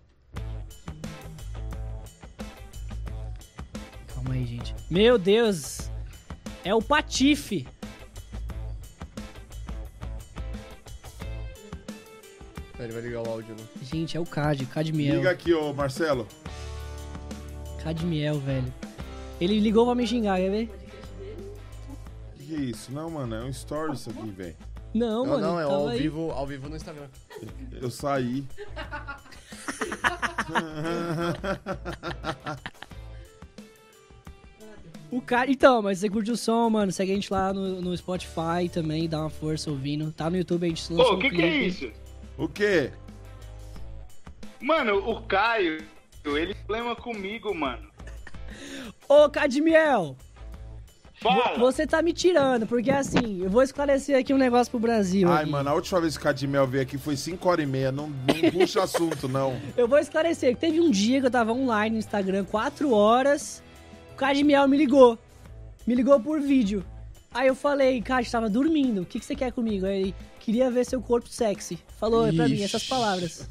Calma 4.28 4.34
aí, 4.34 4.44
gente. 4.44 4.74
Meu 4.90 5.16
Deus! 5.16 5.90
É 6.62 6.74
o 6.74 6.82
Patife! 6.82 7.66
Ele 12.78 12.92
vai 12.92 13.02
ligar 13.02 13.22
o 13.22 13.30
áudio, 13.30 13.54
né? 13.54 13.64
Gente, 13.82 14.16
é 14.16 14.20
o 14.20 14.26
Cad, 14.26 14.64
Cadmiel. 14.66 15.16
Liga 15.16 15.30
aqui, 15.30 15.52
ô 15.54 15.72
Marcelo. 15.72 16.28
Cadmiel, 17.82 18.38
velho. 18.38 18.72
Ele 19.40 19.58
ligou 19.60 19.86
pra 19.86 19.94
me 19.94 20.06
xingar, 20.06 20.38
quer 20.38 20.50
ver? 20.50 20.70
O 22.34 22.38
que 22.38 22.54
é 22.54 22.58
isso? 22.58 22.92
Não, 22.92 23.10
mano, 23.10 23.34
é 23.34 23.44
um 23.44 23.48
story 23.48 23.94
isso 23.94 24.10
aqui, 24.10 24.30
velho. 24.30 24.56
Não, 24.94 25.24
Não, 25.24 25.32
mano. 25.32 25.46
não, 25.46 25.60
é 25.60 25.64
ao 25.64 25.88
aí. 25.88 25.98
vivo, 26.00 26.30
ao 26.32 26.46
vivo 26.46 26.68
no 26.68 26.76
Instagram. 26.76 27.08
Eu 27.80 27.90
saí. 27.90 28.44
O 35.10 35.20
cara. 35.22 35.50
Então, 35.50 35.80
mas 35.82 35.98
você 35.98 36.08
curte 36.10 36.30
o 36.30 36.36
som, 36.36 36.68
mano. 36.70 36.92
Segue 36.92 37.12
a 37.12 37.14
gente 37.14 37.32
lá 37.32 37.52
no, 37.52 37.80
no 37.80 37.96
Spotify 37.96 38.68
também, 38.72 39.08
dá 39.08 39.20
uma 39.20 39.30
força 39.30 39.70
ouvindo. 39.70 40.12
Tá 40.12 40.28
no 40.28 40.36
YouTube, 40.36 40.66
a 40.66 40.68
gente 40.68 40.92
lançou 40.92 41.12
Pô, 41.12 41.14
o 41.14 41.18
que, 41.18 41.30
que 41.30 41.42
é 41.42 41.56
isso? 41.62 41.90
O 42.36 42.46
quê? 42.48 42.90
Mano, 44.60 44.96
o 45.08 45.22
Caio, 45.22 45.82
ele 46.24 46.54
problema 46.54 46.94
comigo, 46.96 47.54
mano. 47.54 47.88
Ô, 49.08 49.28
Cadmiel! 49.30 50.16
Fala! 51.20 51.54
vo- 51.58 51.60
Você 51.72 51.86
tá 51.86 52.00
me 52.02 52.12
tirando, 52.12 52.66
porque 52.66 52.90
assim, 52.90 53.42
eu 53.42 53.50
vou 53.50 53.62
esclarecer 53.62 54.16
aqui 54.18 54.32
um 54.32 54.38
negócio 54.38 54.70
pro 54.70 54.78
Brasil. 54.78 55.28
Ai, 55.28 55.42
aqui. 55.42 55.50
mano, 55.50 55.70
a 55.70 55.74
última 55.74 56.00
vez 56.00 56.16
que 56.16 56.20
o 56.20 56.24
Cadimel 56.24 56.66
veio 56.66 56.82
aqui 56.82 56.96
foi 56.98 57.16
5 57.16 57.48
horas 57.48 57.64
e 57.64 57.66
meia. 57.66 57.90
Não, 57.90 58.08
não 58.08 58.50
puxa 58.52 58.82
assunto, 58.82 59.28
não. 59.28 59.60
Eu 59.76 59.88
vou 59.88 59.98
esclarecer 59.98 60.54
que 60.54 60.60
teve 60.60 60.80
um 60.80 60.90
dia 60.90 61.20
que 61.20 61.26
eu 61.26 61.30
tava 61.30 61.52
online 61.52 61.94
no 61.94 61.98
Instagram, 61.98 62.44
4 62.44 62.92
horas, 62.92 63.62
Cadmiel 64.18 64.66
me 64.66 64.76
ligou. 64.76 65.16
Me 65.86 65.94
ligou 65.94 66.18
por 66.20 66.40
vídeo. 66.40 66.84
Aí 67.32 67.46
eu 67.46 67.54
falei, 67.54 68.02
Cad, 68.02 68.28
tava 68.28 68.50
dormindo, 68.50 69.02
o 69.02 69.06
que, 69.06 69.20
que 69.20 69.24
você 69.24 69.36
quer 69.36 69.52
comigo? 69.52 69.86
Aí 69.86 70.00
ele, 70.00 70.14
queria 70.40 70.70
ver 70.70 70.84
seu 70.84 71.00
corpo 71.00 71.28
sexy. 71.28 71.78
Falou 71.98 72.32
pra 72.34 72.48
mim 72.48 72.62
essas 72.62 72.84
palavras. 72.84 73.48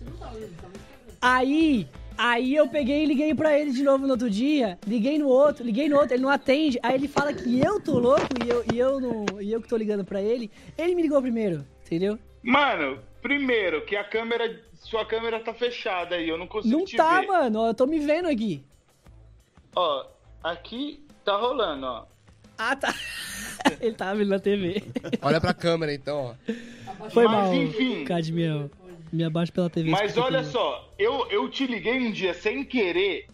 Aí, 1.21 1.87
aí 2.17 2.53
eu 2.53 2.67
peguei 2.67 3.03
e 3.03 3.05
liguei 3.05 3.33
pra 3.33 3.57
ele 3.57 3.71
de 3.71 3.81
novo 3.81 4.05
no 4.05 4.11
outro 4.11 4.29
dia, 4.29 4.77
liguei 4.85 5.17
no 5.17 5.27
outro, 5.29 5.63
liguei 5.63 5.87
no 5.87 5.95
outro, 5.97 6.15
ele 6.15 6.23
não 6.23 6.29
atende. 6.29 6.77
Aí 6.83 6.95
ele 6.95 7.07
fala 7.07 7.33
que 7.33 7.59
eu 7.59 7.79
tô 7.79 7.97
louco 7.97 8.27
e 8.45 8.49
eu, 8.49 8.63
e 8.73 8.77
eu, 8.77 8.99
não, 8.99 9.41
e 9.41 9.51
eu 9.51 9.61
que 9.61 9.69
tô 9.69 9.77
ligando 9.77 10.03
pra 10.03 10.21
ele. 10.21 10.51
Ele 10.77 10.93
me 10.93 11.03
ligou 11.03 11.21
primeiro, 11.21 11.65
entendeu? 11.85 12.19
Mano, 12.43 12.99
primeiro, 13.21 13.85
que 13.85 13.95
a 13.95 14.03
câmera. 14.03 14.67
Sua 14.73 15.05
câmera 15.05 15.39
tá 15.39 15.53
fechada 15.53 16.15
aí, 16.15 16.29
eu 16.29 16.37
não 16.37 16.47
consigo 16.47 16.77
Não 16.77 16.85
te 16.85 16.95
tá, 16.95 17.21
ver. 17.21 17.27
mano, 17.27 17.67
eu 17.67 17.73
tô 17.73 17.85
me 17.87 17.99
vendo 17.99 18.27
aqui. 18.27 18.63
Ó, 19.75 20.05
aqui 20.51 21.03
tá 21.23 21.35
rolando, 21.37 21.85
ó. 21.85 22.05
Ah, 22.57 22.75
tá. 22.75 22.93
Ele 23.81 23.93
tava 23.93 24.15
vendo 24.15 24.29
na 24.29 24.39
TV. 24.39 24.83
Olha 25.21 25.39
pra 25.39 25.53
câmera 25.53 25.93
então, 25.93 26.35
ó. 26.49 27.09
Foi 27.09 27.25
Mas, 27.25 27.31
mal, 27.33 27.53
enfim. 27.53 28.03
Cadmiel. 28.05 28.69
Me 29.11 29.23
abaixa 29.23 29.51
pela 29.51 29.69
TV. 29.69 29.89
Mas 29.89 30.17
olha 30.17 30.43
só, 30.43 30.91
eu, 30.97 31.27
eu 31.29 31.49
te 31.49 31.65
liguei 31.67 31.99
um 32.07 32.11
dia 32.11 32.33
sem 32.33 32.63
querer. 32.63 33.27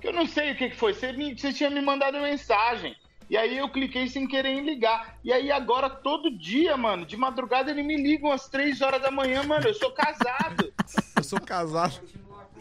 que 0.00 0.08
Eu 0.08 0.12
não 0.12 0.26
sei 0.26 0.52
o 0.52 0.56
que, 0.56 0.70
que 0.70 0.76
foi. 0.76 0.92
Você, 0.94 1.12
me- 1.12 1.38
você 1.38 1.52
tinha 1.52 1.70
me 1.70 1.80
mandado 1.80 2.18
mensagem. 2.20 2.94
E 3.30 3.36
aí 3.36 3.56
eu 3.56 3.68
cliquei 3.70 4.08
sem 4.08 4.26
querer 4.28 4.50
em 4.50 4.60
ligar. 4.66 5.18
E 5.24 5.32
aí 5.32 5.50
agora, 5.50 5.88
todo 5.88 6.30
dia, 6.36 6.76
mano, 6.76 7.06
de 7.06 7.16
madrugada 7.16 7.70
ele 7.70 7.82
me 7.82 7.96
liga 7.96 8.26
umas 8.26 8.48
3 8.48 8.82
horas 8.82 9.00
da 9.00 9.10
manhã, 9.10 9.42
mano. 9.44 9.66
Eu 9.66 9.74
sou 9.74 9.90
casado. 9.92 10.72
Eu 11.16 11.22
sou 11.24 11.40
casado. 11.40 12.00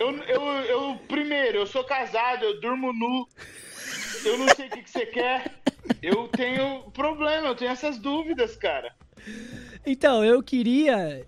Eu, 0.01 0.17
eu, 0.23 0.41
eu, 0.63 0.95
primeiro, 1.07 1.59
eu 1.59 1.67
sou 1.67 1.83
casado, 1.83 2.43
eu 2.43 2.59
durmo 2.59 2.91
nu. 2.91 3.27
Eu 4.25 4.35
não 4.35 4.47
sei 4.55 4.65
o 4.65 4.69
que, 4.71 4.81
que 4.81 4.89
você 4.89 5.05
quer. 5.05 5.61
Eu 6.01 6.27
tenho 6.27 6.89
problema, 6.91 7.47
eu 7.47 7.55
tenho 7.55 7.69
essas 7.69 7.99
dúvidas, 7.99 8.55
cara. 8.55 8.95
Então, 9.85 10.25
eu 10.25 10.41
queria. 10.41 11.23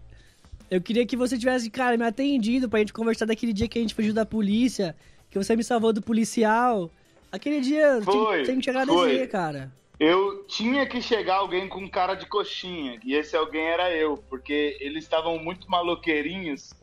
Eu 0.71 0.81
queria 0.81 1.05
que 1.05 1.15
você 1.15 1.37
tivesse, 1.37 1.69
cara, 1.69 1.95
me 1.97 2.03
atendido 2.03 2.67
pra 2.67 2.79
gente 2.79 2.91
conversar 2.91 3.25
daquele 3.25 3.53
dia 3.53 3.67
que 3.67 3.77
a 3.77 3.81
gente 3.81 3.93
fugiu 3.93 4.11
da 4.11 4.25
polícia, 4.25 4.95
que 5.29 5.37
você 5.37 5.55
me 5.55 5.63
salvou 5.63 5.93
do 5.93 6.01
policial. 6.01 6.89
Aquele 7.31 7.61
dia, 7.61 8.01
Foi, 8.01 8.41
tenho 8.41 8.57
que 8.57 8.63
te 8.63 8.69
agradecer, 8.71 8.97
foi. 8.97 9.27
cara. 9.27 9.71
Eu 9.99 10.45
tinha 10.47 10.87
que 10.87 10.99
chegar 10.99 11.35
alguém 11.35 11.69
com 11.69 11.87
cara 11.87 12.15
de 12.15 12.25
coxinha, 12.25 12.99
e 13.05 13.13
esse 13.13 13.35
alguém 13.35 13.65
era 13.65 13.95
eu, 13.95 14.17
porque 14.17 14.77
eles 14.79 15.03
estavam 15.03 15.37
muito 15.37 15.69
maloqueirinhos, 15.69 16.73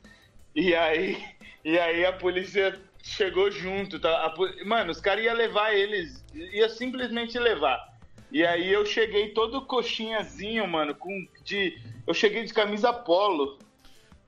e 0.54 0.74
aí, 0.74 1.22
e 1.64 1.78
aí 1.78 2.04
a 2.04 2.12
polícia 2.12 2.80
chegou 3.02 3.50
junto. 3.50 3.98
Tá? 3.98 4.10
A 4.26 4.34
mano, 4.64 4.90
os 4.90 5.00
caras 5.00 5.24
iam 5.24 5.34
levar 5.34 5.74
eles, 5.74 6.24
ia 6.34 6.68
simplesmente 6.68 7.38
levar. 7.38 7.78
E 8.32 8.44
aí 8.44 8.72
eu 8.72 8.86
cheguei 8.86 9.30
todo 9.30 9.66
coxinhazinho, 9.66 10.66
mano, 10.66 10.94
com 10.94 11.26
de. 11.44 11.78
Eu 12.06 12.14
cheguei 12.14 12.44
de 12.44 12.54
camisa 12.54 12.92
polo, 12.92 13.58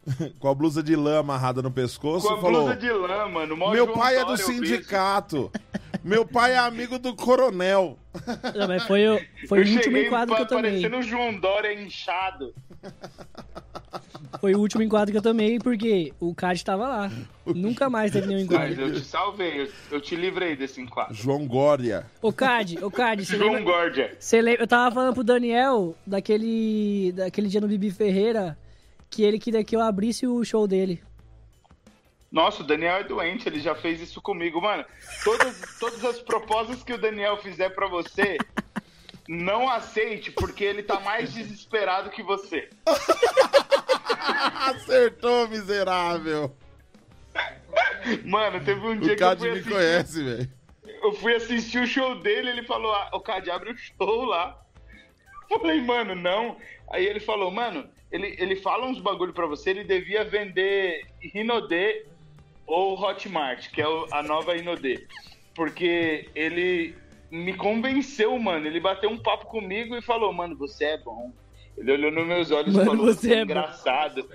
Com 0.39 0.49
a 0.49 0.55
blusa 0.55 0.83
de 0.83 0.97
lã 0.97 1.20
amarrada 1.20 1.62
no 1.62 1.70
pescoço 1.70 2.27
com 2.27 2.35
a 2.35 2.41
falou: 2.41 2.65
blusa 2.65 2.77
de 2.77 2.91
lã, 2.91 3.28
mano. 3.28 3.57
Meu 3.57 3.86
João 3.86 3.97
pai 3.97 4.17
é 4.17 4.25
do 4.25 4.36
sindicato. 4.36 5.51
Meu 6.05 6.27
pai 6.27 6.53
é 6.53 6.59
amigo 6.59 6.99
do 6.99 7.15
coronel. 7.15 7.97
Não, 8.57 8.67
mas 8.69 8.83
foi, 8.85 9.07
o- 9.09 9.21
foi 9.49 9.59
o 9.59 9.63
último 9.63 9.83
cheguei 9.83 10.07
enquadro 10.07 10.35
que 10.35 10.43
eu 10.43 10.47
tomei. 10.47 10.71
parecendo 10.73 10.99
o 10.99 11.03
João 11.03 11.35
Dória 11.39 11.73
inchado. 11.81 12.53
Foi 14.41 14.55
o 14.55 14.59
último 14.59 14.83
enquadro 14.83 15.13
que 15.13 15.19
eu 15.19 15.23
tomei, 15.23 15.59
porque 15.59 16.13
o 16.19 16.35
Card 16.35 16.65
tava 16.65 16.89
lá. 16.89 17.13
Nunca 17.47 17.89
mais 17.89 18.11
teve 18.11 18.27
nenhum 18.27 18.41
Mas 18.51 18.73
enquadro. 18.73 18.83
eu 18.83 18.93
te 18.95 19.01
salvei, 19.05 19.63
eu, 19.63 19.69
eu 19.93 20.01
te 20.01 20.17
livrei 20.17 20.57
desse 20.57 20.81
enquadro. 20.81 21.15
João 21.15 21.47
Gória. 21.47 22.07
Ô, 22.21 22.33
Card, 22.33 22.83
ô, 22.83 22.91
Card, 22.91 23.25
você 23.25 23.37
João 23.37 23.53
lembra... 23.55 23.73
Górdia. 23.73 24.17
Você 24.19 24.43
lembra, 24.43 24.63
eu 24.63 24.67
tava 24.67 24.93
falando 24.95 25.15
pro 25.15 25.23
Daniel 25.23 25.95
daquele, 26.07 27.13
daquele 27.13 27.49
dia 27.49 27.61
no 27.61 27.69
Bibi 27.69 27.91
Ferreira 27.91 28.59
que 29.09 29.23
ele 29.23 29.39
queria 29.39 29.63
que 29.63 29.77
eu 29.77 29.81
abrisse 29.81 30.27
o 30.27 30.43
show 30.43 30.67
dele. 30.67 31.01
Nossa, 32.33 32.62
o 32.62 32.67
Daniel 32.67 32.97
é 32.97 33.05
doente, 33.05 33.47
ele 33.47 33.61
já 33.61 33.75
fez 33.75 34.01
isso 34.01 34.23
comigo. 34.23 34.59
Mano, 34.61 34.85
todas, 35.23 35.78
todas 35.78 36.02
as 36.02 36.19
propostas 36.19 36.83
que 36.83 36.94
o 36.94 36.99
Daniel 36.99 37.36
fizer 37.36 37.69
pra 37.70 37.86
você, 37.86 38.39
não 39.28 39.69
aceite, 39.69 40.31
porque 40.31 40.65
ele 40.65 40.83
tá 40.83 40.99
mais 41.01 41.35
desesperado 41.35 42.09
que 42.09 42.23
você. 42.23 42.70
Acertou, 44.67 45.47
miserável. 45.49 46.57
Mano, 48.25 48.65
teve 48.65 48.81
um 48.81 48.99
dia 48.99 49.12
O 49.12 49.17
que 49.17 49.23
eu 49.23 49.36
fui 49.36 49.51
me 49.51 49.59
assistir. 49.59 49.73
conhece, 49.75 50.25
velho. 50.25 50.51
Eu 51.02 51.12
fui 51.12 51.35
assistir 51.35 51.83
o 51.83 51.86
show 51.86 52.15
dele, 52.20 52.51
ele 52.51 52.62
falou, 52.65 52.93
ah, 52.93 53.11
o 53.12 53.20
Cad 53.20 53.49
abre 53.51 53.73
o 53.73 53.77
show 53.77 54.25
lá. 54.25 54.59
Eu 55.51 55.61
Falei, 55.61 55.83
mano, 55.83 56.15
não. 56.15 56.57
Aí 56.91 57.05
ele 57.05 57.20
falou, 57.20 57.51
mano, 57.51 57.89
ele, 58.11 58.36
ele 58.39 58.57
fala 58.57 58.86
uns 58.86 59.01
bagulho 59.01 59.33
pra 59.33 59.47
você, 59.47 59.70
ele 59.70 59.85
devia 59.85 60.25
vender 60.25 61.07
Rinodê 61.35 62.07
ou 62.67 62.99
Hotmart, 63.01 63.71
que 63.71 63.81
é 63.83 63.87
a 64.13 64.23
nova 64.23 64.57
Inodê. 64.57 65.07
Porque 65.55 66.29
ele 66.35 66.95
me 67.31 67.55
convenceu, 67.55 68.39
mano. 68.39 68.67
Ele 68.67 68.81
bateu 68.81 69.11
um 69.11 69.19
papo 69.19 69.47
comigo 69.47 69.97
e 69.97 70.03
falou, 70.03 70.33
mano, 70.33 70.57
você 70.57 70.85
é 70.85 70.99
bom. 70.99 71.33
Ele 71.77 71.93
olhou 71.93 72.13
nos 72.13 72.27
meus 72.27 72.51
olhos 72.51 72.75
Mano, 72.75 72.83
e 72.83 72.97
falou, 72.97 73.07
você 73.07 73.31
é 73.31 73.33
é 73.33 73.37
bom." 73.37 73.43
engraçado. 73.53 74.29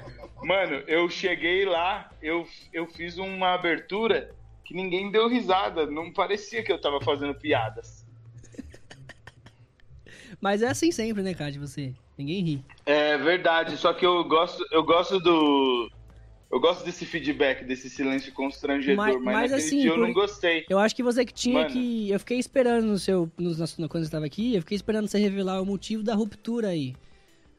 Mano, 0.43 0.83
eu 0.87 1.09
cheguei 1.09 1.65
lá, 1.65 2.09
eu, 2.21 2.47
eu 2.73 2.87
fiz 2.87 3.17
uma 3.17 3.53
abertura 3.53 4.35
que 4.65 4.73
ninguém 4.73 5.11
deu 5.11 5.29
risada. 5.29 5.85
Não 5.85 6.11
parecia 6.11 6.63
que 6.63 6.71
eu 6.71 6.81
tava 6.81 6.99
fazendo 7.01 7.35
piadas. 7.35 8.05
Mas 10.41 10.61
é 10.61 10.67
assim 10.67 10.91
sempre, 10.91 11.21
né, 11.21 11.33
Card, 11.33 11.57
você? 11.59 11.93
Ninguém 12.17 12.41
ri. 12.41 12.65
É 12.85 13.17
verdade, 13.17 13.77
só 13.77 13.93
que 13.93 14.05
eu 14.05 14.23
gosto, 14.23 14.65
eu 14.71 14.83
gosto 14.83 15.19
do. 15.19 15.91
Eu 16.49 16.59
gosto 16.61 16.85
desse 16.85 17.05
feedback, 17.05 17.65
desse 17.65 17.89
silêncio 17.89 18.31
constrangedor, 18.33 18.95
Mas- 18.95 19.15
mas, 19.21 19.23
mas 19.51 19.53
assim, 19.53 19.83
eu 19.83 19.95
por- 19.95 19.99
não 19.99 20.13
gostei. 20.13 20.65
Eu 20.69 20.79
acho 20.79 20.95
que 20.95 21.03
você 21.03 21.25
que 21.25 21.33
tinha 21.33 21.59
Mano. 21.63 21.69
que. 21.71 22.09
Eu 22.09 22.19
fiquei 22.19 22.39
esperando 22.39 22.85
no 22.85 22.97
seu. 22.97 23.29
No, 23.37 23.49
na, 23.51 23.65
quando 23.89 24.03
você 24.03 24.07
estava 24.07 24.25
aqui, 24.25 24.55
eu 24.55 24.61
fiquei 24.61 24.75
esperando 24.75 25.07
você 25.07 25.17
revelar 25.17 25.61
o 25.61 25.65
motivo 25.65 26.03
da 26.03 26.15
ruptura 26.15 26.69
aí. 26.69 26.95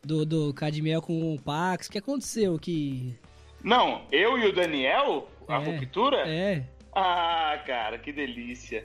Do, 0.03 0.25
do 0.25 0.55
Cadmiel 0.55 1.03
com 1.03 1.35
o 1.35 1.41
Pax. 1.41 1.87
O 1.87 1.91
que 1.91 1.99
aconteceu? 1.99 2.59
Que. 2.59 3.15
Não, 3.63 4.07
eu 4.11 4.39
e 4.39 4.47
o 4.47 4.53
Daniel, 4.55 5.29
a 5.47 5.61
É, 5.61 5.65
ruptura? 5.65 6.17
É. 6.27 6.65
Ah, 6.95 7.63
cara, 7.67 7.99
que 7.99 8.11
delícia. 8.13 8.85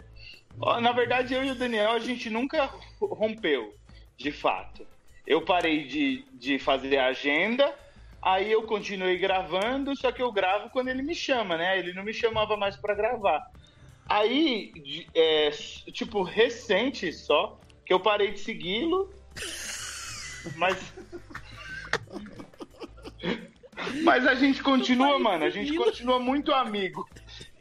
Na 0.82 0.92
verdade, 0.92 1.34
eu 1.34 1.44
e 1.46 1.52
o 1.52 1.56
Daniel, 1.56 1.92
a 1.92 2.00
gente 2.00 2.30
nunca 2.30 2.70
rompeu, 3.00 3.74
de 4.18 4.32
fato. 4.32 4.86
Eu 5.26 5.42
parei 5.44 5.86
de, 5.86 6.26
de 6.34 6.60
fazer 6.60 6.98
a 6.98 7.08
agenda, 7.08 7.74
aí 8.24 8.52
eu 8.52 8.64
continuei 8.64 9.18
gravando, 9.18 9.96
só 9.96 10.12
que 10.12 10.22
eu 10.22 10.32
gravo 10.32 10.70
quando 10.70 10.88
ele 10.90 11.02
me 11.02 11.16
chama, 11.16 11.58
né? 11.58 11.78
Ele 11.78 11.94
não 11.94 12.04
me 12.04 12.14
chamava 12.14 12.56
mais 12.58 12.76
pra 12.76 12.96
gravar. 12.96 13.46
Aí, 14.08 14.72
é, 15.16 15.50
tipo, 15.92 16.24
recente 16.24 17.12
só, 17.14 17.60
que 17.86 17.94
eu 17.94 18.00
parei 18.00 18.32
de 18.32 18.40
segui-lo, 18.40 19.14
mas... 20.56 20.78
Mas 24.04 24.26
a 24.28 24.36
gente 24.36 24.62
continua, 24.62 25.18
mano, 25.20 25.44
a 25.46 25.50
gente 25.50 25.76
continua 25.76 26.20
muito 26.20 26.54
amigo. 26.54 27.08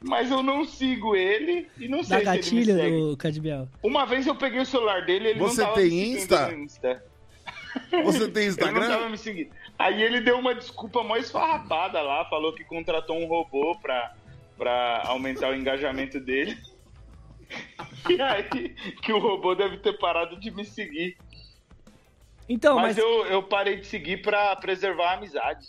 Mas 0.00 0.30
eu 0.30 0.42
não 0.42 0.64
sigo 0.64 1.16
ele 1.16 1.68
e 1.78 1.88
não 1.88 1.98
Da 1.98 2.04
sei 2.04 2.42
se 2.42 2.54
ele 2.54 2.60
me 2.60 2.64
segue. 2.64 2.96
do 2.96 3.16
Cadmiel. 3.16 3.68
Uma 3.82 4.04
vez 4.04 4.26
eu 4.26 4.34
peguei 4.34 4.60
o 4.60 4.66
celular 4.66 5.04
dele 5.06 5.28
ele 5.28 5.38
Você 5.38 5.60
não 5.62 5.68
tava 5.68 5.80
tem 5.80 6.12
Insta? 6.12 6.52
Insta. 6.54 7.04
Você 8.04 8.28
tem 8.28 8.44
Ele 8.44 8.50
não 8.50 8.56
tava 8.56 8.80
Instagram? 8.80 9.08
me 9.08 9.18
seguindo. 9.18 9.50
Aí 9.78 10.02
ele 10.02 10.20
deu 10.20 10.38
uma 10.38 10.54
desculpa 10.54 11.02
mó 11.02 11.16
esfarrapada 11.16 12.00
lá, 12.02 12.24
falou 12.26 12.54
que 12.54 12.64
contratou 12.64 13.16
um 13.18 13.26
robô 13.26 13.76
pra, 13.80 14.14
pra 14.56 15.02
aumentar 15.06 15.50
o 15.50 15.54
engajamento 15.54 16.20
dele. 16.20 16.56
E 18.08 18.20
aí 18.20 18.44
que 19.02 19.12
o 19.12 19.18
robô 19.18 19.54
deve 19.54 19.76
ter 19.76 19.92
parado 19.98 20.40
de 20.40 20.50
me 20.50 20.64
seguir. 20.64 21.16
Então, 22.48 22.76
mas 22.76 22.96
mas. 22.96 22.98
eu, 22.98 23.26
eu 23.26 23.42
parei 23.42 23.76
de 23.76 23.86
seguir 23.86 24.22
pra 24.22 24.56
preservar 24.56 25.10
a 25.10 25.14
amizade. 25.14 25.68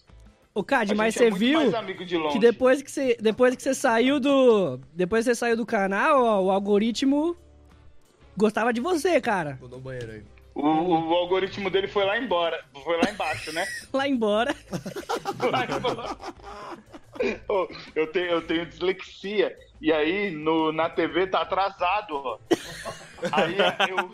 Ô, 0.55 0.63
Cad, 0.63 0.93
mas 0.95 1.15
é 1.15 1.19
você 1.19 1.29
muito 1.29 1.39
viu 1.39 1.59
mais 1.59 1.73
amigo 1.73 2.05
de 2.05 2.17
longe. 2.17 2.33
que 2.33 2.39
depois 2.39 2.81
que 2.81 2.89
você. 2.89 3.17
Depois 3.19 3.55
que 3.55 3.61
você 3.61 3.73
saiu 3.73 4.19
do. 4.19 4.79
Depois 4.93 5.25
que 5.25 5.31
você 5.31 5.35
saiu 5.35 5.57
do 5.57 5.65
canal, 5.65 6.23
ó, 6.23 6.41
o 6.41 6.51
algoritmo 6.51 7.35
gostava 8.37 8.71
de 8.71 8.79
você, 8.79 9.19
cara. 9.19 9.57
Vou 9.59 9.69
no 9.69 9.79
banheiro 9.79 10.11
aí. 10.13 10.23
O, 10.55 10.61
o 10.61 11.13
algoritmo 11.15 11.69
dele 11.69 11.87
foi 11.87 12.05
lá 12.05 12.17
embora. 12.17 12.63
Foi 12.83 12.97
lá 12.97 13.09
embaixo, 13.09 13.51
né? 13.51 13.65
Lá 13.91 14.07
embora. 14.07 14.55
Lá 15.51 15.65
embora. 15.65 16.17
Ô, 17.49 17.67
eu, 17.95 18.07
tenho, 18.11 18.25
eu 18.25 18.41
tenho 18.45 18.65
dislexia. 18.65 19.55
E 19.81 19.91
aí, 19.91 20.31
no, 20.31 20.71
na 20.71 20.89
TV 20.89 21.27
tá 21.27 21.41
atrasado, 21.41 22.15
ó. 22.15 22.39
Aí 23.31 23.55
eu, 23.89 24.09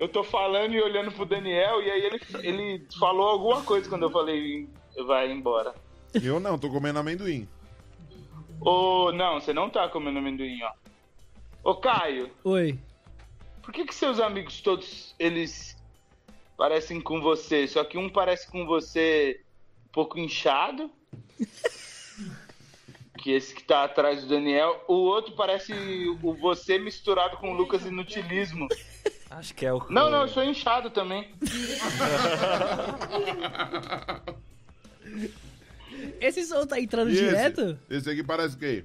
eu 0.00 0.08
tô 0.08 0.22
falando 0.22 0.74
e 0.74 0.80
olhando 0.80 1.10
pro 1.10 1.24
Daniel, 1.24 1.82
e 1.82 1.90
aí 1.90 2.02
ele, 2.02 2.20
ele 2.42 2.86
falou 2.98 3.28
alguma 3.28 3.62
coisa 3.62 3.88
quando 3.88 4.02
eu 4.02 4.10
falei 4.10 4.68
vai 5.06 5.30
embora. 5.30 5.74
Eu 6.14 6.40
não, 6.40 6.58
tô 6.58 6.70
comendo 6.70 6.98
amendoim. 6.98 7.48
Ô, 8.60 9.12
não, 9.12 9.40
você 9.40 9.52
não 9.52 9.70
tá 9.70 9.88
comendo 9.88 10.18
amendoim, 10.18 10.60
ó. 10.62 10.72
Ô, 11.70 11.76
Caio, 11.76 12.30
Oi. 12.44 12.78
por 13.62 13.72
que 13.72 13.84
que 13.84 13.94
seus 13.94 14.18
amigos 14.20 14.60
todos, 14.60 15.14
eles 15.18 15.77
parecem 16.58 17.00
com 17.00 17.20
você? 17.22 17.66
Só 17.68 17.82
que 17.84 17.96
um 17.96 18.10
parece 18.10 18.50
com 18.50 18.66
você 18.66 19.40
um 19.86 19.92
pouco 19.92 20.18
inchado. 20.18 20.90
que 23.16 23.30
esse 23.32 23.54
que 23.54 23.62
tá 23.64 23.84
atrás 23.84 24.22
do 24.22 24.28
Daniel. 24.28 24.84
O 24.86 24.94
outro 24.94 25.34
parece 25.34 25.72
o 26.22 26.34
você 26.34 26.78
misturado 26.78 27.38
com 27.38 27.52
o 27.52 27.56
Lucas 27.56 27.86
Inutilismo. 27.86 28.68
Acho 29.30 29.54
que 29.54 29.64
é 29.64 29.72
o. 29.72 29.78
Não, 29.88 30.10
não, 30.10 30.22
eu 30.22 30.28
sou 30.28 30.44
inchado 30.44 30.90
também. 30.90 31.32
Esse 36.20 36.44
som 36.44 36.64
tá 36.66 36.78
entrando 36.80 37.10
E 37.10 37.14
esse? 37.14 37.24
direto? 37.24 37.78
Esse 37.90 38.10
aqui 38.10 38.22
parece 38.22 38.54
o 38.54 38.58
quê? 38.58 38.84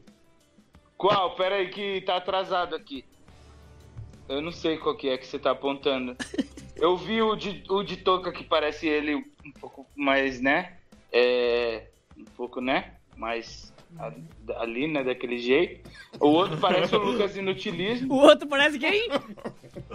Qual? 0.97 1.35
Pera 1.35 1.55
aí 1.55 1.69
que 1.69 2.01
tá 2.01 2.15
atrasado 2.17 2.75
aqui. 2.75 3.05
Eu 4.27 4.41
não 4.41 4.51
sei 4.51 4.77
qual 4.77 4.95
que 4.95 5.09
é 5.09 5.17
que 5.17 5.27
você 5.27 5.37
tá 5.37 5.51
apontando. 5.51 6.15
Eu 6.83 6.97
vi 6.97 7.21
o 7.21 7.33
de, 7.33 7.63
o 7.69 7.81
de 7.81 7.95
touca 7.95 8.29
que 8.29 8.43
parece 8.43 8.89
ele 8.89 9.15
um 9.15 9.51
pouco 9.57 9.87
mais, 9.95 10.41
né? 10.41 10.73
É, 11.13 11.85
um 12.17 12.25
pouco, 12.25 12.59
né? 12.59 12.95
Mais 13.15 13.73
ali, 14.57 14.89
né? 14.89 15.01
Daquele 15.01 15.37
jeito. 15.37 15.89
O 16.19 16.27
outro 16.27 16.57
parece 16.57 16.93
o 16.93 16.99
Lucas 16.99 17.37
Inutilismo. 17.37 18.13
O 18.13 18.17
outro 18.17 18.49
parece 18.49 18.77
quem? 18.77 19.07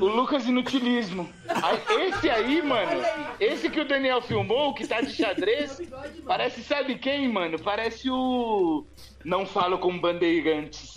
O 0.00 0.06
Lucas 0.06 0.46
Inutilismo. 0.46 1.28
Aí, 1.46 2.06
esse 2.06 2.30
aí, 2.30 2.62
mano, 2.62 3.02
esse 3.38 3.68
que 3.68 3.80
o 3.80 3.86
Daniel 3.86 4.22
filmou, 4.22 4.72
que 4.72 4.86
tá 4.86 5.02
de 5.02 5.12
xadrez, 5.12 5.82
parece, 6.24 6.62
sabe 6.62 6.96
quem, 6.96 7.28
mano? 7.28 7.58
Parece 7.58 8.08
o. 8.08 8.86
Não 9.22 9.44
falo 9.44 9.76
com 9.76 9.98
bandeirantes. 9.98 10.94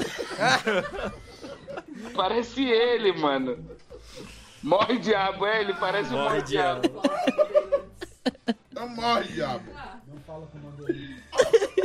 parece 2.16 2.64
ele, 2.64 3.12
mano. 3.12 3.81
Morre 4.64 5.00
diabo, 5.00 5.46
é, 5.46 5.62
ele 5.62 5.74
parece 5.74 6.10
o 6.10 6.14
Morre, 6.14 6.30
Morre 6.30 6.42
diabo. 6.44 7.02
Não 8.74 8.88
morre, 8.90 9.28
diabo. 9.30 9.64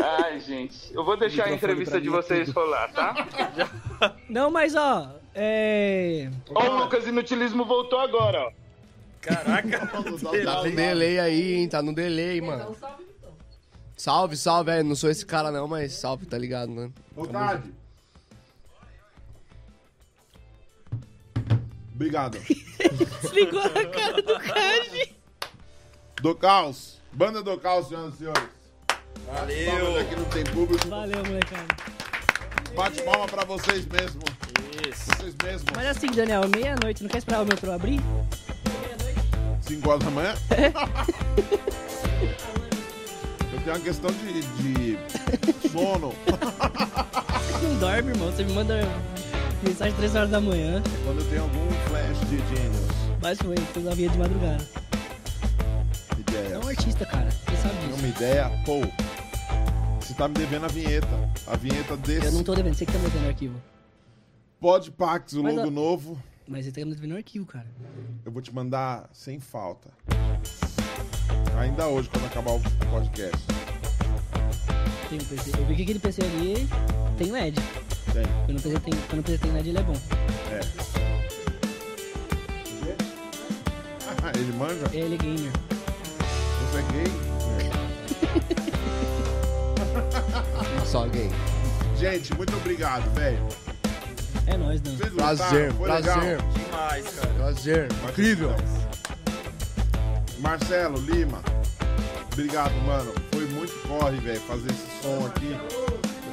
Ai, 0.03 0.41
gente. 0.41 0.95
Eu 0.95 1.05
vou 1.05 1.17
deixar 1.17 1.47
a 1.47 1.53
entrevista 1.53 2.01
de 2.01 2.09
vocês 2.09 2.49
rolar, 2.51 2.93
tá? 2.93 3.27
Não, 4.29 4.51
mas 4.51 4.75
ó. 4.75 5.11
É. 5.35 6.31
Ó, 6.55 6.65
o 6.65 6.79
Lucas 6.81 7.07
Inutilismo 7.07 7.65
voltou 7.65 7.99
agora, 7.99 8.49
ó. 8.49 8.53
Caraca. 9.21 9.87
Tá 9.87 10.01
no 10.63 10.71
delay 10.71 11.19
aí, 11.19 11.55
hein? 11.55 11.69
Tá 11.69 11.83
no 11.83 11.95
delay, 11.95 12.41
mano. 12.41 12.77
Salve, 13.97 14.37
salve, 14.37 14.71
é. 14.71 14.83
Não 14.83 14.95
sou 14.95 15.11
esse 15.11 15.27
cara 15.27 15.51
não, 15.51 15.67
mas 15.67 15.93
salve, 15.95 16.27
tá 16.27 16.39
ligado, 16.39 16.71
né? 16.71 16.91
Ô, 17.17 17.27
Obrigado. 21.97 22.39
Desligou 23.23 23.63
a 23.63 23.71
cara 23.71 24.21
do 24.23 24.39
Cad. 24.39 25.15
Do 26.21 26.35
Caos. 26.35 27.01
Banda 27.11 27.43
do 27.43 27.59
Caos, 27.59 27.89
senhoras 27.89 28.13
e 28.15 28.19
senhores. 28.19 28.43
Valeu. 29.27 29.71
Palmas 29.71 30.03
aqui 30.03 30.17
não 30.17 30.25
tem 30.27 30.45
público. 30.45 30.89
Valeu, 30.89 31.25
molecada. 31.25 31.75
Bate 32.75 33.03
palma 33.03 33.27
pra 33.27 33.45
vocês 33.45 33.87
mesmo. 33.87 34.21
Isso. 34.87 35.07
Vocês 35.17 35.35
mesmos. 35.43 35.73
Mas 35.75 35.87
assim, 35.87 36.09
Daniel, 36.09 36.47
meia-noite, 36.47 37.03
não 37.03 37.09
quer 37.09 37.17
esperar 37.19 37.41
o 37.41 37.47
metrô 37.47 37.73
abrir? 37.73 37.99
5 39.63 39.89
horas 39.89 40.05
da 40.05 40.11
manhã. 40.11 40.35
Eu 43.55 43.61
tem 43.61 43.73
uma 43.73 43.81
questão 43.81 44.11
de, 44.11 44.43
de 44.43 44.99
sono. 45.71 46.15
Você 46.27 47.65
não 47.67 47.79
dorme, 47.79 48.11
irmão. 48.11 48.31
Você 48.31 48.45
me 48.45 48.53
manda 48.53 48.87
mensagem 49.67 49.95
3 49.97 50.15
horas 50.17 50.31
da 50.31 50.41
manhã. 50.41 50.83
Quando 51.05 51.21
eu 51.21 51.29
tenho 51.29 51.43
algum 51.43 51.69
flash 51.89 52.21
de 52.29 52.37
gênios. 52.37 52.87
Mas 53.23 53.39
foi, 53.39 53.57
fez 53.57 53.87
a 53.87 53.95
via 53.95 54.09
de 54.09 54.19
madrugada. 54.19 54.65
É 56.17 56.21
Ideia. 56.21 56.61
um 56.61 56.69
artista, 56.69 57.05
cara. 57.07 57.31
Você 57.31 57.57
sabe 57.57 57.75
Tem 57.79 57.89
disso. 57.89 57.99
uma 57.99 58.09
ideia? 58.09 58.51
Pô, 58.65 58.81
você 60.01 60.15
tá 60.15 60.29
me 60.29 60.35
devendo 60.35 60.65
a 60.67 60.69
vinheta. 60.69 61.31
A 61.47 61.57
vinheta 61.57 61.97
desse 61.97 62.27
Eu 62.27 62.33
não 62.33 62.43
tô 62.45 62.55
devendo, 62.55 62.75
você 62.75 62.87
que 62.87 62.93
tá 62.93 62.99
me 62.99 63.05
devendo 63.05 63.25
o 63.25 63.29
arquivo. 63.29 63.63
Podpax, 64.61 65.33
o 65.35 65.43
Mas 65.43 65.55
logo 65.55 65.69
a- 65.69 65.71
novo. 65.71 66.23
Mas 66.49 66.65
você 66.65 66.73
tá 66.73 66.85
me 66.85 66.95
devendo 66.95 67.13
o 67.13 67.17
arquivo, 67.17 67.45
cara. 67.47 67.67
Eu 68.25 68.31
vou 68.33 68.41
te 68.41 68.55
mandar 68.55 69.09
sem 69.13 69.41
falta. 69.41 69.89
Ainda 71.59 71.87
hoje, 71.89 72.09
quando 72.09 72.27
acabar 72.27 72.53
o 72.53 72.61
podcast. 72.91 73.45
Tem 75.09 75.19
um 75.21 75.25
PC. 75.25 75.51
Eu 75.59 75.67
vi 75.67 75.77
que 75.77 75.83
aquele 75.83 75.99
PC 75.99 76.23
ali 76.23 76.69
tem 77.19 77.31
LED. 77.33 77.59
Tem. 78.17 78.25
Quando 78.47 78.59
o 78.59 78.63
PC 78.63 78.81
tem, 78.81 78.95
quando 79.11 79.21
o 79.21 79.23
PC 79.23 79.39
tem 79.39 79.53
LED, 79.53 79.69
ele 79.69 79.79
é 79.79 79.83
bom. 79.83 79.97
É. 80.51 80.61
Ah, 84.23 84.33
Ele 84.39 84.53
manja? 84.55 84.87
Ele 84.91 85.15
é 85.17 85.19
gamer. 85.19 85.53
Você 86.63 86.79
é 86.79 86.83
gay? 86.93 87.13
Só 90.87 91.07
gay. 91.09 91.31
Gente, 91.99 92.35
muito 92.35 92.57
obrigado, 92.57 93.05
velho. 93.15 93.47
É 94.47 94.57
nóis, 94.57 94.81
não. 94.81 94.97
Vocês 94.97 95.13
Prazer? 95.13 95.73
Foi 95.75 95.87
prazer. 95.87 96.17
legal? 96.17 96.49
Demais, 96.53 97.07
cara. 97.11 97.35
Prazer. 97.35 97.89
Incrível. 98.09 98.57
Marcelo, 100.39 100.99
Lima. 101.01 101.43
Obrigado, 102.33 102.73
mano. 102.87 103.13
Foi 103.31 103.45
muito 103.47 103.75
corre, 103.87 104.17
velho, 104.21 104.41
fazer 104.41 104.71
esse 104.71 105.03
som 105.03 105.27
aqui. 105.27 105.55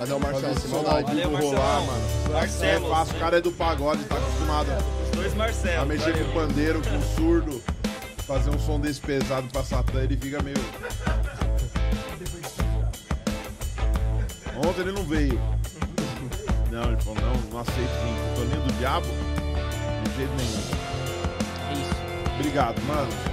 Cadê 0.03 0.13
o 0.15 0.19
Marcelo? 0.19 0.55
Vivo 0.55 0.83
Valeu, 0.83 1.29
rolar, 1.37 1.81
mano. 1.81 2.33
Marcelo. 2.33 2.87
É 2.87 2.89
fácil, 2.89 3.15
o 3.15 3.19
cara 3.19 3.37
é 3.37 3.41
do 3.41 3.51
pagode, 3.53 4.03
tá 4.03 4.15
acostumado 4.17 4.67
Os 5.05 5.11
dois 5.11 5.31
a 5.31 5.35
Marcelo. 5.37 5.85
mexer 5.85 6.25
com 6.25 6.33
pandeiro, 6.33 6.81
com 6.81 7.01
surdo. 7.15 7.63
Fazer 8.27 8.49
um 8.49 8.59
som 8.59 8.81
desse 8.81 8.99
pesado 8.99 9.47
pra 9.47 9.63
Satã, 9.63 10.01
ele 10.01 10.17
fica 10.17 10.43
meio. 10.43 10.57
Ontem 14.57 14.81
ele 14.81 14.91
não 14.91 15.03
veio. 15.05 15.39
Não, 16.69 16.83
ele 16.83 17.01
falou, 17.01 17.21
não, 17.21 17.51
não 17.51 17.59
aceito 17.59 17.77
vir. 17.77 18.35
Toninho 18.35 18.61
do 18.67 18.73
diabo? 18.79 19.07
De 19.07 20.15
jeito 20.17 20.33
nenhum. 20.35 20.59
É 21.69 21.73
isso. 21.73 22.35
Obrigado, 22.35 22.81
mano. 22.81 23.32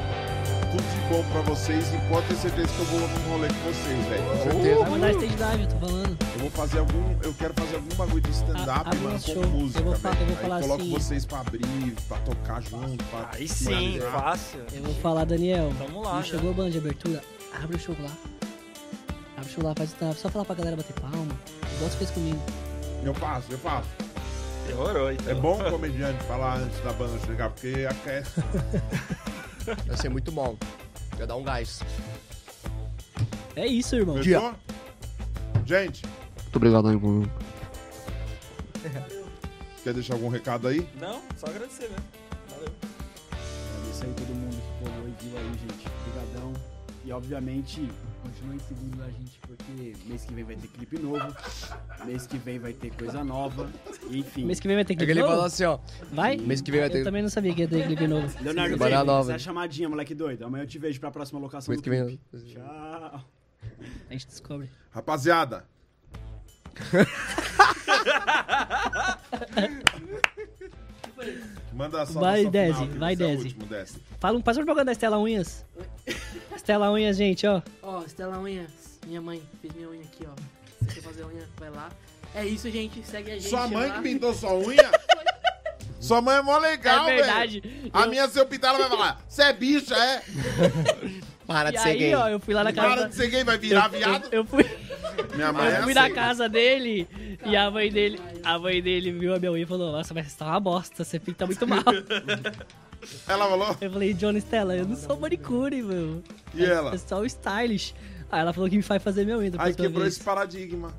Bom 1.11 1.25
pra 1.33 1.41
vocês 1.43 1.93
e 1.93 1.99
pode 2.09 2.25
ter 2.29 2.37
certeza 2.37 2.69
que 2.69 2.79
eu 2.79 2.85
vou 2.87 3.01
num 3.01 3.31
rolê 3.33 3.49
com 3.49 3.55
vocês, 3.73 4.07
velho. 4.07 4.43
certeza. 4.45 4.81
Vai 4.81 4.91
mandar 4.91 5.11
stage 5.11 5.35
dive, 5.35 5.63
eu 5.65 5.69
tô 5.69 5.77
falando. 5.87 6.19
Eu 6.35 6.39
vou 6.41 6.51
fazer 6.51 6.79
algum. 6.79 7.13
Eu 7.25 7.35
quero 7.35 7.55
fazer 7.55 7.75
algum 7.75 7.95
bagulho 7.97 8.21
de 8.21 8.31
stand-up, 8.31 8.69
A- 8.89 8.95
mano, 8.95 9.09
um 9.09 9.13
com 9.13 9.19
show. 9.19 9.47
música. 9.49 9.81
Eu 9.81 9.85
vou 9.87 9.95
fa- 9.97 10.11
velho. 10.11 10.21
eu 10.23 10.27
vou 10.27 10.37
Aí 10.37 10.43
falar 10.43 10.61
coloco 10.61 10.83
assim- 10.83 10.93
vocês 10.93 11.27
pra 11.27 11.41
abrir, 11.41 11.97
pra 12.09 12.19
tocar 12.19 12.63
junto. 12.63 13.05
Pra 13.07 13.29
Aí 13.33 13.49
sim, 13.49 13.65
finalizar. 13.65 14.13
fácil. 14.13 14.61
Eu 14.73 14.83
vou 14.85 14.95
falar, 14.95 15.25
Daniel. 15.25 15.73
Tamo 15.79 16.01
lá, 16.01 16.15
Não 16.15 16.23
já. 16.23 16.29
chegou 16.31 16.51
o 16.53 16.55
bando 16.55 16.71
de 16.71 16.79
abertura. 16.79 17.21
Abre 17.61 17.77
o 17.77 17.81
show 17.81 17.97
lá. 18.01 18.11
Abre 19.37 19.51
o 19.51 19.53
show 19.53 19.65
lá, 19.65 19.75
faz 19.77 19.91
stand 19.91 20.13
Só 20.15 20.29
falar 20.29 20.45
pra 20.45 20.55
galera 20.55 20.77
bater 20.77 20.93
palma. 21.01 21.27
Igual 21.75 21.91
você 21.91 21.97
fez 21.99 22.11
comigo. 22.13 22.41
Eu 23.05 23.15
faço, 23.15 23.47
eu 23.51 23.59
faço. 23.59 23.89
Demorou, 24.69 25.11
então. 25.11 25.33
É 25.33 25.35
bom 25.35 25.61
o 25.61 25.71
comediante 25.71 26.23
falar 26.25 26.59
antes 26.59 26.79
da 26.85 26.93
banda 26.93 27.19
chegar, 27.27 27.51
porque 27.51 27.85
aquece. 27.91 28.31
Vai 29.89 29.97
ser 29.97 30.09
muito 30.09 30.31
bom. 30.31 30.57
Vai 31.21 31.27
dar 31.27 31.37
um 31.37 31.43
gás. 31.43 31.81
É 33.55 33.67
isso, 33.67 33.95
irmão. 33.95 34.17
Fechou? 34.17 34.55
Gente, 35.67 36.03
Muito 36.45 36.57
obrigado 36.57 36.89
aí, 36.89 36.97
mano. 36.97 37.31
quer 39.85 39.93
deixar 39.93 40.15
algum 40.15 40.31
recado 40.31 40.67
aí? 40.67 40.89
Não, 40.99 41.21
só 41.37 41.49
agradecer 41.49 41.91
mesmo. 41.91 42.05
Valeu. 42.49 42.73
Agradecer 43.77 44.07
aí 44.07 44.15
todo 44.15 44.35
mundo 44.35 44.57
que 44.57 44.83
colou 44.83 45.09
e 45.09 45.23
viu 45.23 45.37
aí, 45.37 45.51
gente. 45.59 45.87
Obrigadão. 46.09 46.55
E 47.05 47.13
obviamente, 47.13 47.87
continuem 48.31 48.59
seguindo 48.61 49.03
a 49.03 49.09
gente, 49.11 49.39
porque 49.41 49.95
mês 50.07 50.25
que 50.25 50.33
vem 50.35 50.45
vai 50.45 50.57
ter 50.57 50.69
clipe 50.69 50.99
novo. 50.99 51.37
Mês 52.05 52.27
que 52.27 52.39
vem 52.39 52.59
vai 52.59 52.73
ter 52.73 52.91
coisa 52.95 53.25
nova. 53.25 53.69
Enfim. 54.09 54.45
Mês 54.45 54.61
que 54.61 54.69
vem 54.69 54.77
vai 54.77 54.85
ter 54.85 54.93
É 54.93 54.97
clipe 54.97 55.11
ele 55.13 55.21
novo? 55.21 55.33
falou 55.33 55.47
assim, 55.47 55.65
ó. 55.65 55.79
Vai? 56.13 56.37
Mês 56.37 56.61
que 56.61 56.71
vem 56.71 56.81
vai 56.81 56.89
Eu 56.89 56.93
ter. 56.93 57.05
também 57.05 57.23
não 57.23 57.29
sabia 57.29 57.55
que 57.55 57.63
ia 57.63 57.69
ter 57.69 57.87
clipe 57.87 58.07
novo. 58.07 58.27
Leonardo, 58.43 58.77
vem, 58.79 58.91
nova. 59.05 59.21
essa 59.23 59.33
é 59.33 59.35
a 59.35 59.39
chamadinha, 59.39 59.89
moleque 59.89 60.15
doido. 60.15 60.45
Amanhã 60.45 60.63
eu 60.63 60.69
te 60.69 60.79
vejo 60.79 61.01
pra 61.01 61.11
próxima 61.11 61.41
locação 61.41 61.73
Mês 61.73 61.81
do 61.81 61.85
que 61.85 61.91
vem. 61.91 62.07
clipe. 62.07 62.53
Tchau. 62.53 63.25
A 64.09 64.13
gente 64.13 64.27
descobre. 64.29 64.71
Rapaziada. 64.91 65.65
Manda 71.73 72.03
a 72.03 72.07
saudação 72.07 72.21
Vai, 72.21 72.47
Desi, 72.47 72.85
vai, 72.99 73.17
você 73.17 73.23
é 73.23 73.27
o 73.27 73.37
Desi. 73.37 73.57
Fala 74.19 74.39
um, 74.39 74.43
faz 74.43 74.57
uma 74.57 74.65
propaganda 74.65 74.87
da 74.87 74.93
Estela 74.93 75.19
Unhas. 75.19 75.65
Estela 76.55 76.91
Unhas, 76.91 77.17
gente, 77.17 77.47
ó. 77.47 77.63
Ó, 77.83 78.03
Estela 78.03 78.39
Unhas, 78.39 78.71
minha 79.07 79.21
mãe 79.21 79.43
fez 79.61 79.73
minha 79.75 79.89
unha 79.89 80.03
aqui, 80.03 80.27
ó. 80.27 80.35
Se 80.89 80.95
quer 80.97 81.01
fazer 81.03 81.25
unha, 81.25 81.49
vai 81.59 81.71
lá. 81.71 81.89
É 82.35 82.45
isso, 82.45 82.71
gente. 82.71 83.05
Segue 83.07 83.31
a 83.31 83.35
gente. 83.35 83.49
Sua 83.49 83.67
mãe 83.69 83.89
lá. 83.89 83.95
que 83.97 84.03
pintou 84.03 84.35
sua 84.35 84.55
unha? 84.59 84.91
Sua 86.01 86.21
mãe 86.23 86.37
é 86.39 86.43
mó 86.43 86.59
legal, 86.59 87.07
é 87.09 87.13
velho. 87.13 87.25
verdade. 87.25 87.91
A 87.93 88.03
Eu- 88.03 88.11
minha, 88.11 88.29
se 88.29 88.39
eu 88.39 88.47
pintar, 88.47 88.71
ela 88.75 88.79
vai 88.89 88.89
falar: 88.89 89.23
Você 89.29 89.43
é 89.43 89.53
bicha, 89.53 89.95
é? 89.97 90.23
Para 91.51 91.71
E 91.71 91.73
de 91.73 91.79
ser 91.81 91.89
aí, 91.89 91.99
gay. 91.99 92.15
ó, 92.15 92.29
eu 92.29 92.39
fui 92.39 92.55
lá 92.55 92.63
na 92.63 92.73
casa. 92.73 92.89
Para 92.97 93.09
de 93.09 93.15
ser 93.17 93.27
gay, 93.29 93.43
vai 93.43 93.59
virar 93.59 93.87
eu, 93.93 93.99
viado. 93.99 94.25
Eu, 94.27 94.31
eu 94.39 94.45
fui, 94.45 94.65
Minha 95.35 95.53
mãe 95.53 95.67
é 95.67 95.79
eu 95.79 95.83
fui 95.83 95.93
assim. 95.99 96.09
na 96.09 96.11
casa 96.15 96.49
dele 96.49 97.09
e 97.45 97.57
a 97.57 97.69
mãe 97.69 97.91
dele, 97.91 98.21
a 98.45 98.57
mãe 98.57 98.81
dele 98.81 99.11
viu 99.11 99.35
a 99.35 99.39
minha 99.41 99.51
unha 99.51 99.65
e 99.65 99.67
falou: 99.67 99.91
Nossa, 99.91 100.15
mas 100.15 100.29
você 100.31 100.39
tá 100.39 100.47
uma 100.47 100.61
bosta, 100.61 101.03
você 101.03 101.19
pinta 101.19 101.47
muito 101.47 101.67
mal. 101.67 101.83
Ela 103.27 103.49
falou? 103.49 103.77
Eu 103.81 103.91
falei, 103.91 104.15
John 104.15 104.37
Stella, 104.37 104.77
eu 104.77 104.87
não 104.87 104.95
sou 104.95 105.19
manicure, 105.19 105.83
meu. 105.83 106.23
E 106.55 106.65
é, 106.65 106.69
ela? 106.69 106.95
É 106.95 106.99
só 106.99 107.19
o 107.21 107.27
stylish. 107.27 107.95
Aí 108.31 108.41
ela 108.41 108.53
falou 108.53 108.69
que 108.71 108.77
me 108.77 108.83
faz 108.83 109.03
fazer 109.03 109.25
meu 109.25 109.39
unha. 109.39 109.51
Aí 109.59 109.75
quebrou 109.75 110.07
esse 110.07 110.21
paradigma. 110.23 110.93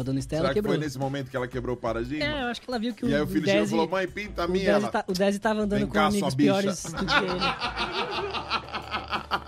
Pra 0.00 0.04
dona 0.04 0.18
Estela 0.18 0.40
Será 0.44 0.48
que 0.48 0.54
quebrou. 0.54 0.74
foi 0.76 0.82
nesse 0.82 0.98
momento 0.98 1.30
que 1.30 1.36
ela 1.36 1.46
quebrou 1.46 1.76
o 1.76 1.78
paradigma? 1.78 2.24
É, 2.24 2.42
eu 2.42 2.46
acho 2.46 2.58
que 2.62 2.70
ela 2.70 2.78
viu 2.78 2.94
que 2.94 3.04
E 3.04 3.14
aí 3.14 3.20
o 3.20 3.24
o 3.24 3.26
filho 3.26 3.44
chegou 3.44 3.58
e 3.58 3.60
Desi, 3.60 3.70
falou: 3.70 3.88
Mãe, 3.88 4.08
pinta 4.08 4.42
a 4.44 4.46
o 4.46 4.50
minha. 4.50 4.74
Desi, 4.78 4.90
tá- 4.90 5.04
o 5.06 5.12
Desi 5.12 5.38
tava 5.38 5.60
andando 5.60 5.78
Vem 5.78 5.86
com 5.86 5.92
cá, 5.92 6.06
amigos 6.06 6.34
piores 6.34 6.82
do 6.84 7.04
que 7.04 7.14
ele. 7.14 7.40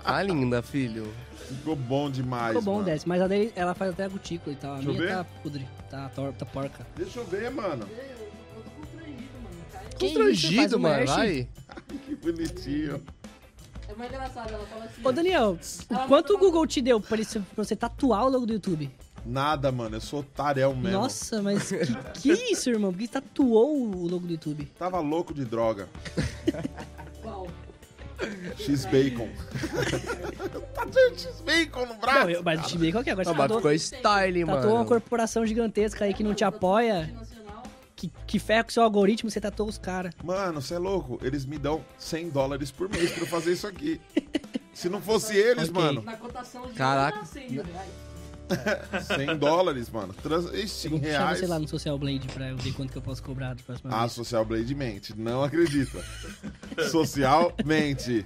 Tá 0.03 0.21
linda, 0.21 0.61
filho. 0.61 1.11
Ficou 1.47 1.75
bom 1.75 2.07
demais. 2.11 2.49
Ficou 2.49 2.61
bom, 2.61 2.73
mano. 2.73 2.85
Desi. 2.85 3.07
Mas 3.07 3.19
a 3.23 3.27
dele, 3.27 3.51
ela 3.55 3.73
faz 3.73 3.89
até 3.93 4.05
a 4.05 4.09
cutícula 4.11 4.53
e 4.53 4.55
tal. 4.55 4.73
A 4.73 4.75
Deixa 4.75 4.89
eu 4.91 4.93
minha 4.93 5.07
ver. 5.07 5.15
tá 5.15 5.23
podre, 5.41 5.67
tá 5.89 6.09
torta, 6.09 6.45
porca. 6.45 6.85
Deixa 6.95 7.19
eu 7.19 7.25
ver, 7.25 7.49
mano. 7.49 7.87
Que 9.97 10.05
isso, 10.05 10.13
Constrangido, 10.15 10.55
faz 10.55 10.73
um 10.73 10.79
mano. 10.79 11.05
Vai. 11.07 11.47
Que 12.05 12.15
bonitinho. 12.15 13.01
É 13.89 13.95
mais 13.95 14.11
engraçado, 14.11 14.53
ela 14.53 14.65
fala 14.67 14.85
assim. 14.85 15.01
Ô, 15.03 15.11
Daniel, 15.11 15.57
o 15.89 16.07
quanto 16.07 16.35
o 16.35 16.37
Google 16.37 16.67
te 16.67 16.79
deu 16.79 17.01
pra 17.01 17.17
você 17.55 17.75
tatuar 17.75 18.25
o 18.25 18.29
logo 18.29 18.45
do 18.45 18.53
YouTube? 18.53 18.91
Nada, 19.25 19.71
mano. 19.71 19.95
Eu 19.95 20.01
sou 20.01 20.23
tarel 20.23 20.75
mesmo. 20.75 20.91
Nossa, 20.99 21.41
mas 21.41 21.69
que, 22.15 22.35
que 22.35 22.51
isso, 22.51 22.69
irmão? 22.69 22.91
Por 22.91 22.99
que 22.99 23.05
você 23.07 23.13
tatuou 23.13 23.77
o 23.77 24.07
logo 24.07 24.25
do 24.27 24.31
YouTube? 24.33 24.65
Tava 24.77 24.99
louco 24.99 25.33
de 25.33 25.45
droga. 25.45 25.87
Qual? 27.21 27.47
X-Bacon. 28.57 29.27
tá 30.73 30.85
tendo 30.85 31.19
X-Bacon 31.19 31.85
no 31.85 31.95
braço? 31.95 32.19
Não, 32.19 32.29
eu, 32.29 32.43
mas 32.43 32.65
que 32.71 32.77
é? 32.77 32.89
Agora 32.89 33.03
Não, 33.03 33.13
você 33.15 33.23
mas 33.23 33.37
tatuou, 33.37 33.57
ficou 33.59 33.73
style, 33.73 34.45
tatuou 34.45 34.65
uma 34.71 34.73
mano. 34.75 34.85
corporação 34.85 35.45
gigantesca 35.45 36.05
aí 36.05 36.13
que 36.13 36.23
não 36.23 36.33
te 36.33 36.43
apoia, 36.43 37.13
que, 37.95 38.11
que 38.27 38.39
ferra 38.39 38.63
com 38.65 38.71
seu 38.71 38.83
algoritmo, 38.83 39.29
você 39.29 39.41
tatuou 39.41 39.67
os 39.67 39.77
caras. 39.77 40.13
Mano, 40.23 40.61
você 40.61 40.75
é 40.75 40.77
louco. 40.79 41.19
Eles 41.21 41.45
me 41.45 41.57
dão 41.57 41.83
100 41.97 42.29
dólares 42.29 42.71
por 42.71 42.89
mês 42.89 43.11
pra 43.11 43.23
eu 43.23 43.27
fazer 43.27 43.53
isso 43.53 43.67
aqui. 43.67 43.99
Se 44.73 44.89
não 44.89 45.01
fosse 45.01 45.35
eles, 45.35 45.69
Ok. 45.69 45.81
mano. 45.81 46.01
Na 46.01 46.17
cotação 46.17 46.65
de 46.67 46.73
Caraca. 46.73 47.19
uma, 47.19 47.25
100 47.25 47.51
mil 47.51 47.63
reais. 47.63 47.89
100 49.15 49.37
dólares, 49.37 49.89
mano. 49.89 50.13
Trans... 50.13 50.45
Ixi, 50.53 50.85
Eu 50.87 50.91
vou 50.91 50.99
puxar 50.99 51.17
reais. 51.19 51.39
você 51.39 51.47
lá 51.47 51.59
no 51.59 51.67
Social 51.67 51.97
Blade 51.97 52.27
pra 52.27 52.49
eu 52.49 52.57
ver 52.57 52.73
quanto 52.73 52.91
que 52.91 52.97
eu 52.97 53.01
posso 53.01 53.23
cobrar 53.23 53.55
próxima 53.63 53.91
Ah, 53.93 54.01
vez. 54.01 54.11
Social 54.13 54.45
Blade 54.45 54.75
mente. 54.75 55.17
Não 55.17 55.43
acredita. 55.43 56.03
Social 56.91 57.53
mente. 57.65 58.25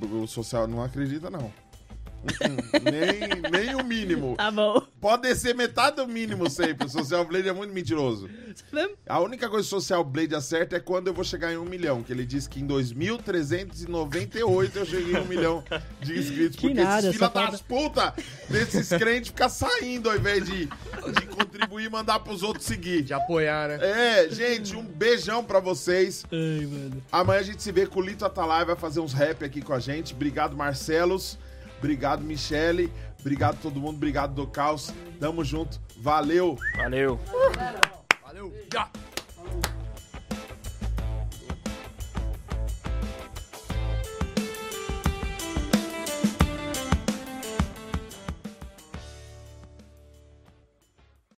O 0.00 0.26
social 0.26 0.66
não 0.66 0.82
acredita, 0.82 1.28
não. 1.30 1.52
Nem, 2.82 3.50
nem 3.50 3.74
o 3.74 3.84
mínimo. 3.84 4.36
Tá 4.36 4.50
bom. 4.50 4.82
Pode 5.00 5.22
descer 5.22 5.54
metade 5.54 5.96
do 5.96 6.06
mínimo 6.06 6.48
sempre. 6.48 6.86
O 6.86 6.90
Social 6.90 7.24
Blade 7.24 7.48
é 7.48 7.52
muito 7.52 7.72
mentiroso. 7.72 8.28
A 9.06 9.20
única 9.20 9.48
coisa 9.48 9.68
que 9.68 9.74
o 9.74 9.80
Social 9.80 10.04
Blade 10.04 10.34
acerta 10.34 10.76
é 10.76 10.80
quando 10.80 11.08
eu 11.08 11.14
vou 11.14 11.24
chegar 11.24 11.52
em 11.52 11.56
um 11.56 11.64
milhão. 11.64 12.02
Que 12.02 12.12
ele 12.12 12.24
disse 12.24 12.48
que 12.48 12.60
em 12.60 12.66
2398 12.66 14.78
eu 14.78 14.86
cheguei 14.86 15.14
em 15.14 15.20
um 15.20 15.24
milhão 15.24 15.64
de 16.00 16.18
inscritos. 16.18 16.56
Que 16.56 16.68
porque 16.68 16.82
nada, 16.82 17.08
esses 17.08 17.16
filha 17.16 17.28
das 17.28 17.62
puta 17.62 18.14
desses 18.48 18.88
crentes 18.88 19.30
ficam 19.30 19.48
saindo 19.48 20.10
ao 20.10 20.16
invés 20.16 20.44
de, 20.44 20.66
de 20.66 21.26
contribuir 21.26 21.86
e 21.86 21.88
mandar 21.88 22.20
pros 22.20 22.42
outros 22.42 22.66
seguir. 22.66 23.02
De 23.02 23.12
apoiar, 23.12 23.68
né? 23.68 23.78
É, 23.80 24.30
gente, 24.30 24.76
um 24.76 24.84
beijão 24.84 25.44
pra 25.44 25.60
vocês. 25.60 26.24
Ai, 26.30 26.66
mano. 26.66 27.02
Amanhã 27.10 27.40
a 27.40 27.44
gente 27.44 27.62
se 27.62 27.72
vê 27.72 27.86
com 27.86 28.00
o 28.00 28.02
Lito 28.02 28.24
Atalai, 28.24 28.64
vai 28.64 28.76
fazer 28.76 29.00
uns 29.00 29.12
rap 29.12 29.44
aqui 29.44 29.60
com 29.60 29.72
a 29.72 29.80
gente. 29.80 30.14
Obrigado, 30.14 30.56
Marcelos. 30.56 31.38
Obrigado, 31.82 32.22
Michele. 32.22 32.92
Obrigado 33.18 33.58
todo 33.60 33.80
mundo, 33.80 33.96
obrigado 33.96 34.34
do 34.34 34.46
Caos. 34.46 34.94
Tamo 35.18 35.44
junto. 35.44 35.80
Valeu. 35.96 36.56
Valeu. 36.76 37.18
Valeu. 38.22 38.52
Já. 38.72 38.88